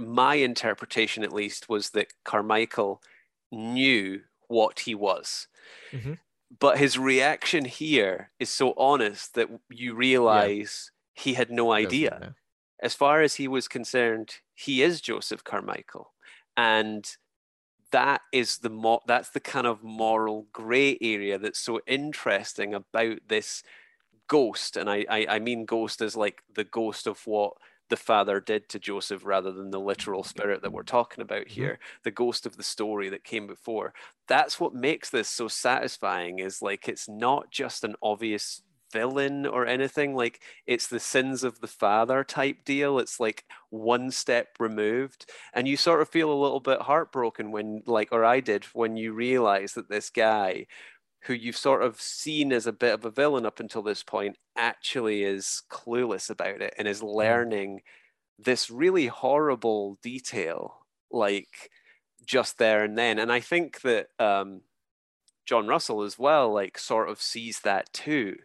my 0.00 0.36
interpretation 0.36 1.22
at 1.22 1.32
least 1.32 1.68
was 1.68 1.90
that 1.90 2.12
carmichael 2.24 3.02
knew 3.50 4.22
what 4.48 4.80
he 4.80 4.94
was. 4.94 5.48
Mhm. 5.92 6.18
but 6.60 6.78
his 6.78 6.98
reaction 6.98 7.64
here 7.64 8.30
is 8.38 8.50
so 8.50 8.74
honest 8.76 9.34
that 9.34 9.48
you 9.70 9.94
realize 9.94 10.90
he 11.14 11.34
had 11.34 11.50
no 11.50 11.72
idea. 11.72 12.22
as 12.82 12.94
far 12.94 13.22
as 13.22 13.36
he 13.36 13.48
was 13.48 13.68
concerned, 13.68 14.40
he 14.54 14.82
is 14.82 15.00
Joseph 15.00 15.44
Carmichael, 15.44 16.12
and 16.56 17.16
that 17.90 18.22
is 18.32 18.58
the 18.58 18.70
mo- 18.70 19.02
that's 19.06 19.30
the 19.30 19.40
kind 19.40 19.66
of 19.66 19.82
moral 19.84 20.44
gray 20.52 20.96
area 21.00 21.38
that's 21.38 21.58
so 21.60 21.80
interesting 21.86 22.74
about 22.74 23.18
this 23.28 23.62
ghost. 24.28 24.76
And 24.76 24.90
I, 24.90 25.06
I 25.10 25.26
I 25.36 25.38
mean 25.40 25.64
ghost 25.66 26.02
as 26.02 26.16
like 26.16 26.42
the 26.54 26.64
ghost 26.64 27.06
of 27.06 27.26
what 27.26 27.54
the 27.90 27.96
father 27.96 28.40
did 28.40 28.68
to 28.70 28.78
Joseph 28.78 29.24
rather 29.24 29.52
than 29.52 29.70
the 29.70 29.80
literal 29.80 30.22
mm-hmm. 30.22 30.28
spirit 30.28 30.62
that 30.62 30.72
we're 30.72 30.82
talking 30.82 31.22
about 31.22 31.42
mm-hmm. 31.42 31.60
here, 31.60 31.78
the 32.04 32.10
ghost 32.10 32.46
of 32.46 32.56
the 32.56 32.62
story 32.62 33.08
that 33.10 33.24
came 33.24 33.46
before. 33.46 33.92
That's 34.28 34.58
what 34.58 34.74
makes 34.74 35.10
this 35.10 35.28
so 35.28 35.48
satisfying 35.48 36.38
is 36.38 36.62
like 36.62 36.88
it's 36.88 37.08
not 37.08 37.50
just 37.50 37.84
an 37.84 37.94
obvious 38.02 38.62
villain 38.92 39.46
or 39.46 39.66
anything 39.66 40.14
like 40.14 40.40
it's 40.66 40.86
the 40.86 41.00
sins 41.00 41.42
of 41.42 41.60
the 41.60 41.66
father 41.66 42.22
type 42.22 42.64
deal. 42.64 42.98
It's 42.98 43.18
like 43.18 43.44
one 43.70 44.10
step 44.10 44.48
removed. 44.60 45.30
And 45.54 45.66
you 45.66 45.76
sort 45.76 46.02
of 46.02 46.08
feel 46.10 46.30
a 46.30 46.42
little 46.42 46.60
bit 46.60 46.82
heartbroken 46.82 47.50
when 47.50 47.82
like 47.86 48.10
or 48.12 48.24
i 48.24 48.40
did 48.40 48.64
when 48.74 48.96
you 48.96 49.12
realize 49.12 49.72
that 49.72 49.88
this 49.88 50.10
guy 50.10 50.66
who 51.24 51.34
you've 51.34 51.56
sort 51.56 51.82
of 51.82 52.00
seen 52.00 52.52
as 52.52 52.66
a 52.66 52.72
bit 52.72 52.94
of 52.94 53.04
a 53.04 53.10
villain 53.10 53.46
up 53.46 53.60
until 53.60 53.82
this 53.82 54.02
point 54.02 54.36
actually 54.56 55.22
is 55.24 55.62
clueless 55.70 56.28
about 56.30 56.60
it 56.60 56.74
and 56.78 56.88
is 56.88 57.02
learning 57.02 57.80
this 58.38 58.70
really 58.70 59.06
horrible 59.06 59.98
detail 60.02 60.86
like 61.10 61.70
just 62.26 62.58
there 62.58 62.84
and 62.84 62.96
then. 62.98 63.18
And 63.18 63.30
i 63.32 63.40
think 63.40 63.80
that 63.82 64.08
um 64.18 64.62
John 65.44 65.66
Russell 65.66 66.02
as 66.02 66.18
well, 66.18 66.52
like 66.52 66.78
sort 66.78 67.08
of 67.08 67.20
sees 67.20 67.60
that 67.60 67.92
too, 67.92 68.36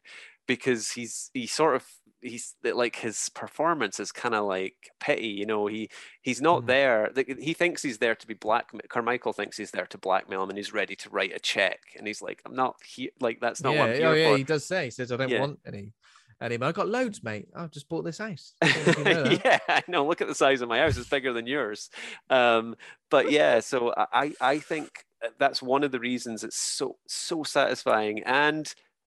because 0.47 0.91
he's 0.91 1.29
he 1.33 1.47
sort 1.47 1.75
of 1.75 1.85
he's 2.21 2.55
like 2.63 2.95
his 2.95 3.29
performance 3.29 3.99
is 3.99 4.11
kind 4.11 4.33
of 4.35 4.45
like 4.45 4.91
petty, 4.99 5.27
you 5.27 5.45
know. 5.45 5.67
He 5.67 5.89
he's 6.21 6.41
not 6.41 6.63
Mhm. 6.63 6.67
there. 6.67 7.11
He 7.39 7.53
thinks 7.53 7.83
he's 7.83 7.99
there 7.99 8.15
to 8.15 8.27
be 8.27 8.33
black 8.33 8.71
Carmichael 8.89 9.33
thinks 9.33 9.57
he's 9.57 9.71
there 9.71 9.85
to 9.87 9.97
blackmail 9.97 10.43
him, 10.43 10.49
and 10.49 10.57
he's 10.57 10.73
ready 10.73 10.95
to 10.97 11.09
write 11.09 11.33
a 11.35 11.39
check. 11.39 11.79
And 11.97 12.07
he's 12.07 12.21
like, 12.21 12.41
I'm 12.45 12.55
not 12.55 12.75
here. 12.85 13.11
Like 13.19 13.39
that's 13.39 13.61
not 13.63 13.73
yeah, 13.73 13.79
what 13.79 13.89
I'm 13.89 13.95
here 13.95 14.07
oh, 14.07 14.13
yeah, 14.13 14.31
for. 14.31 14.37
he 14.37 14.43
does 14.43 14.65
say. 14.65 14.85
He 14.85 14.91
says, 14.91 15.11
"I 15.11 15.17
don't 15.17 15.29
Yeah. 15.29 15.41
want 15.41 15.59
any." 15.65 15.93
anymore. 16.39 16.69
I 16.69 16.71
got 16.71 16.87
loads, 16.87 17.23
mate. 17.23 17.47
I've 17.55 17.71
just 17.71 17.89
bought 17.89 18.03
this 18.05 18.19
house. 18.19 18.53
I 18.61 18.67
know 18.67 18.73
if 18.75 18.97
you 18.99 19.03
know 19.03 19.23
that. 19.23 19.41
yeah, 19.45 19.59
I 19.67 19.83
know. 19.87 20.05
Look 20.05 20.21
at 20.21 20.27
the 20.27 20.35
size 20.35 20.61
of 20.61 20.69
my 20.69 20.77
house; 20.79 20.95
it's 20.97 21.09
bigger 21.09 21.33
than 21.33 21.47
yours. 21.47 21.89
Um, 22.29 22.75
but 23.09 23.31
yeah, 23.31 23.59
so 23.59 23.93
I 23.97 24.33
I 24.39 24.59
think 24.59 25.03
that's 25.39 25.63
one 25.63 25.83
of 25.83 25.91
the 25.91 25.99
reasons 25.99 26.43
it's 26.43 26.57
so 26.57 26.97
so 27.07 27.41
satisfying 27.43 28.21
and 28.23 28.71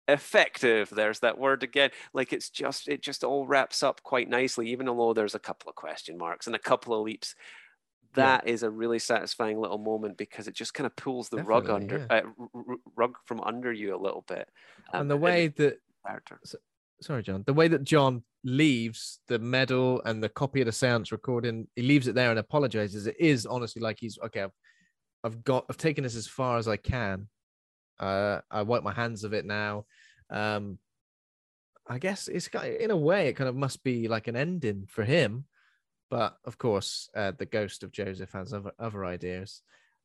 effective. 0.07 0.89
There's 0.89 1.19
that 1.19 1.37
word 1.37 1.63
again. 1.63 1.91
Like 2.13 2.33
it's 2.33 2.49
just 2.49 2.87
it 2.87 3.01
just 3.01 3.23
all 3.23 3.47
wraps 3.47 3.83
up 3.83 4.03
quite 4.03 4.29
nicely, 4.29 4.69
even 4.69 4.89
although 4.89 5.13
there's 5.13 5.35
a 5.35 5.39
couple 5.39 5.69
of 5.69 5.75
question 5.75 6.17
marks 6.17 6.47
and 6.47 6.55
a 6.55 6.59
couple 6.59 6.93
of 6.93 7.03
leaps. 7.03 7.35
Yeah. 8.15 8.25
That 8.25 8.47
is 8.47 8.61
a 8.61 8.69
really 8.69 8.99
satisfying 8.99 9.59
little 9.59 9.79
moment 9.79 10.17
because 10.17 10.47
it 10.47 10.53
just 10.53 10.75
kind 10.75 10.85
of 10.85 10.95
pulls 10.95 11.29
the 11.29 11.43
rug 11.43 11.65
Definitely, 11.65 11.95
under 11.95 12.13
uh, 12.13 12.21
r- 12.39 12.63
r- 12.69 12.77
rug 12.95 13.15
from 13.25 13.41
under 13.41 13.71
you 13.71 13.95
a 13.95 13.97
little 13.97 14.23
bit. 14.27 14.47
Um, 14.93 15.01
and 15.01 15.11
the 15.11 15.17
way 15.17 15.47
that 15.47 15.77
character. 16.05 16.39
sorry, 17.01 17.23
John, 17.23 17.43
the 17.47 17.53
way 17.53 17.67
that 17.69 17.83
John 17.83 18.23
leaves 18.43 19.19
the 19.27 19.39
medal 19.39 20.01
and 20.05 20.21
the 20.21 20.29
copy 20.29 20.61
of 20.61 20.67
the 20.67 20.71
seance 20.71 21.11
recording, 21.11 21.67
he 21.75 21.81
leaves 21.81 22.07
it 22.07 22.13
there 22.13 22.29
and 22.29 22.37
apologizes. 22.37 23.07
It 23.07 23.15
is 23.19 23.45
honestly 23.47 23.81
like 23.81 23.97
he's 23.99 24.19
okay. 24.23 24.41
I've, 24.41 24.51
I've 25.23 25.43
got, 25.43 25.65
I've 25.69 25.77
taken 25.77 26.03
this 26.03 26.15
as 26.15 26.27
far 26.27 26.57
as 26.57 26.67
I 26.67 26.77
can. 26.77 27.27
Uh, 27.99 28.41
I 28.49 28.63
wipe 28.63 28.83
my 28.83 28.93
hands 28.93 29.23
of 29.23 29.33
it 29.33 29.45
now. 29.45 29.85
Um, 30.29 30.79
I 31.87 31.97
guess 31.99 32.27
it's 32.27 32.47
in 32.47 32.91
a 32.91 32.97
way, 32.97 33.27
it 33.27 33.33
kind 33.33 33.49
of 33.49 33.55
must 33.55 33.83
be 33.83 34.07
like 34.07 34.27
an 34.27 34.35
ending 34.35 34.87
for 34.89 35.03
him. 35.03 35.45
But 36.09 36.37
of 36.45 36.57
course, 36.57 37.09
uh, 37.15 37.31
the 37.37 37.45
ghost 37.45 37.83
of 37.83 37.91
Joseph 37.91 38.31
has 38.33 38.53
other, 38.53 38.71
other 38.77 39.03
ideas. 39.05 39.61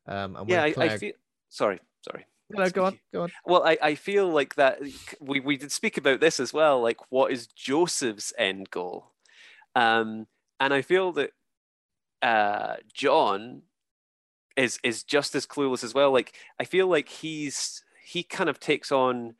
Um, 0.07 0.35
and 0.35 0.49
yeah, 0.49 0.69
when 0.75 0.89
I, 0.89 0.93
I 0.93 0.97
feel 0.97 1.13
sorry, 1.49 1.79
sorry. 2.01 2.25
No, 2.49 2.67
go 2.71 2.85
on, 2.85 2.99
go 3.13 3.21
on. 3.23 3.31
Well, 3.45 3.63
I, 3.63 3.77
I 3.79 3.95
feel 3.95 4.27
like 4.27 4.55
that 4.55 4.79
we, 5.19 5.39
we 5.39 5.55
did 5.55 5.71
speak 5.71 5.97
about 5.97 6.19
this 6.19 6.39
as 6.39 6.51
well. 6.51 6.81
Like, 6.81 6.97
what 7.09 7.31
is 7.31 7.45
Joseph's 7.45 8.33
end 8.39 8.71
goal? 8.71 9.11
Um, 9.75 10.25
and 10.59 10.73
I 10.73 10.81
feel 10.81 11.11
that 11.11 11.31
uh, 12.23 12.77
John 12.91 13.61
is 14.59 14.79
is 14.83 15.03
just 15.03 15.35
as 15.35 15.47
clueless 15.47 15.83
as 15.83 15.93
well. 15.93 16.11
Like, 16.11 16.35
I 16.59 16.65
feel 16.65 16.87
like 16.87 17.09
he's 17.09 17.83
he 18.05 18.23
kind 18.23 18.49
of 18.49 18.59
takes 18.59 18.91
on. 18.91 19.35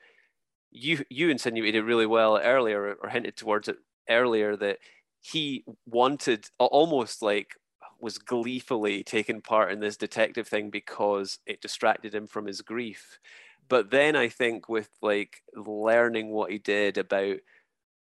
You 0.71 1.03
you 1.09 1.29
insinuated 1.29 1.83
really 1.83 2.05
well 2.05 2.37
earlier, 2.37 2.95
or 3.01 3.09
hinted 3.09 3.35
towards 3.37 3.67
it 3.67 3.77
earlier 4.09 4.55
that 4.57 4.79
he 5.21 5.63
wanted 5.85 6.45
almost 6.59 7.21
like 7.21 7.55
was 7.99 8.17
gleefully 8.17 9.03
taking 9.03 9.41
part 9.41 9.71
in 9.71 9.79
this 9.81 9.97
detective 9.97 10.47
thing 10.47 10.69
because 10.69 11.39
it 11.45 11.61
distracted 11.61 12.15
him 12.15 12.27
from 12.27 12.45
his 12.45 12.61
grief. 12.61 13.19
But 13.67 13.91
then 13.91 14.15
I 14.15 14.29
think 14.29 14.69
with 14.69 14.89
like 15.01 15.41
learning 15.53 16.29
what 16.29 16.51
he 16.51 16.59
did 16.59 16.97
about 16.97 17.37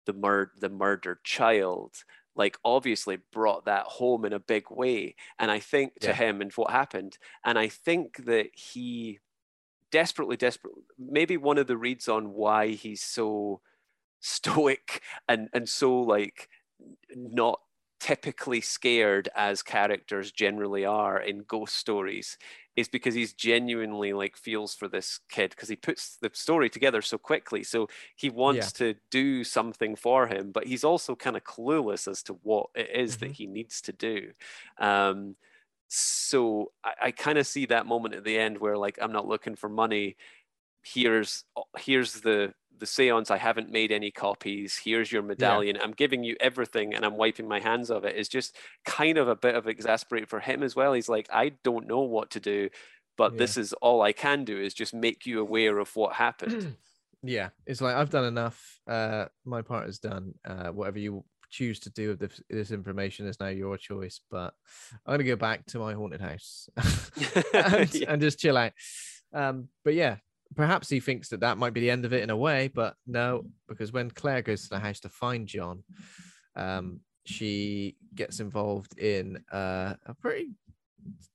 the 0.06 0.12
mur- 0.12 0.52
the 0.58 0.70
murdered 0.70 1.24
child, 1.24 1.94
like 2.38 2.58
obviously 2.64 3.18
brought 3.32 3.66
that 3.66 3.86
home 3.86 4.24
in 4.26 4.32
a 4.34 4.40
big 4.40 4.70
way. 4.70 5.16
And 5.38 5.50
I 5.50 5.60
think 5.60 6.00
to 6.02 6.12
Yeah. 6.12 6.14
him 6.14 6.40
and 6.42 6.52
what 6.54 6.70
happened, 6.72 7.18
and 7.44 7.58
I 7.58 7.68
think 7.68 8.24
that 8.26 8.50
he 8.56 9.20
desperately, 9.90 10.36
desperate. 10.36 10.74
Maybe 10.98 11.36
one 11.36 11.58
of 11.58 11.66
the 11.66 11.76
reads 11.76 12.08
on 12.08 12.32
why 12.32 12.68
he's 12.68 13.02
so 13.02 13.62
stoic 14.20 15.02
and 15.28 15.48
and 15.54 15.68
so 15.68 16.00
like 16.00 16.48
not 17.14 17.60
typically 18.00 18.60
scared 18.60 19.28
as 19.34 19.62
characters 19.62 20.30
generally 20.32 20.84
are 20.84 21.20
in 21.20 21.40
ghost 21.40 21.74
stories 21.74 22.38
is 22.78 22.88
because 22.88 23.14
he's 23.14 23.32
genuinely 23.32 24.12
like 24.12 24.36
feels 24.36 24.72
for 24.72 24.86
this 24.86 25.18
kid 25.28 25.50
because 25.50 25.68
he 25.68 25.74
puts 25.74 26.16
the 26.22 26.30
story 26.32 26.70
together 26.70 27.02
so 27.02 27.18
quickly. 27.18 27.64
So 27.64 27.88
he 28.14 28.30
wants 28.30 28.72
to 28.74 28.94
do 29.10 29.42
something 29.42 29.96
for 29.96 30.28
him 30.28 30.52
but 30.52 30.66
he's 30.66 30.84
also 30.84 31.16
kind 31.16 31.36
of 31.36 31.42
clueless 31.42 32.06
as 32.06 32.22
to 32.22 32.34
what 32.44 32.66
it 32.76 32.90
is 32.94 33.16
that 33.16 33.32
he 33.32 33.46
needs 33.46 33.80
to 33.82 33.92
do. 33.92 34.30
Um 34.78 35.36
so 35.90 36.70
i, 36.84 36.92
I 37.04 37.10
kind 37.12 37.38
of 37.38 37.46
see 37.46 37.64
that 37.66 37.86
moment 37.86 38.14
at 38.14 38.22
the 38.22 38.38
end 38.38 38.58
where 38.58 38.76
like 38.76 38.98
i'm 39.00 39.12
not 39.12 39.26
looking 39.26 39.56
for 39.56 39.68
money. 39.68 40.16
Here's 40.84 41.44
here's 41.78 42.12
the 42.20 42.54
the 42.78 42.86
seance 42.86 43.30
i 43.30 43.36
haven't 43.36 43.70
made 43.70 43.92
any 43.92 44.10
copies. 44.10 44.76
Here's 44.82 45.10
your 45.12 45.22
medallion. 45.22 45.78
I'm 45.82 45.92
giving 45.92 46.22
you 46.24 46.36
everything 46.40 46.94
and 46.94 47.04
i'm 47.04 47.16
wiping 47.16 47.48
my 47.48 47.60
hands 47.60 47.90
of 47.90 48.04
it. 48.04 48.16
Is 48.16 48.28
just 48.28 48.56
kind 48.84 49.18
of 49.18 49.28
a 49.28 49.36
bit 49.36 49.54
of 49.54 49.66
exasperating 49.66 50.26
for 50.26 50.40
him 50.40 50.62
as 50.62 50.74
well. 50.76 50.92
He's 50.92 51.08
like 51.08 51.28
i 51.32 51.52
don't 51.64 51.86
know 51.86 52.00
what 52.00 52.30
to 52.30 52.40
do 52.40 52.68
but 53.16 53.36
this 53.36 53.56
is 53.56 53.72
all 53.74 54.00
i 54.02 54.12
can 54.12 54.44
do 54.44 54.56
is 54.60 54.74
just 54.74 54.94
make 54.94 55.26
you 55.26 55.40
aware 55.40 55.78
of 55.78 55.94
what 55.96 56.14
happened. 56.14 56.76
Yeah. 57.24 57.48
It's 57.66 57.80
like 57.80 57.96
i've 57.96 58.10
done 58.10 58.24
enough. 58.26 58.78
Uh 58.86 59.24
my 59.44 59.62
part 59.62 59.88
is 59.88 59.98
done. 59.98 60.34
Uh 60.44 60.68
whatever 60.68 61.00
you 61.00 61.24
choose 61.50 61.80
to 61.80 61.90
do 61.90 62.10
with 62.10 62.20
this, 62.20 62.40
this 62.48 62.70
information 62.70 63.26
is 63.26 63.40
now 63.40 63.48
your 63.48 63.78
choice 63.78 64.20
but 64.30 64.52
i'm 65.06 65.14
gonna 65.14 65.24
go 65.24 65.34
back 65.34 65.64
to 65.66 65.78
my 65.80 65.94
haunted 65.94 66.20
house. 66.20 66.68
And, 67.54 67.92
Yeah. 67.94 68.12
and 68.12 68.22
just 68.22 68.38
chill 68.38 68.56
out. 68.56 68.72
Um 69.32 69.68
but 69.84 69.94
yeah 69.94 70.16
perhaps 70.56 70.88
he 70.88 71.00
thinks 71.00 71.28
that 71.28 71.40
that 71.40 71.58
might 71.58 71.74
be 71.74 71.80
the 71.80 71.90
end 71.90 72.04
of 72.04 72.12
it 72.12 72.22
in 72.22 72.30
a 72.30 72.36
way 72.36 72.68
but 72.74 72.94
no 73.06 73.44
because 73.68 73.92
when 73.92 74.10
claire 74.10 74.42
goes 74.42 74.62
to 74.62 74.70
the 74.70 74.78
house 74.78 75.00
to 75.00 75.08
find 75.08 75.46
john 75.46 75.82
um 76.56 77.00
she 77.28 77.96
gets 78.14 78.40
involved 78.40 78.98
in 78.98 79.36
uh, 79.52 79.94
a 80.06 80.14
pretty 80.14 80.48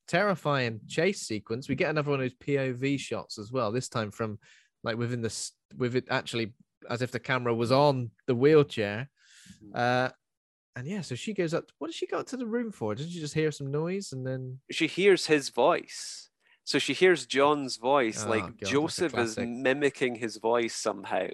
terrifying 0.08 0.82
chase 0.88 1.22
sequence. 1.22 1.70
We 1.70 1.76
get 1.76 1.92
another 1.92 2.10
one 2.12 2.20
of 2.20 2.26
those 2.26 2.48
POV 2.48 3.00
shots 3.00 3.38
as 3.38 3.52
well. 3.52 3.72
This 3.72 3.90
time 3.90 4.12
from 4.12 4.40
like 4.84 4.98
within 4.98 5.22
the 5.22 5.52
with 5.78 5.96
it 5.96 6.06
actually 6.10 6.54
as 6.90 7.02
if 7.02 7.12
the 7.12 7.20
camera 7.20 7.54
was 7.54 7.72
on 7.72 8.10
the 8.28 8.36
wheelchair. 8.36 9.10
Uh, 9.74 10.10
and 10.76 10.88
yeah, 10.88 11.02
so 11.02 11.14
she 11.14 11.34
goes 11.34 11.54
up. 11.54 11.66
What 11.78 11.88
did 11.88 11.96
she 11.96 12.08
go 12.08 12.20
up 12.20 12.28
to 12.28 12.38
the 12.38 12.46
room 12.46 12.72
for? 12.72 12.96
Didn't 12.96 13.12
she 13.12 13.20
just 13.20 13.36
hear 13.36 13.52
some 13.52 13.72
noise 13.72 14.12
and 14.14 14.26
then? 14.26 14.60
she 14.72 14.88
hears 14.88 15.28
his 15.28 15.50
voice 15.50 16.30
so 16.64 16.80
she 16.80 16.94
hears 16.94 17.26
john's 17.26 17.78
voice 17.78 18.26
Oh, 18.26 18.26
like 18.26 18.56
God, 18.60 18.94
joseph 18.96 19.18
is 19.18 19.38
mimicking 19.40 20.16
his 20.16 20.38
voice 20.38 20.76
somehow. 20.76 21.28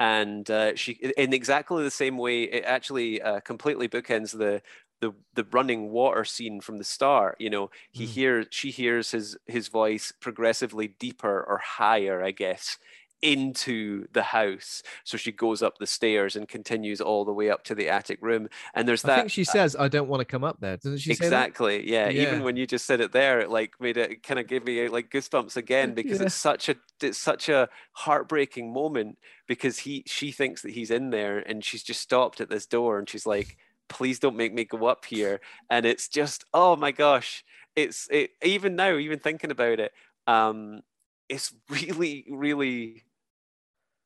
And 0.00 0.48
uh, 0.50 0.76
she 0.76 0.92
in 1.16 1.32
exactly 1.32 1.82
the 1.82 1.90
same 1.90 2.18
way 2.18 2.44
it 2.44 2.64
actually 2.64 3.20
uh, 3.20 3.40
completely 3.40 3.88
bookends 3.88 4.36
the 4.38 4.62
the 5.00 5.12
the 5.34 5.44
running 5.44 5.90
water 5.90 6.24
scene 6.24 6.60
from 6.60 6.78
the 6.78 6.84
start 6.84 7.36
you 7.40 7.50
know? 7.50 7.70
He 7.92 8.06
Mm. 8.06 8.06
hears 8.06 8.46
she 8.50 8.70
hears 8.70 9.10
his 9.10 9.36
his 9.46 9.68
voice 9.68 10.12
progressively 10.20 10.88
deeper 10.88 11.42
or 11.48 11.58
higher 11.58 12.22
i 12.22 12.30
guess 12.30 12.78
into 13.22 14.06
the 14.12 14.22
house 14.22 14.82
so 15.04 15.16
she 15.16 15.32
goes 15.32 15.62
up 15.62 15.78
the 15.78 15.86
stairs 15.86 16.36
and 16.36 16.48
continues 16.48 17.00
all 17.00 17.24
the 17.24 17.32
way 17.32 17.50
up 17.50 17.64
to 17.64 17.74
the 17.74 17.88
attic 17.88 18.18
room 18.22 18.48
and 18.74 18.86
there's 18.86 19.04
I 19.04 19.08
that 19.08 19.16
think 19.20 19.30
she 19.32 19.44
says, 19.44 19.74
"I 19.76 19.88
don't 19.88 20.08
want 20.08 20.20
to 20.20 20.24
come 20.24 20.44
up 20.44 20.60
there." 20.60 20.76
Doesn't 20.76 20.98
she 20.98 21.10
exactly 21.10 21.88
yeah. 21.90 22.08
Yeah. 22.08 22.22
even 22.22 22.42
when 22.44 22.56
you 22.56 22.66
just 22.66 22.86
said 22.86 23.00
it 23.00 23.12
there 23.12 23.40
it 23.40 23.50
like 23.50 23.72
made 23.80 23.96
it 23.96 24.22
kind 24.22 24.38
of 24.38 24.46
give 24.46 24.64
me 24.64 24.88
like 24.88 25.10
goosebumps 25.10 25.56
again 25.56 25.94
because 26.00 26.20
Yeah. 26.20 26.26
it's 26.26 26.34
such 26.34 26.68
a 26.68 26.76
it's 27.02 27.18
such 27.18 27.48
a 27.48 27.68
heartbreaking 27.92 28.72
moment 28.72 29.18
because 29.46 29.78
he 29.78 30.04
she 30.06 30.30
thinks 30.30 30.62
that 30.62 30.72
he's 30.72 30.90
in 30.90 31.10
there 31.10 31.38
and 31.38 31.64
she's 31.64 31.82
just 31.82 32.00
stopped 32.00 32.40
at 32.40 32.50
this 32.50 32.66
door 32.66 32.98
and 32.98 33.08
she's 33.08 33.26
like 33.26 33.56
please 33.88 34.18
don't 34.18 34.36
make 34.36 34.52
me 34.54 34.64
go 34.64 34.86
up 34.86 35.04
here 35.06 35.40
and 35.70 35.86
it's 35.86 36.08
just 36.08 36.44
oh 36.54 36.76
my 36.76 36.92
gosh 36.92 37.42
it's 37.74 38.06
it 38.10 38.30
even 38.42 38.76
now 38.76 38.96
even 38.96 39.18
thinking 39.18 39.50
about 39.50 39.80
it 39.80 39.92
um 40.26 40.82
it's 41.28 41.54
really 41.68 42.26
really 42.30 43.02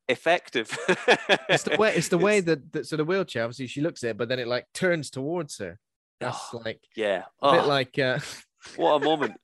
effective 0.08 0.76
It's 1.48 1.62
the 1.64 1.76
way. 1.78 1.94
It's 1.94 2.08
the 2.08 2.18
way 2.28 2.40
that, 2.40 2.72
that 2.72 2.86
so 2.86 2.96
the 2.96 3.04
wheelchair. 3.04 3.44
Obviously, 3.44 3.66
she 3.68 3.80
looks 3.80 4.02
at 4.04 4.10
it, 4.10 4.16
but 4.18 4.28
then 4.28 4.38
it 4.38 4.48
like 4.48 4.66
turns 4.74 5.10
towards 5.10 5.58
her. 5.58 5.78
That's 6.20 6.38
Oh, 6.52 6.58
like 6.64 6.80
yeah 6.96 7.24
a 7.40 7.52
bit 7.52 7.62
Oh, 7.64 7.68
like. 7.68 7.98
uh 7.98 8.18
what 8.76 9.02
a 9.02 9.04
moment 9.04 9.34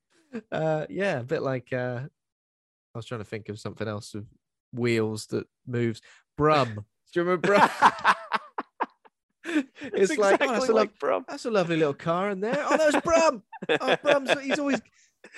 uh 0.52 0.84
yeah 0.90 1.20
a 1.20 1.22
bit 1.24 1.40
like 1.42 1.72
uh 1.72 2.00
i 2.04 2.98
was 2.98 3.06
trying 3.06 3.20
to 3.20 3.24
think 3.24 3.48
of 3.48 3.58
something 3.58 3.88
else 3.88 4.12
with 4.12 4.26
wheels 4.74 5.24
that 5.28 5.46
moves 5.66 6.02
brum 6.36 6.74
do 6.74 6.80
you 7.14 7.22
remember 7.22 7.46
brum 7.48 7.70
it's, 9.44 10.10
It's 10.10 10.18
like, 10.18 10.40
oh, 10.42 10.44
exactly 10.44 10.48
that's, 10.48 10.68
a 10.68 10.72
like 10.74 10.90
lov- 10.90 10.98
Brum. 10.98 11.24
that's 11.28 11.44
a 11.46 11.50
lovely 11.50 11.76
little 11.76 11.94
car 11.94 12.28
in 12.30 12.40
there 12.40 12.62
oh 12.68 12.76
there's 12.76 13.02
brum 13.02 13.42
oh 13.80 13.96
brum's 14.02 14.30
he's 14.42 14.58
always 14.58 14.80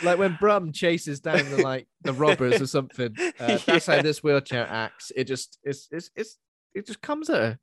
like 0.02 0.18
when 0.18 0.36
brum 0.40 0.72
chases 0.72 1.20
down 1.20 1.48
the 1.50 1.62
like 1.62 1.86
the 2.02 2.12
robbers 2.12 2.60
or 2.60 2.66
something 2.66 3.14
uh, 3.40 3.58
that's 3.66 3.86
how 3.86 4.02
this 4.02 4.22
wheelchair 4.22 4.66
acts. 4.68 5.12
It 5.14 5.24
just 5.24 5.58
it's 5.62 5.88
it's, 5.90 6.10
it's 6.16 6.38
it 6.74 6.86
just 6.86 7.02
comes 7.02 7.30
at 7.30 7.36
her. 7.36 7.58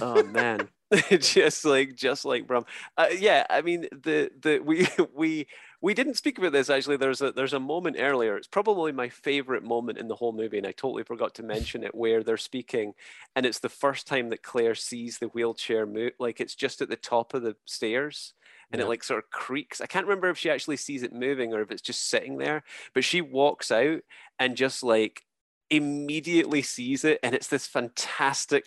Oh 0.00 0.22
man. 0.32 0.68
Just 1.18 1.66
like 1.66 1.94
just 1.96 2.24
like 2.24 2.46
brum. 2.46 2.64
Uh, 2.96 3.08
yeah 3.18 3.44
i 3.50 3.60
mean 3.60 3.82
the 3.92 4.30
the 4.40 4.58
we 4.58 4.88
we 5.14 5.46
we 5.80 5.94
didn't 5.94 6.14
speak 6.14 6.38
about 6.38 6.52
this 6.52 6.70
actually. 6.70 6.96
There's 6.96 7.20
a 7.20 7.30
there's 7.32 7.52
a 7.52 7.60
moment 7.60 7.96
earlier. 7.98 8.36
It's 8.36 8.48
probably 8.48 8.90
my 8.92 9.08
favorite 9.08 9.62
moment 9.62 9.98
in 9.98 10.08
the 10.08 10.16
whole 10.16 10.32
movie 10.32 10.58
and 10.58 10.66
i 10.66 10.72
totally 10.72 11.04
forgot 11.04 11.34
to 11.36 11.42
mention 11.42 11.84
it 11.84 11.94
where 11.94 12.22
they're 12.22 12.36
speaking 12.36 12.94
and 13.36 13.46
it's 13.46 13.60
the 13.60 13.68
first 13.68 14.06
time 14.06 14.30
that 14.30 14.42
claire 14.42 14.74
sees 14.74 15.18
the 15.18 15.28
wheelchair 15.28 15.86
move 15.86 16.12
like 16.18 16.40
it's 16.40 16.54
just 16.56 16.80
at 16.82 16.88
the 16.88 16.96
top 16.96 17.34
of 17.34 17.42
the 17.42 17.56
stairs 17.64 18.34
and 18.72 18.80
Yeah. 18.80 18.86
it 18.86 18.88
like 18.88 19.04
sort 19.04 19.22
of 19.24 19.30
creaks. 19.30 19.80
I 19.80 19.86
can't 19.86 20.06
remember 20.06 20.28
if 20.28 20.38
she 20.38 20.50
actually 20.50 20.76
sees 20.76 21.02
it 21.02 21.12
moving 21.12 21.54
or 21.54 21.60
if 21.62 21.70
it's 21.70 21.82
just 21.82 22.08
sitting 22.10 22.38
there 22.38 22.64
but 22.94 23.04
she 23.04 23.20
walks 23.20 23.70
out 23.70 24.00
and 24.38 24.56
just 24.56 24.82
like 24.82 25.24
immediately 25.70 26.62
sees 26.62 27.04
it 27.04 27.18
and 27.22 27.34
it's 27.34 27.48
this 27.48 27.66
fantastic 27.66 28.64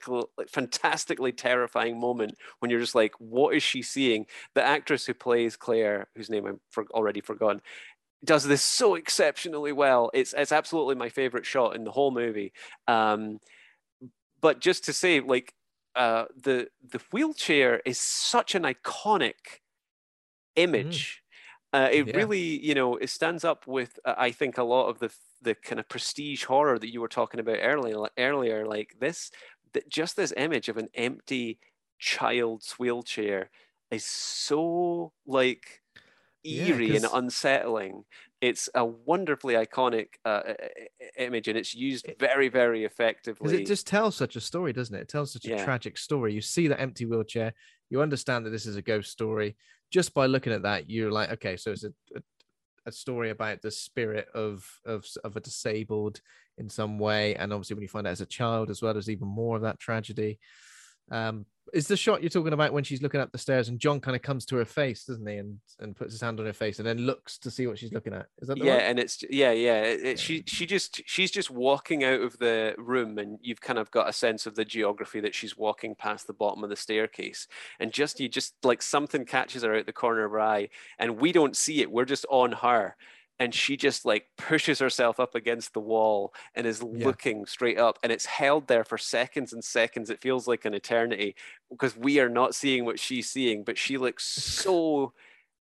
fantastically 0.47 1.31
terrifying 1.31 1.99
moment 1.99 2.35
when 2.59 2.69
you're 2.69 2.79
just 2.79 2.93
like 2.95 3.13
what 3.17 3.55
is 3.55 3.63
she 3.63 3.81
seeing? 3.81 4.25
The 4.53 4.63
actress 4.63 5.05
who 5.05 5.13
plays 5.13 5.55
claire 5.55 6.07
whose 6.15 6.29
name 6.29 6.45
i'm 6.45 6.59
for, 6.69 6.85
already 6.91 7.21
forgotten 7.21 7.61
does 8.23 8.43
this 8.43 8.61
so 8.61 8.95
exceptionally 8.95 9.71
well. 9.71 10.11
It's 10.13 10.33
it's 10.37 10.51
absolutely 10.51 10.95
my 10.95 11.09
favorite 11.09 11.45
shot 11.45 11.75
in 11.75 11.83
the 11.83 11.91
whole 11.91 12.11
movie. 12.11 12.53
Um 12.87 13.39
but 14.39 14.59
just 14.59 14.85
to 14.85 14.93
say 14.93 15.19
like 15.21 15.53
uh 15.95 16.25
the 16.35 16.67
the 16.87 17.01
wheelchair 17.11 17.81
is 17.85 17.99
such 17.99 18.53
an 18.53 18.63
iconic 18.63 19.61
image 20.55 21.20
uh, 21.73 21.89
it 21.91 22.03
Yeah. 22.03 22.13
really 22.13 22.59
you 22.65 22.73
know 22.73 22.95
it 22.97 23.09
stands 23.09 23.43
up 23.43 23.67
with 23.67 23.99
uh, 24.05 24.15
i 24.17 24.31
think 24.31 24.57
a 24.57 24.63
lot 24.63 24.87
of 24.87 24.99
the 24.99 25.13
the 25.41 25.55
kind 25.55 25.79
of 25.79 25.87
prestige 25.89 26.43
horror 26.45 26.77
that 26.79 26.91
you 26.91 27.01
were 27.01 27.07
talking 27.07 27.39
about 27.39 27.57
earlier 27.61 27.97
earlier 28.17 28.65
like 28.67 28.95
this 28.99 29.31
that 29.73 29.87
just 29.89 30.15
this 30.15 30.33
image 30.37 30.69
of 30.69 30.77
an 30.77 30.89
empty 30.95 31.59
child's 31.99 32.73
wheelchair 32.73 33.49
is 33.91 34.05
so 34.05 35.13
like 35.25 35.81
Yeah, 36.49 36.79
eerie 36.79 36.95
and 36.95 37.05
'cause- 37.05 37.11
unsettling 37.11 38.03
it's 38.41 38.69
a 38.75 38.85
wonderfully 38.85 39.55
iconic 39.55 40.15
uh, 40.25 40.43
i- 40.47 40.69
i- 41.01 41.11
image 41.17 41.47
and 41.47 41.57
it's 41.57 41.75
used 41.75 42.07
very 42.19 42.49
very 42.49 42.83
effectively 42.85 43.65
it 43.65 43.65
just 43.65 43.87
tells 43.87 44.15
such 44.15 44.35
a 44.35 44.41
story 44.41 44.71
doesn't 44.73 44.95
it 44.95 45.01
it 45.01 45.07
tells 45.09 45.33
such 45.33 45.47
a 45.47 45.51
Yeah. 45.51 45.51
tragic 45.51 45.97
story 45.97 46.33
you 46.33 46.41
see 46.41 46.67
that 46.67 46.79
empty 46.79 47.05
wheelchair 47.05 47.53
you 47.89 48.01
understand 48.01 48.45
that 48.45 48.51
this 48.51 48.65
is 48.65 48.75
a 48.75 48.81
ghost 48.81 49.11
story 49.11 49.57
just 49.91 50.13
by 50.13 50.25
looking 50.25 50.53
at 50.53 50.63
that 50.63 50.89
you're 50.89 51.11
like 51.11 51.31
okay 51.31 51.57
so 51.57 51.71
it's 51.71 51.83
a, 51.83 51.93
a, 52.15 52.21
a 52.87 52.91
story 52.91 53.29
about 53.29 53.61
the 53.61 53.71
spirit 53.71 54.27
of 54.33 54.65
of 54.85 55.05
of 55.23 55.35
a 55.35 55.39
disabled 55.39 56.21
in 56.57 56.69
some 56.69 56.99
way, 56.99 57.35
and 57.35 57.51
obviously 57.51 57.73
when 57.73 57.81
you 57.81 57.89
find 57.89 58.07
out 58.07 58.11
as 58.11 58.21
a 58.21 58.25
child 58.25 58.69
as 58.69 58.81
well, 58.81 58.93
there's 58.93 59.09
even 59.09 59.27
more 59.27 59.55
of 59.55 59.63
that 59.63 59.79
tragedy. 59.79 60.39
Um, 61.11 61.45
is 61.73 61.87
the 61.87 61.95
shot 61.95 62.21
you're 62.21 62.29
talking 62.29 62.51
about 62.51 62.73
when 62.73 62.83
she's 62.83 63.01
looking 63.01 63.21
up 63.21 63.31
the 63.31 63.37
stairs 63.37 63.69
and 63.69 63.79
John 63.79 64.01
kind 64.01 64.15
of 64.15 64.21
comes 64.21 64.45
to 64.47 64.57
her 64.57 64.65
face, 64.65 65.05
doesn't 65.05 65.25
he, 65.25 65.35
and 65.37 65.57
and 65.79 65.95
puts 65.95 66.11
his 66.13 66.19
hand 66.21 66.39
on 66.39 66.45
her 66.45 66.51
face 66.53 66.79
and 66.79 66.87
then 66.87 66.97
looks 66.97 67.37
to 67.37 67.51
see 67.51 67.65
what 67.65 67.77
she's 67.79 67.93
looking 67.93 68.13
at? 68.13 68.25
Is 68.41 68.49
that 68.49 68.59
the 68.59 68.65
yeah 68.65 68.75
one? 68.77 68.83
and 68.83 68.99
it's 68.99 69.23
yeah 69.29 69.51
yeah 69.51 69.81
it, 69.83 70.05
it- 70.05 70.19
she 70.19 70.43
she 70.47 70.65
just 70.65 71.01
she's 71.05 71.31
just 71.31 71.49
walking 71.49 72.03
out 72.03 72.19
of 72.19 72.37
the 72.39 72.75
room 72.77 73.17
and 73.19 73.39
you've 73.41 73.61
kind 73.61 73.79
of 73.79 73.89
got 73.91 74.09
a 74.09 74.13
sense 74.13 74.45
of 74.45 74.55
the 74.55 74.65
geography 74.65 75.21
that 75.21 75.35
she's 75.35 75.55
walking 75.57 75.95
past 75.95 76.27
the 76.27 76.33
bottom 76.33 76.63
of 76.63 76.69
the 76.69 76.75
staircase 76.75 77.47
and 77.79 77.93
just 77.93 78.19
you 78.19 78.27
just 78.27 78.55
like 78.63 78.81
something 78.81 79.23
catches 79.23 79.63
her 79.63 79.73
out 79.75 79.85
the 79.85 79.93
corner 79.93 80.25
of 80.25 80.31
her 80.31 80.41
eye 80.41 80.67
and 80.99 81.19
we 81.19 81.31
don't 81.31 81.55
see 81.55 81.81
it 81.81 81.91
we're 81.91 82.03
just 82.05 82.25
on 82.29 82.51
her 82.51 82.95
and 83.41 83.55
she 83.55 83.75
just 83.75 84.05
like 84.05 84.27
pushes 84.37 84.77
herself 84.77 85.19
up 85.19 85.33
against 85.33 85.73
the 85.73 85.79
wall 85.79 86.31
and 86.53 86.67
is 86.67 86.83
Yeah. 86.83 87.07
looking 87.07 87.45
straight 87.47 87.79
up 87.79 87.97
and 88.03 88.11
it's 88.11 88.25
held 88.25 88.67
there 88.67 88.83
for 88.83 88.97
seconds 88.99 89.51
and 89.51 89.63
seconds 89.63 90.11
it 90.11 90.21
feels 90.21 90.47
like 90.47 90.63
an 90.65 90.75
eternity 90.75 91.35
because 91.71 91.97
we 91.97 92.19
are 92.19 92.29
not 92.29 92.53
seeing 92.53 92.85
what 92.85 92.99
she's 92.99 93.27
seeing 93.29 93.63
but 93.63 93.79
she 93.79 93.97
looks 93.97 94.23
so 94.25 95.13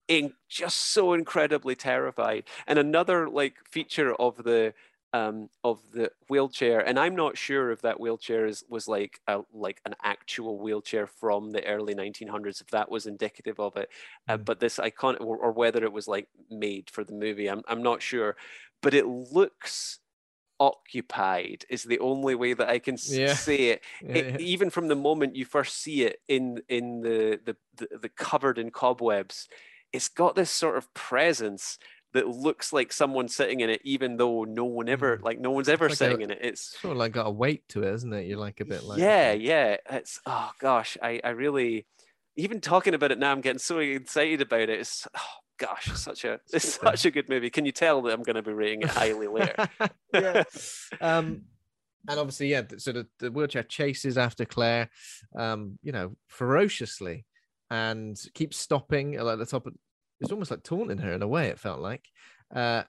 in 0.08 0.32
just 0.48 0.76
so 0.76 1.12
incredibly 1.14 1.76
terrified. 1.76 2.44
And 2.66 2.78
another 2.78 3.28
like 3.28 3.54
feature 3.70 4.12
of 4.16 4.42
the 4.42 4.74
um 5.12 5.48
of 5.64 5.90
the 5.92 6.12
wheelchair, 6.28 6.80
and 6.86 6.98
I'm 6.98 7.16
not 7.16 7.36
sure 7.38 7.70
if 7.72 7.82
that 7.82 7.98
wheelchair 8.00 8.46
is 8.46 8.64
was 8.68 8.86
like 8.88 9.20
a 9.26 9.42
like 9.52 9.80
an 9.84 9.94
actual 10.02 10.58
wheelchair 10.60 11.06
from 11.06 11.50
the 11.52 11.64
early 11.66 11.94
1900s, 11.94 12.60
if 12.60 12.68
that 12.68 12.90
was 12.90 13.06
indicative 13.06 13.58
of 13.60 13.76
it. 13.76 13.90
Uh, 14.28 14.36
but 14.38 14.60
this 14.60 14.78
icon 14.78 15.16
or, 15.16 15.36
or 15.38 15.52
whether 15.52 15.82
it 15.84 15.92
was 15.92 16.08
like 16.08 16.28
made 16.50 16.90
for 16.90 17.04
the 17.04 17.14
movie, 17.14 17.48
I'm 17.48 17.62
I'm 17.68 17.82
not 17.82 18.02
sure. 18.02 18.36
But 18.82 18.94
it 18.94 19.06
looks 19.06 20.00
occupied 20.58 21.64
is 21.70 21.84
the 21.84 21.98
only 22.00 22.34
way 22.34 22.52
that 22.52 22.68
I 22.68 22.78
can 22.78 22.96
Yeah. 23.02 23.34
say 23.34 23.56
it. 23.70 23.84
Yeah, 24.00 24.14
It- 24.14 24.28
yeah. 24.28 24.38
Even 24.38 24.70
from 24.70 24.88
the 24.88 24.96
moment 24.96 25.36
you 25.36 25.44
first 25.44 25.76
see 25.78 26.02
it 26.02 26.20
in 26.28 26.62
in 26.68 27.00
the 27.00 27.40
the, 27.44 27.56
the 27.74 27.98
the 27.98 28.08
covered 28.08 28.58
in 28.58 28.70
cobwebs, 28.70 29.48
it's 29.92 30.08
got 30.08 30.34
this 30.36 30.50
sort 30.50 30.76
of 30.76 30.92
presence 30.94 31.78
that 32.12 32.26
looks 32.28 32.72
like 32.72 32.92
someone 32.92 33.28
sitting 33.28 33.60
in 33.60 33.70
it, 33.70 33.80
even 33.84 34.16
though 34.16 34.44
no 34.44 34.64
one 34.64 34.88
ever 34.88 35.20
like 35.22 35.38
no 35.38 35.50
one's 35.50 35.68
ever 35.68 35.86
Mm. 35.86 35.88
like 35.88 35.92
a- 35.92 35.96
sitting 35.96 36.20
in 36.22 36.30
it. 36.30 36.38
It's 36.42 36.80
Sort 36.80 36.92
of 36.92 36.98
like 36.98 37.12
got 37.12 37.26
a 37.26 37.30
weight 37.30 37.68
to 37.70 37.82
it, 37.82 37.94
isn't 37.94 38.12
it? 38.12 38.26
You're 38.26 38.38
like 38.38 38.60
a 38.60 38.64
bit 38.64 38.82
like 38.84 38.98
yeah, 38.98 39.32
yeah. 39.32 39.76
It's 39.90 40.20
oh 40.26 40.50
gosh, 40.58 40.96
I 41.02 41.20
I 41.22 41.30
really 41.30 41.86
even 42.36 42.60
talking 42.60 42.94
about 42.94 43.12
it 43.12 43.18
now, 43.18 43.32
I'm 43.32 43.40
getting 43.40 43.58
so 43.58 43.78
excited 43.78 44.40
about 44.40 44.62
it. 44.62 44.70
It's 44.70 45.06
oh 45.16 45.20
gosh, 45.58 45.86
such 45.94 46.24
a 46.24 46.40
it's 46.52 46.80
such 46.80 47.04
a 47.04 47.10
good 47.10 47.28
movie. 47.28 47.50
Can 47.50 47.66
you 47.66 47.72
tell 47.72 48.02
that 48.02 48.12
I'm 48.12 48.22
going 48.22 48.36
to 48.36 48.42
be 48.42 48.52
rating 48.52 48.82
it 48.82 48.88
highly 48.88 49.26
later? 49.26 49.68
yeah. 50.14 50.44
Um, 51.00 51.42
and 52.08 52.18
obviously, 52.18 52.48
yeah. 52.48 52.62
So 52.78 52.92
the, 52.92 53.06
the 53.18 53.30
wheelchair 53.30 53.62
chases 53.62 54.16
after 54.16 54.46
Claire, 54.46 54.88
um, 55.36 55.78
you 55.82 55.92
know, 55.92 56.16
ferociously, 56.28 57.26
and 57.70 58.18
keeps 58.32 58.56
stopping 58.56 59.16
at 59.16 59.24
like 59.24 59.38
the 59.38 59.44
top. 59.46 59.66
Of, 59.66 59.74
it's 60.20 60.32
almost 60.32 60.50
like 60.50 60.62
taunting 60.62 60.98
her 60.98 61.12
in 61.12 61.22
a 61.22 61.28
way. 61.28 61.48
It 61.48 61.58
felt 61.58 61.80
like. 61.80 62.04
Uh, 62.54 62.82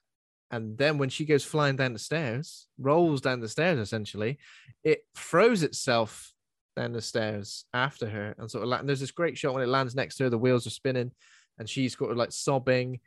and 0.50 0.76
then 0.76 0.98
when 0.98 1.08
she 1.08 1.24
goes 1.24 1.44
flying 1.44 1.76
down 1.76 1.92
the 1.94 1.98
stairs, 1.98 2.66
rolls 2.78 3.20
down 3.22 3.40
the 3.40 3.48
stairs, 3.48 3.78
essentially, 3.78 4.38
it 4.84 5.00
throws 5.16 5.62
itself 5.62 6.32
down 6.76 6.92
the 6.92 7.00
stairs 7.00 7.64
after 7.72 8.08
her, 8.08 8.34
and 8.38 8.50
sort 8.50 8.64
of. 8.64 8.72
And 8.72 8.88
there's 8.88 9.00
this 9.00 9.10
great 9.10 9.38
shot 9.38 9.54
when 9.54 9.62
it 9.62 9.68
lands 9.68 9.94
next 9.94 10.16
to 10.16 10.24
her. 10.24 10.30
The 10.30 10.38
wheels 10.38 10.66
are 10.66 10.70
spinning, 10.70 11.12
and 11.58 11.68
she's 11.68 11.96
sort 11.96 12.10
of 12.10 12.16
like 12.16 12.32
sobbing. 12.32 13.00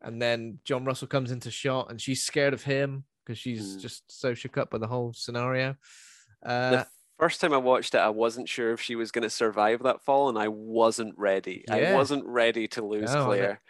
And 0.00 0.20
then 0.20 0.58
John 0.64 0.84
Russell 0.84 1.08
comes 1.08 1.30
into 1.30 1.50
shot, 1.50 1.90
and 1.90 2.00
she's 2.00 2.22
scared 2.22 2.54
of 2.54 2.62
him 2.62 3.04
because 3.24 3.38
she's 3.38 3.76
Mm. 3.76 3.80
just 3.80 4.02
so 4.20 4.34
shook 4.34 4.56
up 4.58 4.70
by 4.70 4.78
the 4.78 4.88
whole 4.88 5.12
scenario. 5.12 5.76
Uh, 6.44 6.70
the 6.70 6.86
first 7.18 7.40
time 7.40 7.52
I 7.52 7.58
watched 7.58 7.94
it, 7.94 7.98
I 7.98 8.08
wasn't 8.08 8.48
sure 8.48 8.72
if 8.72 8.80
she 8.80 8.96
was 8.96 9.10
going 9.12 9.22
to 9.22 9.30
survive 9.30 9.82
that 9.84 10.02
fall, 10.02 10.28
and 10.28 10.38
I 10.38 10.48
wasn't 10.48 11.16
ready. 11.18 11.64
I 11.70 11.94
wasn't 11.94 12.24
ready 12.26 12.66
to 12.68 12.84
lose 12.84 13.12
No, 13.14 13.24
Claire. 13.26 13.60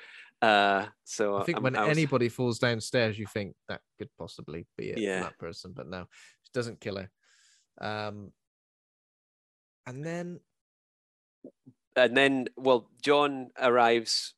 Uh, 0.40 0.86
so 1.04 1.36
I 1.36 1.44
think 1.44 1.56
I'm- 1.56 1.62
when 1.62 1.76
I 1.76 1.82
was- 1.86 1.96
anybody 1.96 2.28
falls 2.28 2.58
downstairs, 2.58 3.18
you 3.18 3.26
think 3.26 3.54
that 3.68 3.80
could 3.98 4.08
possibly 4.18 4.66
be 4.76 4.90
it 4.90 4.98
Yeah. 4.98 5.18
for 5.18 5.24
that 5.26 5.38
person, 5.38 5.72
but 5.72 5.86
no, 5.86 6.08
she 6.42 6.50
doesn't 6.52 6.80
kill 6.80 6.96
her. 6.96 7.10
Um, 7.80 8.32
and 9.86 10.04
then 10.04 10.40
and 11.96 12.16
then 12.16 12.46
well 12.56 12.88
john 13.02 13.50
arrives 13.60 14.34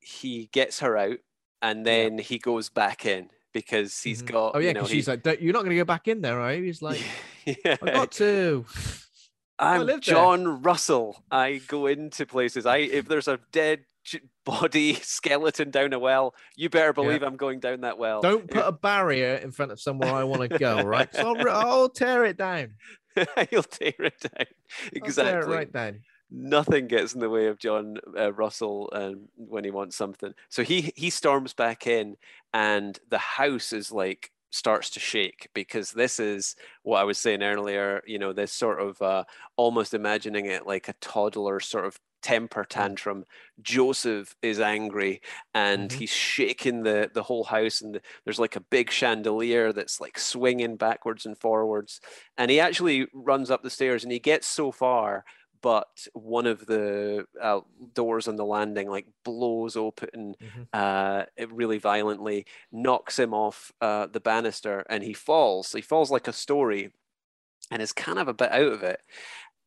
he 0.00 0.46
gets 0.52 0.78
her 0.80 0.96
out 0.96 1.18
and 1.60 1.84
then 1.84 2.16
he 2.18 2.38
goes 2.38 2.68
back 2.70 3.04
in 3.04 3.28
because 3.52 4.00
he's 4.02 4.22
Mhm. 4.22 4.26
got 4.32 4.52
oh 4.54 4.58
yeah, 4.58 4.68
you 4.68 4.74
know, 4.74 4.80
because 4.80 4.90
he- 4.90 4.96
she's 4.98 5.08
like, 5.08 5.22
"Don't- 5.22 5.40
"You're 5.42 5.52
not 5.52 5.60
going 5.60 5.70
to 5.70 5.76
go 5.76 5.84
back 5.84 6.08
in 6.08 6.20
there, 6.22 6.40
are 6.40 6.54
you?" 6.54 6.62
He's 6.64 6.80
like, 6.82 7.00
yeah. 7.64 7.76
"I 7.82 7.90
got 7.90 8.12
to." 8.12 8.64
I 9.58 9.76
i'm 9.76 9.86
there." 9.86 9.98
john 9.98 10.62
russell 10.62 11.22
i 11.30 11.60
go 11.68 11.86
into 11.86 12.26
places 12.26 12.66
i 12.66 12.78
if 12.78 13.06
there's 13.06 13.28
a 13.28 13.38
dead 13.52 13.84
body 14.44 14.94
skeleton 15.02 15.70
down 15.70 15.92
a 15.92 15.98
well 15.98 16.34
you 16.56 16.68
better 16.68 16.92
believe 16.92 17.22
i'm 17.22 17.36
going 17.36 17.60
down 17.60 17.82
that 17.82 17.98
well 17.98 18.20
Don't 18.22 18.50
put 18.50 18.64
a 18.66 18.72
barrier 18.72 19.34
in 19.36 19.52
front 19.52 19.70
of 19.70 19.80
somewhere 19.80 20.12
I 20.12 20.24
want 20.24 20.50
to 20.50 20.58
go, 20.58 20.82
right? 20.82 21.14
So 21.14 21.36
I'll, 21.36 21.48
I'll 21.50 21.88
tear 21.88 22.24
it 22.24 22.36
down. 22.36 22.72
you'll 23.52 23.62
tear 23.62 23.92
it 24.00 24.18
down 24.20 24.46
exactly 24.92 25.32
tear 25.32 25.40
it 25.42 25.54
right 25.54 25.72
down. 25.72 26.00
nothing 26.30 26.88
gets 26.88 27.12
in 27.14 27.20
the 27.20 27.30
way 27.30 27.46
of 27.46 27.58
John 27.58 27.98
uh, 28.18 28.32
Russell 28.32 28.90
um, 28.92 29.28
when 29.36 29.62
he 29.64 29.70
wants 29.70 29.96
something. 29.96 30.32
So 30.48 30.64
he 30.64 30.92
he 30.96 31.10
storms 31.10 31.52
back 31.52 31.86
in, 31.86 32.16
and 32.52 32.98
the 33.10 33.18
house 33.18 33.72
is 33.72 33.92
like 33.92 34.32
starts 34.52 34.90
to 34.90 35.00
shake 35.00 35.48
because 35.54 35.92
this 35.92 36.20
is 36.20 36.54
what 36.84 37.00
I 37.00 37.04
was 37.04 37.18
saying 37.18 37.42
earlier. 37.42 38.02
You 38.06 38.18
know, 38.20 38.32
this 38.32 38.52
sort 38.52 38.80
of 38.80 39.02
uh, 39.02 39.24
almost 39.56 39.94
imagining 39.94 40.46
it 40.46 40.66
like 40.66 40.88
a 40.88 40.94
toddler 41.00 41.60
sort 41.60 41.86
of 41.86 41.98
temper 42.22 42.64
tantrum. 42.64 43.24
Joseph 43.60 44.36
is 44.42 44.60
angry 44.60 45.20
and 45.54 45.90
Mhm. 45.90 45.92
he's 45.92 46.10
shaking 46.10 46.84
the 46.84 47.10
the 47.12 47.22
whole 47.24 47.44
house, 47.44 47.80
and 47.80 48.00
there's 48.24 48.38
like 48.38 48.56
a 48.56 48.60
big 48.60 48.90
chandelier 48.90 49.72
that's 49.72 50.00
like 50.00 50.18
swinging 50.18 50.76
backwards 50.76 51.26
and 51.26 51.36
forwards. 51.38 52.00
And 52.36 52.50
he 52.50 52.60
actually 52.60 53.08
runs 53.12 53.50
up 53.50 53.62
the 53.62 53.70
stairs, 53.70 54.04
and 54.04 54.12
he 54.12 54.18
gets 54.20 54.46
so 54.46 54.70
far 54.72 55.24
but 55.62 56.06
one 56.14 56.46
of 56.46 56.66
the 56.66 57.26
uh, 57.40 57.60
doors 57.94 58.28
on 58.28 58.36
the 58.36 58.44
landing 58.44 58.88
like 58.90 59.06
blows 59.24 59.76
open 59.76 60.34
Mhm. 60.42 60.68
uh, 60.72 61.26
it 61.36 61.52
really 61.52 61.78
violently, 61.78 62.46
knocks 62.72 63.18
him 63.18 63.34
off 63.34 63.72
uh, 63.80 64.06
the 64.08 64.20
banister, 64.20 64.84
and 64.90 65.02
he 65.04 65.12
falls. 65.14 65.72
He 65.72 65.82
falls 65.82 66.10
like 66.10 66.28
a 66.28 66.32
story, 66.32 66.92
and 67.70 67.82
is 67.82 67.92
kind 67.92 68.18
of 68.18 68.28
a 68.28 68.34
bit 68.34 68.52
out 68.52 68.72
of 68.72 68.82
it. 68.82 69.00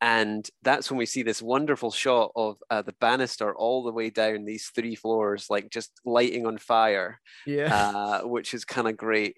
And 0.01 0.47
that's 0.61 0.91
when 0.91 0.97
we 0.97 1.05
see 1.07 1.23
this 1.23 1.41
wonderful 1.41 1.91
shot 1.91 2.31
of 2.35 2.61
uh, 2.69 2.81
the 2.83 2.93
banister 2.99 3.55
all 3.55 3.83
the 3.83 3.91
way 3.93 4.09
down 4.11 4.45
these 4.45 4.67
three 4.75 4.95
floors, 4.95 5.49
like 5.49 5.69
just 5.71 5.91
lighting 6.05 6.45
on 6.45 6.57
fire 6.57 7.21
Yeah. 7.45 7.73
uh, 7.73 8.21
which 8.23 8.53
is 8.53 8.65
kind 8.65 8.87
of 8.87 8.97
great 8.97 9.37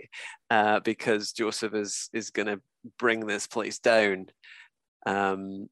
uh, 0.50 0.80
because 0.82 1.32
Joseph 1.34 1.74
is 1.76 2.10
is 2.14 2.32
going 2.32 2.48
to 2.48 2.61
bring 3.00 3.22
this 3.27 3.48
place 3.48 3.80
down. 3.80 4.27
Um, 5.06 5.69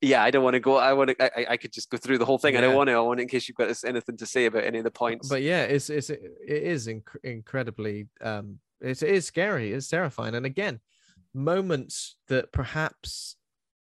yeah, 0.00 0.22
I 0.22 0.30
don't 0.30 0.44
want 0.44 0.54
to 0.54 0.60
go. 0.60 0.76
I 0.76 0.92
want 0.92 1.10
to. 1.10 1.38
I, 1.38 1.52
I- 1.52 1.56
could 1.56 1.72
just 1.72 1.90
go 1.90 1.96
through 1.98 2.18
the 2.18 2.24
whole 2.24 2.38
thing. 2.38 2.56
I 2.56 2.60
don't 2.60 2.74
want 2.74 2.88
to. 2.88 2.94
I 2.94 3.00
want 3.00 3.18
to, 3.18 3.22
in 3.22 3.28
case 3.28 3.48
you've 3.48 3.56
got 3.56 3.74
anything 3.84 4.16
to 4.18 4.26
say 4.26 4.46
about 4.46 4.64
any 4.64 4.78
of 4.78 4.84
the 4.84 4.90
points. 4.90 5.28
but 5.28 5.42
yeah, 5.42 5.62
it's 5.62 5.90
it's 5.90 6.10
it 6.10 6.20
is 6.46 6.86
inc- 6.86 7.16
incredibly 7.24 8.06
um 8.20 8.58
it's, 8.80 9.02
it 9.02 9.10
is 9.10 9.26
scary, 9.26 9.72
it's 9.72 9.88
terrifying, 9.88 10.34
and 10.36 10.46
again, 10.46 10.78
moments 11.34 12.16
that 12.28 12.52
perhaps 12.52 13.36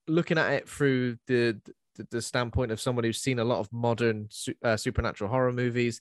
looking 0.08 0.38
at 0.38 0.52
it 0.52 0.68
through 0.68 1.16
the 1.26 1.60
the, 1.96 2.06
the 2.10 2.22
standpoint 2.22 2.70
of 2.72 2.80
someone 2.80 3.04
who's 3.04 3.20
seen 3.20 3.38
a 3.38 3.44
lot 3.44 3.58
of 3.58 3.72
modern 3.72 4.26
su- 4.30 4.54
uh, 4.62 4.76
supernatural 4.76 5.30
horror 5.30 5.52
movies 5.52 6.00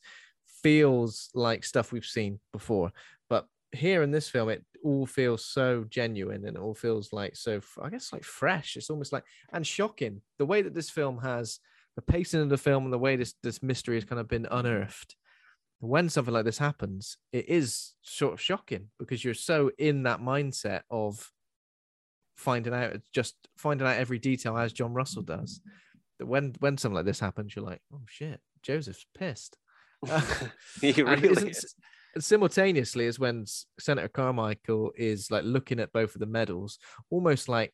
feels 0.64 1.30
like 1.34 1.64
stuff 1.64 1.92
we've 1.92 2.06
seen 2.06 2.40
before, 2.52 2.92
but 3.30 3.48
here 3.76 4.02
in 4.04 4.12
this 4.12 4.30
film, 4.30 4.50
it 4.50 4.64
all 4.84 5.06
feels 5.06 5.45
so 5.45 5.86
genuine 5.90 6.45
and 6.45 6.58
it 6.58 6.62
all 6.62 6.74
feels 6.74 7.12
like 7.12 7.36
so 7.36 7.62
I 7.82 7.90
guess 7.90 8.14
like 8.14 8.24
fresh. 8.24 8.76
It's 8.76 8.90
almost 8.90 9.14
like 9.14 9.24
and 9.52 9.66
shocking 9.66 10.22
the 10.38 10.45
way 10.45 10.62
that 10.62 10.74
this 10.74 10.90
film 10.90 11.20
has 11.20 11.60
the 11.95 12.02
pacing 12.02 12.42
of 12.42 12.50
the 12.50 12.58
film 12.58 12.84
and 12.84 12.94
the 12.94 13.00
way 13.00 13.16
this 13.16 13.34
this 13.42 13.64
mystery 13.64 13.95
has 13.95 14.06
kind 14.06 14.20
of 14.20 14.28
been 14.28 14.48
unearthed 14.52 15.16
when 15.80 16.10
something 16.10 16.34
like 16.34 16.45
this 16.45 16.58
happens 16.58 17.18
it 17.32 17.50
is 17.50 17.94
sort 18.02 18.34
of 18.34 18.42
shocking 18.42 18.90
because 18.98 19.24
you're 19.24 19.34
so 19.34 19.72
in 19.78 20.04
that 20.04 20.20
mindset 20.20 20.82
of 20.90 21.32
finding 22.36 22.74
out 22.74 22.98
just 23.14 23.36
finding 23.58 23.86
out 23.86 23.98
every 23.98 24.20
detail 24.20 24.58
as 24.58 24.74
john 24.74 24.94
russell 24.94 25.22
does 25.22 25.62
that 26.20 26.26
when 26.26 26.54
when 26.60 26.78
something 26.78 26.95
like 26.95 27.06
this 27.06 27.20
happens 27.20 27.56
you're 27.56 27.66
like 27.66 27.82
oh 27.94 28.02
shit 28.08 28.40
joseph's 28.62 29.06
pissed 29.18 29.58
he 30.82 30.92
really 31.02 31.50
is. 31.50 31.76
Simultaneously 32.19 33.06
is 33.06 33.19
when 33.19 33.45
senator 33.80 34.08
carmichael 34.08 34.92
is 34.95 35.30
like 35.32 35.44
looking 35.44 35.80
at 35.80 35.92
both 35.92 36.16
of 36.16 36.19
the 36.19 36.26
medals 36.26 36.80
almost 37.10 37.50
like 37.50 37.74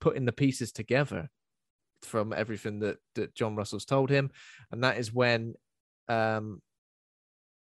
putting 0.00 0.24
the 0.24 0.32
pieces 0.32 0.72
together 0.72 1.28
from 2.02 2.32
everything 2.32 2.80
that 2.80 2.98
that 3.14 3.34
john 3.34 3.56
russell's 3.56 3.84
told 3.84 4.10
him 4.10 4.30
and 4.70 4.84
that 4.84 4.98
is 4.98 5.12
when 5.12 5.54
um 6.08 6.60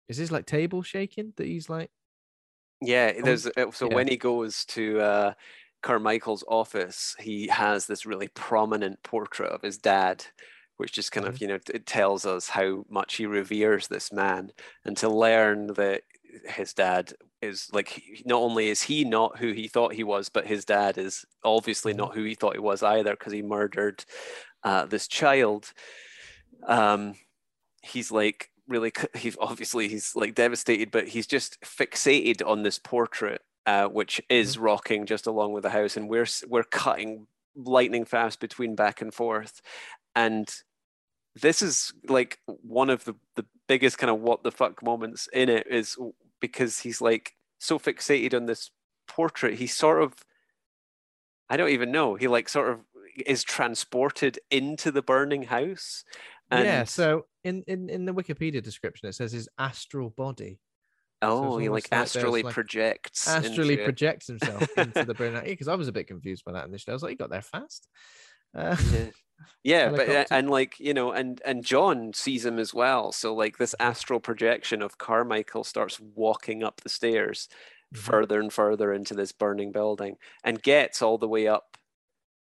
is 0.09 0.17
his 0.17 0.31
like 0.31 0.45
table 0.45 0.81
shaking 0.81 1.33
that 1.37 1.47
he's 1.47 1.69
like 1.69 1.89
Yeah, 2.81 3.21
there's 3.21 3.47
uh, 3.47 3.71
so 3.71 3.87
yeah. 3.89 3.95
when 3.95 4.07
he 4.07 4.17
goes 4.17 4.65
to 4.65 4.99
uh, 5.01 5.33
Carmichael's 5.81 6.43
office, 6.47 7.15
he 7.19 7.47
has 7.47 7.87
this 7.87 8.05
really 8.05 8.27
prominent 8.29 9.01
portrait 9.03 9.51
of 9.51 9.61
his 9.63 9.77
dad, 9.77 10.25
which 10.77 10.93
just 10.93 11.11
kind 11.11 11.25
Mm-hmm. 11.25 11.35
of 11.35 11.41
you 11.41 11.47
know 11.47 11.59
it 11.73 11.85
tells 11.87 12.25
us 12.25 12.49
how 12.49 12.85
much 12.89 13.15
he 13.15 13.25
reveres 13.25 13.87
this 13.87 14.11
man, 14.13 14.51
and 14.85 14.95
to 14.97 15.09
learn 15.09 15.67
that 15.75 16.03
his 16.45 16.73
dad 16.73 17.13
is 17.41 17.67
like 17.73 17.89
he- 17.89 18.23
not 18.25 18.39
only 18.41 18.69
is 18.69 18.81
he 18.81 19.03
not 19.03 19.37
who 19.37 19.51
he 19.53 19.67
thought 19.67 19.93
he 19.93 20.03
was, 20.03 20.29
but 20.29 20.47
his 20.47 20.65
dad 20.65 20.97
is 20.97 21.25
obviously 21.43 21.93
Mm-hmm. 21.93 21.99
not 21.99 22.15
who 22.15 22.23
he 22.23 22.35
thought 22.35 22.53
he 22.53 22.59
was 22.59 22.83
either 22.83 23.11
because 23.11 23.33
he 23.33 23.41
murdered 23.41 24.03
uh, 24.63 24.85
this 24.85 25.07
child. 25.07 25.71
Um, 26.67 27.13
he's 27.83 28.11
like 28.11 28.49
really 28.67 28.91
he's 29.15 29.37
obviously 29.39 29.87
he's 29.87 30.13
like 30.15 30.35
devastated 30.35 30.91
but 30.91 31.07
he's 31.07 31.27
just 31.27 31.57
fixated 31.61 32.45
on 32.45 32.63
this 32.63 32.77
portrait 32.79 33.41
uh, 33.65 33.87
which 33.87 34.21
is 34.29 34.57
rocking 34.57 35.05
just 35.05 35.25
along 35.27 35.53
with 35.53 35.63
the 35.63 35.69
house 35.69 35.95
and 35.95 36.09
we're 36.09 36.25
we're 36.47 36.63
cutting 36.63 37.27
lightning 37.55 38.03
fast 38.03 38.39
between 38.41 38.75
back 38.75 39.01
and 39.01 39.13
forth 39.13 39.61
and 40.15 40.49
this 41.41 41.61
is 41.61 41.93
like 42.09 42.39
one 42.45 42.89
of 42.89 43.05
the 43.05 43.15
the 43.35 43.45
biggest 43.67 43.97
kind 43.97 44.09
of 44.11 44.19
what 44.19 44.43
the 44.43 44.51
fuck 44.51 44.83
moments 44.83 45.29
in 45.31 45.47
it 45.47 45.67
is 45.69 45.95
because 46.39 46.79
he's 46.79 47.01
like 47.01 47.33
so 47.59 47.79
fixated 47.79 48.33
on 48.33 48.45
this 48.45 48.71
portrait 49.07 49.55
he 49.55 49.67
sort 49.67 50.01
of 50.01 50.13
i 51.49 51.57
don't 51.57 51.69
even 51.69 51.91
know 51.91 52.15
he 52.15 52.27
like 52.27 52.49
sort 52.49 52.69
of 52.69 52.79
is 53.25 53.43
transported 53.43 54.37
into 54.51 54.91
the 54.91 55.01
burning 55.01 55.43
house 55.43 56.03
and 56.51 56.65
yeah 56.65 56.83
so 56.83 57.25
in, 57.43 57.63
in 57.67 57.89
in 57.89 58.05
the 58.05 58.13
wikipedia 58.13 58.61
description 58.61 59.07
it 59.07 59.13
says 59.13 59.31
his 59.31 59.49
astral 59.57 60.09
body. 60.09 60.59
Oh, 61.19 61.55
it's 61.55 61.63
he 61.63 61.69
like 61.69 61.87
astrally 61.91 62.43
like, 62.43 62.53
projects. 62.53 63.27
astrally 63.27 63.73
into 63.73 63.85
projects 63.85 64.27
himself 64.27 64.67
into 64.77 65.03
the 65.03 65.15
burnout 65.15 65.45
because 65.45 65.67
i 65.67 65.73
was 65.73 65.87
a 65.87 65.91
bit 65.91 66.05
confused 66.05 66.45
by 66.45 66.51
that 66.51 66.67
initially. 66.67 66.91
I 66.91 66.95
was 66.95 67.01
like 67.01 67.11
you 67.11 67.17
got 67.17 67.31
there 67.31 67.41
fast. 67.41 67.87
Uh, 68.55 68.75
Yeah, 68.91 69.07
yeah 69.63 69.89
but 69.89 70.09
uh, 70.09 70.25
and 70.31 70.49
like 70.49 70.79
you 70.79 70.93
know, 70.93 71.11
and 71.11 71.41
and 71.45 71.63
John 71.65 72.13
sees 72.13 72.45
him 72.45 72.59
as 72.59 72.73
well. 72.73 73.11
So 73.11 73.33
like 73.33 73.57
this 73.57 73.75
astral 73.79 74.19
projection 74.19 74.81
of 74.81 74.97
Carmichael 74.97 75.63
starts 75.63 75.99
walking 75.99 76.63
up 76.63 76.81
the 76.81 76.89
stairs 76.89 77.49
Mm-hmm. 77.95 78.11
further 78.11 78.39
and 78.41 78.51
further 78.51 78.91
into 78.93 79.13
this 79.13 79.31
burning 79.31 79.71
building, 79.71 80.17
and 80.43 80.61
gets 80.61 81.01
all 81.01 81.17
the 81.17 81.27
way 81.29 81.47
up 81.47 81.77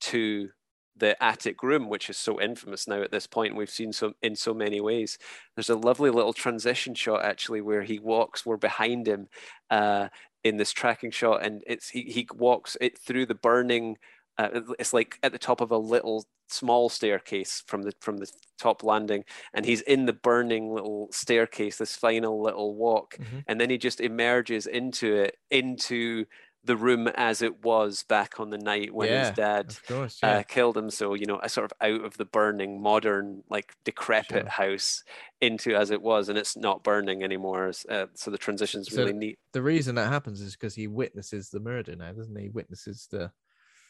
to 0.02 0.50
the 0.97 1.23
attic 1.23 1.62
room, 1.62 1.89
which 1.89 2.10
is 2.10 2.16
so 2.18 2.40
infamous 2.40 2.89
now 2.89 3.02
at 3.02 3.10
this 3.12 3.26
point. 3.26 3.56
We've 3.56 3.70
seen 3.70 3.92
so 3.92 4.14
in 4.23 4.36
so 4.36 4.55
many 4.55 4.81
ways. 4.81 5.18
There's 5.56 5.70
a 5.70 5.76
lovely 5.76 6.10
little 6.10 6.32
transition 6.32 6.94
shot 6.94 7.24
actually 7.24 7.60
where 7.62 7.82
he 7.82 7.98
walks. 7.98 8.47
We're 8.47 8.56
behind 8.58 9.08
him 9.08 9.28
uh, 9.70 10.08
in 10.44 10.56
this 10.56 10.73
tracking 10.73 11.10
shot, 11.10 11.44
and 11.44 11.62
it's 11.66 11.89
he, 11.90 12.02
he 12.02 12.26
walks 12.34 12.76
it 12.81 12.98
through 12.98 13.26
the 13.26 13.34
burning. 13.34 13.97
Uh, 14.38 14.60
it's 14.78 14.92
like 14.92 15.18
at 15.22 15.32
the 15.32 15.38
top 15.38 15.60
of 15.60 15.70
a 15.70 15.78
little 15.78 16.24
small 16.48 16.88
staircase 16.88 17.62
from 17.66 17.82
the 17.82 17.92
from 18.00 18.18
the 18.18 18.30
top 18.58 18.82
landing, 18.82 19.24
and 19.54 19.64
he's 19.66 19.80
in 19.82 20.06
the 20.06 20.12
burning 20.12 20.72
little 20.72 21.08
staircase. 21.12 21.78
This 21.78 21.96
final 21.96 22.42
little 22.42 22.74
walk, 22.74 23.18
Mm-hmm. 23.18 23.40
and 23.46 23.60
then 23.60 23.70
he 23.70 23.78
just 23.78 24.00
emerges 24.00 24.66
into 24.66 25.14
it 25.14 25.36
into 25.50 26.26
the 26.64 26.76
room 26.76 27.08
as 27.08 27.42
it 27.42 27.62
was 27.62 28.02
back 28.04 28.40
on 28.40 28.50
the 28.50 28.58
night 28.58 28.94
when 28.94 29.10
Yeah, 29.10 29.12
his 29.12 29.30
dad 29.30 29.74
course, 29.86 30.22
uh, 30.22 30.42
killed 30.48 30.76
him. 30.76 30.90
So 30.90 31.14
you 31.14 31.26
know, 31.26 31.40
a 31.42 31.48
sort 31.48 31.70
of 31.70 31.72
out 31.80 32.04
of 32.04 32.16
the 32.16 32.24
burning, 32.24 32.80
modern, 32.82 33.42
like 33.50 33.74
decrepit 33.84 34.48
house 34.48 35.02
into 35.40 35.74
as 35.76 35.90
it 35.90 36.02
was, 36.02 36.28
and 36.28 36.38
it's 36.38 36.56
not 36.56 36.82
burning 36.84 37.22
anymore. 37.22 37.72
Uh, 37.88 38.06
so 38.14 38.30
the 38.30 38.38
transition's 38.38 38.90
So 38.90 38.92
really 38.92 39.12
neat. 39.12 39.38
the 39.52 39.62
reason 39.62 39.94
that 39.96 40.08
happens 40.12 40.40
is 40.40 40.52
because 40.54 40.74
he 40.74 40.86
witnesses 40.86 41.50
the 41.50 41.60
murder 41.60 41.96
now 41.96 42.12
doesn't 42.12 42.36
he 42.36 42.44
He 42.44 42.48
witnesses 42.50 43.08
the 43.10 43.32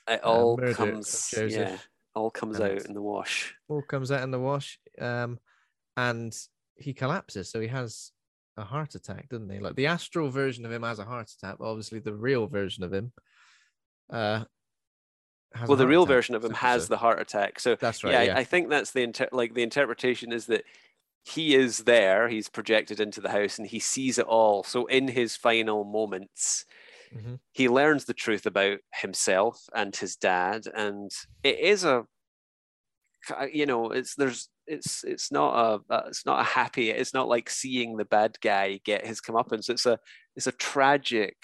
It 0.09 0.25
uh, 0.25 0.29
all 0.29 0.57
murder 0.57 0.75
comes, 0.75 1.35
yeah, 1.37 1.79
all 2.15 2.31
comes 2.31 2.59
and- 2.59 2.79
out 2.79 2.85
in 2.87 2.95
the 2.95 3.03
wash. 3.03 3.55
all 3.69 3.83
comes 3.83 4.13
out 4.13 4.23
in 4.23 4.31
the 4.31 4.39
wash 4.41 4.79
um 5.01 5.39
and 5.97 6.37
he 6.77 6.93
collapses 6.93 7.51
so 7.51 7.61
he 7.61 7.69
has 7.69 8.13
a 8.57 8.63
heart 8.65 8.95
attack 8.95 9.29
doesn't 9.29 9.51
he 9.51 9.59
like 9.59 9.75
the 9.77 9.87
astral 9.87 10.31
version 10.31 10.65
of 10.65 10.71
him 10.73 10.83
has 10.83 10.99
a 11.01 11.05
heart 11.05 11.29
attack 11.31 11.57
obviously 11.61 11.99
the 11.99 12.15
real 12.15 12.47
version 12.47 12.85
of 12.85 12.93
him 12.93 13.13
uh 14.13 14.45
well, 15.69 15.77
the 15.77 15.87
real 15.87 16.03
attack. 16.03 16.15
version 16.15 16.35
of 16.35 16.45
him 16.45 16.53
has 16.55 16.83
so- 16.83 16.89
the 16.89 16.97
heart 16.97 17.21
attack. 17.21 17.61
So 17.61 17.77
That's 17.77 18.03
right, 18.03 18.27
Yeah, 18.27 18.35
I- 18.35 18.41
I, 18.41 18.45
think 18.45 18.69
that's 18.71 18.91
the 18.91 19.03
inter- 19.03 19.29
like 19.31 19.55
the 19.55 19.63
interpretation 19.63 20.33
is 20.33 20.47
that 20.47 20.65
he 21.25 21.55
is 21.55 21.79
there. 21.85 22.29
He's 22.29 22.49
projected 22.49 22.99
into 22.99 23.21
the 23.21 23.31
house, 23.31 23.57
and 23.57 23.67
he 23.67 23.79
sees 23.79 24.19
it 24.19 24.27
all. 24.27 24.65
So 24.65 24.87
in 24.87 25.07
his 25.07 25.37
final 25.37 25.85
moments, 25.85 26.65
Mhm. 27.13 27.39
he 27.53 27.69
learns 27.69 28.05
the 28.05 28.15
truth 28.15 28.47
about 28.47 28.79
himself 28.95 29.61
and 29.75 29.95
his 29.95 30.17
dad, 30.17 30.67
and 30.75 31.11
it 31.43 31.59
is 31.59 31.85
a, 31.85 32.05
you 33.53 33.67
know, 33.67 33.91
it's 33.91 34.15
there's 34.15 34.49
it's 34.67 35.05
it's 35.05 35.31
not 35.33 35.83
a 35.91 36.07
it's 36.09 36.25
not 36.27 36.41
a 36.41 36.45
happy. 36.45 36.91
It's 36.91 37.15
not 37.15 37.29
like 37.29 37.51
seeing 37.51 37.97
the 37.97 38.05
bad 38.05 38.39
guy 38.41 38.81
get 38.85 39.07
his 39.07 39.21
comeuppance. 39.21 39.69
It's 39.71 39.87
a 39.87 39.99
it's 40.37 40.47
a 40.47 40.53
tragic 40.53 41.37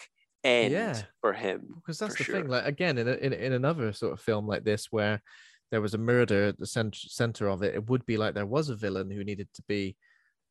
end 0.44 0.72
Yeah. 0.72 1.02
for 1.20 1.32
him. 1.32 1.74
because 1.76 1.98
that's 1.98 2.16
the 2.16 2.24
sure. 2.24 2.34
thing 2.36 2.48
like 2.48 2.64
again 2.64 2.96
in, 2.98 3.08
a, 3.08 3.12
in 3.12 3.32
in 3.34 3.52
another 3.52 3.92
sort 3.92 4.12
of 4.14 4.20
film 4.20 4.46
like 4.46 4.64
this 4.64 4.86
where 4.90 5.22
there 5.70 5.82
was 5.82 5.92
a 5.94 5.98
murder 5.98 6.44
at 6.48 6.58
the 6.58 6.66
center 6.66 6.98
center 6.98 7.46
of 7.48 7.62
it 7.62 7.74
it 7.74 7.88
would 7.90 8.04
be 8.06 8.16
like 8.16 8.34
there 8.34 8.46
was 8.46 8.70
a 8.70 8.74
villain 8.74 9.10
who 9.10 9.22
needed 9.22 9.48
to 9.52 9.62
be 9.68 9.96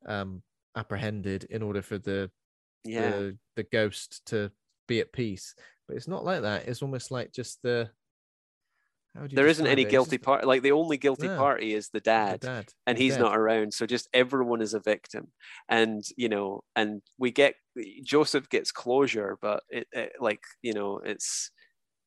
um 0.07 0.43
apprehended 0.75 1.45
in 1.49 1.63
order 1.63 1.81
for 1.81 1.97
the 1.97 2.29
Yeah. 2.85 3.09
the, 3.09 3.37
the 3.55 3.63
ghost 3.63 4.21
to 4.27 4.51
be 4.89 4.99
at 4.99 5.13
peace 5.13 5.55
but 5.87 5.95
it's 5.95 6.07
not 6.07 6.25
like 6.25 6.41
that 6.41 6.67
it's 6.67 6.81
almost 6.81 7.09
like 7.11 7.31
just 7.31 7.61
the 7.63 7.89
how 9.15 9.23
you 9.23 9.29
there 9.29 9.47
isn't 9.47 9.65
any 9.65 9.81
it? 9.81 9.89
Guilty 9.89 10.19
party. 10.19 10.45
Like 10.45 10.61
the 10.61 10.71
only 10.71 10.97
guilty 10.97 11.27
No. 11.27 11.35
party 11.37 11.73
is 11.73 11.89
the 11.89 11.99
dad, 11.99 12.41
dad. 12.41 12.71
and 12.85 12.95
He's 12.95 13.05
he's 13.05 13.13
dead. 13.15 13.21
not 13.21 13.37
around. 13.37 13.73
So 13.73 13.87
just 13.87 14.07
everyone 14.13 14.61
is 14.61 14.75
a 14.75 14.79
victim, 14.79 15.29
and 15.67 16.03
you 16.15 16.29
know, 16.29 16.63
and 16.75 17.01
we 17.17 17.31
get 17.31 17.55
Joseph 18.03 18.49
gets 18.49 18.71
closure, 18.71 19.37
but 19.41 19.63
it, 19.69 19.87
it 19.91 20.13
like 20.19 20.41
you 20.61 20.73
know, 20.73 20.99
it's 21.03 21.49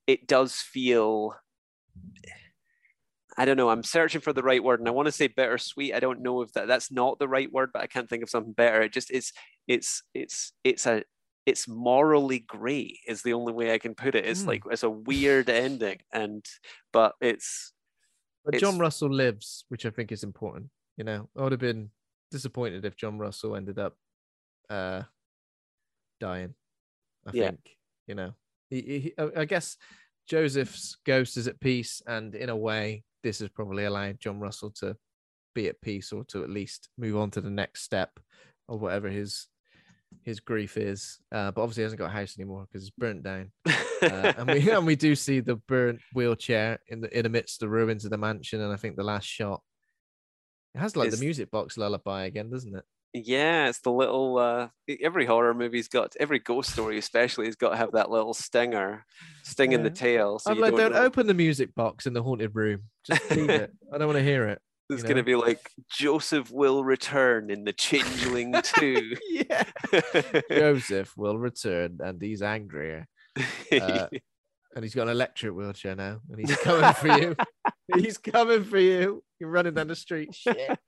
it 0.06 0.28
does 0.28 0.54
feel. 0.54 1.34
I 3.36 3.46
don't 3.46 3.56
know. 3.56 3.70
I'm 3.70 3.82
searching 3.82 4.20
for 4.20 4.32
the 4.32 4.42
right 4.42 4.62
word, 4.62 4.78
and 4.78 4.88
I 4.88 4.92
want 4.92 5.06
to 5.06 5.12
say 5.12 5.26
bittersweet. 5.26 5.94
I 5.94 6.00
don't 6.00 6.20
know 6.20 6.42
if 6.42 6.52
that 6.52 6.68
that's 6.68 6.92
not 6.92 7.18
the 7.18 7.28
right 7.28 7.50
word, 7.50 7.70
but 7.72 7.82
I 7.82 7.88
can't 7.88 8.08
think 8.08 8.22
of 8.22 8.30
something 8.30 8.52
better. 8.52 8.82
It 8.82 8.92
just 8.92 9.10
it's 9.10 9.32
it's 9.66 10.02
it's 10.14 10.52
it's 10.62 10.86
a 10.86 11.02
it's 11.46 11.66
morally 11.68 12.38
great 12.40 12.98
is 13.06 13.22
the 13.22 13.32
only 13.32 13.52
way 13.52 13.72
I 13.74 13.78
can 13.78 13.94
put 13.94 14.14
it. 14.14 14.24
It's 14.26 14.42
Hmm. 14.42 14.48
like 14.48 14.62
it's 14.70 14.82
a 14.84 14.90
weird 14.90 15.48
ending, 15.50 15.98
and 16.12 16.44
but 16.92 17.14
it's 17.20 17.72
but 18.44 18.54
it's- 18.54 18.60
john 18.70 18.78
russell 18.78 19.08
lives 19.12 19.64
which 19.68 19.86
i 19.86 19.90
think 19.90 20.10
is 20.12 20.24
important 20.24 20.68
you 20.96 21.04
know 21.04 21.28
i 21.36 21.42
would 21.42 21.52
have 21.52 21.60
been 21.60 21.90
disappointed 22.32 22.84
if 22.84 22.96
john 22.96 23.16
russell 23.18 23.54
ended 23.54 23.78
up 23.78 23.96
uh 24.68 25.02
dying 26.20 26.54
i 27.26 27.30
Yeah. 27.32 27.50
think 27.50 27.76
you 28.06 28.14
know 28.14 28.34
he, 28.70 28.80
he, 28.82 29.14
I- 29.18 29.40
i 29.42 29.44
guess 29.44 29.76
joseph's 30.28 30.96
ghost 31.04 31.36
is 31.36 31.46
at 31.48 31.60
peace 31.60 32.02
and 32.06 32.34
in 32.34 32.48
a 32.48 32.56
way 32.56 33.04
this 33.22 33.38
has 33.40 33.48
probably 33.48 33.84
allowed 33.84 34.20
john 34.20 34.40
russell 34.40 34.70
to 34.72 34.96
be 35.54 35.68
at 35.68 35.80
peace 35.80 36.12
or 36.12 36.24
to 36.24 36.42
at 36.42 36.50
least 36.50 36.88
move 36.96 37.16
on 37.16 37.30
to 37.30 37.40
the 37.40 37.50
next 37.50 37.82
step 37.82 38.18
of 38.68 38.80
whatever 38.80 39.08
his 39.08 39.48
his 40.22 40.40
grief 40.40 40.76
is 40.76 41.18
uh 41.32 41.50
but 41.50 41.62
obviously 41.62 41.82
he 41.82 41.84
hasn't 41.84 41.98
got 41.98 42.10
a 42.10 42.12
house 42.12 42.38
anymore 42.38 42.66
because 42.66 42.86
it's 42.86 42.96
burnt 42.96 43.22
down. 43.22 43.50
Uh, 44.02 44.32
and 44.36 44.50
we 44.50 44.68
and 44.72 44.84
we 44.84 44.96
do 44.96 45.14
see 45.14 45.38
the 45.38 45.54
burnt 45.54 46.00
wheelchair 46.12 46.80
in 46.88 47.00
the 47.00 47.16
in 47.16 47.24
amidst 47.24 47.60
the 47.60 47.68
ruins 47.68 48.04
of 48.04 48.10
the 48.10 48.18
mansion 48.18 48.60
and 48.60 48.72
i 48.72 48.76
think 48.76 48.96
the 48.96 49.04
last 49.04 49.24
shot 49.24 49.62
it 50.74 50.80
has 50.80 50.96
like 50.96 51.06
Is- 51.06 51.20
the 51.20 51.24
music 51.24 51.52
box 51.52 51.78
lullaby 51.78 52.24
again 52.24 52.50
doesn't 52.50 52.74
it? 52.74 52.82
Yeah, 53.14 53.68
it's 53.68 53.80
the 53.80 53.92
little 53.92 54.38
uh 54.38 54.68
every 55.02 55.26
horror 55.26 55.52
movie's 55.52 55.86
got 55.86 56.16
every 56.18 56.38
ghost 56.38 56.72
story 56.72 56.96
especially 56.98 57.44
has 57.46 57.56
got 57.56 57.70
to 57.70 57.76
have 57.76 57.92
that 57.92 58.10
little 58.10 58.32
stinger 58.32 59.04
sting 59.42 59.72
in 59.72 59.82
the 59.82 59.90
tail. 59.90 60.38
So 60.38 60.50
i'm 60.50 60.58
like 60.58 60.74
don't 60.74 60.92
don't 60.92 61.04
open 61.04 61.26
the 61.26 61.34
music 61.34 61.74
box 61.74 62.06
in 62.06 62.14
the 62.14 62.22
haunted 62.22 62.54
room. 62.54 62.84
Just 63.04 63.30
leave 63.30 63.50
it. 63.50 63.70
I 63.92 63.98
don't 63.98 64.06
want 64.06 64.18
to 64.18 64.24
hear 64.24 64.48
it 64.48 64.62
It's 64.94 65.02
you 65.02 65.08
gonna 65.08 65.22
be 65.22 65.36
like 65.36 65.70
Joseph 65.90 66.50
will 66.50 66.84
return 66.84 67.50
in 67.50 67.64
the 67.64 67.72
Changeling 67.72 68.54
2. 68.62 69.16
yeah. 69.30 69.64
Joseph 70.50 71.16
will 71.16 71.38
return 71.38 71.98
and 72.00 72.20
he's 72.20 72.42
angrier. 72.42 73.06
Uh, 73.36 74.06
and 74.74 74.84
he's 74.84 74.94
got 74.94 75.02
an 75.02 75.10
electric 75.10 75.54
wheelchair 75.54 75.94
now 75.94 76.20
and 76.30 76.38
he's 76.38 76.56
coming 76.58 76.92
for 76.94 77.18
you. 77.18 77.36
He's 77.94 78.18
coming 78.18 78.64
for 78.64 78.78
you. 78.78 79.22
You're 79.38 79.50
running 79.50 79.74
down 79.74 79.88
the 79.88 79.96
street. 79.96 80.34
Shit. 80.34 80.78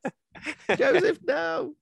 Joseph 0.76 1.18
no. 1.26 1.74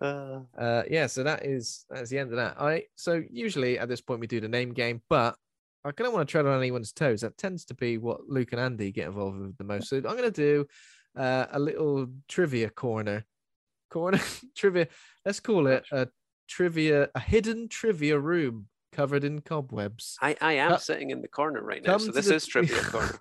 Uh, 0.00 0.40
uh 0.58 0.82
yeah 0.90 1.06
so 1.06 1.22
that 1.22 1.46
is 1.46 1.84
that's 1.90 2.10
the 2.10 2.18
end 2.18 2.30
of 2.30 2.36
that. 2.36 2.60
I 2.60 2.84
so 2.94 3.22
usually 3.30 3.78
at 3.78 3.88
this 3.88 4.00
point 4.00 4.20
we 4.20 4.26
do 4.26 4.40
the 4.40 4.48
name 4.48 4.72
game 4.72 5.02
but 5.08 5.36
i 5.84 5.92
kind 5.92 6.08
of 6.08 6.14
want 6.14 6.28
to 6.28 6.30
tread 6.30 6.46
on 6.46 6.58
anyone's 6.58 6.92
toes. 6.92 7.20
That 7.20 7.38
tends 7.38 7.64
to 7.66 7.74
be 7.74 7.98
what 7.98 8.28
luke 8.28 8.52
and 8.52 8.60
andy 8.60 8.92
get 8.92 9.06
involved 9.06 9.38
with 9.38 9.56
the 9.56 9.64
most. 9.64 9.88
So 9.88 9.96
i'm 9.96 10.02
going 10.02 10.22
to 10.22 10.30
do 10.30 10.66
uh, 11.16 11.46
a 11.50 11.58
little 11.58 12.06
trivia 12.28 12.70
corner 12.70 13.24
corner 13.90 14.20
trivia 14.56 14.86
let's 15.24 15.40
call 15.40 15.66
it 15.66 15.84
a 15.92 16.08
trivia, 16.48 17.08
a 17.14 17.20
hidden 17.20 17.68
trivia 17.68 18.18
room 18.18 18.66
covered 18.92 19.24
in 19.24 19.40
cobwebs. 19.40 20.16
I, 20.22 20.36
I 20.40 20.52
am 20.54 20.72
Uh, 20.72 20.76
sitting 20.78 21.10
in 21.10 21.20
the 21.22 21.28
corner 21.28 21.62
right 21.62 21.82
now, 21.84 21.98
so 21.98 22.12
this 22.12 22.26
the- 22.28 22.34
is 22.36 22.46
trivia 22.46 22.80
corner. 22.92 23.18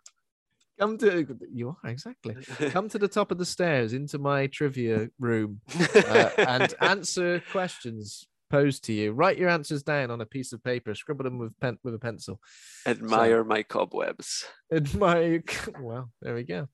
Come 0.79 0.97
to 0.99 1.25
you 1.53 1.75
are 1.83 1.89
exactly. 1.89 2.35
Come 2.71 2.89
to 2.89 2.97
the 2.99 3.07
top 3.07 3.31
of 3.31 3.37
the 3.37 3.45
stairs 3.45 3.93
into 3.93 4.17
my 4.19 4.47
trivia 4.47 5.09
room 5.19 5.61
uh, 5.95 6.29
and 6.37 6.73
answer 6.81 7.41
questions 7.51 8.27
posed 8.51 8.83
to 8.85 8.93
you. 8.93 9.11
Write 9.13 9.37
your 9.37 9.49
answers 9.49 9.83
down 9.83 10.11
on 10.11 10.19
a 10.21 10.25
piece 10.25 10.51
of 10.53 10.61
paper. 10.63 10.93
Scribble 10.93 11.23
them 11.23 11.37
with 11.39 11.57
pen 11.61 11.77
with 11.83 11.93
a 11.95 11.99
pencil. 11.99 12.41
Admire 12.85 13.43
my 13.45 13.63
cobwebs. 13.63 14.45
Admire. 14.71 15.43
Well, 15.79 16.11
there 16.21 16.35
we 16.35 16.43
go. 16.43 16.67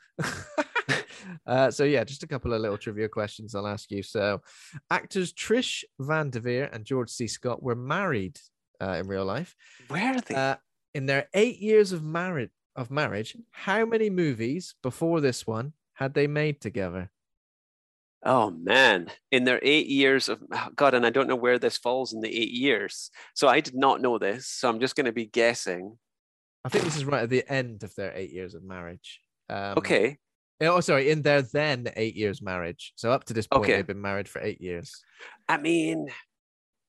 uh, 1.46 1.72
so 1.72 1.84
yeah, 1.84 2.04
just 2.04 2.24
a 2.24 2.28
couple 2.28 2.54
of 2.54 2.62
little 2.62 2.78
trivia 2.78 3.10
questions 3.10 3.56
I'll 3.56 3.68
ask 3.68 3.92
you. 3.92 4.04
So, 4.04 4.42
actors 4.90 5.34
Trish 5.34 5.84
Van 6.00 6.30
Devere 6.30 6.70
and 6.72 6.86
George 6.86 7.10
C. 7.10 7.28
Scott 7.28 7.62
were 7.62 7.76
married 7.76 8.40
uh, 8.82 8.94
in 8.94 9.08
real 9.08 9.26
life. 9.26 9.56
Where 9.88 10.16
are 10.16 10.22
they? 10.22 10.36
Uh, 10.36 10.56
in 10.94 11.06
their 11.06 11.28
eight 11.34 11.60
years 11.60 11.92
of 11.92 12.04
marriage, 12.04 12.50
of 12.76 12.92
marriage, 12.92 13.38
how 13.52 13.86
many 13.86 14.10
movies 14.10 14.76
before 14.82 15.22
this 15.22 15.48
one 15.48 15.74
had 15.94 16.14
they 16.14 16.28
made 16.28 16.62
together? 16.62 17.12
Oh 18.24 18.52
man, 18.52 19.10
in 19.32 19.46
their 19.46 19.60
eight 19.64 19.88
years 19.88 20.30
of 20.30 20.44
God, 20.76 20.94
and 20.94 21.06
I 21.06 21.10
don't 21.10 21.28
know 21.28 21.36
where 21.36 21.58
this 21.58 21.78
falls 21.78 22.14
in 22.14 22.22
the 22.22 22.30
eight 22.30 22.52
years. 22.52 23.10
So 23.34 23.48
I 23.48 23.62
did 23.62 23.76
not 23.76 24.02
know 24.02 24.20
this. 24.20 24.48
So 24.48 24.70
I'm 24.70 24.80
just 24.80 24.96
going 24.96 25.08
to 25.08 25.12
be 25.12 25.26
guessing. 25.26 25.98
I 26.64 26.70
think 26.70 26.84
this 26.84 26.96
is 26.96 27.06
right 27.06 27.24
at 27.24 27.30
the 27.32 27.44
end 27.52 27.82
of 27.84 27.96
their 27.96 28.14
eight 28.16 28.32
years 28.32 28.54
of 28.54 28.64
marriage. 28.64 29.22
Um, 29.50 29.74
Okay. 29.78 30.20
Eh, 30.62 30.68
oh, 30.68 30.80
sorry, 30.80 31.10
in 31.10 31.24
their 31.24 31.42
then 31.42 31.88
eight 31.96 32.16
years 32.16 32.40
marriage. 32.42 32.94
So 32.96 33.12
up 33.12 33.24
to 33.26 33.34
this 33.34 33.48
point, 33.48 33.64
Okay. 33.64 33.74
they've 33.78 33.88
been 33.88 34.00
married 34.02 34.30
for 34.30 34.40
eight 34.42 34.62
years. 34.62 35.04
I 35.50 35.58
mean, 35.58 36.10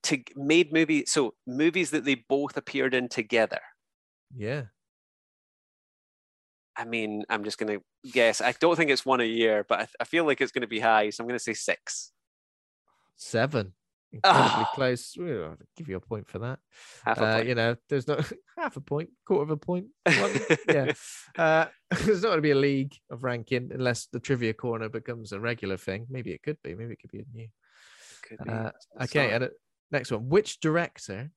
to 0.05 0.23
made 0.37 0.73
movies. 0.73 1.11
So 1.11 1.35
movies 1.47 1.91
that 1.93 2.05
they 2.05 2.17
both 2.29 2.59
appeared 2.59 2.93
in 2.93 3.09
together. 3.09 3.61
Yeah. 4.37 4.65
I 6.77 6.85
mean, 6.85 7.25
I'm 7.31 7.45
just 7.45 7.59
going 7.59 7.79
to 7.79 8.11
guess. 8.11 8.41
I 8.43 8.53
don't 8.53 8.77
think 8.77 8.91
it's 8.91 9.07
one 9.07 9.21
a 9.21 9.25
year, 9.25 9.65
but 9.67 9.81
I, 9.81 9.87
I 10.01 10.05
feel 10.05 10.27
like 10.27 10.41
it's 10.41 10.53
going 10.53 10.63
to 10.63 10.69
be 10.69 10.81
high. 10.81 11.11
So 11.11 11.23
I'm 11.23 11.29
going 11.29 11.39
to 11.39 11.43
say 11.43 11.55
six. 11.55 12.13
Seven. 13.17 13.73
Incredibly 14.13 14.65
Ah. 14.65 14.71
close. 14.75 15.17
Well, 15.19 15.45
I'll 15.45 15.57
give 15.77 15.89
you 15.89 15.97
a 15.97 16.01
point 16.01 16.29
for 16.29 16.39
that. 16.41 16.59
Half 17.05 17.19
a 17.19 17.23
Uh, 17.25 17.37
point. 17.37 17.49
you 17.49 17.55
know, 17.55 17.77
there's 17.89 18.07
not 18.07 18.31
half 18.59 18.77
a 18.77 18.81
point, 18.81 19.11
quarter 19.27 19.45
of 19.45 19.51
a 19.51 19.57
point. 19.57 19.87
yeah. 20.69 20.93
Uh, 21.39 21.67
there's 22.05 22.23
not 22.23 22.29
going 22.29 22.39
to 22.39 22.43
be 22.43 22.51
a 22.51 22.55
league 22.55 22.95
of 23.11 23.25
ranking 23.25 23.71
unless 23.73 24.07
the 24.07 24.21
trivia 24.21 24.53
corner 24.55 24.89
becomes 24.89 25.33
a 25.33 25.41
regular 25.41 25.77
thing. 25.77 26.07
Maybe 26.11 26.33
it 26.33 26.43
could 26.43 26.59
be. 26.63 26.75
Maybe 26.75 26.93
it 26.93 27.01
could 27.01 27.11
be 27.11 27.21
a 27.21 27.25
new. 27.33 27.49
Uh, 28.49 28.71
okay, 29.03 29.31
and 29.33 29.45
uh, 29.45 29.49
next 29.91 30.11
one. 30.13 30.29
Which 30.29 30.61
director 30.61 31.31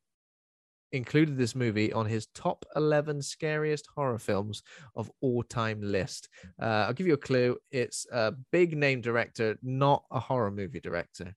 included 0.91 1.37
this 1.37 1.55
movie 1.55 1.91
on 1.91 2.05
his 2.05 2.27
top 2.27 2.63
11 2.75 3.21
scariest 3.21 3.87
horror 3.95 4.19
films 4.19 4.63
of 4.95 5.11
all 5.21 5.43
time 5.43 5.81
list? 5.81 6.29
Uh, 6.61 6.85
I'll 6.87 6.93
give 6.93 7.07
you 7.07 7.13
a 7.15 7.17
clue. 7.17 7.57
It's 7.71 8.05
a 8.11 8.33
big 8.51 8.77
name 8.77 9.01
director, 9.01 9.57
not 9.61 10.03
a 10.11 10.19
horror 10.19 10.51
movie 10.51 10.79
director. 10.79 11.35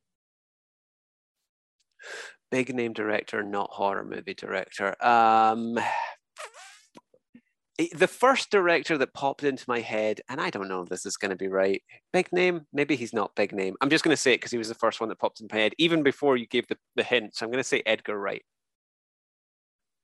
Big 2.51 2.75
name 2.75 2.93
director, 2.93 3.43
not 3.43 3.71
horror 3.71 4.05
movie 4.05 4.35
director. 4.35 4.95
Um, 5.05 5.79
the 7.95 8.09
first 8.09 8.51
director 8.51 8.99
that 8.99 9.15
popped 9.15 9.45
into 9.45 9.65
my 9.69 9.81
head, 9.81 10.21
and 10.29 10.41
I 10.41 10.51
don't 10.51 10.69
know 10.69 10.83
if 10.83 10.89
this 10.89 11.07
is 11.07 11.17
going 11.17 11.31
to 11.31 11.37
be 11.37 11.49
right. 11.49 11.83
Big 12.13 12.33
name? 12.33 12.63
Maybe 12.73 12.97
he's 12.97 13.13
not 13.13 13.35
big 13.37 13.53
name. 13.53 13.77
I'm 13.81 13.91
just 13.91 14.05
going 14.05 14.17
to 14.17 14.21
say 14.21 14.33
it 14.33 14.39
because 14.39 14.51
he 14.51 14.59
was 14.59 14.69
the 14.69 14.75
first 14.75 15.01
one 15.01 15.09
that 15.11 15.19
popped 15.19 15.41
into 15.41 15.55
my 15.55 15.61
head, 15.61 15.75
even 15.79 16.03
before 16.03 16.37
you 16.37 16.47
gave 16.47 16.67
the, 16.67 16.77
the 16.97 17.05
hint. 17.05 17.37
So 17.37 17.45
I'm 17.45 17.53
going 17.53 17.63
to 17.63 17.69
say 17.69 17.83
Edgar 17.87 18.19
Wright. 18.19 18.43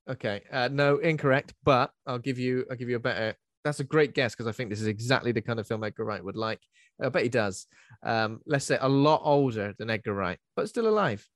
Okay, 0.09 0.43
uh, 0.53 0.69
no, 0.71 0.99
incorrect. 0.99 1.55
But 1.65 1.91
I'll 2.07 2.19
give 2.19 2.39
you, 2.39 2.65
I'll 2.71 2.77
give 2.77 2.89
you 2.89 2.97
a 2.97 3.01
better. 3.01 3.35
That's 3.65 3.81
a 3.81 3.85
great 3.85 4.15
guess 4.15 4.35
because 4.35 4.47
I 4.47 4.53
think 4.53 4.69
this 4.69 4.83
is 4.83 4.87
exactly 4.87 5.33
the 5.33 5.41
kind 5.41 5.59
of 5.59 5.67
film 5.67 5.83
Edgar 5.83 6.05
Wright 6.05 6.23
would 6.23 6.37
like. 6.37 6.61
I 7.03 7.09
bet 7.09 7.23
he 7.23 7.29
does. 7.31 7.67
Um, 8.03 8.41
let's 8.47 8.67
say 8.67 8.79
a 8.81 8.89
lot 8.89 9.23
older 9.25 9.75
than 9.79 9.91
Edgar 9.91 10.13
Wright, 10.13 10.39
but 10.55 10.69
still 10.69 10.87
alive. 10.87 11.27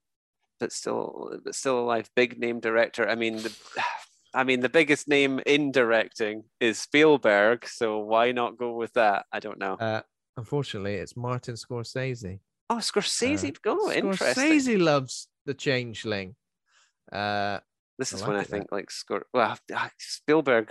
But 0.61 0.73
still, 0.73 1.39
but 1.45 1.55
still 1.55 1.79
alive. 1.79 2.11
Big 2.17 2.39
name 2.39 2.61
director. 2.61 3.09
I 3.09 3.15
mean, 3.15 3.37
the, 3.37 3.57
I 4.35 4.45
mean, 4.45 4.61
the 4.61 4.69
biggest 4.69 5.09
name 5.09 5.41
in 5.47 5.73
directing 5.73 6.45
is 6.61 6.79
Spielberg. 6.79 7.67
So 7.67 7.99
why 7.99 8.33
not 8.33 8.59
go 8.59 8.75
with 8.75 8.93
that? 8.95 9.27
I 9.33 9.41
don't 9.41 9.59
know. 9.59 9.75
Uh, 9.75 10.03
unfortunately, 10.37 10.95
it's 10.97 11.17
Martin 11.17 11.55
Scorsese. 11.55 12.41
oh, 12.71 12.77
Scorsese. 12.77 13.51
uh, 13.51 13.59
oh, 13.67 13.91
interesting. 13.93 14.45
Scorsese 14.53 14.81
loves 14.81 15.29
the 15.47 15.55
Changeling. 15.55 16.35
Uh, 17.11 17.61
This 17.99 18.13
I 18.13 18.17
is 18.17 18.23
like 18.23 18.29
when 18.29 18.37
I 18.37 18.41
it, 18.41 18.43
that. 18.43 18.51
think 18.51 18.73
like 18.73 18.89
Scor- 18.91 19.23
well, 19.33 19.57
Spielberg 19.99 20.71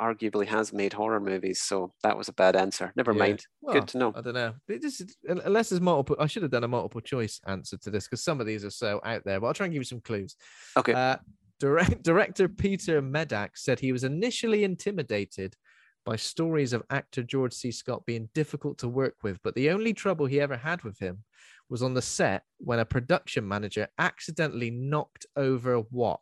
arguably 0.00 0.46
has 0.46 0.72
made 0.72 0.92
horror 0.92 1.20
movies, 1.20 1.60
so 1.60 1.92
that 2.02 2.16
was 2.16 2.28
a 2.28 2.32
bad 2.32 2.56
answer. 2.56 2.92
Never 2.96 3.12
Yeah. 3.12 3.18
mind. 3.18 3.46
Well, 3.60 3.74
Good 3.74 3.88
to 3.88 3.98
know. 3.98 4.12
I 4.16 4.20
don't 4.20 4.34
know. 4.34 4.54
Just 4.80 5.02
un- 5.28 5.40
unless 5.44 5.68
there's 5.68 5.80
multiple, 5.80 6.16
I 6.18 6.26
should 6.26 6.42
have 6.42 6.50
done 6.50 6.64
a 6.64 6.68
multiple 6.68 7.00
choice 7.00 7.40
answer 7.46 7.76
to 7.78 7.90
this 7.90 8.06
because 8.06 8.24
some 8.24 8.40
of 8.40 8.46
these 8.46 8.64
are 8.64 8.70
so 8.70 9.00
out 9.04 9.24
there. 9.24 9.40
But 9.40 9.46
I'll 9.48 9.54
try 9.54 9.66
and 9.66 9.72
give 9.72 9.80
you 9.80 9.84
some 9.84 10.00
clues. 10.00 10.36
Okay. 10.76 10.92
Uh, 10.94 11.16
direct, 11.60 12.02
director 12.02 12.48
Peter 12.48 13.00
Medak 13.02 13.50
said 13.56 13.78
he 13.80 13.92
was 13.92 14.04
initially 14.04 14.64
intimidated 14.64 15.56
by 16.04 16.16
stories 16.16 16.72
of 16.72 16.82
actor 16.90 17.22
George 17.22 17.52
C. 17.52 17.70
Scott 17.70 18.04
being 18.06 18.28
difficult 18.34 18.78
to 18.78 18.88
work 18.88 19.14
with, 19.22 19.40
but 19.42 19.54
the 19.54 19.70
only 19.70 19.92
trouble 19.94 20.26
he 20.26 20.40
ever 20.40 20.56
had 20.56 20.82
with 20.82 20.98
him 20.98 21.22
was 21.68 21.80
on 21.82 21.94
the 21.94 22.02
set 22.02 22.42
when 22.58 22.80
a 22.80 22.84
production 22.84 23.46
manager 23.46 23.86
accidentally 23.98 24.70
knocked 24.70 25.26
over 25.36 25.76
what? 25.78 26.20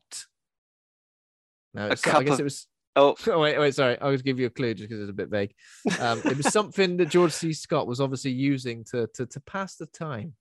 No, 1.72 1.86
A 1.86 1.92
it's, 1.92 2.06
I 2.06 2.22
guess 2.22 2.34
of- 2.34 2.40
it 2.40 2.44
was. 2.44 2.66
Oh, 3.00 3.16
Oh 3.28 3.40
wait, 3.40 3.58
wait, 3.58 3.74
sorry. 3.74 3.98
I 3.98 4.08
was 4.08 4.20
give 4.20 4.38
you 4.38 4.46
a 4.46 4.50
clue 4.50 4.74
just 4.74 4.88
because 4.88 5.00
it's 5.02 5.10
a 5.10 5.14
bit 5.14 5.30
vague. 5.30 5.54
Um, 5.98 6.20
it 6.24 6.36
was 6.36 6.48
something 6.52 6.98
that 6.98 7.08
George 7.08 7.32
C. 7.32 7.52
Scott 7.54 7.86
was 7.86 8.00
obviously 8.00 8.32
using 8.32 8.84
to 8.90 9.08
to, 9.14 9.26
to 9.26 9.40
pass 9.40 9.76
the 9.76 9.86
time. 9.86 10.34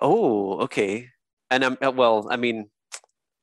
oh, 0.00 0.60
okay. 0.60 1.10
And 1.50 1.64
I'm 1.64 1.76
uh, 1.84 1.92
well. 1.92 2.26
I 2.30 2.36
mean, 2.36 2.70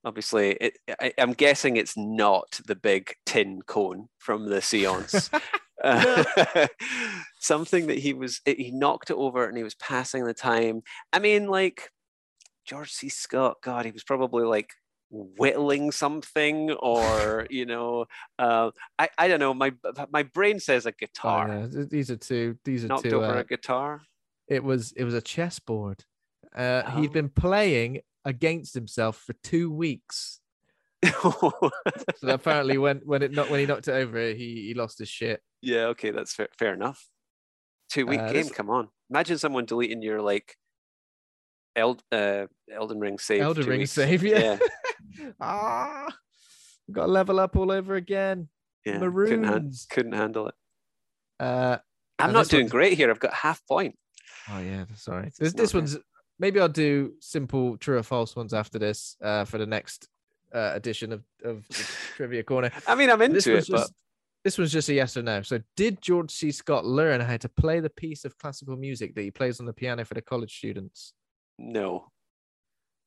obviously, 0.03 0.51
it, 0.53 0.77
I, 0.99 1.14
I'm 1.19 1.33
guessing 1.33 1.77
it's 1.77 1.95
not 1.95 2.59
the 2.65 2.75
big 2.75 3.14
tin 3.27 3.61
cone 3.61 4.09
from 4.17 4.49
the 4.49 4.61
seance. 4.61 5.30
Uh, 5.83 6.23
something 7.40 7.88
that 7.88 7.98
he 7.98 8.14
was 8.14 8.40
he 8.45 8.69
knocked 8.72 9.09
it 9.09 9.15
over 9.15 9.48
and 9.48 9.57
he 9.57 9.64
was 9.64 9.73
passing 9.73 10.25
the 10.25 10.33
time. 10.33 10.83
I 11.11 11.17
mean, 11.17 11.48
like 11.48 11.90
George 12.65 12.91
C. 12.91 13.09
Scott. 13.09 13.57
God, 13.64 13.85
he 13.85 13.91
was 13.91 14.03
probably 14.03 14.43
like 14.43 14.69
whittling 15.11 15.91
something 15.91 16.72
or 16.72 17.45
you 17.49 17.65
know 17.65 18.06
uh 18.40 18.72
i 18.98 19.09
i 19.17 19.27
don't 19.27 19.41
know 19.41 19.53
my 19.53 19.73
my 20.09 20.23
brain 20.23 20.57
says 20.59 20.85
a 20.85 20.90
Oh, 20.90 20.93
guitar 20.98 21.48
yeah, 21.49 21.83
These 21.90 22.09
are 22.11 22.15
two. 22.15 22.57
These 22.64 22.85
are 22.85 22.88
knocked 22.88 23.03
two. 23.03 23.17
over 23.17 23.35
uh, 23.38 23.40
a 23.41 23.43
guitar 23.43 24.01
it 24.48 24.64
was 24.64 24.91
it 24.93 25.03
was 25.03 25.14
a 25.14 25.22
chessboard. 25.22 26.03
Uh, 26.56 26.83
Oh. 26.88 26.99
He'd 27.01 27.14
been 27.14 27.30
playing 27.30 28.01
against 28.25 28.73
himself 28.73 29.17
for 29.17 29.33
two 29.43 29.72
weeks. 29.72 30.40
So 31.03 32.27
apparently, 32.27 32.77
when 32.77 32.98
when 33.06 33.22
it 33.22 33.31
not 33.31 33.49
when 33.49 33.59
he 33.59 33.65
knocked 33.65 33.88
it 33.88 33.93
over, 33.93 34.19
he 34.30 34.67
he 34.67 34.73
lost 34.75 34.99
his 34.99 35.09
shit. 35.09 35.41
yeah 35.61 35.85
okay 35.88 36.11
that's 36.11 36.33
fair, 36.33 36.48
fair 36.57 36.73
enough 36.73 37.07
two 37.90 38.06
week 38.06 38.19
Uh, 38.19 38.31
game 38.31 38.49
come 38.49 38.69
on 38.69 38.88
imagine 39.09 39.38
someone 39.38 39.65
deleting 39.65 40.01
your 40.01 40.22
like 40.22 40.56
Eld, 41.75 42.03
uh, 42.11 42.48
Elden 42.69 42.99
Ring 42.99 43.17
save 43.17 43.41
Elden 43.41 43.65
Ring 43.65 43.80
weeks. 43.80 43.91
save, 43.91 44.23
yeah. 44.31 44.40
yeah 44.40 44.57
ah, 45.39 46.07
got 46.91 47.05
to 47.05 47.11
level 47.11 47.39
up 47.39 47.55
all 47.55 47.71
over 47.71 47.95
again. 47.95 48.49
yeah 48.85 48.99
couldn't, 48.99 49.43
han- 49.43 49.53
Maroons. 49.53 49.88
couldn't 49.89 50.13
handle 50.13 50.47
it 50.47 50.55
Uh, 51.39 51.77
i'm 52.19 52.33
not 52.33 52.47
doing 52.49 52.67
great 52.67 52.97
here 52.97 53.09
i've 53.09 53.19
got 53.19 53.33
half 53.33 53.65
point 53.67 53.95
Oh 54.49 54.59
yeah, 54.59 54.85
sorry. 54.95 55.30
This 55.39 55.53
this 55.53 55.71
good. 55.71 55.77
one's 55.77 55.97
maybe 56.39 56.59
I'll 56.59 56.67
do 56.67 57.13
simple 57.19 57.77
true 57.77 57.97
or 57.99 58.03
false 58.03 58.35
ones 58.35 58.53
after 58.55 58.80
this 58.80 59.15
uh, 59.21 59.45
for 59.45 59.59
the 59.59 59.67
next 59.67 60.07
uh, 60.53 60.71
edition 60.73 61.11
of 61.13 61.23
of 61.43 61.67
trivia 62.15 62.43
corner. 62.43 62.71
i 62.88 62.95
mean 62.95 63.09
i'm 63.11 63.19
This 63.19 63.45
into 63.45 63.53
was 63.57 63.69
it 63.69 63.71
but 63.71 63.77
just 63.81 63.93
this 64.43 64.57
was 64.57 64.71
just 64.71 64.89
a 64.89 64.93
yes 64.95 65.15
or 65.15 65.21
no. 65.21 65.43
So 65.43 65.59
did 65.77 66.01
George 66.01 66.31
C. 66.31 66.51
Scott 66.51 66.83
learn 66.83 67.21
how 67.21 67.38
to 67.38 67.47
play 67.47 67.80
the 67.80 67.91
piece 67.91 68.25
of 68.25 68.35
classical 68.39 68.75
music 68.75 69.13
that 69.13 69.21
he 69.21 69.30
plays 69.30 69.59
on 69.59 69.67
the 69.67 69.73
piano 69.73 70.03
for 70.03 70.15
the 70.15 70.21
college 70.23 70.57
students? 70.57 71.13
no 71.59 72.11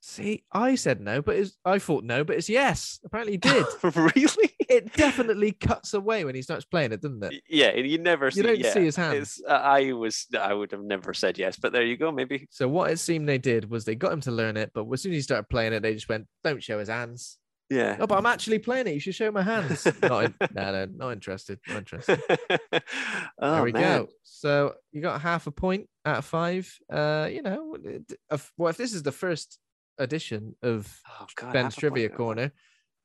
See, 0.07 0.44
I 0.52 0.74
said 0.74 1.00
no, 1.00 1.23
but 1.23 1.36
it's, 1.36 1.57
I 1.65 1.78
thought 1.78 2.05
no, 2.05 2.24
but 2.24 2.36
it's 2.36 2.50
yes. 2.50 3.00
Apparently 3.07 3.33
he 3.33 3.36
did. 3.39 3.65
really 3.97 4.50
it 4.68 4.92
definitely 4.92 5.52
cuts 5.52 5.94
away 5.94 6.26
when 6.26 6.34
he 6.34 6.42
starts 6.42 6.66
playing 6.66 6.92
it, 6.92 7.00
doesn't 7.00 7.24
it? 7.24 7.42
Yeah 7.49 7.74
you 7.74 7.97
never 7.97 8.31
see, 8.31 8.42
don't 8.42 8.58
yeah, 8.58 8.73
see 8.74 8.84
his 8.84 8.97
hands. 8.97 9.41
uh, 9.49 9.52
i 9.52 9.92
was 9.92 10.26
i 10.39 10.52
would 10.52 10.73
have 10.73 10.83
never 10.83 11.15
said 11.15 11.39
yes 11.39 11.57
but 11.57 11.73
there 11.73 11.83
you 11.84 11.97
go 11.97 12.12
maybe 12.12 12.47
So 12.50 12.68
what 12.68 12.91
it 12.91 12.99
seemed 12.99 13.26
they 13.28 13.39
did 13.39 13.70
was 13.70 13.84
they 13.86 13.94
got 13.94 14.12
him 14.12 14.20
to 14.23 14.31
learn 14.31 14.58
it, 14.58 14.73
but 14.74 14.84
as 14.92 15.00
soon 15.02 15.12
as 15.12 15.16
he 15.16 15.23
started 15.23 15.49
playing 15.49 15.73
it, 15.73 15.81
they 15.81 15.94
just 15.94 16.08
went, 16.08 16.26
"Don't 16.42 16.62
show 16.62 16.78
his 16.78 16.89
hands." 16.91 17.39
yeah 17.70 17.97
Oh, 17.99 18.07
but 18.07 18.18
I'm 18.18 18.26
actually 18.26 18.58
playing 18.58 18.86
it. 18.89 18.92
You 18.94 19.00
should 19.00 19.15
show 19.15 19.33
my 19.33 19.42
hands. 19.42 19.86
not 20.02 20.24
in, 20.24 20.34
no, 20.55 20.73
no, 20.73 20.86
not 20.94 21.10
interested. 21.12 21.58
Not 21.66 21.78
interested. 21.78 22.20
oh 23.39 23.55
there 23.55 23.62
we 23.62 23.73
man 23.73 24.02
go. 24.02 24.08
So 24.23 24.74
you 24.92 25.00
got 25.00 25.23
half 25.23 25.47
a 25.47 25.50
point. 25.50 25.89
out 26.05 26.18
of 26.18 26.24
five. 26.26 26.70
Uh, 26.92 27.26
you 27.33 27.41
know, 27.41 27.76
it- 27.83 28.12
well, 28.58 28.68
if 28.68 28.76
this 28.76 28.92
is 28.92 29.02
the 29.02 29.12
first 29.12 29.58
edition 29.98 30.55
of 30.62 31.00
Oh, 31.20 31.26
God, 31.36 31.52
Ben's 31.52 31.76
Trivia. 31.76 32.08
Corner, 32.08 32.52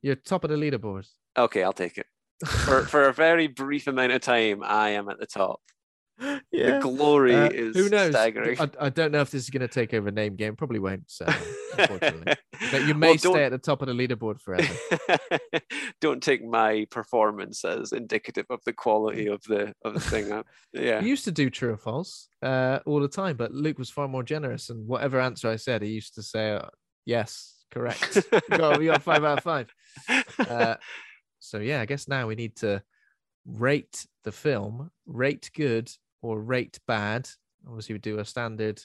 you're 0.02 0.16
top 0.16 0.44
of 0.44 0.50
the 0.50 0.56
leaderboard. 0.56 1.06
Okay, 1.36 1.62
I'll 1.62 1.72
take 1.72 1.98
it. 1.98 2.06
For 2.46 2.82
for 2.86 3.08
a 3.08 3.12
very 3.12 3.46
brief 3.46 3.86
amount 3.86 4.12
of 4.12 4.20
time, 4.22 4.62
I 4.64 4.90
am 4.90 5.08
at 5.08 5.18
the 5.18 5.26
top. 5.26 5.60
The 6.52 6.78
glory 6.82 7.34
Uh, 7.34 7.48
is 7.48 7.76
who 7.76 7.88
knows? 7.88 8.12
staggering. 8.12 8.58
I, 8.60 8.68
I 8.78 8.88
don't 8.90 9.12
know 9.12 9.20
if 9.22 9.30
this 9.30 9.44
is 9.44 9.50
going 9.50 9.62
to 9.62 9.68
take 9.68 9.94
over 9.94 10.10
name 10.10 10.36
game. 10.36 10.54
Probably 10.56 10.78
won't. 10.78 11.04
So, 11.10 11.24
unfortunately, 11.78 12.34
but 12.70 12.86
you 12.86 12.94
may 12.94 13.10
Well, 13.10 13.18
stay 13.18 13.44
at 13.44 13.52
the 13.52 13.58
top 13.58 13.80
of 13.82 13.88
the 13.88 13.94
leaderboard 13.94 14.40
forever. 14.40 14.74
don't 16.00 16.22
take 16.22 16.44
my 16.44 16.86
performance 16.90 17.64
as 17.64 17.92
indicative 17.92 18.46
of 18.50 18.60
the 18.66 18.72
quality 18.72 19.26
of 19.26 19.42
the 19.44 19.72
of 19.84 19.94
the 19.94 20.00
thing. 20.00 20.42
Yeah. 20.72 21.00
He 21.00 21.08
used 21.08 21.24
to 21.24 21.32
do 21.32 21.48
true 21.50 21.72
or 21.72 21.76
false 21.78 22.28
uh, 22.42 22.80
all 22.86 23.00
the 23.00 23.08
time, 23.08 23.36
but 23.36 23.52
Luke 23.52 23.78
was 23.78 23.90
far 23.90 24.06
more 24.08 24.22
generous. 24.22 24.70
And 24.70 24.86
whatever 24.86 25.20
answer 25.20 25.48
I 25.48 25.56
said, 25.56 25.82
he 25.82 25.88
used 25.90 26.14
to 26.16 26.22
say, 26.22 26.52
uh, 26.52 26.68
"Yes, 27.06 27.54
correct." 27.70 28.26
we, 28.50 28.58
got, 28.58 28.82
you 28.82 28.90
got 28.90 29.02
five 29.02 29.24
out 29.24 29.38
of 29.38 29.44
five. 29.44 29.72
Uh, 30.38 30.74
so 31.38 31.58
yeah, 31.58 31.80
I 31.80 31.86
guess 31.86 32.08
now 32.08 32.26
we 32.26 32.34
need 32.34 32.56
to 32.56 32.82
rate 33.46 34.06
the 34.24 34.32
film, 34.32 34.90
rate 35.06 35.50
good 35.54 35.90
or 36.22 36.40
rate 36.40 36.80
bad. 36.86 37.28
Obviously, 37.66 37.94
we 37.94 37.98
do 38.00 38.18
a 38.18 38.24
standard 38.24 38.82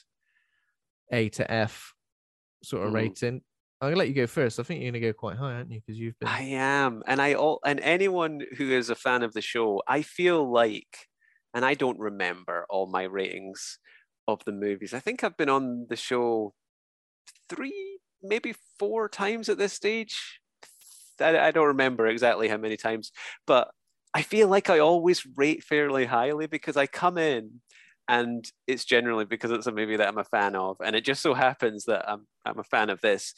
A 1.12 1.28
to 1.30 1.50
F 1.50 1.94
sort 2.62 2.86
of 2.86 2.92
Mhm. 2.92 2.94
rating. 2.94 3.42
I'm 3.80 3.88
gonna 3.88 3.96
let 3.96 4.08
you 4.08 4.14
go 4.14 4.26
first. 4.26 4.60
I 4.60 4.62
think 4.62 4.82
you're 4.82 4.90
gonna 4.92 5.00
go 5.00 5.12
quite 5.12 5.36
high, 5.36 5.54
aren't 5.54 5.72
you? 5.72 5.80
Because 5.80 5.98
you've 6.00 6.18
been. 6.18 6.28
I 6.28 6.42
am, 6.42 7.02
and 7.06 7.20
I 7.22 7.34
all 7.34 7.60
and 7.64 7.78
anyone 7.80 8.40
who 8.56 8.70
is 8.72 8.90
a 8.90 8.94
fan 8.94 9.22
of 9.22 9.32
the 9.32 9.40
show, 9.42 9.82
I 9.86 10.02
feel 10.02 10.50
like, 10.50 11.08
and 11.54 11.64
I 11.64 11.74
don't 11.74 11.98
remember 11.98 12.66
all 12.68 12.86
my 12.86 13.04
ratings 13.04 13.78
of 14.26 14.44
the 14.44 14.52
movies. 14.52 14.92
I 14.92 15.00
think 15.00 15.22
I've 15.22 15.36
been 15.36 15.48
on 15.48 15.86
the 15.88 15.96
show 15.96 16.54
three, 17.48 18.00
maybe 18.22 18.54
four 18.78 19.08
times 19.08 19.48
at 19.48 19.58
this 19.58 19.74
stage. 19.74 20.40
I, 21.20 21.38
I 21.48 21.50
don't 21.52 21.68
remember 21.68 22.06
exactly 22.06 22.48
how 22.48 22.58
many 22.58 22.76
times, 22.76 23.12
but 23.46 23.70
I 24.16 24.22
feel 24.22 24.48
like 24.48 24.70
I 24.70 24.78
always 24.78 25.26
rate 25.36 25.62
fairly 25.62 26.06
highly 26.06 26.46
because 26.46 26.74
I 26.78 26.86
come 26.86 27.18
in 27.18 27.60
and 28.08 28.50
it's 28.66 28.86
generally 28.86 29.26
because 29.26 29.50
it's 29.50 29.66
a 29.66 29.72
movie 29.72 29.96
that 29.98 30.08
I'm 30.08 30.16
a 30.16 30.24
fan 30.24 30.56
of, 30.56 30.78
and 30.82 30.96
it 30.96 31.04
just 31.04 31.20
so 31.20 31.34
happens 31.34 31.84
that 31.84 32.08
I'm 32.08 32.26
I'm 32.46 32.58
a 32.58 32.64
fan 32.64 32.88
of 32.88 33.02
this. 33.02 33.34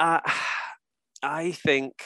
Uh, 0.00 0.20
I 1.22 1.52
think, 1.52 2.02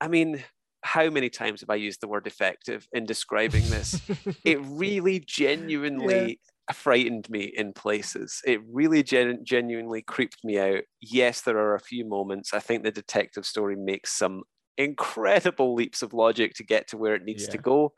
I 0.00 0.08
mean, 0.08 0.44
how 0.82 1.10
many 1.10 1.30
times 1.30 1.60
have 1.62 1.70
I 1.70 1.74
used 1.76 2.00
the 2.00 2.08
word 2.08 2.26
effective 2.26 2.86
in 2.92 3.06
describing 3.06 3.70
this? 3.70 4.02
it 4.44 4.58
really 4.62 5.20
genuinely 5.20 6.40
frightened 6.72 7.28
me 7.28 7.44
in 7.56 7.72
places. 7.72 8.40
It 8.44 8.60
really 8.70 9.02
gen- 9.02 9.44
genuinely 9.44 10.02
creeped 10.02 10.44
me 10.44 10.58
out. 10.58 10.82
Yes, 11.00 11.40
there 11.40 11.58
are 11.58 11.74
a 11.74 11.80
few 11.80 12.04
moments. 12.04 12.54
I 12.54 12.60
think 12.60 12.84
the 12.84 12.92
detective 12.92 13.46
story 13.46 13.76
makes 13.76 14.12
some 14.12 14.42
incredible 14.78 15.74
leaps 15.74 16.02
of 16.02 16.12
logic 16.12 16.54
to 16.54 16.64
get 16.64 16.88
to 16.88 16.96
where 16.96 17.14
it 17.14 17.24
needs 17.24 17.48
to 17.48 17.58
go. 17.58 17.92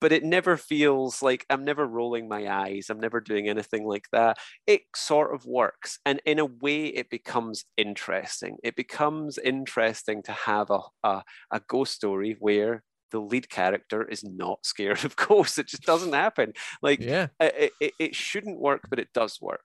But 0.00 0.10
it 0.10 0.24
never 0.24 0.56
feels 0.56 1.22
like 1.22 1.46
I'm 1.48 1.64
never 1.64 1.86
rolling 1.86 2.28
my 2.28 2.48
eyes. 2.48 2.90
I'm 2.90 2.98
never 2.98 3.20
doing 3.20 3.48
anything 3.48 3.86
like 3.86 4.06
that. 4.10 4.36
It 4.66 4.82
sort 4.96 5.32
of 5.32 5.46
works. 5.46 6.00
And 6.04 6.20
in 6.26 6.40
a 6.40 6.44
way, 6.44 6.86
it 6.86 7.08
becomes 7.08 7.64
interesting. 7.76 8.56
It 8.64 8.74
becomes 8.74 9.38
interesting 9.38 10.24
to 10.24 10.32
have 10.32 10.70
a, 10.70 10.80
a, 11.04 11.22
a 11.52 11.60
ghost 11.68 11.94
story 11.94 12.36
where 12.40 12.82
the 13.12 13.20
lead 13.20 13.48
character 13.48 14.02
is 14.02 14.24
not 14.24 14.58
scared 14.66 15.04
of 15.04 15.14
ghosts. 15.14 15.58
It 15.58 15.68
just 15.68 15.84
doesn't 15.84 16.14
happen. 16.14 16.54
Like 16.82 17.00
yeah. 17.00 17.28
it, 17.38 17.72
it, 17.80 17.92
it 18.00 18.14
shouldn't 18.16 18.58
work, 18.58 18.88
but 18.90 18.98
it 18.98 19.12
does 19.14 19.40
work. 19.40 19.62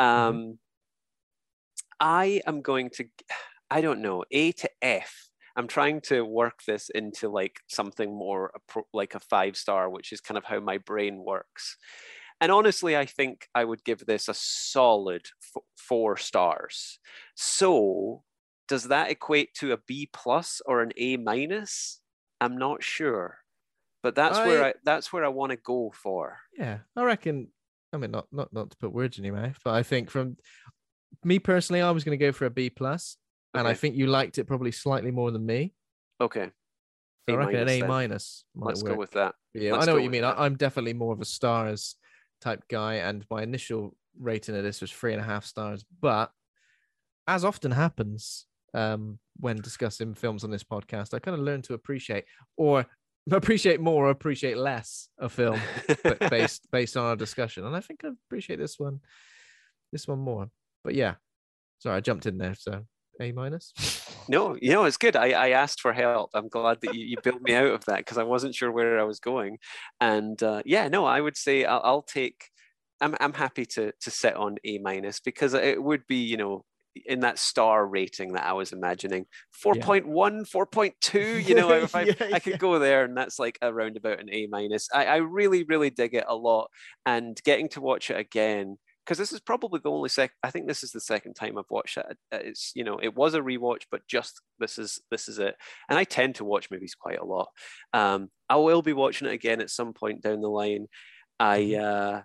Mm-hmm. 0.00 0.38
Um, 0.38 0.58
I 2.00 2.40
am 2.46 2.62
going 2.62 2.90
to, 2.94 3.06
I 3.70 3.80
don't 3.80 4.00
know, 4.00 4.24
A 4.30 4.52
to 4.52 4.70
F. 4.80 5.28
I'm 5.56 5.68
trying 5.68 6.00
to 6.02 6.24
work 6.24 6.64
this 6.66 6.90
into 6.90 7.28
like 7.28 7.60
something 7.68 8.10
more 8.16 8.52
like 8.92 9.14
a 9.14 9.20
five 9.20 9.56
star, 9.56 9.88
which 9.88 10.12
is 10.12 10.20
kind 10.20 10.36
of 10.38 10.44
how 10.44 10.60
my 10.60 10.78
brain 10.78 11.22
works. 11.24 11.76
And 12.40 12.50
honestly, 12.50 12.96
I 12.96 13.06
think 13.06 13.46
I 13.54 13.64
would 13.64 13.84
give 13.84 14.00
this 14.06 14.28
a 14.28 14.34
solid 14.34 15.26
four 15.78 16.16
stars. 16.16 16.98
So, 17.36 18.24
does 18.68 18.84
that 18.88 19.10
equate 19.10 19.54
to 19.54 19.72
a 19.72 19.78
B 19.86 20.08
plus 20.12 20.60
or 20.66 20.82
an 20.82 20.92
A 20.96 21.16
minus? 21.16 22.00
I'm 22.40 22.56
not 22.58 22.82
sure, 22.82 23.38
but 24.02 24.14
that's 24.14 24.38
where 24.38 24.64
I- 24.64 24.68
I 24.70 24.74
that's 24.84 25.12
where 25.12 25.24
I 25.24 25.28
want 25.28 25.50
to 25.50 25.56
go 25.56 25.92
for. 25.94 26.40
Yeah, 26.58 26.80
I 26.96 27.04
reckon. 27.04 27.52
I 27.92 27.96
mean, 27.96 28.10
not 28.10 28.26
not 28.32 28.52
not 28.52 28.70
to 28.72 28.76
put 28.76 28.92
words 28.92 29.18
in 29.18 29.24
your 29.24 29.34
mouth, 29.36 29.58
but 29.64 29.74
I 29.74 29.84
think 29.84 30.10
from 30.10 30.36
me 31.22 31.38
personally, 31.38 31.80
I 31.80 31.92
was 31.92 32.04
going 32.04 32.18
to 32.18 32.24
go 32.24 32.32
for 32.32 32.46
a 32.46 32.50
B 32.50 32.68
plus, 32.70 33.16
and 33.54 33.66
I 33.68 33.74
think 33.74 33.96
you 33.96 34.06
liked 34.06 34.38
it 34.38 34.44
probably 34.44 34.72
slightly 34.72 35.10
more 35.10 35.30
than 35.30 35.44
me. 35.46 35.72
Okay. 36.20 36.50
I 37.28 37.32
A 37.32 37.36
reckon 37.38 37.56
an 37.56 37.68
A 37.68 37.80
then. 37.80 37.88
minus. 37.88 38.44
might 38.54 38.68
Let's 38.68 38.82
go 38.82 38.90
work. 38.90 38.98
with 38.98 39.10
that. 39.12 39.34
Yeah, 39.54 39.72
Let's 39.72 39.84
I 39.84 39.86
know 39.86 39.92
go 39.92 39.96
what 39.96 40.02
you 40.02 40.08
with 40.10 40.12
mean. 40.12 40.22
that. 40.22 40.38
I, 40.38 40.44
I'm 40.44 40.56
definitely 40.56 40.92
more 40.92 41.12
of 41.12 41.20
a 41.20 41.24
stars 41.24 41.96
type 42.40 42.64
guy, 42.68 42.94
and 42.96 43.24
my 43.30 43.42
initial 43.42 43.96
rating 44.20 44.56
of 44.56 44.62
this 44.62 44.80
was 44.80 44.90
three 44.92 45.12
and 45.12 45.20
a 45.20 45.24
half 45.24 45.44
stars. 45.46 45.84
But 46.00 46.30
as 47.26 47.44
often 47.44 47.70
happens 47.70 48.46
um, 48.74 49.18
when 49.40 49.56
discussing 49.56 50.14
films 50.14 50.44
on 50.44 50.50
this 50.50 50.64
podcast, 50.64 51.14
I 51.14 51.18
kind 51.18 51.34
of 51.38 51.40
learn 51.44 51.62
to 51.62 51.74
appreciate 51.74 52.24
or 52.56 52.84
appreciate 53.30 53.80
more 53.80 54.04
or 54.06 54.10
appreciate 54.10 54.58
less 54.58 55.08
a 55.18 55.30
film 55.30 55.58
but 56.02 56.18
based 56.30 56.68
based 56.70 56.96
on 56.96 57.06
our 57.06 57.16
discussion. 57.16 57.64
And 57.64 57.74
I 57.74 57.80
think 57.80 58.04
I 58.04 58.08
appreciate 58.28 58.58
this 58.58 58.78
one, 58.78 59.00
this 59.92 60.06
one 60.06 60.18
more. 60.18 60.50
But 60.84 60.94
yeah, 60.94 61.14
sorry, 61.78 61.96
I 61.96 62.00
jumped 62.00 62.26
in 62.26 62.36
there. 62.36 62.54
So 62.54 62.84
A 63.20 63.32
minus. 63.32 63.72
No, 64.28 64.56
you 64.60 64.72
know, 64.72 64.84
it's 64.84 64.96
good. 64.96 65.16
I, 65.16 65.30
I 65.30 65.48
asked 65.50 65.80
for 65.80 65.92
help. 65.92 66.30
I'm 66.34 66.48
glad 66.48 66.80
that 66.80 66.94
you, 66.94 67.04
you 67.04 67.18
built 67.18 67.42
me 67.42 67.54
out 67.54 67.66
of 67.72 67.84
that 67.84 67.98
because 67.98 68.18
I 68.18 68.22
wasn't 68.22 68.54
sure 68.54 68.72
where 68.72 68.98
I 68.98 69.04
was 69.04 69.20
going. 69.20 69.58
And 70.00 70.42
uh, 70.42 70.62
yeah, 70.64 70.88
no, 70.88 71.04
I 71.04 71.20
would 71.20 71.36
say 71.36 71.64
I'll, 71.64 71.80
I'll 71.84 72.02
take. 72.02 72.50
I'm 73.00 73.14
I'm 73.20 73.34
happy 73.34 73.66
to 73.66 73.92
to 74.00 74.10
sit 74.10 74.34
on 74.34 74.56
A 74.64 74.78
minus 74.78 75.20
because 75.20 75.54
it 75.54 75.82
would 75.82 76.06
be 76.06 76.16
you 76.16 76.36
know 76.36 76.64
in 77.06 77.20
that 77.20 77.38
star 77.40 77.86
rating 77.86 78.34
that 78.34 78.46
I 78.46 78.52
was 78.52 78.72
imagining 78.72 79.26
4.1 79.52 80.44
4.2 80.46 81.38
you 81.48 81.54
know 81.56 81.72
if 81.72 81.94
I, 81.94 82.06
Yeah, 82.06 82.14
I 82.30 82.38
could 82.38 82.58
go 82.58 82.78
there 82.78 83.04
and 83.04 83.16
that's 83.16 83.38
like 83.38 83.58
around 83.62 83.96
about 83.96 84.20
an 84.20 84.28
A 84.32 84.46
minus 84.46 84.88
I, 84.94 85.06
I 85.06 85.16
really 85.16 85.64
really 85.64 85.90
dig 85.90 86.14
it 86.14 86.24
a 86.28 86.36
lot 86.36 86.70
and 87.04 87.36
getting 87.44 87.68
to 87.70 87.80
watch 87.80 88.10
it 88.10 88.16
again 88.16 88.78
because 89.04 89.18
this 89.18 89.32
is 89.32 89.40
probably 89.40 89.80
the 89.82 89.90
only 89.90 90.08
sec 90.08 90.32
I 90.42 90.50
think 90.50 90.66
this 90.66 90.82
is 90.82 90.92
the 90.92 91.00
second 91.00 91.34
time 91.34 91.58
I've 91.58 91.70
watched 91.70 91.96
it. 91.98 92.18
It's 92.32 92.72
you 92.74 92.84
know 92.84 92.98
it 93.02 93.14
was 93.14 93.34
a 93.34 93.40
rewatch, 93.40 93.82
but 93.90 94.06
just 94.06 94.40
this 94.58 94.78
is 94.78 95.00
this 95.10 95.28
is 95.28 95.38
it. 95.38 95.56
And 95.88 95.98
I 95.98 96.04
tend 96.04 96.36
to 96.36 96.44
watch 96.44 96.70
movies 96.70 96.94
quite 96.94 97.18
a 97.18 97.24
lot. 97.24 97.48
Um, 97.92 98.30
I 98.48 98.56
will 98.56 98.82
be 98.82 98.92
watching 98.92 99.28
it 99.28 99.34
again 99.34 99.60
at 99.60 99.70
some 99.70 99.92
point 99.92 100.22
down 100.22 100.40
the 100.40 100.48
line. 100.48 100.86
I 101.40 101.74
uh, 101.74 102.22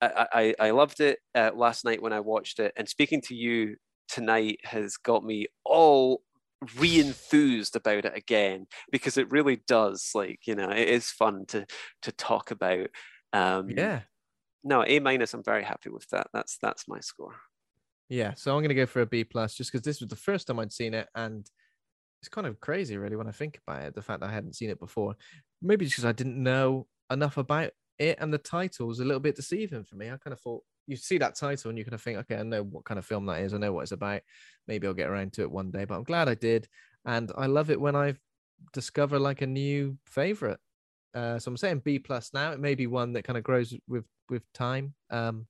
I, 0.00 0.26
I 0.32 0.54
I 0.68 0.70
loved 0.70 1.00
it 1.00 1.18
uh, 1.34 1.50
last 1.54 1.84
night 1.84 2.02
when 2.02 2.12
I 2.12 2.20
watched 2.20 2.60
it, 2.60 2.72
and 2.76 2.88
speaking 2.88 3.20
to 3.22 3.34
you 3.34 3.76
tonight 4.08 4.60
has 4.64 4.96
got 4.96 5.24
me 5.24 5.46
all 5.64 6.22
re-enthused 6.78 7.76
about 7.76 8.04
it 8.06 8.16
again 8.16 8.66
because 8.90 9.18
it 9.18 9.30
really 9.30 9.56
does 9.68 10.10
like 10.14 10.40
you 10.46 10.54
know 10.54 10.70
it 10.70 10.88
is 10.88 11.10
fun 11.10 11.44
to 11.46 11.66
to 12.00 12.10
talk 12.12 12.50
about 12.50 12.88
um 13.34 13.68
Yeah. 13.76 14.02
No 14.66 14.84
a 14.86 14.98
minus 15.00 15.34
i'm 15.34 15.42
very 15.42 15.64
happy 15.64 15.90
with 15.90 16.08
that 16.10 16.28
that's 16.32 16.58
that's 16.58 16.88
my 16.88 17.00
score 17.00 17.36
Yeah, 18.08 18.34
so 18.34 18.54
I'm 18.56 18.62
gonna 18.62 18.74
go 18.74 18.86
for 18.86 19.00
a 19.00 19.06
B 19.06 19.24
plus 19.24 19.54
just 19.54 19.70
because 19.72 19.82
this 19.82 20.00
was 20.00 20.08
the 20.08 20.16
first 20.16 20.46
time 20.46 20.58
I'd 20.60 20.72
seen 20.72 20.94
it, 20.94 21.08
and 21.14 21.48
it's 22.22 22.30
kind 22.30 22.46
of 22.46 22.60
crazy, 22.60 22.96
really, 22.98 23.16
when 23.16 23.28
I 23.28 23.32
think 23.32 23.60
about 23.66 23.84
it. 23.84 23.94
The 23.94 24.02
fact 24.02 24.20
that 24.20 24.30
I 24.30 24.34
hadn't 24.34 24.56
seen 24.56 24.70
it 24.70 24.80
before, 24.80 25.16
maybe 25.62 25.86
just 25.86 25.96
because 25.96 26.06
I 26.06 26.12
didn't 26.12 26.42
know 26.42 26.88
enough 27.10 27.36
about 27.38 27.72
it, 27.98 28.18
and 28.20 28.32
the 28.34 28.38
title 28.38 28.88
was 28.88 29.00
a 29.00 29.04
little 29.06 29.20
bit 29.20 29.36
deceiving 29.36 29.84
for 29.84 29.96
me. 29.96 30.08
I 30.10 30.18
kind 30.18 30.34
of 30.34 30.40
thought 30.40 30.64
you 30.86 30.96
see 30.96 31.18
that 31.18 31.36
title 31.36 31.70
and 31.70 31.78
you 31.78 31.84
kind 31.84 31.94
of 31.94 32.02
think, 32.02 32.18
okay, 32.20 32.36
I 32.38 32.44
know 32.44 32.62
what 32.64 32.84
kind 32.84 32.98
of 32.98 33.06
film 33.06 33.26
that 33.26 33.42
is. 33.42 33.54
I 33.54 33.58
know 33.58 33.72
what 33.72 33.82
it's 33.84 33.92
about. 33.92 34.22
Maybe 34.68 34.86
I'll 34.86 34.94
get 34.94 35.10
around 35.10 35.32
to 35.34 35.42
it 35.42 35.50
one 35.52 35.70
day, 35.72 35.84
but 35.86 35.96
I'm 35.96 36.04
glad 36.04 36.28
I 36.28 36.34
did, 36.36 36.68
and 37.06 37.32
I 37.36 37.46
love 37.46 37.70
it 37.70 37.80
when 37.80 37.96
I 37.96 38.16
discover 38.72 39.18
like 39.20 39.42
a 39.42 39.46
new 39.48 39.98
favorite. 40.06 40.60
Uh, 41.16 41.38
so 41.38 41.50
I'm 41.50 41.56
saying 41.56 41.82
B 41.84 41.98
plus 41.98 42.30
now. 42.34 42.52
It 42.52 42.60
may 42.60 42.74
be 42.74 42.86
one 42.86 43.12
that 43.14 43.24
kind 43.24 43.36
of 43.36 43.44
grows 43.44 43.74
with 43.88 44.04
with 44.28 44.42
time. 44.52 44.94
Um, 45.10 45.46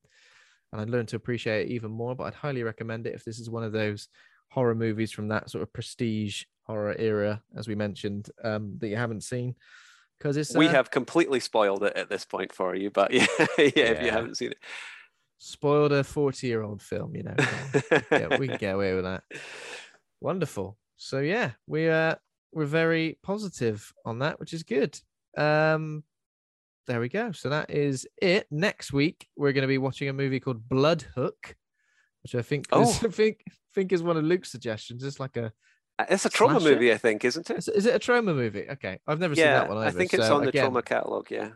and 0.73 0.81
I'd 0.81 0.91
learn 0.91 1.07
to 1.07 1.17
appreciate 1.17 1.67
it 1.67 1.73
even 1.73 1.91
more. 1.91 2.15
But 2.15 2.25
I'd 2.25 2.35
highly 2.35 2.63
recommend 2.63 3.07
it 3.07 3.15
if 3.15 3.25
this 3.25 3.39
is 3.39 3.51
one 3.51 3.65
of 3.65 3.73
those 3.73 4.09
horror 4.51 4.75
movies 4.75 5.11
from 5.11 5.29
that 5.29 5.51
sort 5.51 5.63
of 5.63 5.73
prestige 5.73 6.45
horror 6.63 6.95
era, 6.99 7.43
as 7.57 7.69
we 7.69 7.75
mentioned, 7.75 8.31
um, 8.45 8.77
that 8.79 8.89
you 8.89 8.97
haven't 8.97 9.25
seen. 9.25 9.57
Because 10.19 10.37
it's 10.37 10.55
we 10.55 10.69
uh, 10.69 10.71
have 10.71 10.91
completely 10.91 11.41
spoiled 11.41 11.83
it 11.83 11.95
at 11.95 12.09
this 12.09 12.25
point 12.25 12.51
for 12.51 12.75
you 12.75 12.91
but 12.91 13.13
yeah, 13.13 13.27
yeah, 13.59 13.67
if 13.75 14.03
you 14.03 14.11
haven't 14.11 14.39
seen 14.39 14.53
it 14.53 14.59
spoiled 15.39 15.93
a 15.93 16.05
40 16.05 16.47
year 16.47 16.63
old 16.63 16.83
film, 16.83 17.15
you 17.15 17.23
know. 17.23 17.35
yeah, 18.11 18.37
we 18.39 18.49
can 18.49 18.57
get 18.57 18.75
away 18.75 18.95
with 18.95 19.05
that. 19.05 19.25
Wonderful. 20.21 20.77
So 20.97 21.21
yeah, 21.21 21.53
we 21.67 21.89
uh 21.89 22.15
we're 22.53 22.65
very 22.65 23.19
positive 23.23 23.93
on 24.05 24.21
that, 24.21 24.41
which 24.41 24.53
is 24.55 24.63
good. 24.63 24.99
Um 25.37 26.05
there 26.87 27.01
we 27.01 27.09
go. 27.09 27.33
So 27.33 27.49
that 27.49 27.71
is 27.71 28.07
it. 28.23 28.47
Next 28.51 28.93
week 28.93 29.27
we're 29.37 29.53
going 29.53 29.63
to 29.63 29.69
be 29.69 29.79
watching 29.79 30.09
a 30.09 30.13
movie 30.13 30.39
called 30.39 30.69
Blood 30.69 31.03
Hook, 31.17 31.57
which 32.23 32.37
I 32.37 32.43
think 32.43 32.67
Oh. 32.71 32.83
is, 32.83 33.03
I 33.05 33.09
think 33.09 33.43
think 33.75 33.93
is 33.93 34.03
one 34.05 34.17
of 34.17 34.23
Luke's 34.25 34.51
suggestions. 34.53 35.03
It's 35.03 35.19
like 35.19 35.37
a 35.37 35.53
Uh, 35.99 36.05
It's 36.11 36.25
a 36.27 36.31
Troma 36.31 36.61
Slasher? 36.61 36.75
movie, 36.75 36.93
I 36.93 36.99
think, 36.99 37.25
isn't 37.25 37.51
it? 37.51 37.59
is, 37.59 37.69
is 37.69 37.87
it 37.87 37.95
a 37.95 37.99
Troma 37.99 38.35
movie? 38.37 38.67
Okay, 38.71 38.99
I've 39.07 39.19
never 39.19 39.35
seen 39.35 39.47
that 39.47 39.69
one 39.69 39.79
either. 39.79 39.89
I 39.89 39.91
think 39.91 40.15
it's 40.15 40.27
so 40.27 40.37
on 40.37 40.43
the 40.43 40.49
again, 40.51 40.71
Troma 40.71 40.85
catalog. 40.85 41.31
Yeah. 41.31 41.51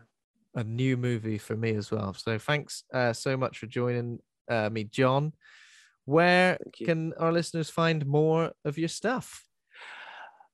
a 0.55 0.63
new 0.65 0.97
movie 0.97 1.37
for 1.37 1.55
me 1.55 1.75
as 1.75 1.91
well. 1.91 2.13
So 2.13 2.37
thanks 2.37 2.83
uh, 2.93 3.13
so 3.13 3.37
much 3.37 3.57
for 3.59 3.67
joining 3.67 4.19
uh, 4.49 4.69
me, 4.69 4.83
John. 4.83 5.31
Where 6.05 6.57
can 6.85 7.13
our 7.17 7.31
listeners 7.31 7.69
find 7.69 8.05
more 8.05 8.51
of 8.65 8.77
your 8.77 8.89
stuff? 8.89 9.45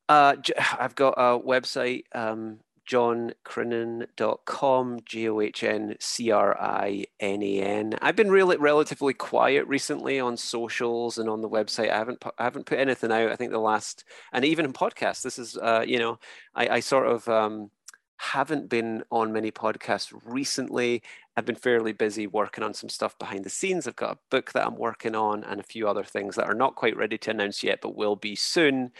Uh, 0.07 0.35
I've 0.79 0.93
got 0.95 1.15
a 1.17 1.39
website, 1.39 2.03
um, 2.13 2.59
johncrinnan.com, 2.87 4.99
G 5.05 5.29
O 5.29 5.41
H 5.41 5.63
N 5.63 5.95
C 5.99 6.31
R 6.31 6.59
I 6.59 7.05
N 7.19 7.43
A 7.43 7.61
N. 7.61 7.95
I've 8.01 8.15
been 8.15 8.31
really 8.31 8.57
relatively 8.57 9.13
quiet 9.13 9.67
recently 9.67 10.19
on 10.19 10.37
socials 10.37 11.17
and 11.17 11.29
on 11.29 11.41
the 11.41 11.49
website. 11.49 11.91
I 11.91 11.97
haven't 11.97 12.23
I 12.37 12.43
haven't 12.43 12.65
put 12.65 12.79
anything 12.79 13.11
out. 13.11 13.31
I 13.31 13.35
think 13.35 13.51
the 13.51 13.59
last, 13.59 14.05
and 14.31 14.45
even 14.45 14.65
in 14.65 14.73
podcasts, 14.73 15.21
this 15.21 15.37
is, 15.37 15.57
uh, 15.57 15.83
you 15.85 15.99
know, 15.99 16.19
I, 16.55 16.69
I 16.69 16.79
sort 16.79 17.07
of 17.07 17.27
um, 17.27 17.71
haven't 18.17 18.69
been 18.69 19.03
on 19.11 19.31
many 19.31 19.51
podcasts 19.51 20.13
recently. 20.25 21.03
I've 21.35 21.45
been 21.45 21.55
fairly 21.55 21.93
busy 21.93 22.25
working 22.25 22.63
on 22.63 22.73
some 22.73 22.89
stuff 22.89 23.17
behind 23.19 23.43
the 23.43 23.49
scenes. 23.49 23.87
I've 23.87 23.95
got 23.95 24.15
a 24.15 24.19
book 24.31 24.51
that 24.53 24.65
I'm 24.65 24.75
working 24.75 25.15
on 25.15 25.43
and 25.43 25.59
a 25.59 25.63
few 25.63 25.87
other 25.87 26.03
things 26.03 26.35
that 26.35 26.47
are 26.47 26.55
not 26.55 26.75
quite 26.75 26.97
ready 26.97 27.17
to 27.19 27.31
announce 27.31 27.63
yet, 27.63 27.79
but 27.81 27.95
will 27.95 28.15
be 28.15 28.35
soon 28.35 28.91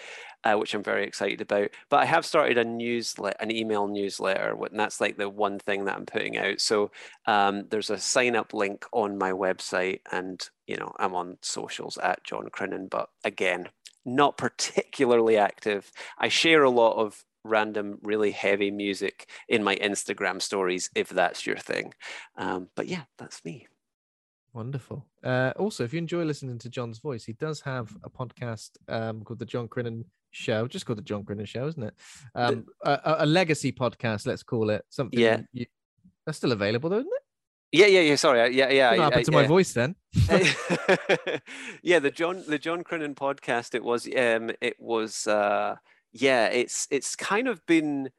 uh, 0.48 0.58
which 0.58 0.74
I'm 0.74 0.84
very 0.84 1.04
excited 1.04 1.42
about. 1.42 1.70
But 1.90 1.98
I 1.98 2.06
have 2.06 2.26
started 2.26 2.58
a 2.58 2.64
newsletter, 2.64 3.36
an 3.42 3.52
email 3.52 3.88
newsletter, 3.88 4.56
and 4.72 4.80
that's 4.80 5.02
like 5.02 5.18
the 5.18 5.30
one 5.30 5.60
thing 5.60 5.86
that 5.86 5.96
I'm 5.96 6.06
putting 6.06 6.38
out. 6.38 6.62
So 6.62 6.92
um, 7.26 7.66
there's 7.70 7.90
a 7.90 7.98
sign 7.98 8.36
up 8.36 8.54
link 8.54 8.86
on 8.94 9.18
my 9.18 9.32
website, 9.32 10.02
and 10.12 10.42
you 10.66 10.78
know 10.78 10.94
I'm 10.98 11.16
on 11.16 11.38
socials 11.42 11.98
at 11.98 12.24
John 12.24 12.48
Crinnan. 12.50 12.90
But 12.90 13.10
again, 13.26 13.68
not 14.06 14.38
particularly 14.38 15.36
active. 15.38 15.92
I 16.18 16.30
share 16.30 16.64
a 16.64 16.70
lot 16.70 16.96
of 16.96 17.24
random, 17.44 18.00
really 18.02 18.32
heavy 18.32 18.72
music 18.72 19.30
in 19.50 19.64
my 19.64 19.76
Instagram 19.76 20.42
stories, 20.42 20.90
if 20.96 21.10
that's 21.10 21.46
your 21.46 21.58
thing. 21.58 21.94
Um, 22.38 22.70
but 22.76 22.88
yeah, 22.88 23.04
that's 23.18 23.44
me. 23.44 23.68
Wonderful. 24.54 25.06
Uh, 25.24 25.52
also, 25.58 25.84
if 25.84 25.94
you 25.94 26.00
enjoy 26.00 26.24
listening 26.24 26.58
to 26.60 26.70
John's 26.70 27.00
voice, 27.00 27.26
he 27.26 27.34
does 27.34 27.62
have 27.62 27.96
a 28.04 28.10
podcast 28.10 28.72
um, 28.88 29.24
called 29.24 29.40
the 29.40 29.46
John 29.46 29.68
Crinnan 29.68 30.06
Show, 30.32 30.68
just 30.68 30.86
called 30.86 30.98
the 31.00 31.04
John 31.04 31.24
Crinnan 31.24 31.48
Show, 31.48 31.68
isn't 31.68 31.84
it? 31.84 31.94
Um, 32.36 32.66
a, 32.84 32.92
a- 33.04 33.16
a 33.20 33.26
legacy 33.26 33.72
podcast, 33.72 34.28
let's 34.28 34.44
call 34.44 34.70
it 34.70 34.84
something. 34.90 35.20
Yeah. 35.20 35.42
you- 35.54 35.66
that's 36.26 36.38
still 36.38 36.52
available, 36.52 36.90
though, 36.90 36.98
isn't 37.00 37.08
it? 37.12 37.22
Yeah, 37.80 37.88
yeah, 37.88 38.00
yeah. 38.02 38.16
Sorry, 38.16 38.56
yeah, 38.56 38.70
yeah. 38.70 38.90
what 38.92 39.00
happened 39.00 39.20
I- 39.20 39.24
to 39.24 39.32
my 39.32 39.42
yeah. 39.42 39.48
voice 39.48 39.74
then? 39.74 39.96
yeah, 41.84 42.00
the 42.00 42.12
John 42.12 42.44
the 42.48 42.58
John 42.58 42.84
Crinnan 42.84 43.16
podcast. 43.16 43.76
It 43.76 43.84
was 43.84 44.08
um 44.08 44.52
it 44.62 44.76
was 44.80 45.28
uh 45.28 45.76
yeah 46.14 46.48
it's 46.48 46.88
it's 46.92 47.16
kind 47.16 47.48
of 47.48 47.66
been 47.66 48.10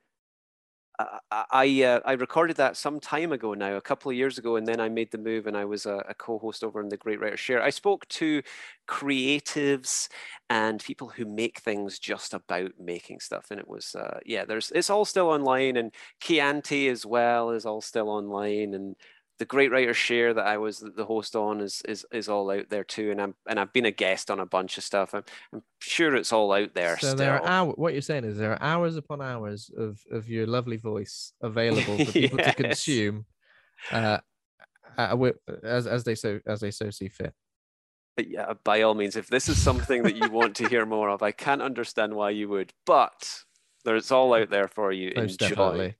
I 1.30 1.82
uh, 1.84 2.00
I 2.04 2.12
recorded 2.14 2.56
that 2.56 2.76
some 2.76 2.98
time 2.98 3.30
ago 3.30 3.54
now, 3.54 3.76
a 3.76 3.80
couple 3.80 4.10
of 4.10 4.16
years 4.16 4.36
ago, 4.36 4.56
and 4.56 4.66
then 4.66 4.80
I 4.80 4.88
made 4.88 5.12
the 5.12 5.18
move, 5.18 5.46
and 5.46 5.56
I 5.56 5.64
was 5.64 5.86
a, 5.86 6.04
a 6.08 6.14
co-host 6.14 6.64
over 6.64 6.80
in 6.80 6.88
the 6.88 6.96
Great 6.96 7.20
Writer 7.20 7.36
Share. 7.36 7.62
I 7.62 7.70
spoke 7.70 8.08
to 8.08 8.42
creatives 8.88 10.08
and 10.50 10.82
people 10.82 11.08
who 11.08 11.24
make 11.24 11.60
things 11.60 12.00
just 12.00 12.34
about 12.34 12.72
making 12.80 13.20
stuff, 13.20 13.46
and 13.52 13.60
it 13.60 13.68
was 13.68 13.94
uh, 13.94 14.18
yeah. 14.26 14.44
There's 14.44 14.72
it's 14.74 14.90
all 14.90 15.04
still 15.04 15.28
online, 15.28 15.76
and 15.76 15.92
Chianti 16.20 16.88
as 16.88 17.06
well 17.06 17.50
is 17.50 17.64
all 17.64 17.80
still 17.80 18.08
online, 18.08 18.74
and 18.74 18.96
the 19.38 19.44
Great 19.44 19.70
Writer 19.70 19.94
Share 19.94 20.34
that 20.34 20.46
I 20.46 20.58
was 20.58 20.80
the 20.80 21.04
host 21.04 21.36
on 21.36 21.60
is 21.60 21.82
is 21.86 22.04
is 22.12 22.28
all 22.28 22.50
out 22.50 22.68
there 22.70 22.84
too, 22.84 23.10
and 23.10 23.20
I'm 23.20 23.34
and 23.48 23.58
I've 23.58 23.72
been 23.72 23.86
a 23.86 23.90
guest 23.90 24.30
on 24.30 24.40
a 24.40 24.46
bunch 24.46 24.78
of 24.78 24.84
stuff. 24.84 25.14
I'm, 25.14 25.24
I'm 25.52 25.62
sure 25.80 26.16
it's 26.16 26.32
all 26.32 26.52
out 26.52 26.74
there 26.74 26.98
So 26.98 27.08
still. 27.08 27.16
there 27.16 27.40
are 27.40 27.46
hour, 27.46 27.72
what 27.72 27.92
you're 27.92 28.02
saying 28.02 28.24
is 28.24 28.36
there 28.36 28.52
are 28.52 28.62
hours 28.62 28.96
upon 28.96 29.22
hours 29.22 29.70
of, 29.76 30.00
of 30.10 30.28
your 30.28 30.46
lovely 30.46 30.76
voice 30.76 31.32
available 31.40 32.04
for 32.04 32.12
people 32.12 32.38
to 32.38 32.52
consume 32.56 33.26
uh, 33.92 34.18
uh, 34.96 35.30
as 35.62 35.86
as 35.86 36.04
they 36.04 36.14
so 36.14 36.40
as 36.46 36.60
they 36.60 36.70
so 36.70 36.90
see 36.90 37.08
fit. 37.08 37.32
But 38.16 38.28
yeah, 38.28 38.54
by 38.64 38.82
all 38.82 38.94
means, 38.94 39.14
if 39.14 39.28
this 39.28 39.48
is 39.48 39.62
something 39.62 40.02
that 40.02 40.16
you 40.16 40.28
want 40.28 40.56
to 40.56 40.68
hear 40.68 40.84
more 40.84 41.08
of, 41.08 41.22
I 41.22 41.30
can't 41.30 41.62
understand 41.62 42.14
why 42.14 42.30
you 42.30 42.48
would, 42.48 42.72
but 42.84 43.44
there's 43.84 44.10
all 44.10 44.34
out 44.34 44.50
there 44.50 44.66
for 44.66 44.90
you. 44.90 45.12
Most 45.14 45.40
Enjoy. 45.40 45.48
definitely. 45.54 45.94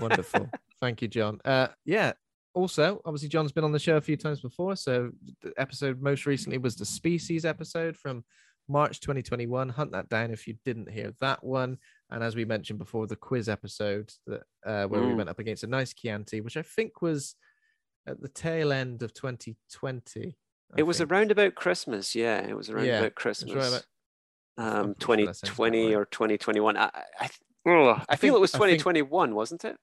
Wonderful. 0.00 0.50
Thank 0.80 1.02
you, 1.02 1.08
John. 1.08 1.40
Uh, 1.44 1.68
yeah. 1.84 2.14
Also, 2.56 3.02
obviously, 3.04 3.28
John's 3.28 3.52
been 3.52 3.64
on 3.64 3.72
the 3.72 3.78
show 3.78 3.98
a 3.98 4.00
few 4.00 4.16
times 4.16 4.40
before. 4.40 4.74
So, 4.76 5.10
the 5.42 5.52
episode 5.58 6.00
most 6.00 6.24
recently 6.24 6.56
was 6.56 6.74
the 6.74 6.86
Species 6.86 7.44
episode 7.44 7.98
from 7.98 8.24
March 8.66 8.98
2021. 9.00 9.68
Hunt 9.68 9.92
that 9.92 10.08
down 10.08 10.30
if 10.30 10.46
you 10.46 10.54
didn't 10.64 10.90
hear 10.90 11.12
that 11.20 11.44
one. 11.44 11.76
And 12.10 12.24
as 12.24 12.34
we 12.34 12.46
mentioned 12.46 12.78
before, 12.78 13.06
the 13.06 13.14
quiz 13.14 13.50
episode 13.50 14.10
that 14.26 14.40
uh, 14.64 14.86
where 14.86 15.02
we 15.02 15.08
Mm. 15.08 15.16
went 15.18 15.28
up 15.28 15.38
against 15.38 15.64
a 15.64 15.66
nice 15.66 15.92
Chianti, 15.92 16.40
which 16.40 16.56
I 16.56 16.62
think 16.62 17.02
was 17.02 17.34
at 18.06 18.22
the 18.22 18.28
tail 18.28 18.72
end 18.72 19.02
of 19.02 19.12
2020. 19.12 20.38
I 20.72 20.78
It 20.78 20.84
was 20.84 20.96
think. 20.98 21.10
around 21.12 21.30
about 21.30 21.56
Christmas. 21.56 22.14
Yeah, 22.14 22.38
it 22.40 22.56
was 22.56 22.70
around 22.70 22.86
Yeah, 22.86 23.00
about 23.00 23.16
Christmas. 23.16 23.52
right 23.54 23.68
about- 23.68 23.84
um, 24.58 24.94
pretty 24.94 25.24
sure 25.24 25.26
that 25.26 25.36
sounds 25.36 25.50
about 25.58 25.66
2020 25.72 25.94
or 25.94 26.04
2021. 26.06 26.76
I, 26.78 26.84
I, 26.84 26.90
I, 27.20 27.28
I 28.08 28.16
feel 28.16 28.32
think- 28.32 28.34
it 28.36 28.40
was 28.40 28.54
I 28.54 28.58
think- 28.58 28.80
2021, 28.80 29.34
wasn't 29.34 29.64
it? 29.66 29.76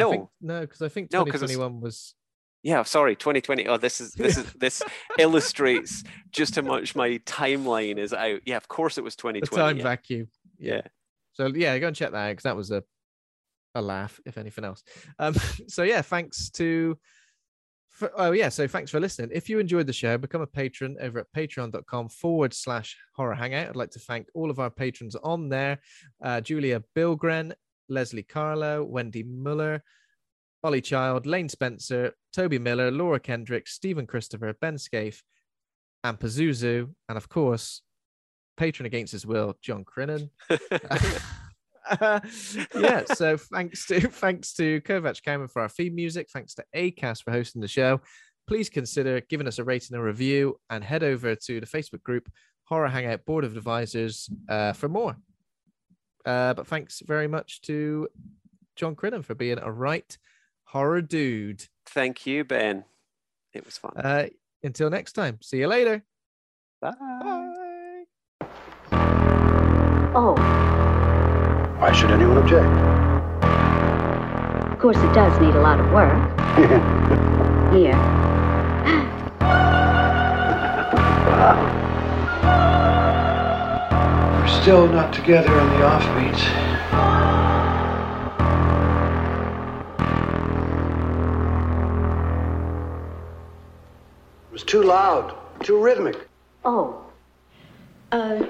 No, 0.00 0.10
think- 0.10 0.28
no, 0.40 0.60
because 0.62 0.82
I 0.82 0.88
think 0.88 1.12
No, 1.12 1.24
'cause 1.24 1.42
it's- 1.42 1.50
2021 1.50 1.80
was. 1.80 2.14
Yeah, 2.62 2.82
sorry, 2.82 3.16
2020. 3.16 3.66
Oh, 3.68 3.78
this 3.78 4.00
is 4.02 4.12
this 4.12 4.36
is 4.36 4.52
this 4.60 4.82
illustrates 5.18 6.04
just 6.30 6.56
how 6.56 6.62
much 6.62 6.94
my 6.94 7.18
timeline 7.24 7.96
is 7.96 8.12
out. 8.12 8.40
Yeah, 8.44 8.58
of 8.58 8.68
course 8.68 8.98
it 8.98 9.04
was 9.04 9.16
the 9.16 9.22
2020. 9.22 9.56
time 9.56 9.76
yeah. 9.78 9.82
vacuum. 9.82 10.28
Yeah. 10.58 10.82
So 11.32 11.46
yeah, 11.46 11.78
go 11.78 11.86
and 11.86 11.96
check 11.96 12.10
that 12.10 12.18
out 12.18 12.30
because 12.32 12.42
that 12.42 12.56
was 12.56 12.70
a 12.70 12.82
a 13.74 13.80
laugh, 13.80 14.20
if 14.26 14.36
anything 14.36 14.64
else. 14.64 14.82
Um, 15.18 15.34
so 15.68 15.82
yeah, 15.84 16.02
thanks 16.02 16.50
to. 16.50 16.98
For, 17.88 18.10
oh 18.16 18.32
yeah, 18.32 18.48
so 18.48 18.66
thanks 18.68 18.90
for 18.90 19.00
listening. 19.00 19.30
If 19.32 19.48
you 19.48 19.58
enjoyed 19.58 19.86
the 19.86 19.92
show, 19.92 20.16
become 20.16 20.40
a 20.40 20.46
patron 20.46 20.96
over 21.00 21.18
at 21.18 21.26
patreon.com 21.36 22.08
forward 22.08 22.54
slash 22.54 22.96
horror 23.14 23.34
hangout. 23.34 23.68
I'd 23.68 23.76
like 23.76 23.90
to 23.90 23.98
thank 23.98 24.26
all 24.34 24.50
of 24.50 24.58
our 24.58 24.70
patrons 24.70 25.16
on 25.16 25.48
there: 25.48 25.78
uh, 26.22 26.40
Julia 26.40 26.82
Bilgren, 26.96 27.52
Leslie 27.90 28.22
Carlo, 28.22 28.84
Wendy 28.84 29.22
Muller, 29.22 29.82
Ollie 30.62 30.80
Child, 30.80 31.26
Lane 31.26 31.48
Spencer, 31.48 32.12
Toby 32.34 32.58
Miller, 32.58 32.90
Laura 32.90 33.20
Kendrick, 33.20 33.66
Stephen 33.66 34.06
Christopher, 34.06 34.54
Ben 34.60 34.78
Scaife, 34.78 35.22
and 36.04 36.18
Pazuzu, 36.18 36.88
and 37.08 37.16
of 37.18 37.28
course, 37.28 37.82
patron 38.56 38.86
against 38.86 39.12
his 39.12 39.26
will, 39.26 39.56
John 39.62 39.84
Crinnan. 39.84 40.30
yeah, 42.00 43.04
so 43.14 43.36
thanks 43.36 43.86
to 43.86 44.00
thanks 44.08 44.52
to 44.54 44.80
Kovac 44.82 45.22
Cameron 45.22 45.48
for 45.48 45.62
our 45.62 45.68
theme 45.68 45.94
music. 45.94 46.28
Thanks 46.32 46.54
to 46.54 46.64
Acast 46.74 47.24
for 47.24 47.32
hosting 47.32 47.60
the 47.60 47.68
show. 47.68 48.00
Please 48.46 48.68
consider 48.68 49.20
giving 49.22 49.46
us 49.46 49.58
a 49.58 49.64
rating 49.64 49.96
and 49.96 50.04
review, 50.04 50.56
and 50.70 50.84
head 50.84 51.02
over 51.02 51.34
to 51.34 51.60
the 51.60 51.66
Facebook 51.66 52.02
group 52.02 52.30
Horror 52.64 52.88
Hangout 52.88 53.24
Board 53.24 53.44
of 53.44 53.56
Advisors 53.56 54.28
uh, 54.48 54.72
for 54.72 54.88
more. 54.88 55.16
Uh, 56.24 56.54
but 56.54 56.66
thanks 56.66 57.02
very 57.06 57.26
much 57.28 57.60
to 57.62 58.08
John 58.76 58.94
Crinnan 58.94 59.24
for 59.24 59.34
being 59.34 59.58
a 59.60 59.70
right 59.70 60.16
horror 60.64 61.02
dude. 61.02 61.66
Thank 61.86 62.26
you, 62.26 62.44
Ben. 62.44 62.84
It 63.52 63.64
was 63.64 63.78
fun. 63.78 63.92
Uh, 63.96 64.26
until 64.62 64.90
next 64.90 65.12
time, 65.14 65.38
see 65.42 65.58
you 65.58 65.66
later. 65.66 66.04
Bye. 66.80 66.92
Bye. 67.00 68.04
Oh, 70.12 70.34
Why 71.78 71.92
should 71.92 72.10
anyone 72.10 72.38
object? 72.38 72.66
of 74.72 74.78
course, 74.78 74.96
it 74.96 75.12
does 75.12 75.38
need 75.40 75.54
a 75.54 75.60
lot 75.60 75.78
of 75.78 75.90
work. 75.92 76.10
Here. 77.74 77.92
We're 81.26 81.79
still 84.62 84.86
not 84.86 85.10
together 85.14 85.58
on 85.58 85.68
the 85.70 85.76
offbeats. 85.86 86.44
It 94.44 94.52
was 94.52 94.62
too 94.62 94.82
loud, 94.82 95.34
too 95.62 95.82
rhythmic. 95.82 96.28
Oh. 96.62 97.02
Uh. 98.12 98.44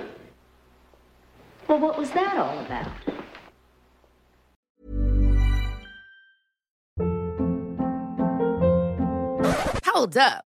Well, 1.68 1.78
what 1.78 1.96
was 1.96 2.10
that 2.10 2.36
all 2.36 2.58
about? 2.58 2.88
Hold 9.84 10.16
up. 10.16 10.49